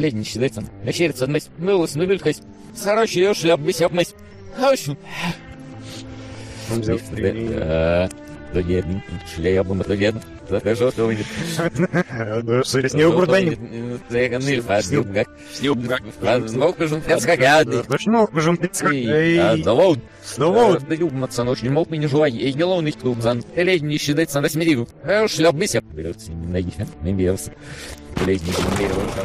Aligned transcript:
Ледни 0.00 0.22
считается. 0.24 0.62
Вечерится 0.82 1.26
мыс. 1.26 1.48
Мылась, 1.58 1.94
нубелькась. 1.94 2.40
Сорочи 2.74 3.18
ее 3.18 3.34
шляп, 3.34 3.60
бесяпмась. 3.60 4.14
Хорошо. 4.54 4.96
Он 6.70 6.80
взял 6.80 6.98
стрелу. 6.98 7.54
Да, 7.54 8.08
да 8.52 8.62
нет, 8.62 8.84
шляпом 9.34 9.80
это 9.80 9.96
нет. 9.96 10.14
Захожу, 10.48 10.90
что 10.90 11.06
будет. 11.06 11.26
Не 12.94 13.04
украдай. 13.04 13.58
Заганил, 14.08 14.62
фазилгак. 14.62 15.28
Снюбгак. 15.52 16.02
Фазмокажем, 16.20 17.00
фазгагад. 17.00 17.68
Ну, 18.06 18.28
можем 18.32 18.58
Эй, 18.92 19.62
да. 19.62 19.76
Да 20.36 20.94
юматься 20.94 21.42
ночь 21.42 21.62
не 21.62 21.68
мог 21.70 21.90
меня 21.90 22.06
желай. 22.08 22.32
Эй, 22.32 22.52
не 22.52 22.64
ловный 22.64 22.92
кто 22.92 23.14
зан. 23.14 23.42
Ледни 23.54 23.96
считается 23.96 24.40
на 24.40 24.48
смирил. 24.48 24.88
Шляп, 25.26 25.56
бесяп. 25.56 25.84
Берется, 25.86 26.32
не 26.32 26.46
найди. 26.46 26.72
Не 27.02 27.12
берется. 27.12 27.52
Ледни, 28.24 28.48
не 28.48 28.78
берется. 28.78 29.22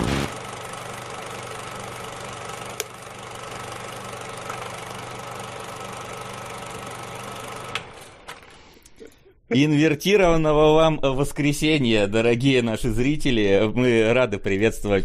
Инвертированного 9.54 10.76
вам 10.76 11.00
воскресенья, 11.02 12.08
дорогие 12.08 12.62
наши 12.62 12.90
зрители. 12.90 13.70
Мы 13.74 14.14
рады 14.14 14.38
приветствовать 14.38 15.04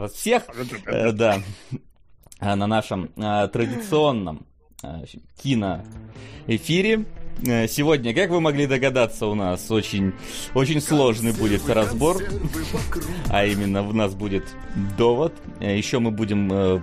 вас 0.00 0.12
всех. 0.12 0.42
Э, 0.86 1.12
Да. 1.12 1.38
А 2.40 2.56
На 2.56 2.66
нашем 2.66 3.10
э, 3.16 3.48
традиционном 3.48 4.46
э, 4.82 5.04
киноэфире. 5.40 7.04
Э, 7.46 7.68
Сегодня, 7.68 8.14
как 8.14 8.30
вы 8.30 8.40
могли 8.40 8.66
догадаться, 8.66 9.26
у 9.26 9.34
нас 9.34 9.70
очень, 9.70 10.12
очень 10.54 10.80
сложный 10.80 11.32
будет 11.32 11.68
разбор. 11.68 12.22
А 13.28 13.44
именно, 13.44 13.86
у 13.86 13.92
нас 13.92 14.14
будет 14.14 14.44
довод. 14.96 15.32
Э, 15.60 15.76
Еще 15.76 15.98
мы 15.98 16.10
будем 16.10 16.50
э, 16.52 16.80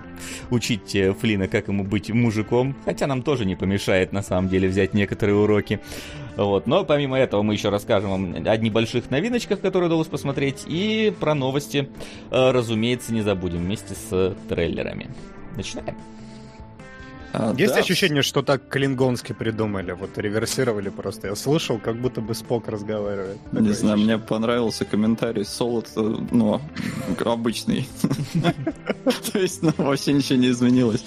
учить 0.50 0.96
Флина, 1.20 1.48
как 1.48 1.68
ему 1.68 1.84
быть 1.84 2.10
мужиком. 2.10 2.74
Хотя 2.84 3.06
нам 3.06 3.22
тоже 3.22 3.44
не 3.44 3.56
помешает, 3.56 4.12
на 4.12 4.22
самом 4.22 4.48
деле, 4.48 4.68
взять 4.68 4.94
некоторые 4.94 5.36
уроки. 5.36 5.80
Вот. 6.36 6.66
Но 6.66 6.84
помимо 6.84 7.18
этого 7.18 7.42
мы 7.42 7.54
еще 7.54 7.70
расскажем 7.70 8.10
вам 8.10 8.34
о 8.46 8.56
небольших 8.56 9.10
новиночках, 9.10 9.60
которые 9.60 9.88
удалось 9.88 10.08
посмотреть, 10.08 10.64
и 10.66 11.12
про 11.18 11.34
новости, 11.34 11.88
разумеется, 12.30 13.14
не 13.14 13.22
забудем 13.22 13.58
вместе 13.58 13.94
с 13.94 14.36
трейлерами. 14.48 15.08
Начинаем. 15.56 15.96
А, 17.38 17.54
Есть 17.58 17.74
да, 17.74 17.80
ощущение, 17.80 18.22
что 18.22 18.40
так 18.40 18.66
клингонски 18.68 19.34
придумали, 19.34 19.92
вот 19.92 20.16
реверсировали 20.16 20.88
просто. 20.88 21.28
Я 21.28 21.36
слышал, 21.36 21.78
как 21.78 21.96
будто 22.00 22.22
бы 22.22 22.34
Спок 22.34 22.66
разговаривает. 22.68 23.36
Не 23.52 23.72
знаю, 23.72 23.96
ощущение. 23.96 24.16
мне 24.16 24.18
понравился 24.18 24.86
комментарий 24.86 25.44
Солод, 25.44 25.90
ну, 25.94 26.62
обычный. 27.26 27.86
То 29.32 29.38
есть, 29.38 29.62
ну, 29.62 29.70
вообще 29.76 30.14
ничего 30.14 30.38
не 30.38 30.48
изменилось. 30.48 31.04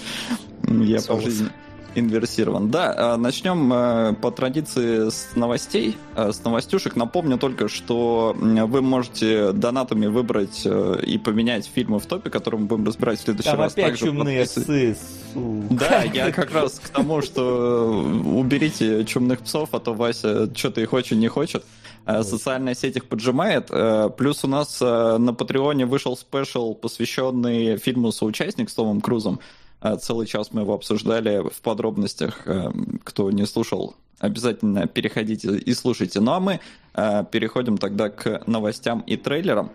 Я 0.68 1.00
по 1.02 1.20
жизни 1.20 1.48
инверсирован. 1.94 2.70
Да, 2.70 2.94
а, 2.96 3.16
начнем 3.16 3.72
э, 3.72 4.12
по 4.14 4.30
традиции 4.30 5.08
с 5.08 5.34
новостей, 5.34 5.96
э, 6.16 6.32
с 6.32 6.42
новостюшек. 6.44 6.96
Напомню 6.96 7.38
только, 7.38 7.68
что 7.68 8.34
вы 8.36 8.82
можете 8.82 9.52
донатами 9.52 10.06
выбрать 10.06 10.62
э, 10.64 11.00
и 11.04 11.18
поменять 11.18 11.66
фильмы 11.72 11.98
в 11.98 12.06
топе, 12.06 12.30
которые 12.30 12.60
мы 12.62 12.66
будем 12.66 12.86
разбирать 12.86 13.18
в 13.18 13.22
следующий 13.22 13.50
Там 13.50 13.60
раз. 13.60 13.72
опять 13.72 13.86
Также 13.86 14.06
чумные 14.06 14.44
подписывайтесь. 14.44 14.96
псы, 14.96 15.32
сука. 15.34 15.74
Да, 15.90 16.02
я 16.02 16.32
как 16.32 16.52
раз 16.52 16.80
к 16.80 16.88
тому, 16.88 17.22
что 17.22 17.88
уберите 18.24 19.04
чумных 19.04 19.40
псов, 19.40 19.70
а 19.72 19.80
то 19.80 19.94
Вася 19.94 20.54
что-то 20.54 20.80
их 20.80 20.92
очень 20.92 21.18
не 21.18 21.28
хочет. 21.28 21.64
Социальная 22.06 22.74
сеть 22.74 22.96
их 22.96 23.06
поджимает. 23.06 23.70
Плюс 24.16 24.42
у 24.42 24.48
нас 24.48 24.80
на 24.80 25.34
Патреоне 25.34 25.86
вышел 25.86 26.16
спешл, 26.16 26.74
посвященный 26.74 27.76
фильму 27.76 28.10
«Соучастник» 28.10 28.70
с 28.70 28.74
Томом 28.74 29.00
Крузом. 29.00 29.38
Э, 29.82 29.96
Целый 29.96 30.26
час 30.26 30.52
мы 30.52 30.62
его 30.62 30.74
обсуждали 30.74 31.42
в 31.48 31.60
подробностях. 31.62 32.42
Э, 32.46 32.70
Кто 33.04 33.30
не 33.30 33.46
слушал, 33.46 33.94
обязательно 34.18 34.86
переходите 34.86 35.56
и 35.56 35.74
слушайте. 35.74 36.20
Ну 36.20 36.32
а 36.32 36.40
мы 36.40 36.60
э, 36.94 37.24
переходим 37.30 37.78
тогда 37.78 38.08
к 38.10 38.42
новостям 38.46 39.00
и 39.00 39.16
трейлерам. 39.16 39.70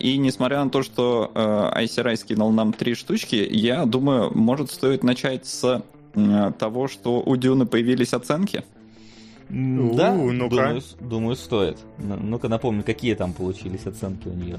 И 0.00 0.18
несмотря 0.18 0.62
на 0.62 0.70
то, 0.70 0.82
что 0.82 1.30
ICRI 1.34 2.16
скинул 2.16 2.52
нам 2.52 2.74
три 2.74 2.94
штучки, 2.94 3.36
я 3.50 3.86
думаю, 3.86 4.30
может 4.36 4.70
стоит 4.70 5.02
начать 5.02 5.46
с 5.46 5.82
того, 6.58 6.88
что 6.88 7.22
у 7.24 7.36
Дюны 7.36 7.64
появились 7.64 8.12
оценки. 8.12 8.64
М, 9.48 9.96
Да, 9.96 10.12
У, 10.12 10.30
ну-ка. 10.30 10.56
думаю, 10.56 10.82
думаю, 11.00 11.36
стоит. 11.36 11.78
Н- 11.98 12.30
Ну-ка 12.30 12.48
напомню, 12.48 12.84
какие 12.84 13.14
там 13.14 13.32
получились 13.32 13.86
оценки 13.86 14.28
у 14.28 14.34
нее. 14.34 14.58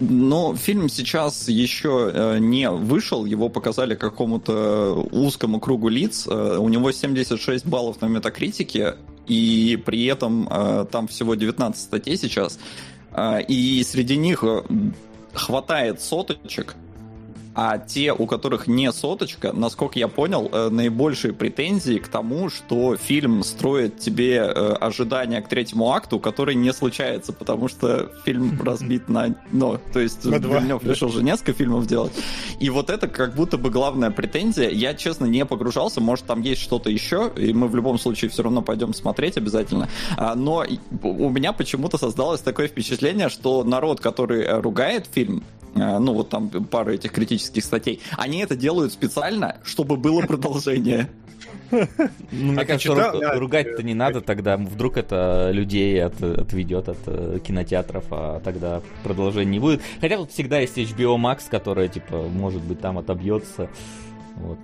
Но 0.00 0.54
фильм 0.54 0.88
сейчас 0.88 1.48
еще 1.48 2.10
э, 2.12 2.38
не 2.38 2.70
вышел, 2.70 3.24
его 3.24 3.48
показали 3.48 3.96
какому-то 3.96 5.08
узкому 5.10 5.58
кругу 5.58 5.88
лиц. 5.88 6.26
Э, 6.28 6.56
У 6.58 6.68
него 6.68 6.92
76 6.92 7.66
баллов 7.66 8.00
на 8.00 8.06
метакритике, 8.06 8.94
и 9.26 9.80
при 9.84 10.06
этом 10.06 10.48
э, 10.48 10.86
там 10.90 11.08
всего 11.08 11.34
19 11.34 11.80
статей 11.80 12.16
сейчас. 12.16 12.58
И 13.48 13.84
среди 13.88 14.16
них 14.16 14.44
хватает 15.32 16.00
соточек, 16.00 16.76
а 17.60 17.76
те, 17.76 18.12
у 18.12 18.26
которых 18.26 18.68
не 18.68 18.92
соточка, 18.92 19.52
насколько 19.52 19.98
я 19.98 20.06
понял, 20.06 20.48
э, 20.52 20.68
наибольшие 20.68 21.32
претензии 21.34 21.98
к 21.98 22.06
тому, 22.06 22.50
что 22.50 22.96
фильм 22.96 23.42
строит 23.42 23.98
тебе 23.98 24.36
э, 24.36 24.74
ожидания 24.74 25.42
к 25.42 25.48
третьему 25.48 25.90
акту, 25.90 26.20
который 26.20 26.54
не 26.54 26.72
случается, 26.72 27.32
потому 27.32 27.66
что 27.66 28.12
фильм 28.24 28.56
разбит 28.64 29.08
на... 29.08 29.34
Ну, 29.50 29.80
то 29.92 29.98
есть 29.98 30.22
да. 30.22 30.38
решил 30.84 31.08
же 31.08 31.24
несколько 31.24 31.52
фильмов 31.52 31.88
делать. 31.88 32.12
И 32.60 32.70
вот 32.70 32.90
это 32.90 33.08
как 33.08 33.34
будто 33.34 33.58
бы 33.58 33.70
главная 33.70 34.12
претензия. 34.12 34.70
Я, 34.70 34.94
честно, 34.94 35.24
не 35.24 35.44
погружался, 35.44 36.00
может, 36.00 36.26
там 36.26 36.42
есть 36.42 36.62
что-то 36.62 36.90
еще, 36.90 37.32
и 37.36 37.52
мы 37.52 37.66
в 37.66 37.74
любом 37.74 37.98
случае 37.98 38.30
все 38.30 38.44
равно 38.44 38.62
пойдем 38.62 38.94
смотреть 38.94 39.36
обязательно. 39.36 39.88
А, 40.16 40.36
Но 40.36 40.64
у 41.02 41.28
меня 41.28 41.52
почему-то 41.52 41.98
создалось 41.98 42.40
такое 42.40 42.68
впечатление, 42.68 43.28
что 43.28 43.64
народ, 43.64 43.98
который 43.98 44.44
э, 44.44 44.60
ругает 44.60 45.08
фильм, 45.12 45.42
ну 45.78 46.14
вот 46.14 46.28
там 46.30 46.48
пару 46.48 46.92
этих 46.92 47.12
критических 47.12 47.64
статей, 47.64 48.00
они 48.16 48.38
это 48.40 48.56
делают 48.56 48.92
специально, 48.92 49.56
чтобы 49.64 49.96
было 49.96 50.22
продолжение. 50.22 51.08
Ну, 51.70 52.52
мне 52.52 52.62
А 52.62 52.64
кажется, 52.64 52.94
ругать-то 53.38 53.82
не 53.82 53.92
надо 53.94 54.20
тогда. 54.22 54.56
Вдруг 54.56 54.96
это 54.96 55.50
людей 55.52 56.02
от- 56.02 56.22
отведет 56.22 56.88
от 56.88 56.98
э, 57.06 57.38
кинотеатров, 57.46 58.04
а 58.10 58.40
тогда 58.40 58.80
продолжения 59.04 59.50
не 59.52 59.58
будет. 59.58 59.82
Хотя 60.00 60.16
тут 60.16 60.30
всегда 60.30 60.60
есть 60.60 60.78
HBO 60.78 61.16
Max, 61.16 61.42
которая, 61.50 61.88
типа, 61.88 62.22
может 62.22 62.62
быть, 62.62 62.80
там 62.80 62.96
отобьется. 62.98 63.68
Вот. 64.36 64.58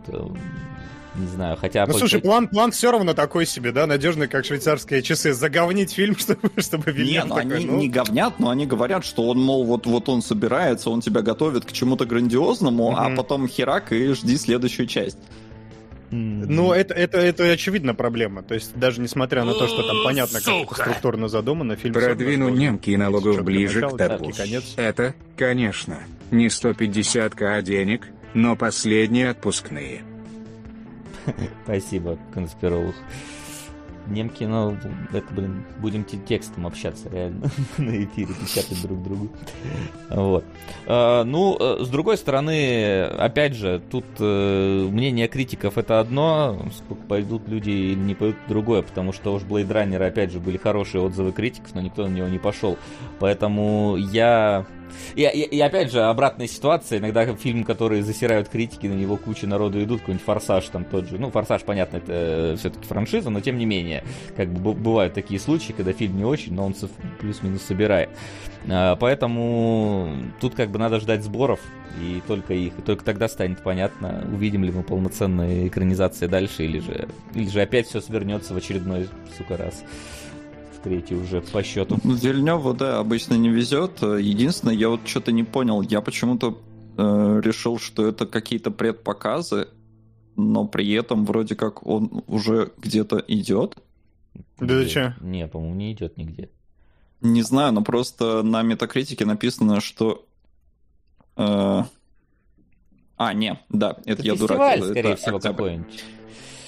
Не 1.17 1.27
знаю, 1.29 1.57
хотя... 1.57 1.87
Ну, 1.87 1.93
по- 1.93 1.99
слушай, 1.99 2.21
план, 2.21 2.49
план 2.49 2.73
все 2.73 2.91
равно 2.91 3.15
такой 3.15 3.47
себе, 3.47 3.71
да, 3.71 3.87
надежный, 3.87 4.27
как 4.27 4.45
швейцарские 4.45 5.01
часы. 5.03 5.33
Заговнить 5.33 5.93
фильм, 5.93 6.17
чтобы, 6.19 6.51
чтобы 6.59 6.93
Не, 6.93 6.99
Вильнёв 6.99 7.27
ну 7.29 7.35
такой, 7.37 7.57
они 7.57 7.67
ну, 7.67 7.79
не 7.79 7.89
говнят, 7.89 8.41
но 8.41 8.51
они 8.51 8.67
говорят, 8.67 9.05
что 9.05 9.29
он, 9.29 9.41
мол, 9.41 9.65
вот, 9.65 9.87
вот 9.87 10.09
он 10.09 10.23
собирается, 10.23 10.91
он 10.91 11.01
тебя 11.01 11.23
готовит 11.23 11.65
к 11.67 11.73
чему-то 11.73 12.05
грандиозному, 12.05 12.97
а 12.97 13.09
Мгм. 13.09 13.17
потом 13.17 13.49
херак 13.49 13.93
и 13.93 14.13
жди 14.13 14.37
следующую 14.37 14.87
часть. 14.87 15.19
М, 16.11 16.41
Ну, 16.43 16.73
это, 16.73 16.95
это, 16.95 17.19
это 17.19 17.45
очевидно 17.51 17.95
проблема. 17.95 18.43
То 18.43 18.55
есть, 18.55 18.77
даже 18.77 19.01
несмотря 19.01 19.45
на 19.45 19.55
то, 19.55 19.67
что 19.69 19.83
там 19.87 19.97
понятно, 20.05 20.41
как 20.41 20.55
это 20.67 20.75
структурно 20.75 21.29
задумано, 21.29 21.77
фильм... 21.77 21.95
Продвину 21.95 22.49
немки 22.49 22.91
и 22.91 22.97
налогов 22.97 23.43
ближе 23.45 23.81
к 23.81 23.93
начало, 23.93 24.19
четкий 24.19 24.33
конец. 24.33 24.65
Это, 24.77 25.15
конечно, 25.37 25.99
не 26.31 26.49
150к 26.49 27.63
денег, 27.63 28.09
но 28.35 28.57
последние 28.57 29.31
отпускные. 29.31 30.03
Спасибо, 31.65 32.19
конспиролог. 32.33 32.95
Немки, 34.07 34.45
ну, 34.45 34.77
это, 35.15 35.33
блин, 35.33 35.65
будем 35.81 36.05
те- 36.05 36.19
текстом 36.19 36.67
общаться, 36.67 37.09
реально, 37.09 37.51
на 37.79 38.05
эфире, 38.05 38.35
печатать 38.35 38.83
друг 38.83 39.03
другу. 39.03 39.29
Вот. 40.11 40.45
А, 40.87 41.25
Ну, 41.25 41.57
э, 41.59 41.83
с 41.83 41.89
другой 41.89 42.19
стороны, 42.19 43.05
опять 43.05 43.55
же, 43.55 43.81
тут 43.91 44.05
э, 44.19 44.89
мнение 44.91 45.27
критиков 45.27 45.79
это 45.79 46.01
одно, 46.01 46.67
сколько 46.77 47.03
пойдут 47.07 47.49
люди 47.49 47.71
или 47.71 47.95
не 47.95 48.15
пойдут 48.15 48.37
другое, 48.47 48.83
потому 48.83 49.15
что 49.15 49.33
уж 49.33 49.43
Blade 49.43 49.69
Runner, 49.69 50.07
опять 50.07 50.31
же, 50.33 50.39
были 50.39 50.59
хорошие 50.59 51.01
отзывы 51.01 51.33
критиков, 51.33 51.75
но 51.75 51.81
никто 51.81 52.07
на 52.07 52.13
него 52.13 52.29
не 52.29 52.39
пошел. 52.39 52.77
Поэтому 53.21 53.97
я... 53.97 54.67
И, 55.15 55.23
и- 55.23 55.57
и 55.57 55.61
опять 55.61 55.91
же, 55.93 56.03
обратная 56.03 56.47
ситуация. 56.47 56.99
Иногда 56.99 57.25
фильм, 57.35 57.65
который 57.65 58.03
засирают 58.03 58.49
критики, 58.49 58.87
на 58.87 58.95
него 58.95 59.17
куча 59.17 59.47
народу 59.47 59.83
идут, 59.83 60.01
какой-нибудь 60.01 60.25
«Форсаж» 60.27 60.65
там 60.69 60.85
тот 60.85 61.09
же. 61.09 61.19
Ну, 61.19 61.31
«Форсаж», 61.31 61.63
понятно, 61.63 61.99
это 61.99 62.57
все-таки 62.59 62.87
франшиза, 62.87 63.31
но 63.31 63.41
тем 63.41 63.59
не 63.59 63.67
менее, 63.67 64.05
как 64.37 64.49
бы 64.49 64.73
бывают 64.75 65.15
такие 65.15 65.39
случаи, 65.41 65.73
когда 65.73 65.93
фильм 65.93 66.17
не 66.17 66.25
очень, 66.25 66.55
но 66.55 66.67
он 66.67 66.75
плюс-минус 67.21 67.63
собирает. 67.63 68.11
А, 68.69 68.97
Поэтому 68.97 70.11
тут 70.41 70.55
как 70.55 70.71
бы 70.71 70.79
надо 70.79 71.01
ждать 71.01 71.23
сборов, 71.23 71.61
и 72.01 72.21
только 72.27 72.55
их. 72.55 72.73
И 72.79 72.83
только 72.83 73.05
тогда 73.05 73.29
станет 73.29 73.63
понятно, 73.63 74.27
увидим 74.33 74.65
ли 74.65 74.73
мы 74.73 74.83
полноценные 74.83 75.69
экранизации 75.69 76.27
дальше, 76.27 76.65
или 76.65 76.81
же, 76.81 77.09
или 77.35 77.49
же 77.49 77.61
опять 77.61 77.87
все 77.87 78.01
свернется 78.01 78.53
в 78.55 78.57
очередной, 78.57 79.09
сука, 79.37 79.57
раз. 79.57 79.85
Третий 80.85 81.17
уже 81.17 81.41
по 81.41 81.63
счету. 81.65 81.99
Вильневу, 82.05 82.75
да, 82.75 82.99
обычно 83.01 83.35
не 83.35 83.49
везет. 83.49 84.03
Единственное, 84.03 84.75
я 84.75 84.89
вот 84.91 85.01
что-то 85.09 85.33
не 85.33 85.43
понял. 85.43 85.81
Я 85.83 86.01
почему-то 86.01 86.59
э, 86.97 87.41
решил, 87.43 87.79
что 87.79 88.07
это 88.07 88.27
какие-то 88.27 88.71
предпоказы, 88.71 89.69
но 90.37 90.67
при 90.67 90.93
этом 90.93 91.25
вроде 91.25 91.57
как 91.57 91.87
он 91.87 92.23
уже 92.27 92.71
где-то 92.79 93.25
идет. 93.27 93.77
Да 94.61 94.85
чё? 94.87 95.15
Не, 95.21 95.49
по-моему, 95.49 95.75
не 95.75 95.93
идет 95.93 96.17
нигде. 96.17 96.51
Не 97.21 97.43
знаю, 97.43 97.73
но 97.73 97.83
просто 97.83 98.43
на 98.43 98.63
метакритике 98.63 99.25
написано, 99.25 99.81
что... 99.81 100.27
э, 101.37 101.83
А, 103.17 103.33
не, 103.33 103.59
да, 103.71 103.97
это, 104.05 104.23
я 104.23 104.35
дурак. 104.35 104.59
фестиваль, 104.59 104.79
Это 104.79 104.89
скорее 104.91 105.17
всего, 105.17 105.37
октябрь. 105.37 105.57
какой-нибудь. 105.57 106.05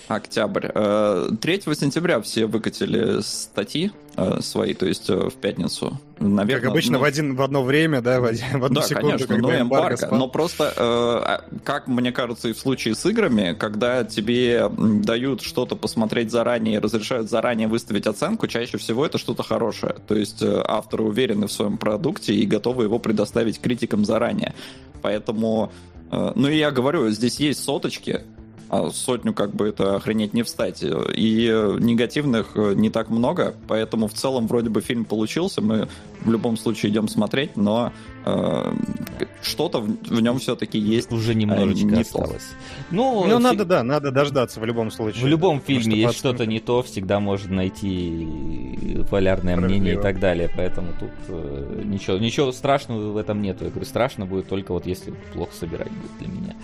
Октябрь. 0.08 0.68
Э, 0.74 1.30
3 1.40 1.60
сентября 1.74 2.20
все 2.20 2.46
выкатили 2.46 3.20
статьи 3.22 3.90
э, 4.16 4.40
свои, 4.40 4.72
то 4.74 4.86
есть 4.86 5.10
э, 5.10 5.14
в 5.30 5.34
пятницу. 5.34 5.98
Наверное, 6.20 6.60
Как 6.62 6.70
обычно, 6.70 6.92
ну, 6.94 6.98
в, 7.00 7.04
один, 7.04 7.34
в 7.34 7.42
одно 7.42 7.62
время, 7.62 8.00
да, 8.00 8.20
в, 8.20 8.24
один- 8.24 8.60
в 8.60 8.64
одну 8.64 8.80
Да, 8.80 8.86
секунду, 8.86 9.08
конечно, 9.08 9.26
когда 9.26 9.48
ну 9.48 9.60
эмбарго. 9.62 9.96
спал. 9.96 10.18
Но 10.18 10.28
просто, 10.28 10.64
э, 10.64 10.70
а, 10.78 11.44
как 11.64 11.88
мне 11.88 12.12
кажется, 12.12 12.48
и 12.48 12.52
в 12.52 12.58
случае 12.58 12.94
с 12.94 13.04
играми, 13.04 13.54
когда 13.58 14.04
тебе 14.04 14.70
дают 14.78 15.42
что-то 15.42 15.74
посмотреть 15.76 16.30
заранее, 16.30 16.78
разрешают 16.78 17.28
заранее 17.28 17.66
выставить 17.68 18.06
оценку, 18.06 18.46
чаще 18.46 18.78
всего 18.78 19.04
это 19.04 19.18
что-то 19.18 19.42
хорошее. 19.42 19.96
То 20.06 20.14
есть 20.14 20.40
э, 20.40 20.62
авторы 20.66 21.02
уверены 21.02 21.48
в 21.48 21.52
своем 21.52 21.78
продукте 21.78 22.32
и 22.32 22.46
готовы 22.46 22.84
его 22.84 22.98
предоставить 23.00 23.60
критикам 23.60 24.04
заранее. 24.04 24.54
Поэтому, 25.02 25.72
э, 26.12 26.32
ну 26.34 26.48
и 26.48 26.56
я 26.56 26.70
говорю, 26.70 27.10
здесь 27.10 27.40
есть 27.40 27.62
соточки, 27.62 28.22
сотню 28.92 29.32
как 29.32 29.54
бы 29.54 29.68
это 29.68 29.96
охренеть 29.96 30.34
не 30.34 30.42
встать. 30.42 30.82
И 30.82 31.46
негативных 31.78 32.52
э, 32.54 32.74
не 32.74 32.90
так 32.90 33.10
много, 33.10 33.54
поэтому 33.68 34.08
в 34.08 34.14
целом 34.14 34.46
вроде 34.46 34.70
бы 34.70 34.80
фильм 34.80 35.04
получился, 35.04 35.60
мы 35.60 35.88
в 36.22 36.30
любом 36.30 36.56
случае 36.56 36.90
идем 36.90 37.08
смотреть, 37.08 37.56
но 37.56 37.92
э, 38.24 38.72
что-то 39.42 39.80
в, 39.80 39.86
в 39.86 40.20
нем 40.20 40.38
все-таки 40.38 40.78
есть. 40.78 41.12
Уже 41.12 41.34
немножечко 41.34 41.86
не 41.86 42.00
осталось. 42.00 42.48
Ну, 42.90 43.24
Ну, 43.26 43.36
фи- 43.38 43.42
надо, 43.42 43.64
да, 43.64 43.82
надо 43.82 44.10
дождаться 44.10 44.60
в 44.60 44.64
любом 44.64 44.90
случае. 44.90 45.24
В 45.24 45.26
любом 45.28 45.60
фильме 45.60 45.82
что 45.82 45.90
есть 45.90 46.18
что-то 46.18 46.46
не 46.46 46.60
то, 46.60 46.82
всегда 46.82 47.20
можно 47.20 47.54
найти 47.56 49.04
полярное 49.10 49.56
мнение 49.56 49.94
и 49.94 50.00
так 50.00 50.18
далее. 50.18 50.50
Поэтому 50.56 50.88
тут 50.98 51.10
э, 51.28 51.82
ничего, 51.84 52.18
ничего 52.18 52.52
страшного 52.52 53.12
в 53.12 53.16
этом 53.16 53.40
нету. 53.42 53.64
Я 53.64 53.70
говорю, 53.70 53.86
страшно 53.86 54.26
будет 54.26 54.48
только 54.48 54.72
вот 54.72 54.86
если 54.86 55.12
плохо 55.32 55.52
собирать 55.54 55.90
будет 55.90 56.18
для 56.18 56.28
меня. 56.28 56.56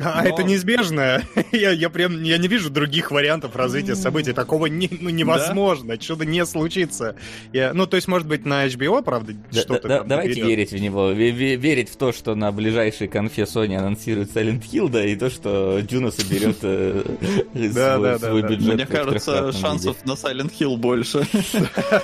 А 0.00 0.22
Но- 0.22 0.28
это 0.28 0.42
неизбежно. 0.42 1.22
я, 1.52 1.70
я 1.70 1.88
прям 1.90 2.22
я 2.22 2.38
не 2.38 2.48
вижу 2.48 2.70
других 2.70 3.10
вариантов 3.10 3.56
развития 3.56 3.94
событий. 3.96 4.32
Такого 4.32 4.66
не, 4.66 4.88
ну, 5.00 5.10
невозможно. 5.10 5.96
Чудо 5.98 6.24
не 6.26 6.44
случится. 6.44 7.16
Я, 7.52 7.72
ну, 7.72 7.86
то 7.86 7.96
есть, 7.96 8.06
может 8.08 8.28
быть, 8.28 8.44
на 8.44 8.66
HBO, 8.66 9.02
правда, 9.02 9.32
Да- 9.52 9.60
что-то 9.60 9.88
да- 9.88 9.98
там 10.00 10.08
давайте 10.08 10.40
наберет. 10.40 10.48
верить 10.48 10.72
в 10.72 10.78
него. 10.78 11.12
Ве- 11.12 11.32
ве- 11.32 11.56
Верить 11.56 11.88
в 11.88 11.96
то, 11.96 12.12
что 12.12 12.34
на 12.34 12.52
ближайшей 12.52 13.08
конфе 13.08 13.42
Sony 13.42 13.74
анонсирует 13.76 14.34
Silent 14.36 14.62
Hill, 14.70 14.88
да, 14.90 15.04
и 15.04 15.16
то, 15.16 15.30
что 15.30 15.80
Дюна 15.80 16.10
соберет 16.10 16.58
э, 16.62 17.02
Да, 17.54 17.96
свой 17.96 18.02
да, 18.02 18.18
да, 18.18 18.42
да. 18.42 18.48
бюджет. 18.48 18.74
Мне 18.74 18.84
в 18.84 18.88
кажется, 18.88 19.52
шансов 19.52 19.96
на 20.04 20.12
Silent 20.12 20.52
Hill 20.58 20.76
больше. 20.76 21.26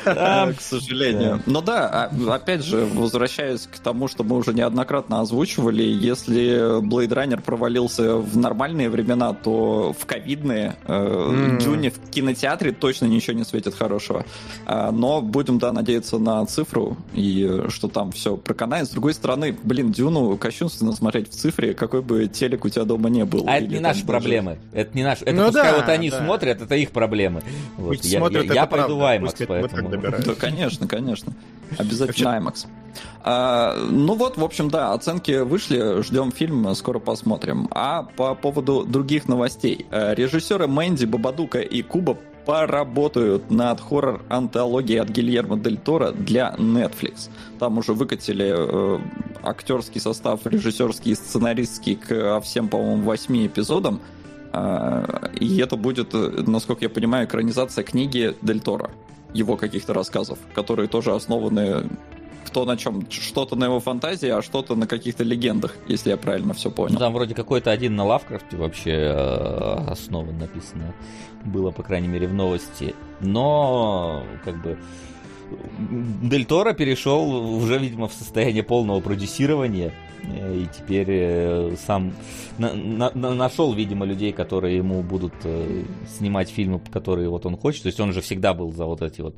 Да, 0.04 0.52
к 0.58 0.60
сожалению. 0.60 1.42
Но 1.46 1.60
да, 1.60 2.10
а, 2.10 2.34
опять 2.34 2.64
же, 2.64 2.86
возвращаясь 2.94 3.68
к 3.70 3.78
тому, 3.80 4.08
что 4.08 4.24
мы 4.24 4.36
уже 4.36 4.52
неоднократно 4.54 5.20
озвучивали, 5.20 5.82
если 5.82 6.80
Blade 6.80 7.08
Runner 7.10 7.42
провалился 7.88 8.16
в 8.16 8.36
нормальные 8.36 8.88
времена, 8.88 9.32
то 9.34 9.94
в 9.98 10.06
ковидные 10.06 10.76
э. 10.86 11.58
Дюне 11.60 11.90
в 11.90 11.98
кинотеатре 12.10 12.72
точно 12.72 13.06
ничего 13.06 13.36
не 13.36 13.44
светит 13.44 13.74
хорошего. 13.74 14.24
А, 14.66 14.90
Но 14.92 15.20
будем, 15.20 15.58
да, 15.58 15.72
надеяться 15.72 16.18
на 16.18 16.44
цифру 16.46 16.96
и 17.14 17.46
э, 17.48 17.68
что 17.70 17.88
там 17.88 18.12
все 18.12 18.36
проканает. 18.36 18.86
С 18.86 18.90
другой 18.90 19.14
стороны, 19.14 19.56
блин, 19.62 19.92
Дюну 19.92 20.36
кощунственно 20.36 20.92
смотреть 20.92 21.30
в 21.30 21.34
цифре, 21.34 21.74
какой 21.74 22.02
бы 22.02 22.26
телек 22.26 22.64
у 22.64 22.68
тебя 22.68 22.84
дома 22.84 23.08
не 23.10 23.24
был. 23.24 23.44
А 23.48 23.58
это 23.58 23.66
не 23.66 23.80
наши 23.80 24.00
даже- 24.00 24.06
проблемы. 24.06 24.58
Это 24.72 24.96
не 24.96 25.02
наши. 25.04 25.24
Это 25.24 25.32
Ну 25.36 25.46
пускай 25.46 25.70
да, 25.72 25.76
вот 25.78 25.88
они 25.88 26.10
да. 26.10 26.24
смотрят, 26.24 26.62
это 26.62 26.74
их 26.76 26.90
проблемы. 26.90 27.42
Вот. 27.76 27.88
Пусть 27.88 28.04
Я, 28.04 28.18
смотрят, 28.18 28.44
я- 28.44 28.46
это 28.46 28.54
я 28.54 28.66
пойду 28.66 28.98
правда. 28.98 29.26
в 29.26 29.28
IMAX, 29.28 29.46
поэтому. 29.46 29.90
Да, 29.90 30.34
конечно, 30.38 30.86
конечно. 30.86 31.32
Обязательно 31.78 32.28
IMAX. 32.28 32.66
А, 33.22 33.76
ну 33.90 34.14
вот, 34.14 34.36
в 34.36 34.44
общем, 34.44 34.68
да, 34.70 34.92
оценки 34.92 35.40
вышли, 35.42 36.02
ждем 36.02 36.32
фильм, 36.32 36.74
скоро 36.74 36.98
посмотрим. 36.98 37.68
А 37.70 38.02
по 38.02 38.34
поводу 38.34 38.84
других 38.84 39.28
новостей. 39.28 39.86
Э, 39.90 40.14
Режиссеры 40.14 40.66
Мэнди, 40.66 41.04
Бабадука 41.06 41.60
и 41.60 41.82
Куба 41.82 42.18
поработают 42.44 43.50
над 43.50 43.80
хоррор-антологией 43.80 45.00
от 45.00 45.08
Гильермо 45.08 45.56
Дель 45.56 45.78
Торо 45.78 46.10
для 46.12 46.54
Netflix. 46.58 47.30
Там 47.58 47.78
уже 47.78 47.92
выкатили 47.92 48.52
э, 48.52 48.98
актерский 49.42 50.00
состав, 50.00 50.44
режиссерский 50.46 51.12
и 51.12 51.14
сценаристский 51.14 51.96
к 51.96 52.10
э, 52.10 52.40
всем, 52.40 52.68
по-моему, 52.68 53.02
восьми 53.04 53.46
эпизодам. 53.46 54.00
А, 54.52 55.30
И 55.38 55.58
это 55.58 55.76
будет, 55.76 56.14
э, 56.14 56.42
насколько 56.46 56.84
я 56.84 56.90
понимаю, 56.90 57.26
экранизация 57.26 57.84
книги 57.84 58.34
Дель 58.42 58.60
Торо, 58.60 58.90
его 59.32 59.56
каких-то 59.56 59.94
рассказов, 59.94 60.38
которые 60.54 60.88
тоже 60.88 61.14
основаны 61.14 61.88
кто 62.52 62.66
на 62.66 62.76
чем, 62.76 63.06
что-то 63.10 63.56
на 63.56 63.64
его 63.64 63.80
фантазии, 63.80 64.28
а 64.28 64.42
что-то 64.42 64.74
на 64.76 64.86
каких-то 64.86 65.24
легендах, 65.24 65.74
если 65.88 66.10
я 66.10 66.18
правильно 66.18 66.52
все 66.52 66.68
Ну, 66.68 66.74
понял. 66.74 66.98
там 66.98 67.14
вроде 67.14 67.34
какой-то 67.34 67.70
один 67.70 67.96
на 67.96 68.04
Лавкрафте 68.04 68.58
вообще 68.58 68.90
э, 68.90 69.84
основан 69.88 70.38
написано. 70.38 70.94
Было, 71.46 71.70
по 71.70 71.82
крайней 71.82 72.08
мере, 72.08 72.26
в 72.28 72.34
новости. 72.34 72.94
Но, 73.20 74.22
как 74.44 74.62
бы, 74.62 74.76
Дель 76.22 76.44
Торо 76.44 76.72
перешел 76.74 77.54
уже, 77.56 77.78
видимо, 77.78 78.08
в 78.08 78.12
состояние 78.12 78.62
полного 78.62 79.00
продюсирования. 79.00 79.92
э, 80.22 80.56
И 80.62 80.66
теперь 80.76 81.06
э, 81.08 81.76
сам 81.86 82.12
на- 82.58 82.74
на- 82.74 83.34
нашел, 83.34 83.72
видимо, 83.72 84.04
людей, 84.04 84.32
которые 84.32 84.76
ему 84.76 85.02
будут 85.02 85.32
э, 85.44 85.84
снимать 86.18 86.50
фильмы, 86.50 86.80
которые 86.92 87.28
вот 87.30 87.46
он 87.46 87.56
хочет. 87.56 87.82
То 87.84 87.86
есть 87.88 87.98
он 88.00 88.12
же 88.12 88.20
всегда 88.20 88.52
был 88.54 88.72
за 88.72 88.84
вот 88.84 89.00
эти 89.02 89.20
вот 89.22 89.34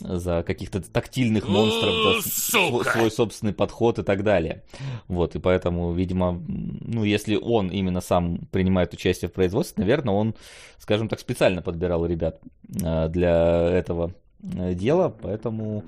за 0.00 0.42
каких-то 0.42 0.80
тактильных 0.80 1.48
монстров, 1.48 1.94
да, 2.04 2.20
свой, 2.22 2.84
свой 2.84 3.10
собственный 3.10 3.52
подход 3.52 3.98
и 3.98 4.02
так 4.02 4.22
далее. 4.22 4.62
Вот, 5.08 5.36
и 5.36 5.38
поэтому, 5.38 5.92
видимо, 5.92 6.40
ну, 6.46 7.04
если 7.04 7.36
он 7.36 7.68
именно 7.68 8.00
сам 8.00 8.38
принимает 8.50 8.92
участие 8.92 9.28
в 9.28 9.32
производстве, 9.32 9.82
наверное, 9.82 10.14
он, 10.14 10.34
скажем 10.78 11.08
так, 11.08 11.20
специально 11.20 11.62
подбирал 11.62 12.06
ребят 12.06 12.40
э, 12.82 13.08
для 13.08 13.68
этого 13.70 14.12
э, 14.42 14.74
дела, 14.74 15.08
поэтому 15.08 15.84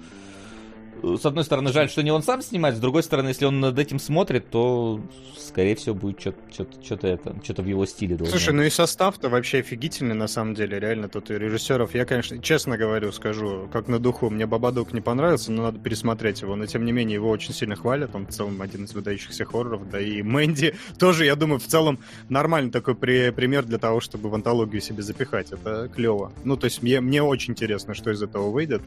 с 1.02 1.24
одной 1.26 1.44
стороны, 1.44 1.72
жаль, 1.72 1.88
что 1.88 2.02
не 2.02 2.10
он 2.10 2.22
сам 2.22 2.42
снимает, 2.42 2.76
с 2.76 2.80
другой 2.80 3.02
стороны, 3.02 3.28
если 3.28 3.44
он 3.44 3.60
над 3.60 3.78
этим 3.78 3.98
смотрит, 3.98 4.50
то, 4.50 5.00
скорее 5.36 5.74
всего, 5.76 5.94
будет 5.94 6.20
что-то 6.20 7.06
это, 7.06 7.36
что-то 7.42 7.62
в 7.62 7.66
его 7.66 7.86
стиле. 7.86 8.16
должно 8.16 8.36
Слушай, 8.36 8.54
ну 8.54 8.62
и 8.62 8.70
состав-то 8.70 9.28
вообще 9.28 9.58
офигительный, 9.58 10.14
на 10.14 10.28
самом 10.28 10.54
деле, 10.54 10.78
реально, 10.78 11.08
тут 11.08 11.30
и 11.30 11.34
режиссеров. 11.34 11.94
Я, 11.94 12.04
конечно, 12.04 12.40
честно 12.40 12.76
говорю, 12.76 13.12
скажу, 13.12 13.68
как 13.72 13.88
на 13.88 13.98
духу, 13.98 14.30
мне 14.30 14.46
Бабадук 14.46 14.92
не 14.92 15.00
понравился, 15.00 15.52
но 15.52 15.64
надо 15.64 15.78
пересмотреть 15.78 16.42
его. 16.42 16.56
Но, 16.56 16.66
тем 16.66 16.84
не 16.84 16.92
менее, 16.92 17.14
его 17.14 17.30
очень 17.30 17.54
сильно 17.54 17.76
хвалят, 17.76 18.14
он 18.14 18.26
в 18.26 18.30
целом 18.30 18.60
один 18.62 18.84
из 18.84 18.94
выдающихся 18.94 19.44
хорроров, 19.44 19.88
да 19.90 20.00
и 20.00 20.22
Мэнди 20.22 20.74
тоже, 20.98 21.24
я 21.24 21.36
думаю, 21.36 21.60
в 21.60 21.66
целом 21.66 21.98
нормальный 22.28 22.70
такой 22.70 22.94
при- 22.94 23.30
пример 23.30 23.64
для 23.64 23.78
того, 23.78 24.00
чтобы 24.00 24.28
в 24.30 24.34
антологию 24.34 24.80
себе 24.80 25.02
запихать. 25.02 25.52
Это 25.52 25.88
клево. 25.88 26.32
Ну, 26.44 26.56
то 26.56 26.64
есть 26.66 26.82
мне, 26.82 27.00
мне 27.00 27.22
очень 27.22 27.52
интересно, 27.52 27.94
что 27.94 28.10
из 28.10 28.22
этого 28.22 28.50
выйдет. 28.50 28.82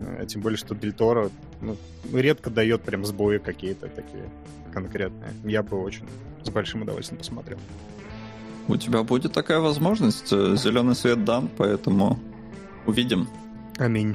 Э, 0.00 0.26
Тем 0.26 0.40
более, 0.42 0.56
что 0.56 0.74
Дель 0.74 0.92
Торо 0.92 1.30
ну, 1.60 1.76
редко 2.12 2.50
дает 2.50 2.82
прям 2.82 3.04
сбои 3.04 3.38
какие-то 3.38 3.88
такие 3.88 4.28
конкретные. 4.72 5.30
Я 5.44 5.62
бы 5.62 5.80
очень 5.82 6.06
с 6.42 6.50
большим 6.50 6.82
удовольствием 6.82 7.18
посмотрел. 7.18 7.58
У 8.68 8.76
тебя 8.76 9.02
будет 9.02 9.32
такая 9.32 9.58
возможность, 9.60 10.32
э, 10.32 10.56
зеленый 10.56 10.94
свет 10.94 11.24
дан, 11.24 11.48
поэтому 11.56 12.18
увидим. 12.86 13.28
Аминь. 13.78 14.14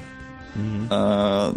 А, 0.89 1.53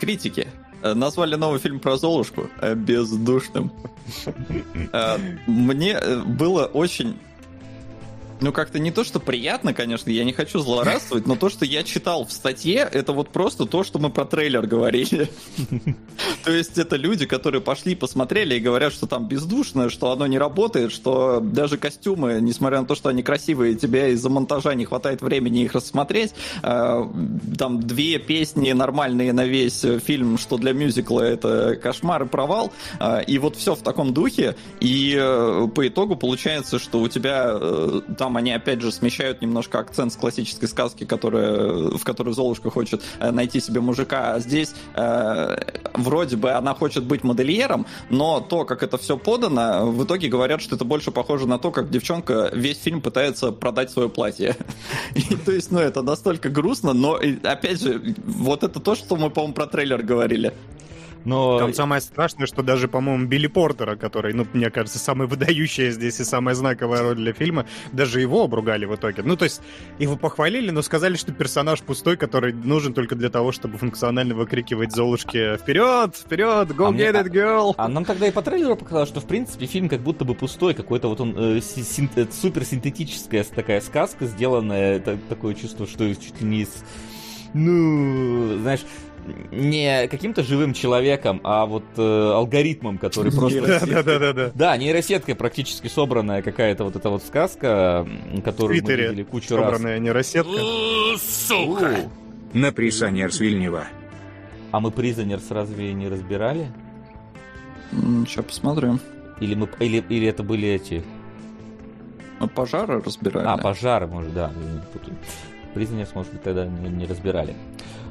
Критики 0.00 0.46
э, 0.82 0.94
назвали 0.94 1.34
новый 1.34 1.58
фильм 1.58 1.80
про 1.80 1.96
Золушку 1.96 2.48
бездушным. 2.76 3.72
А, 4.92 5.18
Мне 5.48 5.98
было 6.24 6.66
очень 6.66 7.18
ну, 8.40 8.52
как-то 8.52 8.78
не 8.78 8.90
то, 8.90 9.04
что 9.04 9.20
приятно, 9.20 9.72
конечно, 9.72 10.10
я 10.10 10.24
не 10.24 10.32
хочу 10.32 10.58
злорадствовать, 10.58 11.26
но 11.26 11.36
то, 11.36 11.48
что 11.48 11.64
я 11.64 11.82
читал 11.82 12.24
в 12.24 12.32
статье, 12.32 12.88
это 12.90 13.12
вот 13.12 13.30
просто 13.30 13.66
то, 13.66 13.84
что 13.84 13.98
мы 13.98 14.10
про 14.10 14.24
трейлер 14.24 14.66
говорили. 14.66 15.30
То 16.44 16.52
есть 16.52 16.78
это 16.78 16.96
люди, 16.96 17.26
которые 17.26 17.60
пошли, 17.60 17.94
посмотрели 17.94 18.56
и 18.56 18.60
говорят, 18.60 18.92
что 18.92 19.06
там 19.06 19.26
бездушно, 19.28 19.90
что 19.90 20.10
оно 20.10 20.26
не 20.26 20.38
работает, 20.38 20.92
что 20.92 21.40
даже 21.40 21.78
костюмы, 21.78 22.38
несмотря 22.40 22.80
на 22.80 22.86
то, 22.86 22.94
что 22.94 23.08
они 23.08 23.22
красивые, 23.22 23.74
тебе 23.74 24.12
из-за 24.12 24.28
монтажа 24.28 24.74
не 24.74 24.84
хватает 24.84 25.22
времени 25.22 25.62
их 25.64 25.72
рассмотреть. 25.72 26.34
Э, 26.62 27.04
там 27.58 27.80
две 27.80 28.18
песни 28.18 28.72
нормальные 28.72 29.32
на 29.32 29.44
весь 29.46 29.84
фильм, 30.04 30.38
что 30.38 30.58
для 30.58 30.72
мюзикла 30.72 31.22
это 31.22 31.76
кошмар 31.76 32.24
и 32.24 32.26
провал. 32.26 32.72
Э, 33.00 33.22
и 33.24 33.38
вот 33.38 33.56
все 33.56 33.74
в 33.74 33.82
таком 33.82 34.12
духе. 34.12 34.56
И 34.80 35.16
э, 35.18 35.68
по 35.74 35.86
итогу 35.86 36.16
получается, 36.16 36.78
что 36.78 37.00
у 37.00 37.08
тебя 37.08 37.58
там 38.18 38.25
они 38.34 38.50
опять 38.50 38.80
же 38.80 38.90
смещают 38.90 39.42
немножко 39.42 39.78
акцент 39.78 40.14
с 40.14 40.16
классической 40.16 40.66
сказки, 40.68 41.04
которая, 41.04 41.90
в 41.90 42.02
которой 42.02 42.32
Золушка 42.32 42.70
хочет 42.70 43.02
найти 43.20 43.60
себе 43.60 43.80
мужика. 43.80 44.34
А 44.34 44.40
здесь 44.40 44.74
вроде 45.94 46.36
бы 46.36 46.52
она 46.52 46.74
хочет 46.74 47.04
быть 47.04 47.24
модельером, 47.24 47.86
но 48.08 48.40
то, 48.40 48.64
как 48.64 48.82
это 48.82 48.96
все 48.96 49.18
подано, 49.18 49.90
в 49.90 50.04
итоге 50.04 50.28
говорят, 50.28 50.62
что 50.62 50.76
это 50.76 50.84
больше 50.84 51.10
похоже 51.10 51.46
на 51.46 51.58
то, 51.58 51.70
как 51.70 51.90
девчонка 51.90 52.50
весь 52.52 52.80
фильм 52.80 53.02
пытается 53.02 53.52
продать 53.52 53.90
свое 53.90 54.08
платье. 54.08 54.56
То 55.44 55.52
есть, 55.52 55.70
ну, 55.70 55.80
это 55.80 56.02
настолько 56.02 56.48
грустно, 56.48 56.92
но, 56.94 57.20
опять 57.42 57.82
же, 57.82 58.14
вот 58.24 58.62
это 58.62 58.80
то, 58.80 58.94
что 58.94 59.16
мы, 59.16 59.28
по-моему, 59.30 59.54
про 59.54 59.66
трейлер 59.66 60.02
говорили. 60.02 60.54
Но... 61.26 61.58
Там 61.58 61.74
самое 61.74 62.00
страшное, 62.00 62.46
что 62.46 62.62
даже, 62.62 62.86
по-моему, 62.86 63.26
Билли 63.26 63.48
Портера, 63.48 63.96
который, 63.96 64.32
ну, 64.32 64.46
мне 64.52 64.70
кажется, 64.70 65.00
самая 65.00 65.26
выдающая 65.26 65.90
здесь 65.90 66.20
и 66.20 66.24
самая 66.24 66.54
знаковая 66.54 67.02
роль 67.02 67.16
для 67.16 67.32
фильма, 67.32 67.66
даже 67.92 68.20
его 68.20 68.44
обругали 68.44 68.84
в 68.84 68.94
итоге. 68.94 69.22
Ну, 69.24 69.36
то 69.36 69.44
есть, 69.44 69.60
его 69.98 70.16
похвалили, 70.16 70.70
но 70.70 70.82
сказали, 70.82 71.16
что 71.16 71.32
персонаж 71.32 71.82
пустой, 71.82 72.16
который 72.16 72.52
нужен 72.52 72.94
только 72.94 73.16
для 73.16 73.28
того, 73.28 73.50
чтобы 73.50 73.76
функционально 73.76 74.36
выкрикивать 74.36 74.92
Золушке 74.92 75.56
«Вперед! 75.56 76.14
Вперед! 76.14 76.70
Go 76.70 76.86
а 76.86 76.90
get 76.90 76.92
мне, 76.92 77.04
it, 77.06 77.28
girl!» 77.28 77.74
а, 77.76 77.86
а 77.86 77.88
нам 77.88 78.04
тогда 78.04 78.28
и 78.28 78.30
по 78.30 78.42
трейлеру 78.42 78.76
показалось, 78.76 79.08
что, 79.08 79.20
в 79.20 79.26
принципе, 79.26 79.66
фильм 79.66 79.88
как 79.88 80.02
будто 80.02 80.24
бы 80.24 80.36
пустой, 80.36 80.74
какой-то 80.74 81.08
вот 81.08 81.20
он 81.20 81.34
э, 81.36 81.60
син, 81.60 82.08
э, 82.14 82.26
суперсинтетическая 82.30 83.42
такая 83.42 83.80
сказка, 83.80 84.26
сделанная, 84.26 84.96
это, 84.96 85.18
такое 85.28 85.54
чувство, 85.54 85.88
что 85.88 86.08
чуть 86.14 86.40
ли 86.40 86.46
не 86.46 86.62
из 86.62 86.84
ну, 87.54 88.58
знаешь, 88.58 88.84
не 89.50 90.08
каким-то 90.08 90.42
живым 90.42 90.72
человеком, 90.72 91.40
а 91.44 91.66
вот 91.66 91.84
э, 91.96 92.30
алгоритмом, 92.32 92.98
который 92.98 93.32
просто... 93.32 93.60
Да, 93.86 94.02
да, 94.02 94.18
да, 94.18 94.32
да. 94.32 94.50
Да, 94.54 94.76
нейросеткой 94.76 95.34
практически 95.34 95.88
собранная 95.88 96.42
какая-то 96.42 96.84
вот 96.84 96.96
эта 96.96 97.10
вот 97.10 97.22
сказка, 97.22 98.06
которую 98.44 98.82
мы 98.82 98.90
видели 98.92 99.22
кучу 99.22 99.56
раз. 99.56 99.64
собранная 99.64 99.98
нейросетка. 99.98 100.50
Сука! 101.18 102.10
На 102.52 102.72
Присонерс 102.72 103.40
Вильнева. 103.40 103.84
А 104.72 104.80
мы 104.80 104.90
Призонерс 104.90 105.50
разве 105.50 105.92
не 105.92 106.08
разбирали? 106.08 106.68
Сейчас 108.26 108.44
посмотрим. 108.44 109.00
Или, 109.40 109.54
мы, 109.54 109.68
или, 109.80 110.04
или 110.08 110.26
это 110.26 110.42
были 110.42 110.68
эти... 110.68 111.02
Ну, 112.40 112.48
пожары 112.48 113.00
разбирали. 113.00 113.46
А, 113.46 113.56
пожары, 113.56 114.06
может, 114.06 114.34
да. 114.34 114.52
Призонерс, 115.74 116.14
может 116.14 116.32
быть, 116.32 116.42
тогда 116.42 116.66
не, 116.66 116.88
не 116.88 117.06
разбирали. 117.06 117.54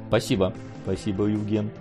Спасибо. 0.07 0.53
Спасибо, 0.86 1.25
Евген. 1.25 1.72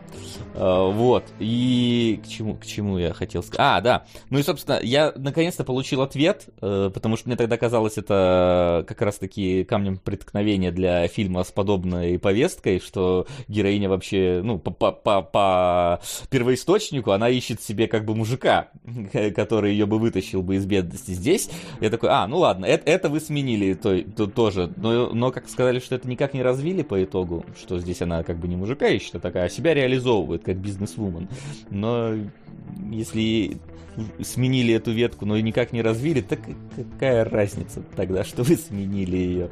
А, 0.54 0.88
вот. 0.88 1.24
И 1.38 2.20
к 2.24 2.26
чему, 2.26 2.54
к 2.54 2.64
чему 2.64 2.96
я 2.96 3.12
хотел 3.12 3.42
сказать? 3.42 3.60
А, 3.60 3.80
да. 3.82 4.06
Ну 4.30 4.38
и, 4.38 4.42
собственно, 4.42 4.80
я 4.82 5.12
наконец-то 5.14 5.62
получил 5.62 6.00
ответ, 6.00 6.46
э, 6.62 6.90
потому 6.92 7.18
что 7.18 7.28
мне 7.28 7.36
тогда 7.36 7.58
казалось 7.58 7.98
это 7.98 8.82
как 8.88 9.02
раз-таки 9.02 9.64
камнем 9.64 9.98
преткновения 9.98 10.70
для 10.70 11.06
фильма 11.08 11.44
с 11.44 11.52
подобной 11.52 12.18
повесткой, 12.18 12.80
что 12.80 13.26
героиня 13.46 13.90
вообще, 13.90 14.40
ну, 14.42 14.58
по, 14.58 14.70
по, 14.92 16.00
первоисточнику, 16.30 17.10
она 17.10 17.28
ищет 17.28 17.60
себе 17.60 17.88
как 17.88 18.06
бы 18.06 18.14
мужика, 18.14 18.68
который 19.36 19.72
ее 19.72 19.84
бы 19.84 19.98
вытащил 19.98 20.42
бы 20.42 20.56
из 20.56 20.64
бедности. 20.64 21.10
Здесь 21.10 21.50
я 21.82 21.90
такой, 21.90 22.08
а, 22.08 22.26
ну 22.26 22.38
ладно, 22.38 22.64
это, 22.64 22.90
это 22.90 23.10
вы 23.10 23.20
сменили 23.20 23.74
то, 23.74 24.00
то, 24.00 24.26
тоже. 24.26 24.72
Но, 24.76 25.10
но 25.10 25.30
как 25.30 25.46
сказали, 25.50 25.78
что 25.78 25.94
это 25.94 26.08
никак 26.08 26.32
не 26.32 26.42
развили 26.42 26.80
по 26.80 27.04
итогу, 27.04 27.44
что 27.60 27.78
здесь 27.78 28.00
она 28.00 28.22
как 28.22 28.38
бы 28.38 28.48
не 28.48 28.56
мужика 28.56 28.93
а 28.98 29.20
такая, 29.20 29.46
а 29.46 29.48
себя 29.48 29.74
реализовывает 29.74 30.44
как 30.44 30.56
бизнесвумен. 30.56 31.28
Но 31.70 32.14
если 32.90 33.58
сменили 34.22 34.74
эту 34.74 34.92
ветку, 34.92 35.26
но 35.26 35.38
никак 35.38 35.72
не 35.72 35.82
развили, 35.82 36.20
так 36.20 36.40
какая 36.76 37.24
разница 37.24 37.82
тогда, 37.96 38.24
что 38.24 38.42
вы 38.42 38.56
сменили 38.56 39.16
ее? 39.16 39.50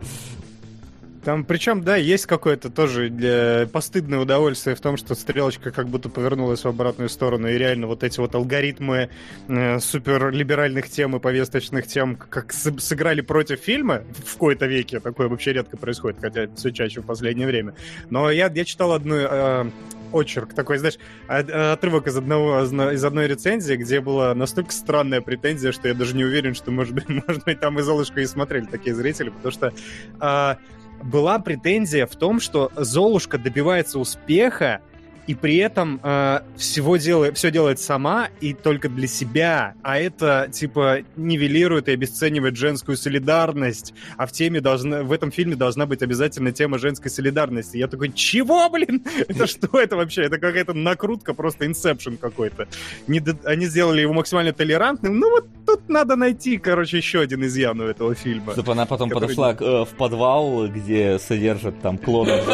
Там, 1.25 1.45
причем, 1.45 1.83
да, 1.83 1.95
есть 1.95 2.27
какое-то 2.27 2.69
тоже 2.69 3.09
для... 3.09 3.69
постыдное 3.73 4.19
удовольствие 4.19 4.75
в 4.75 4.81
том, 4.81 4.97
что 4.97 5.15
стрелочка 5.15 5.71
как 5.71 5.89
будто 5.89 6.09
повернулась 6.09 6.65
в 6.65 6.69
обратную 6.69 7.09
сторону, 7.09 7.49
и 7.49 7.57
реально 7.57 7.87
вот 7.87 8.03
эти 8.03 8.19
вот 8.19 8.35
алгоритмы 8.35 9.09
э, 9.49 9.79
суперлиберальных 9.79 10.91
тем 10.91 11.15
и 11.15 11.21
повесточных 11.21 11.87
тем 11.87 12.17
как 12.17 12.53
с- 12.53 12.77
сыграли 12.81 13.21
против 13.21 13.61
фильма 13.61 14.03
в 14.25 14.37
кои-то 14.37 14.67
веке. 14.67 14.99
Такое 14.99 15.29
вообще 15.29 15.53
редко 15.53 15.77
происходит, 15.77 16.19
хотя 16.21 16.49
все 16.57 16.71
чаще 16.71 17.01
в 17.03 17.07
последнее 17.07 17.47
время. 17.47 17.75
Но 18.11 18.31
я, 18.31 18.51
я 18.53 18.65
читал 18.65 18.93
одну... 18.93 19.15
Э, 19.17 19.71
очерк, 20.13 20.53
такой, 20.53 20.77
знаешь, 20.77 20.99
отрывок 21.27 22.07
из, 22.07 22.17
одного, 22.17 22.61
из 22.61 23.05
одной 23.05 23.27
рецензии, 23.27 23.77
где 23.77 24.01
была 24.01 24.35
настолько 24.35 24.71
странная 24.71 25.23
претензия, 25.23 25.73
что 25.73 25.89
я 25.89 25.95
даже 25.95 26.15
не 26.15 26.25
уверен, 26.25 26.55
что, 26.55 26.71
может 26.71 26.93
быть, 26.95 27.09
может 27.27 27.45
быть 27.45 27.61
там 27.61 27.79
и 27.79 27.83
Золушка 27.83 28.21
и 28.21 28.27
смотрели 28.27 28.67
такие 28.67 28.95
зрители, 28.95 29.31
потому 29.31 29.53
что 29.53 29.73
а, 30.21 30.59
была 31.03 31.39
претензия 31.39 32.07
в 32.07 32.17
том, 32.17 32.41
что 32.41 32.71
Золушка 32.77 33.39
добивается 33.39 33.99
успеха 33.99 34.81
и 35.27 35.35
при 35.35 35.57
этом 35.57 36.01
э, 36.03 36.41
всего 36.57 36.97
делает, 36.97 37.37
все 37.37 37.51
делает 37.51 37.79
сама 37.79 38.29
и 38.41 38.55
только 38.55 38.89
для 38.89 39.07
себя, 39.07 39.75
а 39.83 39.99
это 39.99 40.49
типа 40.53 40.99
нивелирует 41.17 41.89
и 41.89 41.93
обесценивает 41.93 42.57
женскую 42.57 42.97
солидарность, 42.97 43.95
а 44.17 44.27
в 44.27 44.33
теме 44.33 44.61
должна, 44.61 45.03
в 45.03 45.13
этом 45.13 45.31
фильме 45.31 45.55
должна 45.55 45.87
быть 45.87 46.03
обязательно 46.03 46.53
тема 46.53 46.79
женской 46.79 47.11
солидарности. 47.11 47.77
Я 47.77 47.87
такой, 47.89 48.13
чего, 48.13 48.69
блин? 48.69 49.05
Это 49.29 49.47
что 49.47 49.81
это 49.81 49.97
вообще? 49.97 50.23
Это 50.23 50.39
какая-то 50.39 50.75
накрутка, 50.75 51.35
просто 51.35 51.67
инсепшн 51.67 52.17
какой-то. 52.17 52.67
Не, 53.07 53.23
они 53.45 53.67
сделали 53.67 54.01
его 54.01 54.13
максимально 54.13 54.53
толерантным, 54.53 55.19
ну 55.19 55.31
вот 55.31 55.47
тут 55.67 55.89
надо 55.89 56.17
найти, 56.17 56.59
короче, 56.59 56.97
еще 56.97 57.21
один 57.21 57.45
изъян 57.45 57.81
у 57.81 57.85
этого 57.85 58.15
фильма. 58.15 58.53
Чтобы 58.53 58.73
она 58.73 58.87
потом 58.87 59.09
который... 59.09 59.35
подошла 59.35 59.53
э, 59.59 59.85
в 59.85 59.89
подвал, 59.97 60.69
где 60.69 61.19
содержат 61.19 61.81
там 61.81 61.99
клонов 61.99 62.45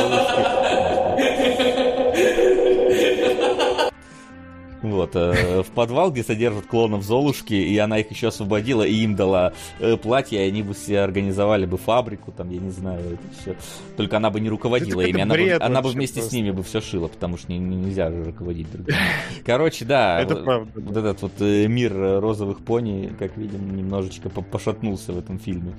Вот, 4.91 5.11
э, 5.15 5.63
в 5.63 5.71
подвал, 5.71 6.11
где 6.11 6.23
содержат 6.23 6.67
клонов 6.67 7.03
Золушки, 7.03 7.55
и 7.55 7.77
она 7.79 7.99
их 7.99 8.11
еще 8.11 8.29
освободила, 8.29 8.83
и 8.83 8.95
им 8.95 9.17
дала 9.17 9.53
э, 9.81 9.97
платье, 9.97 10.45
и 10.45 10.49
они 10.49 10.63
бы 10.63 10.75
себе 10.75 11.01
организовали 11.01 11.67
бы 11.67 11.77
фабрику, 11.77 12.33
там, 12.33 12.51
я 12.51 12.59
не 12.59 12.71
знаю, 12.71 13.01
это 13.01 13.41
все. 13.41 13.57
Только 13.97 14.17
она 14.17 14.31
бы 14.31 14.41
не 14.41 14.49
руководила 14.49 15.03
ими, 15.03 15.21
она 15.21 15.35
бы, 15.35 15.53
она 15.53 15.83
бы 15.83 15.91
вместе 15.91 16.21
просто. 16.21 16.31
с 16.31 16.33
ними 16.35 16.51
бы 16.51 16.63
все 16.63 16.81
шила, 16.81 17.09
потому 17.09 17.37
что 17.37 17.53
не, 17.53 17.59
нельзя 17.59 18.11
же 18.11 18.25
руководить 18.25 18.71
другими. 18.71 18.97
Короче, 19.45 19.85
да, 19.85 20.21
это 20.21 20.35
вот, 20.35 20.45
правда, 20.45 20.73
вот 20.75 20.97
этот 20.97 21.23
вот 21.23 21.33
э, 21.41 21.67
мир 21.67 21.93
розовых 22.21 22.61
пони, 22.61 23.13
как 23.19 23.37
видим, 23.37 23.77
немножечко 23.77 24.31
пошатнулся 24.31 25.13
в 25.13 25.19
этом 25.19 25.39
фильме 25.39 25.75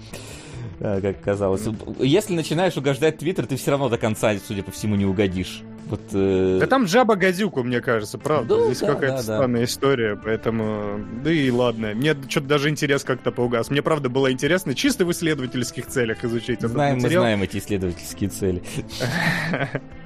как 0.79 1.21
казалось. 1.21 1.63
Если 1.99 2.33
начинаешь 2.33 2.77
угождать 2.77 3.17
Твиттер, 3.17 3.45
ты 3.45 3.57
все 3.57 3.71
равно 3.71 3.89
до 3.89 3.97
конца, 3.97 4.33
судя 4.45 4.63
по 4.63 4.71
всему, 4.71 4.95
не 4.95 5.05
угодишь. 5.05 5.61
Вот, 5.89 6.01
э... 6.13 6.57
Да 6.59 6.67
там 6.67 6.87
жаба 6.87 7.15
гадюку, 7.15 7.63
мне 7.63 7.81
кажется, 7.81 8.17
правда. 8.17 8.57
Да, 8.57 8.65
Здесь 8.65 8.79
да, 8.79 8.87
какая-то 8.93 9.17
да, 9.17 9.23
странная 9.23 9.61
да. 9.61 9.65
история, 9.65 10.15
поэтому... 10.15 11.03
Да 11.23 11.31
и 11.31 11.49
ладно. 11.49 11.93
Мне 11.95 12.15
что-то 12.27 12.47
даже 12.47 12.69
интерес 12.69 13.03
как-то 13.03 13.31
поугас. 13.31 13.71
Мне, 13.71 13.81
правда, 13.81 14.09
было 14.09 14.31
интересно 14.31 14.75
чисто 14.75 15.05
в 15.05 15.11
исследовательских 15.11 15.87
целях 15.87 16.23
изучить 16.23 16.61
знаем, 16.61 16.97
этот 16.97 17.03
материал. 17.03 17.23
Мы 17.23 17.27
знаем 17.27 17.43
эти 17.43 17.57
исследовательские 17.57 18.29
цели. 18.29 18.63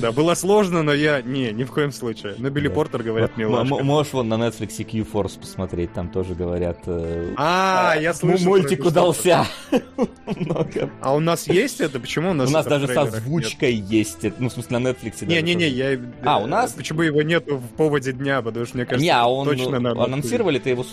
Да, 0.00 0.12
было 0.12 0.34
сложно, 0.34 0.82
но 0.82 0.92
я... 0.92 1.22
Не, 1.22 1.52
ни 1.52 1.64
в 1.64 1.72
коем 1.72 1.92
случае. 1.92 2.34
Но 2.38 2.50
Билли 2.50 2.68
Портер, 2.68 3.02
говорят, 3.02 3.36
милашка. 3.36 3.82
Можешь 3.82 4.12
вон 4.12 4.28
на 4.28 4.34
Netflix 4.34 4.84
Q-Force 4.84 5.38
посмотреть, 5.38 5.92
там 5.92 6.08
тоже 6.08 6.34
говорят... 6.34 6.78
Э, 6.86 7.34
а, 7.36 7.94
я 7.98 8.14
слышал. 8.14 8.46
Мультик 8.46 8.84
удался. 8.84 9.46
А 11.00 11.14
у 11.14 11.20
нас 11.20 11.46
есть 11.46 11.80
это? 11.80 12.00
Почему 12.00 12.30
у 12.30 12.34
нас 12.34 12.48
У 12.48 12.52
нас 12.52 12.66
даже 12.66 12.88
с 12.88 12.96
озвучкой 12.96 13.74
есть. 13.74 14.24
Ну, 14.38 14.48
в 14.48 14.52
смысле, 14.52 14.78
на 14.78 14.88
Netflix. 14.88 15.24
Не-не-не, 15.24 15.68
я... 15.68 16.00
А, 16.24 16.38
у 16.38 16.46
нас? 16.46 16.72
Почему 16.72 17.02
его 17.02 17.22
нету 17.22 17.58
в 17.58 17.68
поводе 17.76 18.12
дня, 18.12 18.42
потому 18.42 18.66
что, 18.66 18.76
мне 18.76 18.86
кажется, 18.86 19.04
Не, 19.04 19.10
а 19.10 19.26
он... 19.26 19.46
точно 19.46 19.78
надо... 19.78 20.02
Анонсировали-то 20.02 20.68
его 20.68 20.84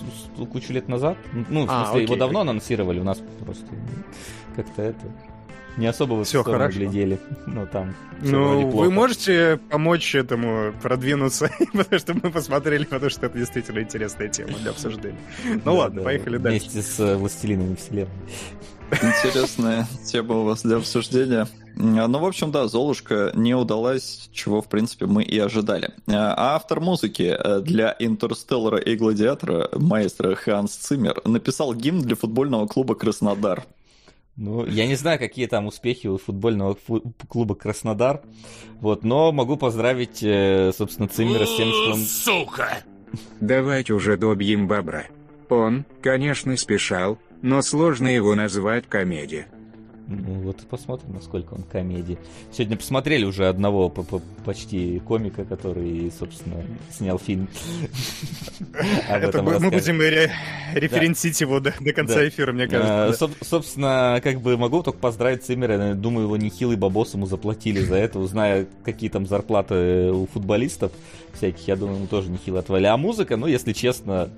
кучу 0.52 0.74
лет 0.74 0.88
назад. 0.88 1.18
Ну, 1.50 1.66
в 1.66 1.70
а, 1.70 1.86
смысле, 1.86 2.04
его 2.04 2.16
давно 2.16 2.42
анонсировали, 2.42 3.00
у 3.00 3.04
нас 3.04 3.22
просто 3.44 3.66
как-то 4.56 4.82
это 4.82 5.00
не 5.78 5.88
особо 5.88 6.14
в 6.14 6.24
Все 6.24 6.44
хорошо. 6.44 6.80
глядели. 6.80 7.20
Ну, 7.46 7.68
там 7.72 7.96
Ну, 8.22 8.68
вы 8.70 8.92
можете 8.92 9.60
помочь 9.70 10.16
этому 10.16 10.74
продвинуться, 10.82 11.50
потому 11.74 12.00
что 12.00 12.14
мы 12.14 12.32
посмотрели, 12.32 12.84
потому 12.84 13.10
что 13.10 13.26
это 13.26 13.38
действительно 13.38 13.80
интересная 13.80 14.28
тема 14.28 14.54
для 14.62 14.72
обсуждения. 14.72 15.20
Ну 15.66 15.76
ладно, 15.76 16.02
поехали 16.04 16.38
дальше. 16.38 16.70
Вместе 16.70 16.82
с 16.82 17.00
э, 17.00 17.16
«Властелинами 17.16 17.76
вселенной». 17.76 18.10
Интересная 18.92 19.88
тема 20.06 20.40
у 20.40 20.44
вас 20.44 20.64
для 20.64 20.78
обсуждения. 20.78 21.48
Ну, 21.76 22.20
в 22.20 22.26
общем, 22.26 22.52
да, 22.52 22.68
Золушка 22.68 23.32
не 23.34 23.56
удалась, 23.56 24.30
чего, 24.34 24.62
в 24.62 24.68
принципе, 24.68 25.06
мы 25.06 25.24
и 25.24 25.40
ожидали. 25.40 25.92
А 26.08 26.56
автор 26.56 26.82
музыки 26.82 27.34
э, 27.38 27.62
для 27.62 27.96
Интерстеллара 27.98 28.78
и 28.78 28.96
Гладиатора, 28.96 29.70
маэстро 29.74 30.36
Ханс 30.36 30.76
Циммер, 30.76 31.22
написал 31.26 31.74
гимн 31.74 32.02
для 32.02 32.16
футбольного 32.16 32.68
клуба 32.68 32.96
Краснодар. 32.96 33.64
Ну, 34.38 34.66
я 34.66 34.88
не 34.88 34.96
знаю, 34.96 35.20
какие 35.20 35.46
там 35.48 35.68
успехи 35.68 36.08
у 36.08 36.18
футбольного 36.18 36.76
фу- 36.76 37.14
клуба 37.28 37.54
Краснодар, 37.56 38.22
вот, 38.80 39.04
но 39.04 39.32
могу 39.32 39.58
поздравить, 39.58 40.24
э, 40.24 40.72
собственно, 40.76 41.08
Циммера 41.08 41.46
с 41.46 41.56
тем, 41.58 41.68
что 41.70 41.92
он... 41.92 42.00
Сука! 42.00 42.78
Давайте 43.42 43.94
уже 43.94 44.18
добьем 44.18 44.68
бобра. 44.68 45.06
Он, 45.50 45.86
конечно, 46.02 46.56
спешал, 46.56 47.20
но 47.42 47.62
сложно 47.62 48.08
его 48.08 48.34
назвать 48.36 48.88
комедией. 48.88 49.46
Ну, 50.12 50.34
вот 50.42 50.58
посмотрим, 50.70 51.14
насколько 51.14 51.54
он 51.54 51.64
комедии. 51.64 52.18
Сегодня 52.52 52.76
посмотрели 52.78 53.24
уже 53.24 53.48
одного 53.48 53.88
по- 53.90 54.04
по- 54.04 54.22
почти 54.44 55.00
комика, 55.00 55.46
который, 55.46 56.12
собственно, 56.18 56.64
снял 56.92 57.18
фильм. 57.18 57.48
Мы 58.60 59.72
будем 59.72 60.02
ре- 60.02 60.32
референсить 60.74 61.40
его 61.42 61.60
до 61.60 61.72
конца 61.94 62.28
эфира, 62.28 62.52
мне 62.52 62.66
А, 62.66 62.68
кажется. 62.68 63.26
соб- 63.26 63.38
Собственно, 63.42 64.20
как 64.24 64.42
бы 64.42 64.58
могу 64.58 64.84
только 64.84 65.00
поздравить 65.00 65.44
Циммера. 65.44 65.94
Думаю, 65.94 66.26
его 66.26 66.38
нехилый 66.38 66.78
бабос 66.78 67.14
ему 67.14 67.26
заплатили 67.26 67.80
за 67.80 67.96
это, 67.96 68.26
зная, 68.28 68.68
какие 68.84 69.10
там 69.10 69.26
зарплаты 69.26 70.12
у 70.12 70.28
футболистов 70.28 70.92
всяких. 71.34 71.68
Я 71.68 71.76
думаю, 71.76 71.98
ему 71.98 72.08
тоже 72.08 72.30
нехило 72.30 72.60
отвали. 72.60 72.86
А 72.86 72.98
музыка, 72.98 73.38
ну, 73.38 73.48
если 73.48 73.74
честно... 73.74 74.30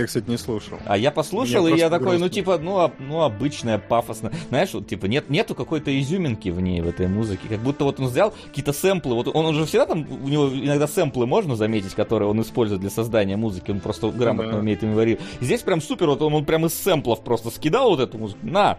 Я, 0.00 0.06
кстати, 0.06 0.28
не 0.28 0.38
слушал. 0.38 0.78
А 0.86 0.96
я 0.96 1.10
послушал, 1.10 1.64
Мне 1.64 1.76
и 1.76 1.78
я 1.78 1.90
такой, 1.90 2.12
ну, 2.14 2.18
грустно. 2.20 2.28
типа, 2.30 2.58
ну, 2.58 2.78
об- 2.78 2.98
ну, 2.98 3.22
обычная, 3.22 3.78
пафосная. 3.78 4.32
Знаешь, 4.48 4.72
вот, 4.72 4.86
типа, 4.86 5.06
нет, 5.06 5.30
нету 5.30 5.54
какой-то 5.54 5.98
изюминки 6.00 6.48
в 6.48 6.60
ней, 6.60 6.80
в 6.80 6.86
этой 6.88 7.08
музыке. 7.08 7.48
Как 7.48 7.60
будто 7.60 7.84
вот 7.84 8.00
он 8.00 8.06
взял 8.06 8.32
какие-то 8.48 8.72
сэмплы. 8.72 9.14
Вот 9.14 9.28
он 9.34 9.46
уже 9.46 9.66
всегда 9.66 9.86
там, 9.86 10.06
у 10.10 10.28
него 10.28 10.48
иногда 10.48 10.86
сэмплы 10.86 11.26
можно 11.26 11.56
заметить, 11.56 11.94
которые 11.94 12.28
он 12.28 12.40
использует 12.40 12.80
для 12.80 12.90
создания 12.90 13.36
музыки. 13.36 13.70
Он 13.70 13.80
просто 13.80 14.10
грамотно 14.10 14.52
да. 14.52 14.58
умеет 14.58 14.82
ими 14.82 14.94
варить. 14.94 15.20
Здесь 15.40 15.62
прям 15.62 15.80
супер, 15.80 16.06
вот 16.08 16.22
он, 16.22 16.34
он 16.34 16.44
прям 16.44 16.66
из 16.66 16.74
сэмплов 16.74 17.22
просто 17.22 17.50
скидал 17.50 17.90
вот 17.90 18.00
эту 18.00 18.18
музыку. 18.18 18.38
На! 18.42 18.78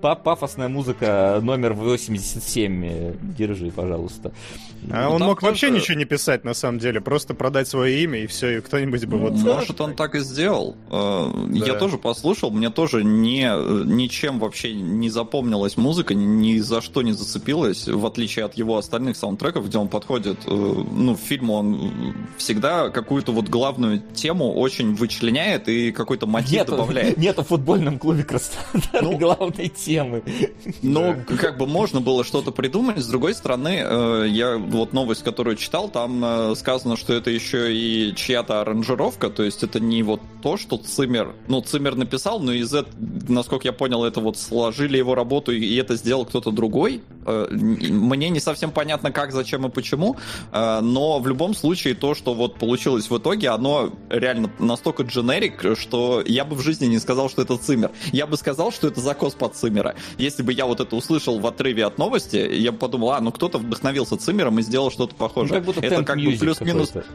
Па- 0.00 0.14
Пафосная 0.14 0.68
музыка 0.68 1.40
номер 1.42 1.74
87. 1.74 2.84
э, 2.84 3.14
Держи, 3.38 3.70
пожалуйста. 3.70 4.32
А 4.90 5.08
Ну, 5.10 5.16
он 5.16 5.22
мог 5.22 5.42
вообще 5.42 5.68
тоже- 5.68 5.78
ничего 5.80 5.98
не 5.98 6.06
писать, 6.06 6.42
на 6.44 6.54
самом 6.54 6.78
деле. 6.78 7.02
Просто 7.02 7.34
продать 7.34 7.68
свое 7.68 8.02
имя, 8.02 8.20
и 8.20 8.26
все, 8.26 8.58
и 8.58 8.60
кто-нибудь 8.62 9.04
бы 9.04 9.18
вот... 9.18 9.32
Может, 9.34 9.78
он 9.82 9.94
так 9.94 10.14
и 10.14 10.20
сделал. 10.20 10.74
Э, 10.90 11.30
Я 11.52 11.74
Да. 11.74 11.78
тоже 11.78 11.98
послушал, 11.98 12.50
мне 12.50 12.70
тоже 12.70 13.04
не, 13.04 13.42
ничем 13.84 14.38
вообще 14.38 14.72
не 14.72 15.10
запомнилась 15.10 15.76
музыка, 15.76 16.14
ни 16.14 16.58
за 16.60 16.80
что 16.80 17.02
не 17.02 17.12
зацепилась, 17.12 17.86
в 17.86 18.06
отличие 18.06 18.46
от 18.46 18.54
его 18.54 18.78
остальных 18.78 19.16
саундтреков, 19.18 19.66
где 19.66 19.76
он 19.76 19.88
подходит, 19.88 20.38
э, 20.46 20.50
ну, 20.50 21.14
в 21.14 21.18
фильм 21.20 21.50
он 21.50 22.14
всегда 22.38 22.88
какую-то 22.88 23.32
вот 23.32 23.48
главную 23.50 24.00
тему 24.14 24.54
очень 24.54 24.94
вычленяет 24.94 25.68
и 25.68 25.92
какой-то 25.92 26.26
мотив 26.26 26.52
Нету, 26.52 26.70
добавляет. 26.72 27.16
нету 27.18 27.42
в 27.44 27.48
футбольном 27.48 27.98
клубе 27.98 28.24
Краснодар 28.24 29.02
Ну, 29.02 29.18
главной 29.18 29.68
темы. 29.68 29.89
Ну, 30.82 31.16
как 31.40 31.58
бы 31.58 31.66
можно 31.66 32.00
было 32.00 32.24
что-то 32.24 32.52
придумать. 32.52 32.98
С 32.98 33.06
другой 33.06 33.34
стороны, 33.34 33.80
э, 33.82 34.26
я 34.28 34.56
вот 34.56 34.92
новость, 34.92 35.22
которую 35.22 35.56
читал, 35.56 35.88
там 35.88 36.24
э, 36.24 36.54
сказано, 36.56 36.96
что 36.96 37.12
это 37.12 37.30
еще 37.30 37.74
и 37.74 38.14
чья-то 38.14 38.60
аранжировка, 38.60 39.30
то 39.30 39.42
есть 39.42 39.62
это 39.62 39.80
не 39.80 40.02
вот 40.02 40.20
то, 40.42 40.56
что 40.56 40.76
Циммер, 40.76 41.34
ну, 41.48 41.60
Циммер 41.60 41.96
написал, 41.96 42.40
но 42.40 42.52
из 42.52 42.72
этого, 42.72 42.94
насколько 43.28 43.68
я 43.68 43.72
понял, 43.72 44.04
это 44.04 44.20
вот 44.20 44.38
сложили 44.38 44.96
его 44.96 45.14
работу, 45.14 45.52
и 45.52 45.76
это 45.76 45.96
сделал 45.96 46.24
кто-то 46.24 46.50
другой. 46.50 47.02
Э, 47.26 47.48
Мне 47.50 48.28
не 48.28 48.40
совсем 48.40 48.70
понятно, 48.70 49.12
как, 49.12 49.32
зачем 49.32 49.66
и 49.66 49.70
почему, 49.70 50.16
но 50.52 51.18
в 51.18 51.26
любом 51.26 51.54
случае 51.54 51.94
то, 51.94 52.14
что 52.14 52.34
вот 52.34 52.56
получилось 52.56 53.10
в 53.10 53.16
итоге, 53.18 53.48
оно 53.50 53.92
реально 54.08 54.50
настолько 54.58 55.02
дженерик, 55.02 55.76
что 55.76 56.22
я 56.26 56.44
бы 56.44 56.56
в 56.56 56.60
жизни 56.60 56.86
не 56.86 56.98
сказал, 56.98 57.28
что 57.28 57.42
это 57.42 57.56
Циммер. 57.56 57.90
Я 58.12 58.26
бы 58.26 58.36
сказал, 58.36 58.72
что 58.72 58.88
это 58.88 59.00
закос 59.00 59.34
под 59.34 59.56
Циммера. 59.80 59.94
Если 60.18 60.42
бы 60.42 60.52
я 60.52 60.66
вот 60.66 60.80
это 60.80 60.94
услышал 60.96 61.38
в 61.38 61.46
отрыве 61.46 61.86
от 61.86 61.98
новости, 61.98 62.36
я 62.36 62.72
бы 62.72 62.78
подумал, 62.78 63.12
а, 63.12 63.20
ну 63.20 63.32
кто-то 63.32 63.58
вдохновился 63.58 64.16
Циммером 64.16 64.58
и 64.58 64.62
сделал 64.62 64.90
что-то 64.90 65.14
Ну, 65.14 65.18
похожее. 65.18 65.54
как 65.56 65.64
будто 65.64 65.80
это 65.80 66.02
как 66.04 66.16
бы 66.18 66.32
плюс-минус 66.36 66.88
какой-то. 66.88 67.08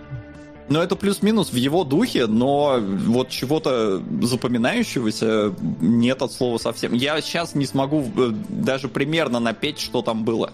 ну, 0.69 0.79
это 0.81 0.95
плюс-минус 0.95 1.51
в 1.51 1.55
его 1.55 1.83
духе, 1.83 2.25
но 2.27 2.77
вот 2.79 3.29
чего-то 3.29 4.01
запоминающегося 4.21 5.53
нет 5.81 6.21
от 6.21 6.31
слова 6.31 6.57
совсем. 6.57 6.93
Я 6.93 7.21
сейчас 7.21 7.55
не 7.55 7.65
смогу 7.65 8.05
э, 8.17 8.31
даже 8.49 8.87
примерно 8.87 9.39
напеть, 9.39 9.79
что 9.79 10.01
там 10.01 10.23
было. 10.23 10.51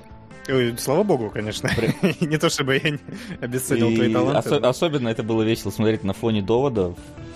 Ой, 0.49 0.75
слава 0.79 1.03
богу, 1.03 1.29
конечно. 1.31 1.69
Не 2.19 2.37
то 2.37 2.49
чтобы 2.49 2.75
я 2.83 2.89
не 2.89 2.99
обесценил 3.41 3.89
И 3.89 3.95
твои 3.95 4.11
таланты. 4.11 4.49
осо- 4.49 4.59
но- 4.59 4.67
Особенно 4.69 5.07
это 5.07 5.21
было 5.23 5.43
весело 5.43 5.69
смотреть 5.71 6.03
на 6.03 6.13
фоне 6.13 6.41
довода, 6.41 6.89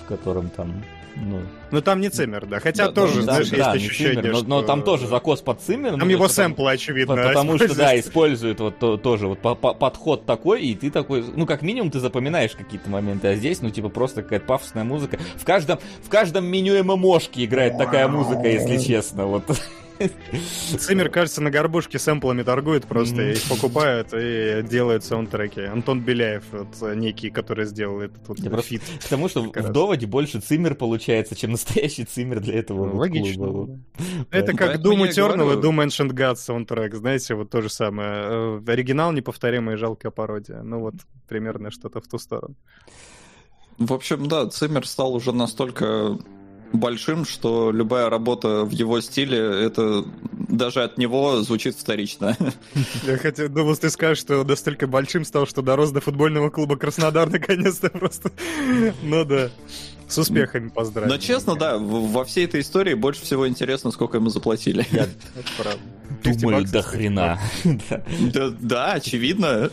в 0.04 0.08
котором 0.08 0.50
там, 0.50 0.84
ну, 1.16 1.42
Ну 1.72 1.82
там 1.82 2.02
не 2.02 2.10
Циммер, 2.10 2.46
да. 2.46 2.60
Хотя 2.60 2.88
Да, 2.88 2.92
тоже, 2.92 3.18
да, 3.18 3.22
знаешь, 3.24 3.50
да, 3.50 3.56
есть 3.58 3.82
не 3.84 3.88
ощущение, 3.88 4.16
Циммер, 4.16 4.32
но, 4.34 4.38
что... 4.40 4.48
но 4.48 4.62
там 4.62 4.84
тоже 4.84 5.08
закос 5.08 5.42
под 5.42 5.62
Циммером. 5.62 6.00
Там 6.00 6.08
ну, 6.08 6.14
его 6.14 6.28
сэмплы, 6.28 6.72
очевидно, 6.72 7.16
по- 7.16 7.28
Потому 7.28 7.58
что, 7.58 7.76
да, 7.76 8.00
используют 8.00 8.60
вот 8.60 8.80
то- 8.80 8.98
тоже 8.98 9.28
вот 9.28 9.40
по- 9.40 9.56
по- 9.56 9.74
подход 9.74 10.26
такой, 10.26 10.64
и 10.64 10.76
ты 10.76 10.92
такой, 10.92 11.24
ну, 11.36 11.46
как 11.46 11.62
минимум, 11.62 11.92
ты 11.92 12.00
запоминаешь 12.00 12.52
какие-то 12.52 12.90
моменты, 12.90 13.28
а 13.30 13.36
здесь, 13.36 13.62
ну, 13.62 13.70
типа, 13.70 13.90
просто 13.90 14.24
какая-то 14.24 14.46
пафосная 14.46 14.84
музыка. 14.84 15.18
В 15.36 15.46
каждом, 15.46 15.80
в 16.04 16.10
каждом 16.10 16.46
меню 16.46 16.84
ММОшки 16.84 17.46
играет 17.46 17.78
такая 17.78 18.08
музыка, 18.08 18.48
если 18.48 18.78
честно, 18.78 19.26
вот. 19.26 19.44
Циммер, 20.78 21.10
кажется, 21.10 21.42
на 21.42 21.50
горбушке 21.50 22.00
сэмплами 22.00 22.44
торгует 22.44 22.86
просто, 22.86 23.16
Мгм. 23.16 23.32
их 23.32 23.44
покупают 23.50 24.10
и 24.14 24.64
делают 24.70 25.04
саундтреки. 25.04 25.62
Антон 25.62 26.02
Беляев, 26.02 26.44
вот, 26.52 26.96
некий, 26.96 27.30
который 27.30 27.66
сделал 27.66 28.02
этот 28.02 28.28
вот 28.28 28.40
Я 28.40 28.56
фит. 28.62 28.82
К 29.04 29.08
тому, 29.08 29.30
что 29.30 29.44
в 29.44 29.54
раз. 29.56 29.70
доводе 29.70 30.06
больше 30.08 30.40
Циммер 30.40 30.76
получается, 30.76 31.36
чем 31.36 31.52
настоящий 31.52 32.04
Циммер 32.04 32.40
для 32.40 32.56
этого 32.60 32.86
Ну, 32.86 32.92
вот 32.94 33.00
логично. 33.00 33.46
клуба. 33.48 33.80
Это 34.32 34.52
Да. 34.52 34.58
как 34.58 34.76
Doom 34.82 35.08
Eternal 35.10 35.54
и. 35.54 35.62
Doom 35.62 35.86
Ancient 35.86 36.12
Gods 36.12 36.36
саундтрек, 36.38 36.94
знаете, 36.96 37.36
вот 37.36 37.50
то 37.50 37.62
же 37.62 37.70
самое. 37.70 38.10
Э, 38.16 38.62
Оригинал 38.68 39.12
неповторимая 39.14 39.76
и 39.76 39.80
жалкая 39.80 40.12
пародия. 40.12 40.62
Ну 40.62 40.80
вот, 40.80 40.96
примерно 41.28 41.72
что-то 41.72 42.02
в 42.02 42.08
ту 42.08 42.18
сторону. 42.18 42.56
В 43.78 43.92
общем, 43.94 44.28
да, 44.28 44.48
Циммер 44.50 44.88
стал 44.88 45.14
уже 45.16 45.32
настолько 45.34 46.18
большим, 46.78 47.26
что 47.26 47.72
любая 47.72 48.10
работа 48.10 48.64
в 48.66 48.72
его 48.72 49.02
стиле, 49.02 49.38
это 49.38 50.06
даже 50.32 50.84
от 50.84 50.98
него 50.98 51.42
звучит 51.42 51.76
вторично. 51.76 52.38
Я 53.06 53.18
хотел, 53.18 53.50
думал, 53.50 53.76
ты 53.76 53.90
скажешь, 53.90 54.20
что 54.20 54.44
настолько 54.44 54.88
большим 54.88 55.26
стал, 55.26 55.48
что 55.48 55.62
дорос 55.62 55.92
до 55.92 56.02
футбольного 56.02 56.50
клуба 56.50 56.78
Краснодар 56.78 57.30
наконец-то 57.32 57.90
просто. 57.90 58.32
Ну 59.04 59.26
да. 59.26 59.50
С 60.08 60.18
успехами 60.20 60.70
поздравляю. 60.70 61.14
Но 61.14 61.20
честно, 61.20 61.56
да, 61.56 61.78
во 61.80 62.24
всей 62.26 62.46
этой 62.46 62.62
истории 62.62 62.94
больше 62.94 63.24
всего 63.24 63.48
интересно, 63.48 63.90
сколько 63.92 64.18
ему 64.18 64.30
заплатили. 64.30 64.86
Я 64.92 65.04
Это 65.04 65.50
правда. 65.58 65.80
50 66.22 66.42
думаю, 66.42 66.58
баксов, 66.60 66.74
до 66.74 66.82
хрена. 66.84 67.40
Да, 68.62 68.94
очевидно. 68.94 69.72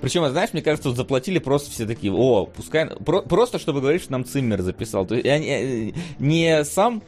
Причем, 0.00 0.28
знаешь, 0.30 0.50
мне 0.52 0.62
кажется, 0.62 0.88
вот 0.88 0.96
заплатили 0.96 1.38
просто 1.38 1.70
все 1.70 1.86
такие, 1.86 2.12
о, 2.12 2.46
пускай... 2.46 2.86
про- 2.86 3.22
просто, 3.22 3.58
чтобы 3.58 3.80
говорить, 3.80 4.02
что 4.02 4.12
нам 4.12 4.24
Циммер 4.24 4.62
записал. 4.62 5.04
То 5.06 5.14
есть, 5.14 5.26
они, 5.26 5.46
э, 5.48 5.92
не 6.18 6.64
сам, 6.64 7.02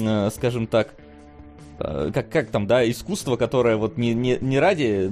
э, 0.00 0.30
скажем 0.34 0.66
так, 0.66 0.94
э, 1.78 2.10
как, 2.12 2.28
как 2.28 2.50
там, 2.50 2.66
да, 2.66 2.88
искусство, 2.88 3.36
которое 3.36 3.76
вот 3.76 3.96
не, 3.96 4.12
не, 4.14 4.38
не 4.40 4.58
ради 4.58 5.10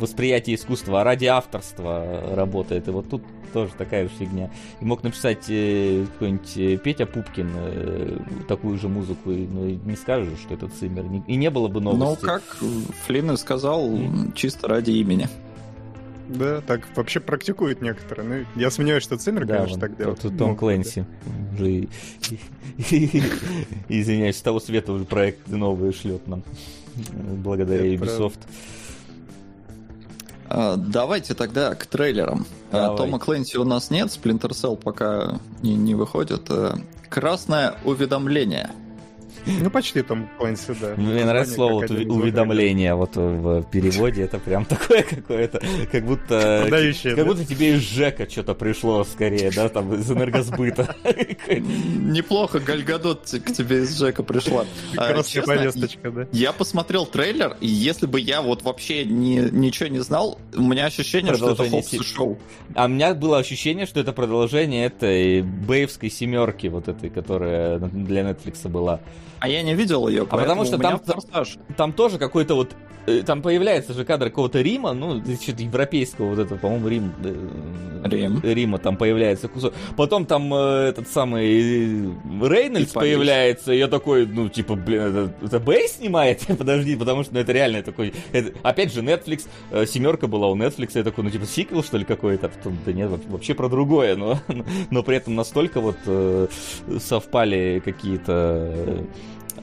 восприятия 0.00 0.54
искусства, 0.54 1.00
а 1.00 1.04
ради 1.04 1.26
авторства 1.26 2.22
работает. 2.34 2.88
И 2.88 2.90
вот 2.90 3.08
тут 3.08 3.22
тоже 3.52 3.70
такая 3.78 4.04
же 4.08 4.10
фигня. 4.18 4.50
И 4.80 4.84
мог 4.84 5.02
написать 5.04 5.44
э, 5.48 6.06
какой-нибудь 6.12 6.82
Петя 6.82 7.06
Пупкин 7.06 7.50
э, 7.54 8.18
такую 8.48 8.78
же 8.78 8.88
музыку, 8.88 9.30
и, 9.30 9.46
ну, 9.46 9.66
и 9.66 9.76
не 9.84 9.94
скажешь, 9.96 10.38
что 10.40 10.54
это 10.54 10.68
Циммер. 10.68 11.04
И 11.28 11.36
не 11.36 11.50
было 11.50 11.68
бы 11.68 11.80
Ну, 11.80 11.96
новости. 11.96 12.24
как 12.24 12.42
Флинн 13.06 13.36
сказал, 13.36 13.90
чисто 14.34 14.66
ради 14.68 14.90
имени. 14.92 15.28
Да, 16.28 16.60
так 16.62 16.82
вообще 16.96 17.20
практикуют 17.20 17.82
некоторые. 17.82 18.46
Ну, 18.54 18.60
я 18.60 18.70
сомневаюсь, 18.70 19.02
что 19.04 19.16
Циммер, 19.18 19.44
Да, 19.46 19.58
конечно, 19.58 19.80
так 19.80 19.96
делает. 19.96 20.20
тот- 20.20 20.36
Том 20.38 20.56
Клэнси 20.56 21.04
уже, 21.52 21.88
извиняюсь, 23.88 24.36
с 24.36 24.42
того 24.42 24.60
света 24.60 24.92
уже 24.92 25.04
проекты 25.04 25.56
новые 25.56 25.92
шлет 25.92 26.26
нам 26.26 26.42
благодаря 26.94 27.84
Это 27.94 28.04
Ubisoft. 28.04 28.38
А, 30.48 30.76
Давайте 30.76 31.34
тогда 31.34 31.74
к 31.74 31.86
трейлерам. 31.86 32.46
А, 32.70 32.82
Давай. 32.82 32.96
Тома 32.98 33.18
Клэнси 33.18 33.56
у 33.58 33.64
нас 33.64 33.90
нет, 33.90 34.08
Splinter 34.08 34.50
Cell 34.50 34.76
пока 34.76 35.40
не, 35.62 35.74
не 35.74 35.94
выходит. 35.94 36.42
А, 36.50 36.78
Красное 37.08 37.74
уведомление. 37.84 38.70
Ну, 39.46 39.70
почти 39.70 40.02
Том 40.02 40.28
Клэнси, 40.38 40.74
да. 40.80 40.94
Мне 40.96 41.24
нравится 41.24 41.54
слово 41.54 41.84
уведомление 41.84 42.94
вот 42.94 43.16
в 43.16 43.62
переводе. 43.64 44.22
Это 44.22 44.38
прям 44.38 44.64
такое 44.66 45.02
какое-то, 45.02 45.60
как 45.90 46.04
будто... 46.04 46.60
Продающее, 46.62 47.14
Как 47.14 47.24
да? 47.24 47.30
будто 47.30 47.44
тебе 47.44 47.74
из 47.76 47.80
ЖЭКа 47.82 48.28
что-то 48.30 48.54
пришло 48.54 49.04
скорее, 49.04 49.50
да, 49.50 49.68
там 49.68 49.94
из 49.94 50.10
энергосбыта. 50.10 50.94
Неплохо, 51.48 52.60
Гальгадот 52.60 53.22
к 53.44 53.52
тебе 53.52 53.82
из 53.82 54.00
Джека 54.00 54.22
пришла. 54.22 54.64
А, 54.96 55.08
Красная 55.08 55.22
честно, 55.24 55.54
повесточка, 55.56 56.10
да. 56.10 56.26
Я 56.32 56.52
посмотрел 56.52 57.06
трейлер, 57.06 57.56
и 57.60 57.66
если 57.66 58.06
бы 58.06 58.20
я 58.20 58.42
вот 58.42 58.62
вообще 58.62 59.04
ни- 59.04 59.50
ничего 59.50 59.88
не 59.88 60.00
знал, 60.00 60.38
у 60.54 60.62
меня 60.62 60.86
ощущение, 60.86 61.34
что 61.34 61.52
это 61.52 61.68
Хопс 61.68 61.90
Шоу. 62.04 62.38
А 62.74 62.86
у 62.86 62.88
меня 62.88 63.14
было 63.14 63.38
ощущение, 63.38 63.86
что 63.86 64.00
это 64.00 64.12
продолжение 64.12 64.86
этой 64.86 65.42
Бейвской 65.42 66.10
семерки, 66.10 66.66
вот 66.68 66.88
этой, 66.88 67.10
которая 67.10 67.78
для 67.78 68.22
Netflix 68.22 68.68
была. 68.68 69.00
А 69.40 69.48
я 69.48 69.62
не 69.62 69.74
видел 69.74 70.08
ее, 70.08 70.26
потому 70.26 70.64
что 70.64 70.78
там- 70.78 71.00
форсаж. 71.00 71.56
Там 71.76 71.92
тоже 71.92 72.18
какой-то 72.18 72.54
вот 72.54 72.74
там 73.26 73.42
появляется 73.42 73.92
же 73.92 74.04
кадр 74.04 74.26
какого-то 74.30 74.60
Рима, 74.60 74.92
ну, 74.92 75.22
что-то 75.40 75.62
европейского 75.62 76.30
вот 76.30 76.38
этого, 76.38 76.58
по-моему, 76.58 76.88
Рим. 76.88 77.12
э, 77.22 78.08
Рим. 78.08 78.40
Рима 78.42 78.78
там 78.78 78.96
появляется 78.96 79.48
кусок. 79.48 79.74
Потом 79.96 80.26
там 80.26 80.52
э, 80.54 80.88
этот 80.88 81.08
самый 81.08 81.44
э, 81.46 82.10
Рейнольдс 82.42 82.92
И 82.92 82.94
появляется, 82.94 83.72
и 83.72 83.78
я 83.78 83.88
такой, 83.88 84.26
ну, 84.26 84.48
типа, 84.48 84.74
блин, 84.74 85.02
это, 85.02 85.34
это 85.42 85.60
Бэй 85.60 85.88
снимает? 85.88 86.40
Подожди, 86.58 86.96
потому 86.96 87.24
что 87.24 87.34
ну, 87.34 87.40
это 87.40 87.52
реально 87.52 87.82
такой... 87.82 88.14
это- 88.32 88.52
опять 88.62 88.92
же, 88.92 89.00
Netflix, 89.02 89.46
э, 89.70 89.86
семерка 89.86 90.26
была 90.26 90.48
у 90.48 90.56
Netflix, 90.56 90.90
я 90.94 91.02
такой, 91.04 91.24
ну, 91.24 91.30
типа, 91.30 91.46
сиквел, 91.46 91.82
что 91.82 91.98
ли, 91.98 92.04
какой-то? 92.04 92.46
А 92.46 92.48
потом, 92.48 92.78
да 92.86 92.92
нет, 92.92 93.10
вообще- 93.10 93.28
вообще 93.28 93.54
про 93.54 93.68
другое, 93.68 94.16
но, 94.16 94.38
но 94.90 95.02
при 95.02 95.16
этом 95.16 95.34
настолько 95.34 95.80
вот 95.80 95.96
э, 96.06 96.48
совпали 97.00 97.82
какие-то... 97.84 99.04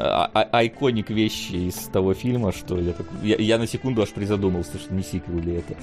э, 0.01 0.03
а- 0.03 0.31
а- 0.33 0.49
айконик 0.57 1.09
вещи 1.09 1.53
из 1.53 1.75
того 1.75 2.13
фильма, 2.13 2.51
что 2.51 2.79
я, 2.79 2.93
так, 2.93 3.05
я, 3.23 3.35
я 3.37 3.57
на 3.57 3.67
секунду 3.67 4.01
аж 4.01 4.09
призадумался, 4.09 4.77
что 4.79 4.93
не 4.93 5.03
сиквел 5.03 5.39
ли 5.39 5.53
это. 5.53 5.75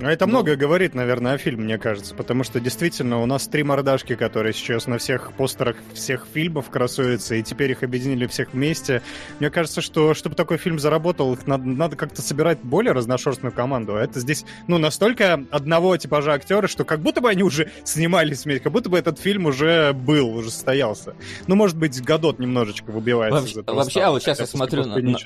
А 0.00 0.10
это 0.10 0.26
многое 0.26 0.56
говорит, 0.56 0.94
наверное, 0.94 1.34
о 1.34 1.38
фильме, 1.38 1.62
мне 1.64 1.78
кажется, 1.78 2.14
потому 2.16 2.42
что 2.42 2.58
действительно 2.58 3.20
у 3.22 3.26
нас 3.26 3.46
три 3.46 3.62
мордашки, 3.62 4.16
которые 4.16 4.52
сейчас 4.52 4.88
на 4.88 4.98
всех 4.98 5.32
постерах 5.34 5.76
всех 5.94 6.26
фильмов 6.32 6.70
красуются, 6.70 7.36
и 7.36 7.42
теперь 7.44 7.70
их 7.70 7.84
объединили 7.84 8.26
всех 8.26 8.52
вместе. 8.52 9.00
Мне 9.38 9.48
кажется, 9.50 9.80
что 9.80 10.12
чтобы 10.14 10.34
такой 10.34 10.56
фильм 10.56 10.80
заработал, 10.80 11.32
их 11.34 11.46
надо, 11.46 11.64
надо 11.68 11.96
как-то 11.96 12.20
собирать 12.20 12.58
более 12.64 12.92
разношерстную 12.92 13.52
команду. 13.52 13.94
А 13.94 14.00
это 14.02 14.18
здесь, 14.18 14.44
ну, 14.66 14.78
настолько 14.78 15.44
одного 15.52 15.96
типажа 15.96 16.32
актера, 16.32 16.66
что 16.66 16.84
как 16.84 16.98
будто 17.00 17.20
бы 17.20 17.28
они 17.30 17.44
уже 17.44 17.70
снимались 17.84 18.44
вместе, 18.44 18.64
как 18.64 18.72
будто 18.72 18.88
бы 18.90 18.98
этот 18.98 19.20
фильм 19.20 19.46
уже 19.46 19.92
был, 19.92 20.34
уже 20.36 20.50
состоялся. 20.50 21.14
Ну, 21.46 21.54
может 21.54 21.76
быть, 21.76 22.00
Гадот 22.02 22.40
немножечко 22.40 22.90
выбивается 22.90 23.38
Вообще- 23.38 23.52
из 23.54 23.58
этого. 23.58 23.76
вообще, 23.76 23.90
стала, 23.92 24.06
а 24.06 24.10
вот 24.10 24.22
сейчас 24.22 24.40
я 24.40 24.46
смотрю 24.46 24.84
на- 24.84 24.96
на-. 24.96 25.18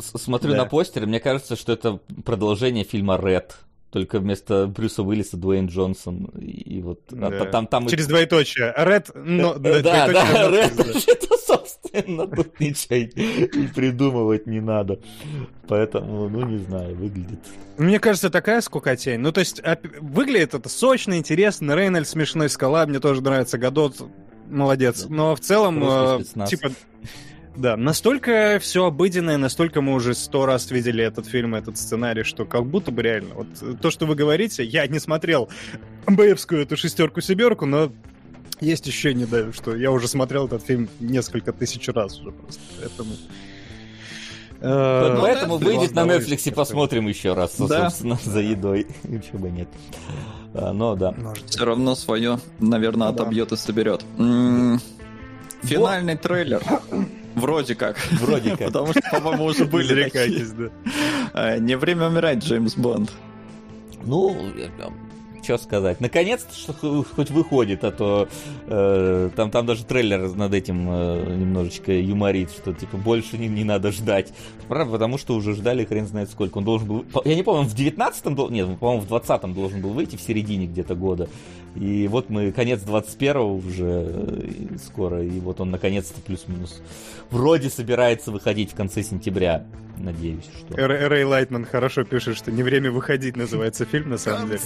С- 0.00 0.22
Смотрю 0.22 0.52
Да. 0.52 0.58
на 0.58 0.64
постер, 0.66 1.04
и 1.04 1.06
мне 1.06 1.20
кажется, 1.20 1.56
что 1.56 1.72
это 1.72 1.98
продолжение 2.24 2.84
фильма 2.84 3.16
Ред. 3.24 3.56
Только 3.90 4.18
вместо 4.18 4.66
Брюса 4.66 5.04
Уиллиса 5.04 5.36
Дуэйн 5.36 5.66
Джонсон. 5.66 6.24
И 6.40 6.80
вот 6.82 7.00
а 7.12 7.30
Да. 7.30 7.44
там, 7.46 7.66
там 7.68 7.86
Через 7.86 8.08
двоеточие. 8.08 8.74
Ред, 8.76 9.10
но... 9.14 9.54
Э, 9.54 9.58
Да, 9.82 10.08
да, 10.08 10.08
двоеточие, 10.08 10.50
Ред, 10.50 11.06
это, 11.08 11.36
собственно, 11.46 12.26
тут 12.26 12.58
ничего 12.58 12.96
и 12.96 13.68
придумывать 13.68 14.46
не 14.48 14.60
надо. 14.60 14.98
Поэтому, 15.68 16.28
ну, 16.28 16.44
не 16.44 16.58
знаю, 16.58 16.96
выглядит. 16.96 17.38
Мне 17.78 18.00
кажется, 18.00 18.30
такая 18.30 18.60
скукотень. 18.62 19.20
Ну, 19.20 19.30
то 19.30 19.38
есть, 19.40 19.60
оп- 19.64 19.86
выглядит 20.00 20.54
это 20.54 20.68
сочно, 20.68 21.16
интересно. 21.16 21.76
Рейнольд 21.76 22.08
смешной, 22.08 22.48
Скала, 22.48 22.86
мне 22.86 22.98
тоже 22.98 23.22
нравится. 23.22 23.58
Гадот 23.58 24.02
молодец. 24.48 25.06
Но 25.08 25.36
в 25.36 25.40
целом, 25.40 25.80
э, 25.84 26.24
типа, 26.48 26.72
да, 27.56 27.76
настолько 27.76 28.58
все 28.60 28.84
обыденное, 28.86 29.36
настолько 29.38 29.80
мы 29.80 29.94
уже 29.94 30.14
сто 30.14 30.44
раз 30.46 30.70
видели 30.70 31.04
этот 31.04 31.26
фильм, 31.26 31.54
этот 31.54 31.76
сценарий, 31.78 32.22
что 32.24 32.44
как 32.44 32.66
будто 32.66 32.90
бы 32.90 33.02
реально. 33.02 33.34
Вот 33.34 33.46
э, 33.62 33.74
то, 33.80 33.90
что 33.90 34.06
вы 34.06 34.14
говорите, 34.14 34.64
я 34.64 34.86
не 34.86 34.98
смотрел 34.98 35.48
Бэевскую 36.06 36.62
эту 36.62 36.76
шестерку-семерку, 36.76 37.66
но 37.66 37.92
есть 38.60 38.86
ощущение, 38.88 39.26
да, 39.26 39.52
что 39.52 39.74
я 39.76 39.90
уже 39.90 40.08
смотрел 40.08 40.46
этот 40.46 40.64
фильм 40.64 40.88
несколько 41.00 41.52
тысяч 41.52 41.86
раз 41.88 42.18
уже 42.20 42.32
просто. 42.32 42.60
Поэтому... 42.80 43.10
э, 44.60 45.18
Поэтому 45.20 45.56
Netflix, 45.58 45.64
выйдет 45.64 45.94
на 45.94 46.00
Netflix 46.06 46.48
и 46.48 46.50
посмотрим 46.50 47.06
еще 47.08 47.34
раз, 47.34 47.56
Да. 47.58 47.90
собственно, 47.90 48.18
за 48.24 48.40
едой. 48.40 48.86
Ничего 49.04 49.38
бы 49.38 49.50
нет. 49.50 49.68
А, 50.54 50.72
Но 50.72 50.94
да. 50.96 51.12
Может. 51.12 51.50
Все 51.50 51.64
равно 51.64 51.94
свое, 51.94 52.38
наверное, 52.60 53.08
Ну 53.08 53.14
отобьет 53.14 53.52
и 53.52 53.56
соберет. 53.56 54.04
Финальный 55.62 56.16
трейлер. 56.16 56.62
Вроде 57.34 57.74
как. 57.74 57.96
Вроде 58.20 58.50
как. 58.56 58.66
Потому 58.68 58.92
что, 58.92 59.02
по-моему, 59.12 59.44
уже 59.44 59.64
были 59.64 60.04
такие. 60.08 60.44
Да. 61.32 61.54
Э, 61.54 61.58
Не 61.58 61.76
время 61.76 62.06
умирать, 62.08 62.38
Джеймс 62.44 62.76
Бонд. 62.76 63.12
Ну, 64.04 64.36
что 65.42 65.58
сказать. 65.58 66.00
Наконец-то 66.00 66.54
что 66.54 67.04
хоть 67.04 67.30
выходит, 67.30 67.84
а 67.84 67.90
то 67.90 68.28
э, 68.66 69.30
там, 69.36 69.50
там 69.50 69.66
даже 69.66 69.84
трейлер 69.84 70.34
над 70.34 70.54
этим 70.54 70.88
э, 70.90 71.36
немножечко 71.36 71.92
юморит, 71.92 72.50
что 72.50 72.72
типа 72.72 72.96
больше 72.96 73.36
не, 73.36 73.46
не 73.48 73.62
надо 73.62 73.92
ждать. 73.92 74.32
Правда, 74.68 74.92
потому 74.92 75.18
что 75.18 75.34
уже 75.34 75.52
ждали 75.54 75.84
хрен 75.84 76.06
знает 76.06 76.30
сколько. 76.30 76.58
Он 76.58 76.64
должен 76.64 76.88
был... 76.88 77.04
Я 77.26 77.34
не 77.34 77.42
помню, 77.42 77.68
в 77.68 77.74
19-м, 77.74 78.34
дол- 78.34 78.50
нет, 78.50 78.78
по-моему, 78.78 79.02
в 79.02 79.12
20-м 79.12 79.52
должен 79.52 79.82
был 79.82 79.90
выйти, 79.90 80.16
в 80.16 80.22
середине 80.22 80.66
где-то 80.66 80.94
года. 80.94 81.28
И 81.74 82.06
вот 82.08 82.30
мы, 82.30 82.52
конец 82.52 82.80
21-го 82.82 83.56
уже 83.56 84.06
э, 84.08 84.76
скоро, 84.84 85.24
и 85.24 85.40
вот 85.40 85.60
он 85.60 85.70
наконец-то 85.70 86.20
плюс-минус 86.20 86.80
вроде 87.30 87.68
собирается 87.68 88.30
выходить 88.30 88.72
в 88.72 88.74
конце 88.76 89.02
сентября. 89.02 89.64
Надеюсь, 89.96 90.44
что... 90.44 90.74
Рэй 90.76 91.24
Лайтман 91.24 91.64
хорошо 91.64 92.02
пишет, 92.02 92.36
что 92.36 92.50
«Не 92.50 92.64
время 92.64 92.90
выходить» 92.90 93.36
называется 93.36 93.84
фильм, 93.84 94.10
на 94.10 94.18
самом 94.18 94.48
деле. 94.48 94.60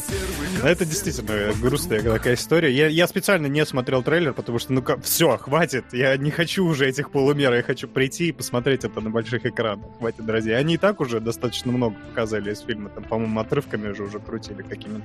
Но 0.62 0.68
это 0.68 0.86
действительно 0.86 1.52
грустная 1.60 2.02
такая 2.02 2.34
история. 2.34 2.72
Я, 2.72 2.86
я 2.86 3.06
специально 3.06 3.46
не 3.46 3.64
смотрел 3.66 4.02
трейлер, 4.02 4.32
потому 4.32 4.58
что, 4.58 4.72
ну 4.72 4.82
все, 5.02 5.36
хватит. 5.36 5.84
Я 5.92 6.16
не 6.16 6.30
хочу 6.30 6.64
уже 6.64 6.88
этих 6.88 7.10
полумер, 7.10 7.52
я 7.52 7.62
хочу 7.62 7.88
прийти 7.88 8.28
и 8.28 8.32
посмотреть 8.32 8.84
это 8.84 9.00
на 9.02 9.10
больших 9.10 9.44
экранах. 9.44 9.86
Хватит, 9.98 10.24
друзья. 10.24 10.56
Они 10.56 10.74
и 10.74 10.78
так 10.78 10.98
уже 11.00 11.20
достаточно 11.20 11.72
много 11.72 11.94
показали 12.08 12.52
из 12.52 12.60
фильма. 12.60 12.88
Там, 12.88 13.04
по-моему, 13.04 13.38
отрывками 13.40 13.92
же 13.92 14.04
уже 14.04 14.20
крутили 14.20 14.62
какими-то. 14.62 15.04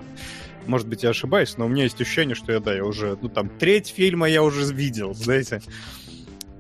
Может 0.68 0.88
быть, 0.88 1.04
я 1.04 1.10
ошибаюсь, 1.10 1.58
но 1.58 1.66
у 1.66 1.70
меня 1.70 1.84
есть 1.94 2.02
ощущение, 2.02 2.36
что 2.36 2.52
я, 2.52 2.60
да, 2.60 2.74
я 2.74 2.84
уже, 2.84 3.18
ну 3.22 3.30
там, 3.30 3.50
треть 3.50 3.88
фильма 3.88 4.28
я 4.28 4.44
уже 4.44 4.74
видел, 4.74 5.14
знаете. 5.14 5.62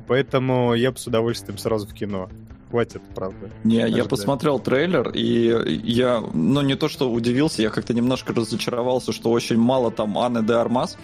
Поэтому 0.08 0.74
я 0.74 0.91
бы 0.91 0.98
с 0.98 1.08
удовольствием 1.08 1.58
сразу 1.58 1.88
в 1.88 1.93
кино. 1.93 2.30
Хватит, 2.74 3.04
правда. 3.14 3.52
Не, 3.64 3.76
я 3.76 3.84
Ожидаю. 3.84 4.10
посмотрел 4.10 4.58
трейлер, 4.58 5.12
и 5.14 5.80
я, 5.84 6.24
ну, 6.34 6.62
не 6.62 6.74
то 6.74 6.90
что 6.90 7.12
удивился, 7.12 7.62
я 7.62 7.70
как-то 7.70 7.94
немножко 7.94 8.34
разочаровался, 8.34 9.14
что 9.14 9.30
очень 9.30 9.58
мало 9.58 9.92
там 9.92 10.18
Анны 10.18 10.42
де 10.42 10.54
Армас, 10.54 10.98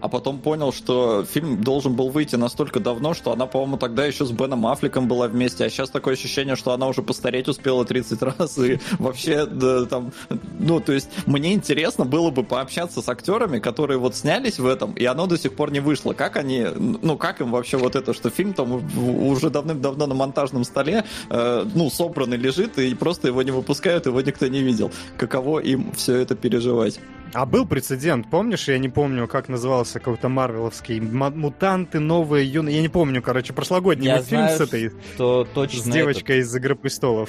а 0.00 0.08
потом 0.08 0.38
понял, 0.38 0.72
что 0.72 1.24
фильм 1.24 1.62
должен 1.64 1.94
был 1.94 2.10
выйти 2.10 2.36
настолько 2.36 2.78
давно, 2.78 3.12
что 3.12 3.32
она, 3.32 3.46
по-моему, 3.46 3.76
тогда 3.76 4.06
еще 4.06 4.24
с 4.24 4.30
Беном 4.30 4.68
Аффлеком 4.68 5.08
была 5.08 5.26
вместе, 5.26 5.64
а 5.64 5.68
сейчас 5.68 5.90
такое 5.90 6.14
ощущение, 6.14 6.54
что 6.54 6.70
она 6.70 6.86
уже 6.86 7.02
постареть 7.02 7.48
успела 7.48 7.84
30 7.84 8.22
раз, 8.38 8.56
и 8.58 8.78
вообще, 9.00 9.46
да, 9.46 9.84
там, 9.86 10.12
ну, 10.60 10.78
то 10.78 10.92
есть, 10.92 11.08
мне 11.26 11.54
интересно 11.54 12.04
было 12.04 12.30
бы 12.30 12.44
пообщаться 12.44 13.02
с 13.02 13.08
актерами, 13.08 13.58
которые 13.58 13.98
вот 13.98 14.14
снялись 14.14 14.60
в 14.60 14.66
этом, 14.66 14.92
и 14.92 15.04
оно 15.04 15.26
до 15.26 15.36
сих 15.36 15.56
пор 15.56 15.72
не 15.72 15.80
вышло. 15.80 16.12
Как 16.12 16.36
они, 16.36 16.66
ну, 16.76 17.18
как 17.18 17.40
им 17.40 17.50
вообще 17.50 17.78
вот 17.78 17.96
это, 17.96 18.14
что 18.14 18.30
фильм 18.30 18.52
там 18.52 18.84
уже 19.26 19.50
давным-давно 19.50 20.06
на 20.06 20.14
монтажном 20.14 20.62
столе, 20.62 21.04
э, 21.30 21.66
ну, 21.74 21.90
собранный 21.90 22.36
лежит, 22.36 22.78
и 22.78 22.94
просто 22.94 23.28
его 23.28 23.42
не 23.42 23.50
выпускают, 23.50 24.06
его 24.06 24.20
никто 24.20 24.46
не 24.48 24.62
видел. 24.62 24.90
Каково 25.16 25.60
им 25.60 25.92
все 25.92 26.16
это 26.16 26.34
переживать? 26.34 27.00
А 27.32 27.44
был 27.44 27.66
прецедент, 27.66 28.30
помнишь? 28.30 28.68
Я 28.68 28.78
не 28.78 28.88
помню, 28.88 29.26
как 29.28 29.48
назывался 29.48 29.98
какой-то 29.98 30.28
марвеловский. 30.28 31.00
Мутанты 31.00 31.98
новые, 31.98 32.46
юные. 32.46 32.76
Я 32.76 32.82
не 32.82 32.88
помню, 32.88 33.20
короче, 33.20 33.52
прошлогодний 33.52 34.06
Я 34.06 34.16
мультфильм 34.16 34.42
знаю, 34.44 34.56
с 34.58 34.60
этой, 34.60 34.90
То 35.18 35.44
с 35.44 35.48
точно 35.54 35.92
девочкой 35.92 36.38
из 36.38 36.54
Игры 36.54 36.74
престолов. 36.76 37.28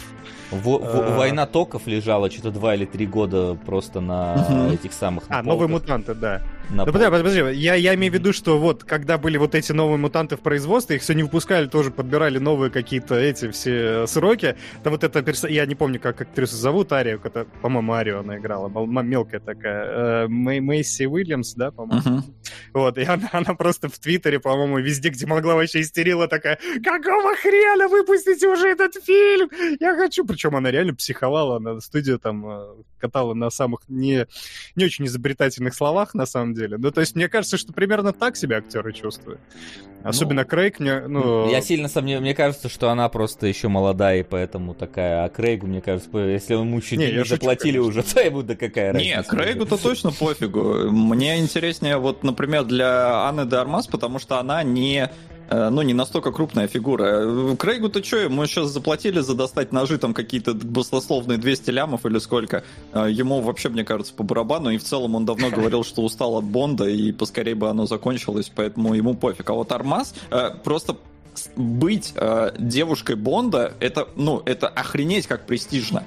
этот, 0.52 0.64
во- 0.64 0.78
во- 0.80 1.04
Э. 1.04 1.18
война 1.18 1.46
токов 1.46 1.88
лежала 1.88 2.32
что-то 2.32 2.52
два 2.52 2.76
или 2.76 2.86
три 2.86 3.06
года 3.06 3.58
просто 3.66 4.00
на 4.00 4.70
этих 4.72 4.94
самых 4.94 5.28
на 5.30 5.40
А, 5.40 5.44
новые 5.44 5.68
мутанты, 5.68 6.14
да. 6.14 6.42
На 6.70 6.84
Да 6.86 6.92
подожди, 6.92 7.12
подожди, 7.24 7.60
я, 7.60 7.76
я 7.76 7.96
имею 7.96 8.12
в 8.12 8.16
виду, 8.16 8.34
что 8.34 8.60
вот, 8.60 8.84
когда 8.84 9.18
были 9.18 9.38
вот 9.38 9.56
эти 9.56 9.72
новые 9.72 9.98
мутанты 9.98 10.36
в 10.36 10.42
производстве, 10.42 10.98
их 10.98 11.02
все 11.02 11.14
не 11.14 11.24
выпускали, 11.24 11.68
тоже 11.68 11.92
подбирали 11.92 12.40
новые 12.40 12.70
какие-то 12.72 13.16
эти 13.16 13.50
все 13.52 14.06
сроки. 14.06 14.56
Там 14.84 14.92
вот 14.92 15.04
эта 15.06 15.22
персо... 15.22 15.48
я 15.48 15.66
не 15.66 15.76
помню, 15.76 16.00
как 16.00 16.20
актрису 16.22 16.58
зовут, 16.58 16.92
Арию, 16.92 17.22
это, 17.24 17.46
по-моему, 17.62 17.94
Арию 17.94 18.20
она 18.20 18.38
играла, 18.38 18.68
мелкая 18.86 19.40
такая. 19.40 19.87
Э, 19.88 20.28
Мэй- 20.28 20.62
Мэйси 20.62 21.06
Уильямс, 21.06 21.54
да, 21.54 21.72
по-моему? 21.72 22.02
Мгм. 22.18 22.24
Вот, 22.74 22.98
и 22.98 23.04
она, 23.04 23.30
она 23.32 23.54
просто 23.56 23.90
в 23.90 23.98
Твиттере, 23.98 24.40
по-моему, 24.40 24.80
везде, 24.80 25.10
где 25.10 25.26
могла, 25.26 25.56
вообще 25.56 25.82
истерила 25.82 26.28
такая, 26.28 26.58
какого 26.84 27.36
хрена 27.36 27.88
выпустите 27.88 28.48
уже 28.48 28.68
этот 28.70 28.96
фильм? 29.04 29.50
Я 29.80 29.96
хочу. 29.96 30.26
Причем 30.26 30.56
она 30.56 30.72
реально 30.72 30.94
психовала, 30.94 31.58
она 31.58 31.80
студию 31.80 32.20
там 32.20 32.46
э, 32.48 32.68
катала 33.00 33.34
на 33.34 33.50
самых 33.50 33.82
не, 33.88 34.28
не 34.76 34.86
очень 34.86 35.06
изобретательных 35.06 35.74
словах, 35.74 36.14
на 36.14 36.26
самом 36.26 36.54
деле. 36.54 36.78
Ну, 36.78 36.92
то 36.92 37.02
есть, 37.02 37.16
мне 37.16 37.30
кажется, 37.30 37.58
что 37.58 37.74
примерно 37.74 38.14
так 38.14 38.36
себя 38.36 38.58
актеры 38.58 38.94
чувствуют. 38.94 39.40
Особенно 40.08 40.46
Крейг, 40.46 40.80
мне, 40.80 41.02
ну... 41.08 41.50
Я 41.50 41.62
сильно 41.62 41.88
сомневаюсь, 41.88 42.22
мне 42.22 42.34
кажется, 42.34 42.70
что 42.70 42.90
она 42.90 43.08
просто 43.10 43.48
еще 43.48 43.68
молодая, 43.68 44.20
и 44.20 44.24
поэтому 44.24 44.74
такая. 44.74 45.26
А 45.26 45.30
Крейгу, 45.30 45.68
мне 45.68 45.82
кажется, 45.82 46.10
если 46.18 46.54
ему 46.54 46.78
еще 46.78 46.98
Не, 46.98 47.10
шучу, 47.10 47.30
заплатили 47.30 47.78
уже, 47.78 48.04
то 48.04 48.22
ему 48.22 48.44
да 48.44 48.56
какая 48.56 48.94
разница. 48.94 49.18
Не, 49.18 49.24
Крейгу-то 49.24 49.78
точно 49.78 50.12
пофигу. 50.12 50.90
Мне 50.90 51.40
интереснее, 51.40 51.98
вот, 51.98 52.24
например, 52.24 52.64
для 52.64 53.28
Анны 53.28 53.46
де 53.46 53.56
Армас, 53.58 53.88
потому 53.88 54.20
что 54.20 54.40
она 54.40 54.64
не 54.64 55.10
ну, 55.50 55.82
не 55.82 55.94
настолько 55.94 56.32
крупная 56.32 56.68
фигура. 56.68 57.56
Крейгу-то 57.56 58.04
что, 58.04 58.18
ему 58.18 58.46
сейчас 58.46 58.70
заплатили 58.70 59.20
за 59.20 59.36
достать 59.36 59.72
ножи 59.72 59.98
там 59.98 60.14
какие-то 60.14 60.54
баснословные 60.54 61.38
200 61.38 61.70
лямов 61.72 62.06
или 62.06 62.20
сколько. 62.20 62.64
Э, 62.94 63.08
Ему 63.10 63.42
вообще, 63.42 63.70
мне 63.70 63.84
кажется, 63.84 64.14
по 64.14 64.24
барабану, 64.24 64.70
и 64.70 64.78
в 64.78 64.84
целом 64.84 65.16
он 65.16 65.26
давно 65.26 65.50
говорил, 65.56 65.84
что 65.84 66.04
устал 66.04 66.38
от 66.38 66.46
Бонда, 66.46 66.86
и 66.86 67.12
поскорее 67.12 67.56
бы 67.56 67.70
оно 67.70 67.86
закончилось, 67.86 68.52
поэтому 68.54 68.94
ему 68.94 69.16
пофиг. 69.16 69.50
А 69.50 69.54
вот 69.54 69.72
Армаз 69.72 70.14
э, 70.32 70.52
просто 70.64 70.98
быть 71.56 72.14
э, 72.16 72.52
девушкой 72.58 73.16
Бонда, 73.16 73.74
это, 73.80 74.08
ну, 74.16 74.42
это 74.46 74.68
охренеть 74.68 75.28
как 75.28 75.46
престижно. 75.46 76.04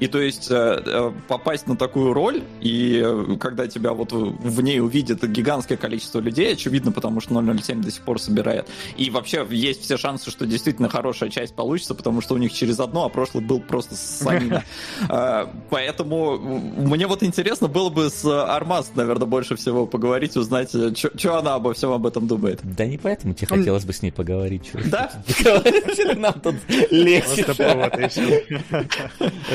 И 0.00 0.06
то 0.06 0.20
есть 0.20 0.50
э, 0.50 0.82
э, 0.84 1.12
попасть 1.28 1.66
на 1.66 1.76
такую 1.76 2.12
роль, 2.12 2.42
и 2.60 3.02
э, 3.04 3.36
когда 3.38 3.66
тебя 3.66 3.92
вот 3.92 4.12
в 4.12 4.60
ней 4.60 4.80
увидит 4.80 5.28
гигантское 5.28 5.78
количество 5.78 6.20
людей, 6.20 6.52
очевидно, 6.52 6.92
потому 6.92 7.20
что 7.20 7.34
007 7.34 7.82
до 7.82 7.90
сих 7.90 8.02
пор 8.02 8.20
собирает. 8.20 8.68
И 8.96 9.10
вообще 9.10 9.46
есть 9.50 9.82
все 9.82 9.96
шансы, 9.96 10.30
что 10.30 10.46
действительно 10.46 10.88
хорошая 10.88 11.30
часть 11.30 11.54
получится, 11.54 11.94
потому 11.94 12.20
что 12.20 12.34
у 12.34 12.38
них 12.38 12.52
через 12.52 12.80
одно, 12.80 13.04
а 13.04 13.08
прошлый 13.08 13.44
был 13.44 13.60
просто 13.60 13.94
санина. 13.94 14.64
Поэтому 15.70 16.38
мне 16.38 17.06
вот 17.06 17.22
интересно 17.22 17.68
было 17.68 17.90
бы 17.90 18.10
с 18.10 18.24
Армаз, 18.24 18.92
наверное, 18.94 19.26
больше 19.26 19.56
всего 19.56 19.86
поговорить, 19.86 20.36
узнать, 20.36 20.70
что 20.70 21.38
она 21.38 21.54
обо 21.54 21.74
всем 21.74 21.92
об 21.92 22.06
этом 22.06 22.26
думает. 22.26 22.60
Да 22.62 22.86
не 22.86 22.98
поэтому 22.98 23.34
тебе 23.34 23.46
хотелось 23.46 23.84
бы 23.84 23.92
с 23.92 24.02
ней 24.02 24.10
поговорить. 24.10 24.70
Да? 24.86 25.10
Нам 26.16 26.34
тут 26.40 26.56
легче. 26.90 27.44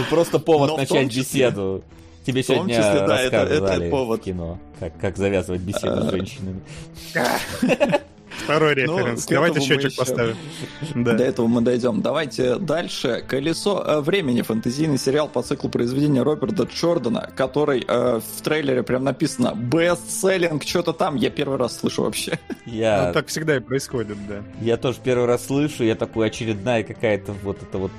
Просто 0.10 0.29
просто 0.30 0.40
повод 0.46 0.78
начать 0.78 1.16
беседу. 1.16 1.84
Тебе 2.26 2.44
сегодня 2.44 2.76
числе, 2.76 3.08
да, 3.08 3.22
это- 3.22 3.38
это 3.38 3.52
рассказывали 3.62 3.90
повод. 3.90 4.22
кино, 4.24 4.60
как, 4.80 4.98
как 5.00 5.18
завязывать 5.18 5.62
беседу 5.62 6.02
с 6.04 6.10
женщинами. 6.12 6.60
Второй 8.44 8.76
Ну, 8.76 8.98
референс. 8.98 9.26
Давайте 9.26 9.60
счетчик 9.60 9.92
еще- 9.92 9.98
поставим. 10.00 10.36
До 10.96 11.12
этого 11.24 11.48
мы 11.48 11.62
дойдем. 11.62 12.02
Давайте 12.02 12.56
дальше. 12.58 13.24
«Колесо 13.28 13.84
э, 13.86 14.00
времени»— 14.02 14.42
фэнтезийный 14.44 14.98
сериал 14.98 15.28
по 15.28 15.42
циклу 15.44 15.70
произведения 15.70 16.24
Роберта 16.24 16.64
Джордана, 16.64 17.30
который 17.36 17.84
э, 17.88 18.20
в 18.38 18.42
трейлере 18.42 18.84
прям 18.84 19.04
написано 19.04 19.54
«бестселлинг», 19.56 20.64
что-то 20.64 20.94
там. 20.94 21.16
Я 21.16 21.30
первый 21.30 21.58
раз 21.58 21.78
слышу 21.80 22.04
вообще. 22.04 22.40
Я, 22.66 23.08
Ну, 23.08 23.14
так 23.14 23.28
всегда 23.28 23.58
и 23.58 23.60
происходит, 23.60 24.18
да. 24.28 24.44
я 24.62 24.78
тоже 24.78 25.00
первый 25.04 25.26
раз 25.26 25.48
слышу, 25.48 25.84
я 25.84 25.96
такой 25.96 26.28
очередная 26.28 26.84
какая-то 26.84 27.34
вот 27.44 27.62
это 27.64 27.78
вот 27.80 27.92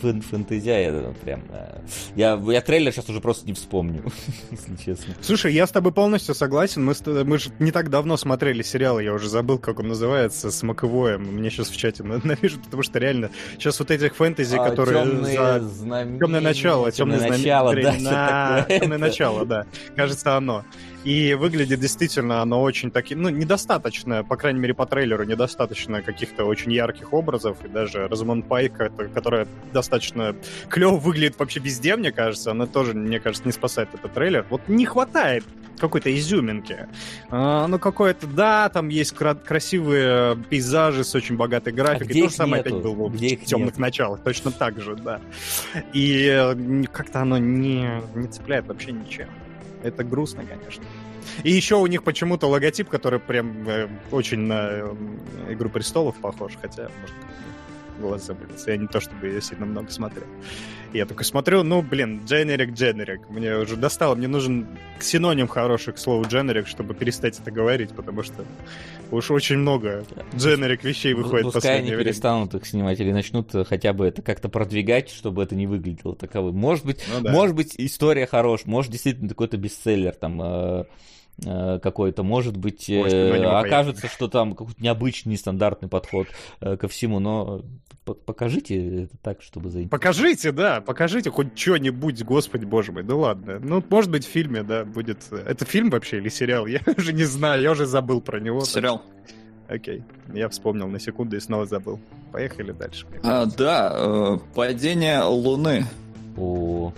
фэн- 0.00 0.20
фэнтезия, 0.22 0.92
я 0.92 1.12
прям... 1.24 1.42
э, 1.50 1.80
Я, 2.14 2.40
я 2.46 2.60
трейлер 2.60 2.92
сейчас 2.92 3.08
уже 3.08 3.20
просто 3.20 3.46
не 3.46 3.52
вспомню, 3.54 4.02
если 4.52 4.76
честно. 4.76 5.14
Слушай, 5.22 5.54
я 5.54 5.66
с 5.66 5.70
тобой 5.72 5.90
полностью 5.92 6.34
согласен. 6.36 6.84
Мы, 6.84 6.94
мы 7.24 7.38
же 7.38 7.50
не 7.58 7.72
так 7.72 7.90
давно 7.90 8.16
смотрели 8.16 8.62
сериал, 8.62 9.00
я 9.00 9.12
уже 9.12 9.28
забыл, 9.28 9.58
как 9.66 9.80
он 9.80 9.88
называется, 9.88 10.50
с 10.50 10.62
Маковоем. 10.62 11.22
Мне 11.24 11.50
сейчас 11.50 11.68
в 11.68 11.76
чате 11.76 12.02
на- 12.04 12.20
напишут, 12.24 12.62
потому 12.64 12.82
что 12.82 12.98
реально 12.98 13.30
сейчас 13.58 13.78
вот 13.80 13.90
этих 13.90 14.14
фэнтези, 14.16 14.56
А, 14.56 14.70
которые 14.70 15.04
«Темные 15.04 15.36
за 15.36 15.60
знамения», 15.60 16.18
Темное 16.18 16.40
начало, 16.40 16.92
темное 16.92 17.18
«Темное 17.18 17.38
начало, 17.38 17.74
да. 17.74 18.66
Темное 18.68 18.98
начало, 18.98 19.44
да. 19.44 19.66
Кажется, 19.96 20.36
оно. 20.36 20.64
И 21.06 21.34
выглядит 21.34 21.78
действительно 21.78 22.42
оно 22.42 22.60
очень 22.60 22.90
таки, 22.90 23.14
ну, 23.14 23.28
недостаточно, 23.28 24.24
по 24.24 24.36
крайней 24.36 24.58
мере, 24.58 24.74
по 24.74 24.86
трейлеру, 24.86 25.22
недостаточно 25.22 26.02
каких-то 26.02 26.44
очень 26.44 26.72
ярких 26.72 27.12
образов, 27.12 27.64
и 27.64 27.68
даже 27.68 28.08
Розамонд 28.08 28.48
Пайк, 28.48 28.72
которая 29.14 29.46
достаточно 29.72 30.34
клево 30.68 30.96
выглядит 30.96 31.38
вообще 31.38 31.60
везде, 31.60 31.94
мне 31.94 32.10
кажется, 32.10 32.50
она 32.50 32.66
тоже, 32.66 32.94
мне 32.94 33.20
кажется, 33.20 33.46
не 33.46 33.52
спасает 33.52 33.88
этот 33.94 34.14
трейлер. 34.14 34.44
Вот 34.50 34.62
не 34.66 34.84
хватает 34.84 35.44
какой-то 35.78 36.12
изюминки. 36.12 36.88
А, 37.30 37.68
ну, 37.68 37.78
какое-то, 37.78 38.26
да, 38.26 38.68
там 38.68 38.88
есть 38.88 39.12
кра- 39.12 39.36
красивые 39.36 40.36
пейзажи 40.50 41.04
с 41.04 41.14
очень 41.14 41.36
богатой 41.36 41.72
графикой. 41.72 42.08
где 42.08 42.22
То 42.24 42.28
же 42.30 42.34
самое 42.34 42.64
нету? 42.64 42.78
опять 42.78 42.96
было 42.96 43.08
Где 43.10 43.36
в 43.36 43.44
темных 43.44 43.74
нет? 43.74 43.78
началах, 43.78 44.24
точно 44.24 44.50
так 44.50 44.80
же, 44.80 44.96
да. 44.96 45.20
И 45.92 46.26
э, 46.28 46.82
как-то 46.92 47.20
оно 47.20 47.38
не, 47.38 48.02
не 48.16 48.26
цепляет 48.26 48.66
вообще 48.66 48.90
ничем. 48.90 49.28
Это 49.82 50.02
грустно, 50.02 50.42
конечно. 50.44 50.82
И 51.44 51.50
еще 51.50 51.76
у 51.76 51.86
них 51.86 52.02
почему-то 52.02 52.46
логотип, 52.48 52.88
который 52.88 53.18
прям 53.20 53.68
э, 53.68 53.88
очень 54.10 54.38
на 54.40 54.68
э, 54.70 54.94
Игру 55.50 55.68
престолов 55.68 56.16
похож, 56.16 56.52
хотя, 56.60 56.88
может, 57.00 57.16
глаз 57.98 58.26
забылся. 58.26 58.70
Я 58.72 58.76
не 58.76 58.86
то 58.86 59.00
чтобы 59.00 59.28
я 59.28 59.40
сильно 59.40 59.64
много 59.66 59.90
смотрел. 59.90 60.26
Я 60.92 61.04
такой 61.04 61.24
смотрю, 61.24 61.62
ну, 61.62 61.82
блин, 61.82 62.22
дженерик, 62.26 62.72
дженерик. 62.72 63.28
Мне 63.28 63.56
уже 63.56 63.76
достало, 63.76 64.14
мне 64.14 64.28
нужен 64.28 64.66
синоним 65.00 65.46
хороший 65.48 65.92
к 65.92 65.98
слову 65.98 66.24
дженерик, 66.26 66.66
чтобы 66.68 66.94
перестать 66.94 67.38
это 67.38 67.50
говорить, 67.50 67.90
потому 67.90 68.22
что 68.22 68.44
уж 69.10 69.30
очень 69.30 69.56
много 69.58 70.04
дженерик 70.34 70.84
вещей 70.84 71.12
выходит 71.12 71.46
в 71.46 71.52
Пускай 71.52 71.70
они 71.72 71.80
последнее 71.80 71.96
время. 71.96 72.04
перестанут 72.04 72.54
их 72.54 72.66
снимать 72.66 73.00
или 73.00 73.12
начнут 73.12 73.50
хотя 73.68 73.92
бы 73.92 74.06
это 74.06 74.22
как-то 74.22 74.48
продвигать, 74.48 75.10
чтобы 75.10 75.42
это 75.42 75.54
не 75.54 75.66
выглядело 75.66 76.14
таковым. 76.14 76.54
Может 76.56 76.86
быть, 76.86 77.02
Ну 77.12 77.20
да. 77.20 77.32
может 77.32 77.54
быть, 77.56 77.74
история 77.78 78.26
хорош, 78.26 78.64
может, 78.64 78.92
действительно 78.92 79.28
какой-то 79.28 79.56
бестселлер 79.56 80.14
там 80.14 80.40
э, 80.40 80.84
какой-то, 81.42 82.22
может 82.22 82.56
быть, 82.56 82.88
э, 82.88 82.98
Может, 82.98 83.12
него 83.12 83.56
окажется, 83.56 84.08
что 84.08 84.28
там 84.28 84.54
какой-то 84.54 84.82
необычный, 84.82 85.32
нестандартный 85.32 85.88
подход 85.88 86.28
э, 86.60 86.76
ко 86.76 86.88
всему, 86.88 87.18
но 87.18 87.62
покажите 88.04 89.04
это 89.04 89.16
так, 89.18 89.42
чтобы 89.42 89.70
заинтересовать. 89.70 89.90
Покажите, 89.90 90.52
да, 90.52 90.80
покажите 90.80 91.30
хоть 91.30 91.58
что-нибудь, 91.58 92.22
господи 92.24 92.64
боже 92.64 92.92
мой, 92.92 93.02
да 93.02 93.16
ладно. 93.16 93.58
Ну, 93.58 93.84
может 93.90 94.10
быть, 94.10 94.24
в 94.24 94.28
фильме, 94.28 94.62
да, 94.62 94.84
будет... 94.84 95.30
Это 95.30 95.64
фильм 95.64 95.90
вообще 95.90 96.18
или 96.18 96.28
сериал? 96.28 96.66
Я 96.76 96.80
уже 96.96 97.12
не 97.12 97.24
знаю, 97.24 97.62
я 97.62 97.72
уже 97.72 97.86
забыл 97.86 98.20
про 98.20 98.40
него. 98.40 98.60
Сериал. 98.60 99.02
Окей, 99.68 100.04
я 100.32 100.48
вспомнил 100.48 100.86
на 100.86 101.00
секунду 101.00 101.36
и 101.36 101.40
снова 101.40 101.66
забыл. 101.66 101.98
Поехали 102.32 102.70
дальше. 102.70 103.06
А, 103.24 103.46
да, 103.46 103.92
э, 103.94 104.38
«Падение 104.54 105.22
Луны». 105.22 105.84
О, 106.36 106.92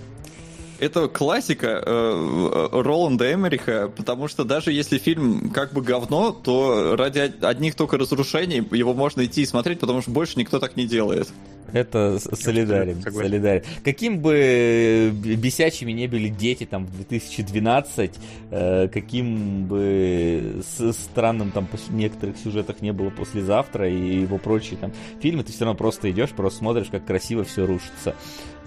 Это 0.81 1.09
классика 1.09 1.83
э, 1.85 2.69
Роланда 2.73 3.33
Эмериха, 3.33 3.91
потому 3.97 4.29
что 4.29 4.45
даже 4.45 4.73
если 4.73 4.99
фильм 4.99 5.51
как 5.51 5.73
бы 5.73 5.83
говно, 5.83 6.31
то 6.33 6.95
ради 6.97 7.19
од- 7.19 7.43
одних 7.45 7.75
только 7.75 7.99
разрушений 7.99 8.63
его 8.77 8.95
можно 8.95 9.25
идти 9.25 9.43
и 9.43 9.47
смотреть, 9.47 9.81
потому 9.81 10.03
что 10.03 10.11
больше 10.13 10.39
никто 10.39 10.59
так 10.61 10.77
не 10.77 10.87
делает. 10.87 11.29
Это 11.71 12.19
солидарен, 12.19 13.03
солидарен. 13.29 13.63
Каким 13.85 14.21
бы 14.21 14.33
э, 14.35 15.11
бесячими 15.11 15.93
не 15.93 16.07
были 16.07 16.29
дети 16.29 16.65
там 16.65 16.87
в 16.87 16.97
2012, 16.97 18.13
э, 18.51 18.89
каким 18.89 19.65
бы 19.67 20.63
с- 20.67 20.93
странным 20.95 21.51
там 21.51 21.67
в 21.71 21.93
некоторых 21.93 22.39
сюжетах 22.39 22.81
не 22.81 22.93
было 22.95 23.11
послезавтра 23.11 23.87
и 23.91 24.21
его 24.21 24.39
прочие 24.39 24.79
там 24.79 24.93
фильмы, 25.21 25.43
ты 25.45 25.53
все 25.53 25.65
равно 25.67 25.77
просто 25.77 26.11
идешь, 26.11 26.31
просто 26.31 26.61
смотришь, 26.61 26.87
как 26.91 27.05
красиво 27.05 27.45
все 27.45 27.67
рушится. 27.67 28.15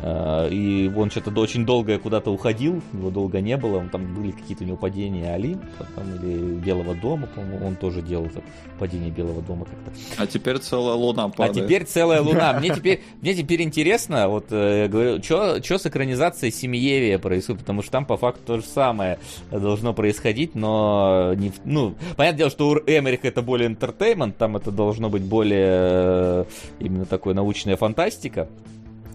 Э, 0.01 0.49
И 0.51 0.91
он 0.95 1.09
что-то 1.11 1.31
очень 1.39 1.65
долго 1.65 1.97
куда-то 1.99 2.31
уходил, 2.31 2.81
его 2.93 3.09
долго 3.09 3.39
не 3.41 3.55
было, 3.57 3.77
он 3.77 3.89
там 3.89 4.13
были 4.13 4.31
какие-то 4.31 4.63
у 4.63 4.67
него 4.67 4.77
падения 4.77 5.33
Олимпа 5.33 5.85
там, 5.95 6.15
или 6.15 6.55
Белого 6.55 6.95
дома, 6.95 7.27
по-моему, 7.27 7.65
он 7.67 7.75
тоже 7.75 8.01
делал 8.01 8.25
это, 8.25 8.41
падение 8.79 9.11
Белого 9.11 9.41
дома 9.41 9.65
как-то. 9.65 9.91
А 10.21 10.27
теперь 10.27 10.57
целая 10.57 10.95
луна 10.95 11.25
А 11.25 11.29
падает. 11.29 11.65
теперь 11.67 11.85
целая 11.85 12.21
луна. 12.21 12.53
Мне 12.53 12.69
теперь, 12.73 13.01
мне 13.21 13.35
теперь 13.35 13.61
интересно, 13.61 14.27
вот 14.27 14.47
э, 14.51 14.83
я 14.83 14.87
говорю, 14.87 15.21
что 15.23 15.59
с 15.61 15.85
экранизацией 15.85 16.51
Семиевия 16.51 17.19
происходит, 17.19 17.61
потому 17.61 17.81
что 17.81 17.91
там 17.91 18.05
по 18.05 18.17
факту 18.17 18.41
то 18.45 18.57
же 18.57 18.65
самое 18.65 19.19
должно 19.51 19.93
происходить, 19.93 20.55
но 20.55 21.33
не, 21.35 21.51
ну, 21.65 21.95
понятное 22.17 22.37
дело, 22.39 22.49
что 22.49 22.69
у 22.69 22.77
Эмериха 22.77 23.27
это 23.27 23.41
более 23.41 23.69
entertainment, 23.69 24.33
там 24.37 24.57
это 24.57 24.71
должно 24.71 25.09
быть 25.09 25.23
более 25.23 25.61
э, 25.61 26.45
именно 26.79 27.05
такой 27.05 27.33
научная 27.33 27.77
фантастика. 27.77 28.47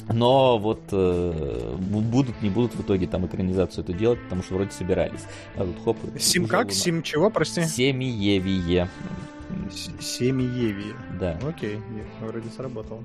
Но 0.09 0.59
вот 0.59 0.81
э, 0.93 1.75
бу- 1.79 2.01
будут, 2.01 2.41
не 2.43 2.49
будут 2.51 2.75
в 2.75 2.81
итоге 2.83 3.07
там 3.07 3.27
экранизацию 3.27 3.83
эту 3.85 3.93
делать, 3.93 4.23
потому 4.25 4.43
что 4.43 4.55
вроде 4.55 4.71
собирались. 4.71 5.25
А 5.57 5.65
тут 5.65 5.77
хоп. 5.85 5.97
Сим 6.19 6.47
как? 6.47 6.65
луна. 6.67 6.71
Сим 6.75 7.03
чего, 7.03 7.29
прости? 7.31 7.65
Семиевие. 7.65 8.89
Семиевие. 10.01 10.95
Да. 11.19 11.39
Окей, 11.47 11.77
нет, 11.91 12.07
вроде 12.21 12.49
сработало. 12.51 13.03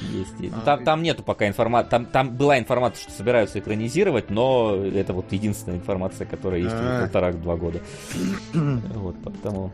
Есть. 0.00 0.34
А, 0.54 0.60
там, 0.64 0.80
и- 0.80 0.84
там 0.84 1.02
нету 1.02 1.22
пока 1.22 1.48
информации. 1.48 1.90
Там, 1.90 2.06
там 2.06 2.36
была 2.36 2.58
информация, 2.58 3.02
что 3.02 3.12
собираются 3.12 3.58
экранизировать, 3.58 4.30
но 4.30 4.76
это 4.76 5.12
вот 5.12 5.32
единственная 5.32 5.78
информация, 5.78 6.26
которая 6.26 6.60
есть 6.60 6.74
А. 6.74 7.02
полтора-два 7.02 7.56
года. 7.56 7.80
Вот, 8.54 9.16
потому. 9.22 9.70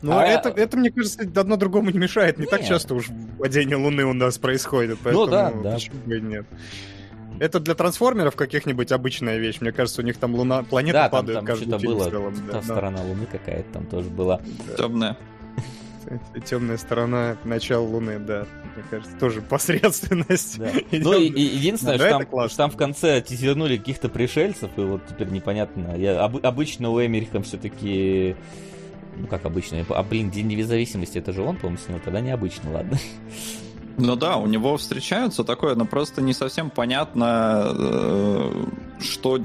Ну, 0.00 0.12
А- 0.16 0.24
это, 0.24 0.48
это, 0.50 0.76
мне 0.76 0.90
кажется, 0.90 1.22
одно 1.22 1.56
другому 1.56 1.90
не 1.90 1.98
мешает. 1.98 2.38
Не 2.38 2.46
так 2.46 2.60
Нет. 2.60 2.68
часто 2.68 2.94
уж 2.94 3.06
падение 3.38 3.76
Луны 3.76 4.04
у 4.04 4.12
нас 4.12 4.38
происходит, 4.38 4.98
поэтому 5.02 5.24
Ну 5.26 5.30
да, 5.30 5.50
да. 5.50 5.72
почему 5.74 5.96
бы 6.06 6.18
и 6.18 6.20
нет. 6.20 6.46
Это 7.40 7.60
для 7.60 7.74
трансформеров 7.74 8.34
каких-нибудь 8.36 8.90
обычная 8.92 9.38
вещь. 9.38 9.58
Мне 9.60 9.70
кажется, 9.72 10.02
у 10.02 10.04
них 10.04 10.16
там 10.16 10.34
луна, 10.34 10.62
планета 10.64 10.98
Да, 10.98 11.08
там, 11.08 11.10
падает 11.20 11.38
там 11.38 11.46
каждый 11.46 11.68
что-то 11.68 11.86
было. 11.86 11.98
в 12.04 12.10
целом. 12.10 12.34
Та 12.34 12.40
да, 12.46 12.52
да. 12.52 12.62
сторона 12.62 13.02
Луны 13.02 13.26
какая-то 13.30 13.72
там 13.72 13.86
тоже 13.86 14.08
была. 14.10 14.40
Темная. 14.76 15.16
Темная 16.46 16.78
сторона 16.78 17.36
начала 17.44 17.82
Луны, 17.82 18.18
да. 18.18 18.46
Мне 18.74 18.84
кажется, 18.90 19.14
тоже 19.20 19.42
посредственность. 19.42 20.58
Да. 20.58 20.70
Ну, 20.92 21.12
и, 21.14 21.26
и 21.28 21.40
единственное, 21.42 21.98
Да, 21.98 22.08
что, 22.08 22.18
там, 22.18 22.26
классно. 22.26 22.48
что 22.48 22.56
там 22.58 22.70
в 22.70 22.76
конце 22.76 23.20
тизернули 23.20 23.76
каких-то 23.76 24.08
пришельцев, 24.08 24.70
и 24.76 24.80
вот 24.80 25.02
теперь 25.08 25.28
непонятно. 25.28 25.94
Я, 25.96 26.24
об- 26.24 26.44
обычно 26.44 26.90
у 26.90 27.04
Эмериха 27.04 27.42
все-таки... 27.42 28.36
Ну, 29.18 29.26
как 29.26 29.44
обычно. 29.44 29.84
А, 29.90 30.02
блин, 30.02 30.30
День 30.30 30.46
независимости, 30.46 31.18
это 31.18 31.32
же 31.32 31.42
он, 31.42 31.56
по-моему, 31.56 31.78
снял. 31.78 31.98
Тогда 31.98 32.20
необычно, 32.20 32.72
ладно. 32.72 32.98
Ну 33.98 34.16
да, 34.16 34.36
у 34.36 34.46
него 34.46 34.76
встречаются 34.76 35.44
такое, 35.44 35.74
но 35.74 35.84
просто 35.84 36.22
не 36.22 36.32
совсем 36.32 36.70
понятно, 36.70 37.72
э, 37.76 38.64
что 39.00 39.40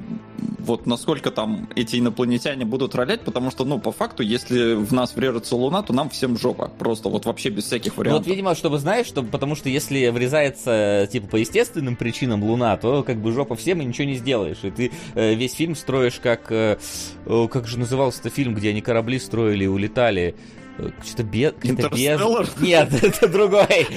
вот 0.60 0.86
насколько 0.86 1.32
там 1.32 1.68
эти 1.76 1.98
инопланетяне 2.00 2.64
будут 2.64 2.96
ролять, 2.96 3.22
потому 3.22 3.52
что, 3.52 3.66
ну, 3.66 3.80
по 3.80 3.92
факту, 3.92 4.24
если 4.24 4.76
в 4.76 4.94
нас 4.94 5.16
врежется 5.16 5.56
Луна, 5.56 5.82
то 5.82 5.92
нам 5.92 6.10
всем 6.10 6.38
жопа. 6.38 6.72
Просто 6.80 7.10
вот 7.10 7.26
вообще 7.26 7.50
без 7.50 7.66
всяких 7.66 7.94
Ну, 7.94 7.98
вот, 7.98 8.06
вариантов. 8.06 8.28
видимо, 8.28 8.56
чтобы 8.56 8.80
знаешь, 8.80 9.08
что, 9.08 9.24
потому 9.24 9.56
что 9.56 9.70
если 9.70 10.08
врезается, 10.10 11.10
типа, 11.12 11.28
по 11.28 11.36
естественным 11.38 11.96
причинам 11.96 12.44
Луна, 12.44 12.78
то 12.78 13.04
как 13.04 13.18
бы 13.18 13.32
жопа 13.32 13.56
всем 13.56 13.82
и 13.82 13.86
ничего 13.86 14.06
не 14.08 14.16
сделаешь. 14.16 14.60
И 14.64 14.72
ты 14.72 14.92
э, 15.16 15.34
весь 15.34 15.54
фильм 15.54 15.76
строишь 15.76 16.20
как... 16.22 16.52
э, 16.52 16.78
как 17.26 17.68
же 17.68 17.80
назывался-то 17.80 18.30
фильм, 18.30 18.54
где 18.54 18.70
они 18.70 18.82
корабли 18.82 19.20
строили 19.20 19.66
и 19.66 19.68
улетали? 19.68 20.36
Э, 20.78 20.90
Что-то 21.04 21.24
без... 21.24 21.54
Интерстеллар? 21.64 22.48
Нет, 22.60 22.94
это 23.04 23.28
другой. 23.28 23.88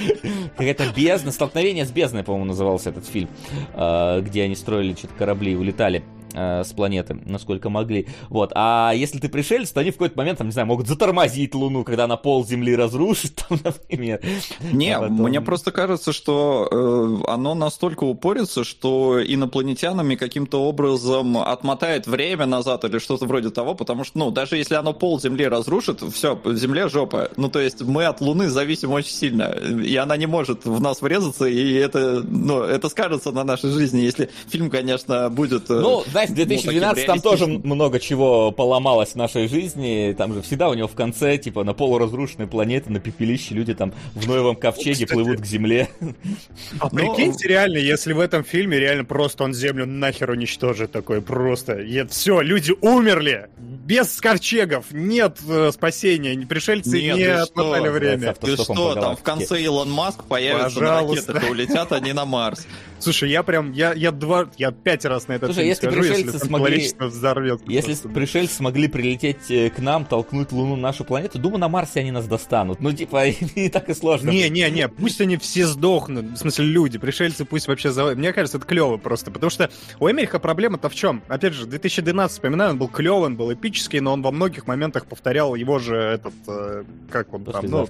Какая-то 0.57 0.93
бездна, 0.95 1.31
столкновение 1.31 1.85
с 1.85 1.91
бездной, 1.91 2.23
по-моему, 2.23 2.45
назывался 2.45 2.89
этот 2.89 3.05
фильм, 3.05 3.29
э, 3.73 4.21
где 4.21 4.43
они 4.43 4.55
строили 4.55 4.93
что-то 4.93 5.13
корабли 5.15 5.53
и 5.53 5.55
улетали 5.55 6.03
э, 6.37 6.63
с 6.63 6.71
планеты, 6.73 7.17
насколько 7.25 7.69
могли. 7.69 8.07
Вот. 8.29 8.51
А 8.55 8.91
если 8.95 9.19
ты 9.19 9.29
пришелец, 9.29 9.71
то 9.71 9.79
они 9.81 9.89
в 9.91 9.93
какой-то 9.95 10.17
момент, 10.17 10.37
там, 10.37 10.47
не 10.47 10.53
знаю, 10.53 10.67
могут 10.67 10.87
затормозить 10.87 11.55
Луну, 11.55 11.83
когда 11.83 12.03
она 12.05 12.15
пол 12.17 12.45
Земли 12.45 12.75
разрушит, 12.75 13.43
там, 13.49 13.59
например. 13.63 14.21
Не, 14.71 14.95
А 14.95 14.99
потом- 15.01 15.17
мне 15.23 15.41
просто 15.41 15.71
кажется, 15.71 16.11
что 16.13 16.67
э, 16.71 17.29
оно 17.31 17.55
настолько 17.55 18.03
упорится, 18.03 18.63
что 18.63 19.19
инопланетянами 19.23 20.15
каким-то 20.15 20.61
образом 20.63 21.37
отмотает 21.37 22.07
время 22.07 22.45
назад 22.45 22.83
или 22.85 22.99
что-то 22.99 23.25
вроде 23.25 23.49
того, 23.49 23.73
потому 23.75 24.03
что, 24.03 24.19
ну, 24.19 24.31
даже 24.31 24.57
если 24.57 24.75
оно 24.75 24.93
пол 24.93 25.19
Земли 25.19 25.47
разрушит, 25.47 26.01
все, 26.13 26.39
Земле 26.45 26.89
жопа. 26.89 27.29
Ну, 27.37 27.49
то 27.49 27.59
есть 27.59 27.81
мы 27.81 28.05
от 28.05 28.21
Луны 28.21 28.49
зависим 28.49 28.91
очень 28.91 29.11
сильно, 29.11 29.43
и 29.83 29.95
она 29.95 30.17
не 30.17 30.27
может 30.27 30.65
в 30.65 30.81
нас 30.81 31.01
врезаться, 31.01 31.45
и 31.45 31.73
это, 31.73 32.21
ну, 32.23 32.61
это 32.61 32.89
скажется 32.89 33.31
на 33.31 33.43
нашей 33.43 33.71
жизни, 33.71 34.01
если 34.01 34.29
фильм, 34.49 34.69
конечно, 34.69 35.29
будет... 35.29 35.69
э, 35.69 35.79
Ну, 35.79 36.03
знаешь, 36.11 36.26
в 36.29 36.35
таким 36.35 36.47
2012 36.47 37.05
там 37.05 37.21
тоже 37.21 37.47
много 37.47 37.99
чего 37.99 38.51
поломалось 38.51 39.09
в 39.09 39.15
нашей 39.15 39.47
жизни. 39.47 40.13
Там 40.17 40.33
же 40.33 40.41
всегда 40.41 40.69
у 40.69 40.73
него 40.73 40.87
в 40.87 40.95
конце, 40.95 41.37
типа, 41.37 41.63
на 41.63 41.73
полуразрушенной 41.73 42.47
планете, 42.47 42.89
на 42.89 42.99
пепелище 42.99 43.53
люди 43.55 43.73
там 43.73 43.93
в 44.13 44.27
Ноевом 44.27 44.55
ковчеге 44.55 45.05
Кстати. 45.05 45.13
плывут 45.13 45.41
к 45.41 45.45
Земле. 45.45 45.89
А 46.79 46.89
Ну, 46.91 47.15
прикиньте, 47.15 47.47
реально, 47.47 47.77
если 47.77 48.13
в 48.13 48.19
этом 48.19 48.43
фильме 48.43 48.79
реально 48.79 49.05
просто 49.05 49.43
он 49.43 49.53
Землю 49.53 49.85
нахер 49.85 50.29
уничтожит 50.31 50.91
такой 50.91 51.21
просто. 51.21 51.77
Все, 52.09 52.41
люди 52.41 52.73
умерли! 52.81 53.49
Без 53.57 54.19
ковчегов! 54.19 54.85
Нет 54.91 55.39
э, 55.47 55.71
спасения! 55.73 56.37
Пришельцы 56.45 57.01
Нет, 57.01 57.17
не 57.17 57.23
ты 57.23 57.31
отмотали 57.31 57.83
что? 57.83 57.91
время. 57.91 58.27
Да, 58.27 58.33
Ты 58.33 58.55
что, 58.55 58.93
там 58.95 59.15
в 59.15 59.23
конце 59.23 59.61
Илон 59.61 59.89
Маск 59.91 60.23
появится 60.25 60.79
на 60.79 60.87
Пожалуйста. 60.87 61.33
ракетах 61.33 61.49
и 61.49 61.51
улетят 61.51 61.91
они 61.91 62.13
на 62.13 62.25
Марс. 62.25 62.67
Слушай, 62.99 63.29
я 63.29 63.43
прям, 63.43 63.71
я, 63.71 63.93
я 63.93 64.11
два, 64.11 64.49
я 64.57 64.71
пять 64.71 65.05
раз 65.05 65.27
на 65.27 65.33
этот 65.33 65.47
Слушай, 65.47 65.59
фильм 65.59 65.69
если 65.69 65.85
скажу, 65.87 66.01
пришельцы 66.01 66.33
если 66.35 66.47
смогли- 66.47 67.07
взорвется. 67.07 67.65
Если 67.67 67.91
просто. 67.93 68.09
пришельцы 68.09 68.55
смогли 68.55 68.87
прилететь 68.87 69.49
э, 69.51 69.69
к 69.69 69.79
нам, 69.79 70.05
толкнуть 70.05 70.51
Луну 70.51 70.75
на 70.75 70.81
нашу 70.83 71.03
планету, 71.05 71.39
думаю, 71.39 71.59
на 71.59 71.69
Марсе 71.69 71.99
они 71.99 72.11
нас 72.11 72.27
достанут. 72.27 72.79
Ну, 72.79 72.91
типа, 72.91 73.25
не 73.55 73.69
так 73.69 73.89
и 73.89 73.93
сложно. 73.93 74.29
Не, 74.29 74.49
не, 74.49 74.69
не, 74.69 74.87
пусть 74.87 75.21
они 75.21 75.37
все 75.37 75.67
сдохнут, 75.67 76.25
в 76.25 76.37
смысле 76.37 76.65
люди, 76.65 76.97
пришельцы 76.97 77.45
пусть 77.45 77.67
вообще 77.67 77.91
за... 77.91 78.15
Мне 78.15 78.33
кажется, 78.33 78.57
это 78.57 78.65
клево 78.65 78.97
просто, 78.97 79.31
потому 79.31 79.49
что 79.49 79.69
у 79.99 80.09
Эмериха 80.09 80.39
проблема-то 80.39 80.89
в 80.89 80.95
чем? 80.95 81.21
Опять 81.27 81.53
же, 81.53 81.65
2012, 81.65 82.33
вспоминаю, 82.33 82.71
он 82.71 82.77
был 82.77 82.87
клевый, 82.87 83.27
он 83.27 83.35
был 83.35 83.53
эпический, 83.53 83.99
но 83.99 84.13
он 84.13 84.21
во 84.21 84.31
многих 84.31 84.67
моментах 84.67 85.05
повторял 85.05 85.55
его 85.55 85.79
же 85.79 85.95
этот, 85.95 86.33
э, 86.47 86.83
как 87.11 87.33
он 87.33 87.45
там, 87.45 87.65
ну. 87.65 87.87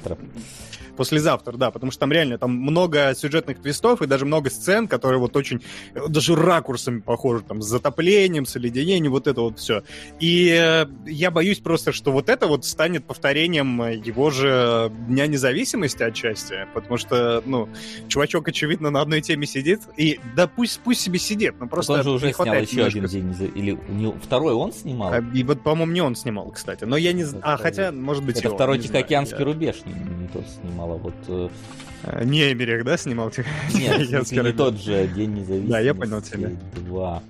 Послезавтра, 0.98 1.56
да, 1.56 1.72
потому 1.72 1.92
что 1.92 2.02
там 2.02 2.12
реально 2.12 2.38
там 2.38 2.52
много 2.52 3.14
сюжетных 3.16 3.60
твистов 3.62 4.02
и 4.02 4.08
даже 4.08 4.26
много 4.26 4.50
сцен, 4.50 4.88
которые 4.88 5.20
вот 5.20 5.36
очень 5.38 5.62
даже 6.10 6.36
ракурсами 6.36 7.00
похожи, 7.00 7.44
там, 7.44 7.62
с 7.62 7.68
затоплением, 7.68 8.46
с 8.46 8.56
оледенением, 8.58 9.12
вот 9.12 9.28
это 9.28 9.42
вот 9.42 9.60
все. 9.60 9.84
И 10.20 10.50
э, 10.50 10.86
я 11.06 11.32
боюсь 11.32 11.60
просто, 11.60 11.92
что 11.92 12.12
вот 12.12 12.28
это 12.30 12.48
вот 12.48 12.66
станет 12.66 13.06
повторением 13.06 13.82
его 13.90 14.30
же 14.32 14.92
Дня 15.08 15.28
независимости 15.28 16.04
отчасти, 16.04 16.68
потому 16.74 16.98
что, 16.98 17.42
ну, 17.46 17.70
чувачок, 18.08 18.48
очевидно, 18.48 18.90
на 18.90 19.02
одной 19.02 19.22
теме 19.22 19.46
сидит, 19.46 19.82
и 19.96 20.20
да 20.36 20.48
пусть, 20.48 20.80
пусть 20.84 21.02
себе 21.02 21.20
сидит, 21.20 21.54
но 21.60 21.66
Так 21.66 21.70
просто 21.70 21.94
он 21.94 22.04
же 22.04 22.10
уже 22.12 22.28
не 22.28 22.34
снял 22.34 22.46
хватает 22.46 22.70
еще 22.72 22.84
один 22.86 23.04
немножко- 23.04 23.18
день. 23.18 23.26
неза- 23.50 23.54
Или 23.58 23.80
не- 23.90 24.14
второй 24.24 24.54
он 24.54 24.74
снимал? 24.74 25.14
А, 25.14 25.24
И 25.34 25.44
вот, 25.44 25.62
по-моему, 25.62 25.92
не 25.94 26.02
он 26.02 26.16
снимал, 26.16 26.50
кстати. 26.52 26.84
Но 26.86 26.98
я 26.98 27.14
не 27.14 27.24
знаю. 27.24 27.44
А, 27.46 27.54
Это- 27.56 27.64
хотя, 27.64 27.92
может 27.92 28.24
быть, 28.26 28.38
Это 28.40 28.50
он, 28.50 28.56
второй 28.56 28.80
Тихоокеанский 28.80 29.38
я- 29.40 29.46
рубеж 29.46 29.76
не, 29.86 29.94
не 29.94 30.28
тот 30.28 30.44
снимал, 30.50 30.87
а 30.94 30.98
вот... 30.98 31.14
э, 31.28 31.50
А, 32.04 32.24
Не 32.24 32.52
Эмерих, 32.52 32.84
да, 32.84 32.98
снимал? 32.98 33.32
Нет, 33.74 34.10
Я 34.10 34.20
не 34.20 34.26
скоро- 34.26 34.54
тот 34.54 34.80
же 34.80 35.08
День 35.08 35.32
независимости. 35.36 35.72
Да, 35.72 35.80
я 35.80 35.94
понял 35.94 36.22
тебя. 36.22 36.52
Два. 36.76 37.24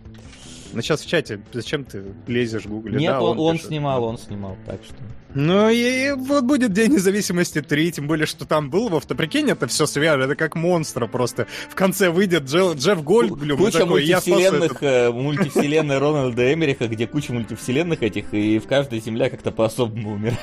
Ну, 0.73 0.81
сейчас 0.81 1.01
в 1.01 1.07
чате, 1.07 1.39
зачем 1.53 1.85
ты 1.85 2.03
лезешь 2.27 2.65
в 2.65 2.69
гугле? 2.69 2.99
Нет, 2.99 3.11
да, 3.13 3.21
он, 3.21 3.39
он 3.39 3.57
снимал, 3.57 4.03
он 4.03 4.17
снимал, 4.17 4.57
так 4.65 4.81
что... 4.83 4.95
Ну, 5.33 5.69
и 5.69 6.11
вот 6.11 6.43
будет 6.45 6.73
День 6.73 6.93
независимости 6.93 7.61
3, 7.61 7.91
тем 7.93 8.07
более, 8.07 8.25
что 8.25 8.45
там 8.45 8.69
был 8.69 8.89
Вов, 8.89 9.05
то 9.05 9.13
прикинь, 9.15 9.49
это 9.49 9.67
все 9.67 9.85
свяжет, 9.85 10.25
это 10.25 10.35
как 10.35 10.55
монстра 10.55 11.05
просто. 11.07 11.47
В 11.69 11.75
конце 11.75 12.09
выйдет 12.09 12.43
Джел- 12.43 12.73
Джефф 12.75 13.03
Гольдблюм, 13.03 13.57
Куча 13.57 13.79
такой, 13.79 14.05
я 14.05 14.15
мультивселенных, 14.17 14.71
этот- 14.71 14.83
э, 14.83 15.11
мультивселенной 15.11 15.97
Рональда 15.99 16.53
Эмериха, 16.53 16.87
где 16.87 17.07
куча 17.07 17.33
мультивселенных 17.33 18.01
этих, 18.03 18.33
и 18.33 18.59
в 18.59 18.67
каждой 18.67 18.99
земля 18.99 19.29
как-то 19.29 19.51
по-особому 19.51 20.13
умирает. 20.13 20.39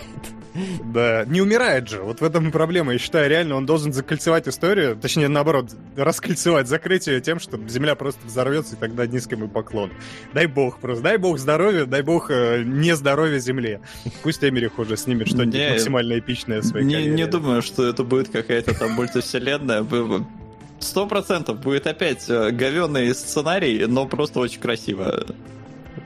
Да, 0.84 1.24
не 1.26 1.40
умирает 1.40 1.88
же, 1.88 2.00
вот 2.00 2.20
в 2.20 2.24
этом 2.24 2.48
и 2.48 2.50
проблема. 2.50 2.92
Я 2.92 2.98
считаю, 2.98 3.28
реально 3.28 3.56
он 3.56 3.66
должен 3.66 3.92
закольцевать 3.92 4.46
историю, 4.48 4.96
точнее, 4.96 5.28
наоборот, 5.28 5.70
раскольцевать, 5.96 6.68
закрыть 6.68 7.06
ее 7.06 7.20
тем, 7.20 7.40
что 7.40 7.58
Земля 7.68 7.94
просто 7.94 8.26
взорвется, 8.26 8.76
и 8.76 8.78
тогда 8.78 9.06
низкому 9.06 9.48
поклон. 9.48 9.90
Дай 10.32 10.46
бог 10.46 10.78
просто, 10.78 11.02
дай 11.02 11.16
бог 11.16 11.38
здоровья, 11.38 11.86
дай 11.86 12.02
бог 12.02 12.30
э, 12.30 12.62
не 12.64 12.94
здоровья 12.94 13.38
Земле. 13.38 13.80
Пусть 14.22 14.44
Эмерих 14.44 14.78
уже 14.78 14.96
снимет 14.96 15.28
что-нибудь 15.28 15.54
Не, 15.54 15.70
максимально 15.70 16.18
эпичное 16.18 16.60
в 16.60 16.64
своей 16.64 16.86
Не, 16.86 16.94
карьере. 16.94 17.14
не 17.14 17.26
думаю, 17.26 17.62
что 17.62 17.86
это 17.86 18.04
будет 18.04 18.28
какая-то 18.28 18.78
там 18.78 18.92
мультивселенная. 18.92 19.84
Сто 20.78 21.06
процентов 21.06 21.60
будет 21.60 21.86
опять 21.86 22.26
говенный 22.28 23.14
сценарий, 23.14 23.86
но 23.86 24.06
просто 24.06 24.40
очень 24.40 24.60
красиво. 24.60 25.24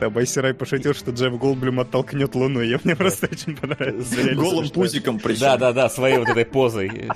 Да, 0.01 0.11
Байсерай 0.11 0.55
пошутил, 0.55 0.95
что 0.95 1.11
Джефф 1.11 1.39
Голдблюм 1.39 1.81
оттолкнет 1.81 2.35
Луну. 2.35 2.61
Я 2.61 2.79
мне 2.85 2.95
просто 2.95 3.29
очень 3.31 3.57
понравилось. 3.57 4.15
Голым 4.35 4.69
пузиком 4.71 5.19
причем. 5.19 5.41
Да-да-да, 5.41 5.89
своей 5.91 6.19
вот 6.19 6.29
этой 6.29 6.45
позой. 6.45 7.09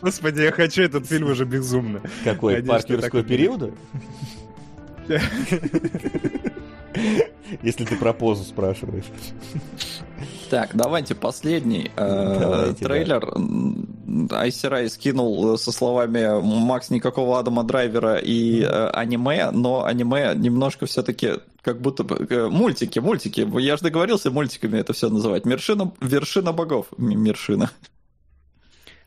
Господи, 0.00 0.42
я 0.42 0.52
хочу 0.52 0.82
этот 0.82 1.06
фильм 1.06 1.30
уже 1.30 1.44
безумно. 1.44 2.00
Какой? 2.24 2.54
Надеюсь, 2.54 2.68
Парк 2.70 2.80
что 2.82 2.88
так 2.88 3.02
юрского 3.02 3.20
и 3.20 3.22
будет. 3.22 3.38
периода? 3.38 3.74
Если 7.62 7.84
ты 7.84 7.96
про 7.96 8.12
позу 8.12 8.44
спрашиваешь. 8.44 9.04
Так, 10.50 10.70
давайте 10.74 11.14
последний 11.14 11.90
э, 11.96 12.36
Давайте, 12.38 12.84
трейлер. 12.84 13.26
Айсерай 14.30 14.90
скинул 14.90 15.54
э, 15.54 15.58
со 15.58 15.72
словами 15.72 16.42
«Макс, 16.42 16.90
никакого 16.90 17.38
Адама 17.38 17.64
Драйвера 17.64 18.16
и 18.16 18.62
э, 18.62 18.88
аниме», 18.90 19.50
но 19.50 19.84
аниме 19.84 20.34
немножко 20.36 20.84
все-таки 20.86 21.40
как 21.62 21.80
будто 21.80 22.04
бы... 22.04 22.50
мультики, 22.50 22.98
мультики. 22.98 23.48
Я 23.60 23.76
же 23.76 23.82
договорился 23.84 24.30
мультиками 24.30 24.78
это 24.78 24.92
все 24.92 25.08
называть. 25.08 25.46
Вершина, 25.46 25.90
вершина 26.00 26.52
богов. 26.52 26.88
М- 26.98 27.24
Вершина. 27.24 27.70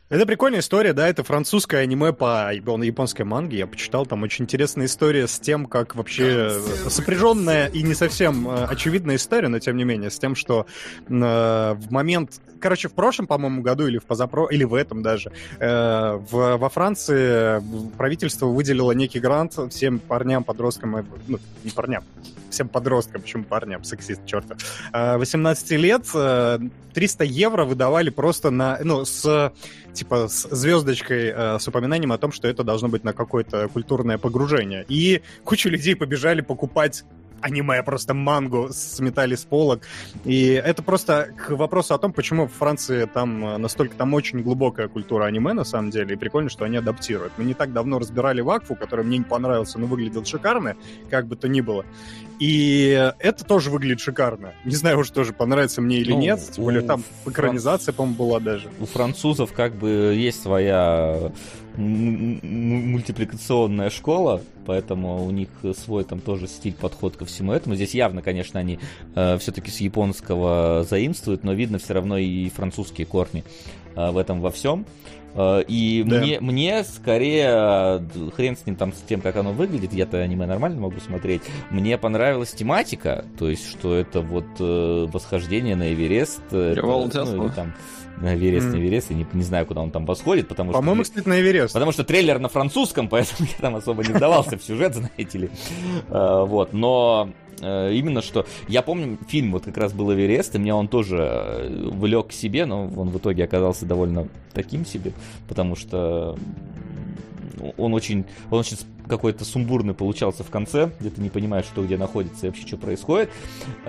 Это 0.08 0.28
прикольная 0.28 0.60
история, 0.60 0.94
да, 0.94 1.08
это 1.08 1.24
французское 1.24 1.82
аниме 1.82 2.14
по 2.14 2.54
япон- 2.54 2.86
японской 2.86 3.24
манге, 3.24 3.58
я 3.58 3.66
почитал, 3.66 4.06
там 4.06 4.22
очень 4.22 4.46
интересная 4.46 4.86
история 4.86 5.28
с 5.28 5.40
тем, 5.40 5.66
как 5.66 5.96
вообще 5.96 6.52
э, 6.52 6.90
сопряженная 6.90 7.66
и 7.70 7.82
не 7.82 7.96
совсем 7.96 8.48
э, 8.48 8.66
очевидная 8.66 9.16
история, 9.16 9.48
но 9.48 9.58
тем 9.58 9.78
не 9.78 9.84
менее, 9.84 10.12
с 10.12 10.20
тем, 10.20 10.36
что 10.36 10.68
э, 11.08 11.10
в 11.10 11.92
момент, 11.92 12.40
короче, 12.60 12.88
в 12.88 12.94
прошлом, 12.94 13.26
по-моему, 13.26 13.64
году 13.64 13.88
или 13.88 13.98
в 13.98 14.04
позапро, 14.04 14.46
или 14.46 14.64
в 14.64 14.76
этом 14.76 15.02
даже, 15.02 15.32
э, 15.58 16.20
в, 16.30 16.58
во 16.58 16.70
Франции 16.70 17.60
правительство 17.98 18.46
выделило 18.46 18.92
некий 18.92 19.20
грант 19.20 19.58
всем 19.72 19.98
парням, 19.98 20.44
подросткам, 20.44 20.98
э, 20.98 21.04
ну, 21.26 21.40
не 21.64 21.72
парням, 21.72 22.04
всем 22.52 22.70
подросткам, 22.70 23.24
почему 23.24 23.44
парням, 23.44 23.84
сексист, 23.84 24.24
черта, 24.28 24.56
18 24.94 25.72
лет, 25.72 26.06
э, 26.14 26.60
300 26.94 27.24
евро 27.24 27.66
выдавали 27.66 28.12
просто 28.12 28.52
на, 28.52 28.78
ну, 28.84 29.04
с 29.04 29.52
типа 29.96 30.28
с 30.28 30.48
звездочкой 30.50 31.34
э, 31.36 31.60
с 31.60 31.68
упоминанием 31.68 32.12
о 32.12 32.18
том, 32.18 32.32
что 32.32 32.48
это 32.48 32.64
должно 32.64 32.88
быть 32.88 33.04
на 33.04 33.14
какое-то 33.14 33.68
культурное 33.70 34.18
погружение. 34.18 34.86
И 34.88 35.22
куча 35.44 35.70
людей 35.70 35.96
побежали 35.96 36.42
покупать 36.42 37.04
аниме, 37.42 37.82
просто 37.84 38.14
мангу 38.14 38.70
сметали 38.72 39.36
с 39.36 39.46
полок. 39.46 39.82
И 40.24 40.48
это 40.48 40.82
просто 40.84 41.30
к 41.38 41.52
вопросу 41.52 41.94
о 41.94 41.98
том, 41.98 42.14
почему 42.14 42.48
в 42.48 42.54
Франции 42.54 43.06
там 43.06 43.46
э, 43.46 43.58
настолько, 43.58 43.96
там 43.96 44.14
очень 44.14 44.42
глубокая 44.42 44.88
культура 44.88 45.26
аниме, 45.26 45.54
на 45.54 45.64
самом 45.64 45.92
деле, 45.92 46.16
и 46.16 46.18
прикольно, 46.18 46.50
что 46.50 46.66
они 46.66 46.78
адаптируют. 46.78 47.34
Мы 47.38 47.46
не 47.46 47.54
так 47.54 47.74
давно 47.74 48.00
разбирали 48.00 48.42
Вакфу, 48.42 48.76
который 48.76 49.06
мне 49.06 49.20
не 49.20 49.24
понравился, 49.24 49.80
но 49.80 49.88
выглядел 49.88 50.26
шикарно, 50.26 50.76
как 51.10 51.28
бы 51.28 51.36
то 51.36 51.48
ни 51.48 51.62
было. 51.62 51.86
И 52.40 53.12
это 53.20 53.46
тоже 53.46 53.70
выглядит 53.70 54.00
шикарно. 54.00 54.54
Не 54.66 54.76
знаю 54.76 55.00
уж 55.00 55.10
тоже, 55.10 55.32
понравится 55.32 55.82
мне 55.82 55.98
или 55.98 56.12
Ну, 56.12 56.20
нет. 56.20 56.40
Тем 56.52 56.64
более 56.66 56.82
там 56.82 57.04
экранизация, 57.26 57.94
по-моему, 57.94 58.18
была 58.18 58.40
даже. 58.40 58.70
У 58.80 58.86
французов 58.86 59.54
как 59.54 59.74
бы 59.76 60.14
есть 60.16 60.42
своя 60.42 61.32
мультипликационная 61.78 63.90
школа, 63.90 64.42
поэтому 64.66 65.24
у 65.26 65.32
них 65.32 65.50
свой 65.78 66.04
там 66.04 66.20
тоже 66.20 66.48
стиль, 66.48 66.74
подход 66.74 67.16
ко 67.18 67.26
всему 67.26 67.52
этому. 67.52 67.76
Здесь 67.76 67.94
явно, 67.96 68.22
конечно, 68.22 68.60
они 68.60 68.80
все-таки 69.14 69.72
с 69.72 69.80
японского 69.80 70.86
заимствуют, 70.90 71.44
но 71.44 71.54
видно 71.54 71.78
все 71.80 71.94
равно 71.94 72.18
и 72.18 72.50
французские 72.50 73.08
корни 73.08 73.44
э, 73.96 74.12
в 74.12 74.18
этом 74.18 74.42
во 74.42 74.52
всем. 74.52 74.86
Э, 75.36 75.64
И 75.68 76.04
Да. 76.06 76.20
мне, 76.20 76.40
мне 76.40 76.84
скорее 76.84 77.48
э, 77.50 78.00
хрен 78.36 78.58
с 78.58 78.66
ним 78.66 78.76
там 78.76 78.94
с 78.94 78.98
тем, 79.08 79.22
как 79.22 79.36
оно 79.36 79.52
выглядит, 79.54 79.94
я-то 79.94 80.18
аниме 80.18 80.46
нормально 80.46 80.82
могу 80.82 81.00
смотреть. 81.00 81.42
Мне 81.70 81.98
понравилась 81.98 82.52
тематика, 82.52 83.26
то 83.38 83.50
есть, 83.50 83.68
что 83.70 83.96
это 83.96 84.22
вот 84.22 84.46
э, 84.60 85.08
восхождение 85.12 85.76
на 85.76 85.94
Эверест. 85.94 86.42
э, 86.52 86.74
Перевал 86.76 87.08
это, 87.08 87.26
ну, 87.26 87.46
или 87.46 87.52
там 87.54 87.74
на 88.18 88.36
Эверест, 88.36 88.68
на 88.68 88.72
Мгм. 88.72 88.80
Эверест, 88.82 89.12
я 89.12 89.18
не, 89.18 89.26
не 89.34 89.44
знаю, 89.44 89.66
куда 89.66 89.82
он 89.82 89.92
там 89.92 90.06
восходит, 90.06 90.48
потому 90.48 90.72
что... 90.72 90.80
По-моему, 90.80 91.04
кстати, 91.04 91.28
на 91.28 91.40
Эверест. 91.40 91.74
Потому 91.74 91.92
что 91.92 92.04
трейлер 92.04 92.40
на 92.40 92.50
французском, 92.50 93.08
поэтому 93.10 93.48
я 93.50 93.58
там 93.60 93.76
особо 93.76 94.04
не 94.04 94.14
вдавался 94.14 94.58
в 94.58 94.64
сюжет, 94.64 94.96
знаете 94.96 95.38
ли. 95.38 95.50
Э, 96.10 96.46
Вот, 96.46 96.74
но 96.74 97.30
э, 97.62 97.94
именно 97.94 98.22
что... 98.22 98.46
Я 98.68 98.82
помню, 98.82 99.18
фильм 99.28 99.52
вот 99.52 99.66
как 99.66 99.78
раз 99.78 99.94
был 99.94 100.14
«Эверест», 100.14 100.56
и 100.56 100.60
меня 100.60 100.76
он 100.76 100.88
тоже 100.88 101.18
э, 101.20 101.90
влек 101.92 102.28
к 102.28 102.32
себе, 102.32 102.66
но 102.66 102.84
он 102.96 103.10
в 103.10 103.18
итоге 103.18 103.44
оказался 103.44 103.86
довольно 103.86 104.28
таким 104.54 104.86
себе, 104.86 105.12
потому 105.48 105.76
что 105.76 106.38
он 107.78 107.94
очень, 107.94 108.26
он 108.50 108.60
очень 108.60 108.78
какой-то 109.08 109.46
сумбурный 109.46 109.94
получался 109.94 110.44
в 110.44 110.50
конце, 110.50 110.92
где 111.00 111.10
ты 111.10 111.22
не 111.22 111.30
понимаешь, 111.30 111.66
что 111.66 111.84
где 111.84 111.98
находится 111.98 112.46
и 112.46 112.50
вообще 112.50 112.66
что 112.66 112.78
происходит. 112.78 113.30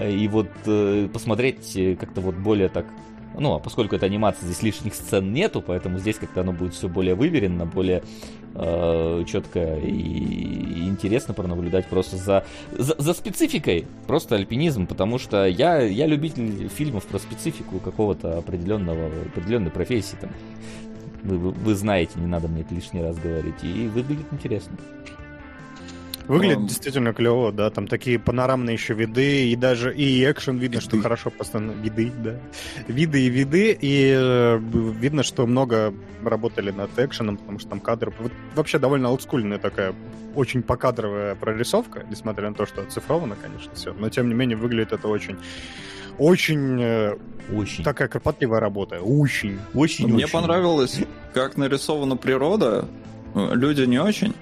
И 0.00 0.28
вот 0.28 0.48
посмотреть 1.12 1.76
как-то 1.98 2.20
вот 2.20 2.34
более 2.34 2.68
так 2.68 2.86
ну, 3.38 3.54
а 3.54 3.58
поскольку 3.58 3.96
это 3.96 4.06
анимация, 4.06 4.46
здесь 4.46 4.62
лишних 4.62 4.94
сцен 4.94 5.32
нету, 5.32 5.62
поэтому 5.62 5.98
здесь 5.98 6.16
как-то 6.16 6.40
оно 6.40 6.52
будет 6.52 6.74
все 6.74 6.88
более 6.88 7.14
выверено, 7.14 7.66
более 7.66 8.02
э, 8.54 9.24
четко 9.26 9.76
и, 9.76 9.90
и 9.90 10.88
интересно 10.88 11.34
пронаблюдать 11.34 11.86
просто 11.86 12.16
за, 12.16 12.44
за, 12.72 12.94
за 12.98 13.12
спецификой, 13.12 13.86
просто 14.06 14.36
альпинизм, 14.36 14.86
потому 14.86 15.18
что 15.18 15.44
я, 15.46 15.80
я 15.82 16.06
любитель 16.06 16.68
фильмов 16.68 17.04
про 17.04 17.18
специфику 17.18 17.78
какого-то 17.78 18.38
определенного, 18.38 19.08
определенной 19.34 19.70
профессии. 19.70 20.16
Там. 20.20 20.30
Вы, 21.22 21.38
вы- 21.38 21.52
вы 21.52 21.74
знаете, 21.74 22.12
не 22.16 22.26
надо 22.26 22.48
мне 22.48 22.62
это 22.62 22.74
лишний 22.74 23.02
раз 23.02 23.18
говорить, 23.18 23.62
и 23.62 23.88
выглядит 23.88 24.26
интересно. 24.32 24.76
Выглядит 26.28 26.58
Эм. 26.58 26.66
действительно 26.66 27.12
клево, 27.12 27.52
да, 27.52 27.70
там 27.70 27.86
такие 27.86 28.18
панорамные 28.18 28.74
еще 28.74 28.94
виды, 28.94 29.48
и 29.48 29.56
даже 29.56 29.94
и 29.94 30.24
экшен 30.24 30.58
видно, 30.58 30.80
что 30.80 30.92
Виды. 30.92 31.02
хорошо 31.02 31.30
постановлено. 31.30 31.82
Виды, 31.82 32.12
да. 32.18 32.34
Виды 32.88 33.20
и 33.22 33.28
виды, 33.28 33.78
и 33.80 34.12
э, 34.16 34.58
видно, 34.58 35.22
что 35.22 35.46
много 35.46 35.94
работали 36.24 36.72
над 36.72 36.90
экшеном, 36.98 37.36
потому 37.36 37.58
что 37.60 37.68
там 37.70 37.80
кадры... 37.80 38.12
Вот 38.18 38.32
вообще 38.56 38.78
довольно 38.78 39.10
олдскульная 39.10 39.58
такая, 39.58 39.94
очень 40.34 40.62
покадровая 40.62 41.36
прорисовка, 41.36 42.04
несмотря 42.10 42.48
на 42.48 42.56
то, 42.56 42.66
что 42.66 42.82
оцифровано, 42.82 43.36
конечно, 43.40 43.72
все. 43.74 43.92
Но, 43.92 44.08
тем 44.08 44.28
не 44.28 44.34
менее, 44.34 44.56
выглядит 44.56 44.92
это 44.92 45.08
очень... 45.08 45.36
Очень 46.18 46.80
э, 46.80 47.16
Очень. 47.54 47.84
такая 47.84 48.08
кропотливая 48.08 48.58
работа. 48.58 48.98
Очень. 49.00 49.58
очень, 49.74 50.06
Мне 50.08 50.24
очень. 50.24 50.32
понравилось, 50.32 50.98
как 51.34 51.56
нарисована 51.58 52.16
природа. 52.16 52.88
Э, 53.34 53.50
Люди 53.52 53.82
не 53.82 53.98
очень. 53.98 54.34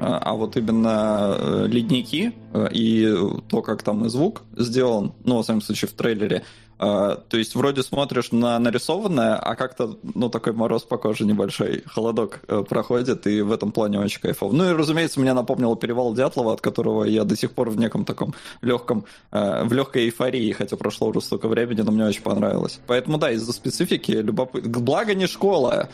А 0.00 0.34
вот 0.34 0.56
именно 0.56 1.36
э, 1.36 1.66
ледники 1.68 2.32
э, 2.52 2.68
и 2.72 3.12
то, 3.48 3.62
как 3.62 3.82
там 3.82 4.06
и 4.06 4.08
звук 4.08 4.42
сделан, 4.56 5.12
ну, 5.24 5.36
во 5.36 5.42
всяком 5.42 5.60
случае, 5.60 5.88
в 5.88 5.92
трейлере, 5.92 6.44
э, 6.78 7.16
то 7.28 7.36
есть 7.36 7.56
вроде 7.56 7.82
смотришь 7.82 8.30
на 8.30 8.56
нарисованное, 8.60 9.34
а 9.34 9.56
как-то, 9.56 9.98
ну, 10.14 10.28
такой 10.28 10.52
мороз 10.52 10.84
по 10.84 10.98
коже 10.98 11.24
небольшой, 11.24 11.82
холодок 11.86 12.42
проходит, 12.68 13.26
и 13.26 13.40
в 13.40 13.50
этом 13.50 13.72
плане 13.72 13.98
очень 13.98 14.20
кайфово. 14.20 14.52
Ну 14.52 14.70
и, 14.70 14.72
разумеется, 14.72 15.18
меня 15.18 15.34
напомнило 15.34 15.76
перевал 15.76 16.14
Дятлова, 16.14 16.52
от 16.52 16.60
которого 16.60 17.02
я 17.02 17.24
до 17.24 17.36
сих 17.36 17.50
пор 17.50 17.70
в 17.70 17.76
неком 17.76 18.04
таком 18.04 18.34
легком, 18.62 19.04
в 19.32 19.72
легкой 19.72 20.04
эйфории, 20.04 20.52
хотя 20.52 20.76
прошло 20.76 21.08
уже 21.08 21.20
столько 21.20 21.48
времени, 21.48 21.80
но 21.80 21.90
мне 21.90 22.04
очень 22.04 22.22
понравилось. 22.22 22.78
Поэтому, 22.86 23.18
да, 23.18 23.32
из-за 23.32 23.52
специфики 23.52 24.12
любопытно. 24.12 24.78
Благо 24.78 25.14
не 25.16 25.26
школа, 25.26 25.88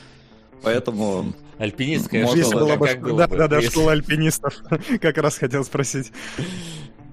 поэтому... 0.64 1.32
Альпинистская 1.58 2.22
Может, 2.22 2.38
Если 2.38 2.50
школа, 2.50 2.64
была 2.66 2.76
бы 2.76 2.86
как 2.88 3.00
было 3.00 3.18
да, 3.18 3.28
бы, 3.28 3.36
да, 3.36 3.48
да, 3.48 3.56
если- 3.58 3.70
школа 3.70 3.92
альпинистов. 3.92 4.54
Как 5.00 5.16
раз 5.18 5.38
хотел 5.38 5.64
спросить. 5.64 6.10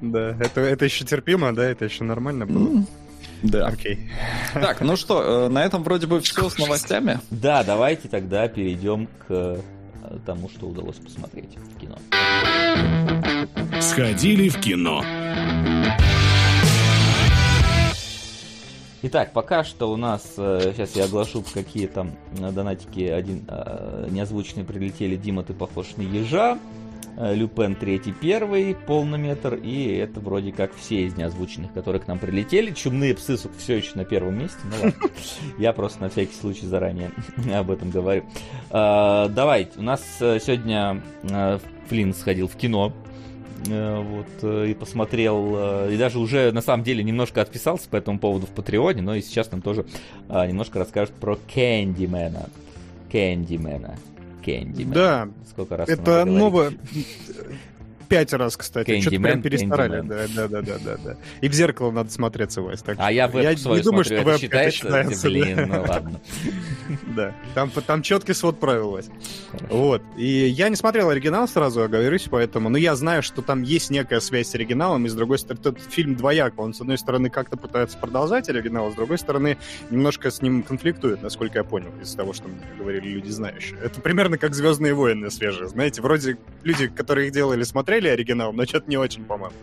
Да, 0.02 0.36
это, 0.39 0.62
это 0.62 0.86
еще 0.86 1.06
терпимо, 1.06 1.54
да, 1.54 1.64
это 1.66 1.86
еще 1.86 2.04
нормально 2.04 2.47
было. 2.47 2.68
м, 2.70 2.88
Да. 3.43 3.68
Окей. 3.68 4.10
Так, 4.54 4.82
ну 4.82 4.95
что, 4.95 5.45
э, 5.45 5.49
на 5.49 5.64
этом 5.64 5.84
вроде 5.84 6.08
бы 6.08 6.22
все 6.22 6.49
с 6.49 6.58
новостями. 6.58 7.20
Да, 7.30 7.64
давайте 7.64 8.08
тогда 8.08 8.47
перейдем 8.47 9.06
к 9.06 9.26
э, 9.30 9.60
тому, 10.26 10.49
что 10.49 10.66
удалось 10.68 10.97
посмотреть 10.97 11.56
в 11.76 11.80
кино. 11.80 11.97
Сходили 13.80 14.49
в 14.49 14.60
кино. 14.60 15.04
Итак, 19.04 19.34
пока 19.34 19.64
что 19.64 19.91
у 19.91 19.97
нас, 19.97 20.36
э, 20.38 20.74
сейчас 20.76 20.95
я 20.95 21.06
оглашу, 21.06 21.43
какие 21.54 21.88
там 21.88 22.12
э, 22.38 22.52
донатики 22.52 23.02
один 23.02 23.45
э, 23.47 24.08
неозвученные 24.12 24.64
прилетели. 24.64 25.16
Дима, 25.16 25.41
ты 25.43 25.54
похож 25.54 25.95
на 25.97 26.04
ежа. 26.04 26.60
Люпен 27.18 27.76
третий, 27.76 28.14
первый, 28.14 28.74
полнометр. 28.74 29.56
И 29.56 29.95
это 29.95 30.22
вроде 30.22 30.54
как 30.54 30.74
все 30.74 31.04
из 31.04 31.18
неозвученных, 31.18 31.74
которые 31.74 32.02
к 32.02 32.08
нам 32.08 32.20
прилетели. 32.20 32.72
Чумные 32.72 33.14
псы 33.14 33.38
все 33.58 33.78
еще 33.78 33.91
на 33.95 34.06
первом 34.06 34.39
месте. 34.39 34.60
Ну 34.64 34.76
ладно. 34.82 35.10
Я 35.58 35.74
просто 35.74 36.02
на 36.02 36.10
всякий 36.10 36.34
случай 36.36 36.66
заранее 36.66 37.12
об 37.54 37.70
этом 37.70 37.89
говорю. 37.89 38.24
Давайте, 38.70 39.78
у 39.78 39.82
нас 39.82 40.02
сегодня 40.20 41.02
Флинн 41.89 42.14
сходил 42.14 42.47
в 42.47 42.56
кино. 42.56 42.93
Э, 43.68 44.01
Вот, 44.01 44.28
э, 44.41 44.70
и 44.70 44.74
посмотрел, 44.74 45.53
э, 45.55 45.93
и 45.93 45.97
даже 45.97 46.20
уже 46.20 46.51
на 46.51 46.62
самом 46.62 46.84
деле 46.84 47.03
немножко 47.03 47.41
отписался 47.41 47.89
по 47.89 47.95
этому 47.95 48.20
поводу 48.20 48.47
в 48.47 48.49
Патреоне, 48.49 49.01
но 49.01 49.16
и 49.16 49.22
сейчас 49.22 49.51
нам 49.51 49.62
тоже 49.62 49.86
а, 50.30 50.45
немножко 50.47 50.80
расскажет 50.80 51.14
про 51.14 51.38
Кэндимена. 51.53 52.49
Кэндимена. 53.12 53.95
Кэндимена. 54.43 54.93
Да, 54.93 55.30
Сколько 55.49 55.78
раз 55.78 55.89
это 55.89 56.26
новое... 56.26 56.74
Пять 58.12 58.34
раз, 58.34 58.57
кстати. 58.57 58.99
Что-то 58.99 59.16
Candyman, 59.16 59.24
прям 59.24 59.41
перестарали. 59.41 60.01
Да, 60.01 60.28
да, 60.36 60.47
да, 60.49 60.62
да, 60.62 60.78
да, 60.84 60.97
да. 60.97 61.16
И 61.39 61.47
в 61.47 61.53
зеркало 61.53 61.91
надо 61.91 62.12
смотреться, 62.12 62.62
Вась. 62.62 62.82
Так 62.82 62.97
А 62.99 63.09
я 63.09 63.30
веб 63.30 63.57
свою 63.57 63.78
не 63.78 63.84
думаю, 63.84 64.03
смотрю, 64.03 64.03
что 64.03 64.16
это 64.16 64.24
веб 64.26 64.36
это 64.36 64.41
считается? 64.41 64.78
считается. 64.78 65.28
Блин, 65.30 65.55
да. 65.55 65.66
ну 65.66 65.86
ладно. 65.88 66.22
Да, 67.16 67.34
там, 67.55 67.72
там 67.72 68.01
четкий 68.01 68.34
свод 68.34 68.59
правил, 68.59 68.91
Вась. 68.91 69.09
Вот. 69.70 70.01
И 70.18 70.26
я 70.26 70.68
не 70.68 70.76
смотрел 70.76 71.09
оригинал 71.09 71.47
сразу, 71.47 71.84
оговорюсь, 71.84 72.28
поэтому... 72.30 72.68
Но 72.68 72.78
я 72.78 72.95
знаю, 72.97 73.24
что 73.24 73.41
там 73.41 73.62
есть 73.62 73.89
некая 73.91 74.20
связь 74.20 74.49
с 74.49 74.55
оригиналом, 74.55 75.05
и 75.05 75.09
с 75.09 75.14
другой 75.14 75.39
стороны, 75.39 75.62
этот 75.62 75.82
фильм 75.82 76.16
двояк. 76.16 76.59
Он, 76.59 76.74
с 76.74 76.82
одной 76.82 76.97
стороны, 76.97 77.30
как-то 77.30 77.55
пытается 77.55 77.97
продолжать 77.97 78.49
оригинал, 78.49 78.88
а 78.88 78.91
с 78.91 78.95
другой 78.95 79.20
стороны, 79.20 79.57
немножко 79.89 80.32
с 80.32 80.41
ним 80.41 80.64
конфликтует, 80.64 81.22
насколько 81.22 81.59
я 81.59 81.64
понял, 81.64 81.91
из 82.01 82.14
того, 82.14 82.34
что 82.34 82.49
мне 82.49 82.59
говорили 82.78 83.07
люди 83.07 83.30
знающие. 83.30 83.80
Это 83.82 84.01
примерно 84.01 84.38
как 84.38 84.53
«Звездные 84.53 84.93
войны» 84.93 85.32
свежие. 85.32 85.70
Знаете, 85.70 86.01
вроде 86.01 86.38
люди, 86.64 86.88
которые 86.88 87.28
их 87.28 87.34
делали, 87.34 87.64
смотрели 87.64 88.01
оригинал, 88.10 88.54
но 88.54 88.66
что-то 88.66 88.89
не 88.89 88.97
очень, 88.97 89.24
по-моему. 89.24 89.56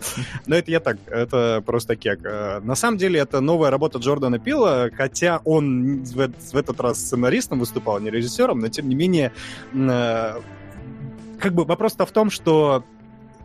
Но 0.46 0.56
это 0.56 0.70
я 0.70 0.80
так, 0.80 0.96
это 1.06 1.62
просто 1.64 1.96
кек. 1.96 2.20
Э, 2.24 2.60
На 2.60 2.74
самом 2.74 2.98
деле, 2.98 3.20
это 3.20 3.40
новая 3.40 3.70
работа 3.70 3.98
Джордана 3.98 4.38
Пила, 4.38 4.90
хотя 4.96 5.40
он 5.44 6.04
в, 6.04 6.20
эт- 6.20 6.52
в 6.52 6.56
этот 6.56 6.80
раз 6.80 6.98
сценаристом 6.98 7.60
выступал, 7.60 7.96
а 7.96 8.00
не 8.00 8.10
режиссером, 8.10 8.60
но 8.60 8.68
тем 8.68 8.88
не 8.88 8.94
менее, 8.94 9.32
э, 9.74 10.40
как 11.40 11.52
бы 11.54 11.64
вопрос-то 11.64 12.04
в 12.06 12.10
том, 12.12 12.30
что 12.30 12.84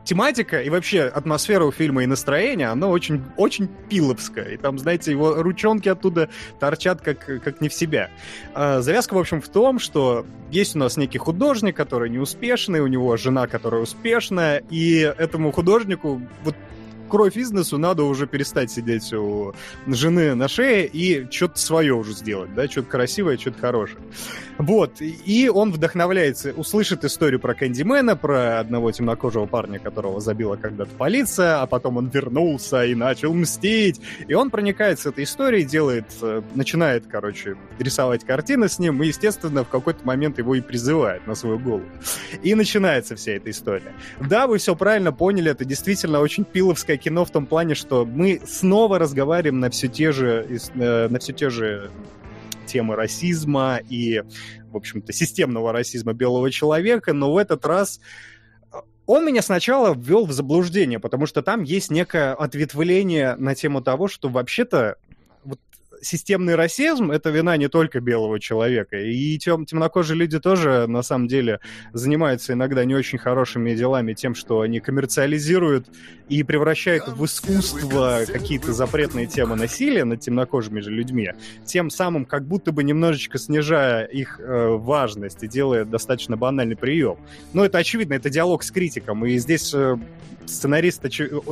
тематика 0.04 0.62
и 0.62 0.70
вообще 0.70 1.04
атмосфера 1.04 1.66
у 1.66 1.72
фильма 1.72 2.04
и 2.04 2.06
настроение, 2.06 2.68
оно 2.68 2.90
очень, 2.90 3.24
очень 3.38 3.68
пиловское. 3.90 4.54
И 4.54 4.58
там, 4.58 4.80
знаете, 4.80 5.12
его 5.12 5.42
ручонки 5.42 5.90
оттуда 5.90 6.30
торчат 6.60 7.02
как, 7.02 7.26
как 7.26 7.62
не 7.62 7.70
в 7.70 7.74
себя. 7.74 8.10
А, 8.54 8.82
Завязка, 8.82 9.14
в 9.14 9.18
общем, 9.18 9.42
в 9.42 9.50
том, 9.50 9.80
что 9.80 10.26
есть 10.52 10.76
у 10.76 10.80
нас 10.80 10.98
некий 10.98 11.18
художник, 11.18 11.76
который 11.76 12.10
неуспешный, 12.10 12.82
у 12.82 12.88
него 12.88 13.16
жена, 13.18 13.48
которая 13.48 13.82
успешная, 13.82 14.64
и 14.70 15.00
этому 15.00 15.52
художнику 15.52 16.22
вот 16.44 16.56
кровь 17.14 17.38
из 17.38 17.52
носу, 17.52 17.78
надо 17.78 18.06
уже 18.06 18.26
перестать 18.26 18.72
сидеть 18.72 19.14
у 19.14 19.54
жены 19.86 20.34
на 20.34 20.48
шее 20.48 20.88
и 20.88 21.30
что-то 21.30 21.60
свое 21.60 21.94
уже 21.94 22.14
сделать, 22.14 22.56
да, 22.56 22.68
что-то 22.68 22.90
красивое, 22.90 23.38
что-то 23.38 23.60
хорошее. 23.60 24.00
Вот, 24.58 25.00
и 25.00 25.48
он 25.54 25.72
вдохновляется, 25.72 26.54
услышит 26.54 27.06
историю 27.06 27.40
про 27.40 27.54
Кэндимена, 27.54 28.16
про 28.16 28.60
одного 28.60 28.92
темнокожего 28.92 29.46
парня, 29.46 29.78
которого 29.78 30.22
забила 30.22 30.56
когда-то 30.56 30.90
полиция, 30.98 31.62
а 31.62 31.68
потом 31.68 31.98
он 31.98 32.10
вернулся 32.10 32.84
и 32.84 32.96
начал 32.96 33.34
мстить. 33.34 34.02
И 34.28 34.34
он 34.34 34.50
проникается 34.50 35.10
этой 35.10 35.26
историей, 35.26 35.66
делает, 35.66 36.06
э, 36.22 36.42
начинает, 36.56 37.06
короче, 37.08 37.58
рисовать 37.78 38.24
картины 38.26 38.70
с 38.70 38.80
ним, 38.80 39.04
и, 39.04 39.08
естественно, 39.08 39.64
в 39.64 39.70
какой-то 39.70 40.04
момент 40.04 40.40
его 40.40 40.56
и 40.56 40.62
призывает 40.62 41.28
на 41.28 41.36
свою 41.36 41.60
голову. 41.60 41.86
И 42.42 42.56
начинается 42.56 43.16
вся 43.16 43.34
эта 43.34 43.52
история. 43.52 43.94
Да, 44.20 44.48
вы 44.48 44.58
все 44.58 44.76
правильно 44.76 45.12
поняли, 45.12 45.52
это 45.52 45.64
действительно 45.64 46.20
очень 46.20 46.44
пиловское 46.44 46.98
кино 47.04 47.26
в 47.26 47.32
том 47.32 47.46
плане, 47.46 47.76
что 47.76 48.06
мы 48.06 48.42
снова 48.46 48.98
разговариваем 48.98 49.60
на 49.60 49.70
все 49.70 49.88
те 49.88 50.12
же, 50.12 50.48
э, 50.76 51.08
на 51.10 51.20
все 51.20 51.34
те 51.34 51.50
же 51.50 51.92
темы 52.66 52.96
расизма 52.96 53.80
и, 53.90 54.24
в 54.72 54.78
общем-то, 54.78 55.12
системного 55.12 55.74
расизма 55.74 56.14
белого 56.14 56.50
человека, 56.50 57.14
но 57.14 57.34
в 57.34 57.38
этот 57.38 57.66
раз 57.66 58.00
э, 58.72 58.78
он 59.06 59.26
меня 59.26 59.42
сначала 59.42 59.94
ввел 59.94 60.26
в 60.26 60.32
заблуждение, 60.32 61.00
потому 61.00 61.26
что 61.26 61.42
там 61.42 61.64
есть 61.64 61.92
некое 61.92 62.34
ответвление 62.34 63.36
на 63.36 63.54
тему 63.54 63.82
того, 63.82 64.08
что 64.08 64.30
вообще-то 64.30 64.96
системный 66.04 66.56
расизм— 66.56 67.12
это 67.12 67.30
вина 67.30 67.58
не 67.58 67.70
только 67.70 68.00
белого 68.00 68.40
человека. 68.40 68.98
И 68.98 69.38
тем, 69.38 69.66
темнокожие 69.66 70.18
люди 70.18 70.40
тоже, 70.40 70.86
на 70.88 71.02
самом 71.02 71.28
деле, 71.28 71.60
занимаются 71.94 72.54
иногда 72.54 72.86
не 72.86 72.96
очень 72.96 73.18
хорошими 73.18 73.74
делами 73.74 74.14
тем, 74.14 74.36
что 74.36 74.62
они 74.62 74.80
коммерциализируют 74.80 75.88
и 76.30 76.44
превращают 76.44 77.08
в 77.08 77.26
искусство 77.26 78.22
какие-то 78.28 78.74
запретные 78.74 79.26
темы 79.26 79.56
насилия 79.56 80.04
над 80.04 80.20
темнокожими 80.20 80.80
же 80.80 80.92
людьми, 80.92 81.32
тем 81.66 81.90
самым 81.90 82.26
как 82.26 82.48
будто 82.48 82.72
бы 82.72 82.84
немножечко 82.84 83.38
снижая 83.38 84.06
их 84.06 84.40
э, 84.40 84.70
важность 84.78 85.44
и 85.44 85.48
делая 85.48 85.86
достаточно 85.86 86.38
банальный 86.38 86.76
прием. 86.76 87.18
Но 87.54 87.66
это 87.66 87.78
очевидно, 87.78 88.14
это 88.14 88.30
диалог 88.30 88.64
с 88.64 88.72
критиком, 88.72 89.26
и 89.26 89.38
здесь 89.38 89.74
э, 89.74 89.98
сценаристы 90.46 91.10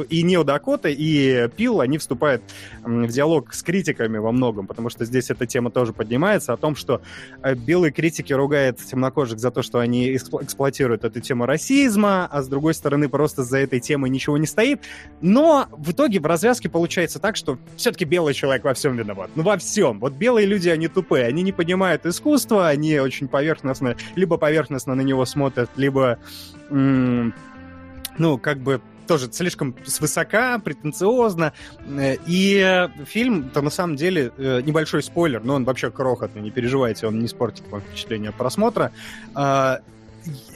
и 0.09 0.23
Нео 0.23 0.43
Дакота, 0.43 0.89
и 0.89 1.47
Пил, 1.55 1.81
они 1.81 1.97
вступают 1.97 2.41
в 2.83 3.07
диалог 3.07 3.53
с 3.53 3.63
критиками 3.63 4.17
во 4.17 4.31
многом, 4.31 4.67
потому 4.67 4.89
что 4.89 5.05
здесь 5.05 5.29
эта 5.29 5.45
тема 5.45 5.71
тоже 5.71 5.93
поднимается, 5.93 6.53
о 6.53 6.57
том, 6.57 6.75
что 6.75 7.01
э, 7.43 7.55
белые 7.55 7.91
критики 7.91 8.33
ругают 8.33 8.77
темнокожих 8.77 9.39
за 9.39 9.51
то, 9.51 9.61
что 9.61 9.79
они 9.79 10.15
эксплуатируют 10.15 11.03
эту 11.03 11.19
тему 11.21 11.45
расизма, 11.45 12.25
а 12.25 12.41
с 12.41 12.47
другой 12.47 12.73
стороны 12.73 13.09
просто 13.09 13.43
за 13.43 13.59
этой 13.59 13.79
темой 13.79 14.09
ничего 14.09 14.37
не 14.37 14.47
стоит. 14.47 14.81
Но 15.21 15.67
в 15.71 15.91
итоге 15.91 16.19
в 16.19 16.25
развязке 16.25 16.69
получается 16.69 17.19
так, 17.19 17.35
что 17.35 17.57
все-таки 17.75 18.05
белый 18.05 18.33
человек 18.33 18.63
во 18.63 18.73
всем 18.73 18.95
виноват. 18.95 19.31
Ну, 19.35 19.43
во 19.43 19.57
всем. 19.57 19.99
Вот 19.99 20.13
белые 20.13 20.47
люди, 20.47 20.69
они 20.69 20.87
тупые, 20.87 21.25
они 21.25 21.41
не 21.41 21.51
понимают 21.51 22.05
искусства, 22.05 22.67
они 22.67 22.99
очень 22.99 23.27
поверхностно, 23.27 23.95
либо 24.15 24.37
поверхностно 24.37 24.95
на 24.95 25.01
него 25.01 25.25
смотрят, 25.25 25.69
либо 25.75 26.19
ну, 28.17 28.37
как 28.37 28.59
бы 28.59 28.81
тоже 29.11 29.29
слишком 29.31 29.75
свысока, 29.85 30.57
претенциозно. 30.59 31.51
Э, 31.85 32.15
и 32.25 32.87
фильм-то 33.05 33.61
на 33.61 33.69
самом 33.69 33.97
деле 33.97 34.31
э, 34.37 34.61
небольшой 34.61 35.03
спойлер, 35.03 35.43
но 35.43 35.55
он 35.55 35.65
вообще 35.65 35.91
крохотный, 35.91 36.41
не 36.41 36.49
переживайте, 36.49 37.07
он 37.07 37.19
не 37.19 37.25
испортит 37.25 37.67
вам 37.69 37.81
впечатление 37.81 38.29
от 38.29 38.35
просмотра. 38.35 38.93
А, 39.33 39.81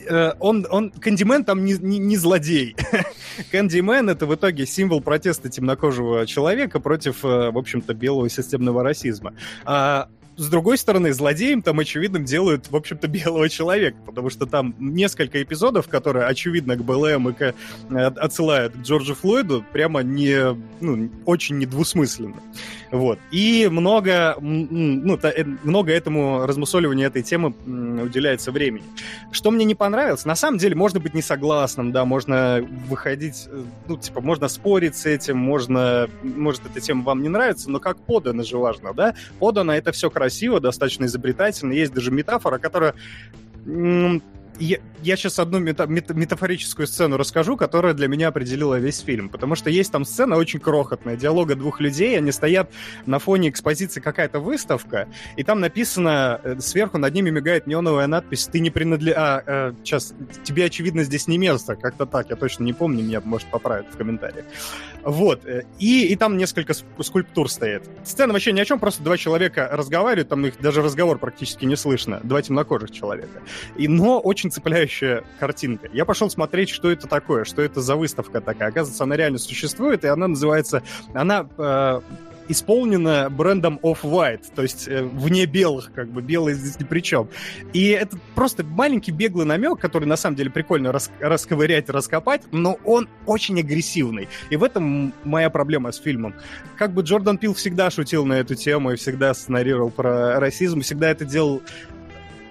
э, 0.07 0.31
он, 0.39 0.65
он, 0.69 0.91
Кэндимен 0.91 1.43
там 1.43 1.65
не, 1.65 1.73
не, 1.73 1.97
не 1.97 2.15
злодей. 2.15 2.77
Кэндимен— 3.51 4.09
это 4.11 4.25
в 4.25 4.33
итоге 4.33 4.65
символ 4.65 5.01
протеста 5.01 5.49
темнокожего 5.49 6.25
человека 6.25 6.79
против, 6.79 7.23
в 7.23 7.57
общем-то, 7.57 7.93
белого 7.93 8.29
системного 8.29 8.83
расизма. 8.83 9.33
А 9.65 10.07
с 10.37 10.49
другой 10.49 10.77
стороны, 10.77 11.13
злодеем 11.13 11.61
там 11.61 11.79
очевидным 11.79 12.25
делают, 12.25 12.69
в 12.69 12.75
общем-то, 12.75 13.07
белого 13.15 13.49
человека, 13.49 13.97
потому 14.05 14.29
что 14.29 14.45
там 14.45 14.75
несколько 14.79 15.41
эпизодов, 15.41 15.87
которые 15.87 16.25
очевидно 16.25 16.75
к 16.75 16.83
БЛМ 16.83 17.29
и 17.29 17.33
к, 17.33 17.41
э, 17.41 17.97
отсылают 17.97 18.73
к 18.73 18.77
Джорджу 18.81 19.15
Флойду, 19.15 19.63
прямо 19.71 20.01
не, 20.01 20.55
ну, 20.81 21.09
очень 21.25 21.57
недвусмысленно. 21.57 22.41
Вот. 22.91 23.19
И 23.31 23.67
много, 23.69 24.37
ну, 24.39 25.19
э, 25.21 25.43
много 25.63 25.91
этому 25.91 26.45
размусоливанию 26.45 27.07
этой 27.07 27.23
темы 27.23 27.53
уделяется 28.03 28.51
времени. 28.51 28.85
Что 29.31 29.51
мне 29.51 29.65
не 29.65 29.75
понравилось, 29.75 30.25
на 30.25 30.35
самом 30.35 30.57
деле 30.57 30.75
можно 30.75 30.99
быть 30.99 31.13
не 31.13 31.21
согласным, 31.21 31.91
да, 31.91 32.05
можно 32.05 32.65
выходить, 32.87 33.47
э, 33.47 33.63
ну, 33.87 33.97
типа, 33.97 34.21
можно 34.21 34.47
спорить 34.47 34.95
с 34.95 35.05
этим, 35.05 35.37
можно, 35.37 36.09
может, 36.23 36.65
эта 36.65 36.79
тема 36.79 37.03
вам 37.03 37.21
не 37.21 37.29
нравится, 37.29 37.69
но 37.69 37.79
как 37.79 37.97
подано 37.97 38.43
же 38.43 38.57
важно, 38.57 38.93
да? 38.93 39.15
Подано 39.39 39.73
это 39.73 39.91
все 39.91 40.09
красиво, 40.09 40.24
достаточно 40.59 41.05
изобретательно, 41.05 41.73
есть 41.73 41.93
даже 41.93 42.11
метафора, 42.11 42.57
которая 42.57 42.95
я, 44.59 44.77
я 45.03 45.15
сейчас 45.15 45.39
одну 45.39 45.59
мета, 45.59 45.85
мета, 45.85 46.13
метафорическую 46.13 46.87
сцену 46.87 47.17
расскажу, 47.17 47.57
которая 47.57 47.93
для 47.93 48.07
меня 48.07 48.29
определила 48.29 48.79
весь 48.79 48.99
фильм. 48.99 49.29
Потому 49.29 49.55
что 49.55 49.69
есть 49.69 49.91
там 49.91 50.05
сцена 50.05 50.37
очень 50.37 50.59
крохотная, 50.59 51.15
диалога 51.15 51.55
двух 51.55 51.79
людей, 51.79 52.17
они 52.17 52.31
стоят 52.31 52.69
на 53.05 53.19
фоне 53.19 53.49
экспозиции 53.49 53.99
какая-то 53.99 54.39
выставка, 54.39 55.07
и 55.35 55.43
там 55.43 55.59
написано, 55.59 56.39
э, 56.43 56.59
сверху 56.59 56.97
над 56.97 57.13
ними 57.13 57.29
мигает 57.29 57.67
неоновая 57.67 58.07
надпись 58.07 58.47
«Ты 58.47 58.59
не 58.59 58.69
принадлежишь...» 58.69 59.17
А, 59.17 59.43
э, 59.45 59.73
сейчас, 59.83 60.13
тебе, 60.43 60.65
очевидно, 60.65 61.03
здесь 61.03 61.27
не 61.27 61.37
место, 61.37 61.75
как-то 61.75 62.05
так, 62.05 62.29
я 62.29 62.35
точно 62.35 62.63
не 62.63 62.73
помню, 62.73 63.03
меня, 63.03 63.21
может, 63.23 63.47
поправят 63.47 63.87
в 63.91 63.97
комментариях. 63.97 64.45
Вот, 65.05 65.45
э, 65.45 65.65
и, 65.77 66.07
и 66.07 66.15
там 66.15 66.35
несколько 66.35 66.73
скульптур 66.73 67.47
стоит. 67.47 67.83
Сцена 68.03 68.33
вообще 68.33 68.51
ни 68.51 68.59
о 68.59 68.65
чем, 68.65 68.79
просто 68.79 69.03
два 69.03 69.17
человека 69.17 69.69
разговаривают, 69.71 70.29
там 70.29 70.43
их 70.47 70.59
даже 70.59 70.81
разговор 70.81 71.19
практически 71.19 71.63
не 71.65 71.75
слышно, 71.75 72.19
два 72.23 72.41
темнокожих 72.41 72.89
человека. 72.89 73.43
И, 73.77 73.87
но 73.87 74.19
очень 74.19 74.49
цепляющая 74.49 75.23
картинка. 75.39 75.89
Я 75.93 76.05
пошел 76.05 76.27
смотреть, 76.31 76.69
что 76.69 76.89
это 76.89 77.07
такое, 77.07 77.43
что 77.43 77.61
это 77.61 77.81
за 77.81 77.95
выставка 77.95 78.41
такая. 78.41 78.69
Оказывается, 78.69 79.03
она 79.03 79.15
реально 79.15 79.37
существует, 79.37 80.03
и 80.03 80.07
она 80.07 80.27
называется... 80.27 80.81
Она 81.13 81.47
э, 81.55 82.01
исполнена 82.47 83.29
брендом 83.29 83.79
Off-White, 83.81 84.53
то 84.55 84.61
есть 84.61 84.87
э, 84.87 85.03
вне 85.03 85.45
белых, 85.45 85.91
как 85.93 86.09
бы 86.09 86.21
белые 86.21 86.55
здесь 86.55 86.79
ни 86.79 86.83
при 86.83 87.01
чем. 87.01 87.29
И 87.73 87.89
это 87.89 88.17
просто 88.35 88.63
маленький 88.63 89.11
беглый 89.11 89.45
намек, 89.45 89.79
который 89.79 90.05
на 90.05 90.17
самом 90.17 90.35
деле 90.35 90.49
прикольно 90.49 90.91
рас 90.91 91.11
расковырять, 91.19 91.89
раскопать, 91.89 92.41
но 92.51 92.77
он 92.83 93.07
очень 93.25 93.59
агрессивный. 93.59 94.27
И 94.49 94.55
в 94.55 94.63
этом 94.63 95.13
моя 95.23 95.49
проблема 95.49 95.91
с 95.91 95.97
фильмом. 95.97 96.35
Как 96.77 96.93
бы 96.93 97.01
Джордан 97.01 97.37
Пил 97.37 97.53
всегда 97.53 97.89
шутил 97.89 98.25
на 98.25 98.33
эту 98.33 98.55
тему 98.55 98.91
и 98.91 98.95
всегда 98.95 99.33
сценарировал 99.33 99.89
про 99.89 100.39
расизм, 100.39 100.81
всегда 100.81 101.09
это 101.09 101.25
делал 101.25 101.61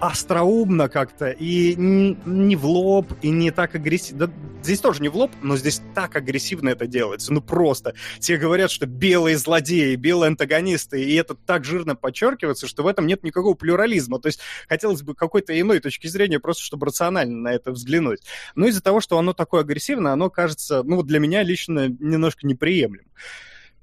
остроумно 0.07 0.89
как-то, 0.89 1.29
и 1.29 1.75
не 1.75 2.55
в 2.55 2.65
лоб, 2.65 3.13
и 3.21 3.29
не 3.29 3.51
так 3.51 3.75
агрессивно. 3.75 4.27
Да, 4.27 4.33
здесь 4.63 4.79
тоже 4.79 5.01
не 5.01 5.09
в 5.09 5.15
лоб, 5.15 5.31
но 5.41 5.57
здесь 5.57 5.81
так 5.93 6.15
агрессивно 6.15 6.69
это 6.69 6.87
делается. 6.87 7.33
Ну 7.33 7.41
просто. 7.41 7.93
Тебе 8.19 8.37
говорят, 8.37 8.71
что 8.71 8.85
белые 8.85 9.37
злодеи, 9.37 9.95
белые 9.95 10.29
антагонисты, 10.29 11.03
и 11.03 11.15
это 11.15 11.35
так 11.35 11.65
жирно 11.65 11.95
подчеркивается, 11.95 12.67
что 12.67 12.83
в 12.83 12.87
этом 12.87 13.07
нет 13.07 13.23
никакого 13.23 13.53
плюрализма. 13.53 14.19
То 14.19 14.27
есть 14.27 14.39
хотелось 14.67 15.01
бы 15.01 15.15
какой-то 15.15 15.59
иной 15.59 15.79
точки 15.79 16.07
зрения, 16.07 16.39
просто 16.39 16.63
чтобы 16.63 16.87
рационально 16.87 17.37
на 17.37 17.53
это 17.53 17.71
взглянуть. 17.71 18.21
Но 18.55 18.67
из-за 18.67 18.81
того, 18.81 19.01
что 19.01 19.17
оно 19.17 19.33
такое 19.33 19.61
агрессивное, 19.61 20.13
оно 20.13 20.29
кажется, 20.29 20.83
ну 20.83 21.03
для 21.03 21.19
меня 21.19 21.43
лично 21.43 21.87
немножко 21.87 22.47
неприемлемым. 22.47 23.05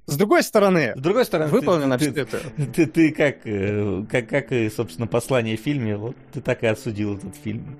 С 0.05 0.17
другой 0.17 0.43
стороны, 0.43 0.93
с 0.95 0.99
другой 0.99 1.25
стороны, 1.25 1.49
выполнено 1.49 1.97
ты, 1.97 2.11
все 2.11 2.21
это. 2.21 2.39
Ты, 2.57 2.65
ты, 2.65 2.85
ты 2.87 3.11
как, 3.11 3.37
э, 3.45 4.03
как, 4.09 4.27
как 4.27 4.51
и, 4.51 4.69
собственно, 4.69 5.07
послание 5.07 5.55
в 5.55 5.61
фильме, 5.61 5.95
вот 5.95 6.15
ты 6.33 6.41
так 6.41 6.63
и 6.63 6.67
осудил 6.67 7.15
этот 7.17 7.35
фильм. 7.35 7.77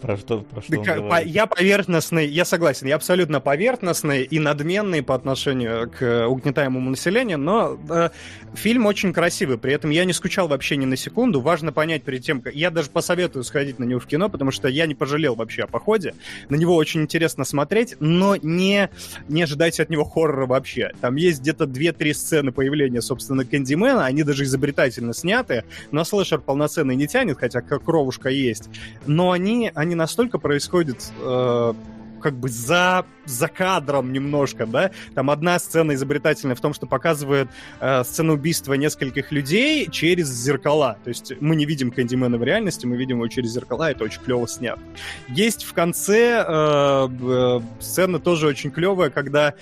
Про 0.00 0.16
что, 0.16 0.40
про 0.40 0.62
что 0.62 0.82
да, 0.82 0.94
по, 1.02 1.22
я 1.22 1.46
поверхностный, 1.46 2.26
я 2.28 2.44
согласен, 2.44 2.86
я 2.86 2.96
абсолютно 2.96 3.40
поверхностный 3.40 4.22
и 4.22 4.38
надменный 4.38 5.02
по 5.02 5.14
отношению 5.14 5.90
к 5.90 6.26
угнетаемому 6.28 6.90
населению, 6.90 7.38
но 7.38 7.78
э, 7.90 8.10
фильм 8.54 8.86
очень 8.86 9.12
красивый, 9.12 9.58
при 9.58 9.72
этом 9.72 9.90
я 9.90 10.04
не 10.04 10.12
скучал 10.12 10.46
вообще 10.48 10.76
ни 10.76 10.84
на 10.84 10.96
секунду. 10.96 11.40
Важно 11.40 11.72
понять 11.72 12.04
перед 12.04 12.22
тем, 12.22 12.40
как... 12.40 12.54
Я 12.54 12.70
даже 12.70 12.90
посоветую 12.90 13.42
сходить 13.42 13.78
на 13.78 13.84
него 13.84 13.98
в 13.98 14.06
кино, 14.06 14.28
потому 14.28 14.50
что 14.52 14.68
я 14.68 14.86
не 14.86 14.94
пожалел 14.94 15.34
вообще 15.34 15.64
о 15.64 15.66
походе. 15.66 16.14
На 16.48 16.54
него 16.54 16.76
очень 16.76 17.02
интересно 17.02 17.44
смотреть, 17.44 17.96
но 17.98 18.36
не, 18.36 18.90
не 19.28 19.42
ожидайте 19.42 19.82
от 19.82 19.90
него 19.90 20.04
хоррора 20.04 20.46
вообще. 20.46 20.92
Там 21.00 21.16
есть 21.16 21.40
где-то 21.40 21.64
2-3 21.64 22.14
сцены 22.14 22.52
появления, 22.52 23.02
собственно, 23.02 23.44
Кэндимена, 23.44 24.04
они 24.04 24.22
даже 24.22 24.44
изобретательно 24.44 25.12
сняты, 25.12 25.64
но 25.90 26.04
слэшер 26.04 26.40
полноценный 26.40 26.94
не 26.96 27.08
тянет, 27.08 27.38
хотя 27.38 27.60
как 27.60 27.84
кровушка 27.84 28.28
есть, 28.28 28.70
но 29.06 29.32
они, 29.32 29.70
они 29.74 29.87
они 29.88 29.94
настолько 29.94 30.38
происходят 30.38 30.98
э, 31.18 31.74
как 32.20 32.34
бы 32.34 32.48
за, 32.48 33.06
за 33.24 33.48
кадром 33.48 34.12
немножко, 34.12 34.66
да. 34.66 34.90
Там 35.14 35.30
одна 35.30 35.58
сцена 35.58 35.94
изобретательная 35.94 36.54
в 36.56 36.60
том, 36.60 36.74
что 36.74 36.86
показывает 36.86 37.48
э, 37.80 38.04
сцену 38.04 38.34
убийства 38.34 38.74
нескольких 38.74 39.32
людей 39.32 39.88
через 39.90 40.28
зеркала. 40.28 40.98
То 41.04 41.08
есть 41.08 41.32
мы 41.40 41.56
не 41.56 41.64
видим 41.64 41.90
Кэндимена 41.90 42.36
в 42.36 42.44
реальности, 42.44 42.84
мы 42.84 42.96
видим 42.96 43.16
его 43.16 43.28
через 43.28 43.52
зеркала, 43.52 43.90
это 43.90 44.04
очень 44.04 44.20
клево 44.20 44.46
снято. 44.46 44.80
Есть 45.28 45.64
в 45.64 45.72
конце 45.72 46.44
э, 46.46 47.08
э, 47.08 47.60
сцена 47.80 48.18
тоже 48.18 48.46
очень 48.46 48.70
клевая, 48.70 49.08
когда 49.08 49.54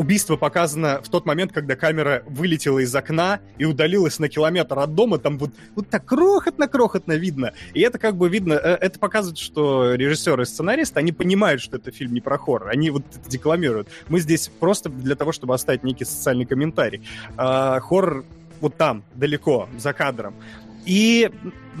убийство 0.00 0.36
показано 0.36 1.02
в 1.02 1.10
тот 1.10 1.26
момент, 1.26 1.52
когда 1.52 1.76
камера 1.76 2.22
вылетела 2.26 2.78
из 2.78 2.94
окна 2.94 3.40
и 3.58 3.66
удалилась 3.66 4.18
на 4.18 4.30
километр 4.30 4.78
от 4.78 4.94
дома, 4.94 5.18
там 5.18 5.36
вот, 5.36 5.50
вот 5.74 5.90
так 5.90 6.06
крохотно-крохотно 6.06 7.12
видно. 7.12 7.52
И 7.74 7.82
это 7.82 7.98
как 7.98 8.16
бы 8.16 8.30
видно, 8.30 8.54
э, 8.54 8.78
это 8.80 8.98
показывает, 8.98 9.36
что 9.36 9.94
режиссеры 9.94 10.44
и 10.44 10.46
сценаристы, 10.46 10.98
они 10.98 11.12
понимают, 11.12 11.60
что 11.60 11.76
это 11.76 11.90
фильм 11.90 12.14
не 12.14 12.22
про 12.22 12.38
хоррор, 12.38 12.68
они 12.68 12.88
вот 12.88 13.04
это 13.14 13.28
декламируют. 13.28 13.88
Мы 14.08 14.20
здесь 14.20 14.48
просто 14.48 14.88
для 14.88 15.16
того, 15.16 15.32
чтобы 15.32 15.54
оставить 15.54 15.82
некий 15.82 16.06
социальный 16.06 16.46
комментарий. 16.46 17.06
А, 17.36 17.78
хоррор 17.80 18.24
вот 18.62 18.76
там, 18.76 19.04
далеко, 19.14 19.68
за 19.76 19.92
кадром. 19.92 20.34
И 20.86 21.30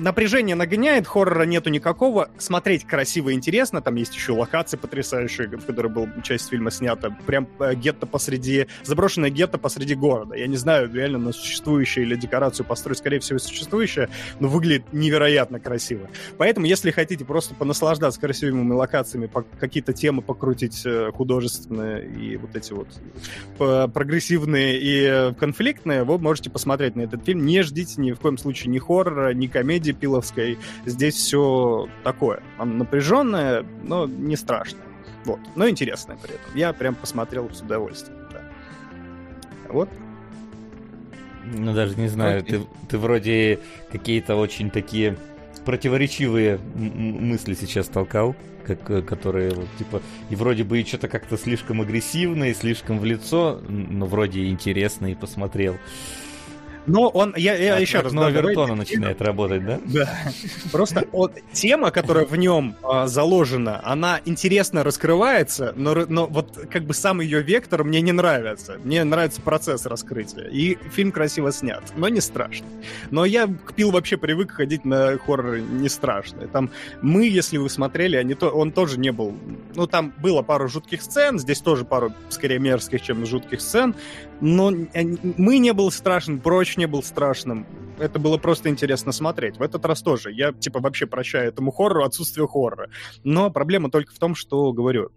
напряжение 0.00 0.56
нагоняет, 0.56 1.06
хоррора 1.06 1.44
нету 1.44 1.70
никакого. 1.70 2.30
Смотреть 2.38 2.84
красиво 2.84 3.30
и 3.30 3.34
интересно. 3.34 3.80
Там 3.80 3.94
есть 3.96 4.14
еще 4.14 4.32
локации 4.32 4.76
потрясающие, 4.76 5.48
в 5.48 5.64
которой 5.64 5.88
был 5.88 6.08
часть 6.22 6.48
фильма 6.50 6.70
снята. 6.70 7.10
Прям 7.26 7.48
э, 7.60 7.74
гетто 7.74 8.06
посреди... 8.06 8.66
Заброшенное 8.82 9.30
гетто 9.30 9.58
посреди 9.58 9.94
города. 9.94 10.34
Я 10.34 10.46
не 10.46 10.56
знаю, 10.56 10.92
реально 10.92 11.18
на 11.18 11.32
существующее 11.32 12.04
или 12.04 12.16
декорацию 12.16 12.66
построить, 12.66 12.98
скорее 12.98 13.20
всего, 13.20 13.38
существующее, 13.38 14.08
но 14.40 14.48
выглядит 14.48 14.92
невероятно 14.92 15.60
красиво. 15.60 16.08
Поэтому, 16.38 16.66
если 16.66 16.90
хотите 16.90 17.24
просто 17.24 17.54
понаслаждаться 17.54 18.20
красивыми 18.20 18.72
локациями, 18.72 19.30
какие-то 19.58 19.92
темы 19.92 20.22
покрутить 20.22 20.82
э, 20.84 21.10
художественные 21.12 22.08
и 22.08 22.36
вот 22.36 22.56
эти 22.56 22.72
вот 22.72 22.88
прогрессивные 23.92 24.78
и 24.80 25.34
конфликтные, 25.34 26.04
вы 26.04 26.18
можете 26.18 26.50
посмотреть 26.50 26.96
на 26.96 27.02
этот 27.02 27.24
фильм. 27.24 27.44
Не 27.44 27.62
ждите 27.62 28.00
ни 28.00 28.12
в 28.12 28.18
коем 28.18 28.38
случае 28.38 28.70
ни 28.70 28.78
хоррора, 28.78 29.32
ни 29.34 29.46
комедии, 29.46 29.89
комедии 29.90 29.98
пиловской. 29.98 30.58
Здесь 30.86 31.14
все 31.14 31.88
такое. 32.04 32.42
Оно 32.58 32.74
напряженное, 32.74 33.64
но 33.82 34.06
не 34.06 34.36
страшное. 34.36 34.82
Вот. 35.24 35.40
Но 35.56 35.68
интересное 35.68 36.16
при 36.16 36.34
этом. 36.34 36.56
Я 36.56 36.72
прям 36.72 36.94
посмотрел 36.94 37.50
с 37.52 37.60
удовольствием. 37.60 38.18
Да. 38.32 38.42
Вот. 39.68 39.88
Ну, 41.44 41.74
даже 41.74 41.96
не 41.96 42.08
знаю, 42.08 42.42
ты, 42.42 42.60
ты 42.88 42.98
вроде 42.98 43.58
какие-то 43.90 44.36
очень 44.36 44.70
такие 44.70 45.16
противоречивые 45.64 46.58
мысли 46.74 47.54
сейчас 47.54 47.88
толкал, 47.88 48.36
как, 48.64 48.90
э, 48.90 49.02
которые 49.02 49.50
вот 49.50 49.66
типа 49.78 50.00
и 50.30 50.36
вроде 50.36 50.64
бы 50.64 50.80
и 50.80 50.84
что-то 50.84 51.08
как-то 51.08 51.36
слишком 51.36 51.80
агрессивно 51.80 52.44
и 52.44 52.54
слишком 52.54 52.98
в 52.98 53.04
лицо, 53.04 53.60
но 53.68 54.06
вроде 54.06 54.48
интересно 54.48 55.06
и 55.06 55.14
посмотрел. 55.14 55.76
Но 56.86 57.08
он, 57.08 57.34
я, 57.36 57.54
я 57.56 57.74
От, 57.74 57.80
еще 57.80 58.00
раз... 58.00 58.12
Новертона 58.12 58.74
начинает 58.74 59.20
работать, 59.22 59.64
да? 59.64 59.80
Да. 59.84 60.18
Просто 60.72 61.06
вот, 61.12 61.32
тема, 61.52 61.90
которая 61.90 62.24
в 62.24 62.36
нем 62.36 62.76
а, 62.82 63.06
заложена, 63.06 63.80
она 63.84 64.20
интересно 64.24 64.82
раскрывается, 64.82 65.72
но, 65.76 65.94
но 66.08 66.26
вот 66.26 66.58
как 66.70 66.84
бы 66.84 66.94
сам 66.94 67.20
ее 67.20 67.42
вектор 67.42 67.84
мне 67.84 68.00
не 68.00 68.12
нравится. 68.12 68.78
Мне 68.82 69.04
нравится 69.04 69.40
процесс 69.40 69.86
раскрытия. 69.86 70.48
И 70.48 70.78
фильм 70.90 71.12
красиво 71.12 71.52
снят, 71.52 71.82
но 71.96 72.08
не 72.08 72.20
страшно. 72.20 72.66
Но 73.10 73.24
я 73.24 73.46
к 73.46 73.74
Пил 73.74 73.90
вообще 73.90 74.16
привык 74.16 74.52
ходить 74.52 74.84
на 74.84 75.18
хоррор 75.18 75.58
не 75.58 75.88
страшные. 75.88 76.48
Там 76.48 76.70
мы, 77.02 77.28
если 77.28 77.58
вы 77.58 77.68
смотрели, 77.68 78.16
они 78.16 78.34
то, 78.34 78.50
он 78.50 78.72
тоже 78.72 78.98
не 78.98 79.12
был... 79.12 79.34
Ну, 79.74 79.86
там 79.86 80.12
было 80.18 80.42
пару 80.42 80.68
жутких 80.68 81.02
сцен, 81.02 81.38
здесь 81.38 81.60
тоже 81.60 81.84
пару, 81.84 82.12
скорее, 82.28 82.58
мерзких, 82.58 83.02
чем 83.02 83.24
жутких 83.26 83.60
сцен, 83.60 83.94
но 84.40 84.72
мы 85.36 85.58
не 85.58 85.72
был 85.72 85.90
страшен, 85.90 86.40
прочь 86.40 86.76
не 86.80 86.86
был 86.86 87.02
страшным. 87.02 87.66
Это 87.98 88.18
было 88.18 88.38
просто 88.38 88.70
интересно 88.70 89.12
смотреть. 89.12 89.58
В 89.58 89.62
этот 89.62 89.84
раз 89.84 90.02
тоже. 90.02 90.32
Я, 90.32 90.52
типа, 90.52 90.80
вообще 90.80 91.06
прощаю 91.06 91.48
этому 91.48 91.70
хоррору 91.70 92.04
отсутствие 92.04 92.48
хоррора. 92.48 92.90
Но 93.22 93.50
проблема 93.50 93.90
только 93.90 94.14
в 94.14 94.18
том, 94.18 94.34
что, 94.34 94.72
говорю, 94.72 95.10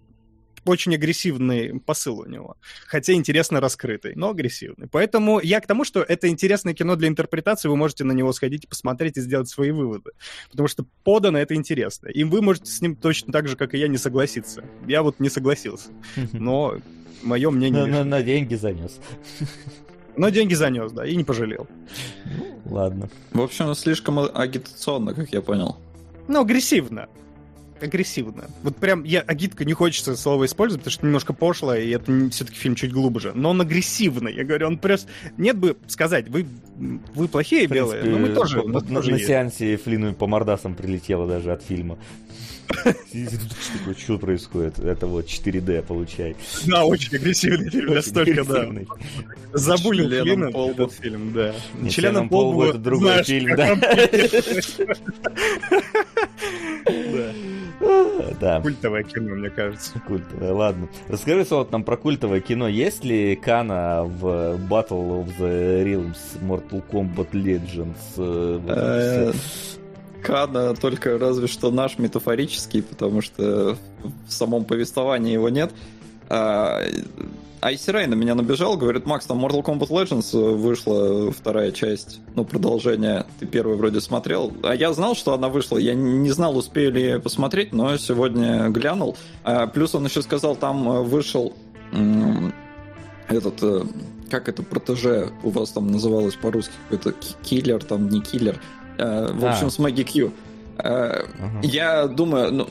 очень 0.66 0.94
агрессивный 0.94 1.80
посыл 1.80 2.20
у 2.20 2.26
него. 2.26 2.58
Хотя 2.88 3.14
интересно 3.14 3.62
раскрытый, 3.62 4.14
но 4.16 4.32
агрессивный. 4.32 4.88
Поэтому 4.88 5.40
я 5.40 5.62
к 5.62 5.68
тому, 5.68 5.86
что 5.86 6.02
это 6.02 6.28
интересное 6.28 6.74
кино 6.74 6.96
для 6.96 7.08
интерпретации, 7.08 7.70
вы 7.70 7.78
можете 7.78 8.04
на 8.04 8.12
него 8.12 8.34
сходить 8.34 8.68
посмотреть 8.68 9.18
и 9.18 9.22
сделать 9.22 9.50
свои 9.50 9.72
выводы. 9.72 10.12
Потому 10.52 10.68
что 10.68 10.86
подано 11.04 11.38
это 11.38 11.56
интересно. 11.56 12.10
И 12.10 12.24
вы 12.24 12.42
можете 12.42 12.72
с 12.72 12.82
ним 12.82 12.96
точно 12.96 13.32
так 13.32 13.48
же, 13.48 13.56
как 13.56 13.74
и 13.74 13.78
я, 13.78 13.88
не 13.88 13.98
согласиться. 13.98 14.64
Я 14.86 15.02
вот 15.04 15.20
не 15.20 15.30
согласился. 15.30 15.90
Но 16.34 16.78
мое 17.22 17.50
мнение... 17.50 18.04
На 18.04 18.22
деньги 18.22 18.56
занес. 18.56 19.00
Но 20.16 20.30
деньги 20.30 20.54
занес, 20.54 20.92
да, 20.92 21.06
и 21.06 21.16
не 21.16 21.24
пожалел. 21.24 21.68
Ладно. 22.66 23.10
В 23.32 23.42
общем, 23.42 23.74
слишком 23.76 24.20
агитационно, 24.20 25.14
как 25.14 25.34
я 25.34 25.42
понял. 25.42 25.78
Ну, 26.28 26.42
агрессивно. 26.42 27.08
Агрессивно. 27.82 28.46
Вот 28.62 28.78
прям 28.78 29.04
я 29.04 29.20
агитка 29.22 29.66
не 29.66 29.74
хочется 29.74 30.16
слово 30.16 30.46
использовать, 30.46 30.84
потому 30.84 30.94
что 30.94 31.06
немножко 31.06 31.34
пошло, 31.34 31.76
и 31.76 31.90
это 31.90 32.30
все-таки 32.30 32.58
фильм 32.58 32.76
чуть 32.76 32.94
глубже. 32.94 33.34
Но 33.36 33.50
он 33.50 33.60
агрессивный. 33.60 34.34
Я 34.34 34.46
говорю, 34.46 34.68
он 34.68 34.78
просто... 34.78 35.10
Нет 35.38 35.58
бы 35.58 35.76
сказать, 35.88 36.30
вы, 36.30 36.46
вы 37.14 37.28
плохие 37.28 37.68
принципе, 37.68 37.96
белые, 37.98 38.04
но 38.04 38.20
мы 38.20 38.30
тоже... 38.30 38.64
На, 38.64 38.80
на, 38.80 39.02
на 39.02 39.20
сеансе 39.20 39.76
Флину 39.76 40.14
по 40.14 40.28
мордасам 40.28 40.76
прилетело 40.76 41.28
даже 41.28 41.52
от 41.52 41.62
фильма. 41.64 41.98
Что 43.98 44.18
происходит? 44.18 44.80
Это 44.80 45.08
вот 45.08 45.26
4D 45.26 45.84
получай. 45.84 46.36
Да, 46.66 46.86
очень 46.86 47.16
агрессивный 47.16 47.70
фильм, 47.70 47.94
настолько, 47.94 48.44
да. 48.44 48.68
Забыли 49.54 50.22
Флина 50.22 50.50
этот 50.70 50.94
фильм, 50.94 51.34
да. 51.34 51.54
Членом 51.90 52.30
полбу 52.30 52.64
это 52.64 52.78
другой 52.78 53.24
фильм, 53.24 53.56
да. 53.56 53.76
Да. 58.40 58.62
Культовое 58.62 59.04
кино, 59.04 59.36
мне 59.36 59.50
кажется. 59.50 60.00
Культовое, 60.08 60.54
ладно. 60.54 60.88
Расскажи, 61.10 61.46
вот 61.50 61.72
нам 61.72 61.84
про 61.84 61.98
культовое 61.98 62.40
кино. 62.40 62.68
Есть 62.68 63.04
ли 63.04 63.36
Кана 63.36 64.04
в 64.04 64.58
Battle 64.70 65.26
of 65.26 65.38
the 65.38 65.84
Realms, 65.84 66.18
Mortal 66.42 66.82
Kombat 66.90 67.32
Legends? 67.32 68.18
Кана 70.24 70.74
только 70.76 71.18
разве 71.18 71.48
что 71.48 71.72
наш 71.72 71.98
метафорический, 71.98 72.82
потому 72.82 73.22
что 73.22 73.78
в 74.28 74.32
самом 74.32 74.66
повествовании 74.66 75.34
его 75.34 75.50
нет. 75.50 75.72
А, 76.30 76.82
Айси 77.62 77.92
на 77.92 78.16
меня 78.16 78.36
набежал, 78.36 78.76
говорит, 78.76 79.06
Макс, 79.06 79.26
там 79.26 79.44
Mortal 79.46 79.64
Kombat 79.64 79.90
Legends 79.90 80.56
вышла 80.56 81.32
вторая 81.32 81.72
часть, 81.72 82.20
ну, 82.36 82.44
продолжение, 82.44 83.26
ты 83.40 83.46
первый 83.46 83.78
вроде 83.78 84.02
смотрел. 84.02 84.52
А 84.64 84.76
я 84.76 84.92
знал, 84.94 85.16
что 85.16 85.34
она 85.34 85.48
вышла, 85.48 85.78
я 85.78 85.94
не 85.94 86.30
знал, 86.32 86.58
успею 86.58 86.92
ли 86.92 87.20
посмотреть, 87.20 87.72
но 87.72 87.96
сегодня 87.98 88.70
глянул. 88.70 89.16
А, 89.44 89.68
плюс 89.68 89.96
он 89.96 90.06
еще 90.06 90.22
сказал, 90.22 90.56
там 90.56 91.04
вышел 91.04 91.54
этот, 93.30 93.62
э, 93.62 93.84
как 94.30 94.50
это, 94.50 94.64
протеже 94.64 95.32
у 95.44 95.50
вас 95.50 95.72
там 95.72 95.88
называлось 95.88 96.36
по-русски, 96.36 96.74
какой-то 96.90 97.18
киллер, 97.44 97.84
там, 97.84 98.10
не 98.10 98.22
киллер, 98.22 98.60
Э, 98.98 99.32
в 99.34 99.46
общем, 99.46 99.68
а. 99.68 99.70
с 99.70 99.80
Маги 99.80 100.04
Кью. 100.04 100.32
Ага. 100.78 101.26
Я 101.62 102.08
думаю, 102.08 102.52
ну, 102.52 102.68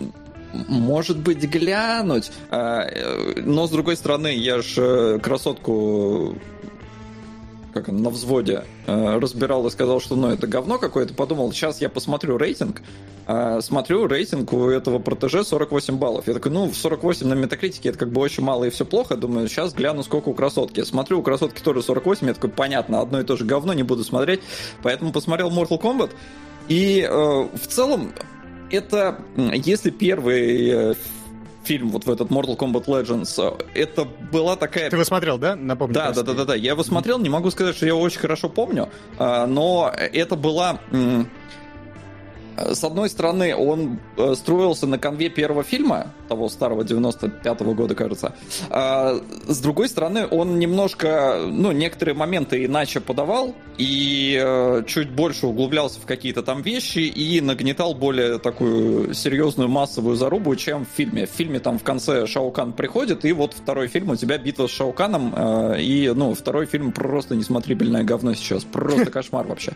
может 0.69 1.19
быть, 1.19 1.39
глянуть. 1.45 2.33
Э, 2.51 3.41
но, 3.45 3.67
с 3.67 3.71
другой 3.71 3.97
стороны, 3.97 4.35
я 4.35 4.61
же 4.63 5.19
красотку 5.21 6.37
как 7.73 7.89
он, 7.89 8.03
на 8.03 8.11
взводе 8.11 8.65
э, 8.87 9.19
разбирал 9.19 9.67
и 9.67 9.71
сказал, 9.71 10.01
что 10.01 10.17
ну 10.17 10.29
это 10.29 10.47
говно 10.47 10.79
какое-то, 10.79 11.15
подумал, 11.15 11.53
сейчас 11.53 11.81
я 11.81 11.89
посмотрю 11.89 12.37
рейтинг, 12.39 12.83
э, 13.27 13.61
смотрю 13.61 14.07
рейтинг 14.07 14.53
у 14.53 14.69
этого 14.69 14.99
протеже 14.99 15.45
48 15.45 15.97
баллов. 15.97 16.27
Я 16.27 16.35
такой, 16.35 16.53
ну, 16.53 16.73
48 16.73 17.27
на 17.27 17.35
метакритике 17.35 17.91
это 17.91 17.99
как 17.99 18.11
бы 18.11 18.21
очень 18.21 18.43
мало 18.43 18.65
и 18.65 18.71
все 18.71 18.85
плохо, 18.85 19.17
думаю, 19.17 19.49
сейчас 19.49 19.75
гляну, 19.75 20.03
сколько 20.03 20.29
у 20.29 20.35
красотки. 20.35 20.83
Смотрю, 20.85 21.21
у 21.21 21.23
красотки 21.23 21.61
тоже 21.61 21.83
48, 21.83 22.27
я 22.27 22.35
такой, 22.35 22.51
понятно, 22.51 23.01
одно 23.01 23.21
и 23.21 23.25
то 23.25 23.37
же 23.37 23.45
говно, 23.45 23.73
не 23.73 23.83
буду 23.83 24.05
смотреть, 24.05 24.41
поэтому 24.83 25.13
посмотрел 25.13 25.51
Mortal 25.51 25.81
Kombat, 25.81 26.11
и 26.69 27.07
э, 27.09 27.11
в 27.11 27.67
целом 27.67 28.13
это, 28.71 29.19
если 29.37 29.91
первый 29.91 30.69
э, 30.69 30.95
фильм 31.65 31.91
вот 31.91 32.05
в 32.05 32.11
этот 32.11 32.31
Mortal 32.31 32.57
Kombat 32.57 32.87
Legends, 32.87 33.67
это 33.75 34.05
была 34.05 34.57
такая... 34.57 34.91
Ты 34.91 34.97
его 34.97 35.05
смотрел, 35.05 35.39
да? 35.39 35.57
Напомню. 35.57 35.95
Да, 35.95 36.13
да, 36.13 36.23
да, 36.23 36.35
да, 36.35 36.45
да. 36.45 36.55
Я 36.55 36.73
его 36.73 36.83
смотрел, 36.83 37.19
не 37.19 37.29
могу 37.29 37.51
сказать, 37.51 37.77
что 37.77 37.87
я 37.87 37.93
его 37.93 38.01
очень 38.01 38.21
хорошо 38.21 38.49
помню, 38.49 38.89
а, 39.19 39.47
но 39.47 39.93
это 39.97 40.37
была 40.37 40.81
с 42.57 42.85
одной 42.85 43.09
стороны, 43.09 43.55
он 43.55 43.99
э, 44.17 44.35
строился 44.35 44.87
на 44.87 44.99
конве 44.99 45.29
первого 45.29 45.63
фильма, 45.63 46.13
того 46.29 46.49
старого 46.49 46.83
95-го 46.83 47.75
года, 47.75 47.95
кажется. 47.95 48.35
А 48.71 49.21
с 49.47 49.59
другой 49.61 49.89
стороны, 49.89 50.27
он 50.31 50.59
немножко, 50.59 51.41
ну, 51.47 51.73
некоторые 51.73 52.15
моменты 52.15 52.65
иначе 52.65 53.01
подавал 53.01 53.55
и 53.79 54.39
э, 54.43 54.83
чуть 54.87 55.11
больше 55.11 55.47
углублялся 55.47 56.01
в 56.01 56.07
какие-то 56.07 56.43
там 56.43 56.63
вещи 56.63 57.01
и 57.01 57.41
нагнетал 57.41 57.95
более 57.95 58.39
такую 58.39 59.15
серьезную 59.15 59.69
массовую 59.69 60.17
зарубу, 60.17 60.55
чем 60.57 60.85
в 60.85 60.89
фильме. 60.97 61.27
В 61.27 61.31
фильме 61.31 61.59
там 61.59 61.79
в 61.79 61.83
конце 61.83 62.27
Шаукан 62.27 62.73
приходит, 62.73 63.25
и 63.25 63.33
вот 63.33 63.55
второй 63.55 63.89
фильм 63.89 64.11
у 64.11 64.17
тебя 64.17 64.39
битва 64.39 64.67
с 64.67 64.71
Шауканом, 64.71 65.35
э, 65.35 65.81
и, 65.81 66.13
ну, 66.15 66.35
второй 66.35 66.67
фильм 66.67 66.93
просто 66.93 67.35
несмотрибельное 67.35 68.05
говно 68.05 68.35
сейчас, 68.35 68.65
просто 68.65 69.11
кошмар 69.11 69.47
вообще. 69.47 69.73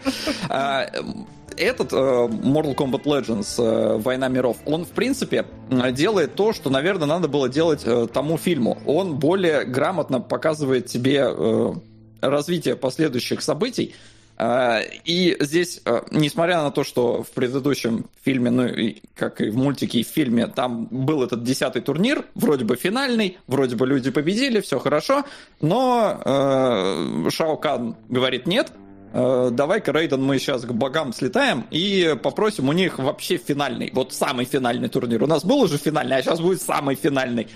Этот 1.57 1.93
э, 1.93 1.97
Mortal 1.97 2.75
Kombat 2.75 3.05
Legends, 3.05 3.55
э, 3.59 3.97
Война 3.99 4.29
миров, 4.29 4.59
он, 4.67 4.85
в 4.85 4.91
принципе, 4.91 5.47
э, 5.71 5.93
делает 5.93 6.35
то, 6.35 6.53
что, 6.53 6.71
наверное, 6.71 7.07
надо 7.07 7.29
было 7.29 7.49
делать 7.49 7.85
тому 8.13 8.37
фильму. 8.37 8.79
Он 8.85 9.17
более 9.17 9.65
грамотно 9.65 10.21
показывает 10.21 10.87
тебе 10.87 11.27
развитие 12.21 12.77
последующих 12.77 13.43
событий, 13.43 13.95
И 15.05 15.37
здесь, 15.41 15.81
несмотря 16.11 16.63
на 16.63 16.71
то, 16.71 16.85
что 16.85 17.23
в 17.23 17.31
предыдущем 17.31 18.05
фильме, 18.23 18.51
ну, 18.51 18.69
как 19.15 19.41
и 19.41 19.49
в 19.49 19.57
мультике, 19.57 20.01
и 20.01 20.05
в 20.05 20.09
фильме, 20.09 20.47
там 20.47 20.87
был 20.91 21.23
этот 21.23 21.43
десятый 21.43 21.81
турнир, 21.81 22.25
вроде 22.35 22.65
бы 22.65 22.77
финальный, 22.77 23.39
вроде 23.47 23.77
бы 23.77 23.87
люди 23.87 24.11
победили, 24.11 24.61
все 24.61 24.79
хорошо, 24.79 25.25
но 25.61 26.21
э, 26.25 27.31
Шао 27.31 27.57
Кан 27.57 27.97
говорит 28.09 28.47
нет, 28.47 28.73
давай-ка, 29.17 29.93
Рейден, 29.93 30.23
мы 30.23 30.39
сейчас 30.39 30.62
к 30.62 30.73
богам 30.73 31.12
слетаем 31.12 31.67
и 31.71 32.17
попросим 32.23 32.69
у 32.69 32.73
них 32.73 32.99
вообще 32.99 33.39
финальный, 33.39 33.91
вот 33.95 34.12
самый 34.12 34.45
финальный 34.45 34.89
турнир. 34.89 35.23
У 35.23 35.27
нас 35.27 35.45
был 35.45 35.61
уже 35.61 35.79
финальный, 35.79 36.17
а 36.17 36.23
сейчас 36.23 36.41
будет 36.41 36.61
самый 36.61 36.97
финальный. 36.97 37.49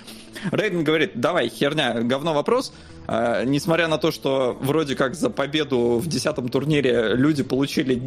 Рейден 0.52 0.84
говорит, 0.84 1.20
давай, 1.20 1.48
херня, 1.50 2.00
говно 2.00 2.32
вопрос. 2.32 2.72
Э, 3.06 3.42
несмотря 3.44 3.88
на 3.88 3.98
то, 3.98 4.10
что 4.10 4.56
вроде 4.60 4.94
как 4.94 5.14
за 5.14 5.28
победу 5.28 5.98
в 5.98 6.06
десятом 6.06 6.48
турнире 6.48 7.14
люди 7.14 7.42
получили 7.42 8.00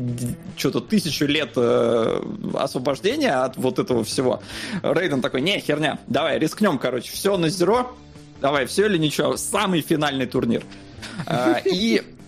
что-то 0.58 0.80
тысячу 0.80 1.26
лет 1.26 1.51
э, 1.56 2.22
освобождения 2.56 3.34
от 3.34 3.58
вот 3.58 3.78
этого 3.78 4.04
всего, 4.04 4.41
Рейден 4.82 5.22
такой, 5.22 5.41
не, 5.41 5.60
херня, 5.60 5.99
давай, 6.08 6.39
рискнем, 6.39 6.80
короче, 6.80 7.12
все 7.12 7.38
на 7.38 7.49
зеро, 7.49 7.95
давай, 8.41 8.66
все 8.66 8.88
или 8.88 8.97
ничего, 8.97 9.38
самый 9.38 9.82
финальный 9.82 10.26
турнир. 10.26 10.64
Э, 11.28 11.56
И 11.66 12.01
э, 12.01 12.22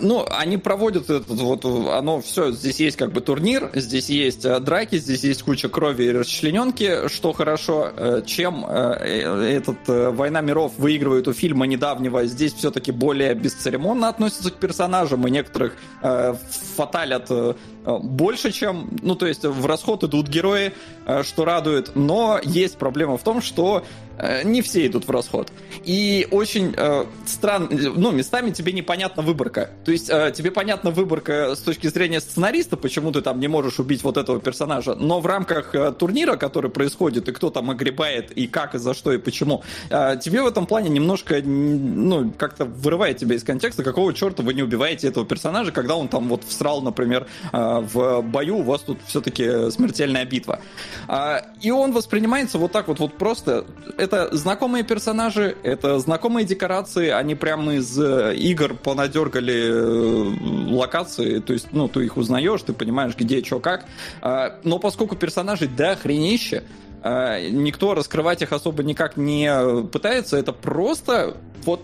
ну, 0.00 0.26
они 0.30 0.56
проводят 0.56 1.04
этот 1.04 1.28
вот, 1.28 1.64
оно 1.64 2.20
все, 2.20 2.52
здесь 2.52 2.80
есть 2.80 2.96
как 2.96 3.12
бы 3.12 3.20
турнир, 3.20 3.70
здесь 3.74 4.08
есть 4.08 4.44
э, 4.44 4.58
драки, 4.60 4.98
здесь 4.98 5.24
есть 5.24 5.42
куча 5.42 5.68
крови 5.68 6.04
и 6.04 6.12
расчлененки, 6.12 7.08
что 7.08 7.32
хорошо, 7.32 7.90
э, 7.96 8.22
чем 8.26 8.64
э, 8.68 9.56
этот 9.58 9.78
Война 9.86 10.40
миров 10.40 10.72
выигрывает 10.78 11.28
у 11.28 11.32
фильма 11.32 11.66
недавнего, 11.66 12.24
здесь 12.24 12.54
все-таки 12.54 12.92
более 12.92 13.34
бесцеремонно 13.34 14.08
относятся 14.08 14.50
к 14.50 14.54
персонажам, 14.54 15.26
и 15.26 15.30
некоторых 15.30 15.74
фаталят 16.76 17.30
больше, 17.84 18.52
чем, 18.52 18.90
ну, 19.02 19.14
то 19.14 19.26
есть 19.26 19.44
в 19.44 19.66
расход 19.66 20.04
идут 20.04 20.28
герои, 20.28 20.72
э, 21.06 21.22
что 21.22 21.44
радует, 21.44 21.92
но 21.94 22.38
есть 22.42 22.76
проблема 22.76 23.16
в 23.16 23.22
том, 23.22 23.40
что 23.40 23.84
э, 24.18 24.42
не 24.44 24.60
все 24.62 24.86
идут 24.86 25.08
в 25.08 25.10
расход. 25.10 25.50
И 25.84 26.28
очень 26.30 26.74
э, 26.76 27.06
странно, 27.26 27.68
ну, 27.70 28.10
местами 28.10 28.50
тебе 28.50 28.72
непонятна 28.72 29.22
выборка. 29.22 29.70
То 29.84 29.92
есть 29.92 30.10
э, 30.10 30.32
тебе 30.34 30.50
понятна 30.50 30.90
выборка 30.90 31.54
с 31.54 31.60
точки 31.60 31.86
зрения 31.86 32.20
сценариста, 32.20 32.76
почему 32.76 33.12
ты 33.12 33.22
там 33.22 33.40
не 33.40 33.48
можешь 33.48 33.78
убить 33.78 34.02
вот 34.02 34.16
этого 34.16 34.40
персонажа, 34.40 34.94
но 34.94 35.20
в 35.20 35.26
рамках 35.26 35.74
э, 35.74 35.92
турнира, 35.92 36.36
который 36.36 36.70
происходит, 36.70 37.28
и 37.28 37.32
кто 37.32 37.50
там 37.50 37.70
огребает, 37.70 38.30
и 38.32 38.46
как, 38.46 38.74
и 38.74 38.78
за 38.78 38.94
что, 38.94 39.12
и 39.12 39.18
почему, 39.18 39.62
э, 39.88 40.16
тебе 40.22 40.42
в 40.42 40.46
этом 40.46 40.66
плане 40.66 40.90
немножко, 40.90 41.40
ну, 41.42 42.30
как-то 42.36 42.66
вырывает 42.66 43.18
тебя 43.18 43.36
из 43.36 43.44
контекста, 43.44 43.82
какого 43.82 44.12
черта 44.12 44.42
вы 44.42 44.54
не 44.54 44.62
убиваете 44.62 45.08
этого 45.08 45.24
персонажа, 45.24 45.72
когда 45.72 45.96
он 45.96 46.08
там 46.08 46.28
вот 46.28 46.44
всрал, 46.44 46.82
например, 46.82 47.26
э, 47.52 47.69
в 47.78 48.22
бою, 48.22 48.58
у 48.58 48.62
вас 48.62 48.80
тут 48.80 48.98
все-таки 49.06 49.70
смертельная 49.70 50.24
битва. 50.24 50.60
А, 51.06 51.44
И 51.60 51.70
он 51.70 51.92
воспринимается 51.92 52.58
вот 52.58 52.72
так 52.72 52.88
вот, 52.88 52.98
вот 52.98 53.16
просто. 53.16 53.64
Это 53.96 54.34
знакомые 54.36 54.82
персонажи, 54.82 55.56
это 55.62 55.98
знакомые 56.00 56.44
декорации, 56.44 57.08
они 57.10 57.34
прямо 57.34 57.74
из 57.74 57.98
э, 57.98 58.34
игр 58.34 58.74
понадергали 58.74 59.70
э, 59.70 60.72
локации, 60.72 61.38
то 61.40 61.52
есть, 61.52 61.68
ну, 61.72 61.88
ты 61.88 62.04
их 62.04 62.16
узнаешь, 62.16 62.62
ты 62.62 62.72
понимаешь, 62.72 63.14
где, 63.16 63.44
что, 63.44 63.60
как. 63.60 63.84
А, 64.22 64.58
Но 64.64 64.78
поскольку 64.78 65.16
персонажей 65.16 65.68
до 65.68 65.96
хренище, 65.96 66.64
а, 67.02 67.40
никто 67.40 67.94
раскрывать 67.94 68.42
их 68.42 68.52
особо 68.52 68.82
никак 68.82 69.16
не 69.16 69.84
пытается, 69.86 70.36
это 70.36 70.52
просто 70.52 71.36
вот 71.64 71.82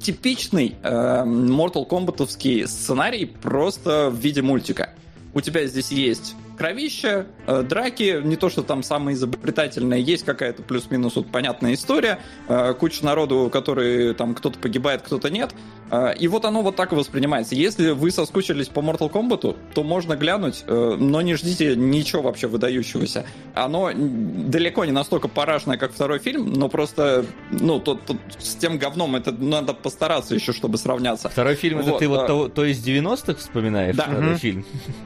типичный 0.00 0.76
э, 0.82 1.24
Mortal 1.24 1.88
Kombat'овский 1.88 2.66
сценарий 2.66 3.26
просто 3.26 4.10
в 4.10 4.16
виде 4.16 4.42
мультика. 4.42 4.90
У 5.34 5.40
тебя 5.40 5.66
здесь 5.66 5.90
есть 5.90 6.34
кровища, 6.56 7.26
э, 7.46 7.62
драки, 7.62 8.20
не 8.22 8.36
то, 8.36 8.48
что 8.48 8.62
там 8.62 8.82
самые 8.82 9.14
изобретательные, 9.14 10.02
есть 10.02 10.24
какая-то 10.24 10.62
плюс-минус 10.62 11.16
вот 11.16 11.30
понятная 11.30 11.74
история, 11.74 12.18
э, 12.48 12.74
куча 12.74 13.04
народу, 13.04 13.50
который 13.52 14.14
там 14.14 14.34
кто-то 14.34 14.58
погибает, 14.58 15.02
кто-то 15.02 15.30
нет, 15.30 15.54
Э, 15.90 16.14
и 16.18 16.28
вот 16.28 16.44
оно 16.44 16.62
вот 16.62 16.76
так 16.76 16.92
и 16.92 16.96
воспринимается. 16.96 17.54
Если 17.54 17.90
вы 17.90 18.10
соскучились 18.10 18.68
по 18.68 18.80
Mortal 18.80 19.10
Kombat, 19.10 19.56
то 19.74 19.82
можно 19.82 20.16
глянуть, 20.16 20.64
э, 20.66 20.96
но 20.98 21.20
не 21.22 21.34
ждите 21.34 21.76
ничего 21.76 22.22
вообще 22.22 22.48
выдающегося. 22.48 23.24
Оно 23.54 23.90
далеко 23.94 24.84
не 24.84 24.92
настолько 24.92 25.28
парашное, 25.28 25.76
как 25.76 25.92
второй 25.92 26.18
фильм, 26.18 26.52
но 26.52 26.68
просто, 26.68 27.24
ну, 27.50 27.78
тут, 27.78 28.04
тут 28.04 28.18
с 28.38 28.54
тем 28.56 28.78
говном 28.78 29.16
это 29.16 29.32
надо 29.32 29.74
постараться 29.74 30.34
еще, 30.34 30.52
чтобы 30.52 30.78
сравняться. 30.78 31.28
Второй 31.28 31.54
фильм, 31.54 31.80
это 31.80 31.90
Вот, 31.92 31.98
ты 32.00 32.08
вот 32.08 32.20
а- 32.20 32.26
то, 32.26 32.48
то 32.48 32.64
из 32.64 32.84
90-х 32.84 33.38
вспоминаешь? 33.38 33.96
Да. 33.96 34.04
второй 34.04 34.30
Мгм. 34.30 34.38
фильм? 34.38 34.64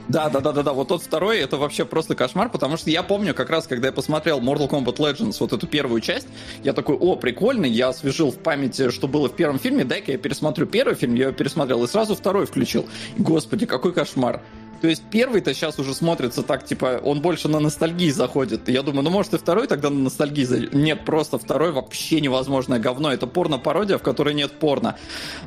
Да, 0.09 0.29
да, 0.31 0.41
да, 0.41 0.53
да, 0.53 0.63
да. 0.63 0.73
Вот 0.73 0.89
тот 0.89 1.03
второй 1.03 1.40
это 1.41 1.57
вообще 1.57 1.85
просто 1.85 2.15
кошмар, 2.15 2.51
потому 2.51 2.77
что 2.77 2.91
я 2.91 3.03
помню, 3.03 3.35
как 3.35 3.51
раз 3.51 3.67
когда 3.67 3.89
я 3.89 3.93
посмотрел 3.93 4.41
Mortal 4.41 4.69
Kombat 4.69 4.97
Legends, 4.97 5.37
вот 5.41 5.53
эту 5.53 5.67
первую 5.67 6.01
часть, 6.01 6.29
я 6.63 6.73
такой, 6.73 6.97
о, 6.97 7.17
прикольно, 7.17 7.67
я 7.67 7.89
освежил 7.89 8.31
в 8.31 8.39
памяти, 8.39 8.91
что 8.91 9.09
было 9.09 9.29
в 9.29 9.37
первом 9.37 9.59
фильме, 9.59 9.85
дай-ка 9.85 10.13
я 10.13 10.19
пересмотрю 10.19 10.67
первый 10.67 10.95
фильм, 10.95 11.15
я 11.15 11.25
его 11.25 11.33
пересмотрел, 11.33 11.83
и 11.85 11.89
сразу 11.89 12.15
второй 12.15 12.47
включил. 12.47 12.89
Господи, 13.19 13.67
какой 13.67 13.93
кошмар. 13.93 14.43
То 14.81 14.89
есть 14.89 15.03
первый-то 15.11 15.53
сейчас 15.53 15.79
уже 15.79 15.95
смотрится 15.95 16.43
так, 16.43 16.65
типа, 16.65 17.01
он 17.05 17.21
больше 17.21 17.49
на 17.49 17.61
ностальгии 17.61 18.11
заходит. 18.11 18.69
Я 18.69 18.83
думаю, 18.83 19.03
ну 19.05 19.11
может 19.11 19.35
и 19.35 19.39
второй 19.39 19.67
тогда 19.67 19.91
на 19.91 19.99
ностальгии 19.99 20.45
зайдет. 20.45 20.73
Нет, 20.75 21.05
просто 21.05 21.39
второй 21.39 21.73
вообще 21.73 22.21
невозможное 22.21 22.79
говно. 22.79 23.13
Это 23.13 23.27
порно-пародия, 23.27 23.99
в 23.99 24.03
которой 24.03 24.33
нет 24.35 24.53
порно. 24.53 24.97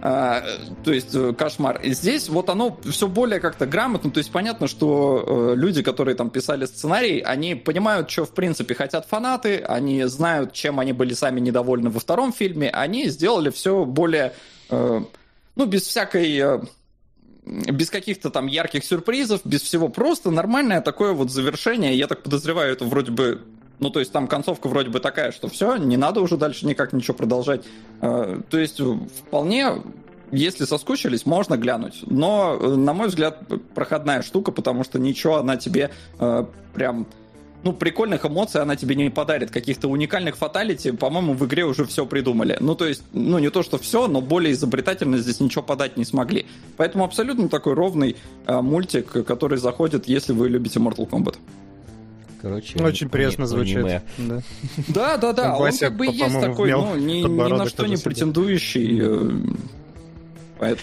А, 0.02 0.44
то 0.84 0.94
есть 0.94 1.16
э, 1.16 1.34
кошмар. 1.34 1.82
И 1.82 1.94
здесь 1.94 2.30
вот 2.30 2.50
оно 2.50 2.78
все 2.84 3.08
более 3.08 3.40
как-то 3.40 3.66
грамотно. 3.66 4.12
То 4.12 4.20
есть 4.20 4.32
понятно, 4.32 4.68
что 4.68 5.54
э, 5.54 5.56
люди, 5.56 5.82
которые 5.82 6.16
там 6.16 6.30
писали 6.30 6.66
сценарий, 6.66 7.20
они 7.22 7.56
понимают, 7.56 8.12
что 8.12 8.26
в 8.26 8.32
принципе 8.32 8.76
хотят 8.76 9.08
фанаты, 9.08 9.60
они 9.60 10.04
знают, 10.04 10.54
чем 10.54 10.80
они 10.80 10.94
были 10.94 11.14
сами 11.14 11.40
недовольны 11.40 11.90
во 11.90 12.00
втором 12.00 12.34
фильме. 12.34 12.70
Они 12.70 13.10
сделали 13.10 13.50
все 13.50 13.84
более, 13.84 14.34
э, 14.70 15.02
ну, 15.56 15.66
без 15.66 15.84
всякой... 15.84 16.62
без 17.46 17.90
каких-то 17.90 18.30
там 18.30 18.48
ярких 18.48 18.84
сюрпризов, 18.84 19.42
без 19.44 19.62
всего, 19.62 19.90
просто 19.90 20.32
нормальное 20.32 20.82
такое 20.82 21.14
вот 21.14 21.32
завершение. 21.32 21.96
Я 21.96 22.08
так 22.08 22.24
подозреваю, 22.24 22.72
это 22.74 22.86
вроде 22.86 23.12
бы 23.12 23.42
ну, 23.80 23.90
то 23.90 24.00
есть 24.00 24.12
там 24.12 24.28
концовка 24.28 24.68
вроде 24.68 24.90
бы 24.90 25.00
такая, 25.00 25.32
что 25.32 25.50
все, 25.50 25.76
не 25.76 25.98
надо 25.98 26.22
уже 26.22 26.38
дальше 26.38 26.66
никак 26.66 26.94
ничего 26.94 27.16
продолжать. 27.16 27.66
Э, 28.02 28.40
То 28.50 28.58
есть 28.58 28.80
вполне, 28.80 29.82
если 30.32 30.64
соскучились, 30.64 31.26
можно 31.26 31.58
глянуть. 31.58 32.00
Но, 32.06 32.58
э, 32.62 32.76
на 32.76 32.94
мой 32.94 33.08
взгляд, 33.08 33.42
проходная 33.76 34.22
штука, 34.22 34.52
потому 34.52 34.86
что 34.86 35.00
ничего 35.00 35.38
она 35.38 35.58
тебе 35.58 35.90
э, 36.20 36.46
прям 36.74 37.08
ну, 37.64 37.74
прикольных 37.74 38.26
эмоций 38.26 38.62
она 38.62 38.76
тебе 38.76 38.96
не 38.96 39.10
подарит. 39.10 39.52
Каких-то 39.52 39.88
уникальных 39.88 40.36
фаталити, 40.38 40.92
по-моему, 40.92 41.34
в 41.34 41.46
игре 41.46 41.66
уже 41.66 41.86
все 41.86 42.06
придумали. 42.06 42.58
Ну, 42.60 42.76
то 42.76 42.86
есть, 42.86 43.04
ну, 43.14 43.40
не 43.40 43.50
то, 43.50 43.64
что 43.64 43.78
все, 43.78 44.08
но 44.08 44.22
более 44.22 44.54
изобретательно 44.54 45.18
здесь 45.18 45.40
ничего 45.40 45.64
подать 45.64 45.98
не 45.98 46.06
смогли. 46.06 46.46
Поэтому 46.78 47.06
абсолютно 47.06 47.50
такой 47.50 47.74
ровный 47.74 48.18
э, 48.46 48.62
мультик, 48.62 49.26
который 49.26 49.58
заходит, 49.58 50.08
если 50.08 50.34
вы 50.34 50.50
любите 50.50 50.80
Mortal 50.80 51.10
Kombat. 51.10 51.38
Короче, 52.42 52.78
Очень 52.84 53.08
приятно 53.08 53.48
звучит. 53.48 53.82
Да. 54.18 54.42
Да, 54.90 55.18
да, 55.18 55.32
да. 55.32 55.44
Там 55.44 55.62
Он 55.62 55.78
как 55.78 55.96
бы 55.96 56.08
и 56.08 56.12
есть 56.12 56.42
такой, 56.42 56.72
ну, 56.72 56.96
ни, 56.96 57.22
ни 57.22 57.58
на 57.58 57.70
что 57.70 57.86
не 57.86 57.96
себе. 57.96 58.04
претендующий. 58.04 59.02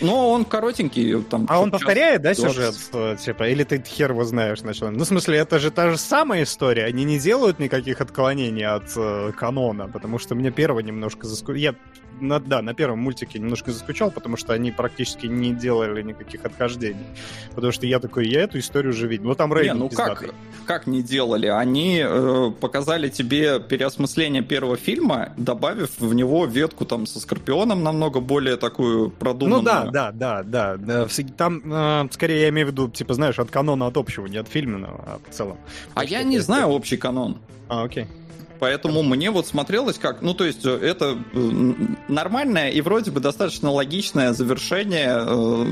Но 0.00 0.30
он 0.30 0.44
коротенький. 0.44 1.22
Там, 1.22 1.46
А 1.48 1.60
он 1.60 1.70
повторяет, 1.70 2.22
да, 2.22 2.34
20? 2.34 2.44
сюжет? 2.52 2.74
э, 2.92 3.16
Типа, 3.18 3.48
или 3.48 3.64
ты 3.64 3.82
хер 3.82 4.10
его 4.12 4.24
знаешь 4.24 4.62
начал? 4.62 4.90
Ну, 4.90 5.04
в 5.04 5.06
смысле, 5.06 5.38
это 5.38 5.58
же 5.58 5.70
та 5.70 5.90
же 5.90 5.96
самая 5.98 6.42
история. 6.44 6.84
Они 6.84 7.04
не 7.04 7.18
делают 7.18 7.58
никаких 7.58 8.00
отклонений 8.00 8.66
от 8.66 8.84
э, 8.96 9.32
канона, 9.38 9.88
потому 9.88 10.18
что 10.18 10.34
мне 10.34 10.50
первый 10.50 10.84
немножко 10.84 11.26
заскучал. 11.26 11.56
Я, 11.56 11.74
на, 12.20 12.40
да, 12.40 12.62
на 12.62 12.74
первом 12.74 13.00
мультике 13.00 13.38
немножко 13.38 13.72
заскучал, 13.72 14.10
потому 14.10 14.36
что 14.36 14.52
они 14.52 14.70
практически 14.70 15.26
не 15.26 15.52
делали 15.52 16.02
никаких 16.02 16.44
отхождений. 16.44 17.06
Потому 17.54 17.72
что 17.72 17.86
я 17.86 17.98
такой, 18.00 18.28
я 18.28 18.42
эту 18.42 18.58
историю 18.58 18.92
уже 18.92 19.06
видел. 19.06 19.24
Ну, 19.26 19.34
там 19.34 19.50
Не, 19.50 19.56
Рейден 19.56 19.78
ну 19.78 19.88
как, 19.88 20.20
пиздатый. 20.20 20.38
как 20.66 20.86
не 20.86 21.02
делали? 21.02 21.46
Они 21.46 22.02
э, 22.04 22.50
показали 22.60 23.08
тебе 23.08 23.60
переосмысление 23.60 24.42
первого 24.42 24.76
фильма, 24.76 25.32
добавив 25.36 25.90
в 25.98 26.14
него 26.14 26.46
ветку 26.46 26.84
там 26.84 27.06
со 27.06 27.20
Скорпионом 27.20 27.82
намного 27.82 28.20
более 28.20 28.56
такую 28.56 29.10
продуманную. 29.10 29.62
Ну 29.62 29.64
да, 29.64 29.84
да, 29.90 30.12
да, 30.12 30.42
да. 30.42 30.76
да. 30.76 31.06
Там, 31.36 31.62
э, 31.64 32.08
скорее, 32.12 32.42
я 32.42 32.48
имею 32.50 32.68
в 32.68 32.70
виду, 32.70 32.88
типа, 32.88 33.14
знаешь, 33.14 33.38
от 33.38 33.50
канона, 33.50 33.86
от 33.86 33.96
общего, 33.96 34.26
не 34.26 34.36
от 34.38 34.48
фильменного, 34.48 35.04
а 35.06 35.20
в 35.28 35.34
целом. 35.34 35.56
А 35.94 36.04
я 36.04 36.22
не 36.22 36.38
знаю 36.38 36.68
общий 36.68 36.96
канон. 36.96 37.38
А, 37.68 37.84
окей. 37.84 38.06
Поэтому 38.60 39.02
мне 39.02 39.30
вот 39.30 39.46
смотрелось 39.46 39.98
как, 39.98 40.20
ну 40.20 40.34
то 40.34 40.44
есть 40.44 40.64
э, 40.66 40.70
это 40.70 41.18
э, 41.32 41.72
нормальное 42.08 42.68
и 42.68 42.80
вроде 42.82 43.10
бы 43.10 43.18
достаточно 43.18 43.70
логичное 43.70 44.34
завершение 44.34 45.16
э, 45.26 45.66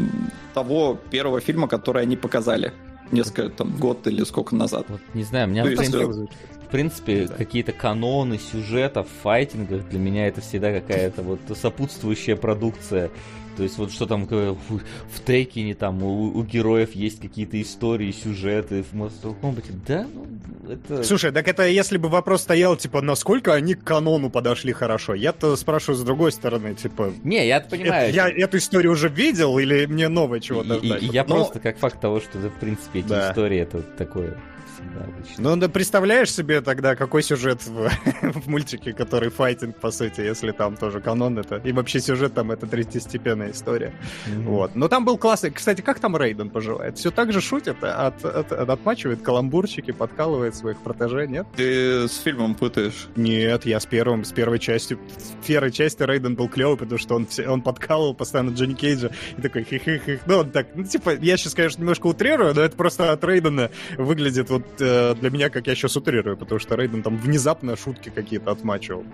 того 0.54 0.98
первого 1.10 1.40
фильма, 1.40 1.68
который 1.68 2.02
они 2.02 2.16
показали 2.16 2.72
несколько 3.12 3.50
там 3.50 3.76
год 3.76 4.06
или 4.06 4.24
сколько 4.24 4.56
назад. 4.56 4.86
Вот, 4.88 5.00
не 5.12 5.22
знаю, 5.22 5.48
меня, 5.48 5.64
То 5.64 5.68
в 5.68 5.72
есть, 5.72 5.92
принципе, 5.92 6.22
э, 6.22 6.26
в 6.66 6.70
принципе, 6.70 7.26
Да. 7.28 7.34
какие-то 7.34 7.72
каноны 7.72 8.38
сюжета 8.38 9.02
в 9.02 9.08
файтингах 9.22 9.86
для 9.88 9.98
меня 9.98 10.26
это 10.26 10.40
всегда 10.40 10.72
какая-то 10.72 11.22
вот 11.22 11.40
сопутствующая 11.54 12.36
продукция. 12.36 13.10
То 13.58 13.64
есть 13.64 13.76
вот 13.76 13.90
что 13.92 14.06
там 14.06 14.24
в, 14.24 14.54
в 14.54 15.24
Текине 15.26 15.74
там 15.74 16.00
у, 16.02 16.28
у 16.38 16.44
героев 16.44 16.92
есть 16.94 17.20
какие-то 17.20 17.60
истории, 17.60 18.12
сюжеты, 18.12 18.84
в 18.84 18.94
Mortal 18.94 19.34
Kombat. 19.42 19.64
Да, 19.86 20.06
ну, 20.14 20.26
это... 20.72 21.02
Слушай, 21.02 21.32
так 21.32 21.48
это 21.48 21.66
если 21.66 21.98
бы 21.98 22.08
вопрос 22.08 22.42
стоял, 22.42 22.76
типа, 22.76 23.02
насколько 23.02 23.52
они 23.52 23.74
к 23.74 23.82
канону 23.82 24.30
подошли 24.30 24.72
хорошо? 24.72 25.14
Я-то 25.14 25.56
спрашиваю 25.56 25.96
с 25.98 26.02
другой 26.04 26.30
стороны, 26.30 26.74
типа, 26.76 27.12
Не, 27.24 27.48
я 27.48 27.60
понимаю. 27.60 28.10
это- 28.10 28.14
я 28.16 28.28
эту 28.28 28.58
историю 28.58 28.92
уже 28.92 29.08
видел 29.08 29.58
или 29.58 29.86
мне 29.86 30.06
новое 30.08 30.38
чего-то 30.38 30.74
и- 30.76 30.86
ждать? 30.86 31.02
и 31.02 31.06
я 31.06 31.24
Ну, 31.24 31.34
просто 31.34 31.58
как 31.58 31.78
факт 31.78 32.00
того, 32.00 32.20
что 32.20 32.38
в 32.38 32.58
принципе 32.60 33.00
эти 33.00 33.08
Да. 33.08 33.30
истории 33.30 33.58
это 33.58 33.82
такое 33.82 34.36
всегда 34.78 35.04
обычно. 35.04 35.34
Ну, 35.38 35.56
да 35.56 35.68
представляешь 35.68 36.32
себе 36.32 36.60
тогда, 36.60 36.94
какой 36.96 37.22
сюжет 37.22 37.66
в, 37.66 37.88
в 38.22 38.48
мультике, 38.48 38.92
который 38.92 39.30
файтинг, 39.30 39.76
по 39.76 39.90
сути, 39.90 40.20
если 40.20 40.52
там 40.52 40.76
тоже 40.76 41.00
канон 41.00 41.38
это. 41.38 41.56
И 41.56 41.72
вообще 41.72 42.00
сюжет 42.00 42.34
там 42.34 42.50
это 42.50 42.66
третьестепенная 42.66 43.50
история. 43.50 43.92
Мгм. 44.26 44.42
Вот. 44.44 44.74
Но 44.76 44.88
там 44.88 45.04
был 45.04 45.18
классный. 45.18 45.50
Кстати, 45.50 45.80
как 45.80 45.98
там 46.00 46.16
Рейден 46.16 46.50
поживает? 46.50 46.98
Все 46.98 47.10
так 47.10 47.32
же 47.32 47.40
шутит, 47.40 47.82
от, 47.82 48.24
от- 48.24 48.52
от- 48.52 48.70
отмачивает 48.70 49.22
каламбурчики, 49.22 49.90
подкалывает 49.90 50.54
своих 50.54 50.78
протеже, 50.78 51.26
нет? 51.26 51.46
Ты 51.56 52.08
с 52.08 52.18
фильмом 52.18 52.54
путаешь. 52.54 53.08
Нет, 53.16 53.66
я 53.66 53.80
с 53.80 53.86
первым, 53.86 54.24
с 54.24 54.32
первой 54.32 54.58
частью. 54.58 54.98
В 55.42 55.46
первой 55.46 55.70
части 55.72 56.02
Рейден 56.02 56.34
был 56.34 56.48
клевый, 56.48 56.76
потому 56.76 56.98
что 56.98 57.14
он, 57.14 57.26
все, 57.26 57.48
он 57.48 57.62
подкалывал 57.62 58.14
постоянно 58.14 58.50
Джонни 58.50 58.74
Кейджа 58.74 59.10
и 59.36 59.40
такой 59.42 59.64
хих-хих-хих. 59.64 60.20
Ну, 60.26 60.38
он 60.38 60.50
так, 60.50 60.68
ну, 60.74 60.84
типа, 60.84 61.16
я 61.16 61.36
сейчас, 61.36 61.54
конечно, 61.54 61.80
немножко 61.80 62.06
утрирую, 62.06 62.54
но 62.54 62.60
это 62.62 62.76
просто 62.76 63.12
от 63.12 63.24
Рейдена 63.24 63.70
выглядит 63.96 64.50
вот 64.50 64.62
для 64.76 65.30
меня, 65.30 65.48
как 65.50 65.66
я 65.66 65.74
сейчас 65.74 65.96
утрирую, 65.96 66.36
потому 66.36 66.58
что 66.58 66.76
Рейден 66.76 67.02
там 67.02 67.16
внезапно 67.16 67.76
шутки 67.76 68.10
какие-то 68.14 68.50
отмачивал. 68.50 69.04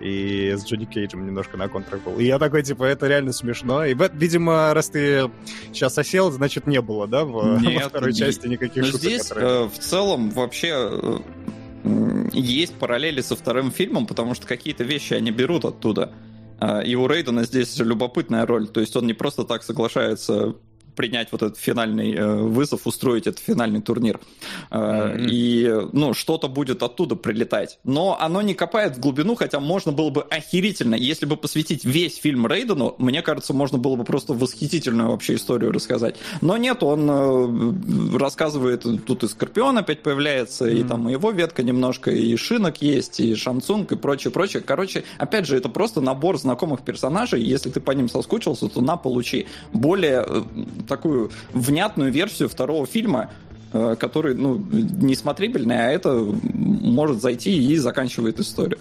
И 0.00 0.54
с 0.56 0.64
Джонни 0.66 0.84
Кейджем 0.86 1.26
немножко 1.26 1.56
на 1.56 1.68
контрах 1.68 2.02
был. 2.02 2.18
И 2.18 2.24
я 2.24 2.38
такой, 2.38 2.62
типа, 2.62 2.84
это 2.84 3.06
реально 3.06 3.32
смешно. 3.32 3.84
И, 3.84 3.94
видимо, 4.14 4.74
раз 4.74 4.90
ты 4.90 5.30
сейчас 5.72 5.96
осел, 5.98 6.30
значит, 6.30 6.66
не 6.66 6.80
было, 6.80 7.06
да, 7.06 7.24
в, 7.24 7.30
во 7.32 7.58
Нет, 7.60 7.84
второй 7.84 8.12
не- 8.12 8.18
части 8.18 8.46
никаких 8.48 8.82
Но 8.82 8.86
шуток, 8.86 9.00
здесь 9.00 9.28
которые- 9.28 9.64
э, 9.64 9.68
в 9.68 9.78
целом 9.78 10.30
вообще 10.30 10.68
э, 10.72 11.18
есть 12.32 12.74
параллели 12.74 13.20
со 13.20 13.36
вторым 13.36 13.70
фильмом, 13.70 14.06
потому 14.06 14.34
что 14.34 14.46
какие-то 14.46 14.84
вещи 14.84 15.14
они 15.14 15.30
берут 15.30 15.64
оттуда. 15.64 16.12
А, 16.60 16.80
И 16.80 16.94
у 16.94 17.06
Рейдена 17.06 17.44
здесь 17.44 17.78
любопытная 17.78 18.46
роль. 18.46 18.68
То 18.68 18.80
есть 18.80 18.96
он 18.96 19.06
не 19.06 19.12
просто 19.12 19.44
так 19.44 19.62
соглашается 19.62 20.54
принять 20.94 21.28
вот 21.32 21.42
этот 21.42 21.58
финальный 21.58 22.14
э, 22.14 22.34
вызов, 22.36 22.86
устроить 22.86 23.26
этот 23.26 23.40
финальный 23.40 23.80
турнир. 23.80 24.20
Мгм. 24.70 25.26
И, 25.30 25.70
ну, 25.92 26.14
что-то 26.14 26.48
будет 26.48 26.82
оттуда 26.82 27.16
прилетать. 27.16 27.78
Но 27.84 28.18
оно 28.20 28.42
не 28.42 28.54
копает 28.54 28.96
в 28.96 29.00
глубину, 29.00 29.34
хотя 29.34 29.60
можно 29.60 29.92
было 29.92 30.10
бы 30.10 30.22
охерительно. 30.22 30.94
Если 30.94 31.26
бы 31.26 31.36
посвятить 31.36 31.84
весь 31.84 32.16
фильм 32.16 32.46
Рейдену, 32.46 32.94
мне 32.98 33.22
кажется, 33.22 33.52
можно 33.52 33.78
было 33.78 33.96
бы 33.96 34.04
просто 34.04 34.34
восхитительную 34.34 35.10
вообще 35.10 35.34
историю 35.34 35.72
рассказать. 35.72 36.16
Но 36.40 36.56
нет, 36.56 36.82
он 36.82 37.08
э, 37.10 38.18
рассказывает, 38.18 38.84
тут 39.06 39.24
и 39.24 39.28
Скорпион 39.28 39.78
опять 39.78 40.02
появляется, 40.02 40.68
и 40.68 40.80
Мгм. 40.80 40.88
там 40.88 41.08
и 41.08 41.12
его 41.12 41.30
ветка 41.30 41.62
немножко, 41.62 42.10
и 42.10 42.36
Шинок 42.36 42.82
есть, 42.82 43.20
и 43.20 43.34
Шансунг, 43.34 43.92
и 43.92 43.96
прочее, 43.96 44.30
прочее. 44.30 44.62
Короче, 44.64 45.04
опять 45.18 45.46
же, 45.46 45.56
это 45.56 45.68
просто 45.68 46.00
набор 46.00 46.38
знакомых 46.38 46.82
персонажей, 46.82 47.42
если 47.42 47.70
ты 47.70 47.80
по 47.80 47.92
ним 47.92 48.08
соскучился, 48.08 48.68
то 48.68 48.80
на, 48.80 48.96
получи. 48.96 49.46
Более 49.72 50.26
такую 50.88 51.30
внятную 51.52 52.12
версию 52.12 52.48
второго 52.48 52.86
фильма, 52.86 53.30
э, 53.72 53.96
который, 53.98 54.34
ну, 54.34 54.56
несмотрибельный, 54.72 55.76
а 55.76 55.90
это 55.90 56.14
может 56.52 57.20
зайти 57.20 57.56
и 57.56 57.76
заканчивает 57.76 58.40
историю. 58.40 58.78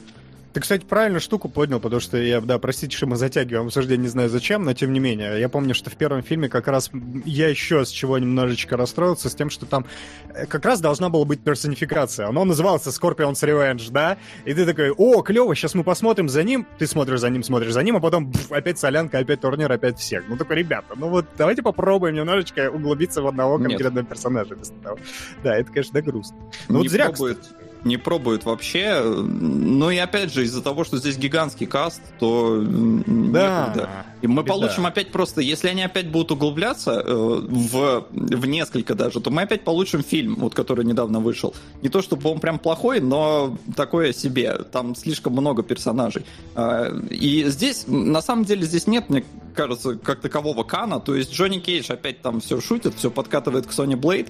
Ты, 0.54 0.60
кстати, 0.60 0.86
правильную 0.86 1.20
штуку 1.20 1.50
поднял, 1.50 1.80
потому 1.80 2.00
что 2.00 2.18
я, 2.18 2.40
да, 2.40 2.60
простите, 2.60 2.96
что 2.96 3.08
мы 3.08 3.16
затягиваем 3.16 3.66
обсуждение, 3.66 4.04
не 4.04 4.08
знаю 4.08 4.30
зачем, 4.30 4.64
но 4.64 4.74
тем 4.74 4.94
не 4.94 5.00
менее. 5.00 5.40
Я 5.40 5.50
помню, 5.50 5.74
что 5.74 5.90
в 5.90 5.96
первом 5.96 6.22
фильме 6.22 6.48
как 6.48 6.68
раз 6.68 6.92
я 7.26 7.48
еще 7.48 7.84
с 7.86 7.90
чего 7.90 8.20
немножечко 8.20 8.78
расстроился, 8.78 9.30
с 9.30 9.36
тем, 9.36 9.50
что 9.50 9.66
там 9.66 9.88
э, 10.30 10.46
как 10.46 10.64
раз 10.64 10.80
должна 10.80 11.10
была 11.10 11.26
быть 11.26 11.42
персонификация. 11.42 12.28
Оно 12.28 12.46
называлось 12.46 12.86
Scorpion's 12.86 13.42
Revenge, 13.42 13.90
да? 13.92 14.18
И 14.46 14.54
ты 14.54 14.68
такой, 14.68 14.92
о, 14.92 15.24
клево, 15.24 15.56
сейчас 15.56 15.74
мы 15.74 15.84
посмотрим 15.84 16.30
за 16.30 16.44
ним. 16.44 16.68
Ты 16.78 16.86
смотришь 16.86 17.22
за 17.22 17.32
ним, 17.32 17.42
смотришь 17.42 17.74
за 17.74 17.82
ним, 17.82 17.96
а 17.96 18.00
потом 18.00 18.30
бф, 18.30 18.52
опять 18.52 18.78
солянка, 18.78 19.18
опять 19.18 19.42
турнир, 19.42 19.72
опять 19.72 19.98
всех. 19.98 20.26
Ну 20.28 20.38
такой, 20.38 20.58
ребята, 20.58 20.94
ну 20.96 21.10
вот 21.10 21.26
давайте 21.36 21.64
попробуем 21.64 22.14
немножечко 22.14 22.70
углубиться 22.70 23.24
в 23.24 23.28
одного 23.28 23.58
Нет. 23.58 23.70
конкретного 23.70 24.06
персонажа. 24.06 24.54
вместо 24.54 24.76
того. 24.84 25.00
Да, 25.44 25.56
это, 25.58 25.72
конечно, 25.72 25.94
да, 25.94 26.02
грустно. 26.02 26.38
Ну 26.70 26.78
вот 26.78 26.90
зря, 26.90 27.10
пробует, 27.10 27.40
не 27.84 27.98
пробует 27.98 28.46
вообще. 28.46 29.02
Ну 29.04 29.90
и 29.90 29.98
опять 29.98 30.32
же, 30.34 30.44
из-за 30.44 30.62
того, 30.62 30.84
что 30.86 30.98
здесь 30.98 31.18
гигантский 31.18 31.66
каст, 31.68 32.02
то 32.20 32.62
Да. 32.62 33.66
некогда. 33.66 33.90
И 34.22 34.28
мы 34.28 34.42
Беда. 34.42 34.54
получим 34.54 34.86
опять 34.86 35.12
просто, 35.12 35.42
если 35.42 35.68
они 35.68 35.84
опять 35.84 36.10
будут 36.10 36.32
углубляться 36.32 37.04
э, 37.06 37.14
в, 37.14 38.06
в 38.10 38.46
несколько 38.46 38.96
даже, 38.96 39.20
то 39.20 39.30
мы 39.32 39.42
опять 39.42 39.66
получим 39.66 40.02
фильм, 40.02 40.36
вот 40.36 40.54
который 40.56 40.86
недавно 40.86 41.20
вышел. 41.20 41.54
Не 41.82 41.90
то 41.90 42.02
чтобы 42.02 42.30
он 42.30 42.40
прям 42.40 42.58
плохой, 42.58 43.02
но 43.02 43.58
такое 43.76 44.14
себе. 44.14 44.54
Там 44.72 44.96
слишком 44.96 45.34
много 45.34 45.62
персонажей. 45.62 46.26
А, 46.56 46.90
И 47.10 47.44
здесь, 47.50 47.84
на 47.88 48.22
самом 48.22 48.46
деле, 48.46 48.64
здесь 48.66 48.88
нет, 48.88 49.10
мне 49.10 49.26
кажется, 49.56 49.96
как 49.96 50.22
такового 50.22 50.64
Кана. 50.64 51.02
То 51.02 51.16
есть 51.16 51.34
Джонни 51.34 51.60
Кейдж 51.60 51.92
опять 51.92 52.22
там 52.22 52.40
все 52.40 52.62
шутит, 52.62 52.94
все 52.96 53.12
подкатывает 53.12 53.68
к 53.68 53.72
Sony 53.72 53.96
Blade. 54.00 54.30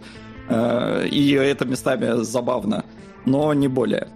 э, 0.50 1.08
И 1.08 1.32
это 1.34 1.66
местами 1.66 2.24
забавно, 2.24 2.84
но 3.26 3.54
не 3.54 3.68
более. 3.68 4.08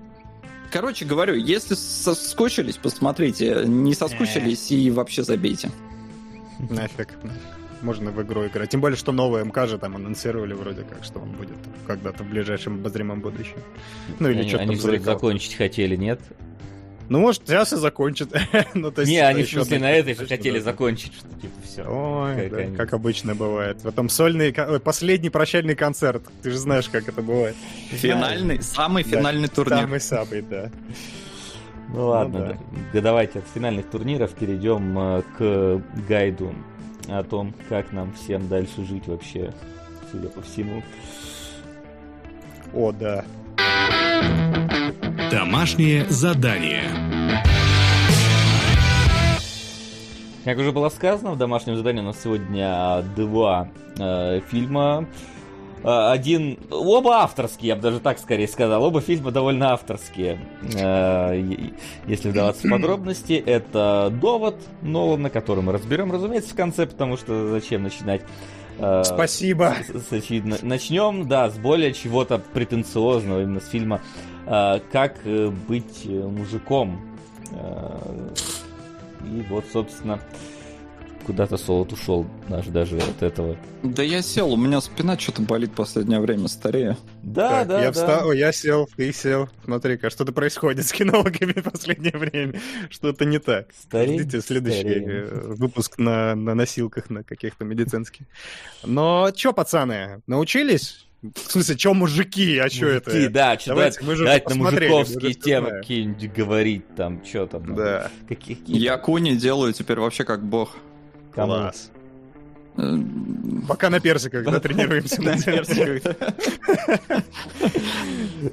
Короче 0.71 1.05
говорю, 1.05 1.35
если 1.35 1.75
соскучились, 1.75 2.77
посмотрите. 2.77 3.63
Не 3.65 3.93
соскучились 3.93 4.71
и 4.71 4.91
вообще 4.91 5.23
забейте. 5.23 5.69
Нафиг. 6.69 7.09
Можно 7.81 8.11
в 8.11 8.21
игру 8.23 8.45
играть. 8.47 8.71
Тем 8.71 8.81
более, 8.81 8.97
что 8.97 9.11
новый 9.11 9.43
МК 9.45 9.67
же 9.67 9.77
там 9.77 9.95
анонсировали 9.95 10.53
вроде 10.53 10.81
как, 10.81 11.03
что 11.03 11.19
он 11.19 11.31
будет 11.31 11.57
когда-то 11.85 12.23
в 12.23 12.29
ближайшем 12.29 12.75
обозримом 12.75 13.21
будущем. 13.21 13.57
Ну 14.19 14.29
или 14.29 14.47
что-то 14.47 14.63
они 14.63 14.75
там 14.75 14.83
вроде 14.83 15.03
закончить 15.03 15.55
хотели, 15.55 15.95
нет? 15.95 16.19
Ну, 17.09 17.19
может, 17.19 17.43
сейчас 17.45 17.73
и 17.73 17.77
закончит. 17.77 18.29
ну, 18.73 18.91
то 18.91 19.01
есть, 19.01 19.11
не, 19.11 19.19
они 19.19 19.43
в 19.43 19.45
еще 19.45 19.57
смысле 19.57 19.79
на 19.79 19.91
этой 19.91 20.13
же 20.13 20.25
хотели 20.25 20.59
закончить, 20.59 21.13
что 21.13 21.27
типа 21.39 21.61
все. 21.63 21.83
Ой, 21.83 22.49
Как 22.49 22.71
да, 22.71 22.77
как 22.77 22.93
обычно 22.93 23.35
бывает. 23.35 23.79
Потом 23.81 24.09
сольный, 24.09 24.53
последний 24.79 25.29
прощальный 25.29 25.75
концерт. 25.75 26.23
Ты 26.41 26.51
же 26.51 26.57
знаешь, 26.57 26.89
как 26.89 27.07
это 27.07 27.21
бывает. 27.21 27.55
Финальный, 27.89 28.61
самый 28.61 29.03
Да, 29.03 29.09
финальный 29.09 29.47
турнир. 29.47 29.79
Самый-самый, 29.79 30.41
да. 30.41 30.71
Ну 31.89 32.07
ладно, 32.07 32.39
да. 32.39 32.57
да, 32.93 33.01
давайте 33.01 33.39
от 33.39 33.45
финальных 33.53 33.89
турниров 33.89 34.33
перейдем 34.33 34.99
э, 34.99 35.21
к 35.37 35.81
гайду 36.09 36.53
о 37.07 37.23
том, 37.23 37.53
как 37.69 37.93
нам 37.93 38.13
всем 38.13 38.49
дальше 38.49 38.83
жить 38.83 39.07
вообще, 39.07 39.53
судя 40.11 40.27
по 40.27 40.41
всему. 40.41 40.83
О, 42.73 42.91
да. 42.91 43.23
Домашнее 45.31 46.05
задание. 46.09 46.83
Как 50.45 50.57
уже 50.59 50.71
было 50.71 50.87
сказано, 50.89 51.31
в 51.31 51.37
домашнем 51.37 51.75
задании 51.75 51.99
у 52.01 52.05
нас 52.05 52.21
сегодня 52.23 53.01
два 53.17 53.67
э, 53.99 54.39
фильма. 54.49 55.05
Э, 55.83 56.11
Один, 56.11 56.57
оба 56.71 57.17
авторские, 57.23 57.69
я 57.69 57.75
бы 57.75 57.81
даже 57.81 57.99
так 57.99 58.17
скорее 58.19 58.47
сказал. 58.47 58.81
Оба 58.83 59.01
фильма 59.01 59.31
довольно 59.31 59.73
авторские. 59.73 60.39
Э, 60.75 61.33
Если 62.05 62.29
вдаваться 62.29 62.65
в 62.65 62.69
подробности, 62.71 63.33
это 63.33 64.09
«Довод» 64.21 64.55
Нолана, 64.81 65.29
который 65.29 65.63
мы 65.63 65.73
разберем, 65.73 66.11
разумеется, 66.13 66.53
в 66.53 66.55
конце, 66.55 66.85
потому 66.85 67.17
что 67.17 67.49
зачем 67.49 67.83
начинать 67.83 68.21
э, 68.79 69.03
Спасибо. 69.03 69.73
с- 69.85 70.07
с 70.07 70.13
очевидно. 70.13 70.55
Начнем, 70.61 71.27
да, 71.27 71.49
с 71.49 71.57
более 71.57 71.91
чего-то 71.91 72.37
претенциозного, 72.39 73.41
именно 73.41 73.59
с 73.59 73.67
фильма 73.67 73.97
э, 73.97 73.99
«Как 74.91 75.17
э, 75.25 75.49
быть 75.67 76.03
э, 76.05 76.09
мужиком». 76.09 77.01
Э, 77.51 78.29
И 79.25 79.41
вот, 79.49 79.65
собственно, 79.73 80.19
куда-то 81.25 81.57
Солод 81.57 81.91
ушел 81.91 82.25
наш 82.47 82.67
даже 82.67 82.97
от 82.97 83.21
этого. 83.21 83.57
Да 83.83 84.01
я 84.03 84.21
сел, 84.21 84.53
у 84.53 84.55
меня 84.57 84.79
спина 84.79 85.19
что-то 85.19 85.41
болит 85.41 85.71
в 85.71 85.73
последнее 85.75 86.21
время, 86.21 86.47
старее. 86.47 86.95
Да, 87.23 87.49
Так, 87.49 87.67
да, 87.67 87.79
я 87.81 87.85
да. 87.87 87.91
встал, 87.91 88.31
я 88.31 88.51
сел, 88.53 88.87
ты 88.95 89.11
сел. 89.11 89.49
Смотри-ка, 89.65 90.09
что-то 90.09 90.31
происходит 90.31 90.85
с 90.85 90.93
кинологами 90.93 91.59
в 91.59 91.63
последнее 91.63 92.15
время. 92.17 92.59
Что-то 92.89 93.25
не 93.25 93.39
так. 93.39 93.67
Стареем, 93.77 94.21
Ждите 94.21 94.39
следующий 94.41 94.79
стареем. 94.79 95.09
э, 95.09 95.53
выпуск 95.55 95.97
на, 95.97 96.35
на 96.35 96.55
носилках, 96.55 97.09
на 97.09 97.23
каких-то 97.23 97.65
медицинских. 97.65 98.25
Но 98.85 99.29
чё, 99.31 99.51
пацаны, 99.51 100.21
научились? 100.27 101.06
В 101.35 101.51
смысле, 101.51 101.75
чё 101.75 101.93
мужики, 101.93 102.57
а 102.57 102.69
чё 102.69 102.89
это? 102.89 103.09
Мужики, 103.09 103.27
да, 103.29 103.57
что 103.59 103.69
Давайте, 103.69 104.03
мы 104.03 104.15
же 104.15 104.23
давайте 104.23 104.49
на 104.49 104.55
мужиковские 104.55 105.33
темы 105.33 105.69
какие-нибудь 105.71 106.33
говорить, 106.33 106.95
там, 106.95 107.23
что 107.25 107.47
там. 107.47 107.75
Да, 107.75 108.11
Каких, 108.27 108.59
Я 108.67 108.97
куни 108.97 109.35
делаю 109.35 109.73
теперь 109.73 109.99
вообще 109.99 110.23
как 110.23 110.43
бог. 110.43 110.75
класс. 111.33 111.91
Пока 113.67 113.89
на 113.89 113.99
персиках, 113.99 114.45
да, 114.45 114.59
тренируемся. 114.59 115.21
На 115.27 115.37
персиках. 115.37 116.15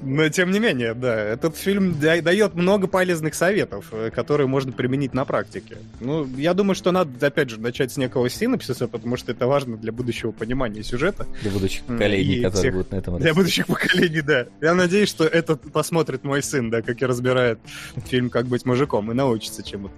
Но 0.02 0.28
тем 0.30 0.50
не 0.50 0.58
менее, 0.60 0.94
да, 0.94 1.14
этот 1.14 1.56
фильм 1.56 1.98
да- 2.00 2.20
дает 2.22 2.54
много 2.54 2.86
полезных 2.86 3.34
советов, 3.34 3.86
э, 3.92 4.10
которые 4.10 4.46
можно 4.46 4.72
применить 4.72 5.12
на 5.12 5.24
практике. 5.24 5.76
Ну, 6.00 6.26
я 6.36 6.54
думаю, 6.54 6.74
что 6.74 6.90
надо, 6.90 7.26
опять 7.26 7.50
же, 7.50 7.60
начать 7.60 7.92
с 7.92 7.96
некого 7.98 8.30
синопсиса, 8.30 8.88
потому 8.88 9.16
что 9.16 9.30
это 9.32 9.46
важно 9.46 9.76
для 9.76 9.92
будущего 9.92 10.32
понимания 10.32 10.82
сюжета. 10.82 11.26
Для 11.42 11.50
будущих 11.50 11.84
поколений, 11.84 12.40
которые 12.40 12.72
будут 12.72 12.92
на 12.92 12.96
этом 12.96 13.18
Для 13.18 13.34
будущих 13.34 13.66
поколений, 13.66 14.22
да. 14.22 14.46
Я 14.62 14.74
надеюсь, 14.74 15.10
что 15.10 15.24
это 15.24 15.56
посмотрит 15.56 16.24
мой 16.24 16.42
сын, 16.42 16.70
да, 16.70 16.80
как 16.80 17.02
и 17.02 17.06
разбирает 17.06 17.58
фильм 18.06 18.30
«Как 18.30 18.46
быть 18.46 18.64
мужиком» 18.64 19.10
и 19.10 19.14
научится 19.14 19.62
чему-то. 19.62 19.94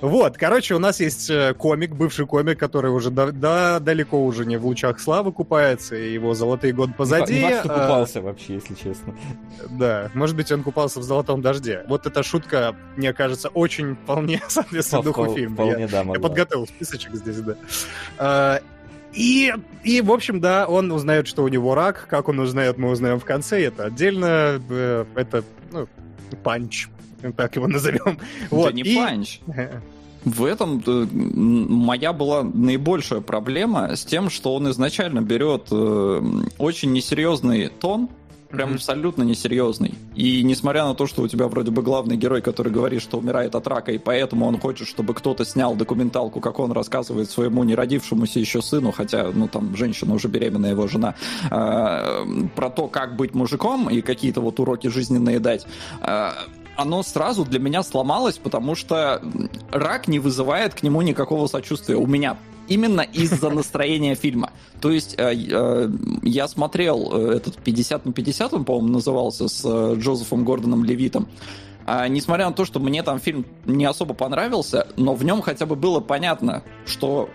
Вот, 0.00 0.38
короче, 0.38 0.74
у 0.74 0.78
нас 0.78 0.98
есть 1.00 1.28
э, 1.28 1.52
комик, 1.54 1.92
бывший 1.94 2.26
комик, 2.26 2.58
который 2.58 2.90
уже 2.90 3.10
да, 3.10 3.30
да- 3.32 3.80
далеко 3.80 4.24
уже 4.24 4.46
не 4.46 4.56
в 4.56 4.64
лучах 4.64 4.98
славы 4.98 5.30
купается, 5.30 5.94
и 5.94 6.12
его 6.12 6.32
золотые 6.34 6.72
годы 6.72 6.94
позади. 6.96 7.34
Не 7.34 7.40
факт, 7.42 7.58
что 7.64 7.68
купался 7.68 8.20
вообще, 8.22 8.54
если 8.54 8.74
честно. 8.74 9.14
Да, 9.70 10.10
может 10.14 10.36
быть, 10.36 10.50
он 10.50 10.62
купался 10.62 11.00
в 11.00 11.02
золотом 11.02 11.42
дожде. 11.42 11.84
Вот 11.86 12.06
эта 12.06 12.22
шутка, 12.22 12.74
мне 12.96 13.12
кажется, 13.12 13.48
очень 13.50 13.94
вполне 13.96 14.40
соответствует 14.48 15.04
духу 15.04 15.24
Впол- 15.24 15.34
фильма. 15.34 15.64
Я- 15.66 15.70
Вполне, 15.72 15.88
да, 15.88 16.00
я 16.02 16.20
подготовил 16.20 16.66
списочек 16.66 17.14
здесь, 17.14 17.40
да. 17.40 17.54
А, 18.18 18.60
И, 19.12 19.52
и, 19.84 20.00
в 20.00 20.12
общем, 20.12 20.40
да, 20.40 20.66
он 20.66 20.90
узнает, 20.92 21.26
что 21.26 21.42
у 21.42 21.48
него 21.48 21.74
рак. 21.74 22.06
Как 22.08 22.28
он 22.28 22.38
узнает, 22.38 22.78
мы 22.78 22.90
узнаем 22.90 23.18
в 23.20 23.24
конце. 23.24 23.60
Это 23.64 23.84
отдельно. 23.86 24.62
э, 24.70 25.04
Это, 25.16 25.42
ну, 25.72 25.88
punch. 26.42 26.88
Так 27.36 27.56
его 27.56 27.66
назовем. 27.68 28.00
Да 28.06 28.16
Вот. 28.50 28.74
не 28.74 28.82
и- 28.82 28.96
punch. 28.96 29.40
В 30.24 30.44
этом 30.44 30.82
э, 30.86 31.06
моя 31.12 32.12
была 32.12 32.42
наибольшая 32.42 33.22
проблема 33.22 33.96
с 33.96 34.04
тем, 34.04 34.28
что 34.28 34.54
он 34.54 34.70
изначально 34.70 35.20
берет 35.22 35.68
э, 35.70 36.22
очень 36.58 36.92
несерьезный 36.92 37.68
тон, 37.68 38.10
прям 38.50 38.68
Мгм. 38.68 38.76
абсолютно 38.76 39.22
несерьезный. 39.22 39.94
И 40.14 40.42
несмотря 40.42 40.84
на 40.84 40.94
то, 40.94 41.06
что 41.06 41.22
у 41.22 41.28
тебя 41.28 41.48
вроде 41.48 41.70
бы 41.70 41.80
главный 41.80 42.18
герой, 42.18 42.42
который 42.42 42.70
говорит, 42.70 43.00
что 43.00 43.16
умирает 43.16 43.54
от 43.54 43.66
рака, 43.66 43.92
и 43.92 43.98
поэтому 43.98 44.44
он 44.44 44.58
хочет, 44.60 44.88
чтобы 44.88 45.14
кто-то 45.14 45.46
снял 45.46 45.74
документалку, 45.74 46.40
как 46.40 46.58
он 46.58 46.72
рассказывает 46.72 47.30
своему 47.30 47.64
неродившемуся 47.64 48.40
еще 48.40 48.60
сыну, 48.60 48.92
хотя, 48.92 49.30
ну, 49.32 49.48
там, 49.48 49.74
женщина 49.74 50.12
уже 50.12 50.28
беременная, 50.28 50.72
его 50.72 50.86
жена, 50.86 51.14
э, 51.50 52.24
про 52.56 52.68
то, 52.68 52.88
как 52.88 53.16
быть 53.16 53.34
мужиком 53.34 53.88
и 53.88 54.02
какие-то 54.02 54.42
вот 54.42 54.60
уроки 54.60 54.88
жизненные 54.88 55.38
дать, 55.38 55.66
э, 56.02 56.30
оно 56.76 57.02
сразу 57.02 57.44
для 57.44 57.58
меня 57.58 57.82
сломалось, 57.82 58.38
потому 58.38 58.74
что 58.74 59.22
рак 59.70 60.08
не 60.08 60.18
вызывает 60.18 60.74
к 60.74 60.82
нему 60.82 61.02
никакого 61.02 61.46
сочувствия 61.46 61.96
у 61.96 62.06
меня. 62.06 62.38
Именно 62.68 63.00
из-за 63.00 63.50
настроения 63.50 64.14
фильма. 64.14 64.50
То 64.80 64.90
есть 64.90 65.14
э, 65.18 65.34
э, 65.34 65.90
я 66.22 66.48
смотрел 66.48 67.10
э, 67.12 67.36
этот 67.36 67.56
50 67.56 68.06
на 68.06 68.12
50, 68.12 68.54
он, 68.54 68.64
по-моему, 68.64 68.88
назывался, 68.88 69.48
с 69.48 69.94
Джозефом 69.94 70.44
Гордоном 70.44 70.84
Левитом. 70.84 71.28
А, 71.86 72.06
несмотря 72.08 72.46
на 72.46 72.52
то, 72.52 72.64
что 72.64 72.78
мне 72.78 73.02
там 73.02 73.18
фильм 73.18 73.44
не 73.64 73.84
особо 73.84 74.14
понравился, 74.14 74.86
но 74.96 75.14
в 75.14 75.24
нем 75.24 75.42
хотя 75.42 75.66
бы 75.66 75.76
было 75.76 76.00
понятно, 76.00 76.62
что 76.86 77.28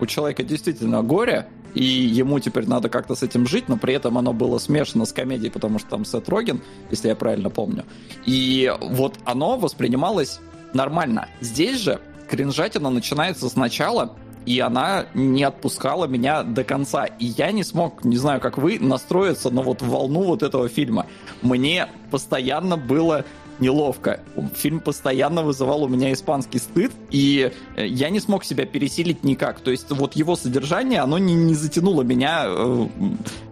у 0.00 0.06
человека 0.06 0.42
действительно 0.42 1.02
горе, 1.02 1.48
и 1.76 1.84
ему 1.84 2.40
теперь 2.40 2.66
надо 2.66 2.88
как-то 2.88 3.14
с 3.14 3.22
этим 3.22 3.46
жить, 3.46 3.68
но 3.68 3.76
при 3.76 3.92
этом 3.92 4.16
оно 4.16 4.32
было 4.32 4.56
смешано 4.58 5.04
с 5.04 5.12
комедией, 5.12 5.50
потому 5.50 5.78
что 5.78 5.90
там 5.90 6.06
Сет 6.06 6.26
Роген, 6.26 6.62
если 6.90 7.08
я 7.08 7.14
правильно 7.14 7.50
помню. 7.50 7.84
И 8.24 8.72
вот 8.80 9.18
оно 9.26 9.58
воспринималось 9.58 10.40
нормально. 10.72 11.28
Здесь 11.42 11.78
же 11.78 12.00
кринжатина 12.30 12.88
начинается 12.88 13.50
сначала, 13.50 14.16
и 14.46 14.58
она 14.58 15.04
не 15.12 15.44
отпускала 15.44 16.06
меня 16.06 16.44
до 16.44 16.64
конца. 16.64 17.04
И 17.04 17.26
я 17.26 17.52
не 17.52 17.62
смог, 17.62 18.04
не 18.04 18.16
знаю, 18.16 18.40
как 18.40 18.56
вы, 18.56 18.78
настроиться 18.80 19.50
на 19.50 19.60
вот 19.60 19.82
волну 19.82 20.22
вот 20.22 20.42
этого 20.42 20.70
фильма. 20.70 21.04
Мне 21.42 21.88
постоянно 22.10 22.78
было 22.78 23.26
неловко. 23.60 24.20
Фильм 24.54 24.80
постоянно 24.80 25.42
вызывал 25.42 25.84
у 25.84 25.88
меня 25.88 26.12
испанский 26.12 26.58
стыд, 26.58 26.92
и 27.10 27.52
э, 27.76 27.86
я 27.86 28.10
не 28.10 28.20
смог 28.20 28.44
себя 28.44 28.66
пересилить 28.66 29.24
никак. 29.24 29.60
То 29.60 29.70
есть 29.70 29.90
вот 29.90 30.14
его 30.14 30.36
содержание, 30.36 31.00
оно 31.00 31.18
не, 31.18 31.34
не 31.34 31.54
затянуло 31.54 32.02
меня, 32.02 32.44
э, 32.46 32.86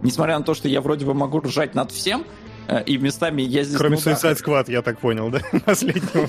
несмотря 0.01 0.37
на 0.37 0.43
то, 0.43 0.53
что 0.53 0.67
я 0.67 0.81
вроде 0.81 1.05
бы 1.05 1.13
могу 1.13 1.39
ржать 1.39 1.75
над 1.75 1.91
всем, 1.91 2.25
и 2.85 2.97
местами 2.97 3.41
я 3.41 3.63
здесь... 3.63 3.77
Кроме 3.77 3.97
ну 3.97 4.01
да, 4.05 4.11
Suicide 4.11 4.43
Squad, 4.43 4.71
я 4.71 4.81
так 4.81 4.99
понял, 4.99 5.29
да? 5.29 5.39
Последнего. 5.65 6.27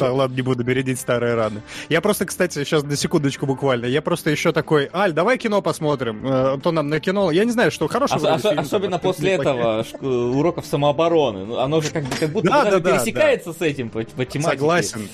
Ладно, 0.00 0.34
не 0.34 0.42
буду 0.42 0.64
бередить 0.64 0.98
старые 1.00 1.34
раны. 1.34 1.62
Я 1.88 2.00
просто, 2.00 2.26
кстати, 2.26 2.64
сейчас 2.64 2.82
на 2.82 2.96
секундочку 2.96 3.46
буквально, 3.46 3.86
я 3.86 4.02
просто 4.02 4.30
еще 4.30 4.52
такой, 4.52 4.90
Аль, 4.92 5.12
давай 5.12 5.38
кино 5.38 5.62
посмотрим. 5.62 6.26
Э, 6.26 6.58
То 6.62 6.72
нам 6.72 6.88
на 6.88 7.00
кино, 7.00 7.30
я 7.30 7.44
не 7.44 7.52
знаю, 7.52 7.70
что 7.70 7.88
хорошего. 7.88 8.34
Ос- 8.34 8.44
ос- 8.44 8.58
особенно 8.58 8.98
после 8.98 9.32
этого 9.32 9.84
уроков 10.02 10.66
самообороны. 10.66 11.44
Ну, 11.46 11.58
Оно 11.58 11.80
же 11.80 11.90
как, 11.90 12.04
как 12.18 12.30
будто 12.30 12.48
Да, 12.48 12.78
да, 12.78 12.92
пересекается 12.92 13.52
с 13.52 13.60
этим 13.60 13.90
по, 13.90 14.00
по 14.02 14.24
тематике. 14.24 14.58
Согласен. 14.58 15.08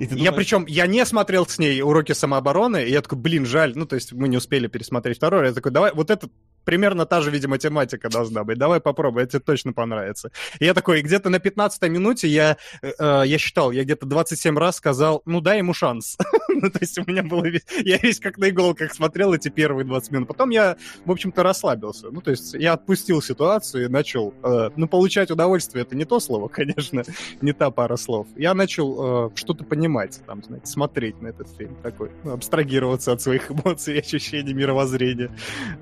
И 0.00 0.06
ты 0.06 0.14
Я 0.14 0.30
думаешь, 0.30 0.34
причем, 0.36 0.64
я 0.66 0.86
не 0.86 1.04
смотрел 1.04 1.46
с 1.46 1.58
ней 1.58 1.82
уроки 1.82 2.12
самообороны, 2.12 2.84
и 2.84 2.90
я 2.90 3.02
такой, 3.02 3.18
блин, 3.18 3.44
жаль, 3.44 3.72
ну, 3.74 3.84
то 3.84 3.96
есть 3.96 4.12
мы 4.12 4.28
не 4.28 4.38
успели 4.38 4.66
пересмотреть 4.66 5.18
второй, 5.18 5.46
я 5.46 5.52
такой, 5.52 5.72
давай, 5.72 5.92
вот 5.92 6.10
это 6.10 6.30
примерно 6.64 7.06
та 7.06 7.20
же, 7.20 7.30
видимо, 7.30 7.58
тематика 7.58 8.08
должна 8.08 8.44
быть, 8.44 8.58
давай 8.58 8.80
попробуй, 8.80 9.22
это 9.22 9.32
тебе 9.32 9.40
точно 9.40 9.72
понравится. 9.72 10.30
И 10.58 10.64
я 10.64 10.74
такой, 10.74 11.02
где-то 11.02 11.30
на 11.30 11.38
15 11.38 11.82
минуте 11.90 12.28
я, 12.28 12.56
э, 12.82 12.92
э, 12.98 13.22
я 13.26 13.38
считал, 13.38 13.70
я 13.72 13.84
где-то 13.84 14.06
27 14.06 14.58
раз 14.58 14.76
сказал, 14.76 15.22
ну, 15.26 15.40
дай 15.40 15.58
ему 15.58 15.74
шанс. 15.74 16.16
ну, 16.48 16.70
то 16.70 16.78
есть 16.80 16.98
у 16.98 17.04
меня 17.06 17.22
было, 17.22 17.44
весь- 17.46 17.66
я 17.84 17.98
весь 17.98 18.20
как 18.20 18.38
на 18.38 18.50
иголках 18.50 18.94
смотрел 18.94 19.34
эти 19.34 19.48
первые 19.48 19.84
20 19.84 20.10
минут, 20.12 20.28
потом 20.28 20.50
я, 20.50 20.76
в 21.04 21.10
общем-то, 21.10 21.42
расслабился, 21.42 22.10
ну, 22.10 22.20
то 22.20 22.30
есть 22.30 22.54
я 22.54 22.74
отпустил 22.74 23.22
ситуацию 23.22 23.84
и 23.84 23.88
начал, 23.88 24.34
э, 24.42 24.70
ну, 24.76 24.88
получать 24.88 25.30
удовольствие, 25.30 25.82
это 25.82 25.96
не 25.96 26.04
то 26.04 26.20
слово, 26.20 26.48
конечно, 26.60 27.02
не 27.40 27.52
та 27.52 27.70
пара 27.70 27.96
слов. 27.96 28.26
Я 28.36 28.54
начал 28.54 29.28
э, 29.28 29.30
что-то 29.34 29.64
понимать, 29.64 29.89
там, 30.26 30.42
знаете, 30.42 30.66
смотреть 30.66 31.20
на 31.20 31.28
этот 31.28 31.48
фильм 31.56 31.76
такой, 31.82 32.10
ну, 32.24 32.32
абстрагироваться 32.32 33.12
от 33.12 33.20
своих 33.22 33.50
эмоций, 33.52 33.98
ощущений, 33.98 34.52
мировоззрения. 34.54 35.30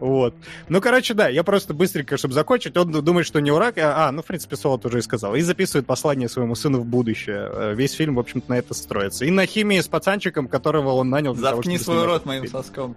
Вот. 0.00 0.34
Ну, 0.68 0.80
короче, 0.80 1.14
да, 1.14 1.28
я 1.28 1.42
просто 1.44 1.74
быстренько, 1.74 2.16
чтобы 2.16 2.34
закончить, 2.34 2.76
он 2.76 2.90
думает, 2.90 3.26
что 3.26 3.40
не 3.40 3.50
урак, 3.50 3.78
а, 3.78 4.08
а, 4.08 4.12
ну, 4.12 4.22
в 4.22 4.26
принципе, 4.26 4.56
Солод 4.56 4.84
уже 4.86 4.98
и 4.98 5.02
сказал, 5.02 5.34
и 5.34 5.40
записывает 5.40 5.86
послание 5.86 6.28
своему 6.28 6.54
сыну 6.54 6.78
в 6.80 6.84
будущее. 6.86 7.48
Э, 7.52 7.74
Весь 7.74 7.92
фильм, 7.92 8.14
в 8.16 8.20
общем-то, 8.20 8.50
на 8.50 8.58
это 8.58 8.74
строится. 8.74 9.24
И 9.24 9.30
на 9.30 9.46
химии 9.46 9.80
с 9.80 9.88
пацанчиком, 9.88 10.48
которого 10.48 10.90
он 10.92 11.10
нанял 11.10 11.34
для 11.34 11.50
того, 11.50 11.56
Заткни 11.62 11.76
чтобы 11.78 11.84
свой 11.96 12.06
рот 12.06 12.24
моим 12.26 12.42
фильм. 12.42 12.52
соском. 12.52 12.96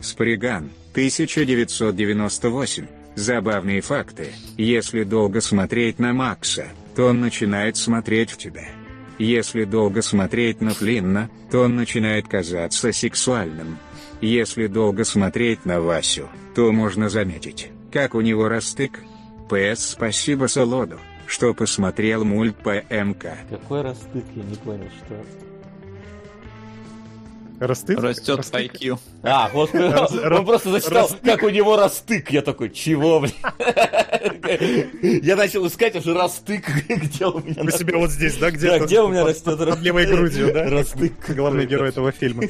Сприган, 0.00 0.70
1998. 0.92 2.86
Забавные 3.16 3.80
факты. 3.80 4.28
Если 4.56 5.02
долго 5.02 5.40
смотреть 5.40 5.98
на 5.98 6.12
Макса, 6.12 6.68
то 6.94 7.06
он 7.06 7.20
начинает 7.20 7.76
смотреть 7.76 8.30
в 8.30 8.36
тебя. 8.38 8.68
Если 9.18 9.64
долго 9.64 10.00
смотреть 10.00 10.60
на 10.60 10.70
Флинна, 10.70 11.28
то 11.50 11.62
он 11.62 11.76
начинает 11.76 12.28
казаться 12.28 12.92
сексуальным. 12.92 13.78
Если 14.20 14.66
долго 14.66 15.04
смотреть 15.04 15.64
на 15.64 15.80
Васю, 15.80 16.28
то 16.54 16.70
можно 16.72 17.08
заметить, 17.08 17.70
как 17.92 18.14
у 18.14 18.20
него 18.20 18.48
растык. 18.48 19.00
П.С. 19.48 19.90
Спасибо 19.90 20.46
Солоду, 20.46 20.98
что 21.26 21.54
посмотрел 21.54 22.24
мульт 22.24 22.56
по 22.56 22.76
МК. 22.90 23.38
Какой 23.48 23.82
растык, 23.82 24.24
я 24.34 24.42
не 24.42 24.56
понял, 24.56 24.88
что... 25.04 25.47
Растык? 27.60 27.98
Растет 28.00 28.36
Растык? 28.38 28.74
IQ. 28.74 28.98
А, 29.22 29.50
господи, 29.50 29.82
Раз- 29.82 30.12
он 30.12 30.46
просто 30.46 30.70
зачитал, 30.70 31.02
растык. 31.08 31.20
как 31.22 31.42
у 31.42 31.48
него 31.48 31.76
растык. 31.76 32.30
Я 32.30 32.42
такой, 32.42 32.70
чего, 32.70 33.20
блин? 33.20 33.32
Я 35.22 35.36
начал 35.36 35.66
искать 35.66 35.96
уже 35.96 36.14
растык, 36.14 36.64
где 36.88 37.26
у 37.26 37.40
меня 37.40 37.62
У 37.62 37.70
себя 37.70 37.98
вот 37.98 38.10
здесь, 38.10 38.36
да, 38.36 38.46
Да, 38.46 38.50
где-то? 38.50 38.84
где 38.86 39.00
у 39.00 39.08
меня 39.08 39.24
растет 39.24 39.58
Под 39.58 39.80
левой 39.80 40.06
грудью, 40.06 40.52
да? 40.52 40.64
Растык. 40.70 41.12
Главный 41.34 41.66
герой 41.66 41.88
этого 41.90 42.12
фильма. 42.12 42.44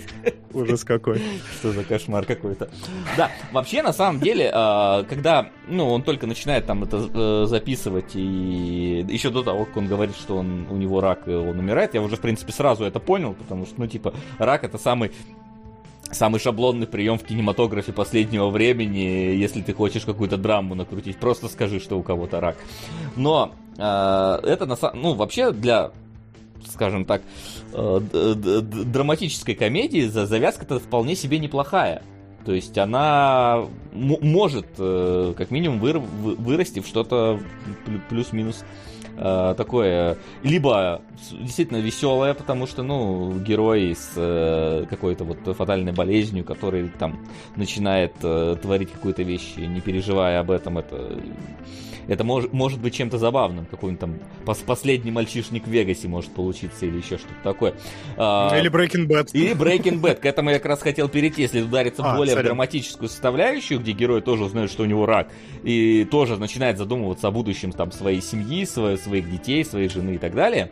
Ужас 0.53 0.85
какой. 0.85 1.23
Что 1.59 1.73
за 1.73 1.85
кошмар 1.85 2.25
какой-то. 2.25 2.69
Да, 3.17 3.31
вообще, 3.53 3.83
на 3.83 3.93
самом 3.93 4.21
деле, 4.21 4.51
а, 4.53 5.05
когда, 5.05 5.51
ну, 5.69 5.89
он 5.89 6.03
только 6.03 6.27
начинает 6.27 6.67
там 6.67 6.85
это 6.85 7.09
э, 7.15 7.45
записывать, 7.47 8.13
и 8.15 9.05
еще 9.09 9.31
до 9.31 9.43
того, 9.43 9.65
как 9.67 9.77
он 9.77 9.87
говорит, 9.87 10.17
что 10.17 10.37
он, 10.37 10.67
у 10.71 10.77
него 10.77 11.01
рак, 11.01 11.29
и 11.29 11.31
он 11.33 11.59
умирает, 11.59 11.95
я 11.95 12.03
уже, 12.03 12.17
в 12.17 12.21
принципе, 12.21 12.53
сразу 12.53 12.85
это 12.85 12.99
понял, 12.99 13.35
потому 13.35 13.67
что, 13.67 13.75
ну, 13.79 13.87
типа, 13.87 14.15
рак 14.39 14.65
это 14.65 14.79
самый 14.99 15.13
Самый 16.11 16.41
шаблонный 16.41 16.87
прием 16.87 17.19
в 17.19 17.23
кинематографе 17.23 17.93
последнего 17.93 18.49
времени, 18.49 19.37
если 19.37 19.61
ты 19.61 19.75
хочешь 19.75 20.07
какую-то 20.07 20.39
драму 20.39 20.75
накрутить, 20.75 21.19
просто 21.19 21.49
скажи, 21.49 21.81
что 21.81 21.99
у 21.99 22.03
кого-то 22.03 22.41
рак. 22.41 22.57
Но 23.15 23.53
э, 23.77 23.83
это 23.83 24.65
на 24.65 24.75
самом, 24.77 25.03
ну 25.03 25.13
вообще 25.13 25.53
для, 25.53 25.91
скажем 26.67 27.05
так, 27.05 27.21
э, 27.75 28.01
драматической 28.87 29.55
комедии 29.55 30.07
за- 30.07 30.25
завязка-то 30.25 30.79
вполне 30.79 31.15
себе 31.15 31.39
неплохая. 31.39 32.03
То 32.47 32.55
есть 32.55 32.79
она 32.79 33.67
может, 33.93 34.67
э, 34.79 35.35
как 35.37 35.51
минимум, 35.51 35.79
выр- 35.85 35.99
вы- 35.99 36.37
вырасти 36.37 36.81
в 36.81 36.87
что-то 36.87 37.39
плю- 37.85 38.01
плюс-минус 38.09 38.65
э, 39.19 39.55
такое, 39.57 40.17
либо 40.43 41.03
действительно 41.33 41.79
веселое, 41.79 42.35
потому 42.35 42.67
что, 42.67 42.83
ну, 42.83 43.39
герой 43.39 43.95
с 43.95 44.13
э, 44.17 44.87
какой-то 44.89 45.25
вот 45.25 45.39
фатальной 45.57 45.93
болезнью, 45.93 46.45
который 46.45 46.89
там 46.89 47.27
начинает 47.57 48.15
э, 48.23 48.57
творить 48.61 48.93
какую-то 48.93 49.23
вещь, 49.23 49.57
не 49.57 49.81
переживая 49.81 50.41
об 50.41 50.51
этом, 50.51 50.79
это 50.79 51.19
это 52.09 52.25
мож, 52.25 52.47
может 52.51 52.81
быть 52.81 52.95
чем-то 52.95 53.19
забавным, 53.19 53.67
какой-нибудь 53.67 54.01
там 54.01 54.19
пос- 54.45 54.65
последний 54.65 55.11
мальчишник 55.11 55.67
в 55.67 55.71
Вегасе 55.71 56.09
может 56.09 56.33
получиться 56.33 56.87
или 56.87 56.97
еще 56.97 57.19
что-то 57.19 57.35
такое. 57.45 57.75
А, 58.17 58.59
Или 58.59 58.71
Breaking 58.71 59.07
Bad. 59.07 59.31
или 59.35 59.53
Breaking 59.55 60.01
Bad. 60.01 60.17
К 60.17 60.27
этому 60.27 60.51
я 60.51 60.57
как 60.59 60.67
раз 60.67 60.83
хотел 60.83 61.09
перейти, 61.09 61.43
если 61.43 61.61
удариться 61.63 62.03
А, 62.05 62.17
более 62.17 62.35
в 62.37 62.43
драматическую 62.43 63.09
составляющую, 63.09 63.79
где 63.79 63.93
герой 63.93 64.23
тоже 64.23 64.45
узнает, 64.45 64.71
что 64.71 64.83
у 64.83 64.87
него 64.87 65.07
рак, 65.07 65.29
и 65.63 66.05
тоже 66.11 66.37
начинает 66.39 66.79
задумываться 66.79 67.29
о 67.29 67.31
будущем 67.31 67.73
там 67.73 67.93
своей 67.93 68.21
семьи, 68.23 68.65
своих 68.65 69.31
детей, 69.31 69.65
своей 69.65 69.89
жены 69.89 70.15
и 70.15 70.19
так 70.19 70.35
далее. 70.35 70.71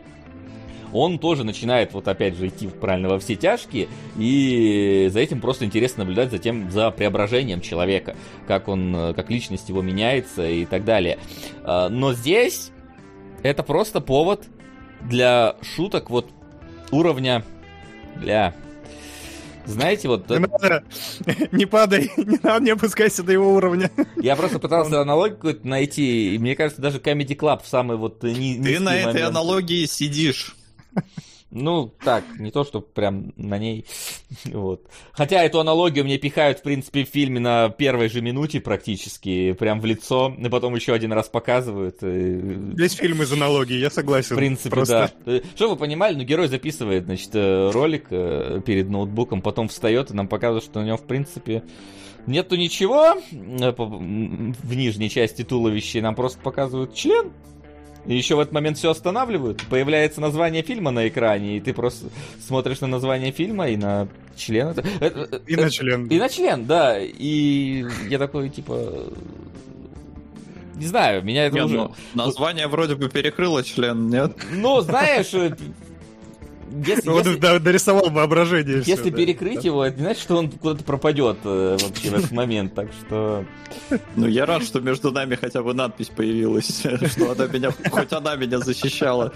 Он 0.93 1.19
тоже 1.19 1.43
начинает, 1.43 1.93
вот 1.93 2.07
опять 2.07 2.35
же, 2.35 2.47
идти 2.47 2.67
правильно 2.67 3.09
во 3.09 3.19
все 3.19 3.35
тяжкие, 3.35 3.87
и 4.17 5.09
за 5.11 5.19
этим 5.19 5.41
просто 5.41 5.65
интересно 5.65 6.03
наблюдать 6.03 6.31
за 6.31 6.37
тем, 6.37 6.71
за 6.71 6.91
преображением 6.91 7.61
человека, 7.61 8.15
как 8.47 8.67
он, 8.67 9.13
как 9.15 9.29
личность 9.29 9.69
его 9.69 9.81
меняется 9.81 10.47
и 10.47 10.65
так 10.65 10.85
далее. 10.85 11.19
А, 11.63 11.89
Но 11.89 12.13
здесь 12.13 12.71
это 13.43 13.63
просто 13.63 14.01
повод 14.01 14.45
для 15.01 15.55
шуток 15.61 16.09
вот 16.09 16.29
уровня 16.91 17.43
для 18.15 18.53
знаете, 19.65 20.07
вот 20.07 20.29
Не 20.29 20.39
надо, 20.39 20.83
не 21.51 21.65
падай, 21.65 22.09
не 22.15 22.39
надо, 22.41 22.63
не 22.63 22.71
опускайся 22.71 23.21
до 23.21 23.33
его 23.33 23.53
уровня. 23.53 23.91
я 24.15 24.37
просто 24.37 24.59
пытался 24.59 25.01
аналогию 25.01 25.35
какую-то 25.35 25.67
найти, 25.67 26.33
и 26.33 26.37
мне 26.39 26.55
кажется, 26.55 26.81
даже 26.81 26.99
Comedy 26.99 27.35
Club 27.35 27.61
в 27.63 27.67
самый 27.67 27.97
вот 27.97 28.23
ни- 28.23 28.61
Ты 28.63 28.79
на 28.79 28.95
этой 28.95 29.05
момент. 29.07 29.27
аналогии 29.27 29.85
сидишь. 29.85 30.55
Ну, 31.49 31.87
так, 32.03 32.25
не 32.39 32.51
то, 32.51 32.65
что 32.65 32.81
прям 32.81 33.31
на 33.37 33.57
ней. 33.57 33.85
Вот. 34.45 34.81
Хотя 35.13 35.43
эту 35.43 35.61
аналогию 35.61 36.03
мне 36.03 36.17
пихают, 36.17 36.59
в 36.59 36.63
принципе, 36.63 37.05
в 37.05 37.07
фильме 37.09 37.39
на 37.39 37.69
первой 37.69 38.09
же 38.09 38.21
минуте 38.21 38.59
практически, 38.59 39.53
прям 39.53 39.79
в 39.79 39.85
лицо, 39.85 40.35
и 40.37 40.49
потом 40.49 40.75
еще 40.75 40.93
один 40.93 41.13
раз 41.13 41.29
показывают. 41.29 42.03
и- 42.03 42.75
Весь 42.75 42.93
фильм 42.93 43.21
из 43.23 43.31
аналогии, 43.31 43.77
я 43.77 43.89
согласен. 43.89 44.35
В 44.35 44.39
принципе, 44.39 44.69
Просто 44.71 45.11
да. 45.25 45.31
Э, 45.37 45.41
Что 45.55 45.69
вы 45.69 45.77
понимали, 45.77 46.15
ну, 46.15 46.23
герой 46.23 46.49
записывает, 46.49 47.05
значит, 47.05 47.29
э, 47.33 47.69
ролик 47.71 48.07
э, 48.09 48.61
перед 48.65 48.89
ноутбуком, 48.89 49.41
потом 49.41 49.69
встает 49.69 50.11
и 50.11 50.13
нам 50.13 50.27
показывает, 50.27 50.65
что 50.65 50.81
у 50.81 50.83
него, 50.83 50.97
в 50.97 51.07
принципе, 51.07 51.63
нету 52.25 52.57
ничего 52.57 53.13
э, 53.31 53.71
в 53.77 54.75
нижней 54.75 55.09
части 55.09 55.43
туловища, 55.45 55.99
и 55.99 56.01
нам 56.01 56.13
просто 56.15 56.39
показывают 56.41 56.93
член. 56.93 57.31
И 58.07 58.15
еще 58.15 58.35
в 58.35 58.39
этот 58.39 58.53
момент 58.53 58.77
все 58.77 58.89
останавливают. 58.91 59.61
Появляется 59.69 60.21
название 60.21 60.63
фильма 60.63 60.91
на 60.91 61.07
экране, 61.07 61.57
и 61.57 61.59
ты 61.59 61.73
просто 61.73 62.07
смотришь 62.45 62.79
на 62.81 62.87
название 62.87 63.31
фильма 63.31 63.67
и 63.69 63.75
на 63.77 64.07
член. 64.37 64.69
Это- 64.69 64.81
это- 65.01 65.41
И 65.45 65.55
на 65.55 65.69
член. 65.69 66.07
и 66.07 66.17
на 66.17 66.29
член, 66.29 66.65
да. 66.65 66.97
И 66.99 67.85
я 68.09 68.17
такой, 68.17 68.49
типа... 68.49 69.03
Не 70.75 70.85
знаю, 70.85 71.23
меня 71.23 71.47
это 71.47 71.55
Не, 71.55 71.61
уже... 71.63 71.75
ну, 71.75 71.95
название 72.13 72.67
вроде 72.67 72.95
бы 72.95 73.09
перекрыло 73.09 73.63
член, 73.63 74.09
нет? 74.09 74.37
Ну, 74.51 74.79
знаешь, 74.81 75.33
э, 75.33 75.55
если, 76.85 77.09
Вот 77.09 77.25
если- 77.25 77.39
да, 77.39 77.59
дорисовал 77.59 78.09
воображение. 78.09 78.81
если 78.85 79.09
да. 79.09 79.17
перекрыть 79.17 79.63
его, 79.63 79.85
это 79.85 79.97
не 79.97 80.03
значит, 80.03 80.21
что 80.21 80.37
он 80.37 80.49
куда-то 80.49 80.83
пропадет 80.83 81.37
э, 81.43 81.77
вообще 81.81 82.09
в 82.09 82.15
этот 82.15 82.31
момент. 82.31 82.73
Так 82.73 82.89
что... 82.93 83.45
Ну, 84.15 84.27
я 84.27 84.45
рад, 84.45 84.63
что 84.63 84.79
между 84.79 85.11
нами 85.11 85.35
хотя 85.35 85.61
бы 85.61 85.73
надпись 85.73 86.09
появилась, 86.09 86.79
что 87.11 87.31
она 87.31 87.47
меня, 87.47 87.71
хоть 87.91 88.13
она 88.13 88.35
меня 88.35 88.59
защищала 88.59 89.33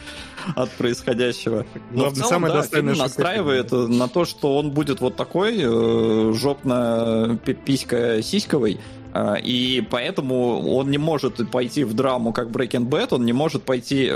от 0.55 0.71
происходящего. 0.71 1.65
Но 1.91 2.09
в 2.09 2.13
целом, 2.13 2.29
самая 2.29 2.53
да, 2.53 2.63
фильм 2.63 2.93
настраивает 2.93 3.71
на 3.71 4.07
то, 4.07 4.25
что 4.25 4.57
он 4.57 4.71
будет 4.71 5.01
вот 5.01 5.15
такой, 5.15 5.57
э, 5.59 6.33
жопно-писька-сиськовый, 6.33 8.79
а, 9.13 9.35
и 9.35 9.81
поэтому 9.81 10.75
он 10.75 10.89
не 10.89 10.97
может 10.97 11.51
пойти 11.51 11.83
в 11.83 11.93
драму, 11.93 12.31
как 12.31 12.47
Breaking 12.47 12.87
Bad, 12.87 13.09
он 13.11 13.25
не 13.25 13.33
может 13.33 13.63
пойти... 13.63 14.13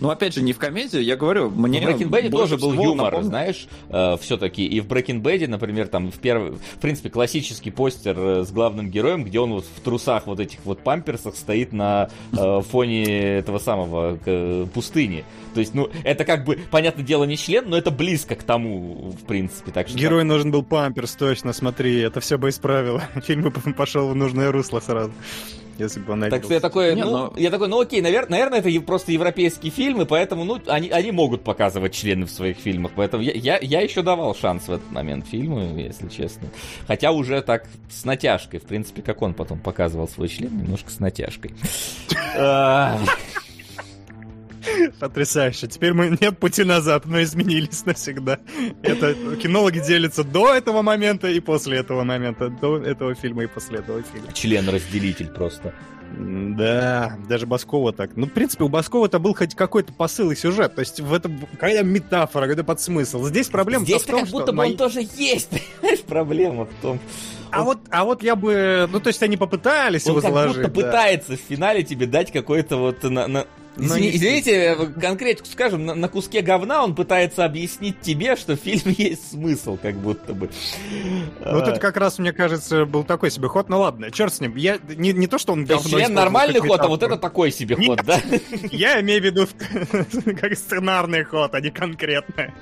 Ну, 0.00 0.10
опять 0.10 0.34
же, 0.34 0.42
не 0.42 0.52
в 0.52 0.58
комедию, 0.58 1.02
я 1.02 1.16
говорю, 1.16 1.50
мне... 1.50 1.80
в 1.80 1.84
Breaking 1.84 2.08
Bad 2.08 2.30
тоже 2.30 2.56
был 2.56 2.72
юмор, 2.72 3.12
напомнил- 3.12 3.28
знаешь, 3.28 3.68
все-таки. 4.20 4.66
И 4.66 4.80
в 4.80 4.86
Breaking 4.86 5.22
Bad, 5.22 5.46
например, 5.46 5.88
там 5.88 6.10
в 6.10 6.18
первый, 6.18 6.52
в 6.52 6.80
принципе, 6.80 7.10
классический 7.10 7.70
постер 7.70 8.18
э, 8.18 8.44
с 8.44 8.50
главным 8.50 8.90
героем, 8.90 9.24
где 9.24 9.40
он 9.40 9.52
вот 9.52 9.64
в 9.64 9.80
трусах 9.80 10.26
вот 10.26 10.40
этих 10.40 10.58
вот 10.64 10.80
памперсах 10.80 11.36
стоит 11.36 11.72
на 11.72 12.08
э, 12.32 12.60
фоне 12.62 13.04
этого 13.38 13.58
самого 13.58 14.18
э, 14.24 14.66
пустыни. 14.72 15.24
То 15.54 15.60
есть, 15.60 15.74
ну, 15.74 15.88
это 16.04 16.24
как 16.24 16.44
бы, 16.44 16.58
понятное 16.70 17.04
дело, 17.04 17.24
не 17.24 17.36
член, 17.36 17.68
но 17.68 17.76
это 17.76 17.90
близко 17.90 18.34
к 18.34 18.42
тому, 18.42 19.14
в 19.18 19.24
принципе. 19.24 19.72
Так 19.72 19.88
что 19.88 19.98
Герой 19.98 20.24
нужен 20.24 20.50
был 20.50 20.62
памперс, 20.62 21.12
точно, 21.12 21.52
смотри, 21.52 22.00
это 22.00 22.20
все 22.20 22.38
бы 22.38 22.48
исправило. 22.48 23.02
Фильм 23.26 23.42
бы 23.42 23.50
пошел 23.50 24.08
в 24.08 24.14
нужное 24.16 24.52
русло 24.52 24.80
сразу, 24.80 25.12
если 25.78 26.00
бы 26.00 26.12
он 26.12 26.28
Так 26.28 26.44
что 26.44 26.54
я 26.54 26.60
такой, 26.60 26.94
Не, 26.94 27.04
ну, 27.04 27.10
но- 27.10 27.32
я 27.36 27.50
такой, 27.50 27.68
ну 27.68 27.80
окей, 27.80 28.00
навер- 28.00 28.26
наверное, 28.28 28.60
это 28.60 28.80
просто 28.80 29.12
европейские 29.12 29.70
фильмы, 29.70 30.06
поэтому, 30.06 30.44
ну, 30.44 30.60
они, 30.66 30.90
они 30.90 31.12
могут 31.12 31.42
показывать 31.42 31.94
члены 31.94 32.26
в 32.26 32.30
своих 32.30 32.56
фильмах, 32.56 32.92
поэтому 32.96 33.22
я, 33.22 33.32
я, 33.32 33.58
я 33.60 33.80
еще 33.80 34.02
давал 34.02 34.34
шанс 34.34 34.68
в 34.68 34.72
этот 34.72 34.90
момент 34.90 35.26
фильму, 35.26 35.76
если 35.76 36.08
честно. 36.08 36.48
Хотя 36.86 37.12
уже 37.12 37.42
так 37.42 37.66
с 37.90 38.04
натяжкой, 38.04 38.60
в 38.60 38.64
принципе, 38.64 39.02
как 39.02 39.22
он 39.22 39.34
потом 39.34 39.58
показывал 39.58 40.08
свой 40.08 40.28
член, 40.28 40.56
немножко 40.56 40.90
с 40.90 41.00
натяжкой. 41.00 41.54
Потрясающе. 45.00 45.66
Теперь 45.66 45.92
мы 45.92 46.16
нет 46.20 46.38
пути 46.38 46.64
назад, 46.64 47.04
мы 47.06 47.22
изменились 47.22 47.84
навсегда. 47.86 48.38
Это 48.82 49.14
кинологи 49.36 49.80
делятся 49.80 50.24
до 50.24 50.54
этого 50.54 50.82
момента 50.82 51.28
и 51.28 51.40
после 51.40 51.78
этого 51.78 52.04
момента, 52.04 52.48
до 52.48 52.78
этого 52.78 53.14
фильма 53.14 53.44
и 53.44 53.46
после 53.46 53.78
этого 53.78 54.02
фильма. 54.02 54.32
Член-разделитель 54.32 55.28
просто. 55.28 55.74
Да, 56.18 57.18
даже 57.28 57.46
Баскова 57.46 57.92
так. 57.92 58.16
Ну, 58.16 58.26
в 58.26 58.30
принципе, 58.30 58.64
у 58.64 58.68
Баскова-то 58.68 59.18
был 59.18 59.34
хоть 59.34 59.54
какой-то 59.54 59.92
посыл 59.92 60.30
и 60.30 60.36
сюжет. 60.36 60.74
То 60.74 60.80
есть 60.80 61.00
в 61.00 61.12
этом 61.12 61.38
какая 61.52 61.82
метафора, 61.82 62.44
какой-то 62.44 62.64
подсмысл. 62.64 63.24
Здесь 63.26 63.48
проблема 63.48 63.84
в 63.84 63.88
Здесь-то 63.88 64.12
том, 64.12 64.20
как 64.20 64.28
что... 64.28 64.38
будто 64.38 64.52
бы 64.52 64.58
мои- 64.58 64.70
он 64.70 64.76
тоже 64.76 65.00
есть, 65.16 65.50
понимаешь? 65.80 66.00
Проблема 66.02 66.64
в 66.66 66.70
том, 66.80 67.00
А 67.50 67.64
вот, 67.64 67.78
а 67.90 68.04
вот 68.04 68.22
я 68.22 68.36
бы... 68.36 68.88
Ну, 68.90 69.00
то 69.00 69.08
есть 69.08 69.22
они 69.22 69.36
попытались 69.36 70.06
его 70.06 70.16
он 70.16 70.22
как 70.22 70.30
заложить. 70.32 70.56
будто 70.58 70.68
да. 70.68 70.86
пытается 70.86 71.32
в 71.36 71.40
финале 71.40 71.82
тебе 71.82 72.06
дать 72.06 72.32
какой-то 72.32 72.76
вот... 72.76 73.02
На, 73.02 73.26
на- 73.26 73.28
Но 73.28 73.46
Извини- 73.76 74.10
не- 74.10 74.16
Извините, 74.16 74.76
конкретно 75.00 75.46
скажем, 75.46 75.84
на, 75.84 75.94
на 75.94 76.08
куске 76.08 76.40
говна 76.40 76.82
он 76.82 76.94
пытается 76.94 77.44
объяснить 77.44 78.00
тебе, 78.00 78.36
что 78.36 78.56
в 78.56 78.60
фильме 78.60 78.94
есть 78.98 79.30
смысл, 79.32 79.78
как 79.80 79.94
будто 79.96 80.34
бы. 80.34 80.50
Ну, 81.40 81.52
Вот 81.52 81.68
А, 81.68 81.70
это 81.72 81.80
как 81.80 81.96
раз, 81.96 82.18
мне 82.18 82.32
кажется, 82.32 82.84
был 82.86 83.04
такой 83.04 83.30
себе 83.30 83.48
ход. 83.48 83.68
Ну 83.68 83.80
ладно, 83.80 84.10
черт 84.10 84.32
с 84.32 84.40
ним. 84.40 84.56
Я 84.56 84.78
не, 84.88 85.12
не 85.12 85.26
то, 85.26 85.38
что 85.38 85.52
он 85.52 85.64
говно 85.64 85.88
член 85.88 86.14
нормальный 86.14 86.60
ход, 86.60 86.80
а 86.80 86.88
вот 86.88 87.02
это 87.02 87.16
такой 87.16 87.50
себе 87.52 87.76
Нет. 87.76 87.86
ход, 87.88 88.06
да? 88.06 88.20
Я 88.70 89.00
имею 89.00 89.20
в 89.20 89.24
виду 89.24 89.46
как 90.40 90.56
сценарный 90.56 91.24
ход, 91.24 91.54
а 91.54 91.60
не 91.60 91.70
конкретно. 91.70 92.52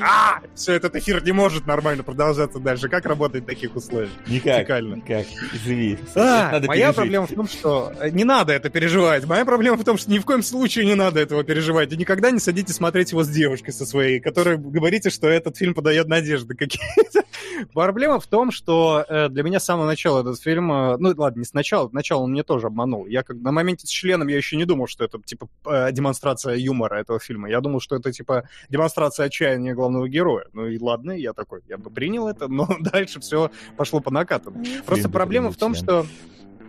А, 0.00 0.40
все, 0.54 0.72
этот 0.74 0.96
эфир 0.96 1.22
не 1.24 1.32
может 1.32 1.66
нормально 1.66 2.02
продолжаться 2.02 2.58
дальше. 2.58 2.88
Как 2.88 3.06
работает 3.06 3.44
в 3.44 3.46
таких 3.46 3.76
условиях? 3.76 4.10
Никак. 4.26 4.58
Уникально. 4.58 4.94
Никак. 4.96 5.26
Живи. 5.64 5.98
А, 6.14 6.60
моя 6.60 6.86
пережить. 6.86 6.96
проблема 6.96 7.26
в 7.26 7.32
том, 7.34 7.48
что 7.48 7.92
э, 8.00 8.10
не 8.10 8.24
надо 8.24 8.52
это 8.52 8.68
переживать. 8.70 9.24
Моя 9.26 9.44
проблема 9.44 9.76
в 9.76 9.84
том, 9.84 9.96
что 9.98 10.10
ни 10.10 10.18
в 10.18 10.24
коем 10.24 10.42
случае 10.42 10.55
не 10.84 10.94
надо 10.94 11.20
этого 11.20 11.44
переживать. 11.44 11.92
И 11.92 11.96
никогда 11.96 12.30
не 12.30 12.38
садитесь 12.38 12.74
смотреть 12.74 13.12
его 13.12 13.22
с 13.22 13.28
девушкой 13.28 13.72
со 13.72 13.86
своей, 13.86 14.20
которой 14.20 14.56
говорите, 14.56 15.10
что 15.10 15.28
этот 15.28 15.56
фильм 15.56 15.74
подает 15.74 16.08
надежды 16.08 16.54
какие-то. 16.54 17.24
Проблема 17.72 18.20
в 18.20 18.26
том, 18.26 18.50
что 18.50 19.04
э, 19.08 19.28
для 19.28 19.42
меня 19.42 19.60
с 19.60 19.64
самого 19.64 19.86
начала 19.86 20.20
этот 20.20 20.40
фильм... 20.40 20.72
э, 20.72 20.96
ну, 20.98 21.14
ладно, 21.16 21.40
не 21.40 21.44
сначала, 21.44 21.88
начало 21.92 22.22
он 22.22 22.32
мне 22.32 22.42
тоже 22.42 22.66
обманул. 22.66 23.06
Я 23.06 23.22
как 23.22 23.36
на 23.36 23.52
моменте 23.52 23.86
с 23.86 23.90
членом 23.90 24.28
я 24.28 24.36
еще 24.36 24.56
не 24.56 24.64
думал, 24.64 24.86
что 24.86 25.04
это, 25.04 25.20
типа, 25.22 25.48
э, 25.66 25.92
демонстрация 25.92 26.56
юмора 26.56 26.96
этого 26.96 27.18
фильма. 27.18 27.48
Я 27.48 27.60
думал, 27.60 27.80
что 27.80 27.96
это, 27.96 28.12
типа, 28.12 28.48
демонстрация 28.68 29.26
отчаяния 29.26 29.74
главного 29.74 30.08
героя. 30.08 30.46
Ну 30.52 30.66
и 30.66 30.78
ладно, 30.78 31.12
я 31.12 31.32
такой, 31.32 31.62
я 31.68 31.78
бы 31.78 31.90
принял 31.90 32.28
это, 32.28 32.48
но 32.48 32.68
дальше 32.80 33.20
все 33.20 33.50
пошло 33.76 34.00
по 34.00 34.10
накатанному. 34.10 34.64
Просто 34.84 35.08
проблема 35.08 35.50
в 35.50 35.56
том, 35.56 35.74
что 35.74 36.06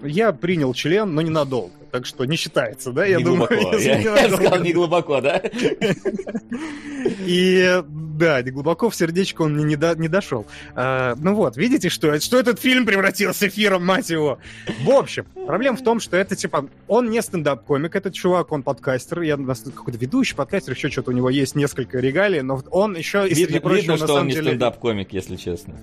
я 0.04 0.32
принял 0.32 0.74
член, 0.74 1.14
но 1.14 1.22
ненадолго. 1.22 1.72
Так 1.92 2.06
что 2.06 2.26
не 2.26 2.36
считается, 2.36 2.92
да? 2.92 3.06
Я 3.06 3.18
Не 3.18 3.24
думаю, 3.24 3.48
глубоко. 3.50 3.76
если 3.78 3.90
Я, 4.04 4.18
я 4.22 4.30
сказал 4.30 4.60
не 4.60 4.74
глубоко, 4.74 5.22
да? 5.22 5.42
И 7.26 7.82
да, 7.88 8.42
не 8.42 8.52
глубоко 8.52 8.90
в 8.90 8.96
сердечко 8.96 9.44
он 9.44 9.54
мне 9.54 9.64
не, 9.64 9.76
до- 9.76 9.96
не 9.96 10.08
дошел. 10.08 10.46
А, 10.76 11.16
ну 11.18 11.36
вот, 11.36 11.56
видите, 11.56 11.90
что, 11.90 12.20
что 12.20 12.40
этот 12.40 12.60
фильм 12.60 12.86
превратился 12.86 13.48
эфиром, 13.48 13.86
мать 13.86 14.10
его. 14.10 14.40
В 14.84 14.90
общем, 14.90 15.26
проблема 15.46 15.78
в 15.78 15.84
том, 15.84 16.00
что 16.00 16.18
это 16.18 16.36
типа, 16.36 16.68
он 16.88 17.10
не 17.10 17.22
стендап-комик, 17.22 17.96
этот 17.96 18.14
чувак, 18.14 18.52
он 18.52 18.64
подкастер, 18.64 19.22
я 19.22 19.38
какой-то 19.38 19.98
ведущий 19.98 20.36
подкастер, 20.36 20.74
еще 20.74 20.90
что-то 20.90 21.12
у 21.12 21.14
него 21.14 21.30
есть 21.30 21.56
несколько 21.56 22.00
регалий, 22.00 22.42
но 22.42 22.62
он 22.72 22.96
еще, 22.96 23.28
и 23.28 23.34
среди 23.34 23.54
Видно, 23.54 23.62
прочего, 23.62 23.80
видно, 23.80 23.94
на 23.94 23.98
что 23.98 24.08
самом 24.08 24.22
он 24.22 24.28
не 24.28 24.34
деле... 24.34 24.48
стендап-комик, 24.48 25.14
если 25.14 25.36
честно. 25.36 25.76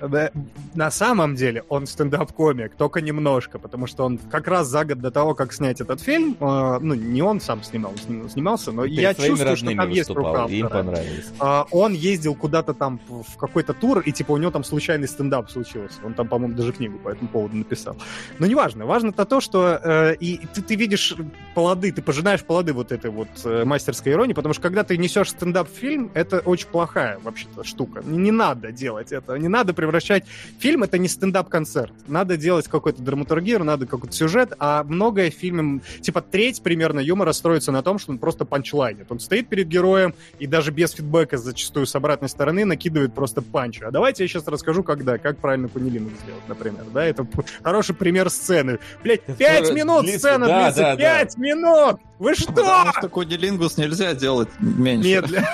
Да, 0.00 0.30
На 0.74 0.90
самом 0.90 1.34
деле 1.34 1.64
он 1.68 1.86
стендап-комик, 1.86 2.74
только 2.76 3.00
немножко, 3.00 3.58
потому 3.58 3.86
что 3.86 4.04
он 4.04 4.18
как 4.18 4.48
раз 4.48 4.68
за 4.68 4.84
год 4.84 5.00
до 5.00 5.10
того, 5.10 5.34
как 5.34 5.52
снять 5.52 5.80
этот 5.80 6.00
фильм, 6.00 6.36
э, 6.38 6.78
ну, 6.80 6.94
не 6.94 7.22
он 7.22 7.40
сам 7.40 7.62
снимал, 7.62 7.92
сни- 7.96 8.28
снимался, 8.28 8.72
но 8.72 8.84
Перед 8.84 8.98
я 8.98 9.14
чувствую, 9.14 9.56
что 9.56 9.74
там 9.74 9.90
есть 9.90 10.10
рука 10.10 10.46
им 10.46 10.68
понравилось. 10.68 11.32
А, 11.38 11.66
он 11.70 11.92
ездил 11.92 12.34
куда-то 12.34 12.74
там 12.74 13.00
в 13.08 13.36
какой-то 13.36 13.72
тур, 13.74 14.00
и 14.00 14.12
типа 14.12 14.32
у 14.32 14.36
него 14.36 14.50
там 14.50 14.64
случайный 14.64 15.08
стендап 15.08 15.50
случился. 15.50 15.98
Он 16.04 16.14
там, 16.14 16.28
по-моему, 16.28 16.54
даже 16.56 16.72
книгу 16.72 16.98
по 16.98 17.10
этому 17.10 17.28
поводу 17.28 17.56
написал. 17.56 17.96
Но 18.38 18.46
неважно. 18.46 18.86
Важно-то 18.86 19.24
то, 19.24 19.40
что 19.40 19.80
э, 19.82 20.14
и 20.20 20.40
ты, 20.54 20.62
ты 20.62 20.74
видишь 20.76 21.14
плоды, 21.54 21.92
ты 21.92 22.02
пожинаешь 22.02 22.42
плоды 22.42 22.72
вот 22.72 22.92
этой 22.92 23.10
вот 23.10 23.28
э, 23.44 23.64
мастерской 23.64 24.12
иронии, 24.12 24.34
потому 24.34 24.52
что 24.52 24.62
когда 24.62 24.84
ты 24.84 24.96
несешь 24.98 25.30
стендап 25.30 25.68
в 25.68 25.74
фильм, 25.74 26.10
это 26.14 26.40
очень 26.40 26.68
плохая 26.68 27.18
вообще-то 27.22 27.64
штука. 27.64 28.02
Не, 28.04 28.18
не 28.18 28.30
надо 28.30 28.72
делать 28.72 29.12
этого. 29.12 29.36
Не 29.36 29.48
надо 29.48 29.72
превращать... 29.86 30.24
Фильм— 30.58 30.82
это 30.84 30.98
не 30.98 31.08
стендап-концерт. 31.08 31.92
Надо 32.08 32.36
делать 32.36 32.66
какой-то 32.68 33.02
драматургию, 33.02 33.62
надо 33.62 33.86
какой-то 33.86 34.14
сюжет, 34.14 34.52
а 34.58 34.82
многое 34.84 35.30
в 35.30 35.34
фильме... 35.34 35.80
Типа 36.00 36.20
треть 36.20 36.62
примерно 36.62 37.00
юмора 37.00 37.32
строится 37.32 37.72
на 37.72 37.82
том, 37.82 37.98
что 37.98 38.12
он 38.12 38.18
просто 38.18 38.44
панчлайнит. 38.44 39.10
Он 39.10 39.20
стоит 39.20 39.48
перед 39.48 39.68
героем, 39.68 40.14
и 40.38 40.46
даже 40.46 40.70
без 40.72 40.92
фидбэка 40.92 41.38
зачастую 41.38 41.86
с 41.86 41.94
обратной 41.94 42.28
стороны 42.28 42.64
накидывает 42.64 43.14
просто 43.14 43.42
панчи. 43.42 43.84
А 43.84 43.90
давайте 43.90 44.24
я 44.24 44.28
сейчас 44.28 44.46
расскажу, 44.46 44.82
когда, 44.82 45.18
как 45.18 45.38
правильно 45.38 45.68
кунилингус 45.68 46.18
сделать, 46.22 46.48
например. 46.48 46.84
Да, 46.92 47.04
это 47.04 47.26
хороший 47.62 47.94
пример 47.94 48.30
сцены. 48.30 48.78
Блять, 49.02 49.22
пять 49.38 49.72
минут 49.72 50.04
длится- 50.04 50.18
сцена 50.18 50.46
да, 50.46 50.64
длится, 50.64 50.82
да, 50.82 50.90
да. 50.90 50.96
пять 50.96 51.36
минут! 51.36 52.00
Вы 52.18 52.34
что? 52.34 52.52
Потому 52.52 52.92
что 52.92 53.08
кодилингус 53.08 53.76
нельзя 53.76 54.14
делать 54.14 54.48
меньше. 54.58 55.08
Медля. 55.08 55.48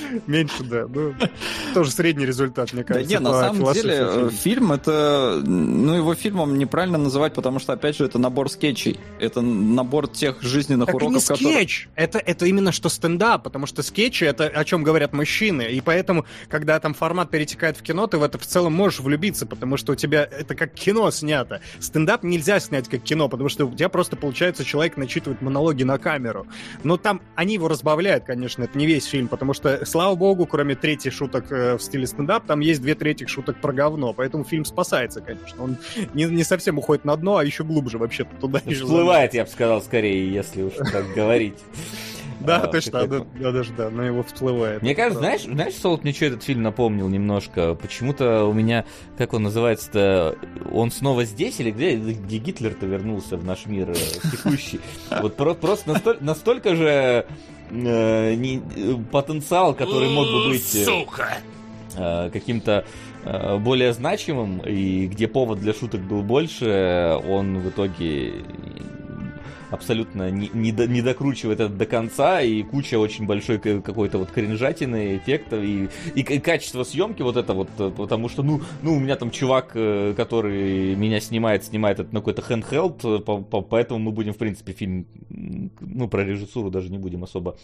Меньше, 0.26 0.62
да. 0.64 0.86
Ну, 0.88 1.14
тоже 1.74 1.90
средний 1.90 2.26
результат, 2.26 2.72
мне 2.72 2.82
Да 2.82 2.94
кажется. 2.94 3.12
не, 3.14 3.20
на 3.20 3.32
самом 3.32 3.72
деле, 3.72 3.94
э, 3.98 4.30
фильм 4.30 4.72
это, 4.72 5.40
ну, 5.44 5.94
его 5.94 6.14
фильмом 6.14 6.58
неправильно 6.58 6.98
называть, 6.98 7.34
потому 7.34 7.58
что, 7.58 7.72
опять 7.72 7.96
же, 7.96 8.04
это 8.04 8.18
набор 8.18 8.50
скетчей. 8.50 8.98
Это 9.20 9.40
набор 9.40 10.08
тех 10.08 10.42
жизненных 10.42 10.86
Так 10.86 10.94
и 10.94 10.98
не 10.98 11.06
уроков, 11.08 11.26
которые... 11.26 11.54
скетч. 11.54 11.88
Это, 11.94 12.18
это 12.18 12.46
именно 12.46 12.72
что 12.72 12.88
стендап, 12.88 13.42
потому 13.42 13.66
что 13.66 13.82
скетчи— 13.82 14.24
это 14.26 14.46
о 14.46 14.64
чем 14.64 14.82
говорят 14.82 15.12
мужчины. 15.12 15.62
И 15.62 15.80
поэтому, 15.80 16.24
когда 16.48 16.78
там 16.80 16.94
формат 16.94 17.30
перетекает 17.30 17.76
в 17.76 17.82
кино, 17.82 18.06
ты 18.06 18.18
в 18.18 18.22
это 18.22 18.38
в 18.38 18.46
целом 18.46 18.72
можешь 18.72 19.00
влюбиться, 19.00 19.46
потому 19.46 19.76
что 19.76 19.92
у 19.92 19.94
тебя 19.94 20.24
это 20.24 20.54
как 20.54 20.74
кино 20.74 21.10
снято. 21.10 21.60
Стендап 21.80 22.22
нельзя 22.22 22.60
снять 22.60 22.88
как 22.88 23.02
кино, 23.02 23.28
потому 23.28 23.48
что 23.48 23.66
у 23.66 23.74
тебя 23.74 23.88
просто, 23.88 24.16
получается, 24.16 24.64
человек 24.64 24.96
начитывает 24.96 25.42
монологи 25.42 25.82
на 25.82 25.98
камеру. 25.98 26.46
Но 26.84 26.96
там 26.96 27.20
они 27.34 27.54
его 27.54 27.68
разбавляют, 27.68 28.24
конечно, 28.24 28.64
это 28.64 28.76
не 28.78 28.86
весь 28.86 29.04
фильм, 29.06 29.28
потому 29.28 29.54
что, 29.54 29.81
слава 29.84 30.14
богу, 30.14 30.46
кроме 30.46 30.74
трети 30.74 31.10
шуток 31.10 31.50
э, 31.50 31.76
в 31.76 31.82
стиле 31.82 32.06
стендап, 32.06 32.46
там 32.46 32.60
есть 32.60 32.82
две 32.82 32.94
трети 32.94 33.26
шуток 33.26 33.60
про 33.60 33.72
говно, 33.72 34.12
поэтому 34.12 34.44
фильм 34.44 34.64
спасается, 34.64 35.20
конечно. 35.20 35.62
Он 35.62 35.76
не, 36.14 36.24
не 36.24 36.44
совсем 36.44 36.78
уходит 36.78 37.04
на 37.04 37.16
дно, 37.16 37.36
а 37.36 37.44
еще 37.44 37.64
глубже 37.64 37.98
вообще-то 37.98 38.34
туда. 38.36 38.60
Всплывает, 38.60 39.34
я 39.34 39.44
бы 39.44 39.50
сказал, 39.50 39.82
скорее, 39.82 40.32
если 40.32 40.62
уж 40.62 40.74
так 40.74 41.12
говорить. 41.14 41.58
Да, 42.44 42.62
А, 42.62 42.66
точно, 42.66 43.06
да, 43.06 43.52
даже 43.52 43.72
да, 43.72 43.90
на 43.90 44.06
него 44.06 44.22
всплывает. 44.22 44.82
Мне 44.82 44.94
кажется, 44.94 45.20
знаешь, 45.20 45.42
знаешь, 45.42 45.74
вот 45.82 46.02
мне 46.04 46.12
что 46.12 46.26
этот 46.26 46.42
фильм 46.42 46.62
напомнил 46.62 47.08
немножко? 47.08 47.74
Почему-то 47.74 48.44
у 48.44 48.52
меня, 48.52 48.84
как 49.18 49.32
он 49.34 49.42
называется-то, 49.44 50.36
он 50.72 50.90
снова 50.90 51.24
здесь 51.24 51.60
или 51.60 51.70
где? 51.70 51.96
Где 51.96 52.38
Гитлер-то 52.38 52.86
вернулся 52.86 53.36
в 53.36 53.44
наш 53.44 53.66
мир 53.66 53.90
э, 53.90 53.94
текущий? 54.30 54.80
Вот 55.20 55.36
про- 55.36 55.54
просто 55.54 55.90
настоль- 55.90 56.18
настолько 56.20 56.74
же 56.76 57.26
э, 57.70 58.58
потенциал, 59.10 59.74
который 59.74 60.08
мог 60.10 60.26
бы 60.26 60.48
быть 60.50 60.74
э, 61.96 62.30
каким-то 62.32 62.84
более 63.60 63.92
значимым, 63.92 64.58
и 64.66 65.06
где 65.06 65.28
повод 65.28 65.60
для 65.60 65.72
шуток 65.72 66.00
был 66.00 66.22
больше, 66.22 67.16
он 67.28 67.60
в 67.60 67.68
итоге 67.68 68.34
абсолютно 69.72 70.30
не, 70.30 70.50
не, 70.52 70.70
до- 70.70 70.86
не 70.86 71.02
докручивает 71.02 71.58
это 71.60 71.72
до 71.72 71.86
конца, 71.86 72.40
и 72.42 72.62
куча 72.62 72.98
очень 72.98 73.26
большой 73.26 73.58
какой-то 73.58 74.18
вот 74.18 74.30
кринжатины, 74.30 75.16
эффектов, 75.16 75.62
и, 75.64 75.88
и, 76.14 76.22
к- 76.22 76.44
качество 76.44 76.84
съемки 76.84 77.22
вот 77.22 77.36
это 77.36 77.54
вот, 77.54 77.68
э, 77.78 77.90
потому 77.96 78.28
что, 78.28 78.42
ну, 78.42 78.60
ну, 78.82 78.94
у 78.94 79.00
меня 79.00 79.16
там 79.16 79.30
чувак, 79.30 79.72
э, 79.74 80.14
который 80.16 80.94
меня 80.94 81.20
снимает, 81.20 81.64
снимает 81.64 82.00
это 82.00 82.12
на 82.14 82.20
какой-то 82.20 82.42
handheld, 82.42 83.16
э, 83.16 83.18
по- 83.20 83.38
по- 83.42 83.62
поэтому 83.62 83.98
мы 83.98 84.12
будем, 84.12 84.34
в 84.34 84.38
принципе, 84.38 84.72
фильм, 84.72 85.06
ну, 85.80 86.08
про 86.08 86.24
режиссуру 86.24 86.70
даже 86.70 86.90
не 86.90 86.98
будем 86.98 87.24
особо 87.24 87.56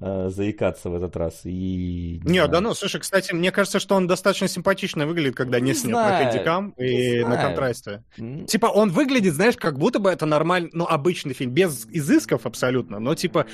э, 0.00 0.28
заикаться 0.30 0.90
в 0.90 0.94
этот 0.94 1.16
раз. 1.16 1.40
И, 1.44 2.20
Не, 2.24 2.34
знаю. 2.40 2.48
да 2.50 2.60
ну, 2.60 2.74
слушай, 2.74 3.00
кстати, 3.00 3.32
мне 3.32 3.50
кажется, 3.52 3.78
что 3.80 3.94
он 3.96 4.06
достаточно 4.06 4.48
симпатично 4.48 5.06
выглядит, 5.06 5.36
когда 5.36 5.60
не, 5.60 5.68
Не 5.70 5.74
снят 5.74 5.92
на 5.94 6.08
знаю, 6.08 6.24
хэндикам 6.32 6.70
и 6.78 6.82
не 7.12 7.18
на 7.20 7.26
знаю. 7.32 7.46
контрасте. 7.48 8.02
М, 8.18 8.46
Типа, 8.46 8.66
он 8.66 8.90
выглядит, 8.90 9.34
знаешь, 9.34 9.56
как 9.56 9.78
будто 9.78 9.98
бы 9.98 10.10
это 10.10 10.26
нормальный, 10.26 10.70
ну, 10.72 10.86
обычный 10.86 11.34
фильм, 11.34 11.50
без 11.52 11.86
изысков 11.90 12.46
абсолютно, 12.46 12.98
но, 12.98 13.14
типа, 13.14 13.46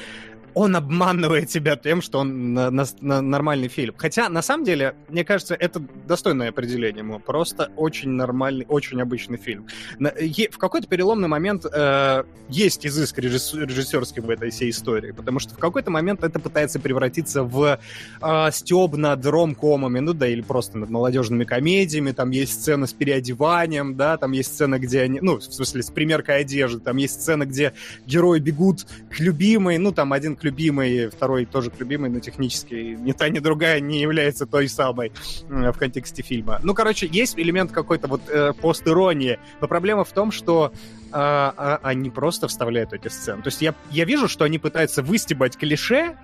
он 0.55 0.76
обманывает 0.76 1.48
тебя 1.48 1.76
тем, 1.76 2.01
что 2.01 2.20
он 2.20 2.55
на- 2.55 2.70
на- 2.70 2.86
на- 3.01 3.20
нормальный 3.20 3.68
фильм. 3.68 3.94
Хотя, 3.97 4.28
на 4.28 4.40
самом 4.43 4.64
деле, 4.64 4.94
мне 5.09 5.24
кажется, 5.24 5.55
это 5.55 5.82
достойное 6.06 6.51
определение 6.51 7.01
ему. 7.01 7.18
Просто 7.18 7.72
очень 7.76 8.10
нормальный, 8.10 8.64
очень 8.68 9.01
обычный 9.01 9.36
фильм. 9.36 9.66
На- 9.98 10.12
е- 10.18 10.48
в 10.51 10.59
какой-то 10.59 10.86
переломный 10.86 11.28
момент 11.28 11.66
э, 11.70 12.24
есть 12.48 12.86
изыск 12.86 13.18
режисс- 13.18 13.55
режиссерский 13.55 14.22
в 14.22 14.31
этой 14.31 14.51
всей 14.51 14.70
истории, 14.70 15.10
потому 15.10 15.40
что 15.40 15.55
в 15.55 15.59
какой-то 15.59 15.90
момент 15.90 16.22
это 16.22 16.39
пытается 16.39 16.78
превратиться 16.78 17.43
в 17.43 17.78
э, 18.22 18.51
стёб 18.52 18.97
над 18.97 19.26
ромкомами, 19.26 19.98
ну 19.98 20.12
да, 20.12 20.28
или 20.28 20.43
просто 20.43 20.78
над 20.78 20.89
молодежными 20.90 21.44
комедиями. 21.44 22.12
Там 22.12 22.31
есть 22.31 22.52
сцена 22.60 22.86
с 22.86 22.93
переодеванием, 22.93 23.97
да, 23.97 24.16
там 24.18 24.32
есть 24.32 24.55
сцена, 24.55 24.78
где 24.78 25.01
они, 25.02 25.18
ну, 25.20 25.39
в 25.39 25.43
смысле, 25.43 25.82
с 25.82 25.90
примеркой 25.90 26.40
одежды, 26.40 26.78
там 26.81 26.97
есть 26.97 27.20
сцена, 27.20 27.44
где 27.44 27.72
герои 28.06 28.39
бегут 28.39 28.86
к 29.10 29.18
любимой, 29.18 29.78
ну, 29.78 29.90
там 29.90 30.12
один 30.12 30.36
к 30.36 30.44
любимой, 30.45 31.09
второй 31.09 31.47
тоже 31.47 31.71
к 31.71 31.81
любимой, 31.81 32.11
но 32.11 32.21
технически 32.21 32.97
ни 33.01 33.12
та, 33.12 33.29
ни 33.29 33.39
другая 33.39 33.81
не 33.81 34.01
является 34.01 34.47
той 34.47 34.69
самой 34.69 35.12
э, 35.49 35.73
в 35.73 35.79
контексте 35.79 36.23
фильма. 36.23 36.61
Ну, 36.62 36.75
короче, 36.75 37.09
есть 37.11 37.39
элемент 37.39 37.73
какой-то 37.73 38.07
вот 38.07 38.23
э, 38.29 38.53
постиронии, 38.53 39.39
но 39.61 39.69
проблема 39.69 40.05
в 40.05 40.12
том, 40.12 40.31
что 40.31 40.73
а, 41.12 41.55
а, 41.57 41.81
они 41.83 42.11
просто 42.11 42.49
вставляют 42.49 42.93
эти 42.93 43.09
сцены. 43.09 43.43
То 43.43 43.49
есть 43.49 43.62
я, 43.62 43.75
я 43.91 44.05
вижу, 44.05 44.29
что 44.29 44.45
они 44.45 44.59
пытаются 44.59 45.03
выстебать 45.03 45.57
клише, 45.57 46.16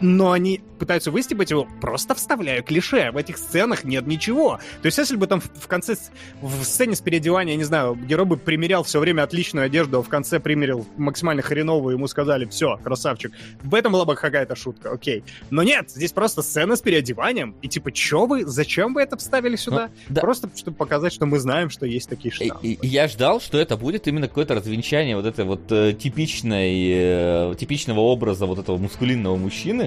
но 0.00 0.32
они 0.32 0.60
пытаются 0.78 1.10
выстебать 1.10 1.50
его, 1.50 1.66
просто 1.80 2.14
вставляя 2.14 2.62
клише. 2.62 3.10
В 3.10 3.16
этих 3.16 3.38
сценах 3.38 3.84
нет 3.84 4.06
ничего. 4.06 4.58
То 4.82 4.86
есть, 4.86 4.98
если 4.98 5.16
бы 5.16 5.26
там 5.26 5.40
в, 5.40 5.48
в 5.54 5.66
конце, 5.66 5.96
в 6.42 6.64
сцене 6.64 6.94
с 6.94 7.00
переодевания, 7.00 7.54
я 7.54 7.58
не 7.58 7.64
знаю, 7.64 7.94
герой 7.94 8.26
бы 8.26 8.36
примерял 8.36 8.82
все 8.82 9.00
время 9.00 9.22
отличную 9.22 9.66
одежду, 9.66 9.98
а 9.98 10.02
в 10.02 10.08
конце 10.08 10.40
примерил 10.40 10.86
максимально 10.96 11.42
хреновую, 11.42 11.96
ему 11.96 12.06
сказали, 12.06 12.44
все, 12.46 12.76
красавчик. 12.82 13.32
В 13.62 13.74
этом 13.74 13.92
была 13.92 14.04
бы 14.04 14.14
какая-то 14.14 14.56
шутка, 14.56 14.90
окей. 14.90 15.24
Но 15.50 15.62
нет, 15.62 15.90
здесь 15.90 16.12
просто 16.12 16.42
сцена 16.42 16.76
с 16.76 16.82
переодеванием. 16.82 17.54
И 17.62 17.68
типа, 17.68 17.92
чё 17.92 18.26
вы, 18.26 18.44
зачем 18.44 18.94
вы 18.94 19.02
это 19.02 19.16
вставили 19.16 19.56
сюда? 19.56 19.90
да. 20.08 20.20
Просто, 20.20 20.50
чтобы 20.54 20.76
показать, 20.76 21.12
что 21.12 21.26
мы 21.26 21.38
знаем, 21.38 21.70
что 21.70 21.86
есть 21.86 22.08
такие 22.08 22.32
штампы. 22.32 22.78
я 22.82 23.08
ждал, 23.08 23.40
что 23.40 23.58
это 23.58 23.76
будет 23.76 24.06
именно 24.06 24.28
какое-то 24.28 24.54
развенчание 24.54 25.16
вот 25.16 25.26
этой 25.26 25.44
вот 25.44 25.70
э, 25.70 25.92
типичной, 25.92 27.52
э, 27.52 27.54
типичного 27.58 28.00
образа 28.00 28.46
вот 28.46 28.58
этого 28.58 28.76
мускулинного 28.76 29.36
мужчины, 29.36 29.83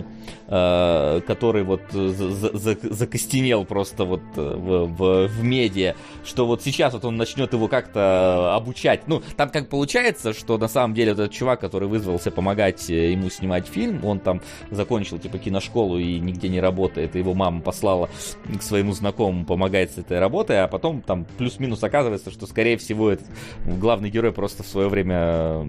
э, 0.47 1.21
который 1.27 1.63
вот 1.63 1.81
за- 1.91 2.09
за- 2.31 2.57
за- 2.57 2.77
закостенел 2.93 3.65
просто 3.65 4.05
вот 4.05 4.21
э, 4.35 4.41
в, 4.41 4.87
в, 4.87 5.27
в 5.27 5.43
медиа, 5.43 5.95
что 6.25 6.45
вот 6.45 6.63
сейчас 6.63 6.93
вот 6.93 7.05
он 7.05 7.17
начнет 7.17 7.53
его 7.53 7.67
как-то 7.67 8.55
обучать. 8.55 9.07
Ну, 9.07 9.21
там 9.35 9.49
как 9.49 9.69
получается, 9.69 10.33
что 10.33 10.57
на 10.57 10.67
самом 10.67 10.93
деле 10.93 11.13
вот 11.13 11.19
этот 11.21 11.33
чувак, 11.33 11.59
который 11.59 11.87
вызвался 11.87 12.31
помогать 12.31 12.89
э, 12.89 13.11
ему 13.11 13.29
снимать 13.29 13.67
фильм, 13.67 14.03
он 14.05 14.19
там 14.19 14.41
закончил 14.71 15.17
типа 15.19 15.37
киношколу 15.37 15.97
и 15.97 16.19
нигде 16.19 16.49
не 16.49 16.59
работает, 16.59 17.15
и 17.15 17.19
его 17.19 17.33
мама 17.33 17.61
послала 17.61 18.09
к 18.57 18.61
своему 18.61 18.93
знакомому 18.93 19.45
помогать 19.45 19.91
с 19.91 19.97
этой 19.97 20.19
работой, 20.19 20.63
а 20.63 20.67
потом 20.67 21.01
там 21.01 21.25
плюс-минус 21.37 21.83
оказывается, 21.83 22.31
что 22.31 22.47
скорее 22.47 22.77
всего 22.77 23.11
этот 23.11 23.27
главный 23.65 24.09
герой 24.09 24.31
просто 24.31 24.63
в 24.63 24.67
свое 24.67 24.87
время 24.87 25.67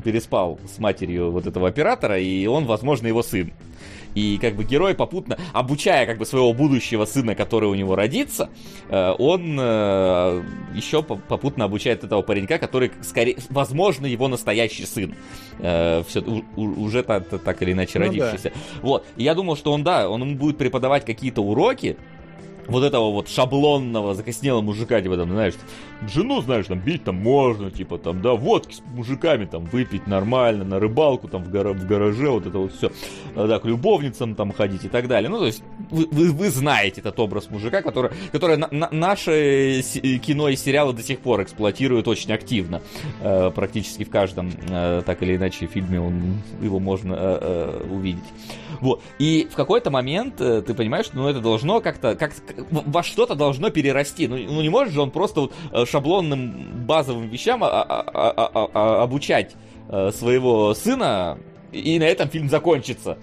переспал 0.00 0.58
с 0.74 0.78
матерью 0.78 1.30
вот 1.30 1.46
этого 1.46 1.68
оператора, 1.68 2.18
и 2.18 2.46
он, 2.46 2.64
возможно, 2.66 3.06
его 3.06 3.22
сын. 3.22 3.52
И 4.16 4.38
как 4.38 4.56
бы 4.56 4.64
герой 4.64 4.94
попутно, 4.94 5.38
обучая 5.52 6.04
как 6.04 6.18
бы 6.18 6.26
своего 6.26 6.52
будущего 6.52 7.04
сына, 7.04 7.36
который 7.36 7.68
у 7.68 7.74
него 7.76 7.94
родится, 7.94 8.50
э, 8.88 9.14
он 9.18 9.56
э, 9.60 10.42
еще 10.74 11.04
по- 11.04 11.14
попутно 11.14 11.64
обучает 11.66 12.02
этого 12.02 12.20
паренька, 12.22 12.58
который, 12.58 12.90
скорее, 13.02 13.36
возможно, 13.50 14.06
его 14.06 14.26
настоящий 14.26 14.84
сын. 14.84 15.14
Э, 15.60 16.02
у- 16.56 16.62
уже 16.62 17.04
та- 17.04 17.20
та- 17.20 17.38
так 17.38 17.62
или 17.62 17.70
иначе 17.72 18.00
Ну 18.00 18.06
да. 18.06 18.10
родившийся. 18.10 18.52
Вот. 18.82 19.06
И 19.16 19.22
я 19.22 19.34
думал, 19.36 19.56
что 19.56 19.72
он, 19.72 19.84
да, 19.84 20.08
он 20.10 20.22
ему 20.22 20.34
будет 20.36 20.58
преподавать 20.58 21.04
какие-то 21.04 21.42
уроки, 21.42 21.96
вот 22.70 22.84
этого 22.84 23.10
вот 23.10 23.28
шаблонного, 23.28 24.14
закоснелого 24.14 24.62
мужика, 24.62 25.00
типа 25.00 25.16
там, 25.16 25.30
знаешь, 25.30 25.54
жену, 26.08 26.40
знаешь, 26.42 26.66
там 26.66 26.78
бить 26.78 27.04
там 27.04 27.16
можно, 27.16 27.70
типа 27.70 27.98
там, 27.98 28.22
да, 28.22 28.32
водки 28.34 28.74
с 28.74 28.82
мужиками 28.94 29.44
там 29.44 29.64
выпить 29.64 30.06
нормально, 30.06 30.64
на 30.64 30.78
рыбалку 30.78 31.28
там 31.28 31.42
в, 31.44 31.50
гора- 31.50 31.72
в 31.72 31.86
гараже, 31.86 32.28
вот 32.28 32.46
это 32.46 32.58
вот 32.58 32.72
все, 32.72 32.90
да, 33.34 33.58
к 33.58 33.64
любовницам 33.64 34.34
там 34.34 34.52
ходить 34.52 34.84
и 34.84 34.88
так 34.88 35.08
далее. 35.08 35.28
Ну, 35.28 35.38
то 35.38 35.46
есть 35.46 35.62
вы, 35.90 36.06
вы, 36.10 36.30
вы 36.30 36.50
знаете 36.50 37.00
этот 37.00 37.18
образ 37.18 37.50
мужика, 37.50 37.82
который, 37.82 38.10
который 38.32 38.56
на, 38.56 38.68
на, 38.70 38.88
наше 38.90 39.82
кино 40.24 40.48
и 40.48 40.56
сериалы 40.56 40.92
до 40.92 41.02
сих 41.02 41.20
пор 41.20 41.42
эксплуатируют 41.42 42.08
очень 42.08 42.32
активно. 42.32 42.82
Э, 43.20 43.50
практически 43.54 44.04
в 44.04 44.10
каждом, 44.10 44.52
э, 44.68 45.02
так 45.04 45.22
или 45.22 45.36
иначе, 45.36 45.66
фильме 45.66 46.00
он, 46.00 46.42
его 46.60 46.78
можно 46.78 47.14
э, 47.14 47.38
э, 47.40 47.86
увидеть. 47.90 48.24
Вот. 48.80 49.02
И 49.18 49.48
в 49.50 49.56
какой-то 49.56 49.90
момент 49.90 50.40
э, 50.40 50.62
ты 50.62 50.74
понимаешь, 50.74 51.06
что 51.06 51.16
ну, 51.16 51.28
это 51.28 51.40
должно 51.40 51.80
как-то, 51.80 52.14
как, 52.14 52.32
во 52.70 53.02
что-то 53.02 53.34
должно 53.34 53.70
перерасти. 53.70 54.28
Ну, 54.28 54.36
ну 54.36 54.62
не 54.62 54.68
может 54.68 54.94
же 54.94 55.00
он 55.00 55.10
просто 55.10 55.42
вот 55.42 55.54
э, 55.72 55.84
шаблонным 55.86 56.86
базовым 56.86 57.28
вещам 57.28 57.62
а, 57.64 57.68
а, 57.68 58.68
а, 58.72 59.02
обучать 59.02 59.52
э, 59.88 60.10
своего 60.12 60.74
сына, 60.74 61.38
и 61.72 61.98
на 61.98 62.04
этом 62.04 62.28
фильм 62.28 62.48
закончится. 62.48 63.18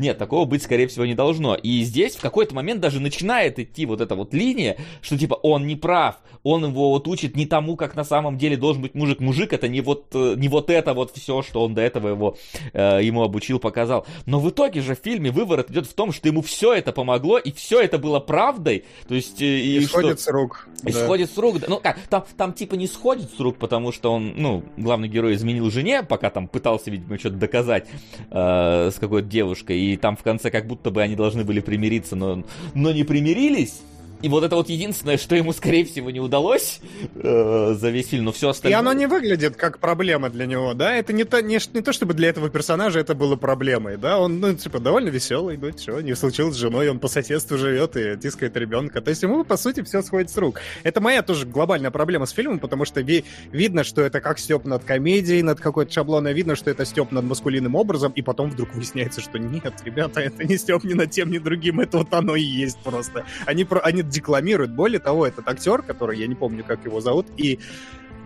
Нет, 0.00 0.16
такого 0.16 0.46
быть, 0.46 0.62
скорее 0.62 0.86
всего, 0.86 1.04
не 1.04 1.14
должно. 1.14 1.54
И 1.54 1.82
здесь 1.82 2.16
в 2.16 2.22
какой-то 2.22 2.54
момент 2.54 2.80
даже 2.80 3.00
начинает 3.00 3.58
идти 3.58 3.84
вот 3.84 4.00
эта 4.00 4.14
вот 4.14 4.32
линия, 4.32 4.78
что 5.02 5.18
типа 5.18 5.34
он 5.34 5.66
не 5.66 5.76
прав, 5.76 6.16
он 6.42 6.64
его 6.64 6.88
вот 6.88 7.06
учит 7.06 7.36
не 7.36 7.44
тому, 7.44 7.76
как 7.76 7.94
на 7.94 8.04
самом 8.04 8.38
деле 8.38 8.56
должен 8.56 8.80
быть 8.80 8.94
мужик. 8.94 9.20
Мужик 9.20 9.52
это 9.52 9.68
не 9.68 9.82
вот, 9.82 10.06
э, 10.14 10.36
не 10.38 10.48
вот 10.48 10.70
это 10.70 10.94
вот 10.94 11.14
все, 11.14 11.42
что 11.42 11.62
он 11.62 11.74
до 11.74 11.82
этого 11.82 12.08
его, 12.08 12.38
э, 12.72 13.00
ему 13.02 13.22
обучил, 13.22 13.58
показал. 13.58 14.06
Но 14.24 14.40
в 14.40 14.48
итоге 14.48 14.80
же 14.80 14.94
в 14.94 15.00
фильме 15.00 15.30
выворот 15.30 15.70
идет 15.70 15.86
в 15.86 15.92
том, 15.92 16.12
что 16.12 16.28
ему 16.28 16.40
все 16.40 16.72
это 16.72 16.92
помогло, 16.92 17.36
и 17.36 17.52
все 17.52 17.82
это 17.82 17.98
было 17.98 18.20
правдой. 18.20 18.84
То 19.06 19.14
есть... 19.14 19.42
Э, 19.42 19.60
и 19.60 19.80
сходит 19.84 20.18
что... 20.18 20.32
рук. 20.32 20.66
И 20.84 20.92
да. 20.92 21.04
сходит 21.04 21.30
с 21.30 21.38
рук. 21.38 21.56
Ну 21.68 21.78
как, 21.78 21.98
там, 22.08 22.24
там 22.36 22.52
типа 22.52 22.74
не 22.74 22.86
сходит 22.86 23.30
с 23.30 23.40
рук, 23.40 23.56
потому 23.58 23.92
что 23.92 24.12
он, 24.12 24.34
ну, 24.36 24.64
главный 24.76 25.08
герой 25.08 25.34
изменил 25.34 25.70
жене, 25.70 26.02
пока 26.02 26.30
там 26.30 26.48
пытался, 26.48 26.90
видимо, 26.90 27.18
что-то 27.18 27.36
доказать 27.36 27.86
э, 28.30 28.90
с 28.92 28.98
какой-то 28.98 29.28
девушкой. 29.28 29.80
И 29.80 29.96
там 29.96 30.16
в 30.16 30.22
конце 30.22 30.50
как 30.50 30.66
будто 30.66 30.90
бы 30.90 31.02
они 31.02 31.16
должны 31.16 31.44
были 31.44 31.60
примириться, 31.60 32.16
но, 32.16 32.44
но 32.74 32.92
не 32.92 33.04
примирились. 33.04 33.80
И 34.22 34.28
вот 34.28 34.44
это 34.44 34.56
вот 34.56 34.68
единственное, 34.68 35.16
что 35.16 35.34
ему, 35.34 35.52
скорее 35.52 35.84
всего, 35.84 36.10
не 36.10 36.20
удалось 36.20 36.80
э, 37.14 37.74
за 37.74 37.90
но 38.20 38.32
все 38.32 38.50
остальное... 38.50 38.78
И 38.78 38.80
оно 38.80 38.92
не 38.92 39.06
выглядит 39.06 39.56
как 39.56 39.78
проблема 39.78 40.30
для 40.30 40.46
него, 40.46 40.74
да? 40.74 40.94
Это 40.94 41.12
не 41.12 41.24
то, 41.24 41.40
не, 41.40 41.58
не 41.74 41.80
то, 41.80 41.92
чтобы 41.92 42.14
для 42.14 42.28
этого 42.28 42.50
персонажа 42.50 43.00
это 43.00 43.14
было 43.14 43.36
проблемой, 43.36 43.96
да? 43.96 44.18
Он, 44.18 44.40
ну, 44.40 44.54
типа, 44.54 44.78
довольно 44.78 45.08
веселый, 45.08 45.56
ну, 45.56 45.70
что, 45.76 46.00
не 46.00 46.14
случилось 46.14 46.54
с 46.54 46.58
женой, 46.58 46.88
он 46.88 46.98
по 46.98 47.08
соседству 47.08 47.56
живет 47.56 47.96
и 47.96 48.16
тискает 48.16 48.56
ребенка. 48.56 49.00
То 49.00 49.10
есть 49.10 49.22
ему, 49.22 49.44
по 49.44 49.56
сути, 49.56 49.82
все 49.82 50.02
сходит 50.02 50.30
с 50.30 50.36
рук. 50.36 50.60
Это 50.82 51.00
моя 51.00 51.22
тоже 51.22 51.46
глобальная 51.46 51.90
проблема 51.90 52.26
с 52.26 52.30
фильмом, 52.30 52.58
потому 52.58 52.84
что 52.84 53.00
ви- 53.00 53.24
видно, 53.52 53.84
что 53.84 54.02
это 54.02 54.20
как 54.20 54.38
степ 54.38 54.64
над 54.64 54.84
комедией, 54.84 55.42
над 55.42 55.60
какой-то 55.60 55.92
шаблоной, 55.92 56.32
видно, 56.32 56.56
что 56.56 56.70
это 56.70 56.84
степ 56.84 57.12
над 57.12 57.24
маскулинным 57.24 57.74
образом, 57.74 58.12
и 58.12 58.22
потом 58.22 58.50
вдруг 58.50 58.74
выясняется, 58.74 59.20
что 59.20 59.38
нет, 59.38 59.74
ребята, 59.84 60.20
это 60.20 60.44
не 60.44 60.56
степ 60.56 60.84
ни 60.84 60.94
над 60.94 61.10
тем, 61.10 61.30
ни 61.30 61.38
другим, 61.38 61.80
это 61.80 61.98
вот 61.98 62.12
оно 62.12 62.36
и 62.36 62.42
есть 62.42 62.78
просто. 62.78 63.24
Они, 63.46 63.64
про, 63.64 63.80
они 63.80 64.02
декламирует. 64.10 64.72
Более 64.72 65.00
того, 65.00 65.26
этот 65.26 65.48
актер, 65.48 65.82
который, 65.82 66.18
я 66.18 66.26
не 66.26 66.34
помню, 66.34 66.64
как 66.64 66.84
его 66.84 67.00
зовут, 67.00 67.26
и 67.36 67.58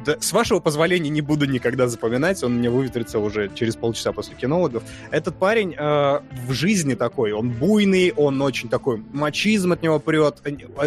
да, 0.04 0.16
с 0.20 0.32
вашего 0.32 0.60
позволения 0.60 1.08
не 1.08 1.22
буду 1.22 1.46
никогда 1.46 1.88
запоминать, 1.88 2.42
он 2.42 2.56
мне 2.56 2.68
выветрится 2.68 3.18
уже 3.18 3.50
через 3.54 3.76
полчаса 3.76 4.12
после 4.12 4.34
кинологов. 4.34 4.82
Этот 5.10 5.36
парень 5.36 5.74
э, 5.74 6.20
в 6.46 6.52
жизни 6.52 6.94
такой, 6.94 7.32
он 7.32 7.50
буйный, 7.50 8.12
он 8.12 8.40
очень 8.42 8.68
такой, 8.68 9.02
мачизм 9.12 9.72
от 9.72 9.82
него 9.82 9.98
прет, 10.00 10.42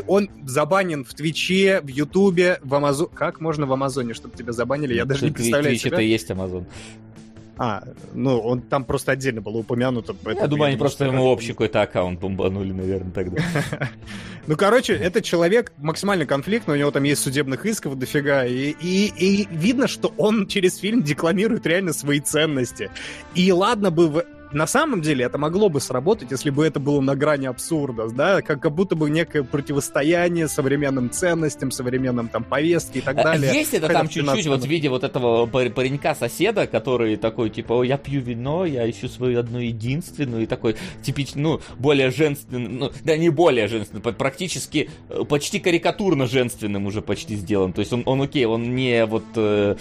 он 0.08 0.30
забанен 0.46 1.04
в 1.04 1.14
Твиче, 1.14 1.82
в 1.82 1.88
Ютубе, 1.88 2.60
в 2.64 2.74
Амазоне. 2.76 3.10
Как 3.14 3.42
можно 3.42 3.66
в 3.66 3.74
Амазоне, 3.74 4.14
чтобы 4.14 4.38
тебя 4.38 4.54
забанили? 4.54 4.94
Я 4.94 5.06
даже 5.06 5.26
не 5.26 5.32
представляю 5.32 5.76
Твич 5.76 5.86
это 5.86 6.02
и 6.02 6.08
есть 6.08 6.30
Амазон. 6.30 6.66
А, 7.58 7.84
ну, 8.14 8.40
он 8.40 8.62
там 8.62 8.86
просто 8.86 9.12
отдельно 9.12 9.42
было 9.42 9.58
упомянуто. 9.58 10.16
Я 10.26 10.48
думаю, 10.48 10.70
они 10.70 10.78
просто 10.78 11.06
ему 11.06 11.26
общий 11.26 11.54
какой-то 11.54 11.82
аккаунт 11.82 12.20
бомбанули, 12.20 12.72
наверное, 12.72 13.12
тогда. 13.12 13.42
Ну, 14.48 14.56
короче, 14.56 14.94
этот 14.94 15.26
человек 15.26 15.74
максимально 15.78 16.26
конфликтный, 16.26 16.76
у 16.76 16.78
него 16.78 16.90
там 16.92 17.04
есть 17.04 17.22
судебных 17.22 17.66
исков 17.66 18.00
дофига, 18.00 18.46
и, 18.46 18.74
и, 18.80 19.12
и 19.18 19.46
видно, 19.52 19.90
что 19.90 20.14
он 20.18 20.48
через 20.48 20.78
фильм 20.78 21.04
декламирует 21.04 21.66
реально 21.66 21.92
свои 21.92 22.22
ценности. 22.22 22.90
И 23.36 23.52
ладно 23.52 23.92
бы 23.92 24.26
на 24.52 24.68
самом 24.68 25.02
деле 25.02 25.26
это 25.26 25.38
могло 25.38 25.70
бы 25.70 25.82
сработать, 25.82 26.32
если 26.32 26.50
бы 26.50 26.66
это 26.66 26.80
было 26.80 27.02
на 27.02 27.16
грани 27.16 27.48
абсурда, 27.48 28.08
да, 28.10 28.42
как, 28.42 28.62
как 28.62 28.74
будто 28.74 28.96
бы 28.96 29.10
некое 29.10 29.44
противостояние 29.44 30.48
современным 30.48 31.10
ценностям, 31.10 31.72
современным 31.72 32.28
там 32.28 32.44
повестке 32.44 33.00
и 33.00 33.02
так 33.02 33.16
далее. 33.16 33.54
Есть 33.54 33.74
это 33.74 33.88
там 33.88 34.08
чуть-чуть 34.08 34.48
вот 34.48 34.62
в 34.62 34.68
виде 34.68 34.90
вот 34.90 35.04
этого 35.04 35.46
паренька-соседа, 35.46 36.68
который 36.68 37.18
такой, 37.18 37.50
типа, 37.50 37.84
я 37.84 37.98
пью 37.98 38.22
вино, 38.22 38.66
я 38.66 38.90
ищу 38.90 39.08
свою 39.08 39.40
одну 39.40 39.60
единственную, 39.60 40.44
и 40.44 40.46
такой 40.46 40.76
типичный, 41.02 41.42
ну, 41.42 41.62
более 41.78 42.12
женственный, 42.12 42.68
ну, 42.68 42.92
да 43.04 43.18
не 43.18 43.30
более 43.30 43.68
женственный, 43.68 44.02
практически, 44.02 44.90
э, 45.10 45.24
почти 45.28 45.60
карикатурно 45.60 46.26
женственным 46.26 46.86
уже 46.86 47.02
почти 47.02 47.36
сделан. 47.36 47.74
То 47.74 47.82
есть 47.82 47.94
он, 47.94 48.04
он 48.06 48.22
окей, 48.22 48.46
он 48.46 48.76
не 48.76 49.06
вот 49.06 49.26
э, 49.36 49.76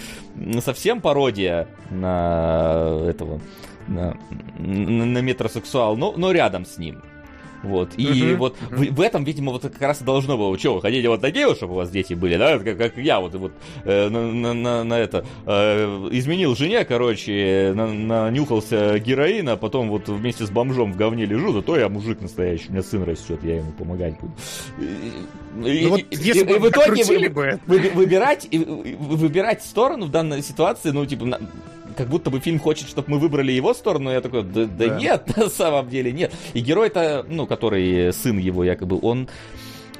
совсем 0.61 1.01
пародия 1.01 1.67
на 1.89 2.99
этого 3.07 3.41
на, 3.87 4.17
на 4.57 5.21
метросексуал, 5.21 5.97
но, 5.97 6.13
но 6.15 6.31
рядом 6.31 6.65
с 6.65 6.77
ним. 6.77 7.01
Вот. 7.63 7.93
И 7.97 8.05
uh-huh, 8.05 8.35
вот 8.35 8.55
uh-huh. 8.69 8.91
В, 8.91 8.95
в 8.95 9.01
этом, 9.01 9.23
видимо, 9.23 9.51
вот 9.51 9.63
как 9.63 9.81
раз 9.81 10.01
и 10.01 10.03
должно 10.03 10.37
было. 10.37 10.57
Что, 10.57 10.75
вы 10.75 10.81
хотите 10.81 11.09
вот 11.09 11.21
такие 11.21 11.53
чтобы 11.55 11.73
у 11.73 11.75
вас 11.77 11.89
дети 11.89 12.13
были, 12.13 12.37
да? 12.37 12.59
Как, 12.59 12.77
как 12.77 12.97
я 12.97 13.19
вот, 13.19 13.33
вот 13.35 13.51
э, 13.83 14.09
на, 14.09 14.53
на, 14.53 14.83
на 14.83 14.99
это 14.99 15.25
э, 15.45 16.09
изменил 16.11 16.55
жене, 16.55 16.85
короче, 16.85 17.73
на, 17.75 17.87
нанюхался 17.87 18.99
героина, 18.99 19.53
а 19.53 19.57
потом 19.57 19.89
вот 19.89 20.07
вместе 20.07 20.45
с 20.45 20.49
бомжом 20.49 20.93
в 20.93 20.97
говне 20.97 21.25
лежу, 21.25 21.51
зато 21.53 21.77
я 21.77 21.89
мужик 21.89 22.21
настоящий, 22.21 22.67
у 22.69 22.71
меня 22.73 22.83
сын 22.83 23.03
растет, 23.03 23.39
я 23.43 23.57
ему 23.57 23.71
помогать 23.71 24.15
буду. 24.19 24.33
И, 25.67 25.83
ну, 25.83 25.89
вот, 25.89 25.99
и, 25.99 26.05
если 26.11 26.41
и, 26.41 26.43
бы 26.43 26.55
и 26.55 26.59
в 26.59 26.69
итоге 26.69 27.03
вы, 27.03 27.29
бы. 27.29 27.59
Вы, 27.65 27.91
выбирать, 27.93 28.47
выбирать 28.51 29.63
сторону 29.63 30.05
в 30.05 30.11
данной 30.11 30.43
ситуации, 30.43 30.91
ну, 30.91 31.05
типа, 31.05 31.39
как 31.97 32.07
будто 32.07 32.29
бы 32.29 32.39
фильм 32.39 32.59
хочет, 32.59 32.87
чтобы 32.87 33.11
мы 33.11 33.19
выбрали 33.19 33.51
его 33.51 33.73
сторону, 33.73 34.11
я 34.11 34.21
такой, 34.21 34.43
да, 34.43 34.65
да, 34.65 34.87
да. 34.87 34.99
нет, 34.99 35.33
на 35.37 35.49
самом 35.49 35.89
деле 35.89 36.11
нет. 36.11 36.31
И 36.53 36.61
герой-то, 36.61 37.25
ну, 37.27 37.47
который 37.47 38.13
сын 38.13 38.37
его 38.37 38.63
якобы, 38.63 38.99
он 39.01 39.27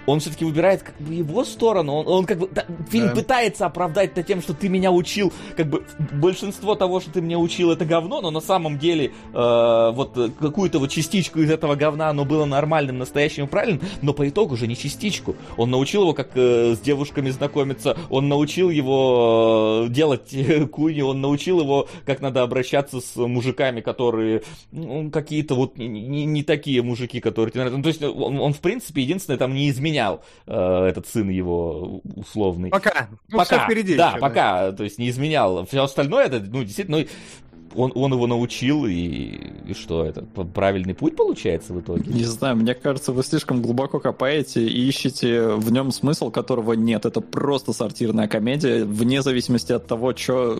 он 0.08 0.22
все-таки 0.22 0.46
выбирает 0.46 0.82
как 0.82 0.96
бы 1.00 1.14
его 1.14 1.44
сторону. 1.44 1.94
Он, 1.94 2.08
он 2.08 2.26
как 2.26 2.40
бы 2.40 2.50
да, 2.50 2.66
фильм 2.90 3.10
да. 3.10 3.16
пытается 3.16 3.66
оправдать 3.66 4.12
это 4.12 4.24
тем, 4.24 4.42
что 4.42 4.54
ты 4.54 4.70
меня 4.70 4.92
учил, 4.92 5.32
как 5.56 5.68
бы 5.68 5.86
большинство 6.14 6.76
того, 6.76 7.02
что 7.02 7.12
ты 7.12 7.22
меня 7.22 7.38
учил, 7.38 7.72
это 7.72 7.86
говно, 7.86 8.22
но 8.22 8.32
на 8.32 8.40
самом 8.40 8.80
деле 8.80 9.12
э, 9.34 9.92
вот 9.94 10.18
какую-то 10.40 10.80
вот 10.80 10.90
частичку 10.90 11.40
из 11.40 11.52
этого 11.52 11.76
говна, 11.76 12.10
оно 12.10 12.24
было 12.24 12.46
нормальным, 12.46 12.98
настоящим 12.98 13.46
и 13.46 13.48
правильным, 13.48 13.82
но 14.02 14.14
по 14.14 14.28
итогу 14.28 14.54
уже 14.54 14.66
не 14.66 14.78
частичку. 14.78 15.36
Он 15.58 15.70
научил 15.70 16.04
его, 16.04 16.14
как 16.14 16.30
э, 16.36 16.76
с 16.76 16.80
девушками 16.80 17.30
знакомиться, 17.30 17.98
он 18.10 18.30
научил 18.30 18.70
его 18.70 19.88
э, 19.88 19.90
делать 19.90 20.34
э, 20.34 20.66
куни, 20.68 21.02
он 21.02 21.20
научил 21.20 21.60
его, 21.60 21.90
как 22.06 22.22
надо 22.22 22.44
обращаться 22.44 23.02
с 23.02 23.18
мужиками, 23.18 23.82
которые 23.82 24.44
ну, 24.72 25.12
какие-то 25.12 25.56
вот 25.56 25.78
не, 25.78 25.90
не, 25.90 26.26
не 26.26 26.44
такие 26.44 26.82
мужики, 26.82 27.20
которые 27.20 27.52
тебе 27.52 27.66
нравятся. 27.66 27.78
Ну, 27.78 27.84
то 27.84 27.90
есть 27.90 28.02
он, 28.04 28.40
он 28.40 28.54
в 28.54 28.60
принципе 28.60 29.02
единственное 29.02 29.38
там 29.38 29.54
не 29.54 29.70
изменял 29.70 29.97
изменял 29.98 30.22
э, 30.46 30.86
этот 30.90 31.08
сын 31.08 31.30
его 31.30 32.02
условный. 32.16 32.70
Пока. 32.70 33.10
Ну, 33.30 33.38
пока. 33.38 33.66
впереди. 33.66 33.96
Да, 33.96 34.12
еще, 34.12 34.20
пока. 34.20 34.72
Да. 34.72 34.78
То 34.78 34.84
есть 34.84 34.98
не 35.00 35.10
изменял. 35.10 35.66
Все 35.66 35.84
остальное 35.84 36.26
это, 36.26 36.40
ну, 36.40 36.64
действительно, 36.64 37.00
ну, 37.00 37.06
он, 37.78 37.92
он 37.94 38.12
его 38.12 38.26
научил, 38.26 38.86
и, 38.88 39.40
и 39.68 39.74
что, 39.74 40.04
это 40.04 40.24
правильный 40.24 40.96
путь 40.96 41.16
получается 41.16 41.74
в 41.74 41.80
итоге? 41.80 42.12
Не 42.12 42.24
знаю, 42.24 42.56
мне 42.56 42.74
кажется, 42.74 43.12
вы 43.12 43.24
слишком 43.24 43.62
глубоко 43.62 44.00
копаете 44.00 44.66
и 44.66 44.88
ищете 44.88 45.50
в 45.50 45.72
нем 45.72 45.92
смысл, 45.92 46.32
которого 46.32 46.74
нет. 46.74 47.06
Это 47.06 47.22
просто 47.22 47.74
сортирная 47.74 48.28
комедия, 48.28 48.84
вне 48.84 49.22
зависимости 49.22 49.72
от 49.72 49.86
того, 49.86 50.16
что... 50.16 50.58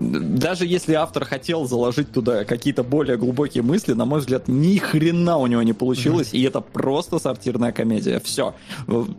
Даже 0.00 0.66
если 0.66 0.94
автор 0.94 1.24
хотел 1.24 1.66
заложить 1.66 2.10
туда 2.12 2.44
какие-то 2.44 2.82
более 2.82 3.16
глубокие 3.18 3.62
мысли, 3.62 3.92
на 3.92 4.04
мой 4.04 4.20
взгляд, 4.20 4.48
ни 4.48 4.78
хрена 4.78 5.36
у 5.36 5.46
него 5.46 5.62
не 5.62 5.74
получилось, 5.74 6.32
mm-hmm. 6.32 6.38
и 6.38 6.42
это 6.42 6.60
просто 6.60 7.18
сортирная 7.18 7.72
комедия. 7.72 8.20
Все. 8.20 8.54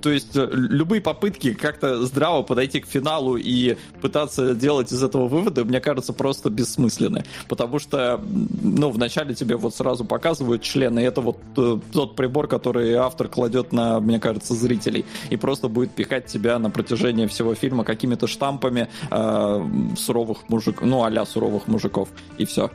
То 0.02 0.10
есть 0.10 0.36
э, 0.36 0.50
любые 0.52 1.02
попытки 1.02 1.54
как-то 1.54 2.06
здраво 2.06 2.42
подойти 2.42 2.82
к 2.82 2.88
финалу 2.88 3.38
и 3.38 3.78
пытаться 4.02 4.56
делать 4.56 4.92
из 4.92 5.02
этого 5.04 5.28
выводы, 5.28 5.64
мне 5.64 5.80
кажется, 5.80 6.12
просто 6.12 6.50
бессмысленны 6.50 7.03
бессмысленны, 7.04 7.24
потому 7.48 7.80
что, 7.80 8.22
ну, 8.62 8.90
вначале 8.90 9.34
тебе 9.34 9.56
вот 9.56 9.76
сразу 9.76 10.06
показывают 10.06 10.62
члены, 10.62 11.00
это 11.00 11.22
вот 11.22 11.38
э, 11.58 11.80
тот 11.92 12.16
прибор, 12.16 12.48
который 12.48 12.94
автор 12.96 13.28
кладет 13.28 13.72
на, 13.74 14.00
мне 14.00 14.20
кажется, 14.20 14.54
зрителей, 14.54 15.06
и 15.30 15.38
просто 15.38 15.68
будет 15.68 15.92
пихать 15.92 16.26
тебя 16.28 16.60
на 16.60 16.70
протяжении 16.70 17.28
всего 17.28 17.56
фильма 17.56 17.84
какими-то 17.84 18.28
штампами 18.28 18.88
э, 19.12 19.66
суровых 19.98 20.50
мужиков, 20.50 20.88
ну, 20.88 21.04
а 21.04 21.26
суровых 21.26 21.68
мужиков, 21.68 22.10
и 22.38 22.46
все. 22.46 22.70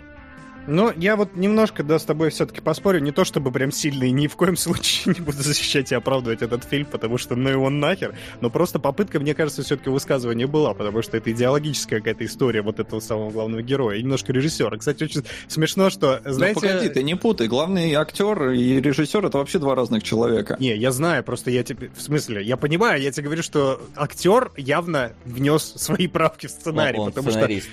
Ну, 0.69 0.93
я 0.97 1.17
вот 1.17 1.35
немножко, 1.35 1.83
да, 1.83 1.99
с 1.99 2.05
тобой 2.05 2.29
все-таки 2.31 2.61
поспорю. 2.61 3.01
Не 3.01 3.11
то 3.11 3.25
чтобы 3.25 3.51
прям 3.51 3.73
сильно 3.73 4.05
и 4.05 4.11
ни 4.11 4.27
в 4.27 4.37
коем 4.37 4.57
случае 4.59 5.15
не 5.15 5.21
буду 5.25 5.39
защищать 5.43 5.91
и 5.93 5.95
оправдывать 5.95 6.43
этот 6.43 6.65
фильм, 6.65 6.87
потому 6.87 7.17
что 7.19 7.37
ну 7.37 7.49
его 7.49 7.71
нахер. 7.71 8.15
Но 8.41 8.51
просто 8.51 8.79
попытка, 8.79 9.19
мне 9.19 9.35
кажется, 9.35 9.63
все-таки 9.63 9.89
высказывания 9.89 10.47
была, 10.47 10.75
потому 10.75 11.01
что 11.03 11.17
это 11.17 11.33
идеологическая 11.33 11.99
какая-то 12.01 12.25
история 12.27 12.61
вот 12.63 12.81
этого 12.81 13.01
самого 13.01 13.31
главного 13.31 13.63
героя. 13.63 13.97
И 13.97 14.03
немножко 14.03 14.33
режиссера. 14.33 14.77
Кстати, 14.77 15.05
очень 15.05 15.25
смешно, 15.49 15.89
что, 15.91 16.21
знаете... 16.25 16.61
Ну, 16.63 16.69
погоди, 16.69 16.89
ты 16.91 17.03
не 17.03 17.15
путай. 17.17 17.49
Главный 17.49 17.95
актер 17.95 18.51
и 18.51 18.81
режиссер 18.81 19.25
это 19.25 19.39
вообще 19.39 19.59
два 19.59 19.75
разных 19.75 20.03
человека. 20.03 20.57
Не, 20.61 20.77
я 20.77 20.93
знаю, 20.93 21.25
просто 21.25 21.51
я 21.51 21.63
тебе... 21.63 21.91
В 21.97 22.03
смысле, 22.03 22.43
я 22.43 22.57
понимаю, 22.59 23.01
я 23.01 23.11
тебе 23.11 23.25
говорю, 23.25 23.43
что 23.43 23.81
актер 23.97 24.53
явно 24.57 25.13
внес 25.25 25.63
свои 25.77 26.09
правки 26.09 26.47
в 26.47 26.51
сценарий, 26.51 26.99
Он- 26.99 27.07
он 27.07 27.13
потому 27.13 27.31
сценарист. 27.31 27.69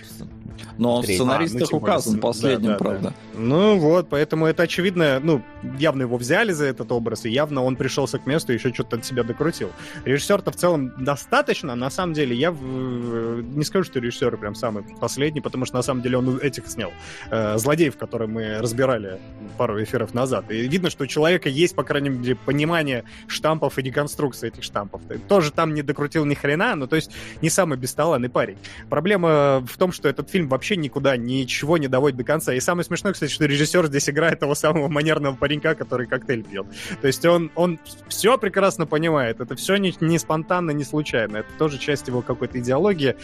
Но 0.77 0.95
он 0.95 1.03
в 1.03 1.05
сценаристах 1.05 1.69
А, 1.69 1.71
ну, 1.71 1.77
указан 1.77 2.15
да, 2.15 2.21
последним, 2.21 2.67
да, 2.67 2.73
да. 2.73 2.77
правда. 2.77 3.13
Ну 3.35 3.77
вот, 3.77 4.09
поэтому 4.09 4.45
это 4.45 4.63
очевидно, 4.63 5.19
ну, 5.21 5.41
явно 5.77 6.03
его 6.03 6.17
взяли 6.17 6.51
за 6.51 6.65
этот 6.65 6.91
образ, 6.91 7.25
и 7.25 7.29
явно 7.29 7.63
он 7.63 7.75
пришелся 7.75 8.19
к 8.19 8.25
месту 8.25 8.51
и 8.51 8.55
еще 8.55 8.73
что-то 8.73 8.97
от 8.97 9.05
себя 9.05 9.23
докрутил. 9.23 9.69
Режиссер-то 10.05 10.51
в 10.51 10.55
целом 10.55 10.93
достаточно, 11.03 11.75
на 11.75 11.89
самом 11.89 12.13
деле, 12.13 12.35
я 12.35 12.51
не 12.51 13.63
скажу, 13.63 13.85
что 13.85 13.99
режиссер 13.99 14.37
прям 14.37 14.55
самый 14.55 14.83
последний, 14.99 15.41
потому 15.41 15.65
что 15.65 15.75
на 15.75 15.81
самом 15.81 16.01
деле 16.01 16.17
он 16.17 16.37
этих 16.37 16.67
снял. 16.67 16.91
Э, 17.31 17.57
злодеев, 17.57 17.97
которые 17.97 18.27
мы 18.27 18.57
разбирали 18.59 19.19
пару 19.57 19.81
эфиров 19.81 20.13
назад. 20.13 20.51
И 20.51 20.67
видно, 20.67 20.89
что 20.89 21.03
у 21.03 21.07
человека 21.07 21.49
есть, 21.49 21.75
по 21.75 21.83
крайней 21.83 22.09
мере, 22.09 22.35
понимание 22.35 23.03
штампов 23.27 23.77
и 23.77 23.81
деконструкции 23.81 24.47
этих 24.47 24.63
штампов. 24.63 25.01
Ты 25.07 25.17
Тоже 25.17 25.51
там 25.51 25.73
не 25.73 25.81
докрутил 25.81 26.25
ни 26.25 26.33
хрена, 26.33 26.75
ну 26.75 26.87
то 26.87 26.95
есть 26.95 27.11
не 27.41 27.49
самый 27.49 27.77
бесталанный 27.77 28.29
парень. 28.29 28.57
Проблема 28.89 29.65
в 29.65 29.77
том, 29.77 29.91
что 29.91 30.09
этот 30.09 30.29
фильм 30.29 30.44
вообще 30.47 30.75
никуда 30.75 31.17
ничего 31.17 31.77
не 31.77 31.87
доводит 31.87 32.17
до 32.17 32.23
конца. 32.23 32.53
И 32.53 32.59
самое 32.59 32.83
смешное, 32.85 33.13
кстати, 33.13 33.31
что 33.31 33.45
режиссер 33.45 33.87
здесь 33.87 34.09
играет 34.09 34.39
того 34.39 34.55
самого 34.55 34.87
манерного 34.87 35.35
паренька, 35.35 35.75
который 35.75 36.07
коктейль 36.07 36.43
пьет. 36.43 36.65
То 37.01 37.07
есть 37.07 37.25
он, 37.25 37.51
он 37.55 37.79
все 38.07 38.37
прекрасно 38.37 38.85
понимает. 38.85 39.39
Это 39.41 39.55
все 39.55 39.75
не, 39.77 39.93
не 40.01 40.19
спонтанно, 40.19 40.71
не 40.71 40.83
случайно. 40.83 41.37
Это 41.37 41.49
тоже 41.57 41.77
часть 41.77 42.07
его 42.07 42.21
какой-то 42.21 42.59
идеологии. 42.59 43.15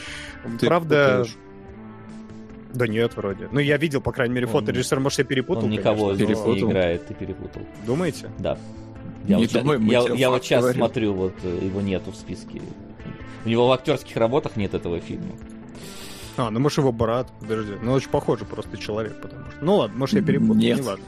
Ты 0.59 0.67
Правда... 0.67 1.17
путаешь. 1.19 1.37
Да 2.73 2.87
нет, 2.87 3.17
вроде. 3.17 3.49
Ну, 3.51 3.59
я 3.59 3.75
видел, 3.77 3.99
по 3.99 4.11
крайней 4.13 4.33
мере, 4.35 4.45
Он- 4.47 4.53
фото. 4.53 4.71
Режиссер, 4.71 4.99
может, 5.01 5.19
я 5.19 5.25
перепутал, 5.25 5.65
Он 5.65 5.69
никого 5.71 6.07
конечно, 6.09 6.25
здесь 6.25 6.37
но- 6.39 6.53
не 6.55 6.61
играет, 6.61 7.05
ты 7.05 7.13
перепутал. 7.13 7.63
Думаете? 7.85 8.29
Да. 8.39 8.57
Я, 9.25 9.35
Не 9.35 9.43
вот, 9.43 9.53
думай, 9.53 9.77
мы 9.77 9.91
я, 9.91 10.03
тебе 10.03 10.15
я 10.15 10.29
вот 10.29 10.43
сейчас 10.43 10.61
говорим. 10.61 10.79
смотрю, 10.79 11.13
вот 11.13 11.33
э, 11.43 11.59
его 11.63 11.81
нету 11.81 12.11
в 12.11 12.15
списке. 12.15 12.61
У 13.45 13.49
него 13.49 13.67
в 13.67 13.71
актерских 13.71 14.15
работах 14.17 14.55
нет 14.55 14.73
этого 14.73 14.99
фильма. 14.99 15.33
А, 16.47 16.49
ну, 16.51 16.59
может, 16.59 16.77
его 16.79 16.91
брат. 16.91 17.31
Подожди. 17.39 17.73
Ну, 17.81 17.91
очень 17.93 18.09
похожий 18.09 18.45
просто 18.47 18.77
человек, 18.77 19.21
потому 19.21 19.43
что... 19.51 19.63
Ну, 19.65 19.75
ладно, 19.77 19.97
может, 19.97 20.15
я 20.15 20.21
перепутал, 20.21 20.55
Нет. 20.55 20.79
неважно. 20.79 21.05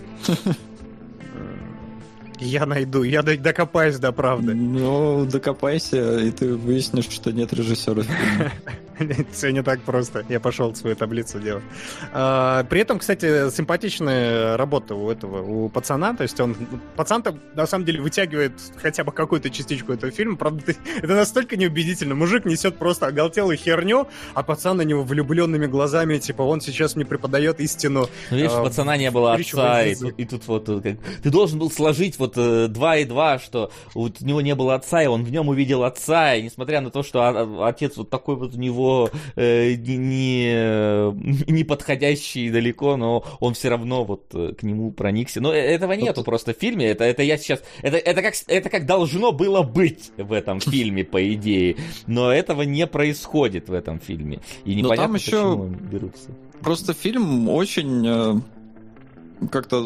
Я 2.40 2.66
найду, 2.66 3.04
я 3.04 3.22
до- 3.24 3.38
докопаюсь 3.38 3.98
до 4.00 4.12
правды. 4.12 4.54
Ну, 4.54 5.26
докопайся, 5.26 6.20
и 6.20 6.32
ты 6.32 6.54
выяснишь, 6.56 7.08
что 7.10 7.32
нет 7.32 7.54
режиссера 7.54 8.02
фильма. 8.04 8.52
Все 9.32 9.52
не 9.52 9.64
так 9.64 9.82
просто. 9.82 10.26
Я 10.30 10.40
пошел 10.40 10.74
свою 10.76 10.96
таблицу 10.96 11.40
делать. 11.40 11.64
А, 12.12 12.64
При 12.66 12.82
этом, 12.82 13.00
кстати, 13.00 13.50
симпатичная 13.52 14.58
работа 14.58 14.96
у 14.96 15.10
этого, 15.12 15.42
у 15.42 15.70
пацана. 15.70 16.14
То 16.16 16.24
есть 16.24 16.40
он... 16.40 16.56
Пацан-то, 16.96 17.36
на 17.56 17.66
самом 17.68 17.86
деле, 17.86 18.02
вытягивает 18.02 18.54
хотя 18.82 19.04
бы 19.04 19.12
какую-то 19.12 19.50
частичку 19.50 19.94
этого 19.94 20.12
фильма. 20.12 20.38
Правда, 20.38 20.74
это 20.98 21.16
настолько 21.16 21.56
неубедительно. 21.58 22.16
Мужик 22.16 22.46
несет 22.46 22.78
просто 22.78 23.08
оголтелую 23.08 23.58
херню, 23.58 24.08
а 24.34 24.44
пацан 24.44 24.78
на 24.78 24.82
него 24.84 25.04
влюбленными 25.04 25.66
глазами, 25.66 26.18
типа, 26.18 26.42
он 26.44 26.62
сейчас 26.62 26.96
мне 26.96 27.06
преподает 27.06 27.60
истину. 27.60 28.08
Ну, 28.32 28.38
видишь, 28.38 28.52
А, 28.54 28.64
пацана 28.64 28.98
не 28.98 29.12
было 29.12 29.34
отца, 29.34 29.84
и, 29.84 29.96
и 30.18 30.26
тут 30.26 30.48
вот 30.48 30.66
как... 30.66 30.98
Ты 31.22 31.30
должен 31.30 31.60
был 31.60 31.72
сложить 31.72 32.18
вот 32.20 32.34
э, 32.38 32.68
два 32.68 32.98
и 32.98 33.06
два, 33.06 33.40
что 33.40 33.72
вот 33.94 34.22
у 34.22 34.26
него 34.26 34.42
не 34.42 34.56
было 34.56 34.76
отца, 34.76 35.02
и 35.04 35.08
он 35.08 35.24
в 35.24 35.32
нем 35.32 35.50
увидел 35.50 35.84
отца, 35.84 36.36
и 36.36 36.44
несмотря 36.44 36.82
на 36.82 36.90
то, 36.90 37.04
что 37.04 37.22
а- 37.22 37.68
отец 37.68 37.98
вот 37.98 38.10
такой 38.10 38.36
вот 38.36 38.56
у 38.56 38.58
него 38.58 38.93
э, 39.36 39.74
не, 39.76 39.98
не, 39.98 41.52
не 41.52 41.64
подходящий 41.64 42.50
далеко, 42.50 42.98
но 42.98 43.24
он 43.40 43.54
все 43.54 43.70
равно 43.70 44.04
вот 44.04 44.26
э, 44.34 44.54
к 44.58 44.64
нему 44.64 44.92
проникся. 44.92 45.42
Но 45.42 45.54
э- 45.54 45.58
этого 45.58 45.94
нету 45.94 46.24
просто 46.24 46.54
в 46.54 46.58
фильме, 46.58 46.86
это, 46.88 47.04
это 47.04 47.24
я 47.24 47.38
сейчас... 47.38 47.62
Это, 47.82 47.98
это, 47.98 48.22
как, 48.22 48.34
это 48.48 48.70
как 48.70 48.86
должно 48.86 49.32
было 49.32 49.62
быть 49.64 50.12
в 50.18 50.32
этом 50.34 50.60
фильме, 50.72 51.04
по 51.04 51.20
идее, 51.34 51.76
но 52.08 52.32
этого 52.32 52.64
не 52.64 52.88
происходит 52.88 53.70
в 53.70 53.74
этом 53.74 54.00
фильме. 54.00 54.40
И 54.66 54.76
Но 54.82 54.90
там 54.90 55.14
непонятно, 55.14 55.16
еще- 55.18 55.32
почему 55.32 55.66
берутся. 55.92 56.30
Просто 56.62 56.94
фильм 56.94 57.50
очень 57.50 58.06
э, 58.08 59.48
как-то 59.52 59.84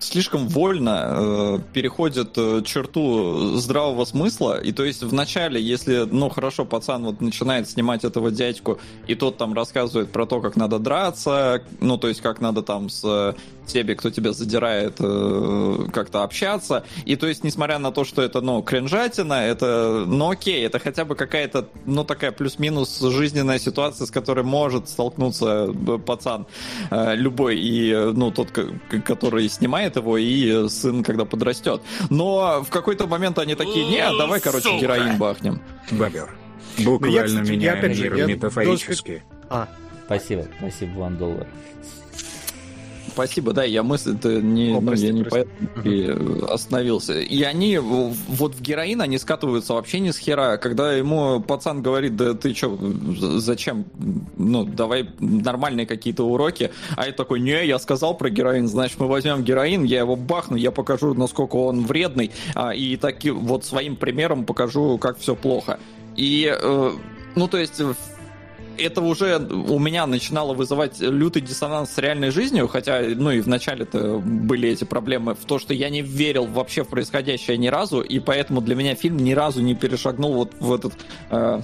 слишком 0.00 0.48
вольно 0.48 1.04
э, 1.04 1.58
переходит 1.72 2.32
э, 2.36 2.62
черту 2.64 3.56
здравого 3.56 4.04
смысла. 4.04 4.60
И 4.60 4.72
то 4.72 4.84
есть 4.84 5.02
в 5.02 5.12
начале, 5.12 5.60
если, 5.60 6.06
ну 6.10 6.28
хорошо, 6.28 6.64
пацан 6.64 7.04
вот 7.04 7.20
начинает 7.20 7.68
снимать 7.68 8.04
этого 8.04 8.30
дядьку, 8.30 8.78
и 9.06 9.14
тот 9.14 9.36
там 9.36 9.54
рассказывает 9.54 10.10
про 10.10 10.26
то, 10.26 10.40
как 10.40 10.56
надо 10.56 10.78
драться, 10.78 11.62
ну 11.80 11.98
то 11.98 12.08
есть 12.08 12.20
как 12.20 12.40
надо 12.40 12.62
там 12.62 12.88
с 12.88 13.02
э, 13.04 13.34
теми, 13.72 13.94
кто 13.94 14.10
тебя 14.10 14.32
задирает, 14.32 14.96
э, 14.98 15.86
как-то 15.92 16.22
общаться. 16.22 16.84
И 17.04 17.16
то 17.16 17.26
есть, 17.26 17.44
несмотря 17.44 17.78
на 17.78 17.92
то, 17.92 18.04
что 18.04 18.22
это, 18.22 18.40
ну, 18.40 18.62
кринжатина, 18.62 19.34
это, 19.34 20.04
ну, 20.06 20.30
окей, 20.30 20.66
это 20.66 20.78
хотя 20.78 21.04
бы 21.04 21.14
какая-то, 21.14 21.68
ну, 21.86 22.04
такая 22.04 22.32
плюс-минус 22.32 23.00
жизненная 23.00 23.58
ситуация, 23.58 24.06
с 24.06 24.10
которой 24.10 24.44
может 24.44 24.88
столкнуться 24.88 25.68
э, 25.68 25.98
пацан 25.98 26.46
э, 26.90 27.14
любой, 27.16 27.58
и, 27.58 27.90
э, 27.90 28.12
ну, 28.14 28.30
тот, 28.30 28.50
который 29.04 29.48
снимает 29.48 29.89
его, 29.96 30.18
и 30.18 30.64
э, 30.64 30.68
сын, 30.68 31.02
когда 31.02 31.24
подрастет. 31.24 31.82
Но 32.08 32.62
в 32.62 32.70
какой-то 32.70 33.06
момент 33.06 33.38
они 33.38 33.54
такие, 33.54 33.88
не, 33.88 34.04
давай, 34.18 34.40
короче, 34.40 34.78
героин 34.78 35.18
бахнем. 35.18 35.60
Бобер. 35.90 36.30
Ну, 36.78 36.84
я, 36.84 36.90
Буквально 36.90 37.26
кстати, 37.26 37.46
я, 37.48 37.52
меняя 37.52 37.78
опять 37.78 37.96
же, 37.96 38.04
мир 38.04 38.14
я 38.14 38.26
метафорически. 38.26 39.22
А, 39.48 39.68
Спасибо, 40.06 40.44
спасибо, 40.58 40.98
Ван 40.98 41.16
Доллар. 41.16 41.46
Спасибо, 43.12 43.52
да, 43.52 43.64
я 43.64 43.82
мысль-то 43.82 44.40
не, 44.40 44.70
О, 44.70 44.80
ну, 44.80 44.86
прости, 44.86 45.06
я 45.06 45.12
не 45.12 45.22
прости. 45.22 45.48
поэтому 45.74 46.40
э, 46.42 46.46
остановился. 46.46 47.20
И 47.20 47.42
они 47.42 47.78
вот 47.78 48.54
в 48.54 48.60
героин 48.60 49.00
они 49.00 49.18
скатываются 49.18 49.74
вообще 49.74 50.00
не 50.00 50.12
с 50.12 50.18
хера. 50.18 50.56
Когда 50.56 50.92
ему 50.92 51.40
пацан 51.40 51.82
говорит, 51.82 52.16
да 52.16 52.34
ты 52.34 52.54
что, 52.54 52.78
зачем? 53.38 53.84
Ну, 54.36 54.64
давай 54.64 55.08
нормальные 55.18 55.86
какие-то 55.86 56.24
уроки. 56.24 56.70
А 56.96 57.06
я 57.06 57.12
такой, 57.12 57.40
не, 57.40 57.66
я 57.66 57.78
сказал 57.78 58.16
про 58.16 58.30
героин, 58.30 58.68
значит, 58.68 58.98
мы 58.98 59.08
возьмем 59.08 59.42
героин, 59.42 59.84
я 59.84 60.00
его 60.00 60.16
бахну, 60.16 60.56
я 60.56 60.70
покажу, 60.70 61.14
насколько 61.14 61.56
он 61.56 61.84
вредный, 61.84 62.30
а, 62.54 62.70
и 62.70 62.96
таки 62.96 63.30
вот 63.30 63.64
своим 63.64 63.96
примером 63.96 64.44
покажу, 64.44 64.98
как 64.98 65.18
все 65.18 65.34
плохо. 65.34 65.78
И, 66.16 66.52
э, 66.52 66.90
ну, 67.34 67.48
то 67.48 67.58
есть 67.58 67.80
это 68.82 69.00
уже 69.00 69.38
у 69.38 69.78
меня 69.78 70.06
начинало 70.06 70.54
вызывать 70.54 71.00
лютый 71.00 71.42
диссонанс 71.42 71.92
с 71.92 71.98
реальной 71.98 72.30
жизнью, 72.30 72.68
хотя, 72.68 73.00
ну 73.00 73.30
и 73.30 73.40
в 73.40 73.48
начале-то 73.48 74.18
были 74.18 74.68
эти 74.68 74.84
проблемы 74.84 75.34
в 75.34 75.44
то, 75.44 75.58
что 75.58 75.74
я 75.74 75.90
не 75.90 76.02
верил 76.02 76.46
вообще 76.46 76.84
в 76.84 76.88
происходящее 76.88 77.56
ни 77.56 77.68
разу, 77.68 78.00
и 78.00 78.18
поэтому 78.18 78.60
для 78.60 78.74
меня 78.74 78.94
фильм 78.94 79.18
ни 79.18 79.32
разу 79.32 79.60
не 79.60 79.74
перешагнул 79.74 80.34
вот 80.34 80.52
в 80.58 80.72
этот... 80.72 80.94
э, 81.30 81.60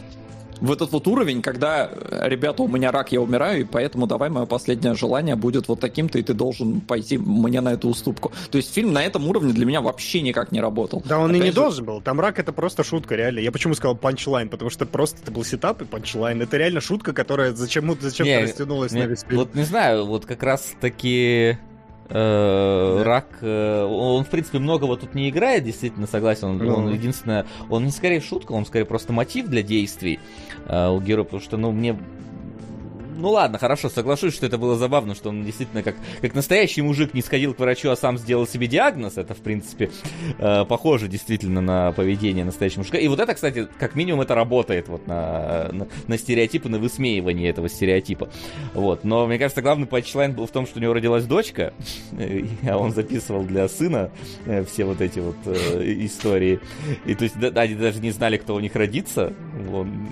в 0.61 0.73
этот 0.73 0.93
вот 0.93 1.07
уровень, 1.07 1.43
когда, 1.43 1.91
э, 1.93 2.29
ребята, 2.29 2.63
у 2.63 2.69
меня 2.69 2.91
рак, 2.91 3.13
я 3.13 3.21
умираю, 3.21 3.61
и 3.61 3.65
поэтому 3.65 4.07
давай 4.07 4.31
мое 4.31 4.47
последнее 4.47 4.95
желание 4.95 5.37
будет 5.37 5.69
вот 5.69 5.81
таким-то, 5.81 6.19
и 6.19 6.23
ты 6.23 6.35
должен 6.35 6.81
пойти 6.81 7.19
мне 7.19 7.61
на 7.61 7.73
эту 7.73 7.89
уступку. 7.89 8.33
То 8.51 8.59
есть 8.59 8.73
фильм 8.73 8.93
на 8.93 9.05
этом 9.05 9.27
уровне 9.29 9.53
для 9.53 9.67
меня 9.67 9.81
вообще 9.81 10.21
никак 10.23 10.53
не 10.53 10.61
работал. 10.61 11.03
Да 11.07 11.19
он 11.19 11.31
и 11.31 11.35
Опять 11.35 11.43
не 11.45 11.51
же, 11.51 11.57
должен 11.57 11.85
был. 11.85 12.01
Там 12.01 12.21
рак 12.21 12.39
это 12.39 12.53
просто 12.53 12.85
шутка, 12.85 13.15
реально. 13.17 13.41
Я 13.41 13.53
почему 13.53 13.75
сказал 13.75 13.97
панчлайн? 13.97 14.49
Потому 14.49 14.71
что 14.71 14.87
просто 14.87 15.19
это 15.23 15.31
был 15.31 15.45
сетап 15.45 15.83
и 15.83 15.85
панчлайн. 15.85 16.41
Это 16.43 16.57
реально 16.57 16.81
шутка, 16.81 17.13
которая 17.13 17.53
зачем-то 17.53 17.97
зачем 18.01 18.27
Не, 18.27 18.41
растянулась 18.43 18.93
на 18.93 18.99
Мне- 18.99 19.07
весь 19.09 19.23
фильм. 19.23 19.39
Вот 19.39 19.55
не 19.55 19.65
знаю, 19.65 20.05
вот 20.07 20.27
как 20.27 20.43
раз 20.43 20.75
таки 20.81 21.59
э, 22.09 23.03
рак, 23.03 23.27
э, 23.41 23.85
он 23.85 24.25
в 24.25 24.29
принципе 24.29 24.59
многого 24.59 24.97
тут 24.97 25.15
не 25.15 25.29
играет, 25.29 25.65
действительно 25.65 26.07
согласен. 26.07 26.49
Он, 26.49 26.59
Ну. 26.59 26.75
он 26.75 26.93
единственное, 26.93 27.47
он 27.69 27.85
не 27.85 27.91
скорее 27.91 28.21
шутка, 28.21 28.53
он 28.53 28.67
скорее 28.67 28.85
просто 28.85 29.13
мотив 29.13 29.47
для 29.49 29.63
действий 29.63 30.21
э, 30.67 30.89
у 30.89 31.01
героя, 31.01 31.25
потому 31.25 31.43
что, 31.43 31.57
ну, 31.57 31.73
мне 31.73 31.99
ну 33.17 33.31
ладно, 33.31 33.59
хорошо, 33.59 33.89
соглашусь, 33.89 34.35
что 34.35 34.47
это 34.47 34.59
было 34.59 34.77
забавно, 34.77 35.15
что 35.15 35.31
он 35.31 35.45
действительно 35.45 35.83
как, 35.83 35.97
как 36.21 36.35
настоящий 36.35 36.83
мужик 36.83 37.15
не 37.15 37.23
сходил 37.23 37.55
к 37.55 37.59
врачу, 37.59 37.91
а 37.91 37.97
сам 37.97 38.19
сделал 38.19 38.47
себе 38.47 38.67
диагноз. 38.67 39.17
Это, 39.17 39.35
в 39.35 39.39
принципе, 39.39 39.91
э, 40.39 40.65
похоже 40.65 41.09
действительно 41.09 41.61
на 41.61 41.93
поведение 41.93 42.45
настоящего 42.45 42.81
мужика. 42.81 42.99
И 42.99 43.09
вот 43.09 43.21
это, 43.21 43.35
кстати, 43.35 43.69
как 43.79 43.95
минимум 43.95 44.21
это 44.21 44.35
работает 44.35 44.89
вот 44.89 45.07
на, 45.07 45.71
на, 45.73 45.87
на 46.07 46.19
стереотипы, 46.19 46.69
на 46.69 46.79
высмеивание 46.79 47.51
этого 47.51 47.69
стереотипа. 47.69 48.29
Вот. 48.75 49.05
Но 49.05 49.27
мне 49.27 49.39
кажется, 49.39 49.63
главный 49.63 49.87
патчлайн 49.87 50.33
был 50.33 50.47
в 50.47 50.51
том, 50.51 50.67
что 50.67 50.79
у 50.79 50.83
него 50.83 50.93
родилась 50.93 51.25
дочка, 51.25 51.73
а 52.69 52.77
он 52.77 52.93
записывал 52.93 53.45
для 53.45 53.69
сына 53.69 54.11
э, 54.45 54.65
все 54.65 54.85
вот 54.85 55.01
эти 55.01 55.21
вот 55.21 55.37
э, 55.47 55.83
истории. 56.05 56.61
И 57.07 57.15
то 57.15 57.25
есть 57.25 57.39
да, 57.39 57.49
они 57.61 57.75
даже 57.75 58.01
не 58.01 58.11
знали, 58.11 58.37
кто 58.37 58.55
у 58.55 58.61
них 58.61 58.75
родится. 58.75 59.33
Он, 59.73 60.09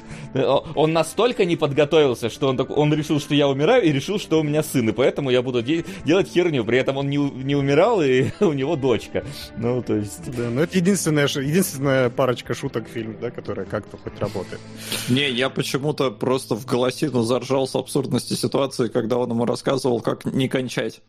он 0.74 0.93
настолько 0.93 1.44
не 1.44 1.56
подготовился, 1.56 2.31
что 2.31 2.48
он, 2.48 2.56
так, 2.56 2.70
он 2.70 2.94
решил, 2.95 3.21
что 3.21 3.35
я 3.35 3.49
умираю, 3.49 3.83
и 3.83 3.93
решил, 3.93 4.19
что 4.19 4.41
у 4.41 4.43
меня 4.43 4.62
сын, 4.62 4.89
и 4.89 4.93
поэтому 4.93 5.31
я 5.31 5.43
буду 5.43 5.62
де- 5.62 5.85
делать 6.05 6.29
херню. 6.29 6.65
При 6.65 6.79
этом 6.79 6.97
он 6.97 7.09
не, 7.09 7.16
не 7.16 7.57
умирал, 7.57 8.03
и 8.03 8.31
у 8.41 8.53
него 8.53 8.77
дочка. 8.77 9.25
Ну, 9.57 9.83
то 9.83 9.97
есть... 9.97 10.31
Да, 10.31 10.51
ну 10.51 10.62
это 10.62 10.77
единственная, 10.77 11.27
единственная 11.27 12.11
парочка 12.11 12.55
шуток 12.55 12.89
в 12.89 12.91
фильме, 12.91 13.16
да, 13.21 13.31
которая 13.31 13.66
как-то 13.66 13.97
хоть 13.97 14.19
работает. 14.19 14.61
Не, 15.09 15.31
я 15.31 15.51
почему-то 15.51 16.11
просто 16.11 16.55
в 16.55 16.66
голосину 16.66 17.23
заржал 17.23 17.66
с 17.66 17.75
абсурдности 17.75 18.35
ситуации, 18.35 18.89
когда 18.89 19.16
он 19.16 19.31
ему 19.31 19.45
рассказывал, 19.45 20.01
как 20.01 20.25
не 20.25 20.49
кончать. 20.49 21.01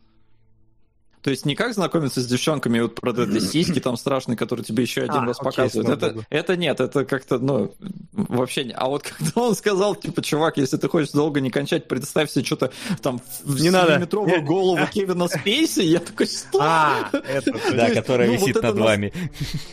То 1.26 1.30
есть 1.30 1.44
не 1.44 1.56
как 1.56 1.74
знакомиться 1.74 2.20
с 2.20 2.26
девчонками, 2.28 2.78
вот 2.78 2.94
про 2.94 3.10
эти 3.10 3.40
сиськи 3.40 3.80
там 3.80 3.96
страшные, 3.96 4.36
которые 4.36 4.64
тебе 4.64 4.84
еще 4.84 5.00
один 5.02 5.16
А, 5.16 5.26
раз 5.26 5.40
окей, 5.40 5.50
показывают. 5.50 5.88
Это, 6.00 6.24
это 6.30 6.56
нет, 6.56 6.78
это 6.78 7.04
как-то, 7.04 7.38
ну, 7.40 7.74
вообще 8.12 8.62
не. 8.62 8.70
А 8.70 8.86
вот 8.86 9.02
когда 9.02 9.40
он 9.40 9.56
сказал, 9.56 9.96
типа, 9.96 10.22
чувак, 10.22 10.56
если 10.56 10.76
ты 10.76 10.88
хочешь 10.88 11.10
долго 11.10 11.40
не 11.40 11.50
кончать, 11.50 11.88
представь 11.88 12.30
себе 12.30 12.44
что-то 12.44 12.70
там 13.02 13.20
в 13.42 13.60
Не 13.60 13.70
надо. 13.70 13.98
метровую 13.98 14.38
Не- 14.38 14.44
голову 14.46 14.78
Кевина 14.94 15.26
Спейси, 15.26 15.80
я 15.80 15.98
такой, 15.98 16.28
что? 16.28 16.60
А, 16.62 17.10
это... 17.12 17.52
Да, 17.74 17.90
которая 17.94 18.28
ну, 18.28 18.34
висит 18.34 18.62
над 18.62 18.78
вами. 18.78 19.12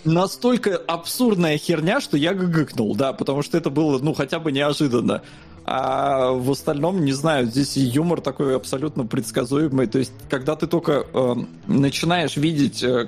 настолько 0.06 0.76
абсурдная 0.76 1.60
херня, 1.60 2.02
что 2.02 2.18
я 2.18 2.34
гыгыкнул, 2.34 2.96
да, 2.96 3.14
потому 3.14 3.44
что 3.44 3.60
это 3.60 3.70
было, 3.70 4.00
ну, 4.00 4.16
хотя 4.16 4.40
бы 4.40 4.52
неожиданно. 4.52 5.22
А 5.66 6.32
в 6.32 6.52
остальном, 6.52 7.06
не 7.06 7.14
знаю, 7.14 7.46
здесь 7.46 7.78
юмор 7.78 8.22
такой 8.22 8.56
абсолютно 8.56 9.06
предсказуемый. 9.06 9.88
То 9.88 10.00
есть, 10.00 10.12
когда 10.30 10.56
ты 10.56 10.68
только 10.68 11.06
э, 11.14 11.36
начинаешь 11.68 12.36
видеть, 12.36 12.84
э, 12.84 13.08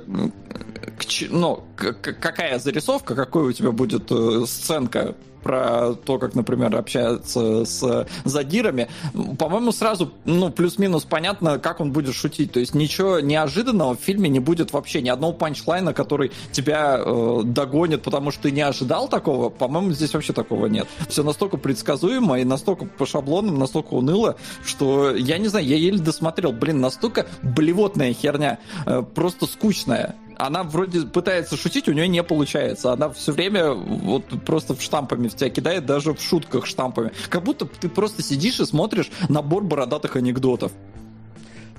к 0.98 1.30
ну, 1.30 1.64
к- 1.76 1.94
какая 1.94 2.60
зарисовка, 2.60 3.16
какой 3.16 3.50
у 3.50 3.52
тебя 3.52 3.72
будет 3.72 4.10
э, 4.12 4.46
сценка 4.48 5.16
про 5.46 5.94
то, 5.94 6.18
как, 6.18 6.34
например, 6.34 6.76
общаются 6.76 7.66
с 7.66 8.08
задирами, 8.24 8.90
по-моему, 9.38 9.72
сразу, 9.72 10.12
ну, 10.26 10.50
плюс-минус 10.50 11.04
понятно, 11.04 11.60
как 11.60 11.82
он 11.82 11.92
будет 11.92 12.16
шутить. 12.16 12.52
То 12.52 12.60
есть 12.60 12.74
ничего 12.74 13.20
неожиданного 13.20 13.96
в 13.96 14.00
фильме 14.00 14.28
не 14.28 14.40
будет 14.40 14.74
вообще, 14.74 15.04
ни 15.04 15.10
одного 15.10 15.34
панчлайна, 15.34 15.94
который 15.94 16.32
тебя 16.52 16.98
э, 16.98 17.42
догонит, 17.44 18.02
потому 18.02 18.32
что 18.32 18.44
ты 18.44 18.52
не 18.52 18.62
ожидал 18.62 19.08
такого. 19.08 19.50
По-моему, 19.50 19.92
здесь 19.92 20.16
вообще 20.16 20.34
такого 20.34 20.66
нет. 20.66 20.88
Все 21.10 21.22
настолько 21.22 21.58
предсказуемо 21.58 22.40
и 22.40 22.44
настолько 22.44 22.86
по 22.86 23.06
шаблонам, 23.06 23.60
настолько 23.60 23.94
уныло, 23.94 24.38
что 24.66 25.16
я 25.16 25.38
не 25.38 25.48
знаю, 25.48 25.68
я 25.68 25.76
еле 25.76 26.00
досмотрел. 26.00 26.54
Блин, 26.54 26.82
настолько 26.82 27.28
блевотная 27.44 28.14
херня, 28.14 28.58
э, 28.88 29.04
просто 29.14 29.46
скучная. 29.46 30.16
Она 30.38 30.64
вроде 30.64 31.02
пытается 31.02 31.58
шутить, 31.58 31.88
у 31.88 31.94
нее 31.94 32.08
не 32.08 32.24
получается. 32.24 32.94
Она 32.94 33.10
все 33.10 33.32
время 33.32 33.74
вот 33.74 34.26
просто 34.46 34.76
в 34.76 34.82
штампами 34.82 35.28
в 35.28 35.36
тебя 35.36 35.50
кидает, 35.50 35.86
даже 35.86 36.14
в 36.14 36.22
шутках 36.22 36.66
штампами. 36.66 37.12
Как 37.30 37.44
будто 37.44 37.66
ты 37.66 37.90
просто 37.90 38.22
сидишь 38.22 38.60
и 38.60 38.66
смотришь 38.66 39.10
набор 39.30 39.64
бородатых 39.64 40.16
анекдотов. 40.16 40.72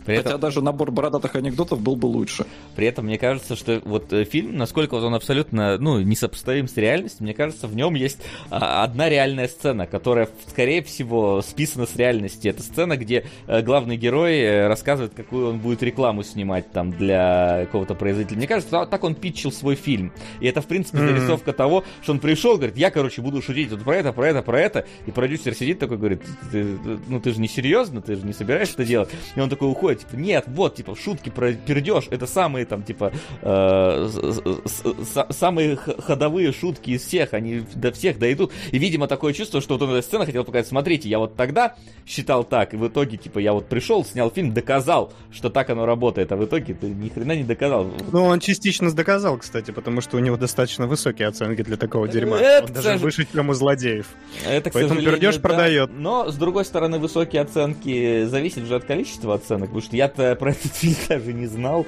При 0.07 0.17
Хотя 0.17 0.31
этом, 0.31 0.41
даже 0.41 0.63
набор 0.63 0.91
бородатых 0.93 1.35
анекдотов 1.37 1.81
был 1.81 1.97
бы 1.97 2.07
лучше. 2.07 2.47
при 2.77 2.87
этом 2.87 3.07
мне 3.07 3.19
кажется, 3.19 3.57
что 3.57 3.83
вот 3.85 4.13
э, 4.13 4.25
фильм, 4.25 4.57
насколько 4.57 4.95
он 4.95 5.15
абсолютно, 5.15 5.77
ну, 5.79 6.01
несопоставим 6.01 6.69
с 6.69 6.77
реальностью, 6.77 7.25
мне 7.25 7.35
кажется, 7.35 7.67
в 7.67 7.75
нем 7.75 7.95
есть 7.95 8.19
а, 8.51 8.85
одна 8.85 9.09
реальная 9.09 9.49
сцена, 9.49 9.87
которая, 9.87 10.29
скорее 10.49 10.83
всего, 10.83 11.43
списана 11.43 11.87
с 11.87 11.97
реальности. 11.97 12.49
Это 12.49 12.63
сцена, 12.63 12.97
где 12.97 13.27
э, 13.47 13.63
главный 13.63 13.97
герой 13.97 14.39
э, 14.39 14.69
рассказывает, 14.69 15.13
какую 15.15 15.49
он 15.49 15.59
будет 15.59 15.83
рекламу 15.83 16.23
снимать 16.23 16.71
там 16.71 16.93
для 16.93 17.65
какого-то 17.67 17.95
производителя. 17.95 18.39
Мне 18.39 18.47
кажется, 18.47 18.71
та- 18.71 18.87
так 18.87 19.03
он 19.05 19.15
питчил 19.17 19.51
свой 19.51 19.75
фильм. 19.75 20.13
И 20.41 20.47
это, 20.47 20.61
в 20.63 20.67
принципе, 20.67 20.99
зарисовка 20.99 21.53
того, 21.53 21.85
что 22.03 22.13
он 22.13 22.21
пришел, 22.21 22.57
говорит, 22.57 22.77
я, 22.77 22.91
короче, 22.91 23.23
буду 23.23 23.43
шутить 23.43 23.71
вот 23.71 23.83
про 23.83 23.97
это, 23.97 24.13
про 24.13 24.29
это, 24.29 24.43
про 24.43 24.61
это. 24.61 24.87
И 25.07 25.11
продюсер 25.11 25.55
сидит 25.55 25.79
такой, 25.81 25.97
говорит, 25.99 26.23
«Ты- 26.53 26.79
ну 27.09 27.21
ты 27.21 27.33
же 27.33 27.41
не 27.41 27.49
серьезно, 27.49 28.01
ты 28.01 28.15
же 28.17 28.25
не 28.25 28.33
собираешься 28.33 28.75
это 28.75 28.85
делать. 28.85 29.09
И 29.35 29.41
он 29.41 29.49
такой 29.51 29.71
уходит, 29.71 29.96
типа, 29.97 30.15
нет, 30.15 30.45
вот, 30.49 30.77
типа, 30.77 30.95
шутки 30.97 31.31
про 31.31 31.53
пердеж, 31.53 32.05
это 32.11 32.27
самые 32.27 32.67
там, 32.67 32.83
типа, 32.83 33.13
э, 33.43 34.09
с- 34.09 34.83
с- 35.13 35.27
самые 35.31 35.77
ходовые 35.77 36.53
шутки 36.53 36.91
из 36.91 37.03
всех, 37.05 37.33
они 37.35 37.63
до 37.75 37.93
всех 37.93 38.19
дойдут. 38.19 38.53
И, 38.73 38.79
видимо, 38.79 39.07
такое 39.09 39.33
чувство, 39.33 39.61
что 39.61 39.75
вот 39.75 39.83
он 39.83 39.91
эта 39.95 40.03
сцена 40.07 40.27
хотел 40.27 40.45
показать, 40.45 40.69
смотрите, 40.69 41.09
я 41.09 41.19
вот 41.19 41.37
тогда 41.37 41.75
считал 42.07 42.45
так, 42.45 42.75
и 42.75 42.77
в 42.77 42.87
итоге, 42.89 43.17
типа, 43.17 43.39
я 43.39 43.53
вот 43.53 43.67
пришел, 43.69 44.05
снял 44.05 44.31
фильм, 44.31 44.53
доказал, 44.53 45.13
что 45.33 45.51
так 45.51 45.71
оно 45.71 45.87
работает, 45.87 46.33
а 46.33 46.37
в 46.37 46.45
итоге 46.45 46.75
ты 46.75 46.87
ни 46.89 47.09
хрена 47.09 47.37
не 47.37 47.45
доказал. 47.45 47.87
Ну, 48.13 48.25
он 48.25 48.41
частично 48.41 48.91
доказал, 48.93 49.39
кстати, 49.39 49.71
потому 49.71 50.01
что 50.01 50.17
у 50.17 50.21
него 50.21 50.37
достаточно 50.37 50.87
высокие 50.87 51.29
оценки 51.29 51.63
для 51.63 51.77
такого 51.77 52.09
дерьма. 52.09 52.39
Это, 52.39 52.67
Он 52.69 52.73
даже 52.73 52.89
сож- 52.91 52.99
выше, 52.99 53.27
чем 53.33 53.49
у 53.49 53.55
злодеев. 53.55 54.07
Это, 54.47 54.71
Поэтому 54.71 55.01
пердеж 55.01 55.37
да. 55.37 55.41
продает. 55.41 55.91
Но, 55.95 56.31
с 56.31 56.35
другой 56.37 56.65
стороны, 56.65 56.99
высокие 56.99 57.43
оценки 57.43 58.25
зависят 58.27 58.65
же 58.65 58.75
от 58.77 58.85
количества 58.85 59.35
оценок, 59.35 59.73
потому 59.73 59.83
что 59.87 59.97
я-то 59.97 60.35
про 60.37 60.51
этот 60.51 60.73
фильм 60.75 60.97
даже 61.09 61.33
не 61.33 61.47
знал. 61.47 61.87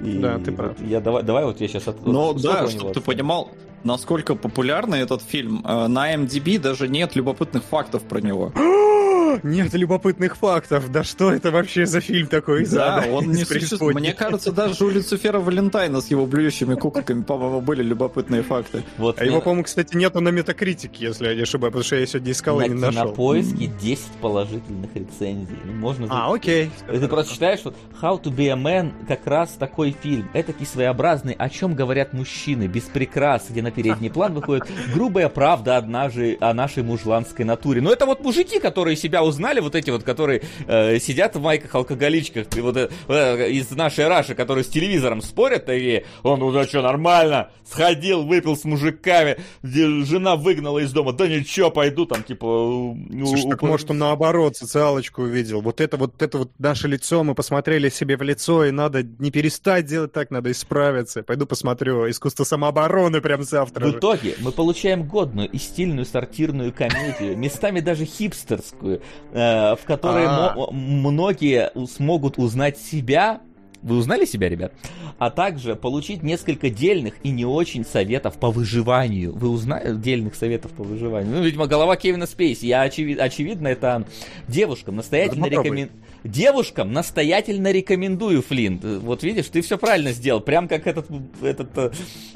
И 0.00 0.18
Да, 0.18 0.38
ты 0.38 0.52
прав. 0.52 0.72
Я, 0.80 1.00
давай, 1.00 1.22
давай 1.22 1.44
вот 1.44 1.60
я 1.60 1.68
сейчас... 1.68 1.88
От... 1.88 2.06
Ну 2.06 2.32
вот 2.32 2.40
да, 2.40 2.66
чтобы 2.68 2.92
ты 2.92 3.00
понимал, 3.00 3.50
насколько 3.82 4.34
популярный 4.34 5.00
этот 5.00 5.22
фильм. 5.22 5.62
Э, 5.66 5.88
На 5.88 6.14
MDB 6.14 6.58
даже 6.58 6.88
нет 6.88 7.16
любопытных 7.16 7.64
фактов 7.64 8.02
про 8.02 8.20
него. 8.20 8.52
Нет 9.42 9.72
любопытных 9.74 10.36
фактов. 10.36 10.90
Да 10.92 11.02
что 11.04 11.32
это 11.32 11.50
вообще 11.50 11.86
за 11.86 12.00
фильм 12.00 12.26
такой 12.26 12.64
Да, 12.66 12.98
ада? 12.98 13.10
он 13.10 13.30
не 13.30 13.44
существует. 13.44 13.96
Мне 13.96 14.12
кажется, 14.12 14.52
даже 14.52 14.84
у 14.84 14.90
Люцифера 14.90 15.40
Валентайна 15.40 16.00
с 16.00 16.08
его 16.10 16.26
блюющими 16.26 16.74
куколками, 16.74 17.22
по-моему, 17.22 17.60
были 17.60 17.82
любопытные 17.82 18.42
факты. 18.42 18.82
Вот 18.98 19.20
А 19.20 19.24
его, 19.24 19.36
на- 19.36 19.40
по-моему, 19.40 19.64
кстати, 19.64 19.96
нету 19.96 20.20
на 20.20 20.28
метакритике, 20.30 21.06
если 21.06 21.28
я 21.28 21.34
не 21.34 21.42
ошибаюсь, 21.42 21.72
потому 21.72 21.84
что 21.84 21.96
я 21.96 22.06
сегодня 22.06 22.32
искал 22.32 22.58
на 22.58 22.64
и 22.64 22.68
не 22.68 22.74
нашел. 22.74 23.02
кинопоиске 23.02 23.66
10 23.66 24.06
положительных 24.20 24.90
рецензий. 24.94 25.56
Ну, 25.64 25.72
Можно 25.72 26.06
А, 26.10 26.32
окей. 26.32 26.70
И 26.92 26.98
ты 26.98 27.08
просто 27.08 27.32
читаешь, 27.34 27.58
что 27.60 27.74
How 28.00 28.20
to 28.22 28.34
be 28.34 28.48
a 28.48 28.56
man 28.56 28.92
как 29.08 29.26
раз 29.26 29.50
такой 29.58 29.94
фильм. 30.02 30.28
Этакий 30.34 30.66
своеобразный, 30.66 31.32
о 31.34 31.48
чем 31.48 31.74
говорят 31.74 32.12
мужчины, 32.12 32.66
без 32.66 32.82
прикрас, 32.84 33.46
где 33.50 33.62
на 33.62 33.70
передний 33.70 34.10
план 34.10 34.34
выходит 34.34 34.66
грубая 34.94 35.28
правда 35.28 35.76
однажды 35.76 36.36
о 36.40 36.52
нашей 36.54 36.82
мужланской 36.82 37.44
натуре. 37.44 37.80
Но 37.80 37.90
это 37.92 38.06
вот 38.06 38.20
мужики, 38.22 38.58
которые 38.60 38.96
себя 38.96 39.23
узнали, 39.24 39.60
вот 39.60 39.74
эти 39.74 39.90
вот, 39.90 40.02
которые 40.04 40.42
э, 40.66 40.98
сидят 40.98 41.34
в 41.36 41.40
майках-алкоголичках, 41.40 42.46
и 42.56 42.60
вот, 42.60 42.76
э, 42.76 42.88
э, 43.08 43.50
из 43.50 43.70
нашей 43.70 44.06
Раши, 44.06 44.34
которые 44.34 44.64
с 44.64 44.68
телевизором 44.68 45.20
спорят, 45.22 45.68
и 45.68 46.04
он, 46.22 46.40
ну 46.40 46.52
да 46.52 46.64
что, 46.64 46.82
нормально, 46.82 47.50
сходил, 47.64 48.24
выпил 48.24 48.56
с 48.56 48.64
мужиками, 48.64 49.36
жена 49.62 50.36
выгнала 50.36 50.78
из 50.80 50.92
дома, 50.92 51.12
да 51.12 51.26
ничего, 51.26 51.70
пойду 51.70 52.06
там, 52.06 52.22
типа... 52.22 52.46
ну, 52.46 53.26
Слушай, 53.26 53.50
так 53.50 53.62
уп- 53.62 53.66
может 53.66 53.90
он 53.90 53.98
наоборот 53.98 54.56
социалочку 54.56 55.22
увидел. 55.22 55.60
Вот 55.60 55.80
это 55.80 55.96
вот 55.96 56.20
это 56.22 56.38
вот 56.38 56.50
наше 56.58 56.88
лицо, 56.88 57.24
мы 57.24 57.34
посмотрели 57.34 57.88
себе 57.88 58.16
в 58.16 58.22
лицо, 58.22 58.64
и 58.64 58.70
надо 58.70 59.02
не 59.02 59.30
перестать 59.30 59.86
делать 59.86 60.12
так, 60.12 60.30
надо 60.30 60.50
исправиться. 60.50 61.22
Пойду 61.22 61.46
посмотрю 61.46 62.08
искусство 62.10 62.44
самообороны 62.44 63.20
прям 63.20 63.42
завтра 63.42 63.86
В 63.86 63.92
же. 63.92 63.98
итоге 63.98 64.34
мы 64.40 64.52
получаем 64.52 65.06
годную 65.06 65.48
и 65.50 65.58
стильную 65.58 66.04
сортирную 66.04 66.72
комедию, 66.72 67.36
местами 67.36 67.80
даже 67.80 68.04
хипстерскую, 68.04 69.02
э, 69.32 69.74
в 69.76 69.80
которой 69.84 70.24
А. 70.26 70.54
многие 70.70 71.70
смогут 71.86 72.38
узнать 72.38 72.78
себя. 72.78 73.40
Вы 73.82 73.96
узнали 73.96 74.24
себя, 74.24 74.48
ребят? 74.48 74.72
А 75.18 75.30
также 75.30 75.76
получить 75.76 76.22
несколько 76.22 76.70
дельных 76.70 77.14
и 77.22 77.30
не 77.30 77.44
очень 77.44 77.84
советов 77.84 78.38
по 78.38 78.50
выживанию. 78.50 79.32
Вы 79.36 79.50
узнали 79.50 79.94
дельных 79.94 80.34
советов 80.34 80.72
по 80.72 80.82
выживанию? 80.82 81.36
Ну, 81.36 81.42
видимо, 81.42 81.66
голова 81.66 81.94
Кевина 81.96 82.26
Спейси. 82.26 82.64
Я 82.66 82.86
очевид- 82.86 83.18
очевидно, 83.18 83.68
это 83.68 84.06
девушкам 84.48 84.96
настоятельно 84.96 85.44
рекомендую. 85.46 85.90
Девушкам 86.24 86.90
настоятельно 86.94 87.70
рекомендую, 87.70 88.40
Флинт. 88.40 88.82
Вот 88.82 89.22
видишь, 89.22 89.48
ты 89.48 89.60
все 89.60 89.76
правильно 89.76 90.10
сделал. 90.12 90.40
Прям 90.40 90.68
как 90.68 90.86
этот, 90.86 91.06
этот 91.42 91.68
э, 91.76 91.90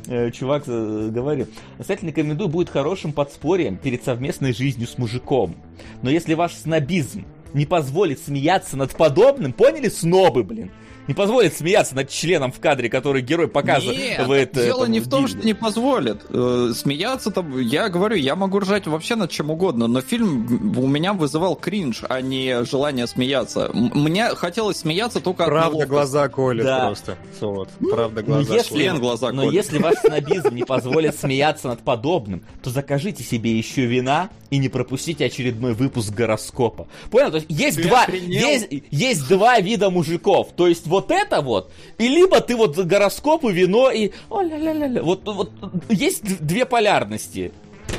э, 0.09 0.31
чувак 0.31 0.65
э, 0.67 1.09
говорил. 1.11 1.47
Настоятельно 1.79 2.11
рекомендую, 2.11 2.51
будет 2.51 2.69
хорошим 2.69 3.13
подспорьем 3.13 3.79
перед 3.79 4.05
совместной 4.05 4.53
жизнью 4.53 4.89
с 4.89 4.99
мужиком. 4.99 5.57
Но 6.03 6.11
если 6.11 6.35
ваш 6.35 6.53
снобизм 6.53 7.25
не 7.55 7.65
позволит 7.65 8.21
смеяться 8.21 8.77
над 8.77 8.95
подобным, 8.95 9.55
поняли, 9.55 9.89
снобы, 9.89 10.45
блин? 10.45 10.71
Не 11.09 11.15
позволит 11.15 11.57
смеяться 11.57 11.95
над 11.97 12.09
членом 12.11 12.53
в 12.53 12.61
кадре, 12.61 12.89
который 12.89 13.23
герой 13.23 13.49
показывает. 13.49 13.99
Нет, 13.99 14.19
дело 14.19 14.35
этому 14.35 14.87
не 14.87 15.01
в 15.01 15.09
том, 15.09 15.27
что 15.27 15.39
не 15.39 15.55
позволит. 15.55 16.21
Э, 16.31 16.73
Смеяться 16.77 17.31
там, 17.31 17.59
я 17.59 17.89
говорю, 17.89 18.15
я 18.17 18.37
могу 18.37 18.59
ржать 18.61 18.87
вообще 18.87 19.17
над 19.17 19.31
чем 19.31 19.51
угодно, 19.51 19.87
но 19.87 20.01
фильм 20.03 20.75
у 20.79 20.87
меня 20.87 21.15
вызывал 21.15 21.57
кринж, 21.57 22.05
а 22.09 22.21
не 22.21 22.63
желание 22.65 23.07
смеяться. 23.07 23.71
Мне 23.73 24.29
хотелось 24.35 24.77
смеяться 24.79 25.21
только 25.21 25.45
от 25.45 25.49
Правда 25.49 25.69
неловкости. 25.71 25.91
глаза 25.91 26.29
колет 26.29 26.65
Да. 26.65 26.87
просто. 26.87 27.17
Вот, 27.41 27.71
правда 27.91 28.21
Но 28.27 28.35
глаза 28.35 28.55
если, 28.55 28.75
колет. 28.75 28.99
Глаза 28.99 29.33
но 29.33 29.43
колет. 29.43 29.55
если 29.55 29.79
ваш 29.79 29.95
снобизм 30.05 30.55
не 30.55 30.65
позволит 30.65 31.19
смеяться 31.19 31.69
над 31.69 31.81
подобным, 31.81 32.43
то 32.63 32.69
закажите 32.71 33.23
себе 33.25 33.57
еще 33.57 33.87
вина 33.87 34.29
и 34.51 34.59
не 34.59 34.69
пропустите 34.69 35.25
очередной 35.27 35.73
выпуск 35.75 36.11
гороскопа. 36.13 36.87
Понял? 37.11 37.31
То 37.31 37.37
есть 37.37 37.47
есть 37.49 37.77
Ты 37.79 37.89
два, 37.89 38.03
охренел? 38.03 38.47
есть, 38.49 38.67
есть 38.91 39.29
два 39.29 39.59
вида 39.61 39.89
мужиков. 39.91 40.49
То 40.57 40.67
есть 40.67 40.87
вот 40.87 40.98
это 41.11 41.41
вот, 41.41 41.73
и 41.99 42.09
либо 42.09 42.41
ты 42.41 42.57
вот 42.57 42.77
гороскоп 42.77 43.45
и 43.45 43.53
вино 43.53 43.91
и... 43.91 44.13
о 44.29 44.43
ля 44.43 44.57
ля 44.57 44.73
ля 44.73 44.87
ля 44.87 45.03
Вот, 45.03 45.23
вот 45.25 45.51
есть 45.89 46.45
две 46.45 46.67
полярности. 46.67 47.53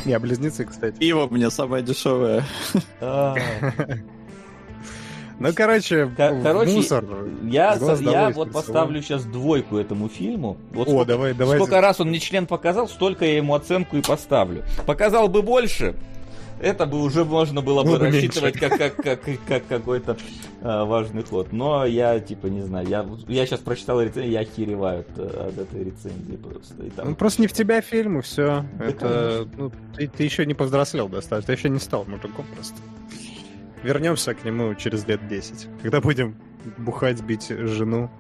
Не, 0.06 0.14
а 0.14 0.20
близнецы, 0.20 0.66
кстати. 0.66 0.98
Пиво 0.98 1.28
мне 1.28 1.50
самое 1.50 1.84
дешевое. 1.84 2.46
А, 3.02 3.36
Ну, 5.40 5.54
короче, 5.56 6.12
короче, 6.18 6.74
мусор. 6.74 7.06
Я, 7.44 7.78
я 8.02 8.30
вот 8.30 8.52
поставлю 8.52 9.02
сейчас 9.02 9.24
двойку 9.24 9.78
этому 9.78 10.10
фильму. 10.10 10.58
Вот 10.72 10.88
О, 10.88 10.92
сколько, 10.92 11.06
давай, 11.06 11.34
давай. 11.34 11.58
сколько 11.58 11.80
раз 11.80 12.02
он 12.02 12.10
мне 12.10 12.20
член 12.20 12.46
показал, 12.46 12.90
столько 12.90 13.26
я 13.26 13.38
ему 13.38 13.56
оценку 13.56 13.96
и 13.96 14.02
поставлю. 14.02 14.64
Показал 14.86 15.30
бы 15.30 15.42
больше, 15.42 15.96
это 16.60 16.86
бы 16.86 17.02
уже 17.02 17.26
можно 17.26 17.62
было 17.62 17.84
бы 17.84 17.98
бы 17.98 18.06
рассчитывать 18.06 18.60
как, 18.60 18.78
как, 18.78 18.96
как, 18.96 19.22
как 19.48 19.68
какой-то 19.68 20.18
а, 20.62 20.86
важный 20.86 21.24
ход. 21.24 21.52
Но 21.52 21.86
я, 21.86 22.20
типа, 22.20 22.48
не 22.48 22.62
знаю, 22.62 22.88
я, 22.88 23.06
я 23.28 23.46
сейчас 23.46 23.60
прочитал 23.62 24.02
рецензию, 24.02 24.32
я 24.32 24.40
охереваю 24.42 25.02
от, 25.02 25.20
от 25.20 25.58
этой 25.58 25.84
рецензии 25.86 26.36
просто. 26.36 26.84
И 26.84 26.90
там- 26.90 27.10
Ну, 27.10 27.16
просто 27.16 27.42
не 27.42 27.48
в 27.48 27.54
тебя 27.54 27.82
фильм, 27.82 28.20
и 28.20 28.22
все. 28.22 28.66
Да, 28.78 28.86
Это, 28.86 29.48
ну, 29.58 29.72
ты, 29.96 30.08
ты 30.08 30.24
еще 30.24 30.46
не 30.46 30.54
повзрослел 30.54 31.08
достаточно, 31.10 31.54
ты 31.54 31.60
еще 31.60 31.70
не 31.70 31.80
стал 31.80 32.06
мужиком 32.06 32.46
просто. 32.54 32.78
Вернемся 33.84 34.34
к 34.34 34.44
нему 34.44 34.76
через 34.76 35.08
лет 35.08 35.28
10, 35.28 35.68
когда 35.82 36.02
будем 36.02 36.36
бухать, 36.78 37.22
бить 37.22 37.48
жену 37.48 38.12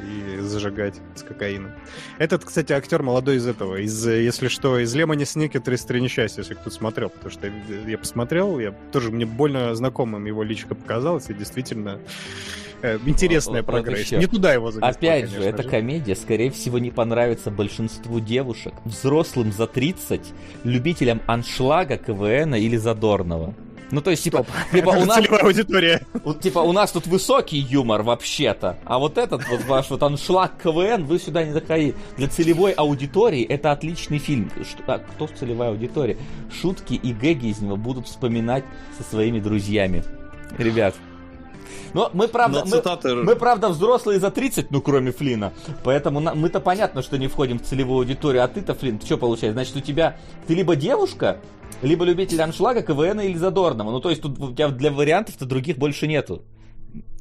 и 0.00 0.38
зажигать 0.40 0.94
с 1.14 1.22
кокаином. 1.22 1.72
Этот, 2.18 2.44
кстати, 2.44 2.72
актер 2.72 3.02
молодой 3.02 3.36
из 3.36 3.46
этого, 3.46 3.76
из, 3.76 4.06
если 4.06 4.48
что, 4.48 4.78
из 4.78 4.94
Лемони 4.94 5.24
Сникет 5.24 5.64
33 5.64 6.00
несчастья, 6.00 6.42
если 6.42 6.54
кто 6.54 6.70
смотрел, 6.70 7.10
потому 7.10 7.30
что 7.30 7.46
я, 7.46 7.52
я 7.86 7.98
посмотрел, 7.98 8.58
я 8.58 8.72
тоже, 8.92 9.10
мне 9.10 9.26
больно 9.26 9.74
знакомым 9.74 10.24
его 10.24 10.42
личико 10.42 10.74
показалось, 10.74 11.28
и 11.30 11.34
действительно 11.34 11.98
э, 12.82 12.98
интересная 13.06 13.62
Вот- 13.62 13.72
вот 13.72 13.84
прогрессия. 13.84 14.18
Не 14.18 14.26
туда 14.26 14.52
его 14.52 14.70
занесло, 14.70 14.88
Опять 14.88 15.30
же, 15.30 15.36
конечно 15.36 15.48
эта 15.48 15.68
комедия, 15.68 16.16
скорее 16.16 16.50
всего, 16.50 16.78
не 16.78 16.90
понравится 16.90 17.50
большинству 17.50 18.20
девушек, 18.20 18.74
взрослым 18.84 19.52
за 19.52 19.66
30, 19.66 20.20
любителям 20.64 21.20
аншлага, 21.26 21.96
КВН 21.96 22.54
или 22.54 22.76
задорного. 22.76 23.54
Ну, 23.92 24.00
то 24.00 24.10
есть, 24.10 24.24
типа, 24.24 24.44
типа, 24.72 24.88
у 24.88 25.04
нас, 25.04 25.16
Целевая 25.18 25.42
аудитория. 25.42 26.06
вот, 26.24 26.40
типа, 26.40 26.58
у 26.60 26.72
нас 26.72 26.90
тут 26.90 27.06
высокий 27.06 27.58
юмор 27.58 28.02
вообще-то, 28.02 28.78
а 28.84 28.98
вот 28.98 29.18
этот 29.18 29.46
вот 29.48 29.64
ваш 29.66 29.90
вот 29.90 30.02
аншлаг 30.02 30.52
КВН, 30.62 31.04
вы 31.04 31.18
сюда 31.18 31.44
не 31.44 31.52
заходите. 31.52 31.94
Для 32.16 32.26
целевой 32.28 32.72
аудитории 32.72 33.44
это 33.44 33.70
отличный 33.70 34.18
фильм. 34.18 34.50
Что- 34.68 34.82
а 34.94 34.98
кто 34.98 35.26
в 35.26 35.32
целевой 35.34 35.68
аудитории? 35.68 36.16
Шутки 36.50 36.94
и 36.94 37.12
гэги 37.12 37.48
из 37.48 37.60
него 37.60 37.76
будут 37.76 38.06
вспоминать 38.08 38.64
со 38.96 39.04
своими 39.04 39.38
друзьями. 39.40 40.02
Ребят. 40.58 40.94
Но 41.94 42.08
мы, 42.14 42.28
правда, 42.28 42.60
Но 42.60 42.64
мы, 42.64 42.70
цитаты... 42.70 43.14
мы, 43.14 43.36
правда, 43.36 43.68
взрослые 43.68 44.18
за 44.18 44.30
30, 44.30 44.70
ну, 44.70 44.80
кроме 44.80 45.12
Флина. 45.12 45.52
Поэтому 45.84 46.20
на- 46.20 46.34
мы-то 46.34 46.58
понятно, 46.60 47.02
что 47.02 47.18
не 47.18 47.28
входим 47.28 47.58
в 47.58 47.62
целевую 47.62 47.98
аудиторию. 47.98 48.42
А 48.42 48.48
ты-то, 48.48 48.74
Флин, 48.74 48.98
что 49.04 49.18
получается? 49.18 49.52
Значит, 49.52 49.76
у 49.76 49.80
тебя... 49.80 50.16
Ты 50.46 50.54
либо 50.54 50.74
девушка, 50.76 51.36
либо 51.82 52.04
любитель 52.04 52.40
аншлага, 52.40 52.82
КВН 52.82 53.20
или 53.20 53.36
задорного. 53.36 53.90
Ну, 53.90 54.00
то 54.00 54.10
есть 54.10 54.22
тут 54.22 54.38
у 54.38 54.54
тебя 54.54 54.68
для 54.68 54.90
вариантов-то 54.90 55.44
других 55.44 55.76
больше 55.78 56.06
нету. 56.06 56.44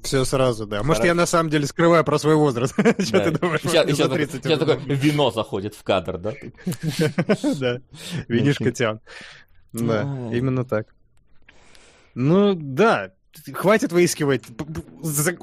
Все 0.04 0.26
сразу, 0.26 0.66
да. 0.66 0.78
Может, 0.78 1.04
Хорошо. 1.04 1.08
я 1.08 1.14
на 1.14 1.26
самом 1.26 1.50
деле 1.50 1.68
скрываю 1.68 2.04
про 2.04 2.18
свой 2.18 2.36
возраст. 2.36 2.74
Что 3.00 3.20
ты 3.20 3.32
думаешь? 3.32 3.62
Сейчас, 3.62 3.86
мне 3.86 3.94
сейчас 3.94 4.08
за 4.08 4.16
30 4.16 4.44
сейчас 4.44 4.62
уже 4.62 4.66
такое 4.66 4.96
вино 4.96 5.32
заходит 5.32 5.76
в 5.76 5.84
кадр, 5.84 6.18
да? 6.18 6.34
Да. 7.60 7.82
Видишь, 8.28 8.58
Котян. 8.58 9.00
Да, 9.74 10.02
именно 10.34 10.66
так. 10.66 10.88
Ну, 12.14 12.56
да. 12.56 13.14
Хватит 13.54 13.94
выискивать. 13.94 14.44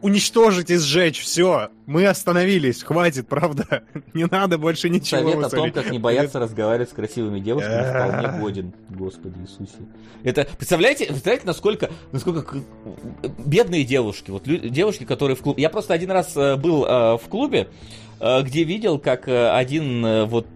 Уничтожить 0.02 0.70
и 0.70 0.76
сжечь. 0.76 1.20
Все. 1.20 1.70
Мы 1.86 2.06
остановились. 2.06 2.82
Хватит, 2.82 3.28
правда. 3.28 3.82
Не 4.14 4.26
надо 4.26 4.58
больше 4.58 4.90
ничего. 4.90 5.30
Совет 5.30 5.44
о 5.44 5.48
том, 5.48 5.72
как 5.72 5.90
не 5.90 5.98
бояться 5.98 6.38
разговаривать 6.38 6.90
с 6.90 6.92
красивыми 6.92 7.40
девушками, 7.40 7.88
вполне 7.88 8.40
годен. 8.40 8.72
Господи 8.90 9.38
Иисусе. 9.40 9.78
Это, 10.22 10.46
представляете, 10.56 11.06
представляете, 11.06 11.46
насколько, 11.46 11.90
насколько 12.12 12.58
бедные 13.38 13.84
девушки, 13.84 14.30
вот 14.30 14.44
девушки, 14.44 15.04
которые 15.04 15.36
в 15.36 15.40
клубе. 15.40 15.62
Я 15.62 15.70
просто 15.70 15.94
один 15.94 16.10
раз 16.10 16.36
э, 16.36 16.56
был 16.56 16.84
э, 16.84 17.16
в 17.16 17.22
клубе, 17.28 17.68
э, 18.20 18.42
где 18.42 18.64
видел, 18.64 18.98
как 18.98 19.28
один 19.28 20.26
вот 20.26 20.46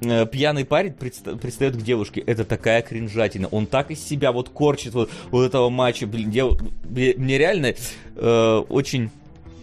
э, 0.00 0.26
пьяный 0.26 0.64
парень 0.64 0.92
предста- 0.92 1.38
предстает 1.38 1.76
к 1.76 1.82
девушке. 1.82 2.20
Это 2.20 2.44
такая 2.44 2.82
кринжатина. 2.82 3.48
Он 3.48 3.66
так 3.66 3.90
из 3.90 4.02
себя 4.02 4.32
вот 4.32 4.48
корчит 4.48 4.94
вот, 4.94 5.10
вот 5.30 5.44
этого 5.44 5.70
матча. 5.70 6.06
Блин, 6.06 6.30
дев- 6.30 6.60
мне 6.84 7.38
реально 7.38 7.74
э, 8.16 8.64
очень 8.68 9.10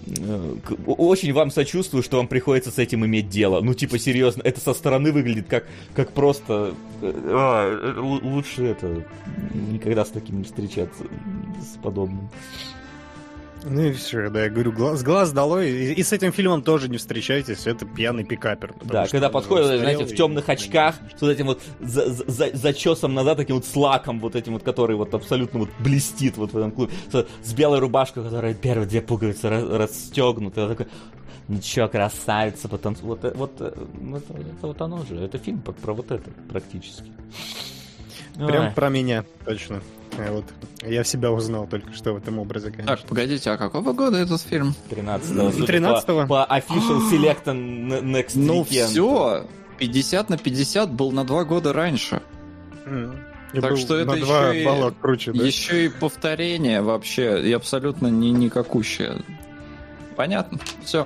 э, 0.06 0.56
очень 0.86 1.34
вам 1.34 1.52
сочувствую, 1.52 2.04
что 2.04 2.18
вам 2.18 2.28
приходится 2.28 2.72
с 2.72 2.78
этим 2.78 3.06
иметь 3.06 3.30
дело. 3.30 3.62
Ну, 3.62 3.74
типа, 3.74 4.00
серьезно, 4.00 4.42
это 4.44 4.60
со 4.60 4.74
стороны 4.74 5.12
выглядит 5.12 5.48
как, 5.48 5.66
как 5.94 6.12
просто... 6.12 6.74
э, 7.02 7.14
а, 7.26 8.00
лучше 8.24 8.66
это... 8.66 9.04
Никогда 9.72 10.06
с 10.06 10.10
таким 10.10 10.40
не 10.40 10.44
встречаться, 10.44 11.04
с 11.62 11.78
подобным. 11.82 12.30
Ну 13.70 13.82
и 13.84 13.92
все, 13.92 14.30
да, 14.30 14.44
я 14.46 14.50
говорю, 14.50 14.72
глаз, 14.72 15.04
глаз 15.04 15.32
долой. 15.32 15.70
И, 15.70 15.94
и 15.94 16.04
с 16.04 16.14
этим 16.14 16.32
фильмом 16.32 16.62
тоже 16.62 16.90
не 16.90 16.98
встречайтесь, 16.98 17.68
это 17.68 17.86
пьяный 17.86 18.24
пикапер. 18.24 18.74
Да, 18.84 19.04
что 19.06 19.12
когда 19.14 19.30
подходит, 19.30 19.66
устарел 19.66 19.82
знаете, 19.82 20.06
в 20.06 20.12
и- 20.12 20.16
темных 20.16 20.50
очках, 20.50 20.96
с 21.18 21.22
вот 21.22 21.30
этим 21.30 21.48
вот 21.48 21.62
за- 21.80 22.10
за- 22.12 22.24
за- 22.32 22.56
зачесом 22.56 23.14
назад, 23.14 23.38
таким 23.38 23.56
вот 23.58 23.66
с 23.66 23.76
лаком, 23.76 24.20
вот 24.20 24.36
этим 24.36 24.54
вот, 24.54 24.64
который 24.64 24.96
вот 24.96 25.14
абсолютно 25.14 25.60
вот 25.60 25.70
блестит 25.80 26.38
вот 26.38 26.54
в 26.54 26.58
этом 26.58 26.72
клубе, 26.72 26.94
с, 27.12 27.26
с 27.44 27.54
белой 27.54 27.80
рубашкой, 27.80 28.24
которая 28.24 28.54
первые 28.54 28.88
две 28.88 29.02
пуговицы 29.02 29.48
ра- 29.48 29.78
расстегнуты, 29.78 30.62
вот 30.62 30.70
такой, 30.70 30.88
ничего, 31.48 31.88
красавица, 31.88 32.68
потом, 32.70 32.96
вот, 33.02 33.24
э, 33.26 33.32
вот, 33.36 33.52
э, 33.60 33.72
вот 34.02 34.24
это 34.30 34.68
вот 34.68 34.82
оно 34.82 35.04
же, 35.06 35.16
это 35.18 35.38
фильм 35.38 35.60
про, 35.62 35.72
про 35.74 35.94
вот 35.94 36.12
это 36.12 36.30
практически. 36.50 37.12
Прям 38.36 38.66
Ой. 38.68 38.72
про 38.72 38.90
меня, 38.90 39.26
точно. 39.46 39.82
А 40.18 40.32
вот 40.32 40.46
я 40.84 41.04
себя 41.04 41.32
узнал 41.32 41.68
только 41.68 41.94
что 41.94 42.14
в 42.14 42.18
этом 42.18 42.40
образе, 42.40 42.72
конечно. 42.72 42.96
Так, 42.98 43.06
погодите, 43.06 43.50
а 43.52 43.58
какого 43.58 43.94
года 43.94 44.18
этот 44.18 44.42
фильм? 44.42 44.74
13-го. 44.90 45.52
судя 45.52 45.74
13-го? 45.74 46.22
По, 46.28 46.46
по 46.46 46.48
official 46.58 47.10
select 47.12 47.44
next 47.46 48.32
Ну 48.36 48.62
weekend. 48.64 48.88
все, 48.88 49.46
50 49.78 50.30
на 50.30 50.38
50 50.38 50.92
был 50.92 51.12
на 51.12 51.24
два 51.24 51.44
года 51.44 51.72
раньше. 51.74 52.22
И 53.54 53.62
Так 53.62 53.78
что 53.78 53.96
это 53.96 54.14
еще 54.16 54.62
и- 54.62 54.66
балла 54.66 54.92
круче, 54.92 55.32
да? 55.34 55.44
Еще 55.44 55.86
и 55.86 55.90
повторение 55.90 56.82
вообще, 56.82 57.42
и 57.48 57.52
абсолютно 57.54 58.08
не 58.08 58.32
никакущее. 58.32 59.18
Понятно, 60.16 60.60
все. 60.84 61.06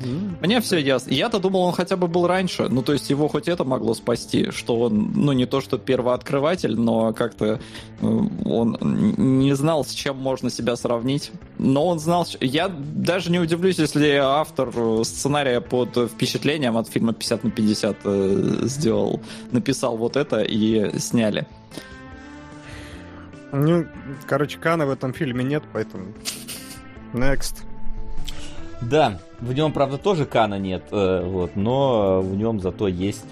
Мне 0.00 0.60
все 0.60 0.78
ясно. 0.78 1.10
Я-то 1.12 1.38
думал, 1.38 1.62
он 1.62 1.72
хотя 1.72 1.96
бы 1.96 2.06
был 2.06 2.26
раньше. 2.26 2.68
Ну, 2.68 2.82
то 2.82 2.92
есть 2.92 3.08
его 3.10 3.28
хоть 3.28 3.48
это 3.48 3.64
могло 3.64 3.94
спасти, 3.94 4.50
что 4.50 4.78
он, 4.80 5.12
ну, 5.14 5.32
не 5.32 5.46
то 5.46 5.60
что 5.60 5.78
первооткрыватель, 5.78 6.76
но 6.76 7.12
как-то 7.12 7.60
э, 8.00 8.06
он 8.44 8.78
не 8.82 9.54
знал, 9.54 9.84
с 9.84 9.92
чем 9.92 10.18
можно 10.18 10.50
себя 10.50 10.76
сравнить. 10.76 11.32
Но 11.58 11.86
он 11.86 11.98
знал... 11.98 12.26
Я 12.40 12.68
даже 12.68 13.30
не 13.30 13.38
удивлюсь, 13.38 13.78
если 13.78 14.10
автор 14.16 14.70
э, 14.74 15.02
сценария 15.04 15.60
под 15.60 15.96
впечатлением 16.10 16.76
от 16.76 16.88
фильма 16.88 17.14
50 17.14 17.44
на 17.44 17.50
50 17.50 17.96
э, 18.04 18.58
сделал, 18.62 19.20
написал 19.52 19.96
вот 19.96 20.16
это 20.16 20.42
и 20.42 20.98
сняли. 20.98 21.46
Ну, 23.52 23.86
короче, 24.26 24.58
Кана 24.58 24.86
в 24.86 24.90
этом 24.90 25.14
фильме 25.14 25.42
нет, 25.44 25.62
поэтому... 25.72 26.12
Next. 27.14 27.64
Да, 28.82 29.18
в 29.40 29.52
нем, 29.52 29.72
правда, 29.72 29.98
тоже 29.98 30.26
Кана 30.26 30.58
нет, 30.58 30.84
э, 30.90 31.24
вот, 31.24 31.56
но 31.56 32.20
в 32.20 32.36
нем 32.36 32.60
зато 32.60 32.88
есть 32.88 33.24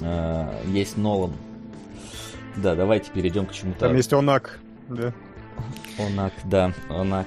э, 0.00 0.62
есть 0.66 0.96
Нолан. 0.96 1.32
Да, 2.56 2.74
давайте 2.74 3.10
перейдем 3.10 3.46
к 3.46 3.52
чему-то. 3.52 3.80
Там 3.80 3.96
есть 3.96 4.12
Онак, 4.12 4.60
да. 4.88 5.12
Онак, 5.98 6.32
да, 6.44 6.72
Онак. 6.88 7.26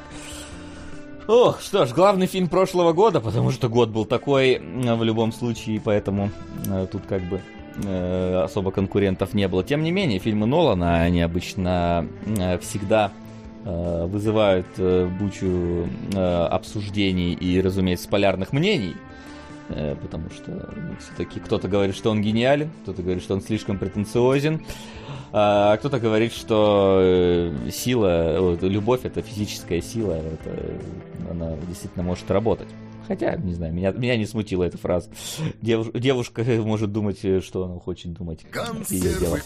Ох, 1.27 1.61
что 1.61 1.85
ж, 1.85 1.93
главный 1.93 2.25
фильм 2.25 2.47
прошлого 2.47 2.93
года, 2.93 3.19
потому 3.19 3.51
что 3.51 3.67
год 3.67 3.89
был 3.89 4.05
такой 4.05 4.53
э, 4.53 4.95
в 4.95 5.03
любом 5.03 5.33
случае, 5.33 5.81
поэтому 5.83 6.31
э, 6.67 6.87
тут 6.89 7.05
как 7.05 7.21
бы 7.23 7.41
э, 7.83 8.41
особо 8.43 8.71
конкурентов 8.71 9.33
не 9.33 9.47
было. 9.49 9.63
Тем 9.63 9.83
не 9.83 9.91
менее, 9.91 10.19
фильмы 10.19 10.45
Нолана, 10.45 11.01
они 11.01 11.21
обычно 11.21 12.07
э, 12.25 12.57
всегда 12.59 13.11
вызывают 13.63 14.67
э, 14.77 15.09
бучу 15.19 15.87
э, 16.13 16.45
обсуждений 16.45 17.33
и, 17.33 17.59
разумеется, 17.61 18.07
полярных 18.07 18.53
мнений. 18.53 18.95
Э, 19.69 19.95
Потому 20.01 20.29
что 20.29 20.69
все-таки 20.99 21.39
кто-то 21.39 21.67
говорит, 21.67 21.95
что 21.95 22.09
он 22.09 22.21
гениален, 22.21 22.69
кто-то 22.83 23.01
говорит, 23.01 23.23
что 23.23 23.33
он 23.33 23.41
слишком 23.41 23.77
претенциозен, 23.77 24.61
а 25.33 25.75
кто-то 25.77 25.99
говорит, 25.99 26.33
что 26.33 26.99
э, 27.01 27.69
сила, 27.71 28.55
любовь 28.61 29.01
это 29.03 29.21
физическая 29.21 29.81
сила, 29.81 30.13
это, 30.13 30.49
э, 30.49 30.79
она 31.31 31.55
действительно 31.67 32.03
может 32.03 32.29
работать. 32.31 32.69
Хотя, 33.07 33.35
не 33.35 33.53
знаю, 33.53 33.73
меня, 33.73 33.91
меня 33.91 34.17
не 34.17 34.25
смутила 34.25 34.63
эта 34.63 34.77
фраза. 34.77 35.09
Девуш- 35.61 35.97
девушка 35.97 36.43
может 36.43 36.91
думать, 36.91 37.19
э, 37.23 37.41
что 37.41 37.63
она 37.65 37.79
хочет 37.79 38.13
думать. 38.13 38.45
Ее 38.89 39.17
дело. 39.19 39.37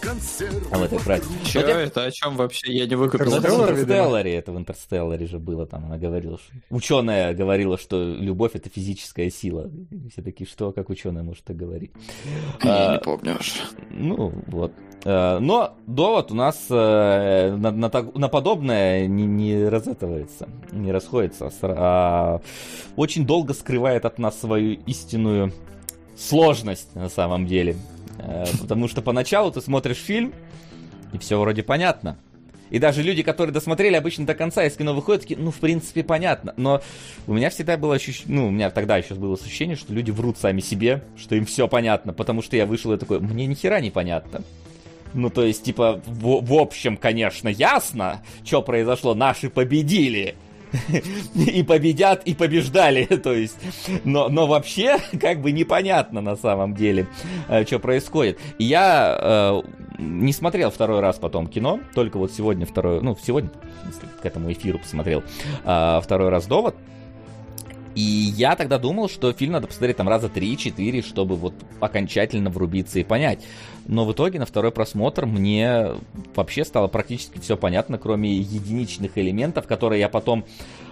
А 0.71 0.77
в 0.77 0.83
этой 0.83 0.97
фразе. 0.97 1.23
Че 1.45 1.61
Хотя- 1.61 1.79
это? 1.79 2.03
О 2.05 2.11
чем 2.11 2.35
вообще? 2.37 2.73
Я 2.73 2.87
не 2.87 2.95
выкупил. 2.95 3.25
Ну, 3.29 3.37
это 3.37 3.51
в. 3.51 3.61
Интерстелларе, 3.61 4.33
это 4.35 4.51
в 4.51 4.57
Интерстелларе 4.57 5.27
же 5.27 5.39
было, 5.39 5.65
там 5.65 5.85
она 5.85 5.97
говорила, 5.97 6.37
что... 6.37 6.53
Ученая 6.69 7.33
говорила, 7.33 7.77
что 7.77 8.03
любовь 8.03 8.51
это 8.55 8.69
физическая 8.69 9.29
сила. 9.29 9.69
И 9.91 10.09
Все 10.09 10.21
такие, 10.21 10.47
что, 10.47 10.71
как 10.71 10.89
ученая 10.89 11.23
может 11.23 11.43
так 11.43 11.55
говорить? 11.55 11.91
Я 12.63 12.89
А, 12.89 12.93
не 12.93 12.99
помню 12.99 13.37
уж. 13.39 13.61
Ну, 13.91 14.33
вот. 14.47 14.71
Э, 15.03 15.39
Но 15.39 15.75
довод 15.87 16.31
у 16.31 16.35
нас 16.35 16.65
э, 16.69 17.55
на, 17.57 17.71
на, 17.71 17.91
на 18.15 18.27
подобное 18.27 19.07
не, 19.07 19.25
не 19.25 19.67
разэтывается, 19.67 20.47
не 20.71 20.91
расходится, 20.91 21.49
с- 21.49 21.57
а 21.63 22.41
очень 22.95 23.25
долго 23.25 23.53
скрывает 23.53 24.05
от 24.05 24.19
нас 24.19 24.39
свою 24.39 24.79
истинную 24.85 25.51
сложность 26.17 26.93
на 26.95 27.09
самом 27.09 27.47
деле. 27.47 27.75
Э, 28.19 28.45
Потому 28.59 28.87
что 28.87 29.01
поначалу 29.01 29.51
ты 29.51 29.61
смотришь 29.61 29.97
фильм, 29.97 30.33
и 31.13 31.17
все 31.17 31.39
вроде 31.39 31.63
понятно. 31.63 32.17
И 32.69 32.79
даже 32.79 33.03
люди, 33.03 33.21
которые 33.21 33.53
досмотрели 33.53 33.95
обычно 33.95 34.25
до 34.25 34.33
конца, 34.33 34.63
из 34.63 34.77
кино 34.77 34.93
выходят, 34.93 35.23
такие, 35.23 35.37
ну, 35.37 35.51
в 35.51 35.57
принципе, 35.59 36.03
понятно. 36.05 36.53
Но 36.55 36.81
у 37.27 37.33
меня 37.33 37.49
всегда 37.49 37.75
было 37.75 37.95
ощущение, 37.95 38.33
ну, 38.33 38.47
у 38.47 38.49
меня 38.51 38.69
тогда 38.69 38.95
еще 38.97 39.13
было 39.15 39.33
ощущение, 39.35 39.75
что 39.75 39.91
люди 39.93 40.09
врут 40.11 40.37
сами 40.37 40.61
себе, 40.61 41.03
что 41.17 41.35
им 41.35 41.45
все 41.45 41.67
понятно, 41.67 42.13
потому 42.13 42.41
что 42.41 42.55
я 42.55 42.65
вышел 42.65 42.93
и 42.93 42.97
такой, 42.97 43.19
мне 43.19 43.45
ни 43.45 43.55
хера 43.55 43.81
не 43.81 43.91
понятно. 43.91 44.41
Ну, 45.13 45.29
то 45.29 45.43
есть, 45.43 45.63
типа, 45.63 46.01
в, 46.05 46.45
в 46.45 46.53
общем, 46.53 46.97
конечно, 46.97 47.49
ясно, 47.49 48.21
что 48.43 48.61
произошло, 48.61 49.13
наши 49.13 49.49
победили. 49.49 50.35
И 51.35 51.63
победят, 51.63 52.23
и 52.23 52.33
побеждали, 52.33 53.03
то 53.23 53.33
есть. 53.33 53.57
Но, 54.05 54.29
но 54.29 54.47
вообще, 54.47 54.99
как 55.21 55.41
бы 55.41 55.51
непонятно 55.51 56.21
на 56.21 56.37
самом 56.37 56.75
деле, 56.75 57.07
что 57.65 57.79
происходит. 57.79 58.39
Я 58.57 59.17
э, 59.19 59.61
не 59.97 60.33
смотрел 60.33 60.71
второй 60.71 61.01
раз 61.01 61.17
потом 61.17 61.47
кино, 61.47 61.81
только 61.93 62.17
вот 62.17 62.31
сегодня 62.31 62.65
второй, 62.65 63.01
ну, 63.01 63.17
сегодня, 63.21 63.51
к 64.21 64.25
этому 64.25 64.51
эфиру 64.51 64.79
посмотрел 64.79 65.23
э, 65.65 65.99
второй 66.01 66.29
раз 66.29 66.45
«Довод». 66.45 66.75
И 67.93 68.01
я 68.01 68.55
тогда 68.55 68.77
думал, 68.77 69.09
что 69.09 69.33
фильм 69.33 69.53
надо 69.53 69.67
посмотреть 69.67 69.97
там 69.97 70.07
раза 70.07 70.27
3-4, 70.27 71.05
чтобы 71.05 71.35
вот 71.35 71.53
окончательно 71.79 72.49
врубиться 72.49 72.99
и 72.99 73.03
понять. 73.03 73.43
Но 73.91 74.05
в 74.05 74.13
итоге 74.13 74.39
на 74.39 74.45
второй 74.45 74.71
просмотр 74.71 75.25
мне 75.25 75.87
вообще 76.33 76.63
стало 76.63 76.87
практически 76.87 77.39
все 77.39 77.57
понятно, 77.57 77.97
кроме 77.97 78.31
единичных 78.33 79.17
элементов, 79.17 79.67
которые 79.67 79.99
я 79.99 80.07
потом... 80.07 80.45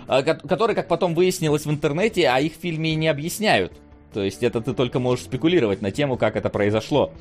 э, 0.10 0.22
ко- 0.22 0.36
Которые, 0.36 0.76
как 0.76 0.90
потом 0.90 1.16
выяснилось 1.16 1.66
в 1.66 1.72
интернете, 1.72 2.28
а 2.28 2.42
их 2.42 2.54
в 2.58 2.60
фильме 2.60 2.94
не 2.96 3.08
объясняют. 3.08 3.72
То 4.14 4.24
есть 4.24 4.42
это 4.44 4.60
ты 4.62 4.74
только 4.74 5.00
можешь 5.00 5.26
спекулировать 5.26 5.82
на 5.82 5.92
тему, 5.92 6.18
как 6.18 6.36
это 6.36 6.50
произошло. 6.50 7.12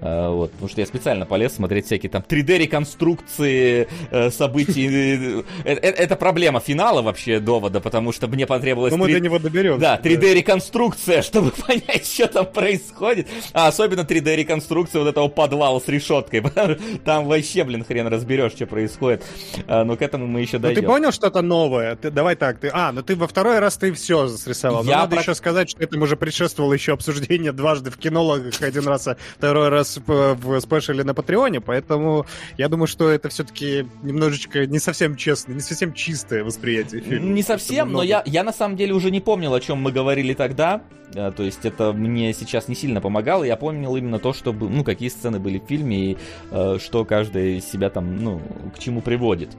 Э, 0.00 0.28
вот, 0.28 0.52
потому 0.52 0.68
что 0.68 0.80
я 0.80 0.86
специально 0.86 1.26
полез 1.26 1.54
смотреть 1.54 1.86
всякие 1.86 2.10
там 2.10 2.22
3D-реконструкции 2.28 3.88
э, 4.10 4.30
событий. 4.30 5.42
Э, 5.64 5.72
Это 5.74 6.16
проблема 6.16 6.60
финала 6.60 7.02
вообще 7.02 7.40
довода, 7.40 7.80
потому 7.80 8.12
что 8.12 8.28
мне 8.28 8.46
потребовалось... 8.46 8.92
Но 8.92 8.98
мы 8.98 9.06
3 9.06 9.14
до 9.14 9.20
него 9.20 9.38
доберемся. 9.38 9.80
да, 9.80 10.00
3D-реконструкция, 10.02 11.22
чтобы 11.26 11.50
понять, 11.50 12.06
что 12.06 12.28
там 12.28 12.46
происходит. 12.46 13.28
А 13.52 13.68
особенно 13.68 14.00
3D-реконструкция 14.02 15.00
вот 15.00 15.08
этого 15.08 15.28
подвала 15.28 15.80
с 15.80 15.88
решеткой. 15.88 16.42
Там 17.04 17.26
вообще, 17.26 17.64
блин, 17.64 17.84
хрен 17.84 18.06
разберешь, 18.06 18.52
что 18.52 18.66
происходит. 18.66 19.24
А, 19.66 19.84
но 19.84 19.96
к 19.96 20.02
этому 20.02 20.26
мы 20.26 20.40
еще 20.40 20.58
Ну 20.58 20.68
ты 20.68 20.74
дойдем. 20.74 20.86
понял 20.86 21.12
что-то 21.12 21.42
новое? 21.42 21.96
Давай 21.96 22.36
так, 22.36 22.58
ты... 22.58 22.70
А, 22.72 22.92
ну 22.92 23.02
ты 23.02 23.16
во 23.16 23.26
второй 23.26 23.58
раз 23.58 23.76
ты 23.76 23.92
все 23.92 24.28
срисовал. 24.28 24.84
Но 24.84 24.90
Я 24.90 24.98
надо 24.98 25.16
еще 25.16 25.34
сказать, 25.34 25.70
что 25.70 25.82
этому 25.82 26.04
уже 26.04 26.16
предшествовало 26.36 26.74
еще 26.74 26.92
обсуждение 26.92 27.52
дважды 27.52 27.90
в 27.90 27.96
кинологах, 27.96 28.60
один 28.60 28.86
раз, 28.86 29.08
а 29.08 29.16
второй 29.38 29.70
раз 29.70 29.98
в, 30.04 30.34
в 30.34 30.60
спешле 30.60 31.02
на 31.02 31.14
Патреоне, 31.14 31.62
поэтому 31.62 32.26
я 32.58 32.68
думаю, 32.68 32.86
что 32.86 33.08
это 33.08 33.30
все-таки 33.30 33.86
немножечко 34.02 34.66
не 34.66 34.78
совсем 34.78 35.16
честно, 35.16 35.54
не 35.54 35.60
совсем 35.60 35.94
чистое 35.94 36.44
восприятие 36.44 37.00
фильма. 37.00 37.32
Не 37.32 37.42
совсем, 37.42 37.90
но 37.90 38.02
я, 38.02 38.22
я 38.26 38.44
на 38.44 38.52
самом 38.52 38.76
деле 38.76 38.92
уже 38.92 39.10
не 39.10 39.20
помнил, 39.20 39.54
о 39.54 39.60
чем 39.60 39.78
мы 39.78 39.92
говорили 39.92 40.34
тогда. 40.34 40.82
Э, 41.14 41.32
То 41.34 41.42
есть 41.42 41.64
это 41.64 41.94
мне 41.94 42.34
сейчас 42.34 42.68
не 42.68 42.74
сильно 42.74 43.00
помогало. 43.00 43.44
Я 43.44 43.56
помнил 43.56 43.96
именно 43.96 44.18
то, 44.18 44.32
что, 44.32 44.52
ну, 44.52 44.84
какие 44.84 45.08
сцены 45.08 45.38
были 45.38 45.58
в 45.58 45.64
фильме 45.64 46.12
и 46.12 46.18
э, 46.50 46.78
что 46.82 47.04
каждый 47.04 47.58
из 47.58 47.64
себя 47.64 47.88
там, 47.88 48.22
ну, 48.22 48.42
к 48.74 48.78
чему 48.78 49.00
приводит. 49.00 49.50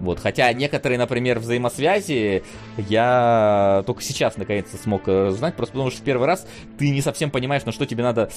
Вот, 0.00 0.20
хотя 0.20 0.52
некоторые, 0.52 0.98
например, 0.98 1.38
взаимосвязи 1.38 2.44
я 2.76 3.82
только 3.86 4.02
сейчас 4.02 4.36
наконец-то 4.36 4.76
смог 4.76 5.08
э, 5.08 5.28
узнать, 5.28 5.56
просто 5.56 5.72
потому 5.72 5.90
что 5.90 6.00
в 6.00 6.04
первый 6.04 6.26
раз 6.26 6.46
ты 6.78 6.90
не 6.90 7.00
совсем 7.00 7.30
понимаешь, 7.30 7.64
на 7.64 7.72
что 7.72 7.84
тебе 7.84 8.04
надо 8.04 8.30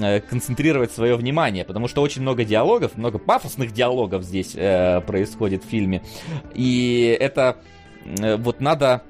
э, 0.00 0.20
концентрировать 0.20 0.92
свое 0.92 1.16
внимание, 1.16 1.64
потому 1.64 1.88
что 1.88 2.02
очень 2.02 2.22
много 2.22 2.44
диалогов, 2.44 2.96
много 2.96 3.18
пафосных 3.18 3.72
диалогов 3.72 4.24
здесь 4.24 4.52
э, 4.54 5.00
происходит 5.00 5.64
в 5.64 5.68
фильме, 5.68 6.02
и 6.54 7.16
это 7.18 7.56
э, 8.04 8.36
вот 8.36 8.60
надо 8.60 9.02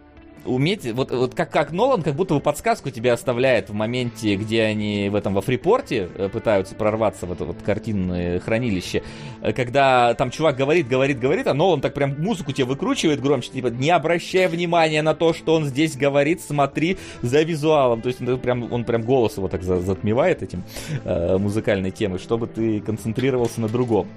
уметь, 0.47 0.90
вот, 0.93 1.10
вот 1.10 1.35
как, 1.35 1.51
как 1.51 1.73
Нолан, 1.73 2.02
как 2.02 2.14
будто 2.14 2.35
бы 2.35 2.40
подсказку 2.40 2.90
тебе 2.90 3.12
оставляет 3.12 3.70
в 3.70 3.74
моменте, 3.74 4.36
где 4.36 4.62
они 4.62 5.09
в 5.09 5.14
этом 5.14 5.35
во 5.35 5.43
фрипорте 5.43 6.09
э, 6.14 6.28
пытаются 6.28 6.74
прорваться 6.74 7.27
в 7.27 7.32
это 7.32 7.44
вот 7.44 7.56
картинное 7.62 8.40
хранилище, 8.40 9.02
э, 9.43 9.52
когда 9.52 10.14
там 10.14 10.31
чувак 10.31 10.56
говорит, 10.56 10.89
говорит, 10.89 11.18
говорит, 11.18 11.47
а 11.47 11.55
Нолан 11.55 11.81
так 11.81 11.94
прям 11.94 12.14
музыку 12.18 12.52
тебе 12.52 12.64
выкручивает 12.64 13.20
громче, 13.20 13.51
типа, 13.51 13.68
не 13.68 13.90
обращай 13.90 14.48
внимания 14.48 15.02
на 15.02 15.14
то, 15.14 15.32
что 15.32 15.55
он 15.55 15.64
здесь 15.66 15.97
говорит, 15.97 16.40
смотри 16.40 16.97
за 17.23 17.43
визуалом, 17.43 18.02
то 18.02 18.09
есть 18.09 18.20
он 18.20 18.39
прям, 18.39 18.73
он 18.73 18.85
прям 18.85 19.02
голос 19.02 19.36
его 19.36 19.48
так 19.48 19.62
за- 19.62 19.81
затмевает 19.81 20.43
этим 20.43 20.64
э, 21.05 21.39
музыкальной 21.39 21.90
темой, 21.90 22.18
чтобы 22.18 22.47
ты 22.47 22.81
концентрировался 22.81 23.60
на 23.60 23.68
другом 23.68 24.09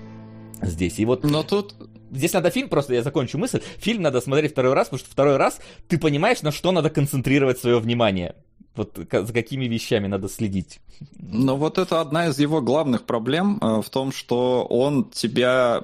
здесь. 0.62 1.00
И 1.00 1.06
вот 1.06 1.24
Но 1.24 1.44
тут 1.44 1.76
Здесь 2.12 2.34
надо 2.34 2.50
фильм, 2.50 2.70
просто 2.70 2.94
я 2.94 3.04
закончу 3.04 3.38
мысль. 3.38 3.62
Фильм 3.78 4.02
надо 4.02 4.22
смотреть 4.22 4.52
второй 4.52 4.74
раз, 4.74 4.88
потому 4.88 5.00
что 5.00 5.12
второй 5.12 5.38
раз 5.38 5.60
ты 5.88 5.98
понимаешь, 5.98 6.42
на 6.42 6.52
что 6.52 6.72
надо 6.72 6.90
концентрировать 6.90 7.60
свое 7.60 7.80
внимание. 7.80 8.36
Вот 8.76 8.98
за 9.12 9.34
какими 9.34 9.66
вещами 9.66 10.08
надо 10.08 10.30
следить. 10.30 10.80
Но 11.18 11.58
вот 11.58 11.78
это 11.78 12.02
одна 12.02 12.28
из 12.28 12.40
его 12.40 12.62
главных 12.62 13.04
проблем 13.04 13.58
э, 13.62 13.82
в 13.82 13.90
том, 13.90 14.12
что 14.12 14.66
он 14.70 15.10
тебя, 15.10 15.82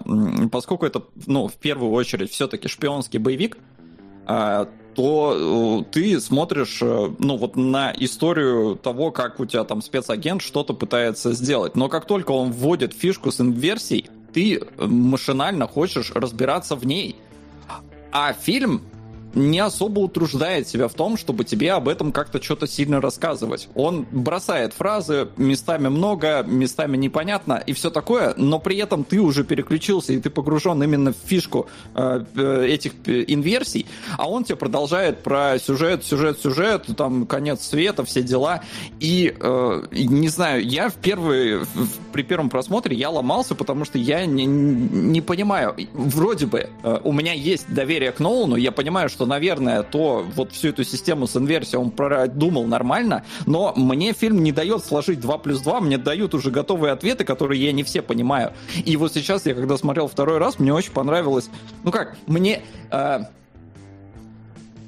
поскольку 0.51 0.85
это, 0.85 1.03
ну, 1.25 1.47
в 1.47 1.55
первую 1.55 1.91
очередь 1.91 2.31
все-таки 2.31 2.67
шпионский 2.67 3.19
боевик, 3.19 3.57
а, 4.25 4.69
то 4.95 5.83
э, 5.85 5.91
ты 5.91 6.19
смотришь, 6.19 6.79
э, 6.81 7.13
ну, 7.19 7.37
вот 7.37 7.55
на 7.55 7.93
историю 7.97 8.75
того, 8.75 9.11
как 9.11 9.39
у 9.39 9.45
тебя 9.45 9.63
там 9.63 9.81
спецагент 9.81 10.41
что-то 10.41 10.73
пытается 10.73 11.33
сделать. 11.33 11.75
Но 11.75 11.89
как 11.89 12.05
только 12.05 12.31
он 12.31 12.51
вводит 12.51 12.93
фишку 12.93 13.31
с 13.31 13.41
инверсией, 13.41 14.09
ты 14.35 14.59
машинально 14.77 15.65
хочешь 15.65 16.11
разбираться 16.13 16.75
в 16.75 16.85
ней. 16.85 17.15
А 18.11 18.33
фильм 18.33 18.81
не 19.35 19.59
особо 19.59 19.99
утруждает 19.99 20.67
себя 20.67 20.87
в 20.87 20.93
том, 20.93 21.17
чтобы 21.17 21.43
тебе 21.43 21.73
об 21.73 21.87
этом 21.87 22.11
как-то 22.11 22.41
что-то 22.41 22.67
сильно 22.67 23.01
рассказывать. 23.01 23.67
Он 23.75 24.05
бросает 24.11 24.73
фразы, 24.73 25.27
местами 25.37 25.87
много, 25.89 26.43
местами 26.43 26.97
непонятно 26.97 27.61
и 27.65 27.73
все 27.73 27.89
такое, 27.89 28.33
но 28.37 28.59
при 28.59 28.77
этом 28.77 29.03
ты 29.03 29.19
уже 29.19 29.43
переключился 29.43 30.13
и 30.13 30.19
ты 30.19 30.29
погружен 30.29 30.81
именно 30.81 31.11
в 31.13 31.17
фишку 31.25 31.67
э, 31.93 32.23
э, 32.35 32.65
этих 32.67 32.93
э, 33.05 33.25
инверсий, 33.27 33.85
а 34.17 34.29
он 34.29 34.43
тебе 34.43 34.55
продолжает 34.55 35.23
про 35.23 35.57
сюжет, 35.59 36.03
сюжет, 36.03 36.39
сюжет, 36.39 36.85
там 36.97 37.25
конец 37.25 37.61
света, 37.67 38.05
все 38.05 38.21
дела. 38.23 38.61
И 38.99 39.35
э, 39.39 39.81
не 39.91 40.29
знаю, 40.29 40.65
я 40.65 40.89
в 40.89 40.95
первый, 40.95 41.59
в- 41.59 41.99
при 42.13 42.23
первом 42.23 42.49
просмотре 42.49 42.95
я 42.95 43.09
ломался, 43.09 43.55
потому 43.55 43.85
что 43.85 43.97
я 43.97 44.25
не, 44.25 44.45
не 44.45 45.21
понимаю. 45.21 45.75
Вроде 45.93 46.45
бы 46.45 46.69
э, 46.83 46.99
у 47.03 47.11
меня 47.11 47.33
есть 47.33 47.65
доверие 47.73 48.11
к 48.11 48.19
Нолану, 48.19 48.55
я 48.55 48.71
понимаю, 48.71 49.09
что, 49.09 49.24
наверное, 49.25 49.83
то 49.83 50.25
вот 50.35 50.51
всю 50.51 50.69
эту 50.69 50.83
систему 50.83 51.27
с 51.27 51.35
инверсией 51.35 51.79
он 51.79 51.91
продумал 51.91 52.65
нормально, 52.65 53.23
но 53.45 53.73
мне 53.75 54.13
фильм 54.13 54.43
не 54.43 54.51
дает 54.51 54.83
сложить 54.85 55.19
2 55.19 55.37
плюс 55.39 55.61
2, 55.61 55.81
мне 55.81 55.97
дают 55.97 56.33
уже 56.33 56.51
готовые 56.51 56.93
ответы, 56.93 57.23
которые 57.23 57.63
я 57.63 57.71
не 57.71 57.83
все 57.83 58.01
понимаю. 58.01 58.53
И 58.85 58.97
вот 58.97 59.13
сейчас 59.13 59.45
я, 59.45 59.53
когда 59.55 59.77
смотрел 59.77 60.07
второй 60.07 60.37
раз, 60.37 60.59
мне 60.59 60.73
очень 60.73 60.91
понравилось, 60.91 61.49
ну 61.83 61.91
как, 61.91 62.17
мне... 62.27 62.61
э, 62.91 63.19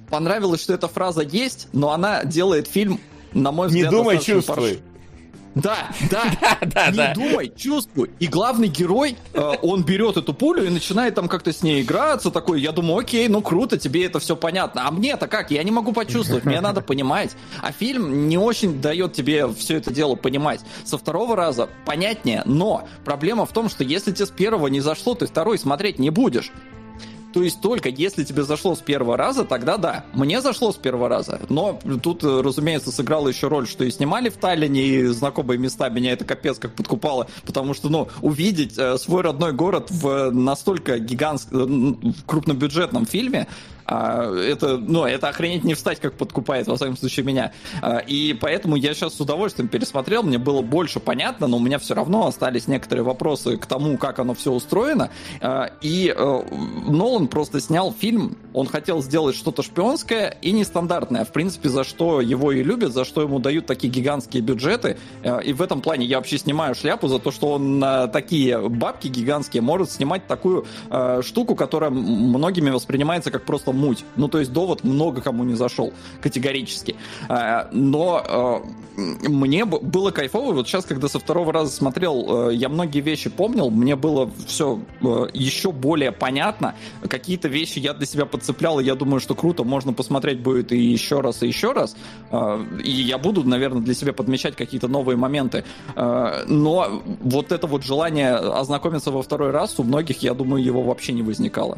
понравилось, 0.10 0.62
что 0.62 0.74
эта 0.74 0.88
фраза 0.88 1.22
есть, 1.22 1.68
но 1.74 1.92
она 1.92 2.24
делает 2.24 2.68
фильм, 2.68 3.00
на 3.34 3.52
мой 3.52 3.68
Не 3.68 3.84
взгляд, 3.84 3.92
думай, 3.92 4.16
достаточно 4.16 4.34
чувствуй. 4.36 4.72
парш- 4.74 4.80
Да, 5.62 5.90
да, 6.12 6.58
Да, 6.62 6.92
не 6.92 6.98
да. 6.98 7.14
думай, 7.14 7.52
чувствуй. 7.56 8.12
И 8.20 8.28
главный 8.28 8.68
герой, 8.68 9.16
э, 9.34 9.52
он 9.62 9.84
берет 9.84 10.18
эту 10.18 10.34
пулю 10.34 10.66
и 10.66 10.70
начинает 10.70 11.16
там 11.16 11.28
как-то 11.28 11.52
с 11.52 11.64
ней 11.64 11.82
играться, 11.82 12.32
такой, 12.32 12.62
я 12.62 12.72
думаю, 12.72 13.00
окей, 13.00 13.28
ну 13.28 13.42
круто, 13.42 13.78
тебе 13.78 14.06
это 14.06 14.20
все 14.20 14.36
понятно. 14.36 14.88
А 14.88 14.92
мне-то 14.92 15.28
как? 15.28 15.52
Я 15.52 15.64
не 15.64 15.72
могу 15.72 15.94
почувствовать, 15.94 16.46
мне 16.46 16.62
надо 16.62 16.82
понимать. 16.82 17.32
А 17.62 17.72
фильм 17.72 18.28
не 18.28 18.38
очень 18.38 18.82
дает 18.82 19.14
тебе 19.14 19.48
все 19.54 19.78
это 19.78 19.92
дело 19.94 20.16
понимать. 20.16 20.62
Со 20.86 20.98
второго 20.98 21.36
раза 21.36 21.70
понятнее, 21.86 22.44
но 22.46 22.88
проблема 23.06 23.46
в 23.46 23.52
том, 23.54 23.70
что 23.70 23.84
если 23.84 24.12
тебе 24.12 24.26
с 24.26 24.30
первого 24.30 24.68
не 24.68 24.80
зашло, 24.80 25.16
ты 25.16 25.26
второй 25.28 25.58
смотреть 25.58 26.00
не 26.00 26.10
будешь. 26.10 26.52
То 27.34 27.44
есть 27.44 27.62
только 27.62 27.90
если 27.90 28.24
тебе 28.24 28.44
зашло 28.44 28.76
с 28.76 28.80
первого 28.80 29.18
раза, 29.18 29.44
тогда 29.44 29.78
да. 29.78 30.06
Мне 30.14 30.42
зашло 30.42 30.72
с 30.72 30.76
первого 30.76 31.10
раза. 31.10 31.40
Но 31.50 31.80
тут, 32.02 32.24
э, 32.24 32.42
разумеется, 32.42 32.92
сыграла 32.92 33.28
еще 33.28 33.48
роль, 33.48 33.68
что 33.68 33.84
и 33.84 33.92
снимали 33.92 34.30
в 34.30 34.38
Таллине, 34.38 34.82
и 34.82 35.06
знакомые 35.08 35.58
места 35.58 35.90
меня 35.90 36.14
это 36.14 36.26
капец 36.26 36.58
как 36.60 36.74
подкупало, 36.74 37.28
потому 37.46 37.74
что, 37.74 37.90
ну, 37.90 38.08
увидеть 38.22 38.78
э, 38.78 38.98
свой 38.98 39.24
родной 39.24 39.54
город 39.54 39.88
в 39.90 40.32
настолько 40.32 41.00
гигантском, 41.00 42.16
крупнобюджетном 42.26 43.06
фильме, 43.06 43.48
А, 43.88 44.34
это, 44.36 44.78
ну, 44.78 45.06
это 45.06 45.30
охренеть 45.30 45.64
не 45.64 45.74
встать, 45.74 46.00
как 46.00 46.14
подкупает, 46.14 46.68
во 46.68 46.76
всяком 46.76 46.98
случае, 46.98 47.26
меня. 47.26 47.54
А, 47.82 48.00
и 48.00 48.34
поэтому 48.34 48.76
я 48.76 48.94
сейчас 48.94 49.16
с 49.16 49.22
удовольствием 49.22 49.70
пересмотрел, 49.70 50.24
мне 50.24 50.38
было 50.38 50.62
больше 50.62 51.00
понятно, 51.00 51.48
но 51.48 51.58
у 51.58 51.60
меня 51.60 51.80
все 51.80 51.96
равно 51.96 52.28
остались 52.28 52.68
некоторые 52.68 53.04
вопросы 53.04 53.58
к 53.58 53.66
тому, 53.66 53.98
как 53.98 54.20
оно 54.20 54.34
все 54.34 54.52
устроено. 54.52 55.10
А, 55.42 55.72
и 55.82 56.14
а, 56.16 56.44
Нолан 56.88 57.28
просто 57.28 57.62
снял 57.62 57.94
фильм, 57.94 58.38
он 58.54 58.68
хотел 58.68 59.02
сделать 59.02 59.36
что-то 59.36 59.64
шпионское 59.64 60.38
и 60.42 60.52
нестандартное. 60.52 61.24
В 61.24 61.32
принципе, 61.32 61.70
за 61.70 61.84
что 61.84 62.20
его 62.20 62.52
и 62.52 62.64
любят, 62.64 62.92
за 62.94 63.06
что 63.06 63.22
ему 63.22 63.40
дают 63.40 63.68
такие 63.68 63.92
гигантские 63.92 64.44
бюджеты. 64.44 64.98
А, 65.24 65.40
и 65.40 65.54
в 65.54 65.62
этом 65.62 65.80
плане 65.80 66.06
я 66.06 66.18
вообще 66.18 66.38
снимаю 66.38 66.76
шляпу 66.76 67.08
за 67.08 67.20
то, 67.20 67.32
что 67.32 67.54
он 67.54 67.80
на 67.80 68.08
такие 68.08 68.68
бабки 68.68 69.08
гигантские 69.08 69.62
может 69.62 69.92
снимать 69.92 70.28
такую 70.28 70.66
а, 70.90 71.22
штуку, 71.22 71.56
которая 71.56 71.90
многими 71.90 72.70
воспринимается 72.70 73.32
как 73.32 73.46
просто 73.46 73.72
муть. 73.78 74.04
Ну, 74.16 74.28
то 74.28 74.40
есть 74.40 74.52
довод 74.52 74.84
много 74.84 75.22
кому 75.22 75.44
не 75.44 75.56
зашел 75.56 75.94
категорически. 76.22 76.96
А, 77.30 77.70
но 77.72 78.24
а, 78.26 78.62
мне 78.98 79.66
было 79.66 80.12
кайфово. 80.12 80.54
Вот 80.54 80.68
сейчас, 80.68 80.86
когда 80.86 81.08
со 81.08 81.20
второго 81.20 81.54
раза 81.54 81.72
смотрел, 81.72 82.50
э, 82.50 82.56
я 82.56 82.68
многие 82.68 83.02
вещи 83.02 83.30
помнил, 83.30 83.70
мне 83.70 83.96
было 83.96 84.30
все 84.48 84.80
э, 85.02 85.28
еще 85.34 85.72
более 85.72 86.12
понятно. 86.12 86.74
Какие-то 87.08 87.48
вещи 87.48 87.80
я 87.80 87.94
для 87.94 88.08
себя 88.08 88.26
подцеплял, 88.26 88.80
и 88.80 88.84
я 88.84 88.96
думаю, 88.96 89.20
что 89.20 89.36
круто, 89.36 89.64
можно 89.64 89.94
посмотреть 89.94 90.40
будет 90.40 90.72
и 90.72 90.78
еще 90.80 91.22
раз, 91.22 91.44
и 91.44 91.48
еще 91.48 91.74
раз. 91.74 91.96
И 92.84 92.92
я 92.92 93.18
буду, 93.18 93.44
наверное, 93.44 93.82
для 93.82 93.94
себя 93.94 94.14
подмечать 94.14 94.56
какие-то 94.56 94.88
новые 94.88 95.18
моменты. 95.18 95.64
Но 95.96 97.04
вот 97.22 97.52
это 97.52 97.68
вот 97.68 97.84
желание 97.84 98.34
ознакомиться 98.36 99.12
во 99.12 99.22
второй 99.22 99.52
раз 99.52 99.80
у 99.80 99.84
многих, 99.84 100.24
я 100.24 100.34
думаю, 100.34 100.64
его 100.64 100.82
вообще 100.82 101.14
не 101.14 101.22
возникало. 101.22 101.78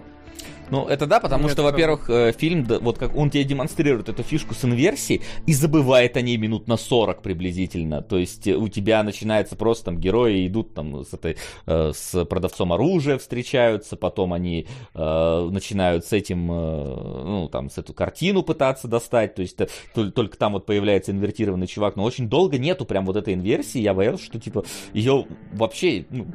Ну, 0.71 0.87
это 0.87 1.07
да, 1.07 1.19
потому 1.19 1.43
Нет, 1.43 1.53
что, 1.53 1.61
это 1.61 1.71
во-первых, 1.71 2.09
э, 2.09 2.31
фильм, 2.31 2.63
да, 2.63 2.79
вот 2.79 2.97
как 2.97 3.15
он 3.15 3.29
тебе 3.29 3.43
демонстрирует 3.43 4.09
эту 4.09 4.23
фишку 4.23 4.53
с 4.53 4.63
инверсией 4.63 5.21
и 5.47 5.53
забывает 5.53 6.15
о 6.15 6.21
ней 6.21 6.37
минут 6.37 6.67
на 6.67 6.77
40 6.77 7.21
приблизительно. 7.21 8.01
То 8.01 8.17
есть 8.17 8.47
э, 8.47 8.55
у 8.55 8.67
тебя 8.67 9.01
начинается 9.03 9.55
просто 9.55 9.85
там 9.85 9.97
герои 9.97 10.47
идут 10.47 10.73
там 10.73 11.03
с 11.03 11.13
этой, 11.13 11.37
э, 11.65 11.91
с 11.93 12.25
продавцом 12.25 12.71
оружия 12.71 13.17
встречаются, 13.17 13.95
потом 13.95 14.33
они 14.33 14.67
э, 14.93 15.49
начинают 15.51 16.05
с 16.05 16.13
этим, 16.13 16.51
э, 16.51 17.23
ну, 17.25 17.49
там, 17.51 17.69
с 17.69 17.77
эту 17.77 17.93
картину 17.93 18.43
пытаться 18.43 18.87
достать, 18.87 19.35
то 19.35 19.41
есть 19.41 19.57
только, 19.93 20.11
только 20.11 20.37
там 20.37 20.53
вот 20.53 20.65
появляется 20.65 21.11
инвертированный 21.11 21.67
чувак, 21.67 21.95
но 21.95 22.03
очень 22.03 22.29
долго 22.29 22.57
нету 22.59 22.85
прям 22.85 23.05
вот 23.05 23.15
этой 23.15 23.33
инверсии, 23.33 23.79
я 23.79 23.93
боялся, 23.93 24.23
что, 24.23 24.39
типа, 24.39 24.63
ее 24.93 25.25
вообще, 25.53 26.05
ну, 26.09 26.27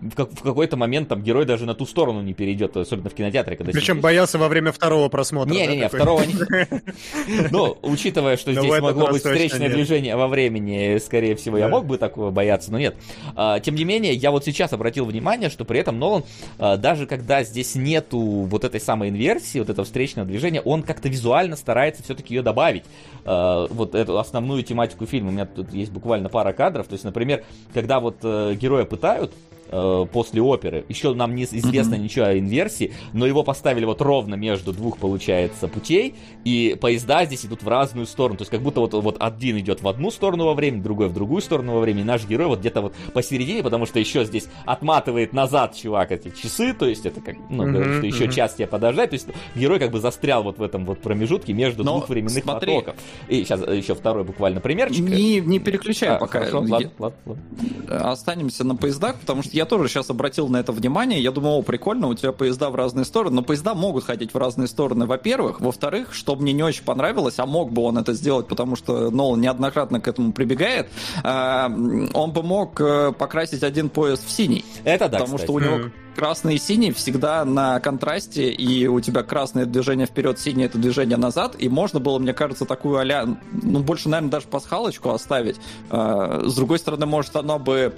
в, 0.00 0.14
как, 0.14 0.30
в 0.30 0.42
какой-то 0.42 0.76
момент 0.76 1.08
там 1.08 1.22
герой 1.22 1.44
даже 1.44 1.66
на 1.66 1.74
ту 1.74 1.86
сторону 1.86 2.22
не 2.22 2.32
перейдет, 2.34 2.76
особенно 2.76 3.10
в 3.10 3.14
кинотеатре. 3.14 3.56
Когда 3.56 3.72
Причем 3.72 3.94
сидишь. 3.94 4.02
боялся 4.02 4.38
во 4.38 4.48
время 4.48 4.72
второго 4.72 5.08
просмотра. 5.08 5.52
Не-не-не, 5.52 5.82
да, 5.82 5.88
второго 5.88 6.22
не... 6.22 6.34
Ну, 7.50 7.76
учитывая, 7.82 8.36
что 8.36 8.52
Ну, 8.52 8.60
здесь 8.60 8.80
могло 8.80 9.08
быть 9.08 9.22
встречное 9.22 9.68
движение 9.68 10.16
во 10.16 10.28
времени, 10.28 10.98
скорее 10.98 11.34
всего, 11.36 11.58
я 11.58 11.68
мог 11.68 11.86
бы 11.86 11.98
такого 11.98 12.30
бояться, 12.30 12.72
но 12.72 12.78
нет. 12.78 12.96
А, 13.36 13.60
Тем 13.60 13.74
не 13.74 13.84
менее, 13.84 14.14
я 14.14 14.30
вот 14.30 14.44
сейчас 14.44 14.72
обратил 14.72 15.04
внимание, 15.04 15.50
что 15.50 15.64
при 15.64 15.80
этом 15.80 15.98
Нолан, 15.98 16.24
а, 16.58 16.76
даже 16.76 17.06
когда 17.06 17.42
здесь 17.42 17.74
нету 17.74 18.18
вот 18.18 18.64
этой 18.64 18.80
самой 18.80 19.08
инверсии, 19.10 19.58
вот 19.58 19.68
этого 19.70 19.84
встречного 19.84 20.26
движения, 20.26 20.60
он 20.60 20.82
как-то 20.82 21.08
визуально 21.08 21.56
старается 21.56 22.02
все-таки 22.02 22.34
ее 22.34 22.42
добавить. 22.42 22.84
А, 23.24 23.66
Вот 23.70 23.94
эту 23.94 24.18
основную 24.18 24.62
тематику 24.62 25.06
фильма. 25.06 25.28
У 25.28 25.32
меня 25.32 25.46
тут 25.46 25.72
есть 25.72 25.92
буквально 25.92 26.28
пара 26.28 26.52
кадров. 26.52 26.86
То 26.86 26.94
есть, 26.94 27.04
например, 27.04 27.44
когда 27.74 28.00
вот 28.00 28.16
э, 28.22 28.54
героя 28.54 28.84
пытают, 28.84 29.32
э, 29.70 30.06
после 30.12 30.42
оперы. 30.42 30.84
Еще 30.88 31.14
нам 31.14 31.34
не 31.34 31.44
известно 31.44 31.94
ничего 31.94 32.26
о 32.26 32.38
инверсии, 32.38 32.92
но 33.12 33.26
его 33.26 33.42
поставили 33.42 33.84
вот 33.84 34.02
ровно 34.02 34.34
между 34.34 34.72
двух, 34.72 34.98
получается, 34.98 35.68
путей, 35.68 36.14
и 36.44 36.76
поезда 36.80 37.24
здесь 37.24 37.46
идут 37.46 37.62
в 37.62 37.68
разную 37.68 38.06
сторону. 38.06 38.36
То 38.38 38.42
есть 38.42 38.50
как 38.50 38.60
будто 38.60 38.80
вот, 38.80 38.92
вот 38.94 39.16
один 39.20 39.58
идет 39.58 39.82
в 39.82 39.88
одну 39.88 40.10
сторону 40.10 40.46
во 40.46 40.54
времени, 40.54 40.82
другой 40.82 41.08
в 41.08 41.12
другую 41.14 41.40
сторону 41.42 41.74
во 41.74 41.80
времени. 41.80 42.02
И 42.02 42.04
наш 42.04 42.26
герой 42.26 42.46
вот 42.48 42.60
где-то 42.60 42.80
вот 42.82 42.94
посередине, 43.14 43.62
потому 43.62 43.86
что 43.86 43.98
еще 43.98 44.24
здесь 44.24 44.48
отматывает 44.66 45.32
назад 45.32 45.76
чувак 45.76 46.12
эти 46.12 46.30
часы, 46.30 46.72
то 46.74 46.86
есть 46.86 47.06
это 47.06 47.20
как, 47.20 47.36
ну, 47.48 47.64
Мгм, 47.64 47.72
говорит, 47.72 47.94
что 47.96 48.06
еще 48.06 48.24
мгм. 48.24 48.32
час 48.32 48.54
тебе 48.54 48.66
подождать. 48.66 49.10
То 49.10 49.14
есть 49.14 49.28
герой 49.54 49.78
как 49.78 49.90
бы 49.90 50.00
застрял 50.00 50.42
вот 50.42 50.58
в 50.58 50.62
этом 50.62 50.84
вот 50.86 51.00
промежутке 51.00 51.52
между 51.52 51.84
Но 51.84 51.92
двух 51.92 52.08
временных 52.08 52.42
смотри. 52.42 52.74
потоков. 52.76 52.96
И 53.28 53.44
сейчас 53.44 53.60
еще 53.60 53.94
второй 53.94 54.24
буквально 54.24 54.60
примерчик. 54.60 55.00
Не, 55.00 55.40
не 55.40 55.58
переключай 55.58 56.10
А, 56.10 56.18
пока. 56.18 56.40
хорошо, 56.40 56.60
ладно, 56.60 56.90
ладно, 56.98 57.18
ладно. 57.26 58.10
Останемся 58.10 58.64
на 58.64 58.76
поездах, 58.76 59.18
потому 59.20 59.42
что 59.42 59.56
я 59.60 59.66
тоже 59.66 59.88
сейчас 59.88 60.08
обратил 60.08 60.48
на 60.48 60.56
это 60.56 60.72
внимание. 60.72 61.20
Я 61.20 61.32
думал, 61.32 61.58
о, 61.58 61.62
прикольно, 61.62 62.08
у 62.08 62.14
тебя 62.14 62.32
поезда 62.32 62.70
в 62.70 62.74
разные 62.74 63.04
стороны. 63.04 63.36
Но 63.36 63.42
поезда 63.42 63.74
могут 63.74 64.04
ходить 64.04 64.32
в 64.32 64.38
разные 64.38 64.68
стороны, 64.68 65.04
во-первых. 65.04 65.60
Во-вторых, 65.60 66.14
что 66.14 66.34
мне 66.34 66.54
не 66.54 66.62
очень 66.62 66.82
понравилось, 66.82 67.38
а 67.38 67.44
мог 67.44 67.70
бы 67.70 67.82
он 67.82 67.98
это 67.98 68.14
сделать, 68.14 68.48
потому 68.48 68.74
что 68.74 69.10
Нолан 69.10 69.38
неоднократно 69.42 70.00
к 70.00 70.08
этому 70.08 70.32
прибегает, 70.32 70.88
а, 71.22 71.66
он 72.14 72.32
бы 72.32 72.42
мог 72.42 72.80
э, 72.80 73.12
покрасить 73.12 73.62
один 73.62 73.90
поезд 73.90 74.26
в 74.26 74.30
синий. 74.30 74.64
Это 74.84 75.10
да, 75.10 75.18
потому 75.18 75.36
кстати. 75.36 75.42
что 75.42 75.52
у 75.52 75.58
него 75.58 75.90
красный 76.16 76.54
и 76.54 76.58
синий 76.58 76.92
всегда 76.92 77.44
на 77.44 77.80
контрасте, 77.80 78.50
и 78.50 78.86
у 78.86 79.00
тебя 79.00 79.22
красное 79.22 79.66
движение 79.66 80.06
вперед, 80.06 80.38
синее 80.38 80.66
это 80.66 80.78
движение 80.78 81.16
назад, 81.16 81.56
и 81.58 81.68
можно 81.68 82.00
было, 82.00 82.18
мне 82.18 82.32
кажется, 82.32 82.64
такую 82.64 83.00
а 83.00 83.36
ну, 83.52 83.80
больше, 83.80 84.08
наверное, 84.08 84.30
даже 84.30 84.46
пасхалочку 84.46 85.10
оставить. 85.10 85.56
А, 85.90 86.42
С 86.44 86.54
другой 86.54 86.78
стороны, 86.78 87.06
может, 87.06 87.36
оно 87.36 87.58
бы 87.58 87.94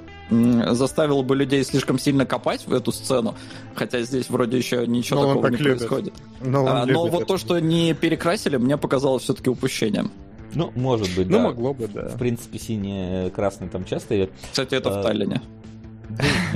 заставило 0.75 1.23
бы 1.23 1.37
людей 1.37 1.63
слишком 1.65 1.99
сильно 1.99 2.27
копать 2.27 2.67
в 2.67 2.73
эту 2.73 2.93
сцену, 2.93 3.35
хотя 3.75 4.01
здесь 4.03 4.29
вроде 4.31 4.57
еще 4.59 4.87
ничего 4.87 5.23
Но 5.23 5.27
такого 5.29 5.43
так 5.51 5.53
не 5.53 5.59
любит. 5.59 5.79
происходит. 5.79 6.15
Но, 6.41 6.67
А, 6.67 6.81
Но 6.81 6.85
любит 6.87 6.97
вот 7.13 7.19
это. 7.23 7.27
то, 7.27 7.39
что 7.39 7.59
не 7.59 7.95
перекрасили, 7.95 8.57
мне 8.57 8.77
показалось 8.77 9.23
все-таки 9.25 9.51
упущением. 9.51 10.11
Ну, 10.55 10.71
может 10.75 11.09
быть, 11.17 11.29
Ну, 11.29 11.39
да. 11.39 11.43
могло 11.45 11.73
бы, 11.75 11.89
да. 11.89 12.09
В 12.09 12.19
принципе, 12.19 12.59
синий, 12.59 13.31
красный 13.31 13.69
там 13.69 13.85
часто 13.85 14.17
идет. 14.17 14.33
Кстати, 14.51 14.75
это 14.75 14.95
А, 14.95 15.01
в 15.01 15.03
Таллине. 15.03 15.41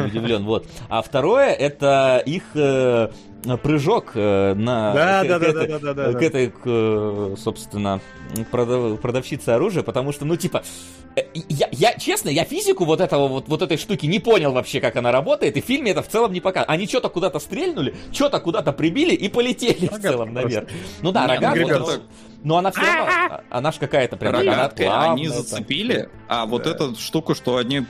Удивлен, 0.04 0.44
вот. 0.44 0.66
А 0.88 1.00
второе, 1.02 1.50
это 1.52 2.22
их 2.26 2.42
э, 2.54 3.08
прыжок 3.62 4.12
э, 4.14 4.54
на... 4.54 4.92
Да, 4.92 5.22
к- 5.24 5.28
да, 5.28 5.38
к 5.38 5.40
да, 5.40 5.48
этой- 5.48 5.68
да, 5.68 5.78
да, 5.78 5.94
да, 5.94 6.12
К 6.18 6.22
этой, 6.22 6.48
к, 6.50 6.60
э, 6.64 7.34
собственно, 7.38 8.00
продав- 8.50 8.98
продавщице 9.00 9.50
оружия, 9.50 9.82
потому 9.82 10.12
что, 10.12 10.24
ну, 10.24 10.36
типа, 10.36 10.64
э, 11.14 11.22
я, 11.48 11.68
я, 11.70 11.92
честно, 11.98 12.28
я 12.28 12.44
физику 12.44 12.84
вот 12.84 13.00
этого 13.00 13.28
вот, 13.28 13.48
вот 13.48 13.62
этой 13.62 13.76
штуки 13.76 14.06
не 14.06 14.18
понял 14.18 14.52
вообще, 14.52 14.80
как 14.80 14.96
она 14.96 15.12
работает, 15.12 15.56
и 15.56 15.60
в 15.62 15.64
фильме 15.64 15.92
это 15.92 16.02
в 16.02 16.08
целом 16.08 16.32
не 16.32 16.40
показано. 16.40 16.72
Они 16.72 16.86
что-то 16.88 17.08
куда-то 17.08 17.38
стрельнули, 17.38 17.94
что-то 18.12 18.40
куда-то 18.40 18.72
прибили 18.72 19.14
и 19.14 19.28
полетели 19.28 19.86
в 19.86 19.92
Рогатка 19.92 20.00
целом 20.10 20.32
просто. 20.32 20.48
наверх. 20.48 20.68
Ну 21.02 21.12
да, 21.12 21.20
Не, 21.22 21.26
ну, 21.28 21.34
рогатка, 21.34 21.58
ребята, 21.60 22.00
но, 22.42 22.56
она 22.58 22.70
все 22.70 22.80
равно, 22.80 23.06
а- 23.30 23.40
она 23.50 23.72
ж 23.72 23.76
какая-то 23.78 24.16
прям... 24.16 24.34
она 24.34 24.44
Рогаткой 24.44 24.88
они 24.88 25.28
зацепили, 25.28 26.08
а 26.28 26.46
вот 26.46 26.64
Да. 26.64 26.70
эту 26.70 26.96
штуку, 26.96 27.34
что 27.34 27.56
они 27.56 27.82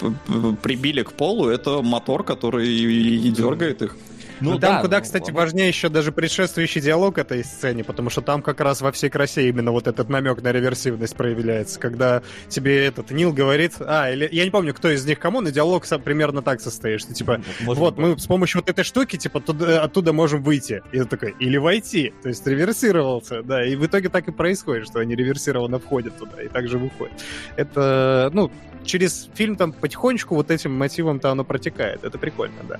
прибили 0.62 1.02
к 1.02 1.12
полу, 1.12 1.48
это 1.48 1.82
мотор, 1.82 2.24
который 2.24 2.68
и, 2.68 3.26
и 3.26 3.30
дергает 3.30 3.82
их. 3.82 3.96
Ну, 4.40 4.58
там 4.58 4.76
да, 4.76 4.80
куда, 4.82 4.96
ну, 4.98 5.02
кстати, 5.02 5.24
ладно. 5.24 5.36
важнее 5.40 5.68
еще 5.68 5.88
даже 5.88 6.12
предшествующий 6.12 6.80
диалог 6.80 7.18
этой 7.18 7.42
сцене, 7.44 7.84
потому 7.84 8.10
что 8.10 8.20
там 8.20 8.42
как 8.42 8.60
раз 8.60 8.80
во 8.80 8.92
всей 8.92 9.08
красе 9.10 9.48
именно 9.48 9.72
вот 9.72 9.86
этот 9.86 10.08
намек 10.08 10.42
на 10.42 10.52
реверсивность 10.52 11.16
проявляется, 11.16 11.80
когда 11.80 12.22
тебе 12.48 12.84
этот 12.86 13.10
Нил 13.10 13.32
говорит, 13.32 13.74
а, 13.80 14.10
или 14.10 14.28
я 14.32 14.44
не 14.44 14.50
помню, 14.50 14.74
кто 14.74 14.90
из 14.90 15.04
них 15.06 15.18
кому, 15.18 15.40
но 15.40 15.50
диалог 15.50 15.84
со- 15.86 15.98
примерно 15.98 16.42
так 16.42 16.60
состоит, 16.60 17.00
что 17.00 17.14
типа, 17.14 17.40
Может 17.60 17.80
вот, 17.80 17.94
быть. 17.96 18.06
мы 18.14 18.18
с 18.18 18.26
помощью 18.26 18.60
вот 18.60 18.68
этой 18.70 18.84
штуки, 18.84 19.16
типа, 19.16 19.40
туда- 19.40 19.82
оттуда 19.82 20.12
можем 20.12 20.42
выйти. 20.42 20.82
И 20.92 20.98
ты 20.98 21.04
такой, 21.06 21.34
или 21.40 21.56
войти. 21.56 22.12
То 22.22 22.28
есть 22.28 22.46
реверсировался, 22.46 23.42
да. 23.42 23.64
И 23.66 23.74
в 23.76 23.86
итоге 23.86 24.08
так 24.08 24.28
и 24.28 24.32
происходит, 24.32 24.86
что 24.86 25.00
они 25.00 25.14
реверсированно 25.14 25.78
входят 25.78 26.16
туда 26.18 26.42
и 26.42 26.48
также 26.48 26.78
выходят. 26.78 27.14
Это, 27.56 28.30
ну, 28.32 28.50
через 28.84 29.28
фильм 29.34 29.56
там 29.56 29.72
потихонечку 29.72 30.34
вот 30.34 30.50
этим 30.50 30.72
мотивом-то 30.72 31.30
оно 31.30 31.44
протекает. 31.44 32.04
Это 32.04 32.18
прикольно, 32.18 32.62
да. 32.68 32.78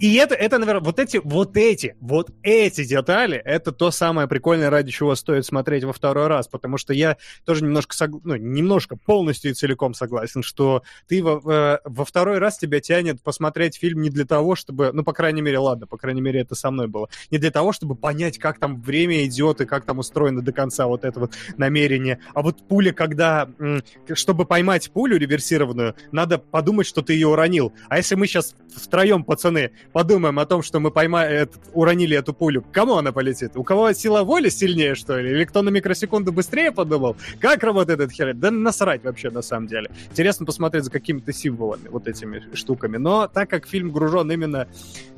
И 0.00 0.14
это, 0.14 0.34
это, 0.34 0.56
наверное, 0.56 0.82
вот 0.82 0.98
эти, 0.98 1.20
вот 1.22 1.58
эти, 1.58 1.94
вот 2.00 2.30
эти 2.42 2.84
детали, 2.84 3.36
это 3.36 3.70
то 3.70 3.90
самое 3.90 4.26
прикольное, 4.26 4.70
ради 4.70 4.90
чего 4.90 5.14
стоит 5.14 5.44
смотреть 5.44 5.84
во 5.84 5.92
второй 5.92 6.26
раз, 6.26 6.48
потому 6.48 6.78
что 6.78 6.94
я 6.94 7.18
тоже 7.44 7.64
немножко, 7.64 7.94
согла- 7.94 8.20
ну, 8.24 8.36
немножко 8.36 8.96
полностью 8.96 9.50
и 9.50 9.54
целиком 9.54 9.92
согласен, 9.92 10.42
что 10.42 10.82
ты 11.06 11.22
во, 11.22 11.42
э, 11.44 11.78
во 11.84 12.04
второй 12.06 12.38
раз 12.38 12.56
тебя 12.56 12.80
тянет 12.80 13.22
посмотреть 13.22 13.76
фильм 13.76 14.00
не 14.00 14.08
для 14.08 14.24
того, 14.24 14.54
чтобы, 14.56 14.90
ну, 14.94 15.04
по 15.04 15.12
крайней 15.12 15.42
мере, 15.42 15.58
ладно, 15.58 15.86
по 15.86 15.98
крайней 15.98 16.22
мере, 16.22 16.40
это 16.40 16.54
со 16.54 16.70
мной 16.70 16.86
было, 16.88 17.10
не 17.30 17.36
для 17.36 17.50
того, 17.50 17.72
чтобы 17.72 17.94
понять, 17.94 18.38
как 18.38 18.58
там 18.58 18.80
время 18.80 19.26
идет 19.26 19.60
и 19.60 19.66
как 19.66 19.84
там 19.84 19.98
устроено 19.98 20.40
до 20.40 20.52
конца 20.52 20.86
вот 20.86 21.04
это 21.04 21.20
вот 21.20 21.34
намерение, 21.58 22.20
а 22.32 22.40
вот 22.40 22.66
пуля, 22.66 22.94
когда, 22.94 23.50
чтобы 24.14 24.46
поймать 24.46 24.90
пулю 24.92 25.18
реверсированную, 25.18 25.94
надо 26.10 26.38
подумать, 26.38 26.86
что 26.86 27.02
ты 27.02 27.12
ее 27.12 27.28
уронил, 27.28 27.74
а 27.90 27.98
если 27.98 28.14
мы 28.14 28.26
сейчас 28.26 28.54
втроем, 28.74 29.24
пацаны, 29.24 29.72
подумаем 29.92 30.38
о 30.38 30.46
том, 30.46 30.62
что 30.62 30.80
мы 30.80 30.90
поймали, 30.90 31.34
этот, 31.34 31.60
уронили 31.72 32.16
эту 32.16 32.32
пулю, 32.32 32.62
к 32.62 32.70
кому 32.70 32.96
она 32.96 33.12
полетит? 33.12 33.56
У 33.56 33.64
кого 33.64 33.92
сила 33.92 34.22
воли 34.22 34.48
сильнее, 34.48 34.94
что 34.94 35.18
ли? 35.18 35.30
Или 35.30 35.44
кто 35.44 35.62
на 35.62 35.70
микросекунду 35.70 36.32
быстрее 36.32 36.72
подумал? 36.72 37.16
Как 37.40 37.62
работает 37.62 38.00
этот 38.00 38.12
хер? 38.12 38.34
Да 38.34 38.50
насрать 38.50 39.04
вообще, 39.04 39.30
на 39.30 39.42
самом 39.42 39.66
деле. 39.66 39.90
Интересно 40.10 40.46
посмотреть 40.46 40.84
за 40.84 40.90
какими-то 40.90 41.32
символами, 41.32 41.88
вот 41.88 42.08
этими 42.08 42.44
штуками. 42.54 42.96
Но 42.96 43.28
так 43.28 43.50
как 43.50 43.66
фильм 43.66 43.90
гружен 43.90 44.30
именно 44.30 44.68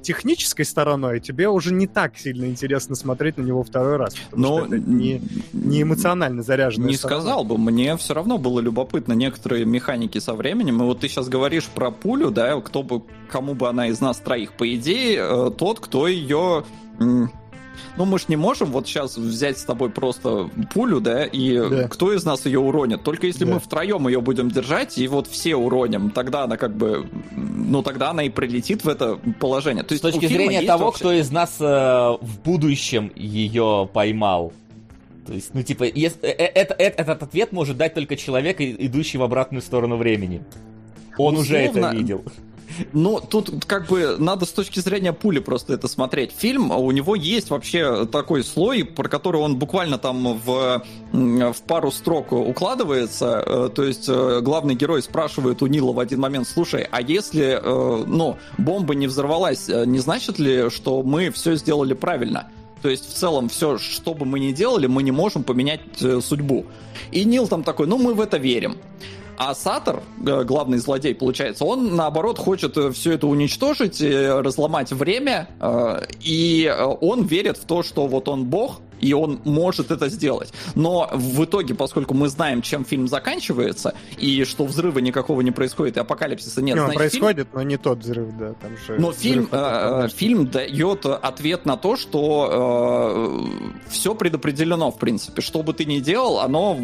технической 0.03 0.65
стороной, 0.65 1.21
тебе 1.21 1.49
уже 1.49 1.73
не 1.73 1.87
так 1.87 2.19
сильно 2.19 2.45
интересно 2.47 2.95
смотреть 2.95 3.39
на 3.39 3.43
него 3.43 3.63
второй 3.63 3.97
раз. 3.97 4.15
Потому 4.31 4.43
Но 4.43 4.67
что 4.67 4.75
это 4.75 4.79
не, 4.79 5.23
не 5.53 5.83
эмоционально 5.83 6.43
заряженная 6.43 6.89
Не 6.89 6.97
сторона. 6.97 7.21
сказал 7.21 7.45
бы, 7.45 7.57
мне 7.59 7.97
все 7.97 8.15
равно 8.15 8.39
было 8.39 8.61
любопытно 8.61 9.15
некоторые 9.15 9.65
механики 9.65 10.19
со 10.19 10.35
временем. 10.35 10.83
И 10.83 10.85
вот 10.85 11.01
ты 11.01 11.09
сейчас 11.09 11.29
говоришь 11.29 11.67
про 11.67 11.91
пулю, 11.91 12.31
да, 12.31 12.61
кто 12.61 12.83
бы, 12.83 13.03
кому 13.31 13.55
бы 13.55 13.69
она 13.69 13.89
из 13.89 14.01
нас 14.01 14.19
троих, 14.19 14.53
по 14.53 14.75
идее, 14.75 15.19
э, 15.21 15.51
тот, 15.57 15.81
кто 15.81 16.09
ее... 16.09 16.65
Ну, 17.99 18.07
мы 18.07 18.19
ж 18.19 18.25
не 18.29 18.37
можем 18.37 18.71
вот 18.71 18.87
сейчас 18.89 19.19
взять 19.19 19.59
с 19.59 19.65
тобой 19.65 19.91
просто 19.91 20.49
пулю, 20.73 20.99
да, 21.01 21.25
и 21.25 21.59
Да. 21.59 21.89
кто 21.89 22.13
из 22.15 22.25
нас 22.25 22.47
ее 22.47 22.59
уронит? 22.59 23.03
Только 23.05 23.27
если 23.27 23.45
Да. 23.45 23.55
мы 23.55 23.61
втроем 23.61 24.09
ее 24.09 24.23
будем 24.23 24.51
держать, 24.51 24.97
и 24.97 25.07
вот 25.09 25.27
все 25.27 25.57
уроним, 25.57 26.11
тогда 26.11 26.45
она 26.45 26.57
как 26.57 26.75
бы, 26.75 27.07
ну, 27.37 27.83
тогда 27.83 28.11
она 28.11 28.23
и 28.23 28.31
прилетит 28.31 28.85
в 28.85 28.89
это 28.89 29.19
положение. 29.39 29.83
То 29.85 29.91
С 29.91 29.93
есть 29.93 30.05
у 30.05 30.11
точки 30.11 30.27
зрения 30.27 30.63
того, 30.63 30.87
вообще- 30.87 31.01
кто 31.01 31.13
из 31.13 31.31
нас 31.31 31.57
э, 31.61 31.65
в 31.65 32.39
будущем 32.45 33.13
ее 33.15 33.87
поймал. 33.93 34.53
То 35.27 35.35
есть, 35.35 35.51
ну, 35.55 35.63
типа, 35.63 35.85
ес- 35.85 36.17
э- 36.23 36.29
э- 36.29 36.51
это- 36.55 36.75
э- 36.79 36.95
этот 36.97 37.23
ответ 37.23 37.53
может 37.53 37.77
дать 37.77 37.93
только 37.95 38.17
человек, 38.17 38.57
идущий 38.61 39.19
в 39.19 39.23
обратную 39.23 39.61
сторону 39.63 39.97
времени. 39.97 40.43
Он 41.19 41.37
уже 41.37 41.59
это 41.59 41.79
Условно, 41.79 41.97
видел. 41.97 42.23
Ну, 42.93 43.21
тут 43.21 43.65
как 43.67 43.89
бы 43.89 44.17
надо 44.19 44.47
с 44.47 44.51
точки 44.51 44.81
зрения 44.81 45.13
пули 45.13 45.39
просто 45.39 45.75
это 45.75 45.89
смотреть. 45.89 46.33
Фильм, 46.37 46.73
а 46.73 46.77
у 46.77 46.91
него 46.91 47.15
есть 47.15 47.51
вообще 47.51 48.07
такой 48.07 48.45
слой, 48.45 48.85
про 48.85 49.09
который 49.09 49.41
он 49.41 49.57
буквально 49.57 49.99
там 49.99 50.39
в, 50.39 50.83
в 51.13 51.63
пару 51.67 51.91
строк 51.91 52.33
укладывается. 52.33 53.43
Э, 53.47 53.71
То 53.75 53.85
есть 53.85 54.09
э, 54.09 54.41
главный 54.43 54.75
герой 54.75 55.03
спрашивает 55.03 55.63
у 55.63 55.67
Нила 55.67 55.93
в 55.93 55.99
один 55.99 56.21
момент, 56.21 56.49
слушай, 56.49 56.87
а 56.91 57.01
если, 57.01 57.61
э, 57.63 58.05
ну, 58.07 58.37
бомба 58.59 58.95
не 58.95 59.07
взорвалась, 59.07 59.69
не 59.69 59.99
значит 59.99 60.39
ли, 60.39 60.71
что 60.71 61.03
мы 61.03 61.31
все 61.31 61.57
сделали 61.57 61.95
правильно? 61.95 62.49
То 62.83 62.89
есть, 62.89 63.09
в 63.09 63.15
целом, 63.15 63.49
все, 63.49 63.79
что 63.79 64.13
бы 64.13 64.27
мы 64.27 64.41
ни 64.41 64.51
делали, 64.51 64.89
мы 64.89 65.05
не 65.05 65.13
можем 65.13 65.45
поменять 65.45 65.81
судьбу. 66.21 66.67
И 67.13 67.25
Нил 67.25 67.47
там 67.47 67.63
такой, 67.63 67.87
ну, 67.87 67.97
мы 67.97 68.13
в 68.13 68.21
это 68.21 68.39
верим. 68.39 68.77
А 69.39 69.55
Сатор, 69.55 70.03
э, 70.25 70.45
главный 70.45 70.79
злодей, 70.79 71.15
получается, 71.15 71.65
он 71.65 71.97
наоборот 71.97 72.39
хочет 72.39 72.77
все 72.95 73.13
это 73.13 73.27
уничтожить, 73.27 74.01
э, 74.01 74.41
разломать 74.41 74.93
время, 74.93 75.49
э, 75.61 76.07
и 76.21 76.65
э, 76.65 76.85
он 77.01 77.25
верит 77.25 77.57
в 77.59 77.65
то, 77.65 77.83
что 77.83 78.07
вот 78.07 78.29
он 78.29 78.45
бог, 78.45 78.81
и 79.03 79.13
он 79.13 79.41
может 79.45 79.91
это 79.91 80.09
сделать. 80.09 80.53
Но 80.75 81.11
в 81.13 81.45
итоге, 81.45 81.75
поскольку 81.75 82.15
мы 82.15 82.29
знаем, 82.29 82.63
чем 82.63 82.85
фильм 82.87 83.09
заканчивается, 83.09 83.95
и 84.17 84.45
что 84.45 84.65
взрыва 84.65 85.01
никакого 85.01 85.43
не 85.43 85.51
происходит, 85.51 85.99
и 85.99 86.01
апокалипсиса 86.01 86.63
нет, 86.63 86.77
Не, 86.77 86.85
значит, 86.85 87.13
фильм- 87.13 87.25
происходит, 87.25 87.49
но 87.53 87.63
не 87.63 87.77
тот 87.77 87.99
взрыв, 87.99 88.29
да. 88.39 88.55
Там 88.55 88.71
же 88.87 88.99
но 88.99 89.13
фильм, 89.13 89.49
э, 89.53 90.09
фильм 90.15 90.47
дает 90.47 91.05
ответ 91.05 91.67
на 91.67 91.77
то, 91.77 91.97
что 91.97 93.43
все 93.89 94.15
предопределено, 94.15 94.91
в 94.91 94.99
принципе. 94.99 95.43
Что 95.43 95.63
бы 95.63 95.75
ты 95.75 95.85
ни 95.85 95.99
делал, 96.01 96.41
оно, 96.41 96.79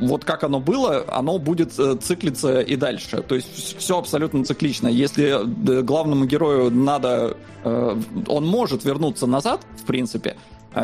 вот 0.00 0.24
как 0.24 0.44
оно 0.44 0.60
было, 0.60 1.04
оно 1.08 1.38
будет 1.38 1.78
э, 1.78 1.96
циклиться 2.00 2.60
и 2.60 2.76
дальше. 2.76 3.22
То 3.22 3.34
есть 3.34 3.78
все 3.78 3.98
абсолютно 3.98 4.44
циклично. 4.44 4.88
Если 4.88 5.78
э, 5.78 5.82
главному 5.82 6.24
герою 6.24 6.70
надо... 6.70 7.36
э, 7.64 7.96
он 8.28 8.46
может 8.46 8.84
вернуться 8.84 9.26
назад, 9.26 9.60
в 9.76 9.84
принципе, 9.84 10.36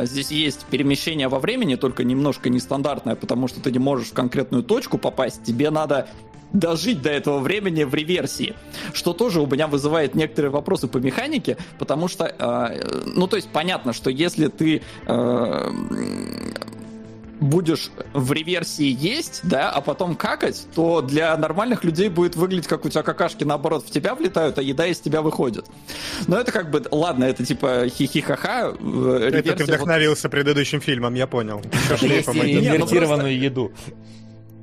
Здесь 0.02 0.30
есть 0.30 0.66
перемещение 0.66 1.28
во 1.28 1.38
времени, 1.38 1.74
только 1.74 2.04
немножко 2.04 2.48
нестандартное, 2.48 3.16
потому 3.16 3.48
что 3.48 3.60
ты 3.60 3.72
не 3.72 3.78
можешь 3.78 4.08
в 4.08 4.12
конкретную 4.12 4.62
точку 4.62 4.98
попасть. 4.98 5.42
Тебе 5.42 5.70
надо 5.70 6.08
дожить 6.52 7.02
до 7.02 7.10
этого 7.10 7.38
времени 7.38 7.84
в 7.84 7.94
реверсии. 7.94 8.54
Что 8.92 9.12
тоже 9.12 9.40
у 9.40 9.46
меня 9.46 9.66
вызывает 9.66 10.14
некоторые 10.14 10.50
вопросы 10.50 10.88
по 10.88 10.98
механике, 10.98 11.56
потому 11.78 12.08
что, 12.08 12.24
э, 12.26 13.02
ну, 13.06 13.26
то 13.26 13.36
есть 13.36 13.48
понятно, 13.50 13.92
что 13.92 14.10
если 14.10 14.48
ты 14.48 14.82
э, 15.06 15.70
будешь 17.40 17.90
в 18.12 18.32
реверсии 18.32 18.94
есть, 19.00 19.40
да, 19.44 19.70
а 19.70 19.80
потом 19.80 20.14
какать, 20.14 20.66
то 20.74 21.00
для 21.00 21.36
нормальных 21.36 21.84
людей 21.84 22.08
будет 22.08 22.36
выглядеть, 22.36 22.66
как 22.66 22.84
у 22.84 22.88
тебя 22.90 23.02
какашки 23.02 23.44
наоборот 23.44 23.84
в 23.86 23.90
тебя 23.90 24.14
влетают, 24.14 24.58
а 24.58 24.62
еда 24.62 24.86
из 24.86 25.00
тебя 25.00 25.22
выходит. 25.22 25.66
Но 26.26 26.38
это 26.38 26.52
как 26.52 26.70
бы, 26.70 26.82
ладно, 26.90 27.24
это 27.24 27.44
типа 27.44 27.86
хихи-ха-ха. 27.88 28.72
э, 28.78 29.18
Это 29.22 29.30
ты 29.30 29.36
реверсия 29.38 29.52
вот- 29.56 29.62
вдохновился 29.74 30.28
предыдущим 30.28 30.80
фильмом, 30.80 31.14
я 31.14 31.26
понял. 31.26 31.62
Ну 31.64 32.06
инвертированную 32.08 33.38
еду. 33.40 33.72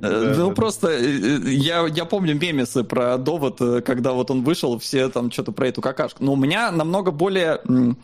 Да, 0.00 0.34
ну 0.36 0.48
да. 0.50 0.54
просто 0.54 0.88
э, 0.90 1.40
я, 1.50 1.84
я 1.88 2.04
помню 2.04 2.36
мемесы 2.36 2.84
про 2.84 3.18
довод, 3.18 3.58
когда 3.84 4.12
вот 4.12 4.30
он 4.30 4.44
вышел, 4.44 4.78
все 4.78 5.08
там 5.08 5.32
что-то 5.32 5.50
про 5.50 5.66
эту 5.66 5.80
какашку. 5.82 6.22
Но 6.22 6.34
у 6.34 6.36
меня 6.36 6.70
намного 6.70 7.10
более 7.10 7.60
м, 7.68 7.98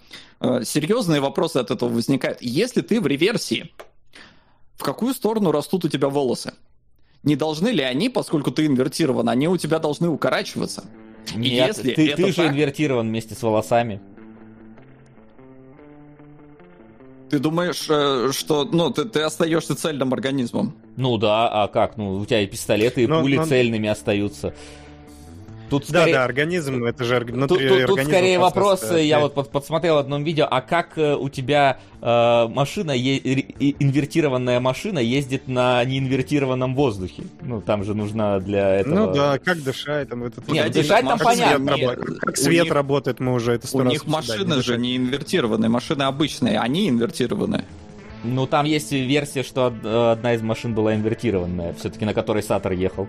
серьезные 0.65 1.21
вопросы 1.21 1.59
от 1.59 1.71
этого 1.71 1.89
возникают. 1.91 2.39
Если 2.43 2.81
ты 2.81 3.01
в 3.01 3.07
реверсии, 3.07 3.71
в 4.77 4.83
какую 4.83 5.15
сторону 5.15 5.53
растут 5.53 5.85
у 5.85 5.89
тебя 5.89 6.09
волосы? 6.09 6.55
Не 7.23 7.37
должны 7.37 7.69
ли 7.69 7.83
они, 7.83 8.11
поскольку 8.11 8.51
ты 8.51 8.67
инвертирован, 8.67 9.29
они 9.29 9.49
у 9.49 9.57
тебя 9.57 9.79
должны 9.79 10.09
укорачиваться? 10.09 10.85
Нет, 11.35 11.69
если 11.69 11.95
ты, 11.95 12.09
это 12.09 12.17
ты 12.17 12.29
же 12.29 12.35
так- 12.35 12.53
инвертирован 12.53 13.09
вместе 13.09 13.35
с 13.35 13.43
волосами. 13.43 14.01
Ты 17.31 17.39
думаешь, 17.39 17.87
э, 17.89 18.31
что 18.33 18.65
ну, 18.65 18.91
ты, 18.91 19.07
ты 19.07 19.23
остаешься 19.23 19.75
цельным 19.75 20.13
организмом? 20.13 20.77
Ну 20.97 21.17
да, 21.17 21.49
а 21.49 21.69
как? 21.69 21.97
Ну, 21.97 22.19
у 22.19 22.27
тебя 22.27 22.43
и 22.43 22.47
пистолеты, 22.47 23.05
и 23.05 23.07
Но- 23.07 23.23
пули 23.23 23.37
но- 23.39 23.47
цельными 23.47 23.89
остаются. 23.89 24.55
Тут 25.81 25.91
Да, 25.91 26.01
скорее... 26.01 26.13
да, 26.15 26.25
организм, 26.25 26.85
это 26.85 27.05
же 27.05 27.15
орг- 27.17 27.27
Тут, 27.27 27.35
внутри 27.35 27.69
тут- 27.69 27.69
тут 27.69 27.81
организма 27.91 28.05
скорее 28.13 28.39
вопрос, 28.39 28.81
процессы 28.81 29.01
я 29.01 29.21
вот 29.21 29.35
под- 29.35 29.51
подсмотрел 29.51 29.95
в 29.97 29.99
одном 29.99 30.25
видео, 30.25 30.47
а 30.51 30.61
как 30.61 30.97
э, 30.97 31.15
у 31.15 31.29
тебя 31.29 31.79
э, 32.01 32.49
машина, 32.49 32.93
е- 32.93 33.19
инвертированная 33.81 34.61
машина 34.61 34.99
ездит 34.99 35.49
на 35.49 35.85
неинвертированном 35.85 36.75
воздухе? 36.75 37.25
Ну, 37.43 37.61
там 37.61 37.85
же 37.85 37.95
нужна 37.95 38.41
для 38.41 38.77
этого... 38.77 38.95
Ну 39.07 39.15
да, 39.15 39.39
как 39.39 39.63
дышать, 39.63 40.09
там 40.09 40.25
этот... 40.25 40.47
Нет, 40.49 40.71
дышать 40.73 41.05
там 41.07 41.19
свет, 41.19 41.27
понятно. 41.29 41.73
работает, 41.73 41.99
Нет, 42.09 42.19
как 42.21 42.37
свет 42.37 42.65
них- 42.65 42.73
работает, 42.73 43.21
мы 43.21 43.33
уже 43.35 43.53
это 43.53 43.67
сто 43.67 43.79
У 43.79 43.83
раз 43.83 43.93
них 43.93 44.07
машины 44.07 44.55
не 44.57 44.63
же 44.63 44.79
не 44.79 44.97
инвертированные, 44.97 45.69
машины 45.69 46.03
обычные, 46.03 46.59
они 46.59 46.89
инвертированные. 46.89 47.65
Ну, 48.27 48.47
там 48.47 48.65
есть 48.65 48.91
версия, 48.91 49.43
что 49.43 49.71
э, 49.83 50.13
одна 50.13 50.33
из 50.35 50.41
машин 50.41 50.73
была 50.75 50.95
инвертированная, 50.95 51.75
все-таки 51.75 52.07
на 52.07 52.15
которой 52.15 52.43
Сатор 52.43 52.73
ехал. 52.73 53.07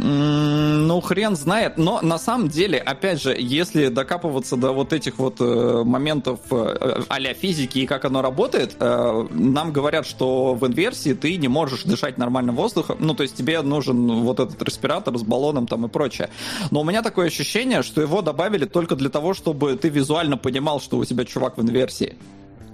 Ну, 0.00 1.00
хрен 1.00 1.36
знает. 1.36 1.76
Но 1.76 2.00
на 2.02 2.18
самом 2.18 2.48
деле, 2.48 2.78
опять 2.78 3.20
же, 3.20 3.34
если 3.38 3.88
докапываться 3.88 4.56
до 4.56 4.72
вот 4.72 4.92
этих 4.92 5.18
вот 5.18 5.40
э, 5.40 5.82
моментов 5.84 6.40
э, 6.50 7.02
а-ля 7.08 7.34
физики 7.34 7.80
и 7.80 7.86
как 7.86 8.04
оно 8.04 8.22
работает, 8.22 8.76
э, 8.78 9.26
нам 9.30 9.72
говорят, 9.72 10.06
что 10.06 10.54
в 10.54 10.66
инверсии 10.66 11.14
ты 11.14 11.36
не 11.36 11.48
можешь 11.48 11.82
дышать 11.82 12.16
нормальным 12.16 12.54
воздухом. 12.54 12.98
Ну, 13.00 13.14
то 13.14 13.24
есть 13.24 13.36
тебе 13.36 13.60
нужен 13.62 14.22
вот 14.22 14.38
этот 14.40 14.62
респиратор 14.62 15.16
с 15.18 15.22
баллоном 15.22 15.66
там 15.66 15.86
и 15.86 15.88
прочее. 15.88 16.30
Но 16.70 16.80
у 16.80 16.84
меня 16.84 17.02
такое 17.02 17.26
ощущение, 17.26 17.82
что 17.82 18.00
его 18.00 18.22
добавили 18.22 18.66
только 18.66 18.94
для 18.94 19.08
того, 19.08 19.34
чтобы 19.34 19.76
ты 19.76 19.88
визуально 19.88 20.36
понимал, 20.36 20.80
что 20.80 20.98
у 20.98 21.04
тебя 21.04 21.24
чувак 21.24 21.58
в 21.58 21.62
инверсии. 21.62 22.16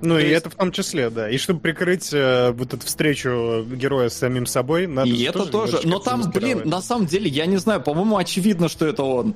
Ну 0.02 0.14
То 0.14 0.20
и 0.20 0.24
есть- 0.28 0.36
это 0.38 0.50
в 0.50 0.54
том 0.54 0.72
числе, 0.72 1.10
да. 1.10 1.30
И 1.30 1.38
чтобы 1.38 1.60
прикрыть 1.60 2.12
э, 2.12 2.50
вот 2.52 2.74
эту 2.74 2.84
встречу 2.86 3.64
героя 3.70 4.08
с 4.08 4.14
самим 4.14 4.46
собой, 4.46 4.86
надо 4.86 5.08
и 5.08 5.22
это 5.22 5.46
тоже. 5.46 5.78
немножечко 5.84 5.88
Но 5.88 5.96
это 5.96 6.04
там, 6.04 6.30
блин, 6.30 6.62
на 6.64 6.82
самом 6.82 7.06
деле, 7.06 7.28
я 7.28 7.46
не 7.46 7.56
знаю, 7.56 7.80
по-моему, 7.80 8.16
очевидно, 8.16 8.68
что 8.68 8.86
это 8.86 9.02
он. 9.02 9.34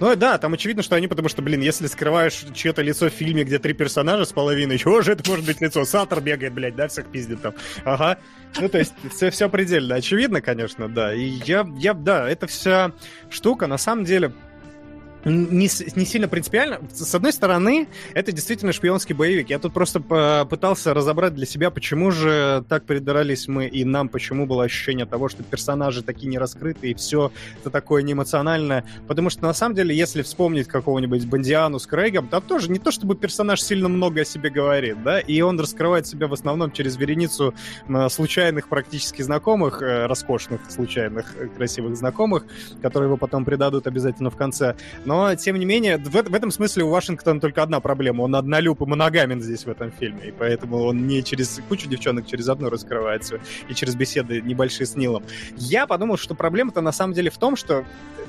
Ну 0.00 0.14
да, 0.14 0.38
там 0.38 0.54
очевидно, 0.54 0.82
что 0.84 0.94
они, 0.94 1.08
потому 1.08 1.28
что, 1.28 1.42
блин, 1.42 1.60
если 1.60 1.88
скрываешь 1.88 2.44
чье-то 2.54 2.82
лицо 2.82 3.06
в 3.10 3.12
фильме, 3.12 3.42
где 3.42 3.58
три 3.58 3.72
персонажа 3.72 4.24
с 4.24 4.32
половиной, 4.32 4.78
чего 4.78 5.02
же 5.02 5.12
это 5.12 5.28
может 5.28 5.44
быть 5.44 5.60
лицо? 5.60 5.84
Сатор 5.84 6.20
бегает, 6.20 6.52
блядь, 6.52 6.76
да, 6.76 6.86
всех 6.88 7.06
пиздит 7.06 7.42
там. 7.42 7.54
Ага. 7.84 8.18
Ну, 8.60 8.68
то 8.68 8.78
есть, 8.78 8.94
все, 9.12 9.30
все 9.30 9.48
предельно 9.48 9.96
очевидно, 9.96 10.40
конечно, 10.40 10.88
да. 10.88 11.12
И 11.12 11.40
я, 11.44 11.66
я, 11.78 11.94
да, 11.94 12.28
эта 12.28 12.46
вся 12.46 12.92
штука, 13.28 13.66
на 13.66 13.76
самом 13.78 14.04
деле, 14.04 14.32
не, 15.28 15.68
не 15.96 16.04
сильно 16.06 16.28
принципиально. 16.28 16.80
С 16.92 17.14
одной 17.14 17.32
стороны, 17.32 17.88
это 18.14 18.32
действительно 18.32 18.72
шпионский 18.72 19.14
боевик. 19.14 19.50
Я 19.50 19.58
тут 19.58 19.72
просто 19.72 20.00
по- 20.00 20.46
пытался 20.48 20.94
разобрать 20.94 21.34
для 21.34 21.46
себя, 21.46 21.70
почему 21.70 22.10
же 22.10 22.64
так 22.68 22.84
придрались 22.84 23.48
мы 23.48 23.66
и 23.66 23.84
нам, 23.84 24.08
почему 24.08 24.46
было 24.46 24.64
ощущение 24.64 25.06
того, 25.06 25.28
что 25.28 25.42
персонажи 25.42 26.02
такие 26.02 26.28
не 26.28 26.38
раскрыты, 26.38 26.90
и 26.90 26.94
все 26.94 27.32
это 27.60 27.70
такое 27.70 28.02
неэмоциональное. 28.02 28.84
Потому 29.06 29.30
что, 29.30 29.42
на 29.42 29.54
самом 29.54 29.74
деле, 29.74 29.96
если 29.96 30.22
вспомнить 30.22 30.68
какого-нибудь 30.68 31.26
Бондиану 31.26 31.78
с 31.78 31.86
Крейгом, 31.86 32.28
там 32.28 32.42
тоже 32.42 32.70
не 32.70 32.78
то, 32.78 32.90
чтобы 32.90 33.14
персонаж 33.16 33.62
сильно 33.62 33.88
много 33.88 34.22
о 34.22 34.24
себе 34.24 34.50
говорит, 34.50 35.02
да, 35.02 35.20
и 35.20 35.40
он 35.40 35.58
раскрывает 35.58 36.06
себя 36.06 36.26
в 36.26 36.32
основном 36.32 36.70
через 36.72 36.96
вереницу 36.96 37.54
э, 37.88 38.08
случайных 38.08 38.68
практически 38.68 39.22
знакомых, 39.22 39.82
э, 39.82 40.06
роскошных 40.06 40.60
случайных 40.70 41.34
э, 41.36 41.48
красивых 41.48 41.96
знакомых, 41.96 42.44
которые 42.82 43.08
его 43.08 43.16
потом 43.16 43.44
предадут 43.44 43.86
обязательно 43.86 44.30
в 44.30 44.36
конце. 44.36 44.76
Но 45.04 45.17
Но, 45.18 45.34
тем 45.34 45.58
не 45.58 45.64
менее, 45.64 45.96
в, 45.98 46.12
в 46.12 46.32
этом 46.32 46.52
смысле 46.52 46.84
у 46.84 46.90
Вашингтона 46.90 47.40
только 47.40 47.60
одна 47.60 47.80
проблема. 47.80 48.22
Он 48.22 48.36
однолюб 48.36 48.80
и 48.80 48.84
моногамен 48.86 49.42
здесь 49.42 49.66
в 49.66 49.68
этом 49.68 49.90
фильме. 49.90 50.28
И 50.28 50.30
поэтому 50.30 50.84
он 50.84 51.08
не 51.08 51.24
через 51.24 51.60
кучу 51.68 51.88
девчонок, 51.88 52.28
через 52.28 52.48
одну 52.48 52.70
раскрывается. 52.70 53.40
И 53.68 53.74
через 53.74 53.96
беседы 53.96 54.40
небольшие 54.40 54.86
с 54.86 54.94
Нилом. 54.94 55.24
Я 55.56 55.88
подумал, 55.88 56.18
что 56.18 56.36
проблема-то 56.36 56.82
на 56.82 56.92
самом 56.92 57.14
деле 57.14 57.32
в 57.32 57.36
том, 57.36 57.56
что 57.56 57.84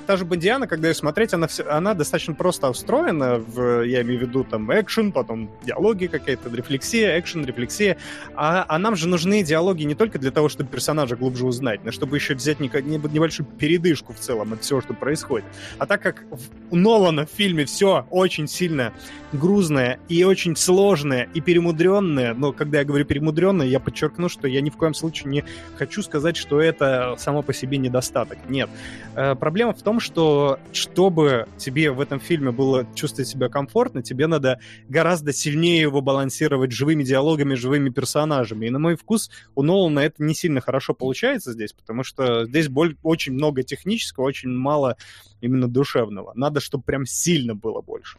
та 0.08 0.18
же 0.18 0.26
Бондиана, 0.26 0.66
когда 0.66 0.88
ее 0.88 0.96
смотреть, 0.96 1.36
она, 1.36 1.46
все, 1.46 1.64
она 1.70 1.94
достаточно 1.94 2.34
просто 2.34 2.68
устроена. 2.68 3.36
В, 3.36 3.84
я 3.86 4.02
имею 4.02 4.18
в 4.18 4.24
виду 4.24 4.44
там 4.44 4.74
экшен, 4.74 5.12
потом 5.12 5.52
диалоги 5.64 6.08
какая-то, 6.08 6.50
рефлексия, 6.50 7.20
экшен, 7.20 7.46
рефлексия. 7.46 7.98
А, 8.34 8.66
а 8.68 8.80
нам 8.80 8.96
же 8.96 9.08
нужны 9.08 9.44
диалоги 9.44 9.84
не 9.84 9.94
только 9.94 10.18
для 10.18 10.32
того, 10.32 10.50
чтобы 10.50 10.72
персонажа 10.72 11.16
глубже 11.16 11.46
узнать, 11.46 11.84
но 11.84 11.92
чтобы 11.92 12.18
еще 12.18 12.34
взять 12.34 12.60
небольшую 12.60 13.46
передышку 13.46 14.14
в 14.14 14.18
целом 14.18 14.54
от 14.54 14.64
всего, 14.64 14.82
что 14.82 14.96
происходит. 14.96 15.46
А 15.78 15.86
так 15.86 16.02
как 16.02 16.24
у 16.72 16.76
Нолана 16.76 17.26
в 17.26 17.30
фильме 17.30 17.66
все 17.66 18.06
очень 18.10 18.48
сильно 18.48 18.94
грузное 19.32 20.00
и 20.08 20.24
очень 20.24 20.56
сложное 20.56 21.30
и 21.34 21.42
перемудренное, 21.42 22.34
но 22.34 22.52
когда 22.52 22.80
я 22.80 22.86
говорю 22.86 23.06
перемудренное, 23.06 23.68
я 23.68 23.80
подчеркну, 23.80 24.30
что 24.30 24.48
я 24.48 24.62
ни 24.62 24.70
в 24.70 24.78
коем 24.78 24.94
случае 24.94 25.30
не 25.30 25.44
хочу 25.76 26.02
сказать, 26.02 26.38
что 26.38 26.62
это 26.62 27.16
само 27.18 27.42
по 27.42 27.54
себе 27.54 27.78
недостаток. 27.78 28.38
Нет. 28.50 28.70
Э, 29.16 29.36
проблема 29.36 29.74
в 29.74 29.82
том, 29.82 30.00
что 30.00 30.60
чтобы 30.72 31.48
тебе 31.58 31.92
в 31.92 32.02
этом 32.02 32.20
фильме 32.20 32.52
было 32.52 32.86
чувствовать 32.96 33.30
себя 33.30 33.50
комфортно, 33.50 34.02
тебе 34.02 34.28
надо 34.28 34.60
гораздо 34.88 35.34
сильнее 35.34 35.82
его 35.82 36.02
балансировать 36.02 36.72
живыми 36.72 37.04
диалогами, 37.04 37.56
живыми 37.56 37.90
персонажами. 37.90 38.68
И 38.68 38.70
на 38.70 38.80
мой 38.80 38.96
вкус 38.96 39.30
у 39.56 39.62
Нолана 39.62 40.00
это 40.00 40.24
не 40.24 40.34
сильно 40.34 40.62
хорошо 40.62 40.94
получается 40.94 41.54
здесь, 41.54 41.74
потому 41.74 42.04
что 42.04 42.46
здесь 42.46 42.70
очень 43.04 43.34
много 43.34 43.64
технического, 43.64 44.26
очень 44.26 44.50
мало 44.50 44.98
именно 45.42 45.68
душевного. 45.68 46.34
Надо, 46.36 46.60
чтобы 46.60 46.84
прям 46.84 47.06
сильно 47.06 47.56
было 47.56 47.82
больше. 47.82 48.18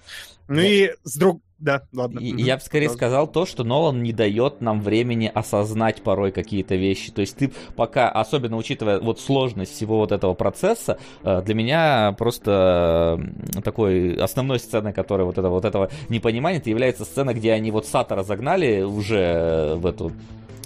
Ну 0.51 0.61
и 0.61 0.91
с 1.05 1.17
друг... 1.17 1.43
Да, 1.61 1.83
ладно. 1.93 2.19
И, 2.19 2.43
я 2.43 2.57
бы 2.57 2.63
скорее 2.63 2.89
сказал 2.89 3.29
то, 3.29 3.45
что 3.47 3.65
Нолан 3.65 4.03
не 4.03 4.13
дает 4.13 4.63
нам 4.63 4.81
времени 4.81 5.31
осознать 5.33 6.03
порой 6.03 6.33
какие-то 6.33 6.75
вещи. 6.75 7.13
То 7.13 7.21
есть 7.21 7.37
ты 7.37 7.53
пока, 7.77 8.09
особенно 8.09 8.57
учитывая 8.57 8.99
вот 8.99 9.21
сложность 9.21 9.73
всего 9.73 9.99
вот 9.99 10.11
этого 10.11 10.35
процесса, 10.35 10.99
э, 11.23 11.43
для 11.43 11.55
меня 11.55 12.15
просто 12.19 13.21
такой 13.63 14.15
основной 14.15 14.59
сценой, 14.59 14.93
которая 14.93 15.27
вот, 15.27 15.39
это, 15.39 15.51
вот 15.51 15.65
этого 15.65 15.91
непонимания, 16.09 16.59
это 16.59 16.71
является 16.71 17.05
сцена, 17.05 17.33
где 17.35 17.53
они 17.53 17.71
вот 17.71 17.87
Сата 17.87 18.17
разогнали 18.17 18.81
уже 18.83 19.75
в 19.77 19.87
эту 19.87 20.13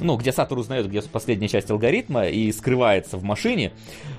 ну, 0.00 0.16
где 0.16 0.32
Сатур 0.32 0.58
узнает, 0.58 0.88
где 0.88 1.02
последняя 1.02 1.48
часть 1.48 1.70
алгоритма 1.70 2.26
и 2.26 2.50
скрывается 2.52 3.16
в 3.16 3.22
машине, 3.22 3.72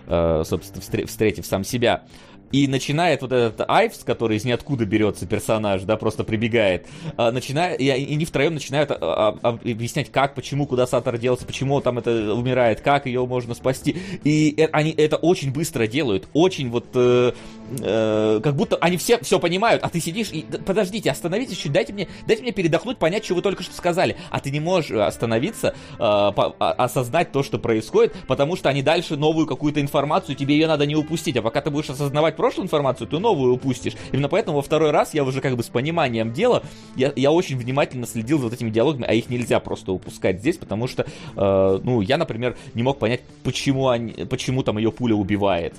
э, 0.07 0.43
собственно, 0.45 1.05
встретив 1.05 1.45
сам 1.45 1.63
себя 1.63 2.03
и 2.51 2.67
начинает 2.67 3.21
вот 3.21 3.31
этот 3.31 3.69
Айвс, 3.69 4.03
который 4.03 4.37
из 4.37 4.45
ниоткуда 4.45 4.85
берется 4.85 5.25
персонаж, 5.25 5.83
да, 5.83 5.97
просто 5.97 6.23
прибегает, 6.23 6.87
а, 7.17 7.31
начинает, 7.31 7.79
и, 7.79 7.89
они 7.89 8.25
втроем 8.25 8.53
начинают 8.53 8.91
а, 8.91 9.37
а, 9.41 9.49
объяснять, 9.49 10.11
как, 10.11 10.35
почему, 10.35 10.65
куда 10.65 10.87
Сатор 10.87 11.17
делся, 11.17 11.45
почему 11.45 11.81
там 11.81 11.99
это 11.99 12.33
умирает, 12.33 12.81
как 12.81 13.05
ее 13.05 13.25
можно 13.25 13.53
спасти. 13.53 13.95
И 14.23 14.53
э, 14.57 14.67
они 14.71 14.91
это 14.91 15.17
очень 15.17 15.51
быстро 15.51 15.87
делают, 15.87 16.27
очень 16.33 16.69
вот, 16.69 16.85
э, 16.93 17.33
э, 17.81 18.39
как 18.43 18.55
будто 18.55 18.77
они 18.77 18.97
все 18.97 19.19
все 19.19 19.39
понимают, 19.39 19.83
а 19.83 19.89
ты 19.89 19.99
сидишь 19.99 20.29
и, 20.31 20.45
подождите, 20.65 21.11
остановитесь 21.11 21.57
чуть, 21.57 21.71
дайте 21.71 21.93
мне, 21.93 22.07
дайте 22.27 22.43
мне 22.43 22.51
передохнуть, 22.51 22.97
понять, 22.97 23.25
что 23.25 23.35
вы 23.35 23.41
только 23.41 23.63
что 23.63 23.73
сказали. 23.73 24.17
А 24.29 24.39
ты 24.39 24.51
не 24.51 24.59
можешь 24.59 24.91
остановиться, 24.91 25.75
э, 25.93 25.97
по, 25.97 26.55
осознать 26.59 27.31
то, 27.31 27.43
что 27.43 27.59
происходит, 27.59 28.15
потому 28.27 28.55
что 28.55 28.69
они 28.69 28.81
дальше 28.81 29.17
новую 29.17 29.47
какую-то 29.47 29.81
информацию, 29.81 30.35
тебе 30.35 30.55
ее 30.55 30.67
надо 30.67 30.85
не 30.85 30.95
упустить, 30.95 31.35
а 31.37 31.41
пока 31.41 31.61
ты 31.61 31.69
будешь 31.69 31.89
осознавать 31.89 32.35
прошлую 32.45 32.65
информацию, 32.65 33.07
ты 33.07 33.17
новую 33.17 33.55
упустишь. 33.55 33.93
Именно 34.11 34.29
поэтому 34.29 34.57
во 34.57 34.61
второй 34.61 34.91
раз 34.91 35.15
я 35.15 35.23
уже 35.23 35.41
как 35.41 35.55
бы 35.55 35.63
с 35.63 35.67
пониманием 35.67 36.31
дела, 36.31 36.61
я, 36.95 37.11
я 37.15 37.31
очень 37.31 37.57
внимательно 37.57 38.05
следил 38.05 38.37
за 38.37 38.43
вот 38.43 38.53
этими 38.53 38.69
диалогами, 38.69 39.05
а 39.07 39.13
их 39.13 39.31
нельзя 39.31 39.59
просто 39.59 39.91
упускать 39.91 40.41
здесь, 40.41 40.57
потому 40.57 40.87
что, 40.87 41.07
э, 41.35 41.79
ну, 41.83 42.01
я, 42.01 42.17
например, 42.17 42.55
не 42.75 42.83
мог 42.83 42.99
понять, 42.99 43.21
почему, 43.43 43.87
они, 43.87 44.25
почему 44.25 44.61
там 44.61 44.77
ее 44.77 44.91
пуля 44.91 45.15
убивает. 45.15 45.73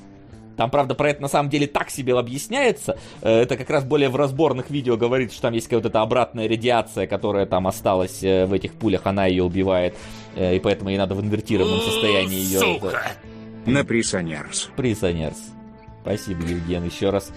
Там, 0.57 0.71
правда, 0.71 0.97
про 0.97 1.11
это 1.11 1.23
на 1.23 1.29
самом 1.29 1.51
деле 1.51 1.69
так 1.69 1.89
себе 1.89 2.19
объясняется. 2.19 2.99
Э, 3.23 3.43
это 3.43 3.57
как 3.57 3.71
раз 3.71 3.85
более 3.85 4.09
в 4.09 4.17
разборных 4.17 4.69
видео 4.69 4.97
говорит, 4.97 5.33
что 5.33 5.43
там 5.43 5.55
есть 5.55 5.69
какая-то 5.69 5.89
эта 5.89 6.03
обратная 6.03 6.49
радиация, 6.49 7.07
которая 7.07 7.47
там 7.47 7.69
осталась 7.69 8.25
э, 8.25 8.47
в 8.47 8.53
этих 8.53 8.73
пулях, 8.73 9.03
она 9.05 9.27
ее 9.27 9.45
убивает. 9.45 9.95
Э, 10.35 10.57
и 10.57 10.59
поэтому 10.59 10.91
ей 10.91 10.99
надо 10.99 11.15
в 11.15 11.21
инвертированном 11.21 11.79
состоянии 11.81 12.41
ее... 12.41 12.59
Сука! 12.59 13.03
На 13.67 13.85
присонерс. 13.85 14.71
Присонерс. 14.77 15.56
Спасибо, 16.07 16.45
Евген, 16.45 16.85
еще 16.85 17.11
раз 17.11 17.33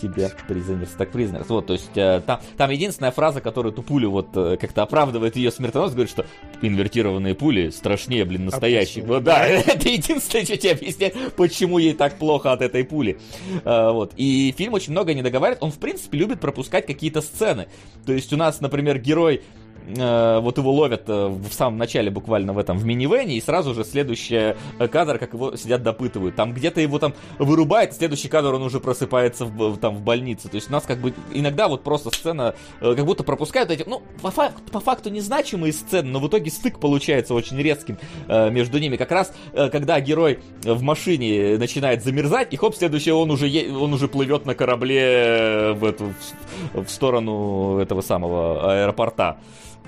тебе 0.00 0.30
признерс. 0.46 0.90
Так 0.90 1.10
признерс. 1.10 1.48
Вот, 1.48 1.66
то 1.66 1.72
есть 1.72 1.90
э, 1.96 2.22
там, 2.24 2.40
там 2.56 2.70
единственная 2.70 3.10
фраза, 3.10 3.40
которую 3.40 3.72
эту 3.72 3.82
пулю 3.82 4.10
вот 4.10 4.28
э, 4.36 4.56
как-то 4.60 4.82
оправдывает 4.82 5.34
ее 5.34 5.50
смертоносность, 5.50 5.96
говорит, 5.96 6.10
что 6.12 6.26
инвертированные 6.62 7.34
пули 7.34 7.70
страшнее, 7.70 8.24
блин, 8.24 8.44
настоящих. 8.44 9.02
Вот, 9.04 9.24
да, 9.24 9.44
это 9.48 9.88
единственное, 9.88 10.44
что 10.44 10.56
тебе 10.56 10.72
объясняет, 10.72 11.34
почему 11.34 11.78
ей 11.78 11.94
так 11.94 12.18
плохо 12.18 12.52
от 12.52 12.62
этой 12.62 12.84
пули. 12.84 13.18
Э, 13.64 13.90
вот. 13.90 14.12
И 14.16 14.54
фильм 14.56 14.74
очень 14.74 14.92
много 14.92 15.12
не 15.12 15.22
договаривает. 15.22 15.60
Он, 15.60 15.72
в 15.72 15.78
принципе, 15.78 16.18
любит 16.18 16.38
пропускать 16.38 16.86
какие-то 16.86 17.20
сцены. 17.20 17.66
То 18.06 18.12
есть 18.12 18.32
у 18.32 18.36
нас, 18.36 18.60
например, 18.60 18.98
герой 18.98 19.42
э, 19.86 20.38
вот 20.40 20.58
его 20.58 20.72
ловят 20.72 21.04
э, 21.08 21.26
в 21.28 21.52
самом 21.52 21.78
начале 21.78 22.10
буквально 22.10 22.52
в 22.52 22.58
этом, 22.58 22.78
в 22.78 22.84
минивене, 22.84 23.36
и 23.36 23.40
сразу 23.40 23.74
же 23.74 23.84
следующий 23.84 24.54
э, 24.78 24.88
кадр, 24.88 25.18
как 25.18 25.34
его 25.34 25.56
сидят 25.56 25.82
допытывают. 25.82 26.36
Там 26.36 26.52
где-то 26.52 26.80
его 26.80 26.98
там 26.98 27.14
вырубает, 27.38 27.94
следующий 27.94 28.28
кадр 28.28 28.54
он 28.54 28.62
уже 28.62 28.80
просыпается 28.80 29.44
в, 29.44 29.76
там 29.78 29.96
в 29.96 30.02
больнице. 30.02 30.48
То 30.48 30.56
есть 30.56 30.68
у 30.68 30.72
нас 30.72 30.84
как 30.84 30.98
бы 30.98 31.14
иногда 31.32 31.68
вот 31.68 31.82
просто 31.82 32.10
сцена 32.10 32.54
э, 32.80 32.94
как 32.94 33.04
будто 33.04 33.24
пропускают 33.24 33.70
эти, 33.70 33.84
ну, 33.88 34.02
по, 34.22 34.30
факту, 34.30 34.62
по 34.70 34.80
факту 34.80 35.10
незначимые 35.10 35.72
сцены, 35.72 36.08
но 36.10 36.20
в 36.20 36.28
итоге 36.28 36.50
стык 36.50 36.78
получается 36.78 37.34
очень 37.34 37.60
резким 37.60 37.98
э, 38.28 38.50
между 38.50 38.78
ними. 38.78 38.96
Как 38.96 39.10
раз, 39.10 39.32
э, 39.52 39.68
когда 39.70 40.00
герой 40.00 40.40
в 40.62 40.82
машине 40.82 41.58
начинает 41.58 42.02
замерзать, 42.02 42.52
и 42.52 42.56
хоп, 42.56 42.74
следующее 42.74 43.14
он 43.14 43.30
уже, 43.30 43.48
е- 43.48 43.72
он 43.72 43.92
уже 43.92 44.08
плывет 44.08 44.46
на 44.46 44.54
корабле 44.54 45.00
э, 45.00 45.72
в 45.72 45.84
эту 45.84 46.12
в, 46.72 46.84
в 46.84 46.90
сторону 46.90 47.78
этого 47.78 48.00
самого 48.00 48.82
аэропорта. 48.82 49.38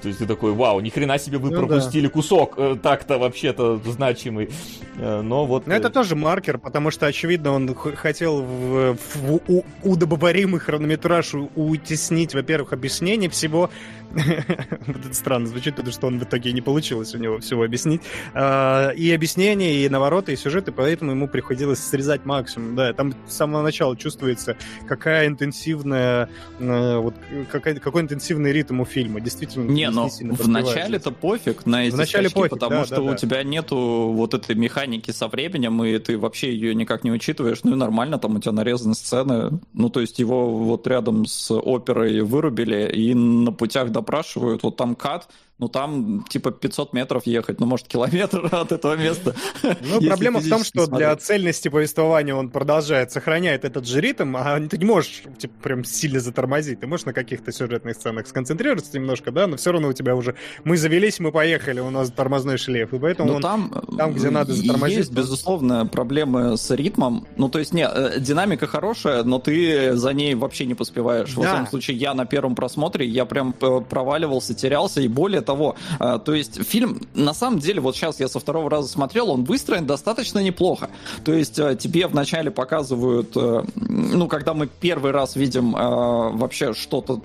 То 0.02 0.08
есть 0.08 0.18
ты 0.20 0.26
такой, 0.26 0.52
вау, 0.52 0.80
ни 0.80 0.90
хрена 0.90 1.18
себе 1.18 1.38
вы 1.38 1.50
ну, 1.50 1.58
пропустили 1.58 2.06
да. 2.06 2.12
кусок 2.12 2.54
э, 2.58 2.76
так-то 2.82 3.18
вообще-то 3.18 3.78
значимый. 3.78 4.50
Э, 4.98 5.22
но 5.22 5.46
вот... 5.46 5.66
Но 5.66 5.74
это 5.74 5.88
э, 5.88 5.90
тоже 5.90 6.16
маркер, 6.16 6.58
потому 6.58 6.90
что, 6.90 7.06
очевидно, 7.06 7.52
он 7.52 7.74
хотел 7.74 8.42
в, 8.42 8.94
в, 8.94 9.40
в 9.46 9.62
удобоваримый 9.82 10.60
хронометраж 10.60 11.34
утеснить, 11.54 12.34
во-первых, 12.34 12.74
объяснение 12.74 13.30
всего, 13.30 13.70
это 14.86 15.14
странно 15.14 15.46
звучит, 15.46 15.76
потому 15.76 15.92
что 15.92 16.06
он 16.06 16.18
в 16.18 16.24
итоге 16.24 16.52
не 16.52 16.60
получилось 16.60 17.14
у 17.14 17.18
него 17.18 17.38
всего 17.38 17.64
объяснить. 17.64 18.02
А, 18.34 18.90
и 18.90 19.10
объяснение, 19.12 19.84
и 19.84 19.88
навороты, 19.88 20.32
и 20.32 20.36
сюжеты, 20.36 20.72
поэтому 20.72 21.12
ему 21.12 21.28
приходилось 21.28 21.80
срезать 21.80 22.24
максимум. 22.24 22.76
Да, 22.76 22.92
там 22.92 23.14
с 23.26 23.34
самого 23.34 23.62
начала 23.62 23.96
чувствуется, 23.96 24.56
какая 24.86 25.26
интенсивная, 25.26 26.28
э, 26.58 26.96
вот 26.98 27.14
какой, 27.50 27.76
какой 27.76 28.02
интенсивный 28.02 28.52
ритм 28.52 28.80
у 28.80 28.84
фильма. 28.84 29.20
Действительно, 29.20 29.70
не, 29.70 29.90
но 29.90 30.08
в 30.08 30.48
начале-то 30.48 31.10
пофиг 31.10 31.66
на 31.66 31.86
эти 31.86 31.94
в 31.94 31.98
начале 31.98 32.28
скачки, 32.28 32.48
пофиг, 32.48 32.50
потому 32.50 32.80
да, 32.80 32.84
что 32.84 32.96
да, 32.96 33.02
у 33.02 33.08
да. 33.08 33.16
тебя 33.16 33.42
нету 33.42 33.76
вот 34.14 34.34
этой 34.34 34.54
механики 34.54 35.10
со 35.10 35.28
временем, 35.28 35.82
и 35.84 35.98
ты 35.98 36.18
вообще 36.18 36.52
ее 36.52 36.74
никак 36.74 37.04
не 37.04 37.12
учитываешь. 37.12 37.60
Ну 37.64 37.72
и 37.72 37.74
нормально, 37.74 38.18
там 38.18 38.36
у 38.36 38.40
тебя 38.40 38.52
нарезаны 38.52 38.94
сцены. 38.94 39.60
Ну, 39.72 39.88
то 39.90 40.00
есть 40.00 40.18
его 40.18 40.50
вот 40.50 40.86
рядом 40.86 41.26
с 41.26 41.50
оперой 41.50 42.20
вырубили, 42.20 42.90
и 42.92 43.14
на 43.14 43.52
путях 43.52 43.90
допрашивают, 43.96 44.62
вот 44.62 44.76
там 44.76 44.94
кат, 44.94 45.28
ну 45.58 45.68
там 45.68 46.22
типа 46.28 46.50
500 46.50 46.92
метров 46.92 47.26
ехать, 47.26 47.60
ну 47.60 47.66
может 47.66 47.88
километр 47.88 48.48
от 48.52 48.72
этого 48.72 48.96
места. 48.96 49.34
Ну 49.62 50.00
проблема 50.06 50.40
в 50.40 50.48
том, 50.48 50.62
что 50.62 50.84
смотреть. 50.84 50.98
для 50.98 51.16
цельности 51.16 51.68
повествования 51.68 52.34
он 52.34 52.50
продолжает, 52.50 53.10
сохраняет 53.10 53.64
этот 53.64 53.86
же 53.86 54.00
ритм, 54.00 54.36
а 54.36 54.60
ты 54.60 54.76
не 54.76 54.84
можешь 54.84 55.22
типа 55.38 55.54
прям 55.62 55.84
сильно 55.84 56.20
затормозить, 56.20 56.80
ты 56.80 56.86
можешь 56.86 57.06
на 57.06 57.14
каких-то 57.14 57.52
сюжетных 57.52 57.96
сценах 57.96 58.26
сконцентрироваться 58.26 58.98
немножко, 58.98 59.30
да, 59.30 59.46
но 59.46 59.56
все 59.56 59.72
равно 59.72 59.88
у 59.88 59.92
тебя 59.94 60.14
уже 60.14 60.34
мы 60.64 60.76
завелись, 60.76 61.20
мы 61.20 61.32
поехали, 61.32 61.80
у 61.80 61.90
нас 61.90 62.10
тормозной 62.10 62.58
шлейф, 62.58 62.92
и 62.92 62.98
поэтому 62.98 63.30
ну, 63.30 63.36
он, 63.36 63.42
там, 63.42 63.84
там, 63.96 64.12
где 64.12 64.28
надо 64.28 64.52
затормозить. 64.52 64.98
Есть, 64.98 65.12
безусловно, 65.12 65.86
проблемы 65.86 66.58
с 66.58 66.70
ритмом, 66.70 67.26
ну 67.36 67.48
то 67.48 67.58
есть 67.58 67.72
не, 67.72 67.86
э, 67.86 68.20
динамика 68.20 68.66
хорошая, 68.66 69.22
но 69.24 69.38
ты 69.38 69.94
за 69.94 70.12
ней 70.12 70.34
вообще 70.34 70.66
не 70.66 70.74
поспеваешь. 70.74 71.32
Да. 71.34 71.40
В 71.40 71.44
этом 71.44 71.66
случае 71.66 71.96
я 71.96 72.12
на 72.12 72.26
первом 72.26 72.54
просмотре, 72.54 73.06
я 73.06 73.24
прям 73.24 73.54
э, 73.58 73.80
проваливался, 73.88 74.54
терялся, 74.54 75.00
и 75.00 75.08
более 75.08 75.45
того, 75.46 75.76
а, 75.98 76.18
то 76.18 76.34
есть 76.34 76.62
фильм, 76.62 77.00
на 77.14 77.32
самом 77.32 77.60
деле, 77.60 77.80
вот 77.80 77.96
сейчас 77.96 78.20
я 78.20 78.28
со 78.28 78.38
второго 78.38 78.68
раза 78.68 78.88
смотрел, 78.88 79.30
он 79.30 79.44
выстроен 79.44 79.86
достаточно 79.86 80.40
неплохо. 80.40 80.90
То 81.24 81.32
есть 81.32 81.58
а, 81.58 81.74
тебе 81.74 82.06
вначале 82.06 82.50
показывают, 82.50 83.36
э, 83.36 83.64
ну, 83.76 84.28
когда 84.28 84.52
мы 84.52 84.66
первый 84.66 85.12
раз 85.12 85.36
видим 85.36 85.72
вообще 85.72 86.74
что-то 86.74 87.22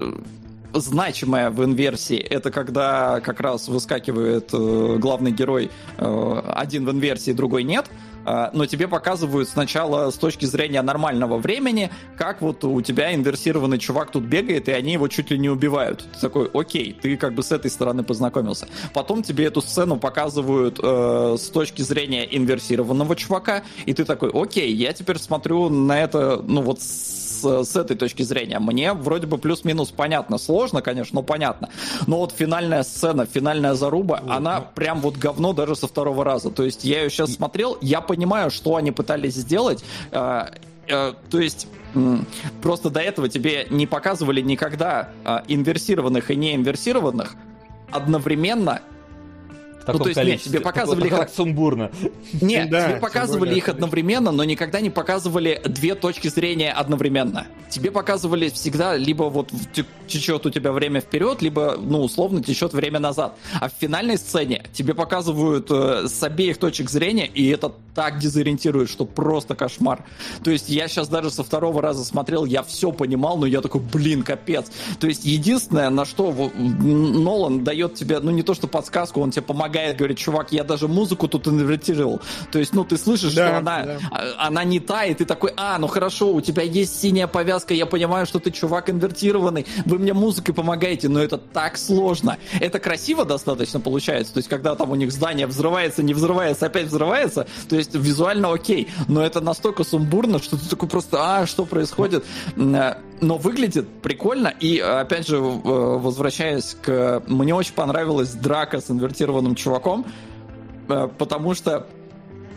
э, 0.00 0.12
значимое 0.80 1.50
в 1.50 1.64
инверсии, 1.64 2.18
это 2.18 2.50
когда 2.50 3.20
как 3.20 3.40
раз 3.40 3.68
выскакивает 3.68 4.50
э, 4.52 4.96
главный 4.98 5.30
герой, 5.30 5.70
один 5.98 6.84
в 6.84 6.90
инверсии, 6.90 7.32
другой 7.32 7.64
нет, 7.64 7.86
а, 8.26 8.50
но 8.52 8.66
тебе 8.66 8.88
показывают 8.88 9.48
сначала 9.48 10.10
с 10.10 10.16
точки 10.16 10.46
зрения 10.46 10.82
нормального 10.82 11.38
времени, 11.38 11.92
как 12.18 12.42
вот 12.42 12.64
у 12.64 12.80
тебя 12.82 13.14
инверсированный 13.14 13.78
чувак 13.78 14.10
тут 14.10 14.24
бегает, 14.24 14.68
и 14.68 14.72
они 14.72 14.94
его 14.94 15.06
чуть 15.06 15.30
ли 15.30 15.38
не 15.38 15.48
убивают. 15.48 16.04
Ты 16.14 16.20
такой, 16.20 16.50
окей, 16.52 16.92
ты 17.00 17.16
как 17.16 17.34
бы 17.34 17.44
с 17.44 17.52
этой 17.52 17.70
стороны 17.70 18.02
познакомился. 18.02 18.66
Потом 18.92 19.22
тебе 19.22 19.44
эту 19.44 19.62
сцену 19.62 19.96
показывают 19.96 20.80
э, 20.82 21.36
с 21.38 21.48
точки 21.50 21.82
зрения 21.82 22.24
инверсированного 22.24 23.14
чувака, 23.14 23.62
и 23.86 23.94
ты 23.94 24.04
такой, 24.04 24.30
окей, 24.34 24.74
я 24.74 24.92
теперь 24.92 25.18
смотрю 25.18 25.68
на 25.68 26.02
это, 26.02 26.42
ну 26.44 26.62
вот 26.62 26.80
с, 26.82 27.25
с 27.46 27.76
этой 27.76 27.96
точки 27.96 28.22
зрения. 28.22 28.58
Мне 28.58 28.92
вроде 28.92 29.26
бы 29.26 29.38
плюс-минус 29.38 29.90
понятно. 29.90 30.38
Сложно, 30.38 30.82
конечно, 30.82 31.16
но 31.16 31.22
понятно. 31.22 31.68
Но 32.06 32.18
вот 32.18 32.32
финальная 32.32 32.82
сцена, 32.82 33.26
финальная 33.26 33.74
заруба, 33.74 34.20
вот, 34.22 34.30
она 34.30 34.60
ну... 34.60 34.66
прям 34.74 35.00
вот 35.00 35.16
говно 35.16 35.52
даже 35.52 35.76
со 35.76 35.86
второго 35.86 36.24
раза. 36.24 36.50
То 36.50 36.64
есть 36.64 36.84
я 36.84 37.02
ее 37.02 37.10
сейчас 37.10 37.34
смотрел, 37.34 37.78
я 37.80 38.00
понимаю, 38.00 38.50
что 38.50 38.76
они 38.76 38.92
пытались 38.92 39.34
сделать. 39.34 39.84
Э, 40.10 40.46
э, 40.88 41.14
то 41.30 41.38
есть 41.38 41.68
просто 42.62 42.90
до 42.90 43.00
этого 43.00 43.28
тебе 43.28 43.66
не 43.70 43.86
показывали 43.86 44.40
никогда 44.40 45.10
э, 45.24 45.38
инверсированных 45.48 46.30
и 46.30 46.36
неинверсированных 46.36 47.36
одновременно 47.90 48.82
ну, 49.92 49.98
то 50.00 50.08
есть, 50.08 50.22
нет, 50.22 50.42
тебе 50.42 50.60
показывали 50.60 51.06
их... 51.06 51.28
сумбурно. 51.34 51.90
Нет, 52.40 52.70
да, 52.70 52.88
тебе 52.88 53.00
показывали 53.00 53.54
их 53.54 53.68
одновременно, 53.68 54.32
но 54.32 54.44
никогда 54.44 54.80
не 54.80 54.90
показывали 54.90 55.60
две 55.64 55.94
точки 55.94 56.28
зрения 56.28 56.72
одновременно. 56.72 57.46
Тебе 57.70 57.90
показывали 57.90 58.48
всегда 58.48 58.96
либо 58.96 59.24
вот 59.24 59.52
течет 60.06 60.46
у 60.46 60.50
тебя 60.50 60.72
время 60.72 61.00
вперед, 61.00 61.42
либо, 61.42 61.76
ну, 61.80 62.02
условно, 62.02 62.42
течет 62.42 62.72
время 62.72 62.98
назад. 62.98 63.36
А 63.60 63.68
в 63.68 63.72
финальной 63.78 64.18
сцене 64.18 64.64
тебе 64.72 64.94
показывают 64.94 65.70
э, 65.70 66.08
с 66.08 66.22
обеих 66.22 66.58
точек 66.58 66.90
зрения, 66.90 67.26
и 67.26 67.48
это 67.48 67.72
так 67.94 68.18
дезориентирует, 68.18 68.90
что 68.90 69.04
просто 69.04 69.54
кошмар. 69.54 70.04
То 70.44 70.50
есть 70.50 70.68
я 70.68 70.86
сейчас 70.88 71.08
даже 71.08 71.30
со 71.30 71.42
второго 71.42 71.80
раза 71.80 72.04
смотрел, 72.04 72.44
я 72.44 72.62
все 72.62 72.92
понимал, 72.92 73.38
но 73.38 73.46
я 73.46 73.60
такой, 73.60 73.80
блин, 73.80 74.22
капец. 74.22 74.66
То 75.00 75.06
есть 75.06 75.24
единственное, 75.24 75.90
на 75.90 76.04
что 76.04 76.32
Нолан 76.56 77.64
дает 77.64 77.94
тебе, 77.94 78.20
ну, 78.20 78.30
не 78.30 78.42
то 78.42 78.54
что 78.54 78.68
подсказку, 78.68 79.20
он 79.20 79.30
тебе 79.30 79.42
помогает 79.42 79.75
помогает, 79.76 79.96
говорит, 79.96 80.18
чувак, 80.18 80.52
я 80.52 80.64
даже 80.64 80.88
музыку 80.88 81.28
тут 81.28 81.46
инвертировал. 81.48 82.20
То 82.50 82.58
есть, 82.58 82.74
ну, 82.74 82.84
ты 82.84 82.96
слышишь, 82.96 83.34
да, 83.34 83.48
что 83.48 83.58
она, 83.58 83.82
да. 83.82 83.98
А, 84.10 84.46
она 84.46 84.64
не 84.64 84.80
та, 84.80 85.04
и 85.04 85.14
ты 85.14 85.24
такой, 85.24 85.52
а, 85.56 85.78
ну 85.78 85.86
хорошо, 85.86 86.32
у 86.32 86.40
тебя 86.40 86.62
есть 86.62 87.00
синяя 87.00 87.26
повязка, 87.26 87.74
я 87.74 87.86
понимаю, 87.86 88.26
что 88.26 88.38
ты 88.38 88.50
чувак 88.50 88.90
инвертированный, 88.90 89.66
вы 89.84 89.98
мне 89.98 90.12
музыкой 90.12 90.54
помогаете, 90.54 91.08
но 91.08 91.20
это 91.20 91.38
так 91.38 91.76
сложно. 91.76 92.38
Это 92.60 92.78
красиво 92.78 93.24
достаточно 93.24 93.80
получается, 93.80 94.32
то 94.34 94.38
есть, 94.38 94.48
когда 94.48 94.74
там 94.74 94.90
у 94.90 94.94
них 94.94 95.12
здание 95.12 95.46
взрывается, 95.46 96.02
не 96.02 96.14
взрывается, 96.14 96.66
опять 96.66 96.86
взрывается, 96.86 97.46
то 97.68 97.76
есть, 97.76 97.94
визуально 97.94 98.52
окей, 98.52 98.88
но 99.08 99.22
это 99.22 99.40
настолько 99.40 99.84
сумбурно, 99.84 100.38
что 100.38 100.56
ты 100.56 100.68
такой 100.68 100.88
просто, 100.88 101.18
а, 101.20 101.46
что 101.46 101.64
происходит? 101.64 102.24
Э, 103.20 103.24
но 103.24 103.36
выглядит 103.36 103.88
прикольно, 104.02 104.48
и, 104.48 104.78
опять 104.78 105.26
же, 105.26 105.38
возвращаясь 105.38 106.76
к... 106.80 107.22
Мне 107.26 107.54
очень 107.54 107.74
понравилась 107.74 108.32
драка 108.32 108.80
с 108.80 108.90
инвертированным 108.90 109.54
чуваком, 109.54 110.06
э, 110.88 111.08
потому 111.18 111.54
что 111.54 111.86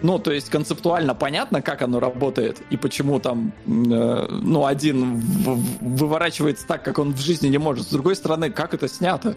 ну, 0.02 0.18
то 0.18 0.32
есть 0.32 0.50
концептуально 0.50 1.14
понятно, 1.14 1.62
как 1.62 1.82
оно 1.82 2.00
работает 2.00 2.62
и 2.70 2.78
почему 2.78 3.20
там, 3.20 3.52
э, 3.66 4.28
ну, 4.30 4.66
один 4.66 5.18
выворачивается 5.82 6.66
так, 6.66 6.84
как 6.84 7.00
он 7.00 7.14
в 7.14 7.20
жизни 7.20 7.48
не 7.48 7.58
может. 7.58 7.88
С 7.88 7.92
другой 7.92 8.16
стороны, 8.16 8.50
как 8.50 8.74
это 8.74 8.88
снято? 8.88 9.36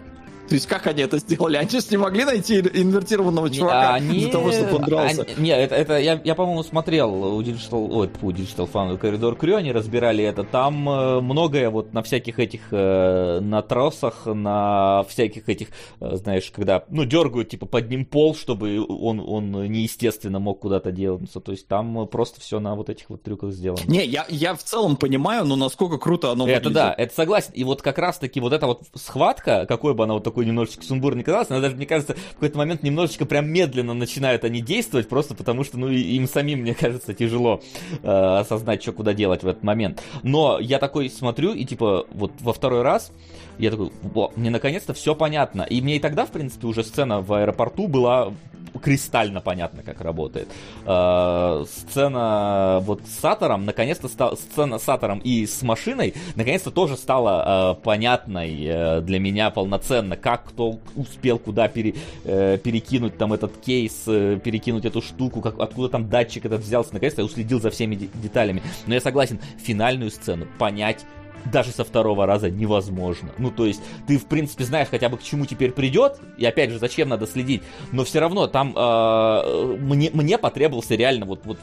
То 0.53 0.57
есть 0.57 0.67
как 0.67 0.85
они 0.85 1.01
это 1.01 1.17
сделали? 1.17 1.57
Они 1.57 1.67
же 1.67 1.79
не 1.89 1.97
могли 1.97 2.25
найти 2.25 2.59
инвертированного 2.59 3.49
чувака 3.49 3.95
они... 3.95 4.19
из-за 4.19 4.29
того, 4.33 4.51
чтобы 4.51 4.75
он 4.75 4.83
дрался. 4.83 5.23
Они... 5.23 5.45
Не, 5.45 5.57
это, 5.57 5.73
это 5.73 5.97
я, 5.97 6.21
я 6.23 6.35
по-моему, 6.35 6.61
смотрел 6.61 7.11
у 7.11 7.41
Digital, 7.41 7.89
ой, 7.91 8.11
у 8.21 8.29
Digital 8.29 8.69
Fan 8.71 8.95
Коридор 8.99 9.35
Крю, 9.35 9.55
они 9.55 9.71
разбирали 9.71 10.23
это. 10.23 10.43
Там 10.43 10.87
э, 10.87 11.21
многое 11.21 11.71
вот 11.71 11.91
на 11.93 12.03
всяких 12.03 12.37
этих, 12.37 12.61
э, 12.69 13.39
на 13.41 13.63
тросах, 13.63 14.27
на 14.27 15.03
всяких 15.09 15.49
этих, 15.49 15.69
э, 15.99 16.17
знаешь, 16.17 16.51
когда, 16.51 16.83
ну, 16.87 17.03
дергают, 17.05 17.49
типа, 17.49 17.65
под 17.65 17.89
ним 17.89 18.05
пол, 18.05 18.35
чтобы 18.35 18.85
он, 18.87 19.23
он 19.25 19.53
неестественно 19.71 20.37
мог 20.37 20.59
куда-то 20.59 20.91
делаться. 20.91 21.39
То 21.39 21.51
есть 21.51 21.67
там 21.67 22.07
просто 22.07 22.39
все 22.41 22.59
на 22.59 22.75
вот 22.75 22.91
этих 22.91 23.09
вот 23.09 23.23
трюках 23.23 23.53
сделано. 23.53 23.81
Не, 23.87 24.05
я, 24.05 24.27
я 24.29 24.53
в 24.53 24.61
целом 24.61 24.97
понимаю, 24.97 25.45
но 25.45 25.55
насколько 25.55 25.97
круто 25.97 26.29
оно 26.29 26.47
это 26.47 26.59
выглядит. 26.59 26.65
Это 26.65 26.73
да, 26.75 26.95
это 26.95 27.15
согласен. 27.15 27.53
И 27.55 27.63
вот 27.63 27.81
как 27.81 27.97
раз-таки 27.97 28.39
вот 28.39 28.53
эта 28.53 28.67
вот 28.67 28.83
схватка, 28.93 29.65
какой 29.65 29.95
бы 29.95 30.03
она 30.03 30.13
вот 30.13 30.23
такой 30.23 30.42
немножечко 30.45 30.83
сумбурно 30.83 31.19
не 31.19 31.23
казалось, 31.23 31.49
но 31.49 31.61
даже, 31.61 31.75
мне 31.75 31.85
кажется, 31.85 32.15
в 32.15 32.33
какой-то 32.35 32.57
момент 32.57 32.83
немножечко 32.83 33.25
прям 33.25 33.49
медленно 33.49 33.93
начинают 33.93 34.43
они 34.43 34.61
действовать, 34.61 35.09
просто 35.09 35.35
потому 35.35 35.63
что, 35.63 35.77
ну, 35.77 35.89
им 35.89 36.27
самим, 36.27 36.59
мне 36.59 36.73
кажется, 36.73 37.13
тяжело 37.13 37.61
э, 38.01 38.07
осознать, 38.07 38.81
что 38.81 38.91
куда 38.91 39.13
делать 39.13 39.43
в 39.43 39.47
этот 39.47 39.63
момент. 39.63 40.01
Но 40.23 40.59
я 40.59 40.79
такой 40.79 41.09
смотрю, 41.09 41.53
и 41.53 41.65
типа, 41.65 42.05
вот 42.11 42.31
во 42.39 42.53
второй 42.53 42.81
раз, 42.81 43.11
я 43.57 43.71
такой, 43.71 43.91
мне 44.35 44.49
наконец-то 44.49 44.93
все 44.93 45.15
понятно. 45.15 45.63
И 45.63 45.81
мне 45.81 45.97
и 45.97 45.99
тогда, 45.99 46.25
в 46.25 46.31
принципе, 46.31 46.67
уже 46.67 46.83
сцена 46.83 47.21
в 47.21 47.33
аэропорту 47.33 47.87
была 47.87 48.33
кристально 48.81 49.41
понятно, 49.41 49.83
как 49.83 50.01
работает. 50.01 50.47
Э, 50.85 51.65
сцена 51.67 52.79
вот 52.81 53.01
с 53.05 53.19
Сатором, 53.19 53.65
наконец-то 53.65 54.07
стала, 54.07 54.35
сцена 54.35 54.79
с 54.79 54.83
Сатором 54.83 55.19
и 55.19 55.45
с 55.45 55.61
машиной, 55.61 56.13
наконец-то 56.35 56.71
тоже 56.71 56.97
стала 56.97 57.75
э, 57.77 57.81
понятной 57.83 58.63
э, 58.65 59.01
для 59.01 59.19
меня 59.19 59.49
полноценно, 59.49 60.17
как 60.17 60.45
кто 60.45 60.79
успел 60.95 61.39
куда 61.39 61.67
пере, 61.67 61.93
перекинуть 62.23 63.17
там 63.17 63.33
этот 63.33 63.57
кейс, 63.57 63.93
перекинуть 64.03 64.85
эту 64.85 65.01
штуку, 65.01 65.41
как, 65.41 65.59
откуда 65.59 65.89
там 65.89 66.09
датчик 66.09 66.45
этот 66.45 66.61
взялся, 66.61 66.93
наконец-то 66.93 67.21
я 67.21 67.25
уследил 67.25 67.59
за 67.61 67.69
всеми 67.69 67.95
деталями. 67.95 68.61
Но 68.87 68.93
я 68.93 69.01
согласен, 69.01 69.39
финальную 69.57 70.11
сцену 70.11 70.47
понять 70.57 71.05
даже 71.51 71.71
со 71.71 71.83
второго 71.83 72.25
раза 72.25 72.49
невозможно. 72.49 73.29
Ну, 73.37 73.51
то 73.51 73.65
есть, 73.65 73.81
ты, 74.07 74.17
в 74.17 74.25
принципе, 74.25 74.63
знаешь 74.63 74.87
хотя 74.89 75.09
бы 75.09 75.17
к 75.17 75.23
чему 75.23 75.45
теперь 75.45 75.71
придет, 75.71 76.19
и 76.37 76.45
опять 76.45 76.71
же, 76.71 76.79
зачем 76.79 77.09
надо 77.09 77.27
следить, 77.27 77.63
но 77.91 78.03
все 78.03 78.19
равно 78.19 78.47
там 78.47 78.73
э, 78.75 79.77
мне, 79.79 80.09
мне 80.13 80.37
потребовался 80.37 80.95
реально 80.95 81.25
вот, 81.25 81.41
вот 81.45 81.57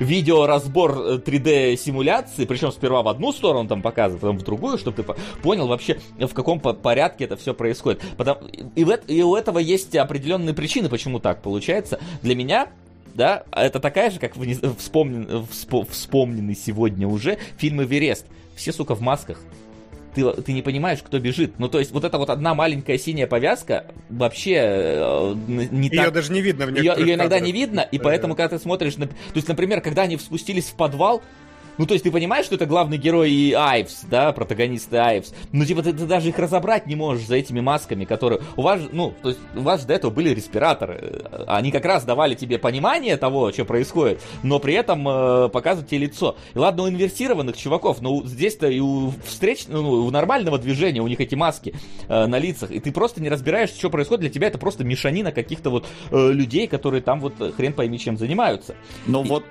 видеоразбор 0.00 1.18
3D-симуляции, 1.18 2.46
причем 2.46 2.72
сперва 2.72 3.02
в 3.02 3.08
одну 3.08 3.32
сторону 3.32 3.68
там 3.68 3.82
показывают, 3.82 4.20
потом 4.20 4.38
в 4.38 4.42
другую, 4.42 4.78
чтобы 4.78 5.02
ты 5.02 5.14
понял 5.42 5.66
вообще, 5.66 5.98
в 6.18 6.32
каком 6.32 6.60
порядке 6.60 7.24
это 7.24 7.36
все 7.36 7.54
происходит. 7.54 8.02
Потому, 8.16 8.40
и, 8.74 8.84
в, 8.84 8.90
и 9.06 9.22
у 9.22 9.34
этого 9.34 9.58
есть 9.58 9.94
определенные 9.96 10.54
причины, 10.54 10.88
почему 10.88 11.18
так 11.18 11.42
получается. 11.42 12.00
Для 12.22 12.34
меня 12.34 12.68
да, 13.14 13.44
это 13.52 13.80
такая 13.80 14.10
же, 14.10 14.18
как 14.18 14.34
вспомнен, 14.78 15.46
вспомненный 15.90 16.54
сегодня 16.54 17.08
уже 17.08 17.38
фильм 17.56 17.82
«Эверест» 17.82 18.26
все, 18.60 18.72
сука, 18.72 18.94
в 18.94 19.00
масках. 19.00 19.38
Ты, 20.14 20.28
ты 20.32 20.52
не 20.52 20.62
понимаешь, 20.62 21.00
кто 21.02 21.18
бежит. 21.20 21.58
Ну, 21.58 21.68
то 21.68 21.78
есть, 21.78 21.92
вот 21.92 22.04
эта 22.04 22.18
вот 22.18 22.30
одна 22.30 22.54
маленькая 22.54 22.98
синяя 22.98 23.28
повязка 23.28 23.86
вообще 24.08 24.54
э, 24.56 25.34
не 25.46 25.88
ее 25.88 26.04
так... 26.04 26.12
даже 26.12 26.32
не 26.32 26.40
видно 26.40 26.66
в 26.66 26.74
ее, 26.74 26.94
ее 26.98 27.14
иногда 27.14 27.38
не 27.38 27.52
видно, 27.52 27.80
и 27.80 27.96
да, 27.96 28.04
поэтому, 28.04 28.34
когда 28.34 28.56
ты 28.56 28.62
смотришь... 28.62 28.96
На... 28.96 29.06
То 29.06 29.14
есть, 29.34 29.46
например, 29.46 29.80
когда 29.80 30.02
они 30.02 30.18
спустились 30.18 30.66
в 30.66 30.74
подвал, 30.74 31.22
ну, 31.80 31.86
то 31.86 31.94
есть 31.94 32.04
ты 32.04 32.10
понимаешь, 32.10 32.44
что 32.44 32.56
это 32.56 32.66
главный 32.66 32.98
герой 32.98 33.32
и 33.32 33.54
Айвс, 33.54 34.02
да, 34.02 34.32
протагонисты 34.32 34.98
Айвс. 34.98 35.32
Ну, 35.50 35.64
типа, 35.64 35.82
ты, 35.82 35.94
ты 35.94 36.04
даже 36.04 36.28
их 36.28 36.38
разобрать 36.38 36.86
не 36.86 36.94
можешь 36.94 37.26
за 37.26 37.36
этими 37.36 37.60
масками, 37.60 38.04
которые... 38.04 38.42
У 38.56 38.60
вас, 38.60 38.82
ну, 38.92 39.14
то 39.22 39.30
есть 39.30 39.40
у 39.56 39.62
вас 39.62 39.86
до 39.86 39.94
этого 39.94 40.10
были 40.10 40.28
респираторы. 40.28 41.22
Они 41.46 41.70
как 41.70 41.86
раз 41.86 42.04
давали 42.04 42.34
тебе 42.34 42.58
понимание 42.58 43.16
того, 43.16 43.50
что 43.50 43.64
происходит, 43.64 44.20
но 44.42 44.58
при 44.58 44.74
этом 44.74 45.08
э, 45.08 45.48
показывают 45.48 45.88
тебе 45.88 46.00
лицо. 46.00 46.36
И 46.52 46.58
ладно, 46.58 46.82
у 46.82 46.88
инверсированных 46.90 47.56
чуваков, 47.56 48.02
но 48.02 48.26
здесь-то 48.26 48.68
и 48.68 48.78
у 48.78 49.14
встреч, 49.24 49.64
ну, 49.66 49.90
у 49.90 50.10
нормального 50.10 50.58
движения 50.58 51.00
у 51.00 51.08
них 51.08 51.18
эти 51.18 51.34
маски 51.34 51.74
э, 52.08 52.26
на 52.26 52.38
лицах, 52.38 52.72
и 52.72 52.80
ты 52.80 52.92
просто 52.92 53.22
не 53.22 53.30
разбираешь, 53.30 53.70
что 53.70 53.88
происходит. 53.88 54.20
Для 54.20 54.30
тебя 54.30 54.48
это 54.48 54.58
просто 54.58 54.84
мешанина 54.84 55.32
каких-то 55.32 55.70
вот 55.70 55.86
э, 56.10 56.30
людей, 56.30 56.66
которые 56.66 57.00
там 57.00 57.20
вот 57.20 57.36
хрен 57.56 57.72
пойми 57.72 57.98
чем 57.98 58.18
занимаются. 58.18 58.74
Ну 59.06 59.22
вот 59.22 59.44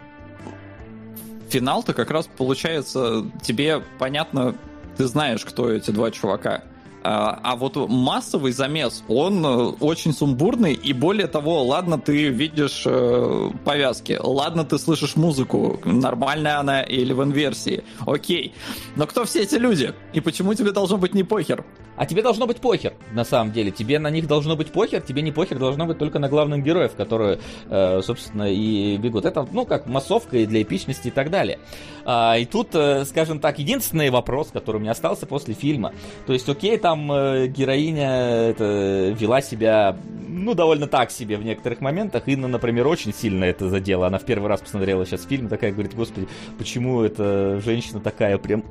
финал-то 1.49 1.93
как 1.93 2.11
раз 2.11 2.27
получается, 2.37 3.25
тебе 3.41 3.83
понятно, 3.97 4.55
ты 4.97 5.05
знаешь, 5.05 5.43
кто 5.45 5.71
эти 5.71 5.91
два 5.91 6.11
чувака. 6.11 6.63
А, 7.01 7.39
а 7.43 7.55
вот 7.55 7.77
массовый 7.77 8.51
замес, 8.51 9.03
он 9.07 9.45
э, 9.45 9.49
очень 9.79 10.13
сумбурный, 10.13 10.73
и 10.73 10.91
более 10.91 11.27
того, 11.27 11.63
ладно, 11.63 11.97
ты 11.97 12.27
видишь 12.27 12.83
э, 12.85 13.51
повязки, 13.63 14.19
ладно, 14.21 14.65
ты 14.65 14.77
слышишь 14.77 15.15
музыку, 15.15 15.79
нормальная 15.85 16.59
она 16.59 16.81
или 16.81 17.13
в 17.13 17.23
инверсии, 17.23 17.85
окей. 18.05 18.53
Но 18.97 19.07
кто 19.07 19.23
все 19.23 19.43
эти 19.43 19.55
люди? 19.55 19.93
И 20.11 20.19
почему 20.19 20.53
тебе 20.55 20.71
должно 20.71 20.97
быть 20.97 21.13
не 21.13 21.23
похер? 21.23 21.63
А 21.99 22.05
тебе 22.05 22.21
должно 22.21 22.47
быть 22.47 22.61
похер, 22.61 22.93
на 23.11 23.25
самом 23.25 23.51
деле. 23.51 23.71
Тебе 23.71 23.99
на 23.99 24.09
них 24.09 24.25
должно 24.25 24.55
быть 24.55 24.71
похер, 24.71 25.01
тебе 25.01 25.21
не 25.21 25.33
похер 25.33 25.59
должно 25.59 25.85
быть 25.85 25.97
только 25.97 26.17
на 26.17 26.29
главных 26.29 26.63
героев, 26.63 26.93
которые, 26.95 27.39
э, 27.69 28.01
собственно, 28.01 28.49
и 28.49 28.95
бегут. 28.95 29.25
Это, 29.25 29.45
ну, 29.51 29.65
как 29.65 29.85
массовка 29.85 30.37
и 30.37 30.45
для 30.45 30.61
эпичности 30.61 31.09
и 31.09 31.11
так 31.11 31.29
далее. 31.29 31.59
А, 32.05 32.37
и 32.37 32.45
тут, 32.45 32.69
э, 32.73 33.03
скажем 33.03 33.41
так, 33.41 33.59
единственный 33.59 34.11
вопрос, 34.11 34.47
который 34.47 34.77
у 34.77 34.79
меня 34.79 34.91
остался 34.91 35.25
после 35.25 35.53
фильма. 35.53 35.91
То 36.25 36.31
есть, 36.31 36.47
окей, 36.47 36.77
там 36.77 37.11
э, 37.11 37.47
героиня 37.47 38.47
это, 38.51 39.13
вела 39.19 39.41
себя 39.41 39.97
ну, 40.29 40.53
довольно 40.53 40.87
так 40.87 41.11
себе 41.11 41.35
в 41.35 41.43
некоторых 41.43 41.81
моментах. 41.81 42.27
Инна, 42.27 42.47
например, 42.47 42.87
очень 42.87 43.13
сильно 43.13 43.43
это 43.43 43.67
задела. 43.67 44.07
Она 44.07 44.19
в 44.19 44.23
первый 44.23 44.47
раз 44.47 44.61
посмотрела 44.61 45.05
сейчас 45.05 45.25
фильм, 45.25 45.49
такая 45.49 45.73
говорит, 45.73 45.95
господи, 45.95 46.29
почему 46.57 47.01
эта 47.01 47.59
женщина 47.59 47.99
такая 47.99 48.37
прям 48.37 48.63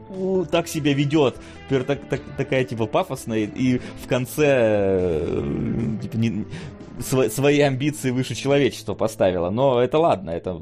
так 0.50 0.66
себя 0.66 0.94
ведет? 0.94 1.36
Так, 1.68 2.00
так, 2.08 2.20
такая 2.36 2.64
типа 2.64 2.86
пафосная, 2.86 3.40
и 3.40 3.78
в 3.78 4.06
конце 4.08 4.46
э, 4.48 5.98
типа, 6.02 6.16
не, 6.16 6.44
св- 7.00 7.32
свои 7.32 7.60
амбиции 7.60 8.10
выше 8.10 8.34
человечества 8.34 8.94
поставила. 8.94 9.50
Но 9.50 9.80
это 9.80 9.98
ладно, 9.98 10.30
это... 10.30 10.60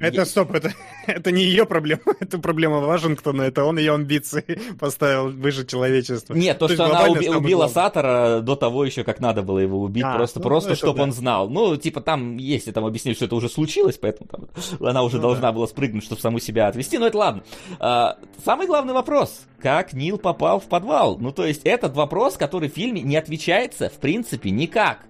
Это 0.00 0.24
стоп, 0.24 0.52
это, 0.54 0.72
это 1.06 1.30
не 1.30 1.42
ее 1.44 1.66
проблема, 1.66 2.02
это 2.20 2.38
проблема 2.38 2.80
Вашингтона, 2.80 3.42
это 3.42 3.64
он 3.64 3.78
ее 3.78 3.94
амбиции 3.94 4.44
поставил 4.80 5.30
выше 5.30 5.66
человечества. 5.66 6.34
Нет, 6.34 6.58
то, 6.58 6.68
То 6.68 6.74
что 6.74 6.84
она 6.86 7.06
уби- 7.08 7.28
убила. 7.28 7.68
Сатора 7.68 8.40
до 8.40 8.56
того 8.56 8.84
еще, 8.84 9.04
как 9.04 9.20
надо 9.20 9.42
было 9.42 9.58
его 9.58 9.80
убить, 9.80 10.04
А, 10.04 10.16
просто, 10.16 10.38
ну, 10.40 10.44
просто 10.44 10.70
это 10.70 10.78
чтобы 10.78 10.98
да. 10.98 11.02
он 11.04 11.12
знал. 11.12 11.48
Ну, 11.48 11.76
типа 11.76 12.00
там, 12.00 12.36
если 12.36 12.72
там 12.72 12.84
объяснили, 12.84 13.14
что 13.14 13.24
это 13.26 13.34
уже 13.36 13.48
случилось, 13.48 13.98
поэтому 14.00 14.28
там, 14.28 14.48
она 14.88 15.02
уже 15.02 15.16
Ну 15.16 15.22
должна 15.22 15.52
была 15.52 15.66
спрыгнуть, 15.66 16.04
чтобы 16.04 16.20
саму 16.20 16.38
себя 16.38 16.68
отвести, 16.68 16.98
но 16.98 17.06
это 17.06 17.18
ладно. 17.18 17.42
А, 17.78 18.18
самый 18.44 18.66
главный 18.66 18.94
вопрос, 18.94 19.42
как 19.60 19.92
Нил 19.92 20.18
попал 20.18 20.43
в 20.60 20.64
подвал? 20.64 21.18
Ну, 21.18 21.32
то 21.32 21.44
есть, 21.44 21.62
этот 21.64 21.94
вопрос, 21.96 22.36
который 22.36 22.68
в 22.68 22.74
фильме 22.74 23.00
не 23.00 23.16
отвечается, 23.16 23.88
в 23.88 23.94
принципе, 23.94 24.50
никак. 24.50 25.06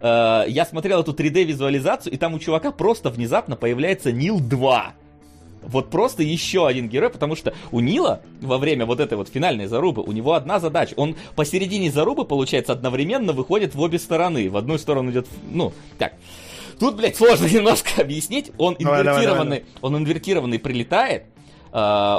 Э, 0.00 0.44
я 0.48 0.64
смотрел 0.64 1.00
эту 1.00 1.12
3D-визуализацию, 1.12 2.12
и 2.12 2.16
там 2.16 2.34
у 2.34 2.38
чувака 2.38 2.72
просто 2.72 3.10
внезапно 3.10 3.56
появляется 3.56 4.12
Нил 4.12 4.40
2. 4.40 4.94
Вот 5.62 5.90
просто 5.90 6.22
еще 6.22 6.66
один 6.66 6.88
герой, 6.88 7.10
потому 7.10 7.34
что 7.34 7.52
у 7.72 7.80
Нила 7.80 8.20
во 8.40 8.58
время 8.58 8.86
вот 8.86 9.00
этой 9.00 9.18
вот 9.18 9.28
финальной 9.28 9.66
зарубы 9.66 10.02
у 10.02 10.12
него 10.12 10.34
одна 10.34 10.60
задача. 10.60 10.94
Он 10.96 11.16
посередине 11.34 11.90
зарубы, 11.90 12.24
получается, 12.24 12.72
одновременно 12.72 13.32
выходит 13.32 13.74
в 13.74 13.80
обе 13.80 13.98
стороны. 13.98 14.48
В 14.48 14.56
одну 14.56 14.78
сторону 14.78 15.10
идет, 15.10 15.26
ну, 15.50 15.72
так. 15.98 16.14
Тут, 16.78 16.96
блядь, 16.96 17.16
сложно 17.16 17.46
немножко 17.52 18.00
объяснить. 18.00 18.52
Он 18.58 18.76
Давай, 18.78 19.02
давай, 19.02 19.24
инвертированный, 19.24 19.58
давай, 19.58 19.72
он 19.82 19.96
инвертированный 19.96 20.58
прилетает, 20.58 21.24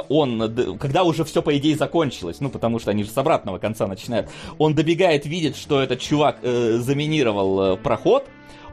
он, 0.08 0.54
д- 0.54 0.76
когда 0.78 1.02
уже 1.04 1.24
все 1.24 1.42
по 1.42 1.56
идее 1.56 1.76
закончилось, 1.76 2.36
ну 2.40 2.48
потому 2.48 2.78
что 2.78 2.90
они 2.90 3.04
же 3.04 3.10
с 3.10 3.18
обратного 3.18 3.58
конца 3.58 3.86
начинают, 3.86 4.28
он 4.58 4.74
добегает, 4.74 5.26
видит, 5.26 5.56
что 5.56 5.80
этот 5.80 6.00
чувак 6.00 6.38
э, 6.42 6.78
заминировал 6.78 7.60
э, 7.72 7.76
проход, 7.76 8.26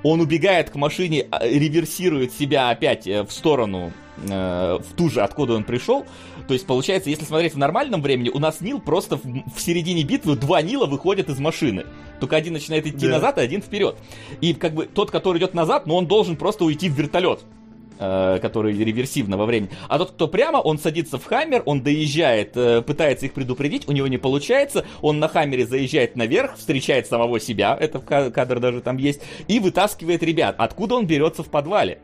он 0.04 0.22
убегает 0.22 0.70
к 0.70 0.76
машине, 0.76 1.26
а, 1.32 1.44
реверсирует 1.48 2.32
себя 2.34 2.70
опять 2.70 3.08
э, 3.08 3.24
в 3.24 3.32
сторону, 3.32 3.92
э, 4.30 4.78
в 4.80 4.96
ту 4.96 5.10
же, 5.10 5.22
откуда 5.22 5.54
он 5.56 5.64
пришел. 5.64 6.06
То 6.48 6.54
есть, 6.54 6.68
получается, 6.68 7.10
если 7.10 7.26
смотреть 7.26 7.56
в 7.56 7.58
нормальном 7.58 8.04
времени, 8.04 8.30
у 8.30 8.38
нас 8.38 8.62
Нил 8.62 8.80
просто 8.80 9.18
в, 9.18 9.22
в 9.24 9.60
середине 9.60 10.04
битвы 10.04 10.36
два 10.36 10.62
Нила 10.62 10.86
выходят 10.86 11.28
из 11.30 11.40
машины. 11.40 11.86
Только 12.20 12.36
один 12.36 12.54
начинает 12.54 12.86
идти 12.86 13.08
Да. 13.08 13.14
назад, 13.14 13.40
а 13.40 13.42
один 13.42 13.64
вперед. 13.64 13.96
И 14.42 14.54
как 14.54 14.76
бы 14.76 14.86
тот, 14.86 15.10
который 15.10 15.40
идет 15.40 15.56
назад, 15.56 15.88
но 15.88 15.96
он 15.98 16.06
должен 16.06 16.36
просто 16.36 16.66
уйти 16.66 16.88
в 16.88 16.94
вертолет 16.94 17.40
э, 17.40 17.65
который 17.98 18.78
реверсивно 18.78 19.38
во 19.38 19.46
времени. 19.46 19.70
А 19.88 19.98
тот, 19.98 20.12
кто 20.12 20.28
прямо, 20.28 20.58
он 20.58 20.78
садится 20.78 21.18
в 21.18 21.26
Хаммер, 21.26 21.64
он 21.66 21.82
доезжает, 21.82 22.56
э, 22.56 22.82
пытается 22.82 23.26
их 23.26 23.34
предупредить, 23.34 23.88
у 23.88 23.92
него 23.92 24.08
не 24.08 24.18
получается, 24.18 24.86
он 25.02 25.20
на 25.20 25.28
Хаммере 25.28 25.66
заезжает 25.66 26.16
наверх, 26.16 26.56
встречает 26.58 27.08
самого 27.08 27.40
себя, 27.40 27.78
это 27.80 28.00
кадр 28.00 28.60
даже 28.60 28.82
там 28.82 28.98
есть, 28.98 29.22
и 29.48 29.60
вытаскивает 29.60 30.24
ребят. 30.24 30.56
Откуда 30.58 30.96
он 30.96 31.08
берется 31.08 31.44
в 31.44 31.50
подвале? 31.50 32.00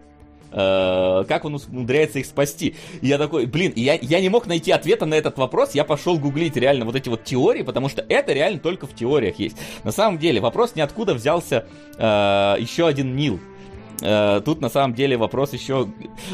Э, 0.54 1.24
как 1.28 1.46
он 1.46 1.56
умудряется 1.56 2.20
их 2.20 2.26
спасти. 2.26 2.76
Я 3.02 3.18
такой, 3.18 3.46
блин, 3.46 3.72
я, 3.76 3.94
я 3.94 4.20
не 4.20 4.28
мог 4.28 4.48
найти 4.48 4.72
ответа 4.72 5.06
на 5.06 5.16
этот 5.16 5.38
вопрос, 5.38 5.74
я 5.74 5.86
пошел 5.86 6.20
гуглить 6.20 6.58
реально 6.58 6.86
вот 6.86 6.96
эти 6.96 7.08
вот 7.08 7.24
теории, 7.24 7.62
потому 7.62 7.88
что 7.88 8.06
это 8.08 8.34
реально 8.34 8.60
только 8.60 8.86
в 8.86 8.94
теориях 8.94 9.40
есть. 9.40 9.56
На 9.84 9.92
самом 9.92 10.18
деле, 10.18 10.42
вопрос 10.42 10.76
не 10.76 10.82
откуда 10.82 11.14
взялся 11.14 11.66
э, 11.98 12.56
еще 12.60 12.86
один 12.86 13.16
Нил. 13.16 13.40
Э, 14.02 14.42
Тут 14.44 14.62
на 14.62 14.70
самом 14.70 14.94
деле 14.94 15.18
вопрос 15.18 15.54
еще, 15.54 15.88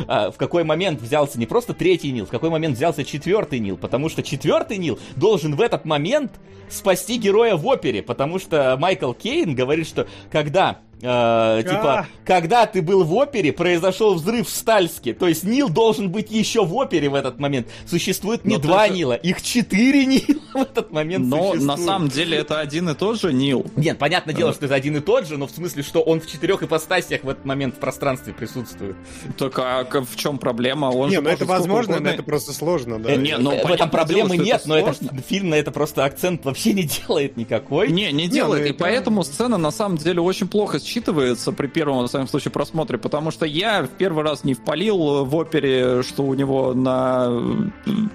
а, 0.08 0.32
в 0.32 0.38
какой 0.38 0.64
момент 0.64 1.02
взялся 1.02 1.38
не 1.40 1.46
просто 1.46 1.74
третий 1.74 2.12
Нил, 2.12 2.26
в 2.26 2.30
какой 2.30 2.50
момент 2.50 2.76
взялся 2.76 3.04
четвертый 3.04 3.60
Нил, 3.60 3.78
потому 3.78 4.10
что 4.10 4.24
четвертый 4.24 4.78
Нил 4.78 5.00
должен 5.16 5.56
в 5.56 5.62
этот 5.62 5.86
момент 5.86 6.32
спасти 6.70 7.18
героя 7.18 7.56
в 7.56 7.66
опере, 7.66 8.02
потому 8.02 8.40
что 8.40 8.76
Майкл 8.80 9.14
Кейн 9.14 9.56
говорит, 9.56 9.88
что 9.88 10.08
когда 10.32 10.80
э, 11.02 11.64
типа, 11.64 12.08
когда 12.26 12.66
ты 12.66 12.82
был 12.82 13.04
в 13.04 13.14
опере, 13.14 13.52
произошел 13.54 14.16
взрыв 14.16 14.48
в 14.48 14.56
Стальске. 14.56 15.14
То 15.14 15.28
есть 15.28 15.44
Нил 15.44 15.70
должен 15.70 16.10
быть 16.10 16.32
еще 16.32 16.66
в 16.66 16.76
опере 16.76 17.10
в 17.10 17.16
этот 17.16 17.40
момент. 17.40 17.68
Существует 17.86 18.46
не 18.46 18.56
Но 18.56 18.62
два 18.62 18.88
же- 18.88 18.94
Нила, 18.94 19.14
их 19.14 19.42
четыре 19.42 20.06
Нила 20.08 20.42
в 20.54 20.62
этот 20.62 20.92
момент 20.92 21.26
Но 21.26 21.52
существует. 21.54 21.64
на 21.64 21.78
самом 21.78 22.08
деле 22.10 22.38
это 22.38 22.60
один 22.60 22.90
и 22.90 22.96
тот 22.96 23.20
же 23.20 23.32
Нил. 23.34 23.66
Нет, 23.76 23.98
понятное 23.98 24.34
дело, 24.34 24.54
что 24.54 24.66
это 24.66 24.76
один 24.76 24.98
и 24.98 25.00
тот 25.00 25.28
же, 25.28 25.38
но 25.38 25.48
в 25.48 25.52
смысле, 25.52 25.84
что 25.84 26.02
он 26.02 26.20
в 26.20 26.28
четырех 26.28 26.64
ипостасиях 26.64 27.24
в 27.24 27.30
этот 27.30 27.46
момент 27.46 27.76
в 27.76 27.80
пространстве 27.80 28.34
присутствует. 28.34 28.96
Только 29.38 29.80
а 29.82 29.86
в 30.02 30.16
чем 30.16 30.38
проблема? 30.38 30.88
Он 30.88 31.10
Не, 31.10 31.22
ну 31.22 31.30
это 31.30 31.46
возможно, 31.46 31.94
но 31.94 31.98
угодно- 32.00 32.14
это 32.14 32.24
просто 32.24 32.54
сложно, 32.54 33.00
да. 33.00 33.12
Э, 33.14 33.16
не, 33.18 33.38
ну, 33.38 33.52
в 33.52 33.72
этом 33.72 33.90
проблемы 33.90 34.36
дело, 34.38 34.46
нет, 34.46 34.60
это 34.62 34.70
но 34.70 34.78
это 34.78 34.94
сложно. 34.94 35.22
фильм 35.22 35.50
на 35.50 35.56
это 35.56 35.72
просто 35.72 36.06
акцент 36.06 36.44
вообще 36.46 36.74
не 36.74 36.84
делает 36.84 37.38
никакой. 37.38 37.92
Не, 37.92 38.12
не 38.12 38.28
делает. 38.28 38.62
ну 38.62 38.68
и 38.68 38.70
это- 38.72 38.80
поэтому 38.80 39.24
сцена 39.24 39.58
на 39.58 39.72
самом 39.72 39.98
деле 39.98 40.22
очень 40.22 40.48
плохо 40.48 40.80
считывается 40.88 41.52
при 41.52 41.68
первом, 41.68 42.06
в 42.06 42.08
своем 42.08 42.28
случае, 42.28 42.52
просмотре, 42.52 42.98
потому 42.98 43.32
что 43.32 43.46
я 43.46 43.84
в 43.84 43.90
первый 43.90 44.24
раз 44.24 44.44
не 44.44 44.54
впалил 44.54 45.26
в 45.26 45.36
опере, 45.36 46.02
что 46.04 46.24
у 46.24 46.34
него 46.34 46.74
на, 46.74 47.28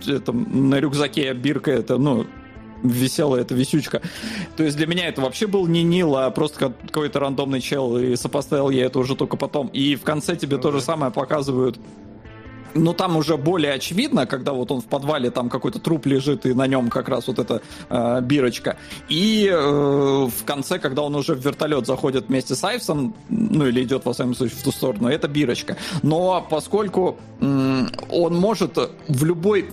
э, 0.06 0.12
этом, 0.16 0.70
на 0.70 0.80
рюкзаке 0.80 1.32
бирка 1.34 1.70
это, 1.70 1.98
ну, 1.98 2.26
висела 2.82 3.36
эта 3.36 3.54
висючка. 3.54 4.02
То 4.56 4.64
есть 4.64 4.76
для 4.76 4.86
меня 4.86 5.06
это 5.06 5.20
вообще 5.20 5.46
был 5.46 5.66
не 5.66 5.82
Нил, 5.82 6.16
а 6.16 6.30
просто 6.30 6.58
ка- 6.58 6.72
какой-то 6.86 7.20
рандомный 7.20 7.60
чел, 7.60 7.96
и 7.96 8.16
сопоставил 8.16 8.70
я 8.70 8.86
это 8.86 8.98
уже 8.98 9.14
только 9.14 9.36
потом. 9.36 9.68
И 9.68 9.94
в 9.94 10.02
конце 10.02 10.34
тебе 10.36 10.56
Ну 10.56 10.62
то 10.62 10.72
же 10.72 10.80
самое 10.80 11.12
показывают 11.12 11.78
но 12.74 12.92
там 12.92 13.16
уже 13.16 13.36
более 13.36 13.72
очевидно, 13.74 14.26
когда 14.26 14.52
вот 14.52 14.70
он 14.70 14.80
в 14.80 14.86
подвале, 14.86 15.30
там 15.30 15.48
какой-то 15.48 15.78
труп 15.78 16.06
лежит, 16.06 16.46
и 16.46 16.54
на 16.54 16.66
нем 16.66 16.90
как 16.90 17.08
раз 17.08 17.26
вот 17.26 17.38
эта 17.38 17.62
э, 17.88 18.20
бирочка. 18.22 18.76
И 19.08 19.48
э, 19.50 19.56
в 19.56 20.44
конце, 20.44 20.78
когда 20.78 21.02
он 21.02 21.14
уже 21.14 21.34
в 21.34 21.44
вертолет 21.44 21.86
заходит 21.86 22.28
вместе 22.28 22.54
с 22.54 22.64
Айвсом, 22.64 23.14
ну 23.28 23.66
или 23.66 23.82
идет, 23.82 24.04
во 24.04 24.12
всяком 24.12 24.34
случае, 24.34 24.58
в 24.58 24.62
ту 24.62 24.72
сторону, 24.72 25.08
это 25.08 25.28
бирочка. 25.28 25.76
Но 26.02 26.46
поскольку 26.48 27.18
м, 27.40 27.90
он 28.10 28.36
может 28.36 28.78
в 29.08 29.24
любой, 29.24 29.66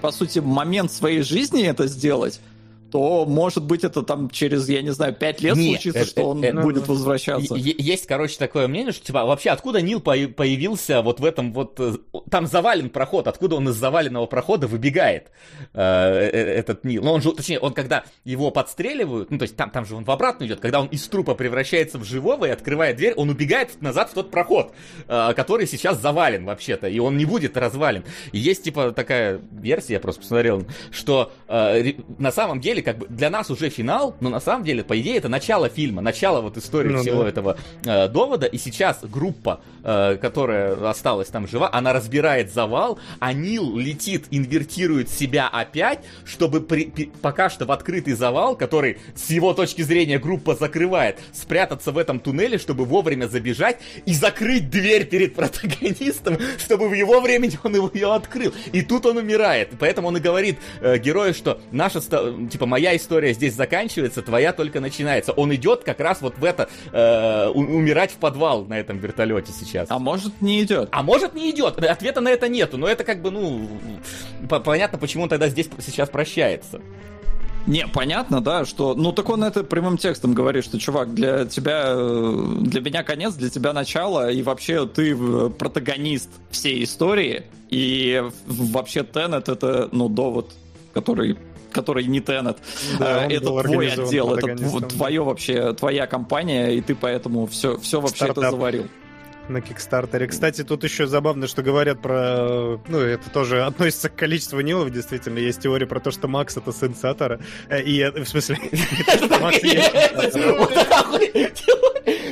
по 0.00 0.10
сути, 0.10 0.38
момент 0.38 0.92
своей 0.92 1.22
жизни 1.22 1.64
это 1.64 1.86
сделать, 1.86 2.40
то, 2.94 3.26
может 3.26 3.64
быть, 3.64 3.82
это 3.82 4.02
там 4.02 4.30
через, 4.30 4.68
я 4.68 4.80
не 4.80 4.90
знаю, 4.92 5.14
пять 5.14 5.40
лет 5.42 5.56
Нет, 5.56 5.80
случится, 5.80 5.98
это- 5.98 6.08
что 6.10 6.28
он 6.30 6.44
это- 6.44 6.60
будет 6.60 6.86
возвращаться. 6.86 7.56
Е- 7.56 7.74
Есть, 7.76 8.06
короче, 8.06 8.38
такое 8.38 8.68
мнение, 8.68 8.92
что 8.92 9.04
типа 9.04 9.24
вообще 9.24 9.50
откуда 9.50 9.82
Нил 9.82 9.98
появ- 9.98 10.32
появился 10.34 11.02
вот 11.02 11.18
в 11.18 11.24
этом 11.24 11.52
вот 11.52 11.74
э, 11.80 11.94
там 12.30 12.46
завален 12.46 12.90
проход, 12.90 13.26
откуда 13.26 13.56
он 13.56 13.68
из 13.68 13.74
заваленного 13.74 14.26
прохода 14.26 14.68
выбегает 14.68 15.32
э, 15.72 15.80
э, 15.82 16.28
этот 16.60 16.84
Нил. 16.84 17.02
Ну 17.02 17.10
он 17.14 17.20
же, 17.20 17.32
точнее, 17.32 17.58
он 17.58 17.72
когда 17.74 18.04
его 18.24 18.52
подстреливают, 18.52 19.28
ну 19.32 19.38
то 19.38 19.42
есть 19.42 19.56
там 19.56 19.70
там 19.70 19.84
же 19.86 19.96
он 19.96 20.04
в 20.04 20.10
обратную 20.12 20.48
идет, 20.48 20.60
когда 20.60 20.80
он 20.80 20.86
из 20.86 21.02
трупа 21.08 21.34
превращается 21.34 21.98
в 21.98 22.04
живого 22.04 22.44
и 22.44 22.50
открывает 22.50 22.96
дверь, 22.96 23.14
он 23.14 23.28
убегает 23.28 23.82
назад 23.82 24.10
в 24.10 24.14
тот 24.14 24.30
проход, 24.30 24.72
э, 25.08 25.32
который 25.34 25.66
сейчас 25.66 26.00
завален 26.00 26.44
вообще-то, 26.44 26.86
и 26.86 27.00
он 27.00 27.16
не 27.16 27.24
будет 27.24 27.56
развален. 27.56 28.04
И 28.30 28.38
есть 28.38 28.62
типа 28.62 28.92
такая 28.92 29.40
версия, 29.50 29.94
я 29.94 30.00
просто 30.00 30.20
посмотрел, 30.22 30.64
что 30.92 31.32
э, 31.48 31.94
на 32.20 32.30
самом 32.30 32.60
деле 32.60 32.83
как 32.84 32.98
бы 32.98 33.06
для 33.08 33.30
нас 33.30 33.50
уже 33.50 33.68
финал, 33.70 34.14
но 34.20 34.28
на 34.30 34.40
самом 34.40 34.64
деле 34.64 34.84
по 34.84 34.98
идее 35.00 35.16
это 35.16 35.28
начало 35.28 35.68
фильма, 35.68 36.02
начало 36.02 36.40
вот 36.40 36.56
истории 36.56 36.90
Ну 36.90 36.98
всего 37.02 37.22
да. 37.24 37.28
этого 37.28 37.58
э, 37.84 38.08
довода, 38.08 38.46
и 38.46 38.58
сейчас 38.58 39.00
группа, 39.02 39.60
э, 39.82 40.16
которая 40.20 40.74
осталась 40.90 41.28
там 41.28 41.48
жива, 41.48 41.68
она 41.72 41.92
разбирает 41.92 42.52
завал, 42.52 42.98
а 43.18 43.32
Нил 43.32 43.76
летит, 43.76 44.26
инвертирует 44.30 45.08
себя 45.10 45.48
опять, 45.48 46.00
чтобы 46.24 46.60
при- 46.60 46.84
пи- 46.84 47.10
пока 47.22 47.50
что 47.50 47.64
в 47.66 47.72
открытый 47.72 48.14
завал, 48.14 48.56
который 48.56 48.98
с 49.16 49.30
его 49.30 49.54
точки 49.54 49.82
зрения 49.82 50.18
группа 50.18 50.54
закрывает, 50.54 51.18
спрятаться 51.32 51.90
в 51.92 51.98
этом 51.98 52.20
туннеле, 52.20 52.58
чтобы 52.58 52.84
вовремя 52.84 53.26
забежать 53.26 53.78
и 54.06 54.14
закрыть 54.14 54.70
дверь 54.70 55.06
перед 55.06 55.34
протагонистом, 55.34 56.38
чтобы 56.58 56.88
в 56.88 56.92
его 56.94 57.20
времени 57.20 57.58
он 57.62 57.74
его 57.74 57.90
ее 57.92 58.12
открыл. 58.12 58.52
И 58.72 58.82
тут 58.82 59.06
он 59.06 59.16
умирает. 59.16 59.70
Поэтому 59.78 60.08
он 60.08 60.16
и 60.16 60.20
говорит 60.20 60.58
э, 60.80 60.98
герою, 60.98 61.34
что 61.34 61.60
наша, 61.72 62.00
типа, 62.00 62.66
моя 62.74 62.96
история 62.96 63.32
здесь 63.34 63.54
заканчивается, 63.54 64.20
твоя 64.20 64.52
только 64.52 64.80
начинается. 64.80 65.30
Он 65.30 65.54
идет 65.54 65.84
как 65.84 66.00
раз 66.00 66.20
вот 66.22 66.36
в 66.38 66.44
это, 66.44 66.68
э, 66.90 67.46
умирать 67.50 68.10
в 68.10 68.16
подвал 68.16 68.64
на 68.64 68.80
этом 68.80 68.98
вертолете 68.98 69.52
сейчас. 69.52 69.86
А 69.92 70.00
может, 70.00 70.42
не 70.42 70.60
идет. 70.60 70.88
А 70.90 71.04
может 71.04 71.34
не 71.34 71.52
идет, 71.52 71.78
ответа 71.78 72.20
на 72.20 72.30
это 72.30 72.48
нету, 72.48 72.76
но 72.76 72.88
это 72.88 73.04
как 73.04 73.22
бы, 73.22 73.30
ну, 73.30 73.68
по- 74.48 74.58
понятно, 74.58 74.98
почему 74.98 75.22
он 75.22 75.28
тогда 75.28 75.48
здесь 75.48 75.68
сейчас 75.86 76.08
прощается. 76.08 76.80
Не, 77.68 77.86
понятно, 77.86 78.40
да, 78.40 78.64
что... 78.64 78.94
Ну, 78.96 79.12
так 79.12 79.30
он 79.30 79.44
это 79.44 79.62
прямым 79.62 79.96
текстом 79.98 80.34
говорит, 80.34 80.64
что, 80.64 80.78
чувак, 80.80 81.14
для 81.14 81.44
тебя... 81.46 81.84
э, 81.94 82.56
Для 82.62 82.80
меня 82.80 83.04
конец, 83.04 83.34
для 83.34 83.50
тебя 83.50 83.72
начало, 83.72 84.32
и 84.32 84.42
вообще 84.42 84.84
ты 84.86 85.16
э, 85.16 85.50
протагонист 85.50 86.28
всей 86.50 86.82
истории, 86.82 87.44
и 87.70 88.20
вообще 88.46 89.04
Теннет 89.04 89.48
это, 89.48 89.88
ну, 89.92 90.08
довод, 90.08 90.50
который 90.92 91.38
который 91.74 92.04
не 92.04 92.20
Теннет. 92.20 92.56
Да, 92.98 93.26
Э, 93.26 93.28
это 93.30 93.46
твой 93.62 93.92
отдел, 93.92 94.34
это 94.34 94.56
твое 94.88 95.22
вообще, 95.22 95.74
твоя 95.74 96.06
компания, 96.06 96.70
и 96.70 96.80
ты 96.80 96.94
поэтому 96.94 97.46
все, 97.46 97.76
все 97.78 98.00
вообще 98.00 98.24
это 98.24 98.32
Стартап. 98.34 98.52
заварил. 98.52 98.86
на 99.48 99.60
Кикстартере. 99.60 100.26
Кстати, 100.26 100.64
тут 100.64 100.84
еще 100.84 101.06
забавно, 101.06 101.46
что 101.48 101.62
говорят 101.62 102.00
про... 102.00 102.80
Ну, 102.88 102.98
это 102.98 103.28
тоже 103.28 103.62
относится 103.64 104.08
к 104.08 104.16
количеству 104.16 104.58
Нилов, 104.60 104.90
действительно. 104.90 105.38
Есть 105.38 105.60
теория 105.60 105.86
про 105.86 106.00
то, 106.00 106.10
что 106.10 106.28
Макс— 106.28 106.56
это 106.58 106.72
сын 106.72 106.94
Сатора. 106.94 107.40
Э, 107.68 107.82
И, 107.82 108.02
в 108.04 108.24
смысле, 108.26 108.56
это. 108.72 109.44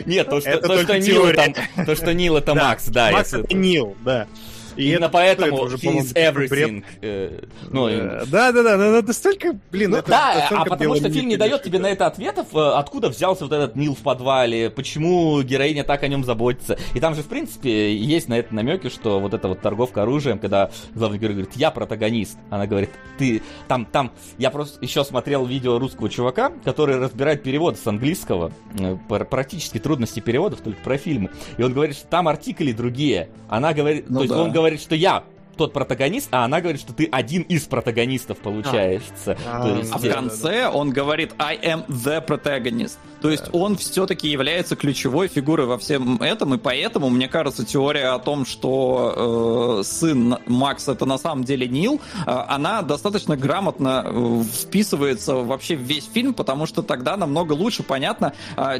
Нет, 0.06 0.28
то, 0.28 0.40
что, 0.40 0.50
Это 0.50 0.98
Нил 0.98 1.26
это, 1.26 1.52
то, 1.86 1.94
что 1.94 2.12
Нил 2.14 2.36
это 2.36 2.54
Макс, 2.54 2.86
да. 2.86 3.10
Макс— 3.12 3.32
это 3.34 3.54
Нил, 3.54 3.96
да. 4.04 4.26
И 4.76 4.88
Именно 4.90 5.04
это- 5.04 5.12
поэтому 5.12 5.46
это 5.56 5.64
уже, 5.64 5.76
he 5.76 5.98
is 5.98 6.12
бред. 6.12 6.50
everything. 6.50 6.84
э, 7.02 7.40
Ну, 7.70 7.88
и- 7.88 7.92
Э, 7.94 8.24
Да-да-да, 8.26 8.76
ну, 8.76 8.94
это 8.96 9.12
столько, 9.12 9.58
блин, 9.70 9.90
Ну 9.90 9.96
это 9.98 10.10
да, 10.10 10.34
настолько 10.34 10.62
а 10.62 10.64
потому 10.66 10.96
что 10.96 11.10
фильм 11.10 11.28
не 11.28 11.36
дает 11.36 11.62
тебе 11.62 11.78
на 11.78 11.88
это 11.88 12.06
ответов, 12.06 12.46
э, 12.54 12.58
откуда 12.74 13.08
взялся 13.10 13.44
вот 13.44 13.52
этот 13.52 13.76
Нил 13.76 13.94
в 13.94 13.98
подвале, 14.00 14.70
почему 14.70 15.42
героиня 15.42 15.84
так 15.84 16.02
о 16.02 16.08
нем 16.08 16.24
заботится. 16.24 16.78
И 16.94 17.00
там 17.00 17.14
же, 17.14 17.22
в 17.22 17.26
принципе, 17.26 17.94
есть 17.96 18.28
на 18.28 18.38
это 18.38 18.54
намеки, 18.54 18.88
что 18.88 19.20
вот 19.20 19.34
эта 19.34 19.48
вот 19.48 19.60
торговка 19.60 20.02
оружием, 20.02 20.38
когда 20.38 20.70
главный 20.94 21.18
герой 21.18 21.34
говорит, 21.34 21.54
я 21.56 21.70
протагонист, 21.70 22.38
она 22.50 22.66
говорит, 22.66 22.90
ты, 23.18 23.42
там, 23.68 23.84
там, 23.84 24.12
я 24.38 24.50
просто 24.50 24.78
еще 24.84 25.04
смотрел 25.04 25.44
видео 25.44 25.78
русского 25.78 26.08
чувака, 26.08 26.52
который 26.64 26.98
разбирает 26.98 27.42
перевод 27.42 27.78
с 27.78 27.86
английского, 27.86 28.52
э, 28.78 28.96
пр- 29.08 29.24
практически 29.26 29.78
трудности 29.78 30.20
переводов, 30.20 30.60
только 30.60 30.80
про 30.82 30.96
фильмы. 30.96 31.30
И 31.58 31.62
он 31.62 31.72
говорит, 31.72 31.96
что 31.96 32.06
там 32.06 32.28
артикли 32.28 32.72
другие. 32.72 33.28
Она 33.48 33.72
говорит, 33.74 34.06
Ну 34.08 34.16
то 34.18 34.22
есть 34.22 34.34
да. 34.34 34.40
он 34.42 34.50
говорит, 34.52 34.61
что 34.80 34.94
я 34.94 35.24
тот 35.56 35.72
протагонист, 35.72 36.28
а 36.30 36.44
она 36.44 36.60
говорит, 36.60 36.80
что 36.80 36.92
ты 36.92 37.08
один 37.10 37.42
из 37.42 37.62
протагонистов 37.64 38.38
получается. 38.38 39.36
А, 39.46 39.62
То 39.62 39.76
есть, 39.76 39.92
А 39.92 39.98
в 39.98 40.04
э, 40.04 40.12
конце 40.12 40.68
он 40.68 40.90
говорит 40.90 41.34
I 41.38 41.58
am 41.58 41.86
the 41.88 42.24
protagonist. 42.24 42.98
То 43.22 43.30
есть 43.30 43.44
он 43.52 43.76
все-таки 43.76 44.28
является 44.28 44.74
ключевой 44.74 45.28
фигурой 45.28 45.66
во 45.66 45.78
всем 45.78 46.20
этом, 46.20 46.54
и 46.54 46.58
поэтому, 46.58 47.08
мне 47.08 47.28
кажется, 47.28 47.64
теория 47.64 48.08
о 48.08 48.18
том, 48.18 48.44
что 48.44 49.78
э, 49.80 49.84
сын 49.84 50.38
Макс 50.46 50.88
это 50.88 51.06
на 51.06 51.18
самом 51.18 51.44
деле 51.44 51.68
Нил, 51.68 52.00
э, 52.26 52.30
она 52.48 52.82
достаточно 52.82 53.36
грамотно 53.36 54.02
э, 54.04 54.42
вписывается 54.42 55.36
вообще 55.36 55.76
в 55.76 55.80
весь 55.80 56.08
фильм, 56.12 56.34
потому 56.34 56.66
что 56.66 56.82
тогда 56.82 57.16
намного 57.16 57.52
лучше 57.52 57.82
понятно, 57.82 58.32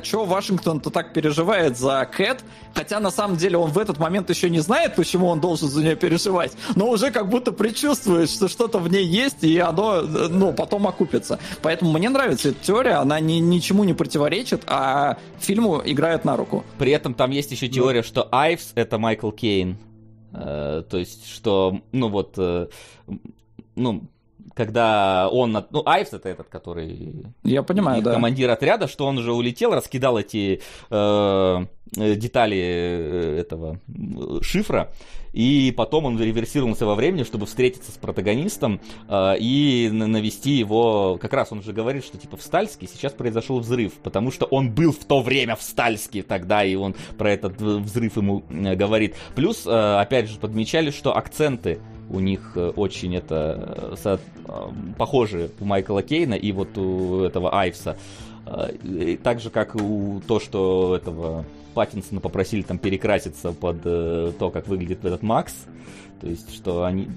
что 0.03 0.25
Вашингтон-то 0.25 0.91
так 0.91 1.13
переживает 1.13 1.79
за 1.79 2.05
Кэт, 2.11 2.43
хотя 2.75 2.99
на 2.99 3.11
самом 3.11 3.37
деле 3.37 3.59
он 3.59 3.71
в 3.71 3.79
этот 3.79 3.99
момент 3.99 4.29
еще 4.31 4.51
не 4.51 4.61
знает, 4.61 4.97
почему 4.97 5.29
он 5.29 5.41
должен 5.41 5.69
за 5.69 5.83
нее 5.83 5.95
переживать, 5.95 6.53
но 6.75 6.91
уже 6.91 7.11
как 7.11 7.29
будто 7.29 7.53
предчувствует, 7.53 8.31
что 8.31 8.49
что-то 8.49 8.79
в 8.79 8.91
ней 8.91 9.05
есть, 9.05 9.43
и 9.43 9.59
оно, 9.59 10.03
ну, 10.03 10.53
потом 10.53 10.87
окупится. 10.87 11.39
Поэтому 11.63 11.93
мне 11.93 12.09
нравится 12.09 12.51
эта 12.51 12.65
теория, 12.65 12.95
она 12.95 13.21
ни, 13.21 13.35
ничему 13.35 13.85
не 13.85 13.95
противоречит, 13.95 14.63
а 14.67 15.19
фильму 15.41 15.83
играет 15.85 16.25
на 16.25 16.37
руку. 16.37 16.65
При 16.79 16.93
этом 16.93 17.15
там 17.15 17.31
есть 17.31 17.51
еще 17.51 17.69
теория, 17.69 18.03
что 18.03 18.29
Айвс 18.31 18.73
это 18.75 18.99
Майкл 18.99 19.31
Кейн. 19.31 19.77
Э, 20.33 20.83
то 20.89 20.99
есть, 20.99 21.29
что, 21.29 21.81
ну 21.93 22.09
вот, 22.09 22.35
э, 22.39 22.69
ну, 23.77 24.09
когда 24.55 25.29
он... 25.31 25.57
от- 25.57 25.71
Ну, 25.73 25.83
Айвс 25.87 26.13
это 26.13 26.29
этот, 26.29 26.49
который 26.49 27.25
Я 27.45 27.63
понимаю, 27.63 28.03
да. 28.03 28.13
командир 28.13 28.51
отряда, 28.51 28.89
что 28.89 29.07
он 29.07 29.19
уже 29.19 29.33
улетел, 29.33 29.73
раскидал 29.75 30.19
эти 30.19 30.61
э, 30.91 31.67
э, 31.97 32.15
детали 32.17 32.57
э, 32.59 33.39
этого 33.41 33.79
э, 33.89 34.39
шифра, 34.43 34.91
и 35.33 35.73
потом 35.75 36.05
он 36.05 36.21
реверсировался 36.21 36.85
во 36.85 36.95
времени, 36.95 37.23
чтобы 37.23 37.47
встретиться 37.47 37.91
с 37.91 37.95
протагонистом 37.95 38.81
э, 39.09 39.35
и 39.39 39.89
на- 39.91 40.07
навести 40.07 40.51
его... 40.53 41.19
Как 41.21 41.33
раз 41.33 41.53
он 41.53 41.63
же 41.63 41.73
говорит, 41.73 42.05
что 42.05 42.19
типа 42.19 42.37
в 42.37 42.43
Стальске 42.43 42.87
сейчас 42.87 43.13
произошел 43.15 43.59
взрыв, 43.61 43.95
потому 44.03 44.31
что 44.31 44.45
он 44.47 44.71
был 44.71 44.93
в 44.93 45.05
то 45.07 45.23
время 45.23 45.57
в 45.57 45.63
Стальске 45.63 46.23
тогда, 46.23 46.63
и 46.65 46.75
он 46.75 46.95
про 47.17 47.31
этот 47.33 47.59
взрыв 47.61 48.17
ему 48.19 48.43
говорит. 48.51 49.15
Плюс, 49.35 49.67
э, 49.67 49.71
опять 50.01 50.29
же, 50.29 50.39
подмечали, 50.39 50.91
что 50.91 51.17
акценты 51.17 51.81
у 52.13 52.21
них 52.21 52.53
э, 52.55 52.71
очень 52.77 53.17
это 53.17 53.91
э, 53.93 53.97
со- 53.97 54.21
э, 54.47 54.53
похожи 54.99 55.51
у 55.61 55.65
Майкла 55.65 56.03
Кейна 56.03 56.35
и 56.35 56.53
вот 56.53 56.77
у 56.79 57.25
этого 57.25 57.53
Айвса. 57.55 57.97
Так 59.23 59.39
же, 59.41 59.51
как 59.51 59.77
у 59.77 60.21
то, 60.27 60.41
что 60.41 60.97
этого 60.97 61.45
Паттинсона 61.75 62.21
попросили 62.21 62.63
там 62.63 62.77
перекраситься 62.77 63.53
под 63.53 63.83
то, 63.83 64.51
как 64.53 64.67
выглядит 64.67 65.05
этот 65.05 65.23
Макс. 65.23 65.55
То 66.23 66.29
есть, 66.29 66.55
что 66.55 66.85
они... 66.85 67.09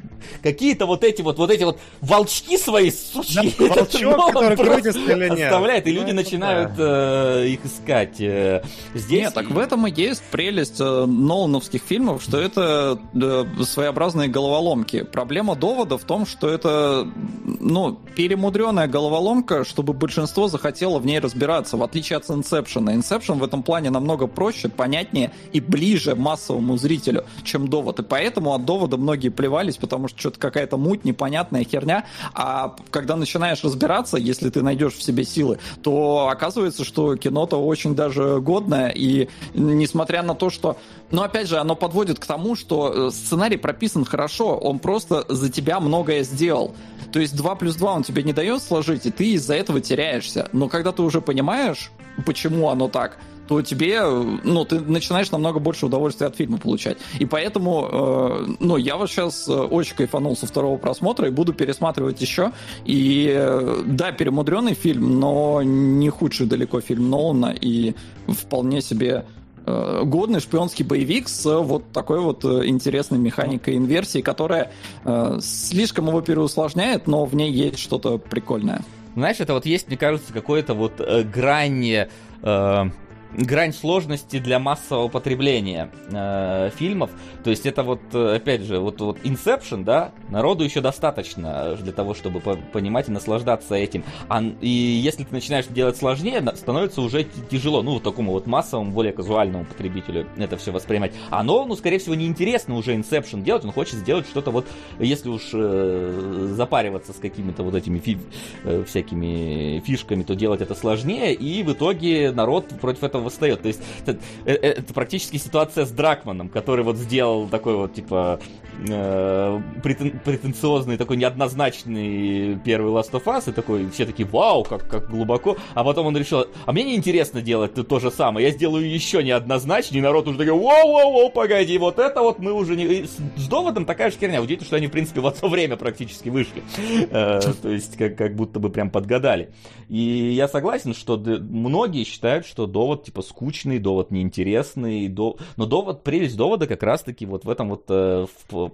Какие-то 0.41 0.87
вот 0.87 1.03
эти 1.03 1.21
вот, 1.21 1.37
вот 1.37 1.51
эти 1.51 1.63
вот 1.63 1.77
волчки 2.01 2.57
свои, 2.57 2.89
сучьи. 2.89 3.53
Да, 3.59 3.65
волчок, 3.67 4.33
который 4.33 4.57
крутится 4.57 4.99
или 4.99 5.29
нет. 5.29 5.51
Оставляет, 5.51 5.85
и 5.85 5.93
Ну, 5.93 5.99
люди 5.99 6.11
начинают 6.11 6.71
э, 6.79 7.45
их 7.49 7.63
искать. 7.63 8.19
Э, 8.19 8.63
Здесь... 8.95 9.25
Нет, 9.25 9.33
так 9.35 9.51
в 9.51 9.59
этом 9.59 9.85
и 9.85 9.93
есть 9.95 10.23
прелесть 10.31 10.81
э, 10.81 11.05
Нолановских 11.05 11.83
фильмов, 11.83 12.23
что 12.23 12.39
это 12.39 12.99
э, 13.13 13.45
своеобразные 13.63 14.27
головоломки. 14.27 15.03
Проблема 15.03 15.55
довода 15.55 15.99
в 15.99 16.03
том, 16.03 16.25
что 16.25 16.49
это 16.49 17.07
ну, 17.45 17.99
перемудренная 18.15 18.87
головоломка, 18.87 19.65
чтобы 19.65 19.93
большинство 19.93 20.47
захотело 20.47 20.97
в 20.97 21.05
ней 21.05 21.19
разбираться, 21.19 21.77
в 21.77 21.83
отличие 21.83 22.17
от 22.17 22.23
Inception. 22.25 22.85
Inception 22.85 23.37
в 23.37 23.43
этом 23.43 23.61
плане 23.61 23.91
намного 23.91 24.25
проще, 24.25 24.67
понятнее 24.67 25.31
и 25.53 25.59
ближе 25.59 26.15
массовому 26.15 26.75
зрителю, 26.77 27.25
чем 27.43 27.67
довод. 27.67 27.99
И 27.99 28.03
поэтому 28.03 28.55
от 28.55 28.65
довода 28.65 28.94
многие 28.97 29.29
плевались, 29.29 29.77
потому 29.77 30.07
что 30.07 30.19
что-то 30.19 30.39
какая-то 30.39 30.77
муть, 30.77 31.05
непонятная 31.05 31.63
херня. 31.63 32.05
А 32.33 32.75
когда 32.91 33.15
начинаешь 33.15 33.63
разбираться, 33.63 34.17
если 34.17 34.49
ты 34.49 34.61
найдешь 34.61 34.93
в 34.93 35.03
себе 35.03 35.23
силы, 35.23 35.59
то 35.81 36.29
оказывается, 36.31 36.83
что 36.83 37.15
кино-то 37.15 37.57
очень 37.57 37.95
даже 37.95 38.39
годное. 38.41 38.89
И 38.89 39.29
несмотря 39.53 40.23
на 40.23 40.35
то, 40.35 40.49
что... 40.49 40.77
Но 41.11 41.23
опять 41.23 41.47
же, 41.47 41.57
оно 41.57 41.75
подводит 41.75 42.19
к 42.19 42.25
тому, 42.25 42.55
что 42.55 43.07
э, 43.07 43.11
сценарий 43.11 43.57
прописан 43.57 44.05
хорошо, 44.05 44.57
он 44.57 44.79
просто 44.79 45.25
за 45.29 45.51
тебя 45.51 45.79
многое 45.79 46.23
сделал. 46.23 46.73
То 47.11 47.19
есть 47.19 47.35
2 47.35 47.55
плюс 47.55 47.75
2 47.75 47.93
он 47.93 48.03
тебе 48.03 48.23
не 48.23 48.33
дает 48.33 48.61
сложить, 48.61 49.05
и 49.05 49.11
ты 49.11 49.33
из-за 49.33 49.55
этого 49.55 49.81
теряешься. 49.81 50.49
Но 50.51 50.67
когда 50.67 50.91
ты 50.91 51.01
уже 51.03 51.21
понимаешь, 51.21 51.91
почему 52.25 52.69
оно 52.69 52.87
так, 52.87 53.17
то 53.47 53.61
тебе, 53.61 53.99
э, 54.01 54.37
ну, 54.43 54.65
ты 54.65 54.79
начинаешь 54.79 55.31
намного 55.31 55.59
больше 55.59 55.85
удовольствия 55.85 56.27
от 56.27 56.35
фильма 56.35 56.57
получать. 56.57 56.97
И 57.19 57.25
поэтому, 57.25 57.89
э, 57.91 58.55
ну, 58.59 58.77
я 58.77 58.97
вот 58.97 59.09
сейчас 59.09 59.47
очень 59.47 59.95
кайфанул 59.95 60.35
со 60.35 60.47
второго 60.47 60.77
просмотра 60.77 61.27
и 61.27 61.31
буду 61.31 61.53
пересматривать 61.53 62.21
еще. 62.21 62.51
И 62.85 63.31
э, 63.35 63.83
да, 63.85 64.11
перемудренный 64.11 64.73
фильм, 64.73 65.19
но 65.19 65.61
не 65.63 66.09
худший 66.09 66.47
далеко 66.47 66.81
фильм 66.81 67.09
Нолана 67.09 67.53
и 67.59 67.95
вполне 68.27 68.81
себе 68.81 69.25
э, 69.65 70.01
годный 70.03 70.39
шпионский 70.39 70.85
боевик 70.85 71.27
с 71.27 71.45
э, 71.45 71.57
вот 71.57 71.91
такой 71.91 72.19
вот 72.19 72.43
э, 72.45 72.65
интересной 72.65 73.19
механикой 73.19 73.75
инверсии, 73.75 74.21
которая 74.21 74.71
э, 75.03 75.39
слишком 75.41 76.07
его 76.07 76.21
переусложняет, 76.21 77.07
но 77.07 77.25
в 77.25 77.35
ней 77.35 77.51
есть 77.51 77.79
что-то 77.79 78.17
прикольное. 78.17 78.81
Знаешь, 79.15 79.39
это 79.39 79.53
вот 79.53 79.65
есть, 79.65 79.87
мне 79.87 79.97
кажется, 79.97 80.33
какое-то 80.33 80.73
вот 80.73 80.93
э, 80.99 81.23
грань, 81.23 82.07
э, 82.41 82.89
грань 83.37 83.73
сложности 83.73 84.39
для 84.39 84.59
массового 84.59 85.07
потребления 85.07 85.91
э, 86.11 86.69
фильмов. 86.75 87.11
То 87.45 87.51
есть 87.51 87.67
это 87.67 87.83
вот, 87.83 88.01
э, 88.13 88.37
опять 88.37 88.61
же, 88.61 88.79
вот, 88.79 88.99
вот 89.01 89.19
Inception, 89.19 89.83
да, 89.83 90.13
народу 90.29 90.63
еще 90.63 90.81
достаточно 90.81 91.77
для 91.79 91.93
того, 91.93 92.15
чтобы 92.15 92.39
по- 92.39 92.55
понимать 92.55 93.07
и 93.07 93.11
наслаждаться 93.11 93.75
этим. 93.75 94.03
А, 94.29 94.43
и 94.61 94.67
если 94.67 95.25
ты 95.25 95.31
начинаешь 95.31 95.67
делать 95.67 95.95
сложнее, 95.95 96.43
становится 96.55 97.01
уже 97.01 97.23
тяжело, 97.51 97.83
ну, 97.83 97.93
вот 97.93 98.03
такому 98.03 98.31
вот 98.31 98.47
массовому, 98.47 98.91
более 98.91 99.13
казуальному 99.13 99.63
потребителю 99.63 100.25
это 100.37 100.57
все 100.57 100.71
воспринимать. 100.71 101.13
А 101.29 101.43
Нолану, 101.43 101.75
скорее 101.75 101.99
всего, 101.99 102.15
неинтересно 102.15 102.77
уже 102.77 102.95
Inception 102.95 103.43
делать, 103.43 103.63
он 103.63 103.71
хочет 103.73 103.99
сделать 103.99 104.25
что-то 104.25 104.49
вот, 104.49 104.65
если 104.97 105.29
уж 105.29 105.51
э, 105.53 106.47
запариваться 106.51 107.13
с 107.13 107.17
какими-то 107.17 107.61
вот 107.61 107.75
этими 107.75 107.99
фи- 107.99 108.17
э, 108.63 108.83
всякими 108.87 109.83
фишками, 109.85 110.23
то 110.23 110.33
делать 110.33 110.61
это 110.61 110.73
сложнее, 110.73 111.35
и 111.35 111.61
в 111.61 111.73
итоге 111.73 112.31
народ 112.31 112.69
против 112.81 113.03
этого 113.03 113.25
восстает. 113.25 113.61
То 113.61 113.67
есть 113.67 113.83
это, 114.03 114.17
э, 114.45 114.53
э, 114.53 114.55
это 114.55 114.95
практически 114.95 115.37
ситуация 115.37 115.85
с 115.85 115.91
Дракманом, 115.91 116.49
который 116.49 116.83
вот 116.83 116.97
сделал 116.97 117.34
такой 117.51 117.75
вот, 117.75 117.93
типа, 117.93 118.39
э, 118.87 119.61
претен- 119.83 120.19
претенциозный, 120.23 120.97
такой 120.97 121.17
неоднозначный 121.17 122.57
первый 122.63 122.91
Last 122.91 123.11
of 123.11 123.23
Us, 123.25 123.49
и 123.49 123.53
такой, 123.53 123.89
все 123.89 124.05
такие, 124.05 124.27
вау, 124.27 124.63
как, 124.63 124.87
как 124.87 125.09
глубоко, 125.09 125.57
а 125.73 125.83
потом 125.83 126.07
он 126.07 126.17
решил, 126.17 126.45
а 126.65 126.71
мне 126.71 126.83
не 126.83 126.95
интересно 126.95 127.41
делать 127.41 127.73
то, 127.73 127.83
то 127.83 127.99
же 127.99 128.11
самое, 128.11 128.47
я 128.47 128.53
сделаю 128.53 128.89
еще 128.89 129.23
неоднозначнее, 129.23 129.99
и 129.99 130.03
народ 130.03 130.27
уже 130.27 130.37
такой, 130.37 130.53
воу-воу-воу, 130.53 131.31
погоди, 131.31 131.77
вот 131.77 131.99
это 131.99 132.21
вот 132.21 132.39
мы 132.39 132.53
уже 132.53 132.75
не... 132.75 133.05
С, 133.05 133.17
с 133.37 133.47
доводом 133.47 133.85
такая 133.85 134.11
же 134.11 134.17
херня, 134.17 134.41
удивительно, 134.41 134.67
что 134.67 134.75
они, 134.75 134.87
в 134.87 134.91
принципе, 134.91 135.21
в 135.21 135.27
одно 135.27 135.49
время 135.55 135.77
практически 135.77 136.29
вышли, 136.29 136.63
Э, 137.11 137.39
то 137.61 137.69
есть 137.69 137.97
как, 137.97 138.35
будто 138.35 138.59
бы 138.59 138.69
прям 138.69 138.89
подгадали. 138.89 139.51
И 139.89 139.99
я 139.99 140.47
согласен, 140.47 140.93
что 140.93 141.17
многие 141.17 142.03
считают, 142.03 142.45
что 142.45 142.67
довод 142.67 143.03
типа, 143.03 143.21
скучный, 143.21 143.79
довод 143.79 144.11
неинтересный, 144.11 145.07
но 145.07 145.65
довод, 145.65 146.03
прелесть 146.03 146.37
довода 146.37 146.67
как 146.67 146.83
раз-таки 146.83 147.24
вот 147.25 147.45
в 147.45 147.49
этом 147.49 147.69
вот, 147.69 147.85
э, 147.89 148.25
в, 148.49 148.71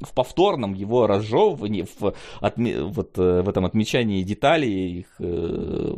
в 0.00 0.14
повторном 0.14 0.74
его 0.74 1.06
разжевывании, 1.06 1.86
в, 1.98 2.14
отме... 2.40 2.82
вот, 2.82 3.18
э, 3.18 3.42
в 3.42 3.48
этом 3.48 3.64
отмечании 3.64 4.22
деталей, 4.22 5.00
их 5.00 5.06
э, 5.18 5.94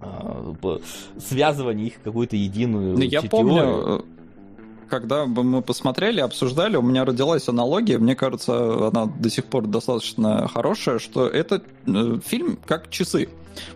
э, 0.00 0.78
связывании 1.18 1.86
их 1.86 2.02
какую-то 2.02 2.36
единую 2.36 2.96
Ну, 2.96 3.02
я 3.02 3.22
помню, 3.22 4.04
когда 4.88 5.26
бы 5.26 5.44
мы 5.44 5.62
посмотрели, 5.62 6.20
обсуждали, 6.20 6.76
у 6.76 6.82
меня 6.82 7.04
родилась 7.04 7.48
аналогия, 7.48 7.98
мне 7.98 8.16
кажется, 8.16 8.88
она 8.88 9.06
до 9.06 9.30
сих 9.30 9.44
пор 9.44 9.66
достаточно 9.66 10.48
хорошая, 10.48 10.98
что 10.98 11.26
это 11.26 11.62
э, 11.86 12.18
фильм 12.24 12.58
как 12.64 12.90
часы. 12.90 13.28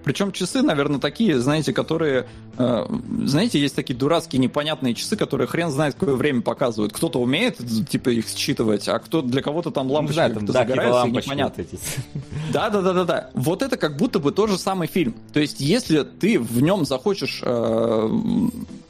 Причем 0.05 0.33
часы, 0.33 0.63
наверное, 0.63 1.01
такие, 1.01 1.39
знаете, 1.39 1.73
которые... 1.73 2.27
э, 2.59 2.87
знаете, 3.25 3.61
есть 3.61 3.75
такие 3.75 3.95
дурацкие 3.99 4.41
непонятные 4.41 4.95
часы, 4.95 5.17
которые 5.17 5.47
хрен 5.47 5.71
знает, 5.71 5.95
какое 5.95 6.17
время 6.17 6.43
показывают. 6.43 6.93
Кто-то 6.93 7.21
умеет, 7.21 7.59
типа, 7.89 8.11
их 8.11 8.29
считывать, 8.29 8.89
а 8.89 8.99
кто 8.99 9.23
для 9.23 9.43
кого-то 9.43 9.71
там 9.71 9.89
Ну, 9.89 9.95
лампочки 9.95 10.19
там, 10.19 10.35
как-то 10.35 10.53
да, 10.53 10.65
типа 10.65 11.07
непонятно. 11.07 11.63
эти. 11.63 11.79
Да, 12.53 12.69
да, 12.69 12.83
да, 12.83 12.93
да, 12.93 13.05
да. 13.05 13.31
Вот 13.35 13.63
это 13.63 13.77
как 13.77 13.97
будто 13.97 14.19
бы 14.19 14.31
тот 14.33 14.51
же 14.51 14.59
самый 14.59 14.87
фильм. 14.89 15.15
То 15.33 15.41
есть, 15.41 15.61
если 15.61 16.03
ты 16.03 16.39
в 16.39 16.61
нем 16.63 16.85
захочешь 16.85 17.41
э, 17.43 18.11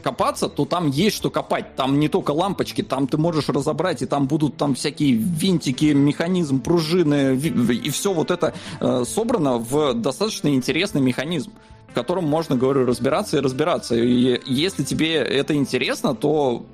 копаться, 0.03 0.49
то 0.49 0.65
там 0.65 0.91
есть 0.91 1.17
что 1.17 1.31
копать. 1.31 1.77
Там 1.77 2.01
не 2.01 2.09
только 2.09 2.33
лампочки, 2.33 2.83
там 2.83 3.07
ты 3.07 3.17
можешь 3.19 3.49
разобрать, 3.49 4.03
и 4.03 4.07
там 4.07 4.27
будут 4.27 4.57
там 4.57 4.75
всякие 4.75 5.13
винтики, 5.13 5.87
механизм, 5.87 6.61
пружины, 6.61 7.37
и 7.37 7.91
все 7.91 8.13
вот 8.13 8.31
это 8.31 8.55
э, 8.81 9.05
собрано 9.07 9.59
в 9.59 9.95
достаточно 9.95 10.49
интересный 10.83 11.01
механизм 11.01 11.53
в 11.89 11.95
котором 11.95 12.25
можно, 12.25 12.57
говорю, 12.57 12.87
разбираться 12.87 13.37
и 13.37 13.41
разбираться. 13.41 13.95
И 13.95 14.41
если 14.47 14.83
тебе 14.83 15.17
это 15.17 15.55
интересно, 15.55 16.15
то 16.15 16.65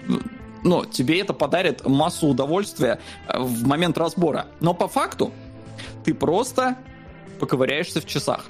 ну, 0.62 0.84
тебе 0.84 1.20
это 1.20 1.32
подарит 1.32 1.84
массу 1.84 2.28
удовольствия 2.28 3.00
в 3.26 3.66
момент 3.66 3.98
разбора. 3.98 4.46
Но 4.60 4.74
по 4.74 4.86
факту 4.86 5.32
ты 6.04 6.14
просто 6.14 6.76
поковыряешься 7.40 8.00
в 8.00 8.06
часах. 8.06 8.44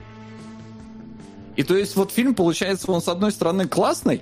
И 1.57 1.63
то 1.63 1.75
есть 1.75 1.97
вот 1.97 2.13
фильм, 2.13 2.35
получается, 2.35 2.93
он 2.93 3.01
с 3.01 3.09
одной 3.09 3.33
стороны 3.33 3.67
классный, 3.67 4.21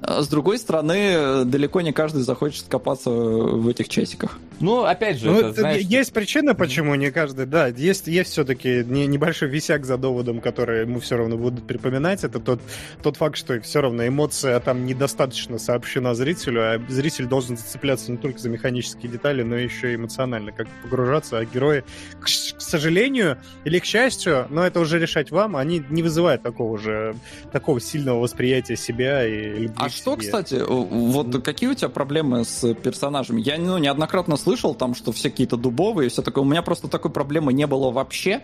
а 0.00 0.22
с 0.22 0.28
другой 0.28 0.58
стороны, 0.58 1.44
далеко 1.44 1.82
не 1.82 1.92
каждый 1.92 2.22
захочет 2.22 2.64
копаться 2.68 3.10
в 3.10 3.68
этих 3.68 3.90
часиках. 3.90 4.38
Ну, 4.62 4.84
опять 4.84 5.18
же, 5.18 5.26
Ну, 5.26 5.38
это, 5.38 5.48
это 5.48 5.60
знаешь, 5.60 5.82
есть 5.82 6.12
причина, 6.12 6.54
почему 6.54 6.94
не 6.94 7.10
каждый, 7.10 7.46
да, 7.46 7.66
есть, 7.66 8.06
есть 8.06 8.30
все-таки 8.30 8.84
небольшой 8.84 9.48
висяк 9.48 9.84
за 9.84 9.98
доводом, 9.98 10.40
который 10.40 10.82
ему 10.82 11.00
все 11.00 11.16
равно 11.16 11.36
будут 11.36 11.66
припоминать. 11.66 12.22
Это 12.24 12.38
тот, 12.38 12.60
тот 13.02 13.16
факт, 13.16 13.36
что 13.36 13.60
все 13.60 13.80
равно 13.80 14.06
эмоция 14.06 14.58
там 14.60 14.86
недостаточно 14.86 15.58
сообщена 15.58 16.14
зрителю, 16.14 16.60
а 16.62 16.80
зритель 16.88 17.26
должен 17.26 17.56
зацепляться 17.56 18.12
не 18.12 18.18
только 18.18 18.38
за 18.38 18.48
механические 18.48 19.10
детали, 19.10 19.42
но 19.42 19.56
еще 19.56 19.92
и 19.92 19.96
эмоционально, 19.96 20.52
как 20.52 20.68
погружаться, 20.82 21.38
а 21.38 21.44
герои, 21.44 21.82
к, 22.20 22.26
к 22.26 22.60
сожалению 22.60 23.38
или 23.64 23.80
к 23.80 23.84
счастью, 23.84 24.46
но 24.48 24.64
это 24.64 24.78
уже 24.78 25.00
решать 25.00 25.32
вам, 25.32 25.56
они 25.56 25.82
не 25.90 26.04
вызывают 26.04 26.42
такого 26.44 26.78
же, 26.78 27.16
такого 27.50 27.80
сильного 27.80 28.20
восприятия 28.20 28.76
себя 28.76 29.26
и 29.26 29.62
любви 29.62 29.74
А 29.76 29.88
к 29.88 29.92
что, 29.92 30.14
себе. 30.14 30.24
кстати, 30.24 30.62
вот 30.64 31.42
какие 31.44 31.68
у 31.68 31.74
тебя 31.74 31.88
проблемы 31.88 32.44
с 32.44 32.72
персонажами? 32.74 33.40
Я 33.40 33.58
ну, 33.58 33.78
неоднократно 33.78 34.36
слышал 34.36 34.51
там, 34.74 34.94
что 34.94 35.12
все 35.12 35.30
какие-то 35.30 35.56
дубовые 35.56 36.06
и 36.06 36.10
все 36.10 36.22
такое. 36.22 36.44
У 36.44 36.46
меня 36.46 36.62
просто 36.62 36.88
такой 36.88 37.10
проблемы 37.10 37.52
не 37.52 37.66
было 37.66 37.90
вообще. 37.90 38.42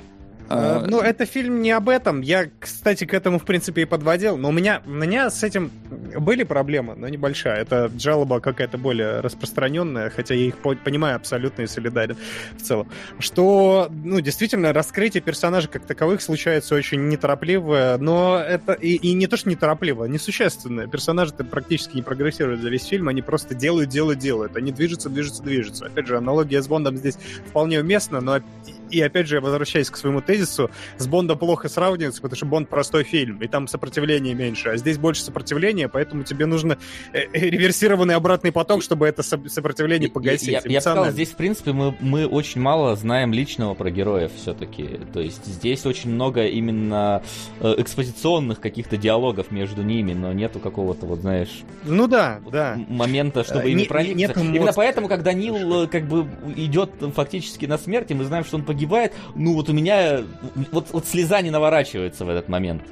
Э, 0.51 0.81
Э, 0.85 0.87
Ну, 0.89 1.01
это 1.01 1.27
фильм 1.27 1.61
не 1.63 1.71
об 1.73 1.89
этом. 1.89 2.21
Я, 2.23 2.47
кстати, 2.61 3.05
к 3.05 3.13
этому, 3.15 3.39
в 3.39 3.45
принципе, 3.45 3.83
и 3.83 3.85
подводил. 3.85 4.37
Но 4.37 4.49
у 4.49 4.53
меня, 4.53 4.83
у 4.87 4.91
меня 4.91 5.31
с 5.31 5.43
этим 5.43 5.71
были 6.19 6.43
проблемы, 6.45 6.95
но 6.97 7.09
небольшая. 7.09 7.61
Это 7.63 7.91
жалоба 7.99 8.41
какая-то 8.41 8.79
более 8.79 9.21
распространенная, 9.21 10.11
хотя 10.11 10.35
я 10.35 10.47
их 10.47 10.57
по- 10.59 10.75
понимаю 10.75 11.17
абсолютно 11.17 11.63
и 11.63 11.67
солидарен 11.67 12.17
в 12.57 12.63
целом. 12.63 12.89
Что, 13.19 13.91
ну, 14.05 14.21
действительно, 14.21 14.73
раскрытие 14.73 15.21
персонажей 15.23 15.69
как 15.71 15.85
таковых 15.85 16.23
случается 16.23 16.75
очень 16.75 17.09
неторопливо, 17.09 17.97
но 18.01 18.39
это 18.39 18.73
и, 18.73 18.95
и 18.95 19.13
не 19.15 19.27
то, 19.27 19.37
что 19.37 19.51
неторопливо, 19.51 20.05
а 20.07 20.09
несущественно. 20.09 20.87
Персонажи-то 20.87 21.45
практически 21.45 21.97
не 21.97 22.03
прогрессируют 22.03 22.61
за 22.63 22.71
весь 22.71 22.85
фильм, 22.87 23.09
они 23.09 23.23
просто 23.23 23.55
делают, 23.55 23.91
делают, 23.91 24.19
делают. 24.19 24.57
Они 24.57 24.73
движутся, 24.73 25.09
движутся, 25.11 25.43
движутся. 25.43 25.87
Опять 25.87 26.07
же, 26.07 26.17
аналогия 26.17 26.63
с 26.63 26.69
Бондом 26.69 26.97
здесь 26.97 27.19
вполне 27.47 27.81
уместна, 27.81 28.21
но 28.21 28.41
и 28.91 29.01
опять 29.01 29.27
же, 29.29 29.41
возвращаясь 29.41 29.91
к 29.91 29.97
своему 29.97 30.21
тезису, 30.21 30.71
с 30.97 31.07
Бонда 31.07 31.35
плохо 31.37 31.69
сравнивается, 31.69 32.21
потому 32.23 32.37
что 32.37 32.47
Бонд 32.47 32.69
простой 32.69 33.05
фильм, 33.05 33.39
и 33.39 33.47
там 33.47 33.69
сопротивления 33.69 34.35
меньше, 34.35 34.71
а 34.71 34.77
здесь 34.77 34.99
больше 34.99 35.23
сопротивления, 35.23 35.89
поэтому 35.89 36.23
тебе 36.25 36.47
нужно 36.47 36.79
э, 37.13 37.21
э, 37.33 37.39
реверсированный 37.51 38.15
обратный 38.15 38.53
поток, 38.53 38.83
чтобы 38.83 39.07
это 39.07 39.23
со- 39.23 39.41
сопротивление 39.49 40.09
погасить. 40.11 40.49
Я, 40.49 40.63
я 40.65 40.81
сказал, 40.81 41.11
здесь, 41.11 41.31
в 41.31 41.37
принципе, 41.37 41.73
мы, 41.73 41.95
мы 42.01 42.27
очень 42.27 42.61
мало 42.61 42.95
знаем 42.97 43.33
личного 43.33 43.75
про 43.75 43.91
героев 43.91 44.33
все-таки. 44.37 45.01
То 45.13 45.21
есть 45.21 45.45
здесь 45.47 45.87
очень 45.87 46.11
много 46.11 46.47
именно 46.47 47.23
э, 47.61 47.75
экспозиционных 47.79 48.61
каких-то 48.61 48.97
диалогов 48.97 49.51
между 49.51 49.83
ними, 49.83 50.13
но 50.13 50.33
нету 50.33 50.61
какого-то, 50.61 51.07
вот 51.07 51.21
знаешь, 51.21 51.63
Ну 51.85 52.07
да, 52.07 52.41
вот 52.43 52.53
да. 52.53 52.79
момента, 52.89 53.45
чтобы 53.45 53.71
ими 53.71 53.81
не- 53.83 53.87
проникнуться. 53.87 54.41
Именно 54.41 54.73
поэтому, 54.73 55.09
когда 55.09 55.33
Нил 55.33 55.89
как 55.89 56.07
бы 56.07 56.27
идет 56.57 56.91
фактически 57.15 57.67
на 57.67 57.79
смерть, 57.79 58.11
и 58.11 58.15
мы 58.15 58.25
знаем, 58.25 58.45
что 58.45 58.57
он 58.57 58.65
погибает, 58.79 59.13
ну 59.35 59.55
вот 59.55 59.69
у 59.69 59.73
меня 59.73 60.23
вот, 60.71 60.89
вот 60.93 61.07
слеза 61.07 61.41
не 61.41 61.51
наворачивается 61.51 62.25
в 62.25 62.29
этот 62.29 62.49
момент. 62.49 62.83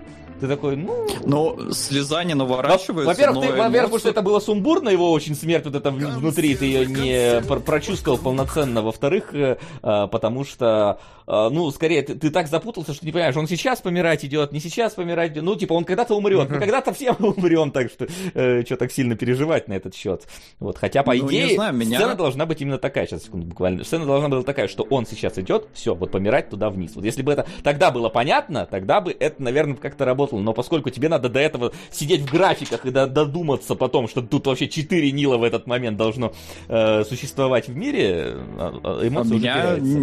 Ты 0.40 0.48
такой, 0.48 0.76
ну... 0.76 1.06
Но 1.24 1.72
слеза 1.72 2.22
не 2.24 2.34
наворачивается. 2.34 3.06
Во-первых, 3.06 3.40
ты, 3.42 3.48
во-первых, 3.52 3.66
потому 3.72 3.88
эмоции- 3.88 3.98
что 4.00 4.08
это 4.10 4.22
было 4.22 4.38
сумбурно, 4.40 4.88
его 4.90 5.10
очень 5.10 5.34
смерть 5.34 5.64
вот 5.64 5.74
это 5.74 5.90
внутри, 5.90 6.54
ты 6.54 6.66
ее 6.66 6.86
не 6.86 7.40
пр- 7.46 7.60
прочувствовал 7.60 8.18
полноценно. 8.18 8.82
Во-вторых, 8.82 9.32
э, 9.34 9.56
а, 9.82 10.06
потому 10.08 10.44
что, 10.44 11.00
а, 11.26 11.48
ну, 11.50 11.70
скорее, 11.70 12.02
ты, 12.02 12.14
ты 12.14 12.30
так 12.30 12.48
запутался, 12.48 12.92
что 12.92 13.04
не 13.06 13.12
понимаешь, 13.12 13.36
он 13.36 13.48
сейчас 13.48 13.80
помирать 13.80 14.24
идет, 14.26 14.52
не 14.52 14.60
сейчас 14.60 14.92
помирать 14.92 15.32
идет. 15.32 15.42
Ну, 15.42 15.56
типа, 15.56 15.72
он 15.72 15.84
когда-то 15.84 16.14
умрет, 16.14 16.50
мы 16.50 16.58
когда-то 16.58 16.92
все 16.92 17.12
умрем, 17.18 17.70
так 17.70 17.90
что 17.90 18.06
э, 18.34 18.62
что 18.64 18.76
так 18.76 18.92
сильно 18.92 19.16
переживать 19.16 19.68
на 19.68 19.72
этот 19.72 19.94
счет. 19.94 20.24
Вот, 20.60 20.76
хотя, 20.76 21.02
по 21.02 21.14
Ну, 21.14 21.26
идее, 21.26 21.54
знаю, 21.54 21.74
меня- 21.74 21.98
сцена 21.98 22.14
должна 22.14 22.44
быть 22.46 22.60
именно 22.60 22.78
такая, 22.78 23.06
сейчас, 23.06 23.24
секунду, 23.24 23.46
буквально. 23.46 23.84
Сцена 23.84 24.04
должна 24.04 24.28
быть 24.28 24.44
такая, 24.44 24.68
что 24.68 24.86
он 24.90 25.06
сейчас 25.06 25.38
идет, 25.38 25.68
все, 25.72 25.94
вот 25.94 26.10
помирать 26.10 26.50
туда 26.50 26.68
вниз. 26.68 26.92
Вот 26.94 27.04
если 27.04 27.22
бы 27.22 27.32
это 27.32 27.46
тогда 27.64 27.90
было 27.90 28.10
понятно, 28.10 28.66
тогда 28.66 29.00
бы 29.00 29.16
это, 29.18 29.42
наверное, 29.42 29.76
как-то 29.76 30.04
работало. 30.04 30.25
Но 30.32 30.52
поскольку 30.52 30.90
тебе 30.90 31.08
надо 31.08 31.28
до 31.28 31.38
этого 31.40 31.72
сидеть 31.90 32.20
в 32.22 32.30
графиках 32.30 32.84
и 32.86 32.90
до- 32.90 33.06
додуматься 33.06 33.74
потом, 33.74 34.08
что 34.08 34.22
тут 34.22 34.46
вообще 34.46 34.68
4 34.68 35.12
Нила 35.12 35.36
в 35.36 35.42
этот 35.44 35.66
момент 35.66 35.96
должно 35.96 36.32
э, 36.68 37.04
существовать 37.04 37.68
в 37.68 37.76
мире, 37.76 38.34
а- 38.58 38.80
а 38.82 39.06
эмоции 39.08 39.34
уже 39.34 39.38
Меня 39.44 39.54
теряются. 39.62 39.98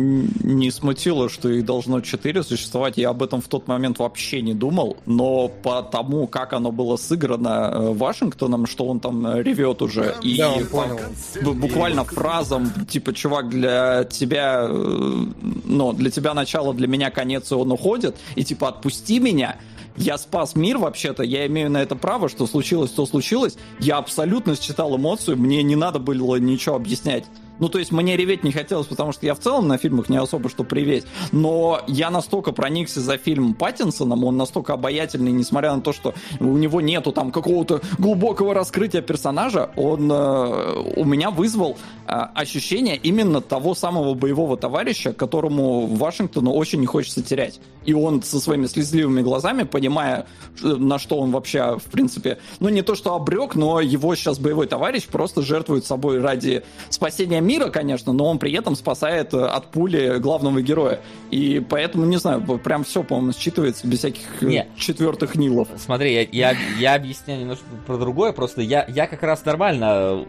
не 0.46 0.72
смутило, 0.72 1.30
что 1.30 1.50
их 1.50 1.66
должно 1.66 2.02
4 2.02 2.44
существовать. 2.44 2.98
Я 2.98 3.10
об 3.10 3.22
этом 3.24 3.42
в 3.42 3.48
тот 3.48 3.68
момент 3.68 4.00
вообще 4.00 4.42
не 4.42 4.54
думал. 4.54 4.98
Но 5.06 5.48
по 5.48 5.82
тому, 5.82 6.28
как 6.28 6.54
оно 6.54 6.72
было 6.72 6.98
сыграно 6.98 7.72
э, 7.74 7.94
Вашингтоном, 7.94 8.66
что 8.68 8.86
он 8.86 9.00
там 9.00 9.26
э, 9.28 9.44
ревет 9.44 9.82
уже. 9.82 10.16
И 10.22 10.38
Да, 10.38 10.52
он 10.52 10.66
по- 10.66 10.78
понял. 10.84 11.00
б- 11.44 11.52
буквально 11.54 12.04
фразам, 12.06 12.72
типа, 12.88 13.14
чувак, 13.14 13.50
для 13.50 14.04
тебя, 14.06 14.68
э, 14.70 15.26
ну, 15.66 15.94
для 15.94 16.10
тебя 16.12 16.34
начало, 16.34 16.74
для 16.74 16.88
меня 16.88 17.10
конец, 17.12 17.52
и 17.52 17.56
он 17.56 17.72
уходит. 17.72 18.16
И 18.36 18.44
типа, 18.44 18.70
отпусти 18.70 19.20
меня. 19.20 19.58
Я 19.96 20.18
спас 20.18 20.56
мир 20.56 20.78
вообще-то, 20.78 21.24
я 21.24 21.46
имею 21.48 21.70
на 21.70 21.82
это 21.82 21.96
право, 21.96 22.30
что 22.30 22.48
случилось, 22.48 22.92
то 22.92 23.06
случилось. 23.06 23.58
Я 23.80 23.98
абсолютно 23.98 24.56
считал 24.56 24.96
эмоцию, 24.96 25.38
мне 25.38 25.62
не 25.64 25.76
надо 25.76 26.00
было 26.00 26.38
ничего 26.38 26.76
объяснять. 26.76 27.26
Ну, 27.60 27.70
то 27.70 27.80
есть 27.80 27.92
мне 27.92 28.18
реветь 28.18 28.44
не 28.44 28.52
хотелось, 28.52 28.88
потому 28.88 29.12
что 29.12 29.26
я 29.26 29.36
в 29.36 29.40
целом 29.40 29.68
на 29.68 29.78
фильмах 29.78 30.10
не 30.10 30.18
особо 30.18 30.50
что 30.50 30.64
приветь. 30.64 31.06
Но 31.32 31.82
я 31.88 32.10
настолько 32.10 32.52
проникся 32.52 33.00
за 33.00 33.18
фильм 33.18 33.54
Паттинсоном, 33.54 34.24
он 34.24 34.38
настолько 34.38 34.74
обаятельный, 34.74 35.32
несмотря 35.32 35.76
на 35.76 35.82
то, 35.82 35.94
что 35.94 36.14
у 36.40 36.58
него 36.58 36.82
нету 36.82 37.12
там 37.12 37.32
какого-то 37.32 37.82
глубокого 37.98 38.54
раскрытия 38.54 39.02
персонажа, 39.02 39.70
он 39.76 40.12
э, 40.12 40.94
у 40.96 41.06
меня 41.06 41.30
вызвал 41.30 41.78
э, 42.08 42.12
ощущение 42.12 42.98
именно 42.98 43.42
того 43.42 43.76
самого 43.76 44.14
боевого 44.14 44.58
товарища, 44.58 45.14
которому 45.14 45.86
Вашингтону 45.88 46.52
очень 46.52 46.80
не 46.80 46.88
хочется 46.88 47.22
терять. 47.22 47.60
И 47.86 47.94
он 47.94 48.24
со 48.24 48.40
своими 48.40 48.66
слезливыми 48.66 49.22
глазами, 49.22 49.64
понимая, 49.64 50.26
э, 50.64 50.68
на 50.68 50.98
что 50.98 51.20
он 51.20 51.32
вообще, 51.32 51.78
в 51.78 51.92
принципе, 51.92 52.40
ну 52.60 52.70
не 52.70 52.82
то 52.82 52.96
что 52.96 53.14
обрек, 53.14 53.56
но 53.56 53.80
его 53.80 54.16
сейчас 54.16 54.40
боевой 54.40 54.68
товарищ 54.68 55.06
просто 55.06 55.42
жертвует 55.42 55.86
собой 55.86 56.20
ради 56.20 56.64
спасения 56.90 57.42
мира, 57.44 57.70
конечно, 57.70 58.14
но 58.14 58.26
он 58.26 58.40
при 58.40 58.52
этом 58.54 58.76
спасает 58.76 59.34
э, 59.34 59.46
от 59.46 59.72
пули 59.72 60.18
главного 60.20 60.62
героя. 60.62 61.00
И 61.32 61.64
поэтому, 61.68 62.06
не 62.06 62.18
знаю, 62.18 62.42
прям 62.42 62.84
все, 62.84 63.04
по-моему, 63.04 63.32
считывается 63.32 63.88
без 63.88 64.00
всяких 64.00 64.24
э, 64.42 64.46
Не. 64.46 64.68
четвертых 64.78 65.36
нилов. 65.36 65.68
Смотри, 65.78 66.14
я, 66.14 66.22
я, 66.32 66.58
я 66.80 66.96
объясняю 66.96 67.42
немножко 67.42 67.66
про 67.86 67.98
другое, 67.98 68.32
просто 68.32 68.62
я, 68.62 68.86
я 68.88 69.08
как 69.08 69.24
раз 69.24 69.46
нормально 69.46 70.26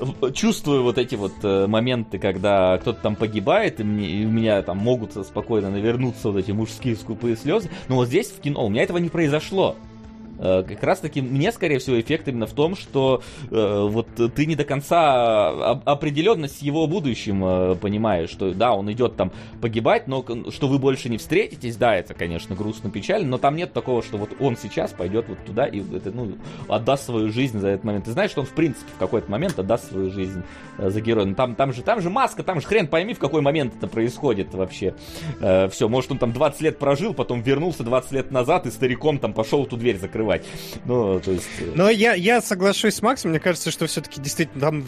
э, 0.00 0.32
чувствую 0.32 0.82
вот 0.82 0.98
эти 0.98 1.14
вот 1.14 1.32
моменты, 1.42 2.18
когда 2.18 2.78
кто-то 2.78 3.00
там 3.00 3.16
погибает, 3.16 3.80
и, 3.80 3.84
мне, 3.84 4.08
и 4.08 4.26
у 4.26 4.30
меня 4.30 4.62
там 4.62 4.78
могут 4.78 5.12
спокойно 5.26 5.70
навернуться 5.70 6.30
вот 6.30 6.38
эти 6.38 6.52
мужские 6.52 6.96
скупые 6.96 7.36
слезы, 7.36 7.70
но 7.88 7.96
вот 7.96 8.08
здесь 8.08 8.28
в 8.28 8.40
кино 8.40 8.64
у 8.64 8.68
меня 8.68 8.82
этого 8.82 8.98
не 8.98 9.08
произошло. 9.08 9.76
Э, 10.38 10.62
как 10.66 10.82
раз 10.82 11.00
таки 11.00 11.20
мне, 11.20 11.52
скорее 11.52 11.78
всего, 11.78 12.00
эффект 12.00 12.28
именно 12.28 12.46
в 12.46 12.52
том, 12.52 12.76
что 12.76 13.22
э, 13.50 13.86
вот 13.88 14.08
ты 14.34 14.46
не 14.46 14.56
до 14.56 14.64
конца 14.64 15.70
определенность 15.84 16.62
его 16.62 16.86
будущим 16.86 17.44
э, 17.44 17.74
понимаешь, 17.76 18.30
что 18.30 18.52
да, 18.52 18.72
он 18.72 18.90
идет 18.92 19.16
там 19.16 19.32
погибать, 19.60 20.06
но 20.06 20.24
что 20.50 20.68
вы 20.68 20.78
больше 20.78 21.08
не 21.08 21.18
встретитесь, 21.18 21.76
да, 21.76 21.94
это, 21.94 22.14
конечно, 22.14 22.54
грустно, 22.54 22.90
печально, 22.90 23.28
но 23.28 23.38
там 23.38 23.56
нет 23.56 23.72
такого, 23.72 24.02
что 24.02 24.16
вот 24.18 24.30
он 24.40 24.56
сейчас 24.56 24.92
пойдет 24.92 25.28
вот 25.28 25.38
туда 25.44 25.66
и 25.66 25.80
это, 25.94 26.10
ну, 26.10 26.32
отдаст 26.68 27.06
свою 27.06 27.30
жизнь 27.30 27.58
за 27.58 27.68
этот 27.68 27.84
момент. 27.84 28.04
Ты 28.04 28.12
знаешь, 28.12 28.30
что 28.30 28.40
он, 28.40 28.46
в 28.46 28.52
принципе, 28.52 28.90
в 28.94 28.98
какой-то 28.98 29.30
момент 29.30 29.58
отдаст 29.58 29.88
свою 29.90 30.10
жизнь 30.10 30.42
э, 30.78 30.90
за 30.90 31.00
героя. 31.00 31.26
Но 31.26 31.34
там, 31.34 31.54
там, 31.54 31.72
же, 31.72 31.82
там 31.82 32.00
же 32.00 32.10
маска, 32.10 32.42
там 32.42 32.60
же 32.60 32.66
хрен 32.66 32.86
пойми, 32.86 33.14
в 33.14 33.18
какой 33.18 33.42
момент 33.42 33.74
это 33.76 33.86
происходит 33.86 34.54
вообще. 34.54 34.94
Э, 35.40 35.68
все, 35.68 35.88
может, 35.88 36.10
он 36.12 36.18
там 36.18 36.32
20 36.32 36.60
лет 36.60 36.78
прожил, 36.78 37.14
потом 37.14 37.42
вернулся 37.42 37.82
20 37.82 38.12
лет 38.12 38.30
назад 38.30 38.66
и 38.66 38.70
стариком 38.70 39.18
там 39.18 39.32
пошел 39.32 39.64
эту 39.64 39.76
дверь 39.76 39.98
закрывать. 39.98 40.23
Ну, 40.84 41.20
то 41.20 41.30
есть... 41.30 41.48
Э, 41.60 41.72
но 41.74 41.90
я, 41.90 42.14
я 42.14 42.40
соглашусь 42.40 42.94
с 42.94 43.02
Максом, 43.02 43.30
мне 43.30 43.40
кажется, 43.40 43.70
что 43.70 43.86
все-таки 43.86 44.20
действительно 44.20 44.60
там, 44.60 44.84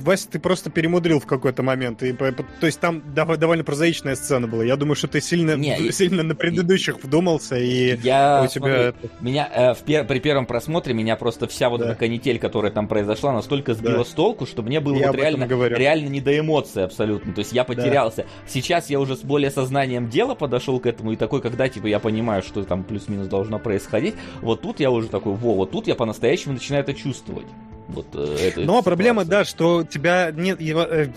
Вася, 0.00 0.28
ты 0.30 0.38
просто 0.38 0.70
перемудрил 0.70 1.20
в 1.20 1.26
какой-то 1.26 1.62
момент. 1.62 2.02
И, 2.02 2.12
то 2.12 2.44
есть 2.62 2.80
там 2.80 3.02
довольно 3.14 3.64
прозаичная 3.64 4.16
сцена 4.16 4.46
была. 4.46 4.64
Я 4.64 4.76
думаю, 4.76 4.96
что 4.96 5.08
ты 5.08 5.20
сильно, 5.20 5.56
Не, 5.56 5.92
сильно 5.92 6.22
на 6.22 6.34
предыдущих 6.34 7.02
вдумался, 7.02 7.56
и 7.56 7.96
я, 8.02 8.42
у 8.44 8.48
тебя... 8.48 8.92
Смотри, 8.92 9.10
меня 9.20 9.48
э, 9.52 9.74
в 9.74 9.78
пер... 9.78 10.06
при 10.06 10.18
первом 10.18 10.46
просмотре 10.46 10.94
меня 10.94 11.16
просто 11.16 11.46
вся 11.46 11.68
вот 11.68 11.80
да. 11.80 11.90
эта 11.90 11.94
канитель, 11.96 12.38
которая 12.38 12.72
там 12.72 12.88
произошла, 12.88 13.32
настолько 13.32 13.74
сбила 13.74 13.98
да. 13.98 14.04
с 14.04 14.08
толку, 14.08 14.46
что 14.46 14.62
мне 14.62 14.80
было 14.80 14.96
я 14.96 15.08
вот 15.08 15.16
реально, 15.16 15.44
реально 15.44 16.08
не 16.08 16.20
до 16.20 16.38
эмоций 16.38 16.84
абсолютно. 16.84 17.32
То 17.32 17.40
есть 17.40 17.52
я 17.52 17.64
потерялся. 17.64 18.22
Да. 18.22 18.28
Сейчас 18.46 18.90
я 18.90 19.00
уже 19.00 19.16
с 19.16 19.20
более 19.20 19.50
сознанием 19.50 20.08
дела 20.08 20.34
подошел 20.34 20.78
к 20.80 20.86
этому, 20.86 21.12
и 21.12 21.16
такой, 21.16 21.40
когда 21.40 21.68
типа 21.68 21.86
я 21.86 21.98
понимаю, 21.98 22.42
что 22.42 22.62
там 22.64 22.84
плюс-минус 22.84 23.28
должно 23.28 23.58
происходить, 23.58 24.14
вот 24.40 24.61
тут 24.62 24.80
я 24.80 24.90
уже 24.90 25.08
такой, 25.08 25.34
во, 25.34 25.54
вот 25.54 25.70
тут 25.70 25.86
я 25.86 25.94
по-настоящему 25.94 26.54
начинаю 26.54 26.82
это 26.84 26.94
чувствовать. 26.94 27.46
Вот, 27.88 28.06
э, 28.14 28.36
это 28.40 28.60
Но 28.62 28.82
проблема, 28.82 29.24
да, 29.24 29.44
что 29.44 29.84
тебя 29.84 30.30
нет, 30.32 30.60
его, 30.60 30.82
э, 30.82 31.08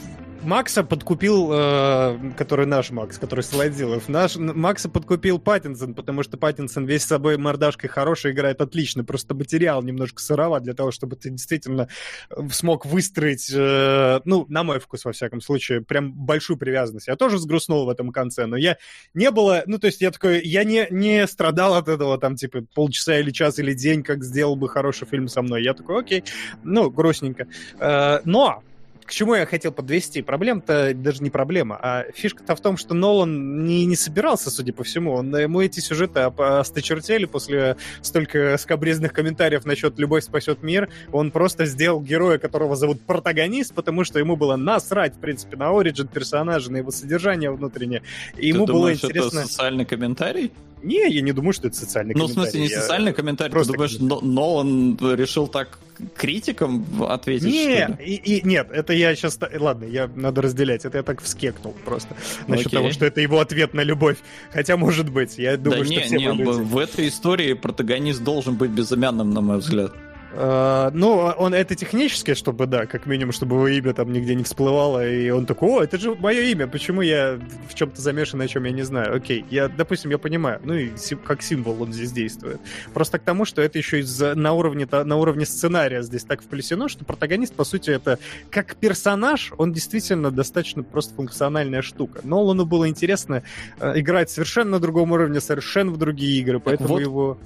Макса 0.45 0.84
подкупил, 0.84 1.49
э, 1.51 2.31
который 2.38 2.67
наш 2.67 2.91
Макс, 2.91 3.17
который 3.17 3.41
Солодилов, 3.41 4.07
наш 4.07 4.35
Макса 4.35 4.89
подкупил 4.89 5.39
Паттинсон, 5.39 5.95
потому 5.95 6.22
что 6.22 6.38
Паттинсон 6.38 6.85
весь 6.85 7.03
с 7.03 7.07
собой 7.07 7.38
мордашкой 7.38 7.89
хороший, 7.89 8.31
играет 8.31 8.61
отлично, 8.61 9.03
просто 9.03 9.34
материал 9.34 9.81
немножко 9.81 10.22
сыроват 10.22 10.61
для 10.61 10.76
того, 10.76 10.91
чтобы 10.91 11.15
ты 11.15 11.31
действительно 11.31 11.89
э, 12.30 12.35
смог 12.51 12.85
выстроить, 12.85 13.51
э, 13.51 14.19
ну, 14.26 14.45
на 14.47 14.63
мой 14.63 14.80
вкус, 14.80 15.03
во 15.03 15.13
всяком 15.13 15.41
случае, 15.41 15.81
прям 15.81 16.13
большую 16.13 16.57
привязанность. 16.57 17.07
Я 17.07 17.15
тоже 17.15 17.39
сгрустнул 17.39 17.85
в 17.85 17.89
этом 17.89 18.11
конце, 18.11 18.45
но 18.45 18.55
я 18.55 18.77
не 19.15 19.31
было, 19.31 19.63
ну, 19.65 19.80
то 19.80 19.88
есть 19.88 20.01
я 20.01 20.11
такой, 20.11 20.41
я 20.43 20.63
не, 20.63 20.88
не 20.91 21.26
страдал 21.26 21.73
от 21.73 21.88
этого, 21.88 22.19
там, 22.19 22.35
типа, 22.35 22.63
полчаса 22.76 23.17
или 23.17 23.31
час 23.31 23.57
или 23.57 23.73
день, 23.73 24.03
как 24.03 24.23
сделал 24.23 24.55
бы 24.55 24.69
хороший 24.69 25.07
фильм 25.07 25.27
со 25.27 25.41
мной. 25.41 25.63
Я 25.63 25.73
такой, 25.73 25.99
окей, 25.99 26.23
ну, 26.63 26.91
грустненько. 26.91 27.47
Э, 27.80 28.19
но 28.26 28.61
к 29.06 29.11
чему 29.11 29.36
я 29.36 29.45
хотел 29.45 29.72
подвести? 29.72 30.22
Проблема-то 30.22 30.94
даже 30.95 31.22
не 31.22 31.30
проблема, 31.30 31.77
а 31.82 32.06
фишка-то 32.14 32.56
в 32.56 32.61
том, 32.61 32.76
что 32.77 32.94
Нолан 32.95 33.64
не, 33.64 33.86
не 33.86 33.95
собирался, 33.95 34.49
судя 34.49 34.73
по 34.73 34.84
всему. 34.84 35.14
Он, 35.14 35.36
ему 35.36 35.61
эти 35.61 35.80
сюжеты 35.80 36.22
осточертели 36.22 37.26
после 37.26 37.77
столько 38.02 38.57
скобрезных 38.57 39.14
комментариев 39.14 39.65
насчет 39.65 39.99
«Любовь 39.99 40.23
спасет 40.23 40.64
мир». 40.64 40.90
Он 41.11 41.32
просто 41.32 41.65
сделал 41.65 42.02
героя, 42.02 42.40
которого 42.40 42.76
зовут 42.76 43.02
протагонист, 43.02 43.73
потому 43.73 44.03
что 44.03 44.18
ему 44.18 44.36
было 44.36 44.56
насрать, 44.56 45.15
в 45.15 45.19
принципе, 45.19 45.56
на 45.56 45.69
оригин 45.69 46.07
персонажа, 46.07 46.72
на 46.72 46.77
его 46.77 46.91
содержание 46.91 47.52
внутреннее. 47.52 48.02
И 48.38 48.48
ему 48.48 48.65
думаешь, 48.65 49.02
было 49.02 49.10
интересно... 49.10 49.40
это 49.40 49.48
социальный 49.48 49.86
комментарий? 49.86 50.52
Не, 50.86 51.10
я 51.10 51.22
не 51.22 51.32
думаю, 51.32 51.53
что 51.53 51.68
это 51.68 51.76
социальный 51.76 52.14
ну, 52.14 52.28
комментарий. 52.28 52.36
Ну, 52.36 52.41
в 52.41 52.45
смысле, 52.45 52.62
не 52.62 52.68
я... 52.68 52.82
социальный 52.82 53.14
комментарий. 53.14 53.52
Просто 53.52 53.74
Ты 53.74 53.78
думаешь, 53.78 53.98
но, 53.99 54.22
но 54.22 54.56
он 54.56 54.98
решил 55.02 55.48
так 55.48 55.80
критикам 56.16 56.86
ответить? 57.03 57.48
Не, 57.48 57.98
и, 58.06 58.16
и, 58.16 58.48
нет, 58.48 58.70
это 58.72 58.94
я 58.94 59.16
сейчас... 59.16 59.40
Ладно, 59.57 59.86
я 59.86 60.10
надо 60.16 60.41
разделять. 60.41 60.86
Это 60.86 60.98
я 60.98 61.03
так 61.03 61.22
вскекнул 61.22 61.76
просто. 61.86 62.16
Насчет 62.48 62.68
Окей. 62.68 62.78
того, 62.78 62.91
что 62.91 63.06
это 63.06 63.22
его 63.22 63.40
ответ 63.40 63.74
на 63.74 63.82
любовь. 63.82 64.18
Хотя, 64.52 64.78
может 64.78 65.10
быть, 65.10 65.38
я 65.38 65.57
думаю, 65.57 65.82
да 65.82 65.86
что 65.86 65.94
не, 65.95 66.02
все 66.02 66.18
не, 66.18 66.26
люди... 66.26 66.44
в 66.44 66.78
этой 66.78 67.07
истории 67.07 67.53
протагонист 67.53 68.24
должен 68.24 68.56
быть 68.56 68.72
безымянным, 68.72 69.32
на 69.32 69.41
мой 69.41 69.57
взгляд. 69.57 69.91
Uh, 70.36 70.91
ну, 70.94 71.16
он 71.38 71.53
это 71.53 71.76
технически, 71.76 72.34
чтобы, 72.34 72.66
да, 72.66 72.86
как 72.86 73.06
минимум, 73.06 73.32
чтобы 73.32 73.56
его 73.56 73.68
имя 73.70 73.94
там 73.94 74.12
нигде 74.12 74.36
не 74.36 74.44
всплывало, 74.44 75.07
и 75.07 75.30
он 75.30 75.45
такой, 75.45 75.70
о, 75.70 75.84
это 75.84 75.98
же 75.98 76.14
мое 76.16 76.41
имя, 76.41 76.68
почему 76.68 77.02
я 77.02 77.40
в 77.70 77.74
чем-то 77.74 78.02
замешан, 78.02 78.41
о 78.41 78.48
чем 78.48 78.66
я 78.66 78.72
не 78.72 78.84
знаю. 78.84 79.16
Окей, 79.16 79.45
я, 79.49 79.70
допустим, 79.70 80.12
я 80.12 80.18
понимаю, 80.18 80.60
ну 80.64 80.74
и 80.74 80.91
как 81.24 81.41
символ 81.41 81.82
он 81.82 81.94
здесь 81.94 82.12
действует. 82.12 82.60
Просто 82.94 83.18
к 83.18 83.22
тому, 83.22 83.45
что 83.45 83.62
это 83.62 83.78
еще 83.78 84.02
из 84.02 84.20
на 84.20 84.52
уровне, 84.53 84.88
на 84.91 85.16
уровне 85.16 85.45
сценария 85.45 86.02
здесь 86.03 86.24
так 86.24 86.41
вплесено, 86.41 86.90
что 86.90 87.06
протагонист, 87.06 87.53
по 87.53 87.64
сути, 87.64 87.91
это 87.91 88.20
как 88.49 88.76
персонаж, 88.76 89.53
он 89.57 89.72
действительно 89.72 90.32
достаточно 90.32 90.84
просто 90.84 91.16
функциональная 91.16 91.82
штука. 91.82 92.20
Но 92.24 92.36
Нолану 92.36 92.66
было 92.66 92.90
интересно 92.90 93.44
э, 93.80 93.99
играть 93.99 94.30
совершенно 94.30 94.72
на 94.72 94.80
другом 94.80 95.14
уровне, 95.14 95.40
совершенно 95.40 95.91
в 95.91 95.98
другие 95.98 96.41
игры, 96.41 96.60
поэтому 96.60 96.90
вот. 96.90 97.02
его 97.02 97.38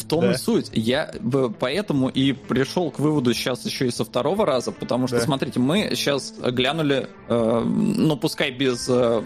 в 0.00 0.04
том 0.04 0.22
да. 0.22 0.32
и 0.32 0.36
суть. 0.36 0.70
Я 0.72 1.10
поэтому 1.58 2.08
и 2.08 2.32
пришел 2.32 2.90
к 2.90 2.98
выводу 2.98 3.34
сейчас 3.34 3.64
еще 3.64 3.86
и 3.86 3.90
со 3.90 4.04
второго 4.04 4.46
раза, 4.46 4.72
потому 4.72 5.06
что, 5.06 5.16
да. 5.16 5.22
смотрите, 5.22 5.60
мы 5.60 5.90
сейчас 5.94 6.34
глянули, 6.38 7.08
э, 7.28 7.60
ну, 7.64 8.16
пускай 8.16 8.50
без 8.50 8.86
э, 8.88 9.22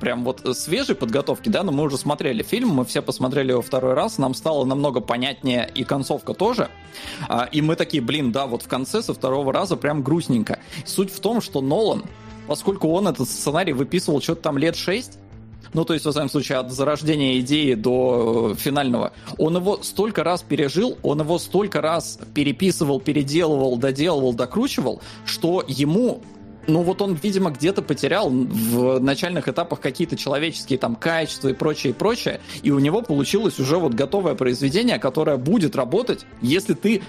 прям 0.00 0.24
вот 0.24 0.56
свежей 0.56 0.94
подготовки, 0.94 1.48
да, 1.48 1.62
но 1.62 1.72
мы 1.72 1.84
уже 1.84 1.96
смотрели 1.96 2.42
фильм, 2.42 2.70
мы 2.70 2.84
все 2.84 3.02
посмотрели 3.02 3.50
его 3.50 3.62
второй 3.62 3.94
раз, 3.94 4.18
нам 4.18 4.34
стало 4.34 4.64
намного 4.64 5.00
понятнее 5.00 5.70
и 5.74 5.84
концовка 5.84 6.34
тоже. 6.34 6.68
Э, 7.28 7.46
и 7.50 7.62
мы 7.62 7.76
такие, 7.76 8.02
блин, 8.02 8.32
да, 8.32 8.46
вот 8.46 8.62
в 8.62 8.68
конце 8.68 9.02
со 9.02 9.14
второго 9.14 9.52
раза 9.52 9.76
прям 9.76 10.02
грустненько. 10.02 10.58
Суть 10.84 11.12
в 11.12 11.20
том, 11.20 11.40
что 11.40 11.60
Нолан, 11.60 12.04
поскольку 12.46 12.88
он 12.88 13.08
этот 13.08 13.28
сценарий 13.28 13.72
выписывал 13.72 14.20
что-то 14.20 14.42
там 14.42 14.58
лет 14.58 14.76
шесть, 14.76 15.18
ну, 15.74 15.84
то 15.84 15.94
есть, 15.94 16.04
в 16.04 16.12
самом 16.12 16.28
случае, 16.28 16.58
от 16.58 16.70
зарождения 16.70 17.40
идеи 17.40 17.74
до 17.74 18.52
э, 18.52 18.54
финального, 18.56 19.12
он 19.38 19.56
его 19.56 19.82
столько 19.82 20.22
раз 20.22 20.42
пережил, 20.42 20.98
он 21.02 21.20
его 21.20 21.38
столько 21.38 21.80
раз 21.80 22.18
переписывал, 22.34 23.00
переделывал, 23.00 23.76
доделывал, 23.76 24.34
докручивал, 24.34 25.00
что 25.24 25.64
ему 25.66 26.22
ну 26.66 26.82
вот 26.82 27.02
он, 27.02 27.14
видимо, 27.14 27.50
где-то 27.50 27.82
потерял 27.82 28.30
в 28.30 29.00
начальных 29.00 29.48
этапах 29.48 29.80
какие-то 29.80 30.16
человеческие 30.16 30.78
там 30.78 30.94
качества 30.94 31.48
и 31.48 31.52
прочее, 31.54 31.92
и 31.92 31.94
прочее, 31.94 32.40
и 32.62 32.70
у 32.70 32.78
него 32.78 33.02
получилось 33.02 33.58
уже 33.58 33.78
вот 33.78 33.94
готовое 33.94 34.34
произведение, 34.34 34.98
которое 34.98 35.36
будет 35.36 35.74
работать, 35.74 36.24
если 36.40 36.74
ты 36.74 37.02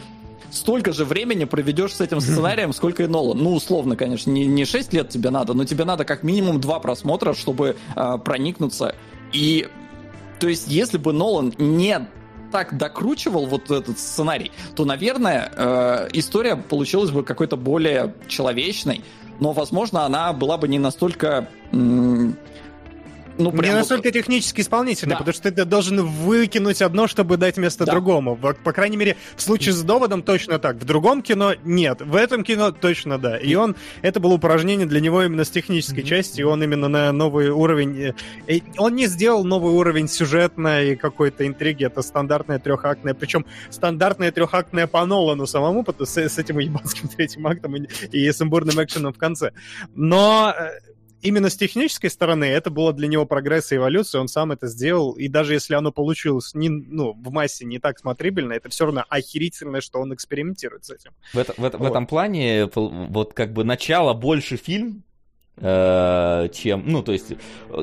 столько 0.52 0.94
же 0.94 1.06
времени 1.06 1.46
проведешь 1.46 1.96
с 1.96 2.02
этим 2.02 2.22
сценарием, 2.22 2.74
сколько 2.74 3.04
и 3.04 3.08
Нолан. 3.08 3.38
Ну, 3.38 3.54
условно, 3.54 3.96
конечно, 3.96 4.32
не, 4.32 4.46
не 4.46 4.66
6 4.66 4.94
лет 4.94 5.10
тебе 5.10 5.30
надо, 5.30 5.54
но 5.54 5.66
тебе 5.66 5.86
надо 5.86 6.06
как 6.06 6.24
минимум 6.24 6.60
два 6.60 6.80
просмотра, 6.80 7.34
чтобы 7.34 7.76
э, 7.96 8.18
проникнуться. 8.24 8.96
И, 9.32 9.68
то 10.40 10.48
есть, 10.48 10.68
если 10.68 10.98
бы 10.98 11.14
Нолан 11.14 11.54
не 11.58 12.08
так 12.52 12.78
докручивал 12.78 13.48
вот 13.48 13.72
этот 13.72 13.98
сценарий, 13.98 14.52
то, 14.76 14.86
наверное, 14.86 15.52
э, 15.56 16.10
история 16.14 16.56
получилась 16.56 17.10
бы 17.10 17.24
какой-то 17.24 17.58
более 17.58 18.14
человечной, 18.28 19.04
но, 19.40 19.52
возможно, 19.52 20.06
она 20.06 20.32
была 20.34 20.58
бы 20.58 20.68
не 20.68 20.80
настолько 20.80 21.50
ну, 23.38 23.52
прям... 23.52 23.64
Не 23.64 23.72
настолько 23.80 24.12
технически 24.12 24.62
исполнительный, 24.62 25.12
да. 25.12 25.18
потому 25.18 25.34
что 25.34 25.52
ты 25.52 25.66
должен 25.66 26.06
выкинуть 26.06 26.82
одно, 26.82 27.08
чтобы 27.08 27.38
дать 27.38 27.58
место 27.58 27.86
да. 27.86 27.92
другому. 27.92 28.36
По 28.36 28.72
крайней 28.72 28.98
мере, 28.98 29.18
в 29.36 29.42
случае 29.42 29.74
с 29.74 29.82
доводом 29.82 30.24
точно 30.24 30.60
так. 30.60 30.78
В 30.78 30.86
другом 30.86 31.22
кино 31.22 31.54
нет. 31.64 32.02
В 32.02 32.16
этом 32.16 32.44
кино 32.44 32.72
точно 32.72 33.18
да. 33.18 33.38
И 33.38 33.56
он, 33.56 33.76
это 34.02 34.20
было 34.20 34.34
упражнение 34.34 34.86
для 34.88 35.00
него 35.00 35.24
именно 35.24 35.44
с 35.44 35.50
технической 35.50 36.04
mm-hmm. 36.04 36.08
части, 36.08 36.42
и 36.42 36.44
он 36.44 36.64
именно 36.64 36.88
на 36.88 37.12
новый 37.12 37.50
уровень... 37.50 38.14
Э, 38.48 38.60
он 38.78 38.96
не 38.96 39.08
сделал 39.08 39.44
новый 39.44 39.74
уровень 39.74 40.08
сюжетной 40.08 40.96
какой-то 40.96 41.48
интриги, 41.48 41.86
это 41.86 42.02
стандартная 42.02 42.60
трехактная, 42.60 43.14
причем 43.14 43.46
стандартная 43.70 44.32
трехактная 44.32 44.88
по 44.88 45.06
Нолану 45.06 45.48
самому, 45.48 45.86
с, 46.00 46.18
с 46.18 46.38
этим 46.38 46.60
ебанским 46.60 47.08
третьим 47.16 47.48
актом 47.48 47.76
и, 47.76 47.88
и 48.12 48.32
сумбурным 48.32 48.84
экшеном 48.84 49.14
в 49.14 49.18
конце. 49.18 49.52
Но 49.96 50.54
э, 50.58 50.93
именно 51.24 51.50
с 51.50 51.56
технической 51.56 52.10
стороны 52.10 52.46
это 52.46 52.70
было 52.70 52.94
для 52.94 53.08
него 53.08 53.26
прогресс 53.26 53.72
и 53.72 53.78
эволюция, 53.78 54.22
он 54.22 54.28
сам 54.28 54.52
это 54.52 54.68
сделал, 54.68 55.14
и 55.14 55.28
даже 55.28 55.54
если 55.54 55.74
оно 55.74 55.92
получилось 55.92 56.54
не, 56.54 56.70
ну, 56.70 57.14
в 57.14 57.32
массе 57.32 57.66
не 57.66 57.80
так 57.80 57.98
смотрибельно, 57.98 58.54
это 58.54 58.70
все 58.70 58.86
равно 58.86 59.06
охерительно, 59.10 59.82
что 59.82 60.00
он 60.00 60.14
экспериментирует 60.14 60.86
с 60.86 60.92
этим. 60.92 61.12
В, 61.34 61.38
это, 61.40 61.54
в, 61.54 61.58
вот. 61.58 61.76
в 61.76 61.84
этом 61.84 62.06
плане 62.06 62.70
вот 62.76 63.34
как 63.34 63.54
бы 63.54 63.64
начало 63.64 64.14
больше 64.14 64.58
фильм, 64.58 65.04
э, 65.58 66.50
чем, 66.54 66.84
ну, 66.86 67.02
то 67.02 67.14
есть, 67.14 67.34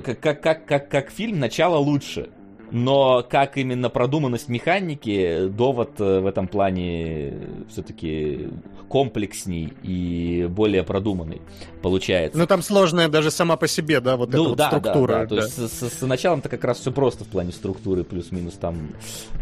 как, 0.05 0.20
как, 0.20 0.42
как, 0.42 0.66
как, 0.66 0.90
как 0.90 1.10
фильм, 1.10 1.40
начало 1.40 1.76
лучше. 1.78 2.31
Но 2.70 3.24
как 3.28 3.57
именно 3.58 3.89
продуманность 3.90 4.49
механики, 4.49 5.47
довод 5.49 6.00
э, 6.00 6.20
в 6.20 6.26
этом 6.26 6.49
плане 6.49 7.34
все-таки 7.70 8.49
комплексней 8.89 9.73
и 9.82 10.47
более 10.50 10.82
продуманный 10.82 11.40
получается. 11.81 12.36
Ну 12.39 12.47
там 12.47 12.60
сложная 12.62 13.08
даже 13.08 13.31
сама 13.31 13.57
по 13.57 13.68
себе, 13.68 14.00
да, 14.00 14.16
вот 14.16 14.31
Ну, 14.32 14.40
эта 14.40 14.49
вот 14.50 14.58
да, 14.58 14.68
структура. 14.68 15.12
да, 15.12 15.20
да. 15.20 15.26
То 15.26 15.36
да. 15.36 15.42
есть 15.44 15.55
с, 15.57 15.73
с- 15.81 15.99
с 15.99 16.02
началом-то 16.02 16.49
как 16.49 16.65
раз 16.65 16.81
все 16.81 16.90
просто 16.92 17.24
в 17.24 17.28
плане 17.28 17.52
структуры, 17.52 18.02
плюс-минус 18.05 18.55
там 18.55 18.90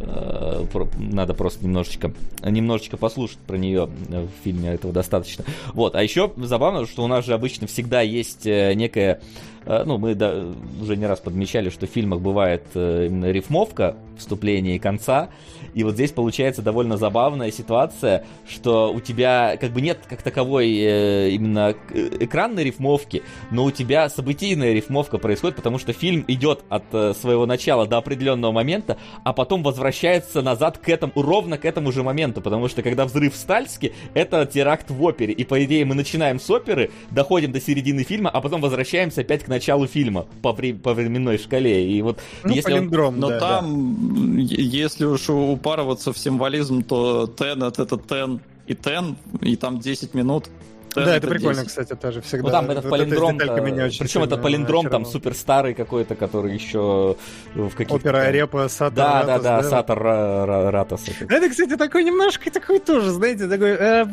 э, 0.01 0.65
про- 0.73 0.89
надо 0.99 1.35
просто 1.35 1.65
немножечко, 1.65 2.13
немножечко 2.45 2.97
послушать 2.97 3.39
про 3.39 3.57
нее 3.57 3.87
в 4.09 4.29
фильме, 4.45 4.71
этого 4.71 4.93
достаточно. 4.93 5.45
Вот, 5.73 5.95
а 5.95 6.03
еще 6.03 6.31
забавно, 6.37 6.87
что 6.87 7.03
у 7.05 7.07
нас 7.07 7.25
же 7.25 7.33
обычно 7.35 7.67
всегда 7.67 8.01
есть 8.03 8.47
э, 8.47 8.75
некая, 8.75 9.21
э, 9.58 9.58
ну, 9.85 9.99
мы 9.99 10.15
да, 10.15 10.35
уже 10.81 10.97
не 10.97 11.07
раз 11.07 11.21
подмечали, 11.21 11.69
что 11.69 11.87
в 11.87 11.91
фильмах 11.91 12.21
бывает 12.21 12.65
э, 12.75 13.07
именно 13.07 13.31
рифмовка 13.31 13.97
вступления 14.17 14.77
и 14.77 14.79
конца, 14.79 15.29
и 15.75 15.85
вот 15.85 15.95
здесь 15.95 16.13
получается 16.13 16.63
довольно 16.63 16.97
забавная 16.97 17.51
ситуация, 17.51 18.25
что 18.49 18.93
у 18.93 19.01
тебя 19.01 19.57
как 19.61 19.71
бы 19.73 19.81
нет 19.81 19.99
как 20.09 20.23
таковой 20.23 20.75
э, 20.79 21.31
именно 21.31 21.75
э, 21.93 22.09
экранной 22.21 22.65
рифмовки, 22.65 23.23
но 23.51 23.65
у 23.65 23.71
тебя 23.71 24.09
событийная 24.09 24.73
рифмовка 24.73 25.19
происходит, 25.19 25.57
потому 25.57 25.79
что 25.79 25.93
фильм 25.93 26.25
идет 26.29 26.65
от 26.69 26.85
э, 26.93 27.15
своего 27.15 27.47
начала 27.47 27.87
до 27.87 27.99
определенного 27.99 28.53
момента, 28.53 28.97
а 29.25 29.33
потом 29.33 29.63
возвращается 29.63 30.43
назад 30.43 30.79
к 30.79 30.89
этому, 30.89 31.13
ровно 31.17 31.59
к 31.59 31.65
этому 31.65 31.93
же 31.93 32.03
моменту, 32.03 32.41
потому 32.41 32.69
что 32.69 32.83
когда 32.83 33.05
взрыв 33.05 33.35
в 33.35 33.37
Стальске, 33.37 33.93
это 34.15 34.47
теракт 34.47 34.91
в 34.91 35.03
опере, 35.03 35.33
и 35.33 35.45
по 35.45 35.63
идее 35.65 35.85
мы 35.85 35.95
начинаем 35.95 36.41
с 36.41 36.49
оперы, 36.51 36.91
доходим 37.11 37.53
до 37.53 37.61
середины 37.61 38.03
фильма, 38.05 38.31
а 38.31 38.41
потом 38.41 38.61
возвращаемся 38.61 39.21
опять 39.23 39.45
к 39.45 39.49
началу 39.49 39.87
фильма 39.87 40.27
по, 40.43 40.53
вре- 40.53 40.75
по 40.75 40.95
временной 40.95 41.39
шкале, 41.39 41.91
и 41.91 42.03
вот 42.03 42.19
Ну, 42.45 42.55
если 42.55 42.73
он- 42.73 42.89
Но 43.21 43.29
да, 43.29 43.41
да. 43.41 43.59
там, 43.61 44.37
е- 44.39 44.47
если 44.65 45.05
уж 45.05 45.29
упарываться 45.59 46.13
в 46.13 46.19
символизм, 46.19 46.83
то 46.83 47.25
Tenet 47.25 47.83
это 47.83 47.97
Ten 47.97 48.41
и 48.67 48.75
Ten, 48.75 49.17
и 49.43 49.57
там 49.57 49.81
10 49.81 50.15
минут. 50.15 50.49
Да, 50.95 51.17
это 51.17 51.29
прикольно, 51.29 51.63
10. 51.63 51.69
кстати, 51.69 51.95
тоже 51.95 52.21
всегда. 52.23 52.47
Ну 52.47 52.51
там 52.51 52.71
этот 52.71 52.85
Вот 52.85 52.91
палиндром, 52.91 53.37
очень 53.37 53.99
причем 53.99 54.23
этот 54.23 54.31
сильно 54.31 54.43
палиндром 54.43 54.89
там 54.89 55.05
супер 55.05 55.35
старый 55.35 55.75
какой-то, 55.75 56.15
который 56.15 56.55
еще 56.55 57.17
в 57.55 57.71
каких-то... 57.71 57.95
Опера 57.95 58.19
Арепа, 58.19 58.69
Сатор, 58.69 58.95
Да, 58.97 59.23
да, 59.25 59.35
Ратос, 59.35 59.43
да, 59.45 59.63
Сатор 59.63 59.99
Ра- 59.99 60.47
Ра- 60.47 60.71
Ратос. 60.71 61.05
это. 61.09 61.35
Это, 61.35 61.49
кстати, 61.49 61.77
такой 61.77 62.05
немножко 62.05 62.51
такой 62.51 62.79
тоже, 62.81 63.11
знаете, 63.11 63.49
такой... 63.49 63.71
э, 63.71 64.07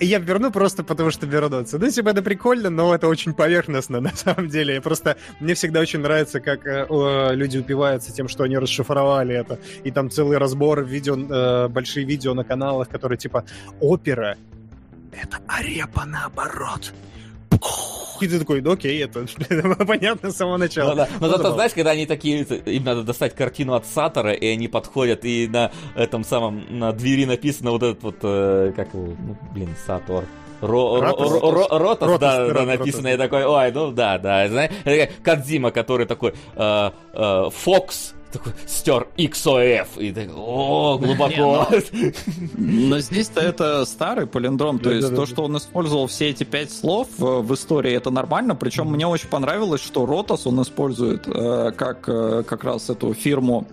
я 0.00 0.18
верну 0.18 0.50
просто 0.50 0.84
потому, 0.84 1.10
что 1.10 1.26
вернуться. 1.26 1.78
Ну, 1.78 1.90
типа, 1.90 2.10
это 2.10 2.22
прикольно, 2.22 2.70
но 2.70 2.94
это 2.94 3.08
очень 3.08 3.34
поверхностно, 3.34 4.00
на 4.00 4.14
самом 4.14 4.48
деле. 4.48 4.80
Просто 4.80 5.16
мне 5.40 5.54
всегда 5.54 5.80
очень 5.80 6.00
нравится, 6.00 6.40
как 6.40 6.66
э, 6.66 6.86
люди 7.34 7.58
упиваются 7.58 8.12
тем, 8.12 8.28
что 8.28 8.44
они 8.44 8.58
расшифровали 8.58 9.34
это. 9.34 9.58
И 9.84 9.90
там 9.90 10.10
целый 10.10 10.38
разбор 10.38 10.82
видео, 10.84 11.16
э, 11.16 11.68
большие 11.68 12.04
видео 12.06 12.34
на 12.34 12.44
каналах, 12.44 12.88
которые, 12.88 13.18
типа, 13.18 13.44
опера— 13.80 14.36
это 15.12 15.40
арепа 15.48 16.04
наоборот. 16.04 16.92
И 18.20 18.28
ты 18.28 18.38
такой, 18.38 18.60
ну 18.60 18.72
окей, 18.72 19.02
это 19.02 19.26
понятно 19.86 20.30
с 20.30 20.36
самого 20.36 20.56
начала. 20.56 20.90
Ну 20.90 20.96
да. 20.96 21.08
Но 21.20 21.28
зато, 21.28 21.52
знаешь, 21.52 21.72
когда 21.72 21.90
они 21.90 22.06
такие, 22.06 22.42
им 22.42 22.84
надо 22.84 23.02
достать 23.02 23.34
картину 23.34 23.74
от 23.74 23.84
Сатора, 23.86 24.32
и 24.32 24.46
они 24.46 24.68
подходят, 24.68 25.24
и 25.24 25.48
на 25.48 25.72
этом 25.96 26.24
самом, 26.24 26.64
на 26.70 26.92
двери 26.92 27.24
написано 27.24 27.72
вот 27.72 27.82
этот 27.82 28.02
вот, 28.02 28.16
э, 28.22 28.72
как 28.76 28.94
его, 28.94 29.14
ну, 29.18 29.36
блин, 29.52 29.74
Сатор. 29.86 30.24
Ро, 30.60 31.00
ро, 31.00 31.00
Ратос. 31.00 31.30
ро, 31.32 31.38
ро- 31.38 31.78
Ротос, 31.78 32.08
Ротос, 32.08 32.20
да, 32.20 32.36
да, 32.36 32.46
Ротос, 32.46 32.66
написано, 32.66 33.02
да. 33.02 33.10
я 33.10 33.16
такой, 33.18 33.44
ой, 33.44 33.72
ну 33.72 33.90
да, 33.90 34.18
да, 34.18 34.46
знаешь, 34.48 35.10
Кадзима, 35.24 35.72
который 35.72 36.06
такой, 36.06 36.34
э, 36.54 36.90
э, 37.12 37.50
Фокс, 37.52 38.14
такой, 38.32 38.52
стер 38.66 39.08
XOF, 39.16 39.88
и 39.98 40.12
такой, 40.12 40.34
о, 40.34 40.98
глубоко. 40.98 41.68
Но 42.56 42.98
здесь-то 42.98 43.40
это 43.40 43.84
старый 43.84 44.26
палиндром, 44.26 44.78
то 44.78 44.90
есть 44.90 45.14
то, 45.14 45.26
что 45.26 45.44
он 45.44 45.56
использовал 45.56 46.06
все 46.06 46.30
эти 46.30 46.44
пять 46.44 46.72
слов 46.72 47.08
э, 47.18 47.24
в 47.24 47.54
истории, 47.54 47.92
это 47.92 48.10
нормально. 48.10 48.54
Причем 48.54 48.90
мне 48.90 49.06
очень 49.06 49.28
понравилось, 49.28 49.82
что 49.82 50.06
Ротос 50.06 50.46
он 50.46 50.60
использует 50.62 51.26
э, 51.26 51.72
как 51.76 52.08
э, 52.08 52.42
как 52.46 52.64
раз 52.64 52.90
эту 52.90 53.14
фирму 53.14 53.66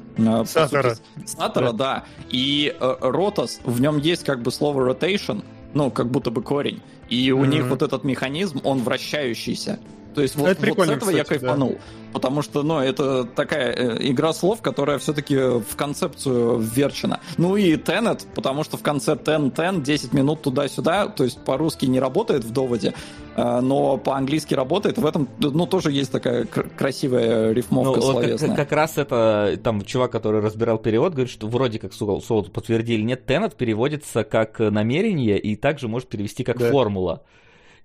Сатора. 0.46 0.96
Сатора, 1.26 1.72
да. 1.72 2.04
И 2.30 2.76
Ротос, 2.80 3.62
в 3.64 3.80
нем 3.80 4.00
есть 4.00 4.26
как 4.26 4.42
бы 4.42 4.52
слово 4.52 4.92
rotation, 4.92 5.44
ну, 5.74 5.92
как 5.92 6.12
будто 6.12 6.30
бы 6.32 6.42
корень. 6.42 6.82
И 7.10 7.32
у 7.32 7.46
них 7.46 7.68
вот 7.68 7.82
этот 7.82 8.04
механизм, 8.04 8.62
он 8.64 8.80
вращающийся. 8.80 9.80
То 10.16 10.22
есть 10.22 10.36
вот, 10.36 10.48
Это 10.50 10.66
вот 10.74 10.88
с 10.88 10.90
этого 10.90 11.10
я 11.12 11.24
кстати, 11.24 11.40
да. 11.42 11.48
кайфанул. 11.48 11.78
Потому 12.12 12.42
что, 12.42 12.64
ну, 12.64 12.80
это 12.80 13.24
такая 13.24 13.72
э, 13.72 13.98
игра 14.10 14.34
слов, 14.34 14.62
которая 14.64 14.98
все-таки 14.98 15.36
в 15.36 15.76
концепцию 15.76 16.58
вверчена. 16.58 17.20
Ну 17.38 17.56
и 17.56 17.76
Tenet, 17.76 18.26
потому 18.34 18.64
что 18.64 18.78
в 18.78 18.82
конце 18.82 19.14
Ten, 19.14 19.54
Ten, 19.54 19.84
10 19.84 20.12
минут 20.14 20.42
туда-сюда, 20.42 21.08
то 21.08 21.24
есть 21.24 21.40
по-русски 21.46 21.86
не 21.86 22.00
работает 22.00 22.44
в 22.44 22.50
доводе, 22.52 22.96
э, 23.36 23.60
но 23.62 23.98
по-английски 23.98 24.56
работает. 24.56 24.98
В 24.98 25.06
этом, 25.06 25.30
ну, 25.38 25.68
тоже 25.68 25.92
есть 25.92 26.12
такая 26.12 26.46
кр- 26.46 26.70
красивая 26.76 27.50
Ну, 27.50 27.54
рифмовка 27.54 27.90
вот 28.02 28.16
как, 28.16 28.24
словесная. 28.24 28.56
как 28.56 28.72
раз 28.72 28.98
это, 28.98 29.60
там, 29.64 29.84
чувак, 29.84 30.12
который 30.12 30.42
разбирал 30.42 30.80
перевод, 30.80 31.12
говорит, 31.14 31.32
что 31.32 31.48
вроде 31.48 31.78
как 31.78 31.94
Солод 31.94 32.52
подтвердили, 32.52 33.04
нет, 33.04 33.28
Тенет 33.28 33.56
переводится 33.56 34.24
как 34.24 34.58
намерение 34.60 35.38
и 35.38 35.56
также 35.56 35.88
может 35.88 36.10
перевести 36.10 36.44
как 36.44 36.58
Да. 36.58 36.72
формула. 36.72 37.22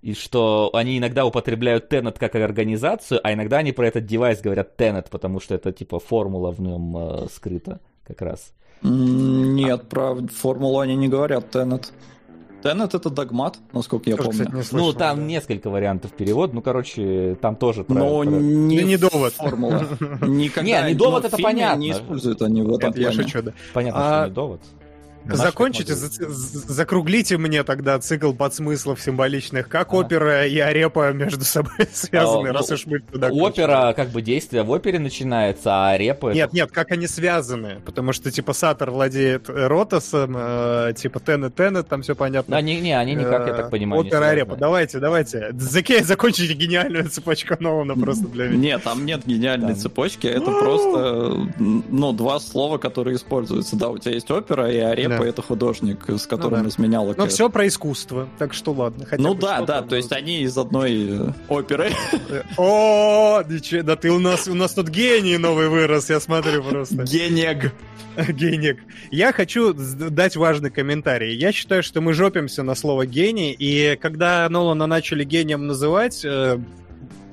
И 0.05 0.13
что 0.13 0.69
они 0.75 0.99
иногда 0.99 1.25
употребляют 1.25 1.91
Tenet 1.91 2.19
как 2.19 2.35
организацию, 2.35 3.21
а 3.25 3.33
иногда 3.33 3.57
они 3.57 3.73
про 3.73 3.87
этот 3.89 4.05
девайс 4.05 4.43
говорят 4.43 4.79
Tenet, 4.79 5.07
потому 5.11 5.41
что 5.41 5.55
это 5.55 5.73
типа 5.73 5.99
формула 5.99 6.51
в 6.51 6.61
нем 6.61 6.95
э, 6.95 7.27
скрыта 7.35 7.81
как 8.07 8.21
раз. 8.21 8.53
Нет, 8.83 9.89
про 9.89 10.15
формулу 10.15 10.81
они 10.81 10.95
не 10.95 11.09
говорят, 11.09 11.47
Tenet. 11.57 11.87
Tenet 12.63 12.95
это 12.95 13.09
догмат, 13.09 13.57
насколько 13.73 14.11
я 14.11 14.17
Тоже, 14.17 14.29
помню. 14.29 14.45
кстати, 14.45 14.57
не 14.57 14.63
слышал, 14.63 14.87
ну, 14.89 14.93
там 14.93 15.17
да. 15.17 15.23
несколько 15.25 15.71
вариантов 15.71 16.13
перевода, 16.13 16.55
ну, 16.55 16.61
короче, 16.61 17.39
там 17.41 17.57
тоже 17.57 17.83
про- 17.85 17.95
Но 17.95 18.21
про- 18.21 18.29
не, 18.29 18.83
не 18.83 18.99
довод. 18.99 19.33
формула. 19.33 19.87
Никогда, 20.21 20.83
Не, 20.83 20.93
не 20.93 20.95
довод, 20.99 21.23
ну, 21.23 21.29
это 21.29 21.39
понятно. 21.39 21.81
Не 21.81 21.93
используют 21.93 22.43
они 22.43 22.61
в 22.61 22.75
этом 22.75 22.91
Это 22.91 23.01
я 23.01 23.11
шучу, 23.11 23.41
да. 23.41 23.55
Понятно, 23.73 24.01
А, 24.03 24.21
что 24.25 24.29
не 24.29 24.35
довод. 24.35 24.61
Закончите, 25.27 25.95
за- 25.95 26.09
закруглите 26.73 27.39
мне 27.39 27.63
тогда 27.65 27.99
цикл 27.99 28.33
подсмыслов 28.33 29.01
символичных, 29.01 29.69
как 29.69 29.93
А. 29.93 29.97
опера 29.97 30.47
и 30.47 30.59
арепа 30.59 31.13
между 31.13 31.45
собой 31.45 31.89
связаны, 31.93 32.49
А, 32.49 32.53
раз 32.53 32.69
ну, 32.69 32.75
уж 32.75 32.87
мы 32.87 32.99
туда 33.01 33.29
Опера, 33.31 33.93
как 33.95 34.11
бы, 34.11 34.23
действие 34.23 34.63
в 34.63 34.71
опере 34.71 34.99
начинается, 34.99 35.89
а 35.89 35.97
репа... 35.97 36.29
это 36.29 36.37
Нет, 36.37 36.53
нет, 36.53 36.71
как 36.71 36.93
они 36.93 37.07
связаны? 37.07 37.81
Потому 37.85 38.13
что, 38.13 38.31
типа, 38.31 38.53
Сатор 38.53 38.91
владеет 38.91 39.49
э, 39.49 39.67
Ротосом, 39.67 40.35
э, 40.37 40.93
типа, 40.97 41.21
Тенет, 41.21 41.55
Тенет, 41.55 41.89
там 41.89 42.03
все 42.03 42.15
понятно. 42.15 42.57
Они, 42.57 42.81
не, 42.81 42.93
они 42.99 43.15
никак, 43.15 43.47
я 43.47 43.55
так 43.55 43.67
Э, 43.69 43.71
понимаю, 43.71 44.03
не 44.03 44.09
Опера. 44.09 44.27
Арепа. 44.27 44.57
Давайте, 44.57 44.99
давайте. 44.99 45.51
Заке, 45.55 46.05
закончите 46.05 46.53
гениальную 46.55 47.09
цепочку 47.09 47.57
Нолана 47.61 47.95
просто 47.95 48.27
для 48.29 48.49
меня. 48.49 48.75
Нет, 48.75 48.83
там 48.83 49.05
нет 49.07 49.23
гениальной 49.27 49.75
цепочки, 49.75 50.27
это 50.27 50.51
просто, 50.51 51.49
ну, 51.59 52.13
два 52.13 52.41
слова, 52.41 52.79
которые 52.79 53.17
используются. 53.17 53.77
Да, 53.77 53.89
у 53.89 53.99
тебя 53.99 54.13
есть 54.15 54.31
опера, 54.31 54.71
и 54.71 54.79
Арепа 54.79 55.14
Да. 55.19 55.27
это 55.29 55.43
художник, 55.43 56.05
с 56.09 56.27
которым 56.27 56.59
Ну 56.61 56.65
да. 56.65 56.71
изменял 56.71 57.07
Но 57.07 57.15
Кэт. 57.15 57.33
все 57.33 57.49
про 57.51 57.67
искусство, 57.67 58.29
так 58.39 58.55
что 58.55 58.73
ладно. 58.73 59.07
хотя 59.07 59.23
Ну 59.23 59.35
да, 59.35 59.63
да, 59.63 59.83
ну. 59.83 59.89
то 59.89 59.97
есть 59.97 60.13
они 60.13 60.43
из 60.43 60.57
одной 60.57 61.09
э, 61.11 61.33
оперы. 61.49 61.91
О, 62.57 63.43
ничего, 63.49 63.83
да 63.83 63.97
ты 63.97 64.11
у 64.11 64.19
нас, 64.19 64.49
у 64.49 64.55
нас 64.55 64.75
тут 64.75 64.89
гений 64.89 65.39
новый 65.39 65.69
вырос, 65.69 66.11
я 66.11 66.21
смотрю 66.21 66.63
просто. 66.63 67.03
Генег. 67.05 67.73
Геник. 68.29 68.79
Я 69.11 69.33
хочу 69.33 69.73
дать 69.75 70.37
важный 70.37 70.71
комментарий. 70.71 71.37
Я 71.37 71.51
считаю, 71.53 71.83
что 71.83 72.01
мы 72.01 72.13
жопимся 72.13 72.63
на 72.63 72.75
слово 72.75 73.07
гений, 73.07 73.53
и 73.59 73.99
когда 74.01 74.49
Нолана 74.49 74.87
начали 74.87 75.25
гением 75.25 75.67
называть, 75.67 76.25
э, 76.25 76.59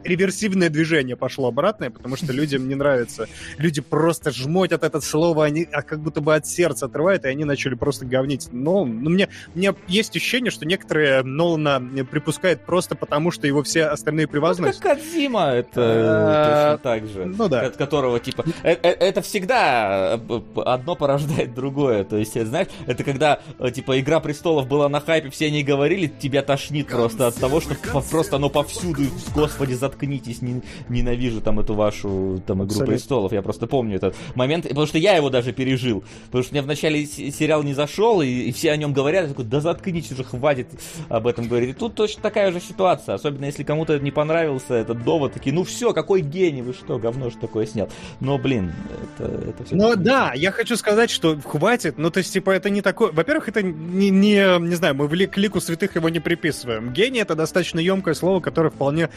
реверсивное 0.03 0.69
движение 0.69 1.15
пошло 1.15 1.47
обратное, 1.47 1.89
потому 1.89 2.15
что 2.15 2.33
людям 2.33 2.67
не 2.67 2.75
нравится. 2.75 3.27
Люди 3.57 3.81
просто 3.81 4.31
жмотят 4.31 4.83
это 4.83 5.01
слово, 5.01 5.45
они 5.45 5.67
а 5.71 5.81
как 5.81 5.99
будто 6.01 6.21
бы 6.21 6.35
от 6.35 6.45
сердца 6.47 6.85
отрывают, 6.87 7.25
и 7.25 7.27
они 7.27 7.45
начали 7.45 7.75
просто 7.75 8.05
говнить. 8.05 8.49
Но 8.51 8.85
ну, 8.85 9.09
мне, 9.09 9.29
у 9.53 9.57
меня 9.57 9.75
есть 9.87 10.15
ощущение, 10.15 10.51
что 10.51 10.65
некоторые 10.65 11.23
Нолана 11.23 11.81
припускают 12.05 12.61
просто 12.65 12.95
потому, 12.95 13.31
что 13.31 13.47
его 13.47 13.63
все 13.63 13.85
остальные 13.85 14.25
Ну, 14.27 14.31
превозносят. 14.31 14.81
как 14.81 14.97
Кадзима, 14.97 15.45
это 15.51 15.81
Э, 15.81 16.77
точно 16.77 16.77
так 16.83 17.07
же. 17.07 17.25
Ну 17.25 17.47
да. 17.47 17.61
От 17.61 17.77
которого, 17.77 18.19
типа, 18.19 18.45
э- 18.63 18.73
э- 18.81 18.89
это 18.89 19.21
всегда 19.21 20.19
одно 20.55 20.95
порождает 20.95 21.53
другое. 21.53 22.03
То 22.03 22.17
есть, 22.17 22.41
знаешь, 22.45 22.67
это 22.87 23.03
когда, 23.03 23.39
типа, 23.73 23.99
Игра 23.99 24.19
престолов 24.19 24.67
была 24.67 24.89
на 24.89 24.99
хайпе, 24.99 25.29
все 25.29 25.47
они 25.47 25.63
говорили, 25.63 26.07
тебя 26.07 26.41
тошнит 26.41 26.87
просто 26.87 27.27
от 27.27 27.35
того, 27.35 27.61
что 27.61 27.75
просто 28.09 28.35
оно 28.37 28.49
повсюду, 28.49 29.03
господи, 29.33 29.73
затыкано 29.73 29.90
заткнитесь, 29.91 30.41
не- 30.41 30.61
ненавижу 30.89 31.41
там 31.41 31.59
эту 31.59 31.73
вашу 31.73 32.41
там 32.45 32.57
«Игру 32.59 32.65
Абсолютно. 32.67 32.93
престолов». 32.93 33.31
Я 33.33 33.41
просто 33.41 33.67
помню 33.67 33.97
этот 33.97 34.15
момент, 34.35 34.67
потому 34.67 34.87
что 34.87 34.97
я 34.97 35.15
его 35.15 35.29
даже 35.29 35.51
пережил. 35.53 36.03
Потому 36.25 36.43
что 36.43 36.53
мне 36.53 36.61
вначале 36.61 37.05
сериал 37.05 37.63
не 37.63 37.73
зашел, 37.73 38.21
и, 38.21 38.27
и 38.27 38.51
все 38.51 38.71
о 38.71 38.77
нем 38.77 38.93
говорят, 38.93 39.23
я 39.23 39.29
такой, 39.29 39.45
да 39.45 39.59
заткнитесь 39.59 40.11
уже, 40.11 40.23
хватит 40.23 40.67
об 41.09 41.27
этом 41.27 41.47
говорить. 41.47 41.69
И 41.71 41.73
тут 41.73 41.95
точно 41.95 42.21
такая 42.21 42.51
же 42.51 42.59
ситуация, 42.59 43.15
особенно 43.15 43.45
если 43.45 43.63
кому-то 43.63 43.99
не 43.99 44.11
понравился 44.11 44.75
этот 44.75 45.03
довод, 45.03 45.33
такие, 45.33 45.53
ну 45.53 45.63
все, 45.63 45.93
какой 45.93 46.21
гений, 46.21 46.61
вы 46.61 46.73
что, 46.73 46.97
говно 46.97 47.29
что 47.29 47.41
такое 47.41 47.65
снял. 47.65 47.89
Но, 48.19 48.37
блин, 48.37 48.71
это, 49.17 49.31
это 49.49 49.63
все... 49.63 49.75
Ну 49.75 49.95
да, 49.95 50.33
я 50.35 50.51
хочу 50.51 50.75
сказать, 50.77 51.09
что 51.09 51.37
хватит. 51.43 51.97
Ну, 51.97 52.09
то 52.09 52.19
есть, 52.19 52.31
типа, 52.33 52.51
это 52.51 52.69
не 52.69 52.81
такое. 52.81 53.11
Во-первых, 53.11 53.49
это 53.49 53.61
не, 53.61 54.09
не, 54.09 54.59
не 54.59 54.75
знаю, 54.75 54.95
мы 54.95 55.07
в 55.07 55.13
ли- 55.13 55.27
к 55.27 55.37
лику 55.37 55.59
святых 55.59 55.95
его 55.95 56.09
не 56.09 56.19
приписываем. 56.19 56.93
Гений 56.93 57.19
это 57.19 57.35
достаточно 57.35 57.79
емкое 57.79 58.13
слово, 58.13 58.39
которое 58.39 58.69
вполне 58.69 59.09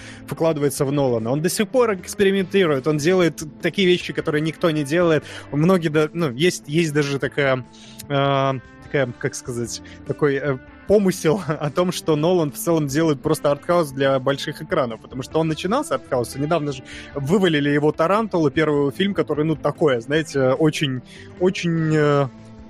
вкладывается 0.65 0.85
в 0.85 0.93
Нолана. 0.93 1.31
Он 1.31 1.43
до 1.43 1.49
сих 1.49 1.69
пор 1.69 1.95
экспериментирует, 1.95 2.87
он 2.87 2.99
делает 2.99 3.43
такие 3.61 3.87
вещи, 3.87 4.13
которые 4.13 4.41
никто 4.41 4.71
не 4.71 4.85
делает. 4.85 5.25
Многие, 5.53 5.89
да, 5.89 6.09
ну, 6.13 6.31
есть, 6.33 6.65
есть 6.67 6.93
даже 6.93 7.19
такая, 7.19 7.65
э, 8.09 8.53
такая, 8.83 9.13
как 9.19 9.35
сказать, 9.35 9.83
такой 10.07 10.37
э, 10.37 10.59
помысел 10.89 11.43
о 11.47 11.71
том, 11.71 11.93
что 11.93 12.17
Нолан 12.17 12.51
в 12.51 12.57
целом 12.57 12.87
делает 12.87 13.21
просто 13.21 13.51
артхаус 13.51 13.91
для 13.91 14.19
больших 14.19 14.63
экранов, 14.63 15.01
потому 15.01 15.23
что 15.23 15.41
он 15.41 15.49
начинал 15.49 15.85
с 15.85 15.91
артхауса, 15.91 16.41
недавно 16.41 16.73
же 16.73 16.83
вывалили 17.15 17.71
его 17.71 17.93
Тарантулу, 17.93 18.51
первый 18.51 18.91
фильм, 18.93 19.15
который, 19.15 19.45
ну, 19.45 19.57
такое, 19.57 20.01
знаете, 20.01 20.55
очень, 20.59 21.03
очень 21.41 21.95
э, 21.95 22.29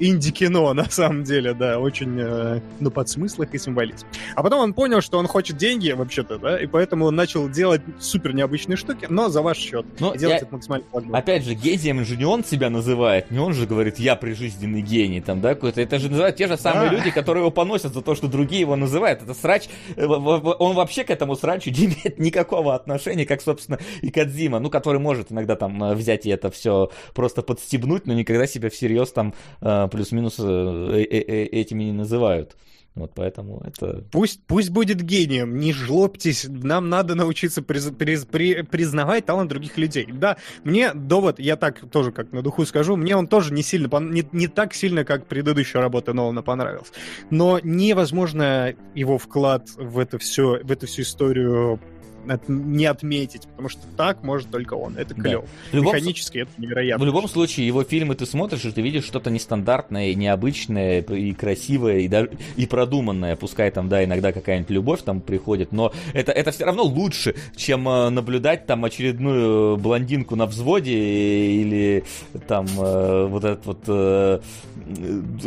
инди-кино, 0.08 0.72
на 0.74 0.84
самом 0.90 1.24
деле, 1.24 1.54
да, 1.54 1.78
очень, 1.78 2.18
э, 2.20 2.60
ну, 2.80 2.90
под 2.90 3.08
смыслах 3.08 3.54
и 3.54 3.58
символизм. 3.58 4.06
А 4.34 4.42
потом 4.42 4.60
он 4.60 4.74
понял, 4.74 5.00
что 5.00 5.18
он 5.18 5.26
хочет 5.26 5.56
деньги, 5.56 5.90
вообще-то, 5.92 6.38
да, 6.38 6.60
и 6.60 6.66
поэтому 6.66 7.06
он 7.06 7.16
начал 7.16 7.48
делать 7.48 7.82
супер 8.00 8.34
необычные 8.34 8.76
штуки, 8.76 9.06
но 9.08 9.28
за 9.28 9.42
ваш 9.42 9.58
счет. 9.58 9.86
Но 10.00 10.14
делать 10.14 10.40
я- 10.40 10.46
это 10.46 10.48
максимально 10.54 10.86
плавно. 10.90 11.18
Опять 11.18 11.44
же, 11.44 11.54
гением 11.54 12.04
же 12.04 12.16
не 12.16 12.24
он 12.24 12.44
себя 12.44 12.70
называет, 12.70 13.30
не 13.30 13.38
он 13.38 13.52
же 13.54 13.66
говорит, 13.66 13.98
я 13.98 14.16
прижизненный 14.16 14.82
гений, 14.82 15.20
там, 15.20 15.40
да, 15.40 15.54
какой-то. 15.54 15.80
Это 15.80 15.98
же 15.98 16.08
называют 16.10 16.36
те 16.36 16.46
же 16.48 16.56
самые 16.56 16.90
Да. 16.90 16.96
люди, 16.96 17.10
которые 17.10 17.42
его 17.42 17.50
поносят 17.50 17.92
за 17.94 18.02
то, 18.02 18.14
что 18.14 18.28
другие 18.28 18.60
его 18.60 18.76
называют. 18.76 19.22
Это 19.22 19.34
срач, 19.34 19.64
э, 19.96 20.04
он 20.06 20.74
вообще 20.74 21.04
к 21.04 21.10
этому 21.10 21.36
срачу 21.36 21.70
не 21.70 21.86
имеет 21.86 22.18
никакого 22.18 22.74
отношения, 22.74 23.26
как, 23.26 23.40
собственно, 23.42 23.78
и 24.02 24.10
Кадзима, 24.10 24.58
ну, 24.58 24.70
который 24.70 25.00
может 25.00 25.32
иногда 25.32 25.56
там 25.56 25.82
э, 25.84 25.94
взять 25.94 26.26
и 26.26 26.30
это 26.30 26.50
все 26.50 26.90
просто 27.14 27.42
подстебнуть, 27.42 28.06
но 28.06 28.14
никогда 28.14 28.46
себя 28.46 28.70
всерьез 28.70 29.10
там 29.12 29.34
э, 29.60 29.88
плюс-минус 29.94 30.36
э, 30.38 31.04
э, 31.10 31.18
э, 31.18 31.44
этими 31.46 31.84
не 31.84 31.92
называют. 31.92 32.56
Вот 32.94 33.10
поэтому 33.12 33.60
это... 33.64 34.04
Пусть, 34.12 34.40
пусть 34.46 34.70
будет 34.70 35.02
гением, 35.02 35.58
не 35.58 35.72
жлобьтесь, 35.72 36.46
нам 36.48 36.88
надо 36.88 37.16
научиться 37.16 37.60
приз- 37.60 37.92
приз- 37.92 38.24
при- 38.24 38.62
признавать 38.62 39.26
талант 39.26 39.50
других 39.50 39.76
людей. 39.76 40.06
Да, 40.12 40.36
мне 40.62 40.92
довод, 40.94 41.40
я 41.40 41.56
так 41.56 41.80
тоже 41.90 42.12
как 42.12 42.30
на 42.30 42.40
духу 42.40 42.64
скажу, 42.64 42.94
мне 42.94 43.16
он 43.16 43.26
тоже 43.26 43.52
не 43.52 43.64
сильно, 43.64 43.88
не, 43.98 44.24
не 44.30 44.46
так 44.46 44.74
сильно, 44.74 45.04
как 45.04 45.26
предыдущая 45.26 45.82
работа 45.82 46.12
Нолана 46.12 46.42
понравился. 46.42 46.92
Но 47.30 47.58
невозможно 47.64 48.74
его 48.94 49.18
вклад 49.18 49.70
в 49.76 49.98
это 49.98 50.18
все, 50.18 50.60
в 50.62 50.70
эту 50.70 50.86
всю 50.86 51.02
историю 51.02 51.80
от- 52.28 52.48
не 52.48 52.86
отметить, 52.86 53.42
потому 53.48 53.68
что 53.68 53.80
так 53.96 54.22
может 54.22 54.50
только 54.50 54.74
он. 54.74 54.96
Это 54.96 55.14
Да. 55.14 55.22
клево. 55.22 55.44
В 55.70 55.74
любом 55.74 55.94
Механически 55.94 56.38
это 56.38 56.50
невероятно. 56.58 57.02
В 57.02 57.06
любом 57.06 57.28
случае, 57.28 57.66
его 57.66 57.82
фильмы 57.84 58.14
ты 58.14 58.26
смотришь, 58.26 58.64
и 58.64 58.70
ты 58.70 58.80
видишь 58.82 59.04
что-то 59.04 59.30
нестандартное, 59.30 60.14
необычное, 60.14 61.00
и 61.02 61.32
красивое, 61.32 61.98
и, 62.00 62.08
даже, 62.08 62.30
и 62.56 62.66
продуманное. 62.66 63.36
Пускай 63.36 63.70
там, 63.70 63.88
да, 63.88 64.04
иногда 64.04 64.32
какая-нибудь 64.32 64.70
любовь 64.70 65.02
там 65.02 65.20
приходит, 65.20 65.72
но 65.72 65.92
это, 66.12 66.32
это 66.32 66.50
все 66.50 66.64
равно 66.64 66.82
лучше, 66.84 67.34
чем 67.56 67.88
э, 67.88 68.10
наблюдать 68.10 68.66
там 68.66 68.84
очередную 68.84 69.76
блондинку 69.76 70.36
на 70.36 70.46
взводе 70.46 70.92
или 70.94 72.04
там 72.48 72.66
э, 72.78 73.26
вот 73.26 73.44
этот 73.44 73.66
вот 73.66 73.78
э, 73.88 74.40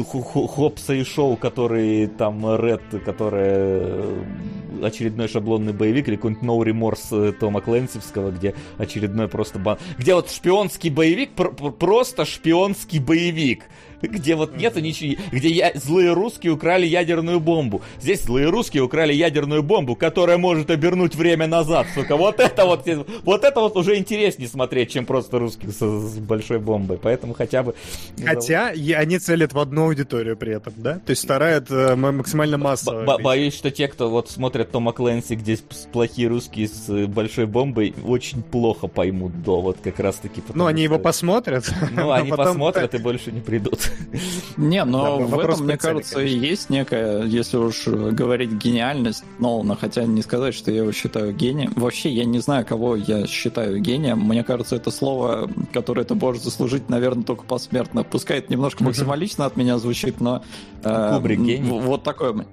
Хопса 0.04 0.94
и 0.94 1.04
Шоу, 1.04 1.36
который 1.38 2.08
там 2.08 2.44
Ред, 2.58 2.82
который 3.06 3.44
э, 3.48 4.24
очередной 4.84 5.28
шаблонный 5.28 5.74
боевик, 5.74 6.08
или 6.08 6.16
какой-нибудь 6.16 6.44
No 6.44 6.60
Remorse 6.64 7.30
э, 7.30 7.32
Тома 7.34 7.62
Кленсивского, 7.62 8.32
где 8.32 8.54
очередной 8.78 9.28
просто... 9.28 9.60
бан- 9.60 9.78
Где 9.98 10.16
вот 10.16 10.30
шпионский 10.32 10.90
боевик, 10.90 11.32
пр- 11.32 11.54
просто 11.54 12.26
шпионский 12.26 13.00
боевик. 13.00 13.66
Где 14.02 14.36
вот 14.36 14.56
нету 14.56 14.80
ничего, 14.80 15.16
где 15.32 15.50
я, 15.50 15.72
злые 15.76 16.14
русские 16.14 16.54
украли 16.54 16.86
ядерную 16.86 17.40
бомбу. 17.40 17.82
Здесь 18.00 18.24
злые 18.24 18.50
русские 18.50 18.84
украли 18.84 19.14
ядерную 19.14 19.64
бомбу, 19.64 19.96
которая 19.96 20.38
может 20.38 20.70
обернуть 20.70 21.16
время 21.16 21.48
назад, 21.48 21.88
сука. 21.96 22.16
Вот 22.16 22.40
это 22.40 22.66
вот, 22.66 22.88
вот 23.24 23.44
это 23.44 23.60
вот 23.60 23.76
уже 23.76 23.98
интереснее 23.98 24.48
смотреть, 24.48 24.92
чем 24.92 25.06
просто 25.06 25.40
русских 25.40 25.72
с, 25.72 25.80
с 25.80 26.18
большой 26.20 26.60
бомбой. 26.60 27.00
Поэтому 27.02 27.34
хотя 27.34 27.64
бы... 27.64 27.74
Хотя 28.24 28.72
и 28.72 28.92
они 28.92 29.18
целят 29.20 29.54
в 29.54 29.60
одну 29.60 29.86
аудиторию 29.86 30.38
при 30.38 30.54
этом, 30.54 30.74
да? 30.78 30.96
То 31.06 31.12
есть 31.12 31.24
старают 31.24 31.72
э, 31.72 31.96
максимально 31.96 32.58
массово. 32.58 33.04
бо- 33.04 33.18
боюсь, 33.18 33.56
что 33.56 33.72
те, 33.72 33.88
кто 33.88 34.10
вот 34.10 34.30
смотрят 34.30 34.72
Тома 34.72 34.92
Клэнси, 34.94 35.34
где 35.34 35.58
плохие 35.92 36.28
русские 36.28 36.68
с 36.68 36.88
э, 36.90 37.06
большой 37.08 37.46
бомбой, 37.48 37.96
очень 38.06 38.44
плохо 38.44 38.88
поймут 38.88 39.42
довод 39.44 39.78
как 39.84 40.00
раз-таки. 40.00 40.44
Ну, 40.54 40.66
они 40.66 40.84
его 40.84 40.96
что- 40.96 41.04
посмотрят. 41.04 41.72
Ну, 41.92 42.12
а 42.12 42.18
они 42.18 42.30
потом- 42.30 42.46
посмотрят 42.46 42.94
и 42.94 42.98
больше 42.98 43.32
не 43.32 43.42
придут. 43.42 43.87
Не, 44.58 44.84
но 44.86 45.20
в 45.20 45.40
этом, 45.40 45.66
мне 45.66 45.78
кажется, 45.78 46.22
и 46.22 46.30
есть 46.30 46.70
некая, 46.70 47.24
если 47.24 47.58
уж 47.58 47.88
говорить 47.88 48.52
гениальность 48.52 49.24
Нолана, 49.40 49.76
хотя 49.76 50.04
не 50.06 50.22
сказать, 50.22 50.56
что 50.56 50.72
я 50.72 50.80
его 50.80 50.92
считаю 50.92 51.34
гением. 51.34 51.74
Вообще, 51.76 52.10
я 52.10 52.26
не 52.26 52.40
знаю, 52.40 52.66
кого 52.66 52.96
я 52.96 53.28
считаю 53.28 53.80
гением. 53.80 54.20
Мне 54.20 54.44
кажется, 54.44 54.76
это 54.76 54.92
слово, 54.92 55.50
которое 55.74 56.04
ты 56.04 56.16
можешь 56.16 56.44
заслужить, 56.44 56.90
наверное, 56.90 57.24
только 57.24 57.44
посмертно. 57.44 58.04
Пускай 58.04 58.40
это 58.40 58.52
немножко 58.52 58.84
максималично 58.84 59.46
от 59.46 59.58
меня 59.58 59.78
звучит, 59.78 60.20
но... 60.20 60.44
э, 60.84 61.14
Кубрик 61.16 61.40
гений? 61.40 61.70
Вот 61.70 62.04
такое... 62.04 62.46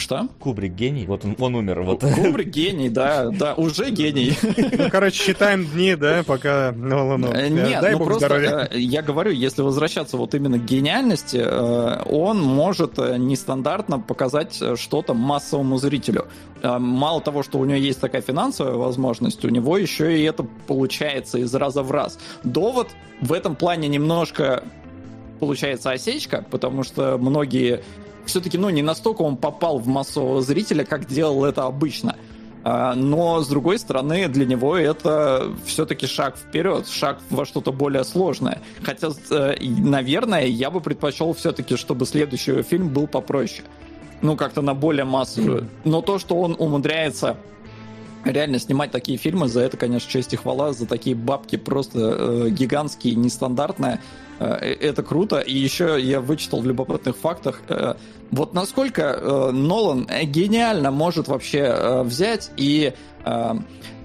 Что? 0.00 0.28
Кубрик 0.38 0.72
гений, 0.72 1.04
вот 1.06 1.24
он, 1.24 1.36
он 1.38 1.54
умер. 1.56 1.82
Вот. 1.82 2.00
Кубрик 2.00 2.48
гений, 2.48 2.88
да, 2.88 3.28
да, 3.30 3.54
уже 3.54 3.90
гений. 3.90 4.32
Ну, 4.42 4.88
короче, 4.90 5.22
считаем 5.22 5.66
дни, 5.66 5.94
да, 5.94 6.22
пока 6.26 6.72
Нолану. 6.74 7.28
Э, 7.32 7.40
Э, 7.40 7.48
Нет, 7.48 7.80
Дай 7.80 7.92
ну 7.92 7.98
бог 7.98 8.08
просто 8.08 8.26
здоровья. 8.26 8.68
э, 8.70 8.78
я 8.78 9.02
говорю, 9.02 9.30
если 9.32 9.62
возвращаться 9.62 10.16
вот 10.16 10.34
именно 10.34 10.58
к 10.58 10.64
гениальности, 10.64 11.36
э, 11.42 12.02
он 12.06 12.40
может 12.40 12.96
нестандартно 12.98 14.00
показать 14.00 14.60
что-то 14.76 15.14
массовому 15.14 15.76
зрителю. 15.78 16.26
Мало 16.62 17.20
того, 17.20 17.42
что 17.42 17.58
у 17.58 17.64
него 17.64 17.78
есть 17.78 18.00
такая 18.00 18.22
финансовая 18.22 18.74
возможность, 18.74 19.44
у 19.44 19.48
него 19.48 19.76
еще 19.78 20.18
и 20.18 20.22
это 20.22 20.46
получается 20.66 21.38
из 21.38 21.54
раза 21.54 21.82
в 21.82 21.90
раз. 21.90 22.18
Довод 22.44 22.88
в 23.20 23.32
этом 23.32 23.56
плане 23.56 23.88
немножко 23.88 24.64
получается 25.40 25.90
осечка, 25.90 26.44
потому 26.50 26.82
что 26.84 27.16
многие 27.18 27.82
все-таки, 28.30 28.58
ну, 28.58 28.70
не 28.70 28.82
настолько 28.82 29.22
он 29.22 29.36
попал 29.36 29.78
в 29.78 29.86
массового 29.86 30.42
зрителя, 30.42 30.84
как 30.84 31.06
делал 31.06 31.44
это 31.44 31.64
обычно. 31.64 32.16
А, 32.62 32.94
Но, 32.94 33.40
с 33.40 33.48
другой 33.48 33.78
стороны, 33.78 34.28
для 34.28 34.46
него 34.46 34.76
это 34.76 35.52
все-таки 35.64 36.06
шаг 36.06 36.36
вперед, 36.36 36.88
шаг 36.88 37.18
во 37.30 37.44
что-то 37.44 37.72
более 37.72 38.04
сложное. 38.04 38.60
Хотя, 38.82 39.10
э, 39.30 39.56
наверное, 39.60 40.46
я 40.46 40.70
бы 40.70 40.80
предпочел 40.80 41.32
все-таки, 41.32 41.76
чтобы 41.76 42.06
следующий 42.06 42.62
фильм 42.62 42.88
был 42.88 43.06
попроще. 43.06 43.62
Ну, 44.22 44.36
как-то 44.36 44.60
на 44.60 44.74
более 44.74 45.04
массовую. 45.04 45.68
Но 45.84 46.02
то, 46.02 46.18
что 46.18 46.36
он 46.36 46.54
умудряется 46.58 47.36
реально 48.24 48.58
снимать 48.58 48.90
такие 48.90 49.16
фильмы, 49.16 49.48
за 49.48 49.60
это, 49.60 49.78
конечно, 49.78 50.10
честь 50.10 50.34
и 50.34 50.36
хвала, 50.36 50.72
за 50.74 50.86
такие 50.86 51.16
бабки 51.16 51.56
просто 51.56 51.98
э, 51.98 52.48
гигантские, 52.50 53.14
нестандартные. 53.14 54.00
Э, 54.40 54.54
это 54.54 55.02
круто. 55.02 55.38
И 55.38 55.56
еще 55.56 56.00
я 56.00 56.20
вычитал 56.20 56.60
в 56.62 56.66
любопытных 56.66 57.16
фактах, 57.16 57.60
э, 57.68 57.94
вот 58.30 58.54
насколько 58.54 59.02
э, 59.02 59.50
Нолан 59.52 60.06
э, 60.08 60.24
гениально 60.24 60.90
может 60.90 61.28
вообще 61.28 61.58
э, 61.58 62.02
взять 62.02 62.50
и 62.56 62.94
э, 63.24 63.52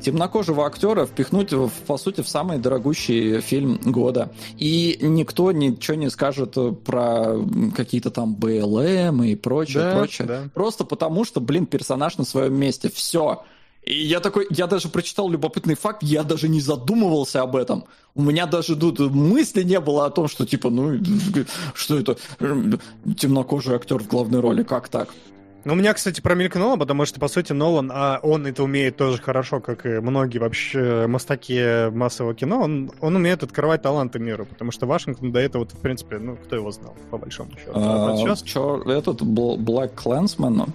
темнокожего 0.01 0.65
актера 0.67 1.05
впихнуть, 1.05 1.53
в, 1.53 1.69
по 1.87 1.97
сути, 1.97 2.21
в 2.21 2.27
самый 2.27 2.57
дорогущий 2.59 3.39
фильм 3.39 3.79
года. 3.83 4.31
И 4.57 4.97
никто 5.01 5.51
ничего 5.51 5.95
не 5.95 6.09
скажет 6.09 6.57
э, 6.57 6.71
про 6.73 7.37
какие-то 7.75 8.11
там 8.11 8.35
БЛМ 8.35 9.23
и 9.23 9.35
прочее, 9.35 9.83
Да, 9.83 9.95
прочее. 9.95 10.27
да. 10.27 10.41
Просто 10.53 10.83
потому, 10.83 11.23
что, 11.23 11.39
блин, 11.39 11.65
персонаж 11.65 12.17
на 12.17 12.25
своем 12.25 12.55
месте. 12.55 12.89
Все. 12.93 13.43
И 13.85 13.93
я 13.93 14.19
такой, 14.19 14.47
я 14.49 14.65
даже 14.65 14.89
прочитал 14.89 15.29
любопытный 15.29 15.75
факт, 15.75 16.01
я 16.01 16.23
даже 16.23 16.49
не 16.49 16.59
задумывался 16.59 17.41
об 17.41 17.55
этом. 17.55 17.85
У 18.15 18.21
меня 18.23 18.47
даже 18.47 18.75
тут 18.75 18.99
мысли 18.99 19.61
не 19.63 19.79
было 19.79 20.05
о 20.05 20.09
том, 20.09 20.27
что 20.27 20.45
типа, 20.45 20.69
ну, 20.71 20.99
что 21.75 21.99
это, 21.99 22.17
эм, 22.39 22.79
темнокожий 23.15 23.75
актер 23.75 23.99
в 23.99 24.07
главной 24.07 24.39
роли, 24.39 24.63
как 24.63 24.87
так? 24.89 25.09
Ну, 25.65 25.73
у 25.73 25.75
меня, 25.75 25.95
кстати, 25.95 26.21
промелькнуло, 26.21 26.77
потому 26.77 27.05
что, 27.05 27.19
по 27.19 27.27
сути, 27.27 27.51
Нолан, 27.51 27.91
а 27.91 28.19
он 28.21 28.45
это 28.45 28.61
умеет 28.61 28.97
тоже 28.97 29.19
хорошо, 29.19 29.59
как 29.59 29.87
и 29.87 29.99
многие 29.99 30.37
вообще 30.37 31.07
мастаки 31.07 31.89
массового 31.89 32.35
кино, 32.35 32.61
он, 32.61 32.91
он 33.01 33.15
умеет 33.15 33.41
открывать 33.41 33.81
таланты 33.81 34.19
миру, 34.19 34.45
потому 34.45 34.71
что 34.71 34.85
Вашингтон 34.85 35.31
до 35.31 35.39
этого, 35.39 35.65
в 35.65 35.79
принципе, 35.79 36.19
ну, 36.19 36.35
кто 36.35 36.55
его 36.55 36.69
знал, 36.69 36.95
по 37.09 37.17
большому 37.17 37.49
счету. 37.57 37.71
А 37.73 38.13
А, 38.13 38.17
сейчас 38.17 38.43
чё, 38.43 38.83
этот 38.85 39.23
Black 39.23 39.95
Clansman, 39.95 40.69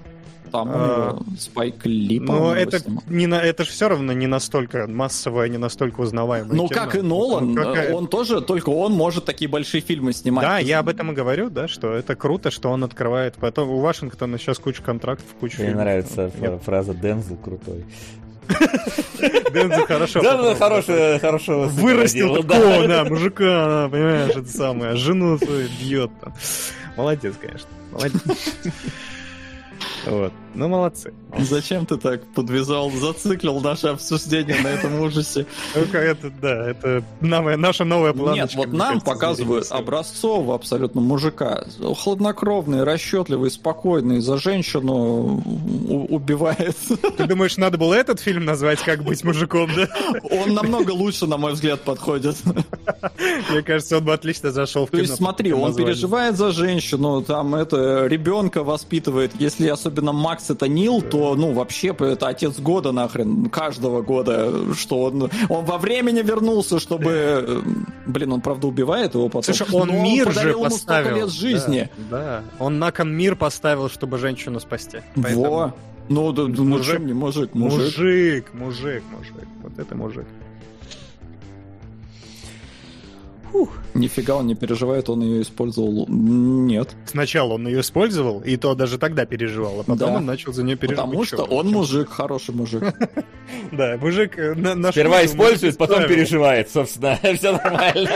Там 0.51 0.69
А, 0.73 1.19
Спайк 1.39 1.87
Ли, 1.87 2.19
Но 2.21 2.55
это, 2.55 2.81
снимал. 2.81 3.03
не 3.09 3.27
на, 3.27 3.37
это 3.43 3.65
же 3.65 3.71
все 3.71 3.89
равно 3.89 4.13
не 4.13 4.27
настолько 4.27 4.87
массовое, 4.89 5.49
не 5.49 5.59
настолько 5.59 6.01
узнаваемое 6.01 6.55
Ну, 6.57 6.69
кино. 6.69 6.81
как 6.81 6.97
и 6.97 7.01
Нолан, 7.03 7.55
Ну, 7.55 7.63
какая- 7.63 7.95
он 7.95 8.09
тоже, 8.09 8.41
только 8.41 8.71
он 8.71 8.93
может 8.93 9.25
такие 9.25 9.49
большие 9.49 9.81
фильмы 9.81 10.13
снимать. 10.13 10.45
Да, 10.45 10.59
я 10.59 10.81
об 10.81 10.89
этом 10.89 11.13
и 11.13 11.15
говорю, 11.15 11.51
да, 11.51 11.69
что 11.69 11.93
это 11.93 12.17
круто, 12.17 12.51
что 12.51 12.71
он 12.71 12.83
открывает. 12.85 13.37
Потом 13.37 13.71
у 13.71 13.81
Вашингтона 13.81 14.39
сейчас 14.39 14.59
куча 14.59 14.83
контрактов, 14.83 15.27
куча 15.39 15.59
Мне 15.59 15.67
фильмов. 15.69 15.85
нравится 15.85 16.31
Нет, 16.41 16.63
фраза 16.65 16.95
Дензел 16.95 17.37
крутой. 17.37 17.85
Дензел 19.53 19.87
хорошо. 19.87 20.21
Дензел 20.21 20.57
хорошего, 20.57 21.19
хорошего 21.21 21.65
Вырастил 21.67 22.35
такого, 22.35 22.87
да, 22.89 23.05
мужика, 23.05 23.45
да, 23.85 23.89
понимаешь, 23.89 24.31
это 24.37 24.49
самое. 24.49 24.97
Жену 24.97 25.39
свою 25.39 25.69
бьет 25.81 26.11
там. 26.21 26.35
Молодец, 26.97 27.35
конечно. 27.41 27.69
Молодец. 27.93 28.21
Вот. 30.07 30.33
Ну, 30.55 30.69
молодцы. 30.69 31.15
Зачем 31.39 31.87
ты 31.87 31.97
так 31.97 32.25
подвязал, 32.35 32.91
зациклил 32.91 33.61
наше 33.61 33.87
обсуждение 33.89 34.57
на 34.61 34.69
этом 34.69 35.01
ужасе? 35.01 35.47
Ну, 35.77 35.83
это, 35.99 36.31
да, 36.43 36.71
это 36.71 37.05
новая- 37.21 37.57
наша 37.57 37.85
новая 37.85 38.13
планочка. 38.13 38.57
Нет, 38.59 38.67
вот 38.67 38.73
нам 38.77 38.89
кажется, 39.01 39.05
показывают 39.07 39.67
образцового 39.71 40.55
абсолютно 40.57 41.01
мужика. 41.01 41.65
Хладнокровный, 41.99 42.83
расчетливый, 42.83 43.51
спокойный, 43.51 44.21
за 44.21 44.39
женщину 44.39 45.41
у- 45.89 46.15
убивает. 46.17 46.77
Ты 47.17 47.27
думаешь, 47.27 47.57
надо 47.57 47.79
было 47.79 47.95
этот 47.95 48.19
фильм 48.19 48.45
назвать 48.45 48.81
«Как 48.81 49.05
быть 49.05 49.23
мужиком», 49.23 49.71
да? 49.77 49.89
Он 50.31 50.53
намного 50.55 50.91
лучше, 50.91 51.27
на 51.27 51.37
мой 51.37 51.53
взгляд, 51.53 51.83
подходит. 51.83 52.37
Мне 53.51 53.63
кажется, 53.63 53.99
он 53.99 54.05
бы 54.05 54.13
отлично 54.13 54.51
зашел 54.51 54.87
в 54.87 54.91
То 54.91 54.97
кино. 54.97 55.03
есть 55.03 55.15
смотри, 55.17 55.53
он 55.53 55.75
переживает 55.75 56.37
за 56.37 56.51
женщину, 56.53 57.23
там 57.23 57.55
это 57.55 58.07
ребенка 58.07 58.65
воспитывает. 58.65 59.33
Если 59.39 59.69
особенно 59.69 60.13
Макс 60.13 60.40
это 60.49 60.69
Нил, 60.69 61.03
то 61.03 61.35
ну 61.35 61.53
вообще 61.53 61.89
это 61.89 62.29
отец 62.29 62.59
года 62.59 62.93
нахрен, 62.93 63.51
каждого 63.51 64.01
года, 64.01 64.75
что 64.75 65.03
он, 65.03 65.31
он 65.49 65.65
во 65.65 65.77
времени 65.77 66.23
вернулся, 66.23 66.79
чтобы, 66.81 67.11
э, 67.11 67.61
блин, 68.07 68.33
он 68.33 68.41
правда 68.41 68.69
убивает 68.69 69.15
его 69.15 69.29
потом. 69.29 69.55
Слушай, 69.55 69.67
он 69.75 69.89
но 69.89 70.03
мир 70.03 70.29
же 70.29 70.35
подарил 70.37 70.59
ему 70.61 70.65
поставил. 70.65 71.17
лет 71.17 71.31
жизни. 71.31 71.91
Да, 72.11 72.19
да. 72.21 72.65
он 72.65 72.79
на 72.79 72.93
кон 72.93 73.13
мир 73.15 73.37
поставил, 73.37 73.91
чтобы 73.91 74.17
женщину 74.19 74.61
спасти. 74.61 74.99
Во. 75.17 75.23
Поэтому 75.23 75.75
Ну, 76.09 76.33
да, 76.33 76.43
ну 76.47 76.65
Мужик. 76.65 76.97
чем 76.97 77.07
не 77.07 77.13
мужик, 77.13 77.55
мужик. 77.55 77.79
Мужик, 77.81 78.55
мужик, 78.55 79.03
мужик. 79.17 79.49
Вот 79.63 79.79
это 79.79 79.95
мужик. 79.95 80.27
Нифига 83.95 84.37
он 84.37 84.47
не 84.47 84.55
переживает, 84.55 85.09
он 85.09 85.21
ее 85.23 85.43
использовал. 85.43 86.07
Нет. 86.09 86.95
Сначала 87.07 87.55
он 87.55 87.67
ее 87.67 87.81
использовал, 87.81 88.41
и 88.41 88.57
то 88.57 88.75
даже 88.75 88.99
тогда 88.99 89.27
переживал, 89.27 89.81
а 89.81 89.83
потом 89.83 89.99
Да. 89.99 90.07
он 90.17 90.27
начал 90.27 90.53
за 90.53 90.63
нее 90.63 90.77
переживать. 90.77 91.07
Потому 91.07 91.25
что 91.25 91.43
он 91.45 91.69
мужик, 91.71 92.09
хороший 92.11 92.55
мужик. 92.55 92.83
Да, 93.73 93.97
мужик 94.01 94.39
э, 94.39 94.55
на, 94.55 94.75
на 94.75 94.93
Сперва 94.93 95.25
использует, 95.25 95.77
потом 95.77 96.07
переживает, 96.07 96.71
собственно. 96.71 97.19
Все 97.37 97.53
нормально. 97.53 98.11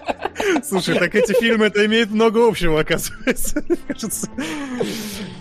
Слушай, 0.64 0.98
так 0.98 1.14
эти 1.14 1.38
фильмы 1.38 1.66
это 1.66 1.84
имеет 1.86 2.10
много 2.10 2.46
общего, 2.48 2.80
оказывается. 2.80 3.62
Кажется. 3.86 4.28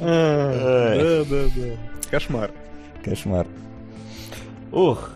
А, 0.02 1.24
Да, 1.26 1.30
да, 1.30 1.44
да. 1.56 2.10
Кошмар. 2.12 2.52
Кошмар. 3.04 3.48
Ух. 4.72 5.12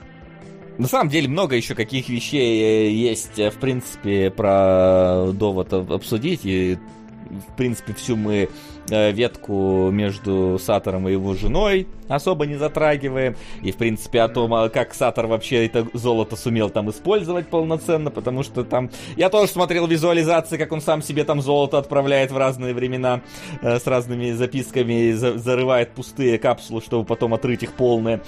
На 0.77 0.87
самом 0.87 1.09
деле 1.09 1.27
много 1.27 1.55
еще 1.55 1.75
каких 1.75 2.09
вещей 2.09 2.87
э, 2.87 2.91
есть, 2.91 3.37
э, 3.37 3.51
в 3.51 3.55
принципе, 3.57 4.31
про 4.31 5.27
довод 5.33 5.71
об- 5.71 5.93
обсудить. 5.93 6.41
И, 6.45 6.77
в 7.47 7.55
принципе, 7.55 7.93
всю 7.93 8.15
мы 8.15 8.49
э, 8.89 9.11
ветку 9.11 9.89
между 9.91 10.57
Сатором 10.59 11.07
и 11.07 11.11
его 11.11 11.35
женой 11.35 11.87
особо 12.07 12.45
не 12.47 12.55
затрагиваем. 12.55 13.35
И, 13.61 13.71
в 13.71 13.77
принципе, 13.77 14.21
о 14.21 14.29
том, 14.29 14.51
а 14.53 14.69
как 14.69 14.93
Сатор 14.95 15.27
вообще 15.27 15.65
это 15.67 15.87
золото 15.93 16.35
сумел 16.35 16.69
там 16.71 16.89
использовать 16.89 17.47
полноценно, 17.47 18.09
потому 18.09 18.41
что 18.43 18.63
там... 18.63 18.89
Я 19.15 19.29
тоже 19.29 19.51
смотрел 19.51 19.85
визуализации, 19.87 20.57
как 20.57 20.71
он 20.71 20.81
сам 20.81 21.01
себе 21.03 21.23
там 21.23 21.41
золото 21.41 21.77
отправляет 21.77 22.31
в 22.31 22.37
разные 22.37 22.73
времена 22.73 23.21
с 23.61 23.85
разными 23.85 24.31
записками, 24.31 25.11
за- 25.11 25.37
зарывает 25.37 25.91
пустые 25.91 26.37
капсулы, 26.39 26.81
чтобы 26.81 27.05
потом 27.05 27.33
отрыть 27.35 27.61
их 27.63 27.73
полные. 27.73 28.21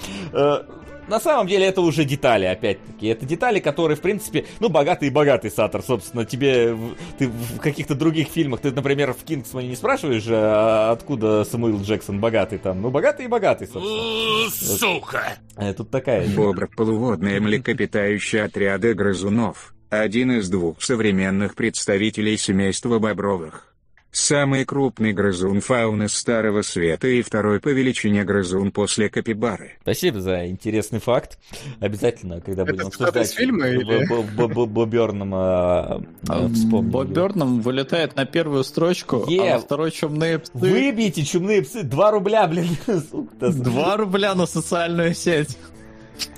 На 1.08 1.20
самом 1.20 1.46
деле 1.46 1.66
это 1.66 1.80
уже 1.80 2.04
детали, 2.04 2.44
опять-таки. 2.44 3.06
Это 3.06 3.26
детали, 3.26 3.60
которые, 3.60 3.96
в 3.96 4.00
принципе, 4.00 4.46
ну, 4.60 4.68
богатый 4.68 5.08
и 5.08 5.10
богатый 5.10 5.50
Сатор, 5.50 5.82
собственно. 5.82 6.24
Тебе, 6.24 6.76
ты 7.18 7.28
в 7.28 7.58
каких-то 7.60 7.94
других 7.94 8.28
фильмах, 8.28 8.60
ты, 8.60 8.72
например, 8.72 9.12
в 9.12 9.24
Кингсмане 9.24 9.68
не 9.68 9.76
спрашиваешь, 9.76 10.24
а 10.28 10.92
откуда 10.92 11.44
Самуил 11.44 11.80
Джексон 11.82 12.20
богатый 12.20 12.58
там. 12.58 12.82
Ну, 12.82 12.90
богатый 12.90 13.26
и 13.26 13.28
богатый, 13.28 13.68
собственно. 13.68 14.50
Сука! 14.50 15.38
Э, 15.56 15.72
Тут 15.72 15.90
такая... 15.90 16.26
Бобр– 16.28 16.68
полуводный 16.76 17.40
млекопитающий 17.40 18.42
отряда 18.42 18.94
грызунов, 18.94 19.74
один 19.90 20.32
из 20.32 20.48
двух 20.48 20.82
современных 20.82 21.54
представителей 21.54 22.36
семейства 22.36 22.98
бобровых. 22.98 23.75
Самый 24.18 24.64
крупный 24.64 25.12
грызун 25.12 25.60
фауны 25.60 26.08
Старого 26.08 26.62
Света 26.62 27.06
и 27.06 27.20
второй 27.20 27.60
по 27.60 27.68
величине 27.68 28.24
грызун 28.24 28.72
после 28.72 29.10
капибары. 29.10 29.72
Спасибо 29.82 30.22
за 30.22 30.46
интересный 30.46 31.00
факт. 31.00 31.38
Обязательно, 31.80 32.40
когда 32.40 32.62
Это 32.62 32.72
будем 32.72 32.88
из 32.88 32.94
обсуждать 32.94 33.30
фильма 33.30 33.68
или? 33.68 34.06
Боберном 34.68 36.06
вспомним. 36.54 36.90
Боб 36.90 37.08
Бёрном 37.08 37.60
вылетает 37.60 38.16
на 38.16 38.24
первую 38.24 38.64
строчку, 38.64 39.26
а 39.28 39.50
на 39.50 39.58
второй 39.58 39.90
чумные 39.90 40.38
псы. 40.38 40.50
Выбейте, 40.54 41.22
чумные 41.22 41.60
псы, 41.60 41.82
2 41.82 42.10
рубля, 42.10 42.46
блин. 42.46 42.68
Два 43.38 43.98
рубля 43.98 44.34
на 44.34 44.46
социальную 44.46 45.14
сеть. 45.14 45.58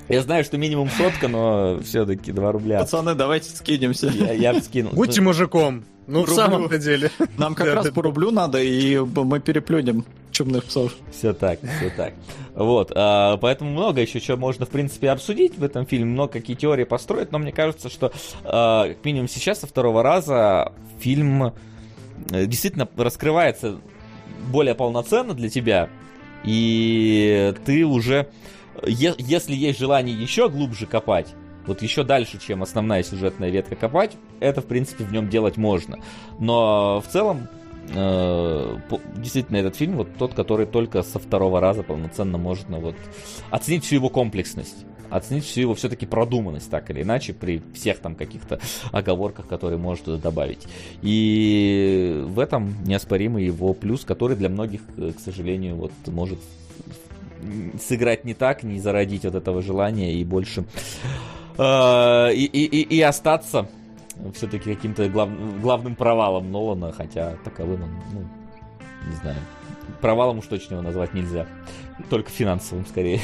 Я 0.09 0.23
знаю, 0.23 0.43
что 0.43 0.59
минимум 0.59 0.91
сотка, 0.91 1.29
но 1.29 1.79
все-таки 1.85 2.33
2 2.33 2.53
рубля. 2.53 2.81
Пацаны, 2.81 3.15
давайте 3.15 3.51
скинемся. 3.51 4.09
Я, 4.09 4.33
я 4.33 4.53
бы 4.53 4.61
скинул. 4.63 4.95
Будьте 4.95 5.21
мужиком. 5.21 5.85
Ну, 6.09 6.25
в 6.25 6.31
самом-то 6.31 6.79
деле. 6.79 7.11
Нам 7.37 7.55
как 7.55 7.67
раз 7.75 7.91
по 7.91 8.03
рублю 8.03 8.31
надо, 8.31 8.61
и 8.63 8.99
мы 8.99 9.41
переплюнем 9.41 10.05
чумных 10.33 10.65
псов. 10.65 10.95
Все 11.13 11.33
так, 11.33 11.61
все 11.61 11.91
так. 11.91 12.15
Вот, 12.55 12.93
а, 12.95 13.37
поэтому 13.37 13.71
много 13.71 14.01
еще 14.01 14.19
чего 14.21 14.37
можно, 14.37 14.67
в 14.67 14.71
принципе, 14.71 15.11
обсудить 15.11 15.59
в 15.59 15.63
этом 15.63 15.87
фильме, 15.87 16.07
много 16.07 16.33
какие 16.33 16.57
теории 16.57 16.85
построить, 16.85 17.31
но 17.31 17.39
мне 17.39 17.53
кажется, 17.53 17.89
что 17.89 18.11
а, 18.45 18.89
как 18.89 19.05
минимум 19.05 19.29
сейчас, 19.29 19.61
со 19.61 19.67
второго 19.67 20.03
раза, 20.03 20.73
фильм 20.99 21.53
э, 22.31 22.47
действительно 22.47 22.89
раскрывается 22.97 23.79
более 24.51 24.75
полноценно 24.75 25.35
для 25.35 25.49
тебя, 25.51 25.89
и 26.45 27.55
ты 27.65 27.85
уже, 27.85 28.29
е- 28.85 29.15
если 29.19 29.55
есть 29.55 29.79
желание 29.79 30.21
еще 30.21 30.49
глубже 30.49 30.87
копать, 30.87 31.29
вот 31.69 31.83
еще 31.83 32.03
дальше, 32.03 32.39
чем 32.41 32.63
основная 32.63 33.03
сюжетная 33.03 33.51
ветка 33.51 33.77
копать, 33.77 34.17
это, 34.41 34.63
в 34.63 34.67
принципе, 34.67 35.05
в 35.05 35.13
нем 35.13 35.29
делать 35.29 35.57
можно. 35.57 35.99
Но 36.41 37.01
в 37.07 37.13
целом, 37.13 37.47
э, 37.95 38.77
действительно, 39.17 39.59
этот 39.59 39.77
фильм 39.77 39.97
вот 39.97 40.09
тот, 40.19 40.35
который 40.35 40.67
только 40.67 41.03
со 41.03 41.19
второго 41.19 41.61
раза 41.61 41.83
полноценно 41.83 42.39
можно 42.39 42.79
вот 42.79 42.97
оценить 43.51 43.85
всю 43.85 43.97
его 43.97 44.09
комплексность. 44.09 44.87
Оценить 45.11 45.45
всю 45.45 45.63
его 45.63 45.75
все-таки 45.75 46.05
продуманность, 46.05 46.71
так 46.71 46.91
или 46.91 47.03
иначе, 47.03 47.33
при 47.33 47.63
всех 47.75 47.99
там 47.99 48.15
каких-то 48.15 48.61
оговорках, 48.93 49.47
которые 49.47 49.79
может 49.79 50.05
туда 50.05 50.19
добавить. 50.19 50.67
И 51.01 52.25
в 52.27 52.41
этом 52.41 52.75
неоспоримый 52.85 53.45
его 53.45 53.73
плюс, 53.73 54.05
который 54.05 54.37
для 54.37 54.49
многих, 54.49 54.81
э, 54.97 55.13
к 55.17 55.21
сожалению, 55.21 55.77
вот 55.77 55.93
может 56.07 56.39
сыграть 57.81 58.25
не 58.25 58.35
так, 58.35 58.63
не 58.63 58.81
зародить 58.81 59.25
вот 59.25 59.35
этого 59.35 59.63
желания 59.63 60.15
и 60.15 60.25
больше 60.25 60.65
э, 61.59 62.35
и, 62.35 62.45
и, 62.45 62.97
и, 62.97 63.01
остаться 63.03 63.69
все-таки 64.35 64.75
каким-то 64.75 65.09
глав- 65.09 65.61
главным 65.61 65.95
провалом 65.95 66.51
Нолана, 66.51 66.93
хотя 66.93 67.37
таковым 67.45 67.85
он, 67.85 67.91
ну, 68.13 68.29
не 69.09 69.17
знаю, 69.17 69.37
провалом 70.01 70.39
уж 70.39 70.47
точно 70.47 70.75
его 70.75 70.83
назвать 70.83 71.15
нельзя. 71.15 71.47
Только 72.11 72.31
финансовым 72.31 72.87
скорее. 72.87 73.21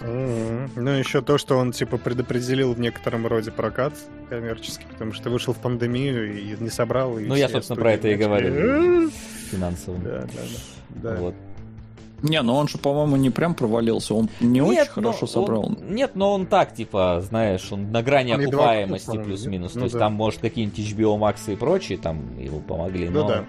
Мгм. 0.00 0.70
Ну, 0.76 0.90
еще 0.90 1.22
то, 1.22 1.38
что 1.38 1.56
он, 1.56 1.72
типа, 1.72 1.98
предопределил 1.98 2.72
в 2.72 2.80
некотором 2.80 3.26
роде 3.26 3.50
прокат 3.50 3.94
коммерческий, 4.28 4.86
потому 4.90 5.12
что 5.12 5.30
вышел 5.30 5.54
в 5.54 5.58
пандемию 5.58 6.40
и 6.40 6.56
не 6.60 6.70
собрал. 6.70 7.18
и 7.18 7.26
Ну, 7.26 7.34
я, 7.34 7.48
собственно, 7.48 7.80
про 7.80 7.92
это 7.92 8.08
и 8.08 8.14
говорю. 8.14 9.10
Финансовым. 9.50 10.02
Да, 10.02 10.20
да, 10.20 10.26
да. 10.90 11.10
да. 11.10 11.20
Вот. 11.20 11.34
Не, 12.22 12.42
ну 12.42 12.54
он 12.54 12.66
же, 12.68 12.78
по-моему, 12.78 13.16
не 13.16 13.30
прям 13.30 13.54
провалился, 13.54 14.14
он 14.14 14.28
не 14.40 14.60
очень 14.60 14.78
Нет, 14.78 14.88
хорошо 14.88 15.18
но 15.22 15.26
собрал. 15.28 15.66
он- 15.66 15.78
нет, 15.94 16.12
но 16.16 16.32
он 16.34 16.46
так, 16.46 16.74
типа, 16.74 17.22
знаешь, 17.26 17.68
он 17.70 17.92
на 17.92 18.02
грани 18.02 18.32
Он 18.34 18.40
окупаемости 18.40 19.16
плюс-минус. 19.22 19.74
ну 19.74 19.80
То 19.80 19.84
есть 19.84 19.92
да. 19.94 20.00
там, 20.00 20.14
может, 20.14 20.40
какие-нибудь 20.40 20.78
HBO 20.78 21.16
Max 21.18 21.52
и 21.52 21.56
прочие 21.56 21.96
там 21.98 22.38
ему 22.38 22.60
помогли, 22.60 23.08
Ну 23.08 23.22
но... 23.22 23.28
да. 23.28 23.44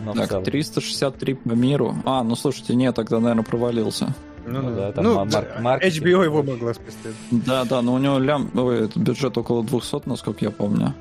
но 0.00 0.12
Так, 0.14 0.28
целом- 0.30 0.44
363 0.44 1.34
по 1.34 1.52
миру. 1.52 1.94
А, 2.04 2.22
ну 2.24 2.34
слушайте, 2.34 2.74
нет, 2.74 2.94
тогда, 2.96 3.20
наверное, 3.20 3.44
провалился. 3.44 4.14
Ну, 4.44 4.60
Ну 4.62 4.74
да. 4.74 4.90
там 4.90 5.04
Ну, 5.04 5.14
мар- 5.14 5.28
да, 5.28 5.46
маркетинг. 5.60 6.04
HBO 6.04 6.24
его 6.24 6.42
могла 6.42 6.74
спасти. 6.74 7.10
Да, 7.30 7.64
да, 7.64 7.80
но 7.82 7.94
у 7.94 7.98
него 7.98 8.18
лям, 8.18 8.50
ой, 8.54 8.90
бюджет 8.96 9.38
около 9.38 9.62
200, 9.62 10.08
насколько 10.08 10.44
я 10.44 10.50
помню. 10.50 10.94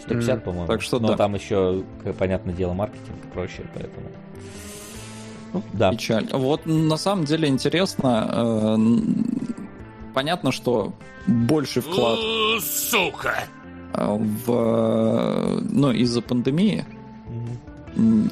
150, 0.00 0.36
М, 0.36 0.40
по-моему. 0.40 0.66
так 0.66 0.80
что 0.80 0.98
Но 0.98 1.08
да. 1.08 1.16
там 1.18 1.34
еще, 1.34 1.82
понятное 2.18 2.54
дело, 2.54 2.72
маркетинг 2.72 3.18
и 3.22 3.28
прочее, 3.34 3.66
поэтому... 3.74 4.06
Ну, 5.52 5.62
да. 5.72 5.90
Печаль. 5.92 6.28
Вот 6.32 6.66
на 6.66 6.96
самом 6.96 7.24
деле 7.24 7.48
интересно. 7.48 8.28
э, 8.32 8.76
Понятно, 10.14 10.52
что 10.52 10.92
больший 11.26 11.82
вклад 11.82 12.18
Сука! 12.62 13.44
э, 13.94 14.16
в, 14.46 15.60
ну, 15.70 15.92
из-за 15.92 16.22
пандемии 16.22 16.84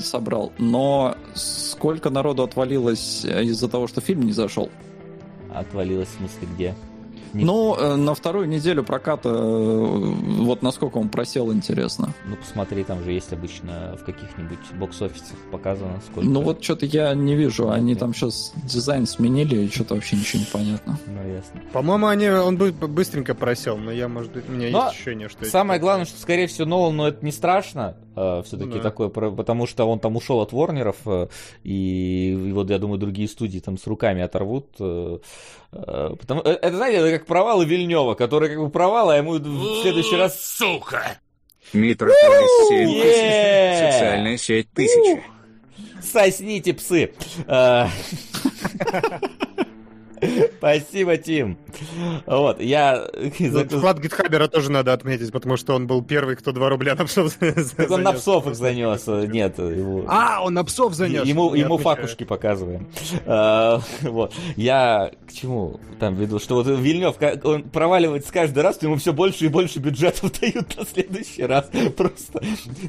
собрал, 0.00 0.52
но 0.58 1.16
сколько 1.34 2.10
народу 2.10 2.42
отвалилось 2.44 3.24
из-за 3.24 3.68
того, 3.68 3.88
что 3.88 4.00
фильм 4.00 4.22
не 4.22 4.32
зашел? 4.32 4.70
Отвалилось 5.52 6.08
в 6.08 6.18
смысле 6.18 6.48
где? 6.54 6.74
Ну, 7.32 7.76
э, 7.76 7.96
на 7.96 8.14
вторую 8.14 8.48
неделю 8.48 8.82
проката, 8.84 9.28
э, 9.28 9.32
вот 9.32 10.62
насколько 10.62 10.98
он 10.98 11.08
просел, 11.08 11.52
интересно. 11.52 12.12
Ну, 12.26 12.36
посмотри, 12.36 12.84
там 12.84 13.02
же 13.02 13.12
есть 13.12 13.32
обычно 13.32 13.96
в 14.00 14.04
каких-нибудь 14.04 14.58
бокс-офисах 14.78 15.36
показано, 15.50 16.00
сколько... 16.10 16.28
Ну 16.28 16.40
вот 16.42 16.62
что-то 16.62 16.86
я 16.86 17.14
не 17.14 17.34
вижу, 17.34 17.70
они 17.70 17.90
Нет. 17.90 17.98
там 17.98 18.14
сейчас 18.14 18.52
дизайн 18.64 19.06
сменили, 19.06 19.64
и 19.64 19.68
что-то 19.68 19.94
вообще 19.94 20.16
ничего 20.16 20.40
не 20.40 20.48
понятно. 20.52 20.98
Ну, 21.06 21.32
ясно. 21.32 21.60
По-моему, 21.72 22.06
они, 22.06 22.28
он 22.28 22.56
бы 22.56 22.72
быстренько 22.72 23.34
просел, 23.34 23.76
но 23.76 23.90
я, 23.90 24.08
может 24.08 24.32
быть, 24.32 24.48
у 24.48 24.52
меня 24.52 24.70
Но 24.70 24.84
есть 24.84 24.94
ощущение, 24.94 25.28
что... 25.28 25.44
Самое 25.44 25.80
главное, 25.80 26.06
что, 26.06 26.20
скорее 26.20 26.46
всего, 26.46 26.66
Нолан, 26.66 26.96
но 26.96 27.08
это 27.08 27.24
не 27.24 27.32
страшно, 27.32 27.96
все-таки 28.16 28.64
Ну 28.64 28.76
да. 28.76 28.80
такое, 28.80 29.08
потому 29.08 29.66
что 29.66 29.84
он 29.84 30.00
там 30.00 30.16
ушел 30.16 30.40
от 30.40 30.52
Ворнеров, 30.52 30.96
э, 31.04 31.28
и, 31.64 32.30
и 32.30 32.52
вот, 32.52 32.70
я 32.70 32.78
думаю, 32.78 32.98
другие 32.98 33.28
студии 33.28 33.58
там 33.58 33.76
с 33.76 33.86
руками 33.86 34.22
оторвут. 34.22 34.68
Э, 35.76 36.10
э, 36.12 36.16
потому, 36.16 36.40
э, 36.42 36.50
это, 36.50 36.76
знаете, 36.76 36.98
это 36.98 37.18
как 37.18 37.26
провалы 37.26 37.64
Вильнева, 37.64 38.14
который 38.14 38.48
как 38.48 38.58
бы 38.58 38.70
провал, 38.70 39.10
а 39.10 39.16
ему 39.16 39.32
в 39.32 39.82
следующий 39.82 40.16
раз... 40.16 40.40
Сука! 40.42 41.18
Метрополис 41.72 42.68
7 42.68 42.88
Е! 42.90 43.02
тысяч. 43.02 43.92
Социальная 43.92 44.36
сеть 44.38 44.68
тысяча. 44.72 45.22
Сосните, 46.02 46.74
псы! 46.74 47.12
Спасибо, 50.58 51.16
Тим. 51.16 51.58
Вот, 52.26 52.60
я... 52.60 53.06
Вклад 53.70 54.00
Гитхабера 54.00 54.48
тоже 54.48 54.70
надо 54.70 54.92
отметить, 54.92 55.32
потому 55.32 55.56
что 55.56 55.74
он 55.74 55.86
был 55.86 56.02
первый, 56.02 56.36
кто 56.36 56.52
2 56.52 56.68
рубля 56.68 56.94
на 56.94 57.04
псов 57.04 57.34
Так 57.76 57.90
он 57.90 58.02
на 58.02 58.10
занес. 58.10 58.20
псов 58.20 58.46
их 58.46 58.54
занес. 58.56 59.04
э, 59.06 59.26
Нет. 59.26 59.56
А, 60.08 60.42
он 60.42 60.54
на 60.54 60.64
псов 60.64 60.94
занес. 60.94 61.24
Ему, 61.26 61.54
ему 61.54 61.78
факушки 61.78 62.24
показываем. 62.24 62.86
А, 63.26 63.80
вот. 64.02 64.34
Я 64.56 65.10
к 65.28 65.32
чему 65.32 65.80
там 65.98 66.14
веду? 66.14 66.38
Что 66.38 66.56
вот 66.56 66.66
Вильнев, 66.66 67.16
он 67.44 67.64
проваливается 67.64 68.32
каждый 68.32 68.62
раз, 68.62 68.82
ему 68.82 68.96
все 68.96 69.12
больше 69.12 69.46
и 69.46 69.48
больше 69.48 69.78
бюджетов 69.78 70.32
дают 70.40 70.76
на 70.76 70.84
следующий 70.84 71.42
раз. 71.44 71.70
Просто 71.96 72.42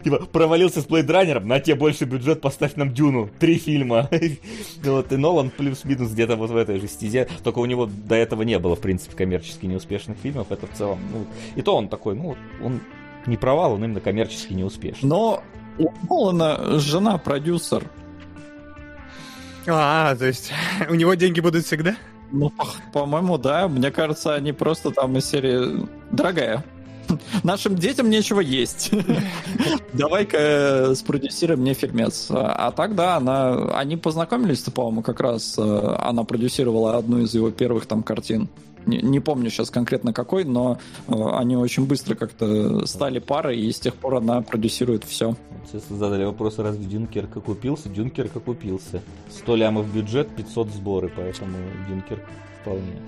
типа 0.03 0.25
провалился 0.25 0.81
с 0.81 0.85
Блейдранером, 0.85 1.47
на 1.47 1.59
тебе 1.59 1.75
больше 1.75 2.05
бюджет, 2.05 2.41
поставь 2.41 2.75
нам 2.75 2.93
Дюну. 2.93 3.29
Три 3.39 3.57
фильма. 3.57 4.09
Вот, 4.83 5.11
и 5.11 5.17
Нолан 5.17 5.49
плюс-минус 5.49 6.11
где-то 6.11 6.35
вот 6.35 6.49
в 6.49 6.55
этой 6.57 6.79
же 6.79 6.87
стезе. 6.87 7.26
Только 7.43 7.59
у 7.59 7.65
него 7.65 7.87
до 7.87 8.15
этого 8.15 8.43
не 8.43 8.59
было, 8.59 8.75
в 8.75 8.81
принципе, 8.81 9.15
коммерчески 9.15 9.65
неуспешных 9.65 10.17
фильмов. 10.17 10.47
Это 10.51 10.67
в 10.67 10.73
целом, 10.73 10.99
ну, 11.11 11.25
и 11.55 11.61
то 11.61 11.75
он 11.75 11.89
такой, 11.89 12.15
ну, 12.15 12.35
он 12.63 12.81
не 13.25 13.37
провал, 13.37 13.73
он 13.73 13.83
именно 13.83 13.99
коммерчески 13.99 14.53
неуспешный. 14.53 15.07
Но 15.09 15.43
у 15.77 15.91
Нолана 16.09 16.79
жена 16.79 17.17
продюсер. 17.17 17.83
А, 19.67 20.15
то 20.15 20.25
есть 20.25 20.51
у 20.89 20.95
него 20.95 21.13
деньги 21.13 21.39
будут 21.39 21.65
всегда? 21.65 21.95
Ну, 22.31 22.49
по- 22.49 22.67
по-моему, 22.93 23.37
да. 23.37 23.67
Мне 23.67 23.91
кажется, 23.91 24.35
они 24.35 24.51
просто 24.51 24.91
там 24.91 25.17
из 25.17 25.25
серии 25.25 25.87
«Дорогая, 26.11 26.63
нашим 27.43 27.75
детям 27.75 28.09
нечего 28.09 28.39
есть. 28.39 28.91
Давай-ка 29.93 30.37
э, 30.39 30.95
спродюсируй 30.95 31.57
мне 31.57 31.73
фильмец». 31.73 32.27
А 32.29 32.71
так, 32.71 32.95
да, 32.95 33.17
она... 33.17 33.71
они 33.77 33.97
познакомились-то, 33.97 34.71
по-моему, 34.71 35.01
как 35.01 35.19
раз. 35.19 35.55
э, 35.57 35.95
Она 35.99 36.23
продюсировала 36.23 36.97
одну 36.97 37.19
из 37.19 37.33
его 37.33 37.51
первых 37.51 37.85
там 37.85 38.03
картин. 38.03 38.49
Не, 38.85 38.99
не 39.01 39.19
помню 39.19 39.49
сейчас 39.49 39.69
конкретно 39.69 40.13
какой, 40.13 40.45
но 40.45 40.79
э, 41.07 41.11
они 41.33 41.57
очень 41.57 41.85
быстро 41.85 42.15
как-то 42.15 42.85
стали 42.85 43.19
парой, 43.19 43.59
и 43.59 43.71
с 43.71 43.79
тех 43.79 43.93
пор 43.95 44.15
она 44.15 44.41
продюсирует 44.41 45.03
все. 45.03 45.35
Сейчас 45.69 45.83
задали 45.89 46.23
вопрос, 46.23 46.57
разве 46.59 46.85
Дюнкерк 46.85 47.35
окупился? 47.35 47.89
Дюнкерк 47.89 48.37
окупился. 48.37 49.01
100 49.29 49.55
лямов 49.57 49.93
бюджет, 49.93 50.29
500 50.29 50.69
сборы, 50.69 51.11
поэтому 51.13 51.57
Дюнкерк 51.89 52.21
вполне. 52.61 53.01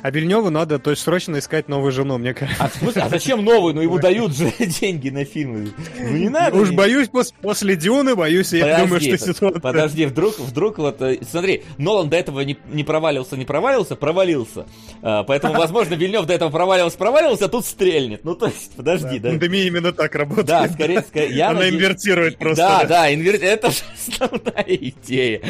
А 0.00 0.10
Вильневу 0.10 0.50
надо, 0.50 0.78
то 0.78 0.90
есть 0.90 1.02
срочно 1.02 1.38
искать 1.38 1.68
новую 1.68 1.90
жену, 1.90 2.18
мне 2.18 2.32
кажется. 2.32 2.62
А, 2.64 2.68
в 2.68 2.74
смысле, 2.74 3.02
а 3.02 3.08
зачем 3.08 3.44
новый? 3.44 3.74
Ну 3.74 3.80
ему 3.80 3.98
дают 3.98 4.36
же 4.36 4.52
деньги 4.58 5.10
на 5.10 5.24
фильмы. 5.24 5.70
Ну 5.98 6.10
не 6.16 6.28
надо. 6.28 6.56
Уж 6.56 6.70
боюсь, 6.70 7.08
пос- 7.08 7.34
после 7.40 7.74
Дюны, 7.76 8.14
боюсь, 8.14 8.52
я 8.52 8.64
Подожди, 8.64 8.84
думаю, 8.84 9.00
что 9.00 9.18
ситуация... 9.18 9.60
Подожди, 9.60 10.06
вдруг, 10.06 10.38
вдруг 10.38 10.78
вот, 10.78 11.02
э, 11.02 11.18
смотри, 11.28 11.64
Нолан 11.78 12.08
до 12.08 12.16
этого 12.16 12.40
не, 12.42 12.56
не 12.72 12.84
провалился, 12.84 13.36
не 13.36 13.44
провалился, 13.44 13.96
провалился. 13.96 14.66
А, 15.02 15.24
поэтому, 15.24 15.54
возможно, 15.58 15.94
Вильнев 15.94 16.26
до 16.26 16.34
этого 16.34 16.50
проваливался, 16.50 16.96
провалился, 16.96 17.46
а 17.46 17.48
тут 17.48 17.66
стрельнет. 17.66 18.24
Ну, 18.24 18.34
то 18.36 18.46
есть, 18.46 18.76
подожди, 18.76 19.18
да. 19.18 19.30
Пандемия 19.30 19.64
именно 19.66 19.92
так 19.92 20.14
работает. 20.14 20.46
Да, 20.46 20.68
скорее, 20.68 21.00
скорее, 21.02 21.34
я 21.34 21.50
Она 21.50 21.60
надеюсь- 21.60 21.74
инвертирует 21.82 22.38
просто. 22.38 22.62
Да, 22.62 22.84
да, 22.84 23.14
инвер... 23.14 23.34
это 23.42 23.70
же 23.70 23.78
основная 24.06 24.64
идея 24.68 25.40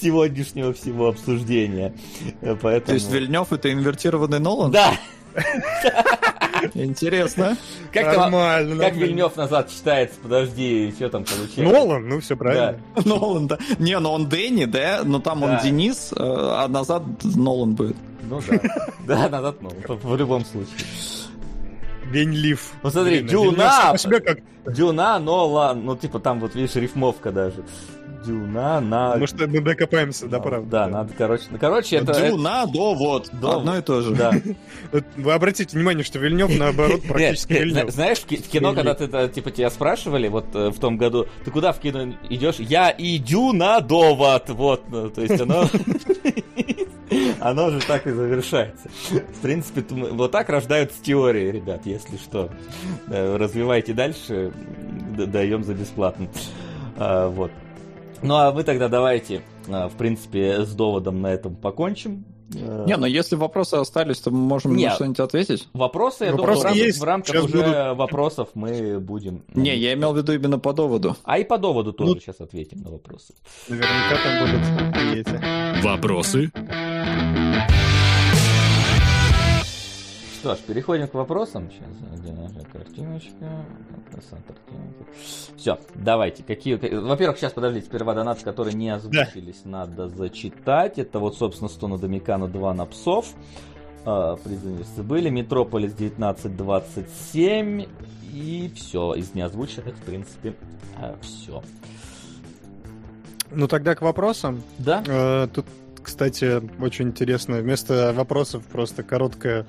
сегодняшнего 0.00 0.72
всего 0.72 1.08
обсуждения. 1.08 1.94
Поэтому... 2.40 2.80
То 2.86 2.94
есть 2.94 3.10
Вильнев 3.22 3.52
это 3.52 3.72
инвертированный 3.72 4.40
Нолан? 4.40 4.70
Да, 4.72 4.92
Интересно. 6.74 7.56
как, 7.92 8.14
там, 8.14 8.32
Нормально. 8.32 8.84
как. 8.84 8.94
Вильнев 8.94 9.34
назад 9.36 9.70
читается, 9.70 10.18
подожди, 10.22 10.92
что 10.96 11.08
там 11.08 11.24
получается? 11.24 11.62
Нолан, 11.62 12.08
ну 12.08 12.20
все 12.20 12.36
правильно. 12.36 12.78
Нолан, 13.04 13.46
да. 13.46 13.58
Не, 13.78 13.98
ну 13.98 14.10
он 14.10 14.28
Дэнни, 14.28 14.64
да, 14.66 15.00
но 15.04 15.18
там 15.20 15.40
Да. 15.40 15.46
он 15.46 15.58
Денис, 15.62 16.12
э, 16.12 16.16
а 16.18 16.68
назад 16.68 17.02
Нолан 17.22 17.74
будет. 17.74 17.96
Ну 18.28 18.40
да, 19.06 19.28
да, 19.28 19.28
назад, 19.28 19.56
ну, 19.60 19.70
в- 19.88 20.16
любом 20.16 20.44
случае. 20.44 20.72
День 22.12 22.30
Лив. 22.32 22.72
Ну 22.82 22.90
смотри, 22.90 23.20
Блин, 23.20 23.28
Дюна, 23.28 23.96
себе 23.96 24.20
как... 24.20 24.38
Дюна, 24.66 25.18
Нолан, 25.18 25.84
ну 25.84 25.96
типа 25.96 26.18
там 26.20 26.40
вот 26.40 26.54
видишь 26.54 26.74
рифмовка 26.74 27.32
даже. 27.32 27.64
Дюна, 28.24 28.80
на... 28.80 29.06
Потому 29.08 29.26
что 29.26 29.46
мы 29.48 29.60
докопаемся, 29.60 30.26
да, 30.26 30.40
правда. 30.40 30.70
Да, 30.70 30.86
надо, 30.88 31.14
короче, 31.16 31.44
ну, 31.50 31.58
короче, 31.58 31.96
это... 31.96 32.12
Дюна, 32.14 32.66
до, 32.66 32.94
вот. 32.94 33.30
До, 33.40 33.58
Одно 33.58 33.78
и 33.78 33.82
то 33.82 34.00
же. 34.02 34.14
Да. 34.14 34.32
Вы 35.16 35.32
обратите 35.32 35.76
внимание, 35.76 36.04
что 36.04 36.18
Вильнев, 36.18 36.56
наоборот, 36.58 37.02
практически 37.08 37.54
Вильнев. 37.54 37.90
Знаешь, 37.90 38.18
в 38.18 38.26
ки- 38.26 38.36
в 38.36 38.48
кино, 38.48 38.74
когда 38.74 38.94
ты, 38.94 39.04
э, 39.12 39.28
типа, 39.28 39.50
тебя 39.50 39.70
спрашивали, 39.70 40.28
вот 40.28 40.46
э, 40.54 40.70
в 40.70 40.78
том 40.78 40.96
году, 40.96 41.26
ты 41.44 41.50
куда 41.50 41.72
в 41.72 41.80
кино 41.80 42.14
идешь? 42.28 42.56
Я 42.58 42.94
иду 42.96 43.52
на 43.52 43.80
довод, 43.80 44.48
вот, 44.50 44.82
ну, 44.88 45.10
то 45.10 45.20
есть 45.22 45.40
оно... 45.40 45.66
Оно 47.40 47.68
же 47.70 47.80
так 47.80 48.06
и 48.06 48.10
завершается. 48.10 48.88
В 49.10 49.40
принципе, 49.42 49.84
вот 49.90 50.30
так 50.30 50.48
рождаются 50.48 51.02
теории, 51.02 51.50
ребят, 51.50 51.82
если 51.84 52.16
что. 52.16 52.50
Э, 53.08 53.36
Развивайте 53.36 53.92
дальше, 53.92 54.52
даем 55.16 55.62
за 55.64 55.74
бесплатно. 55.74 56.28
А, 56.96 57.28
Вот. 57.28 57.50
Ну 58.22 58.36
а 58.36 58.50
вы 58.52 58.62
тогда 58.64 58.88
давайте, 58.88 59.42
а, 59.68 59.88
в 59.88 59.92
принципе, 59.94 60.64
с 60.64 60.72
доводом 60.74 61.20
на 61.20 61.28
этом 61.32 61.56
покончим. 61.56 62.24
Э, 62.54 62.84
Не, 62.86 62.96
ну 62.98 63.06
если 63.06 63.34
вопросы 63.34 63.74
остались, 63.76 64.18
то 64.20 64.30
мы 64.30 64.38
можем 64.38 64.76
Не. 64.76 64.86
на 64.88 64.90
что-нибудь 64.94 65.20
ответить. 65.20 65.68
Вопросы, 65.72 66.24
я 66.26 66.32
Вопросы 66.32 66.36
думаю, 66.36 66.60
в 66.60 66.64
рамках, 66.64 66.86
есть. 66.86 67.00
в 67.00 67.04
рамках 67.04 67.28
Сейчас 67.34 67.44
уже 67.44 67.56
будут. 67.56 67.96
вопросов 67.98 68.48
мы 68.54 69.00
будем... 69.00 69.42
Не, 69.54 69.74
я 69.76 69.94
имел 69.94 70.12
в 70.12 70.16
виду 70.18 70.32
именно 70.34 70.58
по 70.58 70.72
доводу. 70.72 71.16
А 71.24 71.38
и 71.38 71.44
по 71.44 71.56
доводу 71.58 71.92
тоже 71.92 72.14
Ну- 72.14 72.20
сейчас 72.20 72.40
ответим 72.40 72.82
на 72.82 72.90
вопросы. 72.90 73.32
Наверняка 73.68 74.16
там 74.22 74.46
будут 74.46 75.16
эти. 75.16 75.82
Вопросы? 75.84 76.52
Что 80.42 80.56
ж, 80.56 80.58
переходим 80.58 81.06
к 81.06 81.14
вопросам. 81.14 81.70
Сейчас, 81.70 82.20
где 82.20 82.32
наша 82.32 82.66
картиночка? 82.72 83.64
Все, 85.56 85.78
давайте. 85.94 86.42
Какие... 86.42 86.74
Во-первых, 86.74 87.38
сейчас, 87.38 87.52
подождите, 87.52 87.86
сперва 87.86 88.12
донаты, 88.12 88.42
которые 88.42 88.74
не 88.74 88.90
озвучились, 88.90 89.60
надо 89.64 90.08
зачитать. 90.08 90.98
Это 90.98 91.20
вот, 91.20 91.36
собственно, 91.36 91.68
100 91.68 91.86
на 91.86 91.96
Домикана, 91.96 92.48
2 92.48 92.74
на 92.74 92.86
псов. 92.86 93.34
А, 94.04 94.34
Призывницы 94.34 95.04
были. 95.04 95.30
Метрополис 95.30 95.92
1927. 95.94 97.86
И 98.32 98.72
все. 98.74 99.14
Из 99.14 99.34
неозвученных, 99.34 99.94
в 99.94 100.02
принципе, 100.02 100.54
все. 101.20 101.62
Ну 103.52 103.68
тогда 103.68 103.94
к 103.94 104.02
вопросам. 104.02 104.60
Да? 104.78 105.04
Э, 105.06 105.46
Тут, 105.54 105.66
кстати, 106.02 106.60
очень 106.82 107.10
интересно. 107.10 107.58
Вместо 107.58 108.12
вопросов 108.12 108.64
просто 108.66 109.04
короткое 109.04 109.66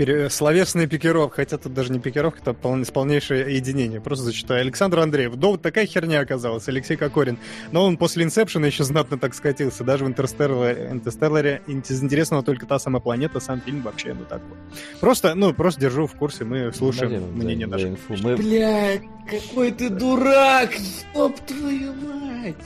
пере- 0.00 0.30
словесная 0.30 0.86
пикировка, 0.86 1.36
хотя 1.36 1.58
тут 1.58 1.74
даже 1.74 1.92
не 1.92 1.98
пикировка, 1.98 2.40
это 2.40 2.54
пол- 2.54 2.82
полнейшее 2.92 3.54
единение. 3.54 4.00
Просто 4.00 4.24
зачитаю. 4.24 4.62
Александр 4.62 5.00
Андреев. 5.00 5.36
Да 5.36 5.48
вот 5.48 5.60
такая 5.60 5.84
херня 5.86 6.20
оказалась. 6.20 6.66
Алексей 6.68 6.96
Кокорин. 6.96 7.36
Но 7.70 7.84
он 7.84 7.98
после 7.98 8.24
Инсепшена 8.24 8.66
еще 8.66 8.84
знатно 8.84 9.18
так 9.18 9.34
скатился. 9.34 9.84
Даже 9.84 10.04
в 10.06 10.08
Интерстелларе, 10.08 10.88
Интерстелларе 10.90 11.60
из 11.66 12.02
интересного 12.02 12.42
только 12.42 12.64
та 12.64 12.78
самая 12.78 13.00
планета, 13.00 13.40
сам 13.40 13.60
фильм 13.60 13.82
вообще, 13.82 14.14
ну 14.14 14.24
так 14.24 14.40
вот. 14.48 14.56
Просто, 15.00 15.34
ну, 15.34 15.52
просто 15.52 15.80
держу 15.82 16.06
в 16.06 16.14
курсе, 16.14 16.44
мы 16.44 16.72
слушаем 16.72 17.10
Блин, 17.10 17.32
мнение 17.34 17.66
за- 17.66 17.72
наших. 17.72 17.88
инфу. 17.90 18.16
Мы- 18.22 18.36
Блядь, 18.36 19.02
какой 19.28 19.70
ты 19.72 19.90
дурак! 19.90 20.70
Ёб 21.14 21.38
твою 21.40 21.92
мать! 21.94 22.56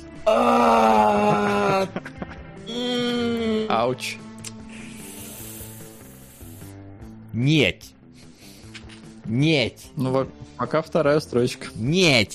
Ауч. 3.69 4.17
Нет. 7.35 7.83
Нет. 9.27 9.75
Ну, 9.97 10.27
пока 10.57 10.81
вторая 10.83 11.21
строчка. 11.21 11.67
Нет. 11.75 12.31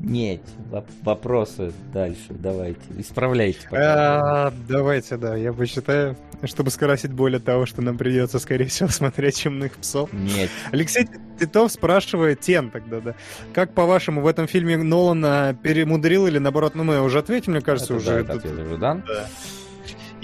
Нет. 0.00 0.40
Воп- 0.72 0.90
Вопросы 1.02 1.72
дальше. 1.92 2.26
Давайте. 2.30 2.80
Исправляйте. 2.98 3.60
пока. 3.70 4.46
А, 4.46 4.52
давайте, 4.68 5.16
да, 5.16 5.36
я 5.36 5.52
посчитаю, 5.52 6.16
чтобы 6.42 6.70
скоросить 6.72 7.12
боль 7.12 7.36
от 7.36 7.44
того, 7.44 7.64
что 7.64 7.80
нам 7.80 7.96
придется, 7.96 8.40
скорее 8.40 8.64
всего, 8.66 8.88
смотреть 8.90 9.36
«Темных 9.36 9.76
псов». 9.76 10.12
Нет. 10.12 10.50
Алексей 10.72 11.06
Титов 11.38 11.70
спрашивает, 11.70 12.40
Тен 12.40 12.70
тогда, 12.70 13.00
да, 13.00 13.14
как, 13.52 13.72
по-вашему, 13.72 14.20
в 14.20 14.26
этом 14.26 14.48
фильме 14.48 14.76
Нолан 14.76 15.24
а, 15.24 15.54
перемудрил 15.54 16.26
или, 16.26 16.38
наоборот, 16.38 16.74
ну, 16.74 16.82
мы 16.82 17.00
уже 17.00 17.20
ответили, 17.20 17.52
мне 17.52 17.60
кажется, 17.60 17.94
Это 17.94 18.02
уже. 18.02 18.24
да, 18.24 18.32
тут- 18.34 18.44
это 18.44 18.48
ответ 18.52 18.66
уже 18.66 18.76
дан. 18.78 19.04
Да. 19.06 19.26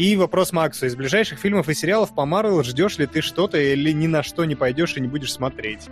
И 0.01 0.17
вопрос 0.17 0.53
Максу. 0.53 0.87
Из 0.87 0.97
ближайших 0.97 1.39
фильмов 1.39 1.69
и 1.69 1.75
сериалов 1.75 2.15
по 2.15 2.25
Марвел 2.25 2.63
ждешь 2.63 2.97
ли 2.97 3.07
ты 3.07 3.21
что-то 3.21 3.59
или 3.59 3.93
ни 3.93 4.07
на 4.07 4.23
что 4.23 4.47
не 4.47 4.55
пойдешь 4.55 4.97
и 4.97 5.01
не 5.03 5.09
будешь 5.09 5.31
смотреть? 5.31 5.91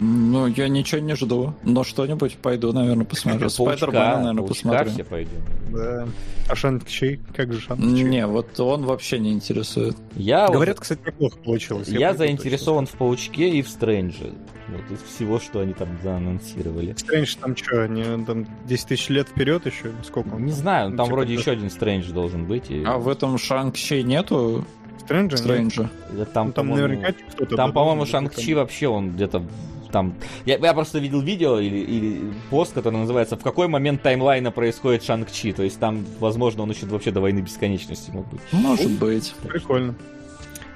Ну, 0.00 0.46
я 0.46 0.68
ничего 0.68 1.00
не 1.02 1.14
жду. 1.14 1.54
Но 1.62 1.84
что-нибудь 1.84 2.36
пойду, 2.38 2.72
наверное, 2.72 3.04
посмотрю. 3.04 3.50
Спайдермена, 3.50 4.18
наверное, 4.18 4.46
посмотрю. 4.46 4.90
все 4.90 5.04
пойдем. 5.04 5.42
Да. 5.72 6.08
А 6.48 6.54
Шанг-Чи? 6.56 7.20
Как 7.36 7.52
же 7.52 7.60
Шанг-Чи? 7.60 7.84
Не, 8.04 8.26
вот 8.26 8.58
он 8.58 8.84
вообще 8.84 9.18
не 9.18 9.32
интересует. 9.32 9.96
Я, 10.16 10.46
вот- 10.46 10.54
Говорят, 10.54 10.80
кстати, 10.80 11.00
неплохо 11.06 11.36
получилось. 11.44 11.88
я 11.88 12.08
пойду 12.08 12.18
заинтересован 12.18 12.86
в 12.86 12.92
Паучке 12.92 13.50
и 13.50 13.62
в 13.62 13.68
Стрэнже. 13.68 14.32
Вот 14.68 14.90
из 14.98 15.02
всего, 15.14 15.38
что 15.38 15.60
они 15.60 15.74
там 15.74 15.88
заанонсировали. 16.02 16.92
точно. 16.92 17.06
Стрэндж 17.06 17.36
там 17.40 17.56
что, 17.56 17.86
не, 17.88 18.24
там 18.24 18.46
10 18.66 18.86
тысяч 18.86 19.08
лет 19.10 19.28
вперед 19.28 19.66
еще? 19.66 19.92
Сколько 20.04 20.34
он? 20.34 20.46
Не 20.46 20.52
знаю, 20.52 20.90
там 20.96 21.06
типа 21.06 21.14
вроде 21.16 21.34
еще 21.34 21.50
один 21.50 21.70
Стрэндж 21.70 22.10
должен 22.12 22.46
быть. 22.46 22.70
И... 22.70 22.82
А 22.86 22.96
в 22.98 23.08
этом 23.08 23.36
Шанг-Чи 23.36 24.02
нету 24.02 24.64
Стрэнджа? 25.00 25.36
Стрэнджа? 25.36 25.90
Там, 26.32 26.48
Ну, 26.48 26.52
там 26.52 26.52
по-моему, 26.52 26.88
наверняка 26.88 27.12
кто-то... 27.32 27.56
Там, 27.56 27.72
по-моему, 27.72 28.06
Шанг-Чи 28.06 28.54
вообще 28.54 28.86
он 28.88 29.10
где-то 29.12 29.42
там... 29.90 30.14
Я, 30.44 30.58
я 30.58 30.74
просто 30.74 30.98
видел 30.98 31.20
видео 31.20 31.58
или, 31.58 31.78
или 31.78 32.32
пост, 32.50 32.72
который 32.72 32.96
называется 32.96 33.36
«В 33.36 33.42
какой 33.42 33.68
момент 33.68 34.02
таймлайна 34.02 34.50
происходит 34.50 35.02
Шанг-Чи?» 35.02 35.52
То 35.52 35.62
есть 35.62 35.78
там, 35.78 36.04
возможно, 36.18 36.62
он 36.62 36.70
еще 36.70 36.86
вообще 36.86 37.10
до 37.10 37.20
войны 37.20 37.40
бесконечности 37.40 38.10
мог 38.10 38.28
быть. 38.28 38.40
Может 38.52 38.90
быть. 38.92 39.34
Прикольно. 39.42 39.94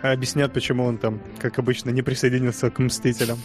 А 0.03 0.13
Объяснят, 0.13 0.53
почему 0.53 0.85
он 0.85 0.99
там, 0.99 1.21
как 1.39 1.59
обычно, 1.59 1.91
не 1.91 2.03
присоединился 2.03 2.71
к 2.71 2.79
Мстителям. 2.79 3.39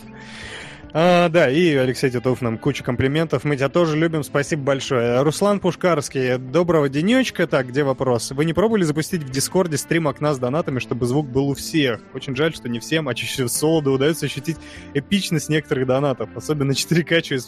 А, 0.91 1.29
да, 1.29 1.51
и 1.51 1.75
Алексей 1.75 2.09
Титов 2.09 2.41
нам 2.41 2.57
куча 2.57 2.83
комплиментов. 2.83 3.43
Мы 3.43 3.57
тебя 3.57 3.69
тоже 3.69 3.95
любим, 3.95 4.23
спасибо 4.23 4.63
большое. 4.63 5.21
Руслан 5.21 5.59
Пушкарский, 5.59 6.39
доброго 6.39 6.89
денечка. 6.89 7.45
Так, 7.45 7.67
где 7.67 7.83
вопрос? 7.83 8.31
Вы 8.31 8.45
не 8.45 8.53
пробовали 8.53 8.83
запустить 8.83 9.21
в 9.21 9.29
Дискорде 9.29 9.77
стрим 9.77 10.07
окна 10.07 10.33
с 10.33 10.39
донатами, 10.39 10.79
чтобы 10.79 11.05
звук 11.05 11.27
был 11.27 11.49
у 11.49 11.53
всех? 11.53 12.01
Очень 12.15 12.35
жаль, 12.35 12.55
что 12.55 12.69
не 12.69 12.79
всем, 12.79 13.07
а 13.07 13.13
чаще 13.13 13.33
всего 13.33 13.47
солоду 13.49 13.91
удается 13.91 14.25
ощутить 14.25 14.57
эпичность 14.95 15.49
некоторых 15.49 15.85
донатов, 15.85 16.29
особенно 16.35 16.71
4К 16.73 17.21
через. 17.21 17.47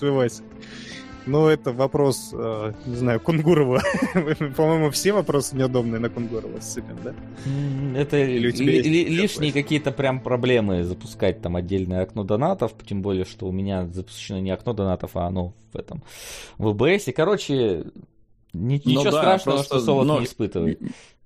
Ну, 1.27 1.47
это 1.47 1.71
вопрос, 1.71 2.31
э, 2.33 2.73
не 2.85 2.95
знаю, 2.95 3.19
Кунгурова. 3.19 3.81
По-моему, 4.57 4.89
все 4.89 5.13
вопросы 5.13 5.55
неудобные 5.55 5.99
на 5.99 6.09
Кунгурова 6.09 6.59
сыпем, 6.61 6.97
да? 7.03 7.13
Это 7.99 8.17
Или 8.17 8.47
у 8.47 8.51
тебя 8.51 8.71
ли- 8.71 8.77
есть 8.77 8.87
ли- 8.89 9.03
такое? 9.05 9.21
лишние 9.21 9.51
какие-то 9.53 9.91
прям 9.91 10.19
проблемы 10.19 10.83
запускать 10.83 11.41
там 11.41 11.55
отдельное 11.55 12.03
окно 12.03 12.23
донатов, 12.23 12.73
тем 12.87 13.01
более, 13.01 13.25
что 13.25 13.47
у 13.47 13.51
меня 13.51 13.87
запущено 13.87 14.39
не 14.39 14.51
окно 14.51 14.73
донатов, 14.73 15.11
а 15.15 15.27
оно 15.27 15.53
в 15.73 15.77
этом 15.77 16.01
в 16.57 16.67
ОБС. 16.69 17.07
И, 17.07 17.11
короче, 17.11 17.85
ни- 18.53 18.81
Ну 18.83 18.91
ничего 18.91 19.03
да, 19.03 19.11
страшного, 19.11 19.57
просто, 19.57 19.75
что 19.75 19.85
солод 19.85 20.07
ну, 20.07 20.19
не 20.19 20.25
испытывает. 20.25 20.79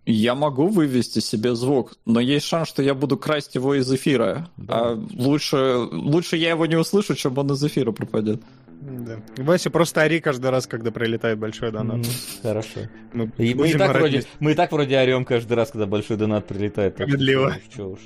Я 0.07 0.35
могу 0.35 0.67
вывести 0.67 1.17
себе 1.17 1.55
звук, 1.55 1.97
но 2.05 2.19
есть 2.19 2.45
шанс, 2.45 2.67
что 2.67 2.83
я 2.83 2.93
буду 2.93 3.17
красть 3.17 3.55
его 3.55 3.73
из 3.73 3.91
эфира. 3.91 4.49
Да. 4.55 4.91
А 4.91 5.03
лучше, 5.15 5.77
лучше 5.91 6.37
я 6.37 6.49
его 6.51 6.67
не 6.67 6.75
услышу, 6.75 7.15
чем 7.15 7.35
он 7.39 7.51
из 7.53 7.63
эфира 7.63 7.91
пропадет. 7.91 8.39
Да. 8.87 9.17
Вася, 9.37 9.69
просто 9.71 10.01
ори 10.01 10.19
каждый 10.19 10.51
раз, 10.51 10.67
когда 10.67 10.91
прилетает 10.91 11.39
большой 11.39 11.71
донат. 11.71 11.97
М, 11.97 12.03
Хорошо. 12.43 12.81
Мы, 13.13 13.31
И 13.37 13.53
мы, 13.55 13.69
и 13.69 13.73
так 13.73 13.93
вроде, 13.95 14.11
вместе. 14.17 14.29
мы 14.39 14.51
и 14.51 14.53
так 14.53 14.71
вроде 14.71 14.97
орем 14.99 15.25
каждый 15.25 15.53
раз, 15.53 15.71
когда 15.71 15.87
большой 15.87 16.17
донат 16.17 16.45
прилетает. 16.45 16.93
Справедливо. 16.93 17.55
Чё 17.75 17.89
уж. 17.89 17.99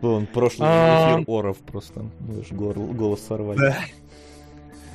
Вон, 0.00 0.26
прошлый 0.26 0.68
А. 0.70 1.16
эфир 1.16 1.24
Оров 1.26 1.58
просто. 1.58 2.10
Ну, 2.20 2.40
уж 2.40 2.50
гор- 2.52 2.78
голос 2.78 3.20
сорвали. 3.26 3.58
Да. 3.58 3.76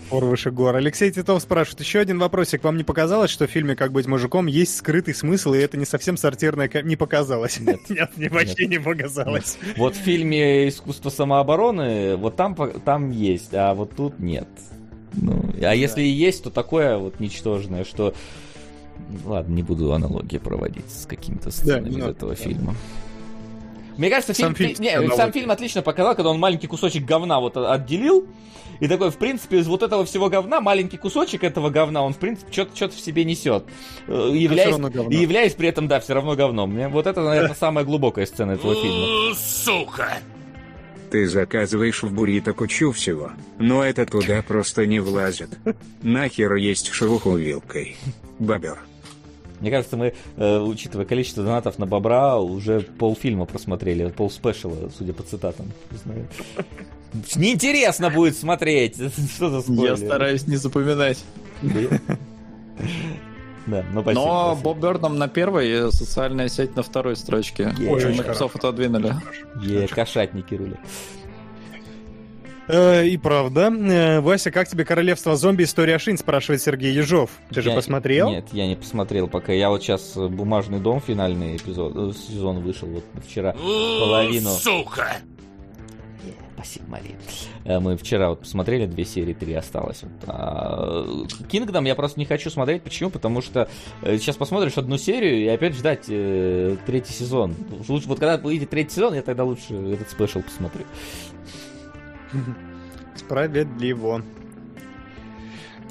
Ор 0.09 0.25
выше 0.25 0.51
гор. 0.51 0.75
Алексей 0.75 1.09
Титов 1.09 1.41
спрашивает, 1.41 1.79
еще 1.79 1.99
один 1.99 2.19
вопросик. 2.19 2.63
Вам 2.65 2.75
не 2.75 2.83
показалось, 2.83 3.31
что 3.31 3.47
в 3.47 3.49
фильме 3.49 3.75
«Как 3.77 3.93
быть 3.93 4.07
мужиком» 4.07 4.47
есть 4.47 4.75
скрытый 4.75 5.13
смысл, 5.15 5.53
и 5.53 5.59
это 5.59 5.77
не 5.77 5.85
совсем 5.85 6.17
сортирное... 6.17 6.69
Не 6.83 6.97
показалось. 6.97 7.59
Нет. 7.61 7.79
Нет, 7.89 8.09
мне 8.17 8.27
вообще 8.29 8.67
не 8.67 8.77
показалось. 8.79 9.57
Вот 9.77 9.95
в 9.95 9.99
фильме 9.99 10.67
«Искусство 10.67 11.09
самообороны» 11.09 12.17
вот 12.17 12.35
там, 12.35 12.55
там 12.55 13.11
есть, 13.11 13.53
а 13.53 13.73
вот 13.73 13.95
тут 13.95 14.19
нет. 14.19 14.49
Ну, 15.13 15.43
а 15.61 15.75
если 15.75 16.01
и 16.01 16.09
есть, 16.09 16.43
то 16.43 16.49
такое 16.49 16.97
вот 16.97 17.19
ничтожное, 17.19 17.83
что... 17.83 18.13
Ладно, 19.25 19.53
не 19.53 19.63
буду 19.63 19.93
аналогии 19.93 20.37
проводить 20.37 20.89
с 20.89 21.05
какими-то 21.05 21.51
сценами 21.51 21.89
не 21.89 21.95
из 21.95 21.97
надо, 21.97 22.11
этого 22.11 22.35
да. 22.35 22.43
фильма. 22.43 22.75
Мне 23.97 24.09
кажется, 24.09 24.33
Сам 24.33 24.55
фильм, 24.55 24.69
фильм 24.75 24.83
не, 24.83 24.89
аналогия. 24.89 25.17
сам 25.17 25.31
фильм 25.33 25.51
отлично 25.51 25.81
показал, 25.81 26.15
когда 26.15 26.29
он 26.29 26.39
маленький 26.39 26.67
кусочек 26.67 27.03
говна 27.03 27.39
вот 27.39 27.57
отделил, 27.57 28.25
и 28.79 28.87
такой, 28.87 29.11
в 29.11 29.17
принципе, 29.17 29.59
из 29.59 29.67
вот 29.67 29.83
этого 29.83 30.05
всего 30.05 30.29
говна, 30.29 30.59
маленький 30.59 30.97
кусочек 30.97 31.43
этого 31.43 31.69
говна, 31.69 32.01
он, 32.01 32.13
в 32.13 32.17
принципе, 32.17 32.51
что-то 32.51 32.95
в 32.95 32.99
себе 32.99 33.25
несет. 33.25 33.63
Э, 34.07 34.31
Являясь, 34.33 34.75
и 35.09 35.15
являясь 35.15 35.53
при 35.53 35.69
этом, 35.69 35.87
да, 35.87 35.99
все 35.99 36.15
равно 36.15 36.35
говном. 36.35 36.71
Мне 36.71 36.87
Вот 36.87 37.05
это, 37.05 37.21
наверное, 37.21 37.55
самая 37.55 37.85
глубокая 37.85 38.25
сцена 38.25 38.53
этого 38.53 38.73
фильма. 38.73 39.35
Ты 41.11 41.27
заказываешь 41.27 42.03
в 42.03 42.13
буррито 42.13 42.53
кучу 42.53 42.93
всего, 42.93 43.31
но 43.59 43.83
это 43.83 44.05
туда 44.05 44.41
просто 44.41 44.85
не 44.85 45.01
влазит. 45.01 45.49
Нахер 46.01 46.55
есть 46.55 46.87
шелуху 46.91 47.35
вилкой. 47.35 47.97
Бобер. 48.39 48.79
Мне 49.59 49.71
кажется, 49.71 49.97
мы, 49.97 50.13
э, 50.37 50.59
учитывая 50.59 51.05
количество 51.05 51.43
донатов 51.43 51.77
на 51.77 51.85
Бобра, 51.85 52.37
уже 52.37 52.79
полфильма 52.79 53.45
просмотрели, 53.45 54.09
пол 54.09 54.31
спешала, 54.31 54.89
судя 54.97 55.11
по 55.11 55.23
цитатам. 55.23 55.67
Неинтересно 57.35 58.09
будет 58.09 58.37
смотреть. 58.37 58.95
Что 59.35 59.49
за 59.49 59.61
спойлер? 59.61 59.91
Я 59.91 59.97
стараюсь 59.97 60.47
не 60.47 60.55
запоминать. 60.55 61.23
Да, 63.67 63.83
ну 63.93 64.01
спасибо. 64.01 64.25
Но 64.25 64.45
спасибо. 64.53 64.63
Боб 64.63 64.77
Бёрдом 64.79 65.17
на 65.17 65.27
первой, 65.27 65.69
э, 65.69 65.91
социальная 65.91 66.49
сеть 66.49 66.75
на 66.75 66.83
второй 66.83 67.15
строчке. 67.15 67.73
Темных 67.77 67.91
очень 67.91 68.13
псов 68.23 68.51
хорошо. 68.51 68.51
отодвинули. 68.55 69.15
Е, 69.61 69.87
кошатники 69.87 70.55
рулят. 70.55 70.79
Э, 72.67 73.05
И 73.05 73.17
правда. 73.17 73.69
Э, 73.71 74.19
Вася, 74.21 74.51
как 74.51 74.67
тебе 74.67 74.85
«Королевство 74.85 75.35
зомби. 75.35 75.63
История 75.63 75.97
Шин?» 75.99 76.17
спрашивает 76.17 76.61
Сергей 76.61 76.93
Ежов. 76.93 77.29
Ты 77.49 77.61
же 77.61 77.69
Я- 77.69 77.75
посмотрел? 77.75 78.29
Нет, 78.29 78.45
я 78.53 78.67
не 78.67 78.75
посмотрел 78.75 79.27
пока. 79.27 79.51
Я 79.51 79.69
вот 79.69 79.83
сейчас 79.83 80.13
«Бумажный 80.15 80.79
дом» 80.79 81.01
финальный 81.05 81.57
эпизод, 81.57 81.93
э, 81.95 82.11
сезон 82.17 82.59
вышел 82.61 82.87
вот 82.87 83.03
вчера. 83.27 83.53
Половину. 83.53 84.49
Сука! 84.51 85.17
Спасибо, 86.61 86.85
Мария. 86.89 87.15
Э, 87.65 87.79
Мы 87.79 87.97
вчера 87.97 88.29
вот 88.29 88.41
посмотрели 88.41 88.85
две 88.85 89.03
серии, 89.03 89.33
три 89.33 89.53
осталось. 89.55 90.03
Вот. 90.03 90.11
А, 90.27 91.05
я 91.81 91.95
просто 91.95 92.19
не 92.19 92.25
хочу 92.25 92.51
смотреть. 92.51 92.83
Почему? 92.83 93.09
Потому 93.09 93.41
что 93.41 93.67
э, 94.03 94.17
сейчас 94.17 94.35
посмотришь 94.35 94.77
одну 94.77 94.97
серию 94.97 95.39
и 95.39 95.47
опять 95.47 95.73
ждать 95.73 96.05
э, 96.07 96.77
третий 96.85 97.13
сезон. 97.13 97.55
Лучше, 97.87 98.07
вот 98.07 98.19
когда 98.19 98.37
выйдет 98.37 98.69
третий 98.69 98.91
сезон, 98.91 99.15
я 99.15 99.23
тогда 99.23 99.43
лучше 99.43 99.73
этот 99.73 100.09
спешл 100.11 100.41
посмотрю. 100.43 100.85
Справедливо. 103.15 104.23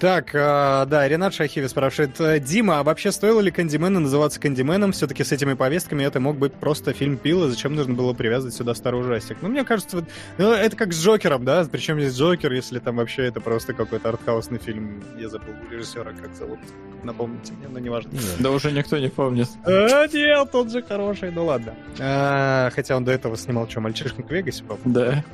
Так, 0.00 0.30
а, 0.34 0.86
да, 0.86 1.06
Ренат 1.06 1.34
Шахиви 1.34 1.66
спрашивает. 1.68 2.18
э, 2.20 2.40
Дима, 2.40 2.78
а 2.80 2.82
вообще 2.82 3.12
стоило 3.12 3.40
ли 3.40 3.50
Кандимена 3.50 4.00
называться 4.00 4.40
Кандименом? 4.40 4.92
Все-таки 4.92 5.22
с 5.24 5.30
этими 5.30 5.52
повестками 5.52 6.04
это 6.04 6.20
мог 6.20 6.38
быть 6.38 6.54
просто 6.54 6.94
фильм 6.94 7.18
Пила. 7.18 7.48
Зачем 7.48 7.74
нужно 7.74 7.92
было 7.92 8.14
привязывать 8.14 8.54
сюда 8.54 8.74
старый 8.74 9.02
ужастик? 9.02 9.36
Ну, 9.42 9.50
мне 9.50 9.62
кажется, 9.62 9.98
вот, 9.98 10.06
ну, 10.38 10.52
это 10.52 10.74
как 10.74 10.94
с 10.94 11.04
Джокером, 11.04 11.44
да? 11.44 11.66
Причем 11.70 12.00
здесь 12.00 12.16
Джокер, 12.16 12.50
если 12.50 12.78
там 12.78 12.96
вообще 12.96 13.24
это 13.26 13.42
просто 13.42 13.74
какой-то 13.74 14.08
артхаусный 14.08 14.58
фильм. 14.58 15.04
Я 15.18 15.28
забыл 15.28 15.52
режиссера, 15.70 16.12
как 16.12 16.34
зовут. 16.34 16.60
Напомните 17.02 17.52
мне, 17.52 17.68
но 17.68 17.78
неважно. 17.78 18.10
Да 18.38 18.52
уже 18.52 18.72
никто 18.72 18.96
не 18.96 19.08
помнит. 19.08 19.48
А, 19.64 20.06
нет, 20.06 20.50
тот 20.50 20.70
же 20.70 20.82
хороший, 20.82 21.30
ну 21.30 21.44
ладно. 21.44 21.74
А, 21.98 22.70
хотя 22.74 22.96
он 22.96 23.04
до 23.04 23.12
этого 23.12 23.36
снимал 23.36 23.68
что, 23.68 23.80
«Мальчишник 23.80 24.26
в 24.26 24.30
Вегасе», 24.30 24.64
по-моему? 24.64 24.92
Да. 24.94 25.24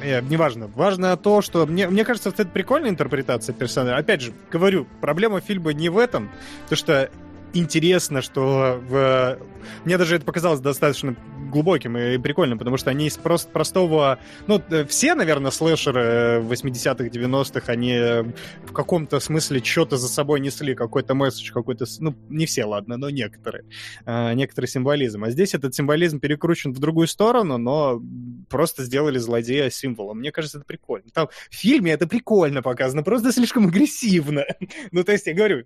Э, 0.00 0.20
неважно. 0.20 0.70
Важно 0.74 1.16
то, 1.16 1.42
что... 1.42 1.66
Мне, 1.66 1.88
мне 1.88 2.04
кажется, 2.04 2.30
это 2.30 2.46
прикольная 2.46 2.90
интерпретация 2.90 3.52
персонажа. 3.52 3.96
Опять 3.96 4.20
же, 4.22 4.32
говорю, 4.50 4.86
проблема 5.00 5.40
фильма 5.40 5.72
не 5.72 5.88
в 5.88 5.98
этом, 5.98 6.30
то 6.68 6.76
что 6.76 7.10
интересно, 7.52 8.20
что 8.20 8.80
в... 8.88 9.38
Мне 9.84 9.96
даже 9.96 10.16
это 10.16 10.24
показалось 10.24 10.60
достаточно 10.60 11.14
глубоким 11.54 11.96
и 11.96 12.18
прикольным, 12.18 12.58
потому 12.58 12.76
что 12.76 12.90
они 12.90 13.06
из 13.06 13.16
просто 13.16 13.50
простого... 13.50 14.18
Ну, 14.48 14.60
э, 14.70 14.84
все, 14.84 15.14
наверное, 15.14 15.52
слэшеры 15.52 16.00
э, 16.00 16.40
80-х, 16.40 17.04
90-х, 17.04 17.72
они 17.72 17.92
э, 17.92 18.22
в 18.64 18.72
каком-то 18.72 19.20
смысле 19.20 19.62
что-то 19.62 19.96
за 19.96 20.08
собой 20.08 20.40
несли, 20.40 20.74
какой-то 20.74 21.14
месседж, 21.14 21.52
какой-то... 21.52 21.86
Ну, 22.00 22.14
не 22.28 22.46
все, 22.46 22.64
ладно, 22.64 22.96
но 22.96 23.08
некоторые. 23.08 23.64
Э, 24.04 24.34
Некоторый 24.34 24.66
символизм. 24.66 25.22
А 25.22 25.30
здесь 25.30 25.54
этот 25.54 25.74
символизм 25.76 26.18
перекручен 26.18 26.72
в 26.72 26.80
другую 26.80 27.06
сторону, 27.06 27.56
но 27.56 28.02
просто 28.50 28.82
сделали 28.82 29.18
злодея 29.18 29.70
символом. 29.70 30.18
Мне 30.18 30.32
кажется, 30.32 30.58
это 30.58 30.66
прикольно. 30.66 31.08
Там 31.14 31.28
в 31.50 31.54
фильме 31.54 31.92
это 31.92 32.08
прикольно 32.08 32.62
показано, 32.62 33.04
просто 33.04 33.32
слишком 33.32 33.68
агрессивно. 33.68 34.44
Ну, 34.90 35.04
то 35.04 35.12
есть, 35.12 35.26
я 35.26 35.34
говорю, 35.34 35.64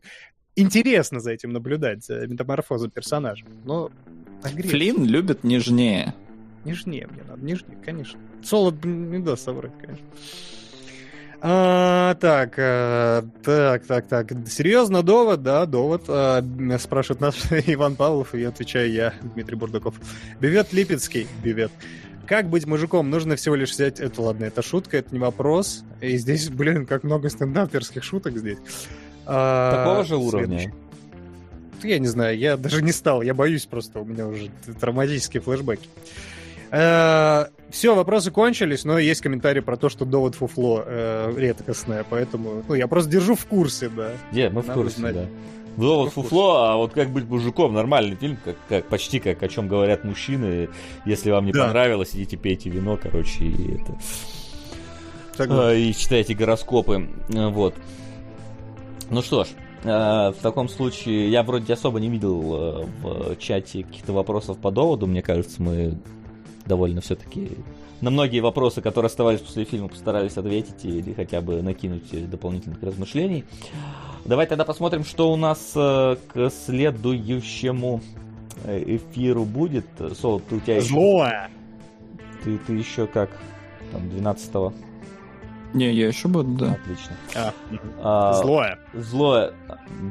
интересно 0.60 1.20
за 1.20 1.32
этим 1.32 1.52
наблюдать, 1.52 2.04
за 2.04 2.26
метаморфозом 2.26 2.90
персонажа. 2.90 3.44
Но 3.64 3.90
агрессия. 4.42 4.70
Флинн 4.70 5.04
любит 5.04 5.44
нежнее. 5.44 6.14
Нежнее 6.64 7.06
мне 7.06 7.22
надо, 7.28 7.44
нежнее, 7.44 7.78
конечно. 7.84 8.18
Солод 8.42 8.74
блин, 8.74 9.10
не 9.10 9.18
даст 9.18 9.44
соврать, 9.44 9.72
конечно. 9.80 10.06
А, 11.40 12.14
так, 12.16 12.54
а, 12.58 13.24
так, 13.44 13.86
так, 13.86 14.08
так. 14.08 14.32
Серьезно, 14.48 15.02
довод, 15.02 15.42
да, 15.42 15.66
довод. 15.66 16.04
А, 16.08 16.44
спрашивает 16.80 17.20
наш 17.20 17.36
Иван 17.66 17.94
Павлов, 17.94 18.34
и 18.34 18.42
отвечаю 18.42 18.90
я, 18.90 19.14
Дмитрий 19.22 19.56
Бурдаков. 19.56 19.94
Бивет 20.40 20.72
Липецкий, 20.72 21.28
бивет. 21.42 21.70
Как 22.26 22.50
быть 22.50 22.66
мужиком? 22.66 23.08
Нужно 23.08 23.36
всего 23.36 23.54
лишь 23.54 23.70
взять... 23.70 24.00
Это 24.00 24.20
ладно, 24.20 24.44
это 24.44 24.60
шутка, 24.60 24.98
это 24.98 25.14
не 25.14 25.18
вопрос. 25.18 25.84
И 26.02 26.18
здесь, 26.18 26.50
блин, 26.50 26.84
как 26.84 27.02
много 27.02 27.30
стендаперских 27.30 28.04
шуток 28.04 28.36
здесь. 28.36 28.58
А, 29.31 29.84
Такого 29.84 30.05
же 30.05 30.16
уровня. 30.16 30.58
следующий. 30.58 30.73
Я 31.82 31.98
не 32.00 32.08
знаю, 32.08 32.36
я 32.36 32.57
даже 32.57 32.82
не 32.82 32.90
стал, 32.92 33.23
я 33.23 33.34
боюсь 33.34 33.66
просто, 33.66 34.00
у 34.00 34.05
меня 34.05 34.26
уже 34.26 34.48
травматические 34.81 35.40
флешбеки. 35.40 35.89
Все, 37.70 37.94
вопросы 37.94 38.31
кончились, 38.31 38.84
но 38.84 38.98
есть 38.98 39.20
комментарий 39.20 39.62
про 39.62 39.76
то, 39.76 39.89
что 39.89 40.05
довод 40.05 40.34
фуфло 40.34 40.82
э, 40.86 41.32
редкостное, 41.36 42.05
поэтому 42.08 42.65
ну, 42.66 42.74
я 42.74 42.86
просто 42.89 43.10
держу 43.10 43.34
в 43.34 43.44
курсе, 43.47 43.89
да. 43.90 44.12
Где? 44.32 44.48
Мы 44.48 44.62
в 44.62 44.66
Надо 44.68 44.81
курсе, 44.81 44.97
знать. 44.97 45.15
да. 45.15 45.26
Довод 45.76 46.12
фуфло, 46.12 46.65
а 46.65 46.76
вот 46.76 46.92
как 46.94 47.10
быть 47.10 47.24
мужиком, 47.26 47.74
нормальный 47.74 48.16
фильм, 48.16 48.39
как, 48.44 48.57
как, 48.68 48.86
почти 48.89 49.20
как 49.20 49.42
о 49.42 49.48
чем 49.48 49.68
говорят 49.68 50.02
мужчины. 50.05 50.68
Если 51.05 51.31
вам 51.31 51.47
не 51.47 51.52
Да. 51.52 51.66
понравилось, 51.66 52.10
идите 52.15 52.36
пейте 52.36 52.68
вино, 52.70 52.98
короче, 53.00 53.44
и 53.44 53.74
это. 53.74 53.97
Согласен. 55.36 55.68
А, 55.68 55.74
и 55.74 55.92
читайте 55.94 56.34
гороскопы. 56.34 57.07
Вот. 57.28 57.74
Ну 59.10 59.22
что 59.22 59.44
ж, 59.44 59.48
а, 59.84 60.32
в 60.32 60.36
таком 60.36 60.68
случае 60.68 61.30
я 61.30 61.42
вроде 61.42 61.72
особо 61.72 62.00
не 62.00 62.08
видел 62.08 62.54
а, 62.54 62.86
в 63.02 63.36
чате 63.36 63.84
каких-то 63.84 64.12
вопросов 64.12 64.58
по 64.58 64.70
доводу. 64.70 65.06
Мне 65.06 65.22
кажется, 65.22 65.62
мы 65.62 65.98
довольно 66.66 67.00
все-таки 67.00 67.52
на 68.00 68.10
многие 68.10 68.40
вопросы, 68.40 68.80
которые 68.80 69.08
оставались 69.08 69.40
после 69.40 69.64
фильма, 69.64 69.88
постарались 69.88 70.36
ответить 70.36 70.84
или 70.84 71.14
хотя 71.14 71.40
бы 71.40 71.62
накинуть 71.62 72.30
дополнительных 72.30 72.82
размышлений. 72.82 73.44
Давай 74.24 74.46
тогда 74.46 74.64
посмотрим, 74.64 75.04
что 75.04 75.32
у 75.32 75.36
нас 75.36 75.72
э, 75.74 76.16
к 76.28 76.50
следующему 76.50 78.02
э, 78.64 78.96
эфиру 78.96 79.44
будет. 79.44 79.86
Сол, 80.20 80.40
ты 80.40 80.56
у 80.56 80.60
тебя 80.60 80.80
Злое! 80.80 81.50
ты, 82.44 82.58
ты 82.58 82.74
еще 82.74 83.06
как? 83.06 83.30
Там 83.92 84.02
12-го. 84.08 84.72
Не, 85.74 85.92
я 85.92 86.08
еще 86.08 86.28
буду, 86.28 86.50
да. 86.52 86.72
Отлично. 86.72 87.16
А. 87.34 87.52
А, 88.02 88.32
Злое. 88.42 88.78
Злое. 88.94 89.52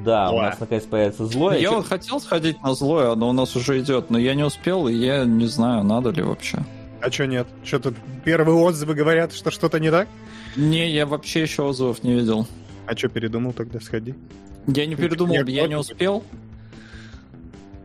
Да, 0.05 0.27
у 0.27 0.33
Злое. 0.33 0.49
нас 0.49 0.59
наконец 0.59 0.83
появится 0.83 1.25
злое. 1.25 1.57
Я 1.59 1.71
вот 1.71 1.87
хотел 1.87 2.19
сходить 2.19 2.61
на 2.61 2.73
злое, 2.75 3.15
но 3.15 3.29
у 3.29 3.33
нас 3.33 3.55
уже 3.55 3.79
идет, 3.79 4.09
но 4.11 4.17
я 4.19 4.35
не 4.35 4.43
успел, 4.43 4.87
и 4.87 4.93
я 4.93 5.25
не 5.25 5.47
знаю, 5.47 5.83
надо 5.83 6.09
ли 6.11 6.21
вообще. 6.21 6.59
А 7.01 7.11
что 7.11 7.25
нет? 7.27 7.47
Что 7.63 7.79
тут 7.79 7.95
первые 8.23 8.55
отзывы 8.57 8.93
говорят, 8.93 9.33
что 9.33 9.49
что-то 9.51 9.79
не 9.79 9.89
так? 9.91 10.07
Не, 10.55 10.89
я 10.91 11.05
вообще 11.05 11.41
еще 11.43 11.63
отзывов 11.63 12.03
не 12.03 12.13
видел. 12.13 12.47
А 12.85 12.95
что 12.95 13.07
передумал 13.09 13.53
тогда? 13.53 13.79
Сходи. 13.79 14.15
Я 14.67 14.85
не 14.85 14.95
передумал, 14.95 15.33
я 15.35 15.43
я 15.43 15.67
не 15.67 15.75
успел. 15.77 16.23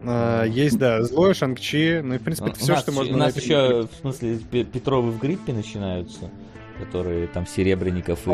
А, 0.05 0.45
есть, 0.45 0.79
да, 0.79 1.03
злое, 1.05 1.33
Шанг-Чи, 1.33 2.01
ну 2.03 2.15
и, 2.15 2.19
в 2.19 2.23
принципе, 2.23 2.49
У 2.49 2.51
это 2.51 2.59
все, 2.61 2.73
нас, 2.73 2.83
что 2.83 2.93
можно 2.93 3.15
у 3.15 3.19
нас 3.19 3.35
найти. 3.35 3.49
еще, 3.49 3.87
в 3.87 4.01
смысле, 4.01 4.39
Пе- 4.51 4.65
Петровы 4.65 5.13
в 5.13 5.19
гриппе 5.21 5.53
начинаются, 5.53 6.29
которые 6.79 7.27
там 7.27 7.47
Серебренников 7.47 8.21
и. 8.27 8.31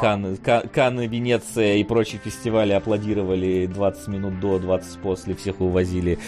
Кан, 0.00 0.36
Ка- 0.38 0.64
Канны, 0.72 1.06
Венеция 1.06 1.76
и 1.76 1.84
прочие 1.84 2.20
фестивали 2.24 2.72
аплодировали 2.72 3.66
20 3.66 4.08
минут 4.08 4.40
до, 4.40 4.58
20 4.58 4.98
после, 5.00 5.34
всех 5.34 5.60
увозили 5.60 6.18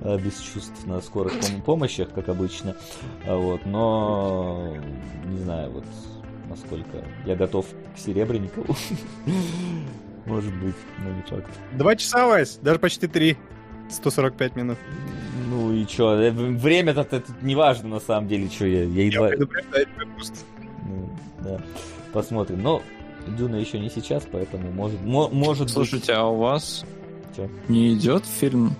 э, 0.00 0.18
без 0.18 0.38
чувств 0.40 0.86
на 0.86 1.00
скорых 1.00 1.34
пом- 1.34 1.62
помощях, 1.62 2.08
как 2.14 2.28
обычно. 2.28 2.76
А 3.26 3.36
Вот, 3.36 3.64
но 3.66 4.74
не 5.26 5.38
знаю, 5.38 5.70
вот 5.72 5.84
насколько 6.48 7.04
я 7.24 7.34
готов 7.36 7.66
к 7.94 7.98
Серебренникову. 7.98 8.74
Может 10.26 10.52
быть, 10.54 10.74
но 11.04 11.10
не 11.12 11.22
факт. 11.22 11.50
Два 11.72 11.94
часа, 11.96 12.26
Вась, 12.26 12.58
даже 12.60 12.78
почти 12.78 13.06
три. 13.06 13.36
145 13.88 14.56
минут. 14.56 14.78
Ну 15.48 15.72
и 15.72 15.86
чё, 15.86 16.10
э, 16.20 16.32
время-то 16.32 17.22
не 17.42 17.54
важно 17.54 17.88
на 17.88 18.00
самом 18.00 18.26
деле, 18.26 18.48
что 18.50 18.66
я, 18.66 18.80
я 18.82 18.86
Я 18.86 19.04
едва... 19.04 19.28
предупреждаю 19.28 19.86
тебя 19.86 20.06
просто. 20.16 20.34
Ну, 20.88 21.08
да. 21.42 21.60
Посмотрим. 22.12 22.62
Но 22.62 22.82
Дюна 23.26 23.56
еще 23.56 23.78
не 23.78 23.90
сейчас, 23.90 24.24
поэтому 24.30 24.70
может, 24.72 25.00
мо- 25.02 25.28
может 25.28 25.70
Слушайте, 25.70 26.12
а 26.12 26.24
у 26.26 26.36
вас 26.36 26.84
Чё? 27.36 27.48
не 27.68 27.92
идет 27.94 28.24
фильм 28.24 28.74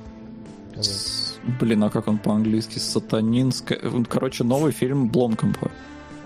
быть. 0.74 0.84
с- 0.84 1.38
Блин, 1.60 1.84
а 1.84 1.90
как 1.90 2.08
он 2.08 2.18
по-английски? 2.18 2.78
Сатанинская... 2.80 3.78
Короче, 4.08 4.42
новый 4.42 4.72
фильм 4.72 5.08
Бломкомпа. 5.08 5.70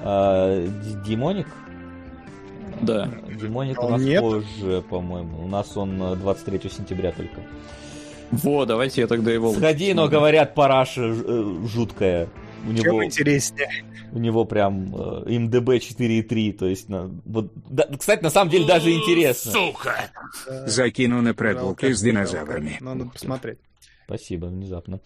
А, 0.03 0.67
Демоник? 1.07 1.47
Да. 2.81 3.11
Демоник 3.39 3.79
А 3.79 3.83
у 3.83 3.85
он 3.87 3.93
нас 3.93 4.01
нет? 4.03 4.21
позже, 4.23 4.83
по-моему. 4.89 5.45
У 5.45 5.47
нас 5.49 5.77
он 5.77 6.03
э, 6.03 6.17
23 6.17 6.71
сентября 6.71 7.13
только. 7.13 7.41
Во, 8.31 8.65
давайте 8.65 9.03
я 9.03 9.07
тогда 9.07 9.31
его... 9.31 9.53
Сходи, 9.53 9.93
но 9.93 10.09
говорят, 10.09 10.55
параша 10.55 11.03
э, 11.03 11.57
жуткая. 11.67 12.29
У 12.67 12.73
Чем 12.75 12.85
него, 12.85 13.05
интереснее. 13.05 13.69
У 14.13 14.19
него 14.19 14.45
прям 14.45 14.95
э, 14.95 15.39
МДБ 15.39 15.77
4,3, 15.79 16.53
то 16.53 16.67
есть, 16.67 16.89
на- 16.89 17.11
вот, 17.25 17.53
да, 17.69 17.85
кстати, 17.99 18.23
на 18.23 18.31
самом 18.31 18.51
деле 18.51 18.67
даже 18.67 18.93
интересно. 18.93 19.51
Закину 20.67 21.23
на 21.23 21.35
прогулки 21.35 21.93
с 21.93 22.01
динозаврами. 22.01 22.77
надо 22.81 23.05
посмотреть. 23.07 23.59
Спасибо, 24.07 24.47
внезапно. 24.47 25.01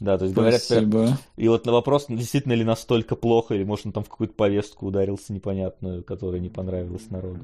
Да, 0.00 0.16
то 0.16 0.24
есть 0.26 0.34
говорят, 0.34 0.60
прям- 0.68 0.90
Спасибо. 0.90 1.18
И 1.36 1.48
вот 1.48 1.66
на 1.66 1.72
вопрос, 1.72 2.06
действительно 2.08 2.52
ли 2.52 2.62
настолько 2.64 3.16
плохо, 3.16 3.54
или 3.54 3.64
может 3.64 3.86
он 3.86 3.92
там 3.92 4.04
в 4.04 4.08
какую-то 4.08 4.34
повестку 4.34 4.86
ударился 4.86 5.32
непонятную, 5.32 6.04
которая 6.04 6.40
не 6.40 6.48
понравилась 6.48 7.10
народу. 7.10 7.40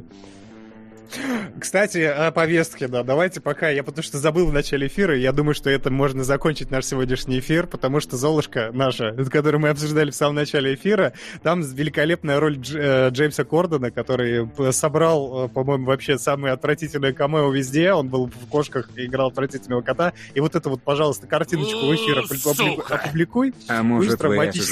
Кстати, 1.61 1.99
о 1.99 2.31
повестке, 2.33 2.89
да, 2.89 3.03
давайте 3.03 3.41
пока, 3.41 3.69
я 3.71 3.83
потому 3.85 4.03
что 4.03 4.19
забыл 4.19 4.47
в 4.47 4.53
начале 4.53 4.87
эфира, 4.87 5.17
я 5.17 5.33
думаю, 5.33 5.55
что 5.55 5.71
это 5.71 5.91
можно 5.91 6.25
закончить 6.25 6.71
наш 6.71 6.85
сегодняшний 6.87 7.39
эфир, 7.39 7.67
потому 7.67 8.01
что 8.01 8.17
Золушка 8.17 8.71
наша, 8.73 9.13
которую 9.31 9.61
мы 9.61 9.69
обсуждали 9.71 10.11
в 10.11 10.15
самом 10.15 10.37
начале 10.37 10.75
эфира, 10.75 11.13
там 11.43 11.63
великолепная 11.63 12.41
роль 12.41 12.57
Дж- 12.59 13.09
э, 13.09 13.11
Джеймса 13.11 13.45
Кордона, 13.45 13.91
который 13.91 14.47
п- 14.47 14.73
собрал, 14.73 15.47
э, 15.47 15.49
по-моему, 15.49 15.87
вообще 15.87 16.19
самое 16.19 16.55
отвратительное 16.55 17.13
камео 17.13 17.51
везде, 17.51 17.93
он 17.93 18.09
был 18.09 18.27
в 18.27 18.47
кошках 18.49 18.89
и 18.97 19.07
играл 19.07 19.29
отвратительного 19.29 19.83
кота, 19.83 20.13
и 20.35 20.41
вот 20.41 20.55
это 20.55 20.69
вот, 20.69 20.83
пожалуйста, 20.83 21.27
картиночку 21.27 21.79
эфира 21.95 22.23
опублику- 22.23 22.93
опубликуй, 22.93 23.55
А 23.69 23.83
может 23.83 24.11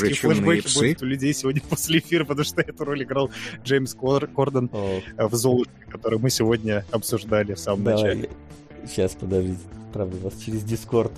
вы 0.01 0.13
чумные 0.13 0.61
флешбеки 0.63 0.67
псы? 0.67 0.81
будут 0.81 1.03
у 1.03 1.07
людей 1.07 1.35
сегодня 1.35 1.63
после 1.69 1.99
эфира, 1.99 2.25
потому 2.25 2.45
что 2.45 2.61
эту 2.61 2.85
роль 2.85 3.03
играл 3.03 3.31
Джеймс 3.65 3.95
Кор- 3.95 4.27
Кордон 4.29 4.71
О, 4.73 5.01
э, 5.17 5.27
в 5.27 5.35
«Золушке», 5.35 5.73
которую 5.91 6.21
мы 6.23 6.31
сегодня 6.31 6.85
обсуждали 6.93 7.55
в 7.55 7.59
самом 7.59 7.85
начале. 7.85 8.23
давай. 8.23 8.89
Сейчас, 8.89 9.15
подождите. 9.15 9.59
Правда, 9.93 10.17
вас 10.19 10.35
через 10.39 10.63
Дискорд. 10.63 11.13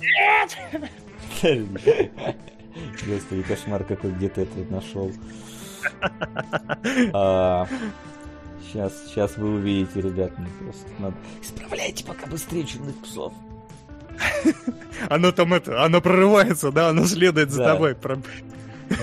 Нет! 0.00 0.56
Господи, 3.06 3.42
кошмар 3.42 3.84
какой, 3.84 4.12
где 4.12 4.28
ты 4.28 4.42
это 4.42 4.72
нашел. 4.72 5.10
Сейчас, 8.66 8.92
сейчас 9.06 9.36
вы 9.36 9.54
увидите, 9.54 10.00
ребят, 10.00 10.36
мне 10.38 10.48
просто 10.60 10.86
надо... 10.98 11.14
Исправляйте 11.40 12.04
пока 12.04 12.26
быстрее 12.26 12.64
чумных 12.64 13.00
псов. 13.00 13.32
Оно 15.08 15.30
там 15.30 15.54
это, 15.54 15.84
оно 15.84 16.00
прорывается, 16.00 16.72
да, 16.72 16.88
оно 16.88 17.04
следует 17.06 17.50
за 17.50 17.58
Да. 17.62 17.74
тобой. 17.74 17.96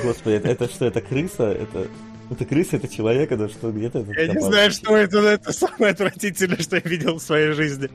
Господи, 0.03 0.35
это, 0.35 0.49
это 0.49 0.67
что, 0.67 0.85
это 0.85 1.01
крыса? 1.01 1.45
Это, 1.45 1.87
это 2.29 2.45
крыса, 2.45 2.77
это 2.77 2.87
человек, 2.87 3.31
это 3.31 3.49
что, 3.49 3.71
где-то? 3.71 3.99
это 3.99 4.21
Я 4.21 4.27
не 4.33 4.39
знаю, 4.39 4.71
что 4.71 4.95
это, 4.95 5.21
но 5.21 5.27
это 5.29 5.53
самое 5.53 5.91
отвратительное, 5.91 6.57
что 6.57 6.77
я 6.77 6.81
видел 6.83 7.17
в 7.17 7.21
своей 7.21 7.53
жизни. 7.53 7.89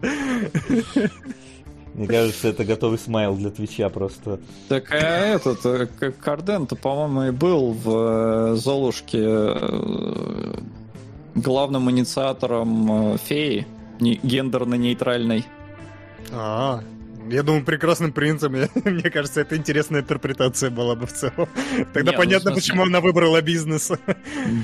Мне 1.95 2.07
кажется, 2.07 2.49
это 2.49 2.65
готовый 2.65 2.99
смайл 2.99 3.35
для 3.35 3.51
Твича 3.51 3.89
просто. 3.89 4.39
Так 4.69 4.93
а 4.93 4.97
этот 4.97 5.67
э, 5.67 5.89
Карден-то, 6.21 6.77
по-моему, 6.77 7.25
и 7.25 7.31
был 7.33 7.73
в 7.73 8.53
э, 8.53 8.55
Золушке 8.55 9.19
э, 9.21 10.55
главным 11.35 11.91
инициатором 11.91 13.19
феи 13.19 13.67
не- 13.99 14.21
гендерно-нейтральной. 14.23 15.45
А, 16.31 16.83
я 17.31 17.43
думаю, 17.43 17.65
прекрасным 17.65 18.13
принцем. 18.13 18.53
Мне 18.85 19.11
кажется, 19.11 19.41
это 19.41 19.57
интересная 19.57 20.01
интерпретация 20.01 20.71
была 20.71 20.95
бы 20.95 21.07
в 21.07 21.13
целом. 21.13 21.49
Тогда 21.93 22.13
Не, 22.13 22.17
ну, 22.17 22.23
понятно, 22.23 22.51
смысле- 22.51 22.55
почему 22.55 22.83
она 22.83 23.01
выбрала 23.01 23.41
бизнес. 23.43 23.91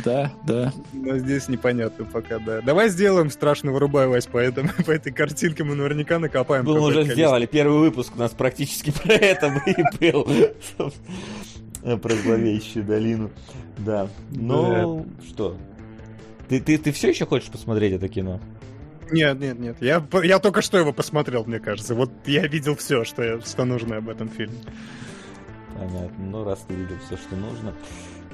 Да, 0.04 0.32
да. 0.46 0.72
Но 0.92 1.18
здесь 1.18 1.48
непонятно 1.48 2.04
пока, 2.04 2.38
да. 2.38 2.60
Давай 2.60 2.88
сделаем 2.88 3.30
страшно 3.30 3.72
вырубай, 3.72 4.06
Вась, 4.06 4.26
по, 4.26 4.38
этому, 4.38 4.70
по 4.86 4.90
этой 4.90 5.12
картинке 5.12 5.64
мы 5.64 5.74
наверняка 5.74 6.18
накопаем. 6.18 6.64
Мы 6.64 6.72
уже 6.80 6.94
количество. 6.94 7.14
сделали 7.14 7.46
первый 7.46 7.78
выпуск, 7.78 8.12
у 8.16 8.18
нас 8.18 8.32
практически 8.32 8.90
про 8.90 9.14
это 9.14 9.46
и 9.66 10.12
был. 10.12 10.26
Про 11.98 12.14
зловещую 12.14 12.84
долину. 12.84 13.30
Да. 13.78 14.08
Ну, 14.30 15.06
что? 15.28 15.56
Ты, 16.48 16.60
ты, 16.60 16.78
ты 16.78 16.92
все 16.92 17.08
еще 17.08 17.26
хочешь 17.26 17.50
посмотреть 17.50 17.94
это 17.94 18.08
кино? 18.08 18.40
Нет, 19.10 19.38
нет, 19.38 19.58
нет. 19.58 19.76
Я, 19.80 20.04
я 20.22 20.38
только 20.38 20.62
что 20.62 20.78
его 20.78 20.92
посмотрел, 20.92 21.44
мне 21.44 21.60
кажется. 21.60 21.94
Вот 21.94 22.10
я 22.26 22.46
видел 22.46 22.76
все, 22.76 23.04
что, 23.04 23.22
я- 23.22 23.40
что 23.40 23.64
нужно 23.64 23.96
об 23.98 24.08
этом 24.08 24.28
фильме. 24.28 24.58
Понятно. 25.76 26.24
Ну, 26.24 26.44
раз 26.44 26.64
ты 26.66 26.74
видел 26.74 26.96
все, 27.06 27.16
что 27.16 27.36
нужно. 27.36 27.74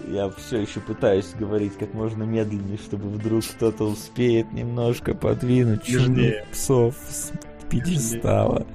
Я 0.08 0.31
все 0.31 0.58
еще 0.58 0.81
пытаюсь 0.81 1.32
говорить 1.39 1.76
как 1.78 1.92
можно 1.94 2.23
медленнее, 2.23 2.78
чтобы 2.78 3.10
вдруг 3.10 3.44
кто-то 3.44 3.84
успеет 3.84 4.52
немножко 4.52 5.15
подвинуть 5.15 5.84
чумных 5.84 6.47
псов 6.52 6.94
с 7.08 7.32
пьедестала. 7.68 8.66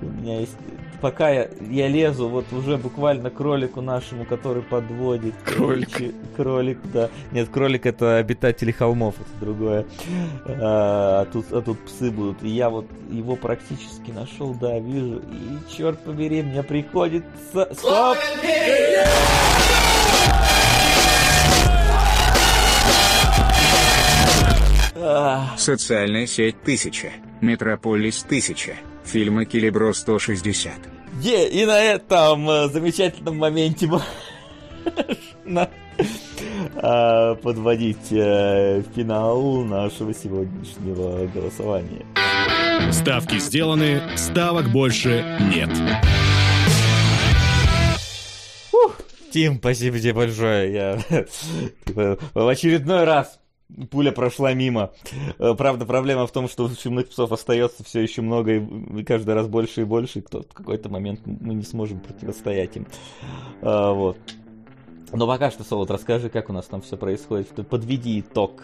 У 0.00 0.06
меня 0.06 0.40
есть... 0.40 0.56
Пока 1.02 1.30
я, 1.30 1.48
я 1.68 1.88
лезу, 1.88 2.28
вот 2.28 2.52
уже 2.52 2.76
буквально 2.76 3.28
к 3.28 3.34
кролику 3.34 3.80
нашему, 3.80 4.24
который 4.24 4.62
подводит. 4.62 5.34
Кролик. 5.44 5.90
короче, 5.90 6.14
Кролик, 6.36 6.78
да. 6.92 7.10
Нет, 7.32 7.48
кролик 7.48 7.86
это 7.86 8.18
обитатели 8.18 8.70
холмов, 8.70 9.16
это 9.16 9.40
другое. 9.40 9.84
А, 10.46 11.22
а 11.22 11.24
тут, 11.32 11.52
а 11.52 11.60
тут 11.60 11.80
псы 11.80 12.12
будут. 12.12 12.44
И 12.44 12.50
я 12.50 12.70
вот 12.70 12.86
его 13.10 13.34
практически 13.34 14.12
нашел, 14.12 14.54
да, 14.54 14.78
вижу. 14.78 15.16
И 15.18 15.76
черт 15.76 15.98
побери, 16.04 16.40
мне 16.42 16.62
приходится... 16.62 17.68
Стоп! 17.72 18.16
Социальная 25.56 26.26
сеть 26.26 26.62
1000. 26.62 27.10
Метрополис 27.40 28.22
1000. 28.24 28.91
Фильмы 29.04 29.44
Килибро 29.44 29.92
160. 29.92 30.72
Е, 31.20 31.48
и 31.48 31.64
на 31.66 31.78
этом 31.78 32.48
э, 32.48 32.68
замечательном 32.68 33.36
моменте 33.36 33.86
можно 35.44 35.68
а, 36.76 37.34
подводить 37.36 38.10
э, 38.10 38.82
финал 38.94 39.62
нашего 39.64 40.14
сегодняшнего 40.14 41.26
голосования. 41.26 42.06
Ставки 42.90 43.38
сделаны, 43.38 44.00
ставок 44.16 44.70
больше 44.70 45.38
нет. 45.52 45.70
Тим, 49.30 49.58
спасибо 49.58 49.98
тебе 49.98 50.12
большое. 50.12 50.72
Я 50.72 50.98
в 52.34 52.48
очередной 52.48 53.04
раз 53.04 53.38
пуля 53.90 54.12
прошла 54.12 54.52
мимо. 54.54 54.90
Э, 55.38 55.54
Правда, 55.54 55.84
проблема 55.86 56.26
в 56.26 56.32
том, 56.32 56.48
что 56.48 56.70
чумных 56.74 57.08
псов 57.08 57.32
остается 57.32 57.84
все 57.84 58.00
еще 58.00 58.22
много, 58.22 58.56
и 58.56 59.04
каждый 59.04 59.34
раз 59.34 59.46
больше 59.48 59.82
и 59.82 59.84
больше, 59.84 60.20
и 60.20 60.22
кто 60.22 60.42
в 60.42 60.54
какой-то 60.54 60.88
момент 60.88 61.20
мы 61.24 61.54
не 61.54 61.64
сможем 61.64 62.00
противостоять 62.00 62.76
им. 62.76 62.86
А, 63.62 63.92
Вот. 63.92 64.16
Но 65.14 65.26
пока 65.26 65.50
что, 65.50 65.62
Солод, 65.62 65.90
расскажи, 65.90 66.30
как 66.30 66.48
у 66.48 66.54
нас 66.54 66.64
там 66.64 66.80
все 66.80 66.96
происходит. 66.96 67.48
Подведи 67.68 68.20
итог. 68.20 68.62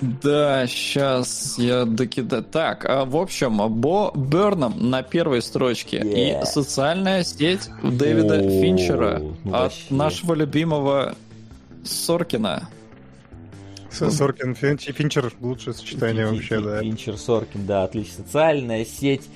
Да, 0.00 0.66
сейчас 0.66 1.58
я 1.58 1.84
докидаю. 1.86 2.42
Так, 2.44 2.84
а, 2.84 3.04
в 3.06 3.16
общем, 3.16 3.56
Бо 3.80 4.12
Берном 4.14 4.90
на 4.90 5.02
первой 5.02 5.40
строчке. 5.42 5.98
Yeah. 5.98 6.42
И 6.42 6.46
социальная 6.46 7.22
сеть 7.24 7.70
Дэвида 7.82 8.40
О, 8.40 8.60
Финчера 8.60 9.18
ну 9.20 9.30
от 9.54 9.62
вообще. 9.62 9.94
нашего 9.94 10.34
любимого 10.34 11.14
Соркина. 11.84 12.68
С- 13.90 14.10
Соркин 14.10 14.52
Финч- 14.54 14.92
Финчер 14.92 15.32
лучшее 15.40 15.74
сочетание 15.74 16.24
Фин- 16.26 16.34
вообще, 16.34 16.54
Фин- 16.56 16.64
да. 16.64 16.80
Финчер 16.80 17.16
Соркин, 17.18 17.66
да, 17.66 17.84
отлично. 17.84 18.24
Социальная 18.24 18.84
сеть 18.84 19.28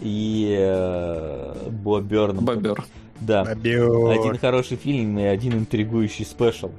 и 0.00 0.56
э, 0.58 1.68
Бо 1.70 2.00
Бёрнам. 2.00 2.44
Бобер. 2.44 2.84
Да. 3.20 3.42
Один 3.42 4.38
хороший 4.38 4.76
фильм 4.76 5.18
и 5.18 5.22
один 5.22 5.54
интригующий 5.54 6.24
спешл, 6.24 6.72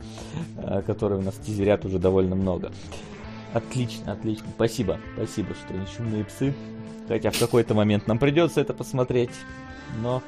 э, 0.58 0.82
который 0.86 1.18
у 1.18 1.22
нас 1.22 1.36
тизерят 1.36 1.86
уже 1.86 1.98
довольно 2.00 2.36
много. 2.36 2.72
Отлично, 3.54 4.12
отлично. 4.12 4.46
Спасибо, 4.56 5.00
спасибо, 5.16 5.50
что 5.56 6.04
не 6.04 6.24
псы. 6.24 6.54
Хотя 7.08 7.32
в 7.32 7.40
какой-то 7.40 7.74
момент 7.74 8.08
нам 8.08 8.18
придется 8.20 8.60
это 8.62 8.74
посмотреть, 8.74 9.30
но, 10.02 10.22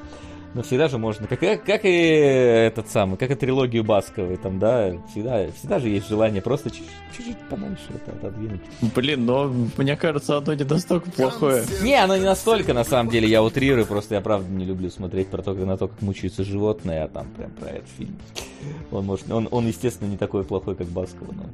но 0.54 0.62
всегда 0.62 0.88
же 0.88 0.98
можно. 0.98 1.26
Как, 1.26 1.40
как, 1.40 1.64
как 1.64 1.84
и 1.84 1.88
этот 1.88 2.88
самый, 2.88 3.16
как 3.16 3.30
и 3.30 3.34
трилогию 3.34 3.84
Басковой, 3.84 4.36
там, 4.36 4.58
да, 4.58 4.92
всегда, 5.10 5.46
всегда 5.52 5.78
же 5.78 5.88
есть 5.88 6.08
желание 6.08 6.42
просто 6.42 6.70
чуть- 6.70 6.88
чуть-чуть 7.16 7.38
подальше 7.50 7.84
это 7.94 8.12
отодвинуть. 8.12 8.60
Блин, 8.94 9.26
но 9.26 9.52
мне 9.76 9.96
кажется, 9.96 10.38
оно 10.38 10.54
не 10.54 10.64
настолько 10.64 11.10
плохое. 11.10 11.64
Не, 11.82 12.02
оно 12.02 12.16
не 12.16 12.24
настолько, 12.24 12.72
на 12.72 12.84
самом 12.84 13.10
деле, 13.10 13.28
я 13.28 13.42
утрирую, 13.42 13.86
просто 13.86 14.14
я 14.14 14.20
правда 14.20 14.50
не 14.50 14.64
люблю 14.64 14.90
смотреть 14.90 15.28
про 15.28 15.42
то, 15.42 15.52
на 15.54 15.76
то, 15.76 15.88
как 15.88 16.00
мучаются 16.02 16.44
животные, 16.44 17.04
а 17.04 17.08
там 17.08 17.26
прям 17.36 17.50
про 17.52 17.68
этот 17.70 17.88
фильм. 17.96 18.16
Он, 18.90 19.04
может, 19.04 19.30
он, 19.30 19.48
он 19.50 19.66
естественно, 19.66 20.08
не 20.08 20.16
такой 20.16 20.44
плохой, 20.44 20.74
как 20.74 20.86
Баскова, 20.88 21.32
но... 21.32 21.44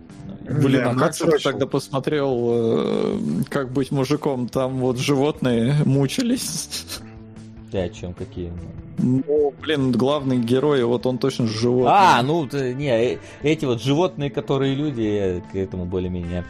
Блин, 0.61 0.83
а 0.87 0.93
ну 0.93 0.99
как 0.99 1.17
ты 1.17 1.39
тогда 1.39 1.67
посмотрел, 1.67 2.35
э, 2.53 3.19
как 3.49 3.73
быть 3.73 3.91
мужиком? 3.91 4.49
Там 4.49 4.79
вот 4.79 4.99
животные 4.99 5.75
мучились. 5.85 7.01
Ты 7.75 7.81
о 7.81 7.89
чем, 7.89 8.15
какие? 8.15 8.53
Ну, 8.99 9.53
блин, 9.61 9.91
главный 9.91 10.39
герой, 10.39 10.85
вот 10.85 11.07
он 11.07 11.19
точно 11.19 11.49
животный. 11.49 11.91
А, 11.93 12.23
ну, 12.23 12.49
не, 12.53 13.15
э- 13.15 13.19
эти 13.43 13.65
вот 13.65 13.83
животные, 13.83 14.31
которые 14.31 14.77
люди, 14.77 15.01
я 15.01 15.41
к 15.41 15.57
этому 15.57 15.85
более-менее 15.85 16.45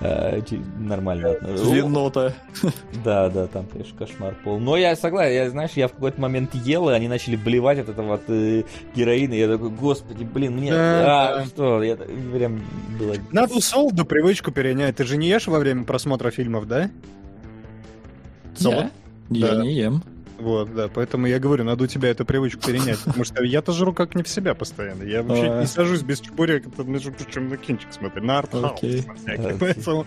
э, 0.00 0.42
нормально 0.78 1.30
отношусь. 1.30 1.66
Свинота. 1.66 2.34
Да, 3.02 3.30
да, 3.30 3.46
там, 3.46 3.64
конечно, 3.72 3.96
кошмар 3.96 4.36
пол. 4.44 4.58
Но 4.58 4.76
я 4.76 4.94
согласен, 4.96 5.34
я, 5.34 5.48
знаешь, 5.48 5.70
я 5.76 5.88
в 5.88 5.92
какой-то 5.92 6.20
момент 6.20 6.54
ел, 6.54 6.90
и 6.90 6.92
они 6.92 7.08
начали 7.08 7.36
блевать 7.36 7.78
от 7.78 7.88
этого 7.88 8.16
от 8.16 8.28
э, 8.28 8.64
героина, 8.94 9.32
я 9.32 9.48
такой, 9.48 9.70
господи, 9.70 10.24
блин, 10.24 10.58
мне... 10.58 10.72
Да, 10.72 11.36
а, 11.36 11.38
да. 11.38 11.46
что, 11.46 11.82
я 11.82 11.96
прям 11.96 12.60
было... 12.98 13.14
Надо 13.32 13.54
у 13.54 13.60
Солода 13.62 14.04
привычку 14.04 14.52
перенять. 14.52 14.96
Ты 14.96 15.04
же 15.04 15.16
не 15.16 15.26
ешь 15.26 15.46
во 15.46 15.58
время 15.58 15.84
просмотра 15.84 16.30
фильмов, 16.30 16.68
да? 16.68 16.90
Солод? 18.54 18.88
Я, 19.30 19.46
я 19.46 19.54
Да. 19.54 19.62
не 19.62 19.72
ем. 19.72 20.02
Вот, 20.38 20.74
да, 20.74 20.88
поэтому 20.92 21.26
я 21.26 21.38
говорю, 21.38 21.64
надо 21.64 21.84
у 21.84 21.86
тебя 21.86 22.10
эту 22.10 22.24
привычку 22.26 22.60
перенять, 22.66 22.98
потому 23.00 23.24
что 23.24 23.42
я-то 23.42 23.72
жру 23.72 23.92
как 23.94 24.14
не 24.14 24.22
в 24.22 24.28
себя 24.28 24.54
постоянно. 24.54 25.02
Я 25.02 25.22
вообще 25.22 25.50
А. 25.50 25.60
не 25.62 25.66
сажусь 25.66 26.02
без 26.02 26.20
чебурека, 26.20 26.68
это, 26.68 26.82
между 26.84 27.10
прочим, 27.12 27.48
на 27.48 27.56
кинчик 27.56 27.88
смотрю, 27.92 28.22
на 28.22 28.38
артхаус 28.38 28.72
Окей. 28.72 29.04
на 29.06 29.14
всякий, 29.14 29.58
поэтому- 29.58 30.06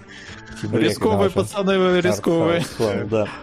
Рисковые 0.71 1.29
пацаны, 1.31 1.79
вы 1.79 2.01
рисковые. 2.01 2.63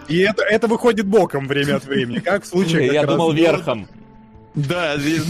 И 0.07 0.17
это, 0.19 0.43
это 0.43 0.67
выходит 0.67 1.05
боком 1.07 1.47
время 1.47 1.75
от 1.75 1.85
времени, 1.85 2.19
как 2.19 2.43
в 2.43 2.47
случае... 2.47 2.87
Я 2.87 3.05
думал 3.05 3.31
верхом. 3.31 3.87
Да, 4.55 4.95
ви- 4.95 5.21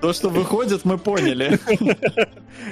то, 0.00 0.12
что 0.12 0.28
выходит, 0.28 0.84
мы 0.84 0.98
поняли. 0.98 1.58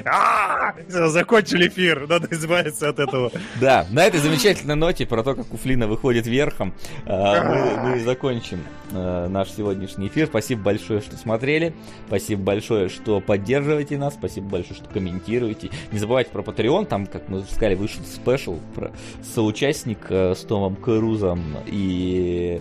А, 0.04 0.74
Закончили 0.88 1.68
эфир, 1.68 2.06
надо 2.08 2.28
избавиться 2.30 2.88
от 2.88 2.98
этого. 2.98 3.30
Да, 3.60 3.86
на 3.90 4.04
этой 4.04 4.18
замечательной 4.20 4.74
ноте 4.74 5.06
про 5.06 5.22
то, 5.22 5.34
как 5.34 5.52
у 5.52 5.56
Флина 5.56 5.86
выходит 5.86 6.26
верхом, 6.26 6.74
э, 7.06 7.82
мы, 7.82 8.00
закончим 8.00 8.64
э, 8.92 9.28
наш 9.28 9.50
сегодняшний 9.50 10.08
эфир. 10.08 10.26
Спасибо 10.26 10.62
большое, 10.62 11.00
что 11.00 11.16
смотрели. 11.16 11.74
Спасибо 12.08 12.42
большое, 12.42 12.88
что 12.88 13.20
поддерживаете 13.20 13.98
нас. 13.98 14.14
Спасибо 14.14 14.48
большое, 14.48 14.74
что 14.74 14.88
комментируете. 14.88 15.70
Не 15.92 15.98
забывайте 15.98 16.30
про 16.30 16.42
Patreon. 16.42 16.86
Там, 16.86 17.06
как 17.06 17.28
мы 17.28 17.42
сказали, 17.42 17.74
вышел 17.74 18.02
спешл 18.04 18.58
про 18.74 18.90
соучастник 19.34 19.98
э, 20.08 20.34
с 20.34 20.40
Томом 20.40 20.76
Крузом 20.76 21.42
и... 21.66 22.60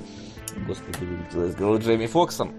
Господи, 0.68 0.98
вылетело 1.04 1.46
из 1.46 1.56
головы 1.56 1.80
Джейми 1.80 2.08
Фоксом. 2.08 2.54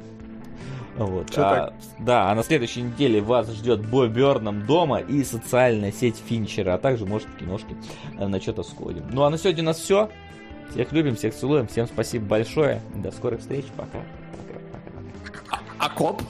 Вот. 0.97 1.37
А, 1.37 1.75
да, 1.99 2.31
а 2.31 2.35
на 2.35 2.45
следующей 2.45 2.83
неделе 2.83 3.21
вас 3.21 3.51
ждет 3.51 3.85
Бой 3.85 4.09
Берном 4.09 4.65
дома 4.65 5.01
и 5.01 5.25
социальная 5.25 5.91
сеть 5.91 6.23
Финчера, 6.25 6.75
а 6.75 6.79
также, 6.79 7.05
может, 7.05 7.29
киношки 7.37 7.77
э, 8.17 8.27
на 8.29 8.41
что-то 8.41 8.63
сходим. 8.63 9.05
Ну 9.11 9.25
а 9.25 9.31
на 9.31 9.37
сегодня 9.37 9.65
у 9.65 9.67
нас 9.67 9.79
все. 9.79 10.09
Всех 10.71 10.93
любим, 10.93 11.17
всех 11.17 11.35
целуем. 11.35 11.67
Всем 11.67 11.87
спасибо 11.87 12.27
большое. 12.27 12.81
До 12.95 13.11
скорых 13.11 13.41
встреч. 13.41 13.65
Пока. 13.77 13.99
А 15.79 15.89
коп? 15.89 16.23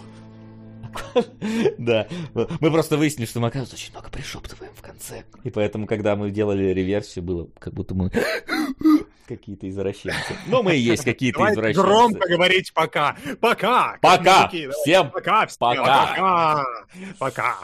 Да. 1.78 2.06
Мы 2.34 2.70
просто 2.70 2.96
выяснили, 2.96 3.26
что 3.26 3.40
мы, 3.40 3.48
оказывается, 3.48 3.76
очень 3.76 3.92
много 3.92 4.08
пришептываем 4.10 4.72
в 4.74 4.82
конце. 4.82 5.24
И 5.42 5.50
поэтому, 5.50 5.86
когда 5.86 6.16
мы 6.16 6.30
делали 6.30 6.64
реверсию, 6.72 7.24
было 7.24 7.48
как 7.58 7.74
будто 7.74 7.94
мы 7.94 8.10
какие-то 9.28 9.68
извращенцы. 9.68 10.34
Но 10.46 10.62
мы 10.62 10.76
и 10.76 10.80
есть 10.80 11.04
какие-то 11.04 11.38
Давайте 11.38 11.60
извращенцы. 11.60 11.86
громко 11.86 12.28
говорить 12.28 12.72
пока. 12.74 13.16
Пока. 13.40 13.96
Пока. 14.00 14.48
Всем 14.48 15.10
Пока. 15.10 15.46
всем. 15.46 15.58
пока. 15.58 15.84
Пока. 15.86 16.64
Пока. 17.18 17.56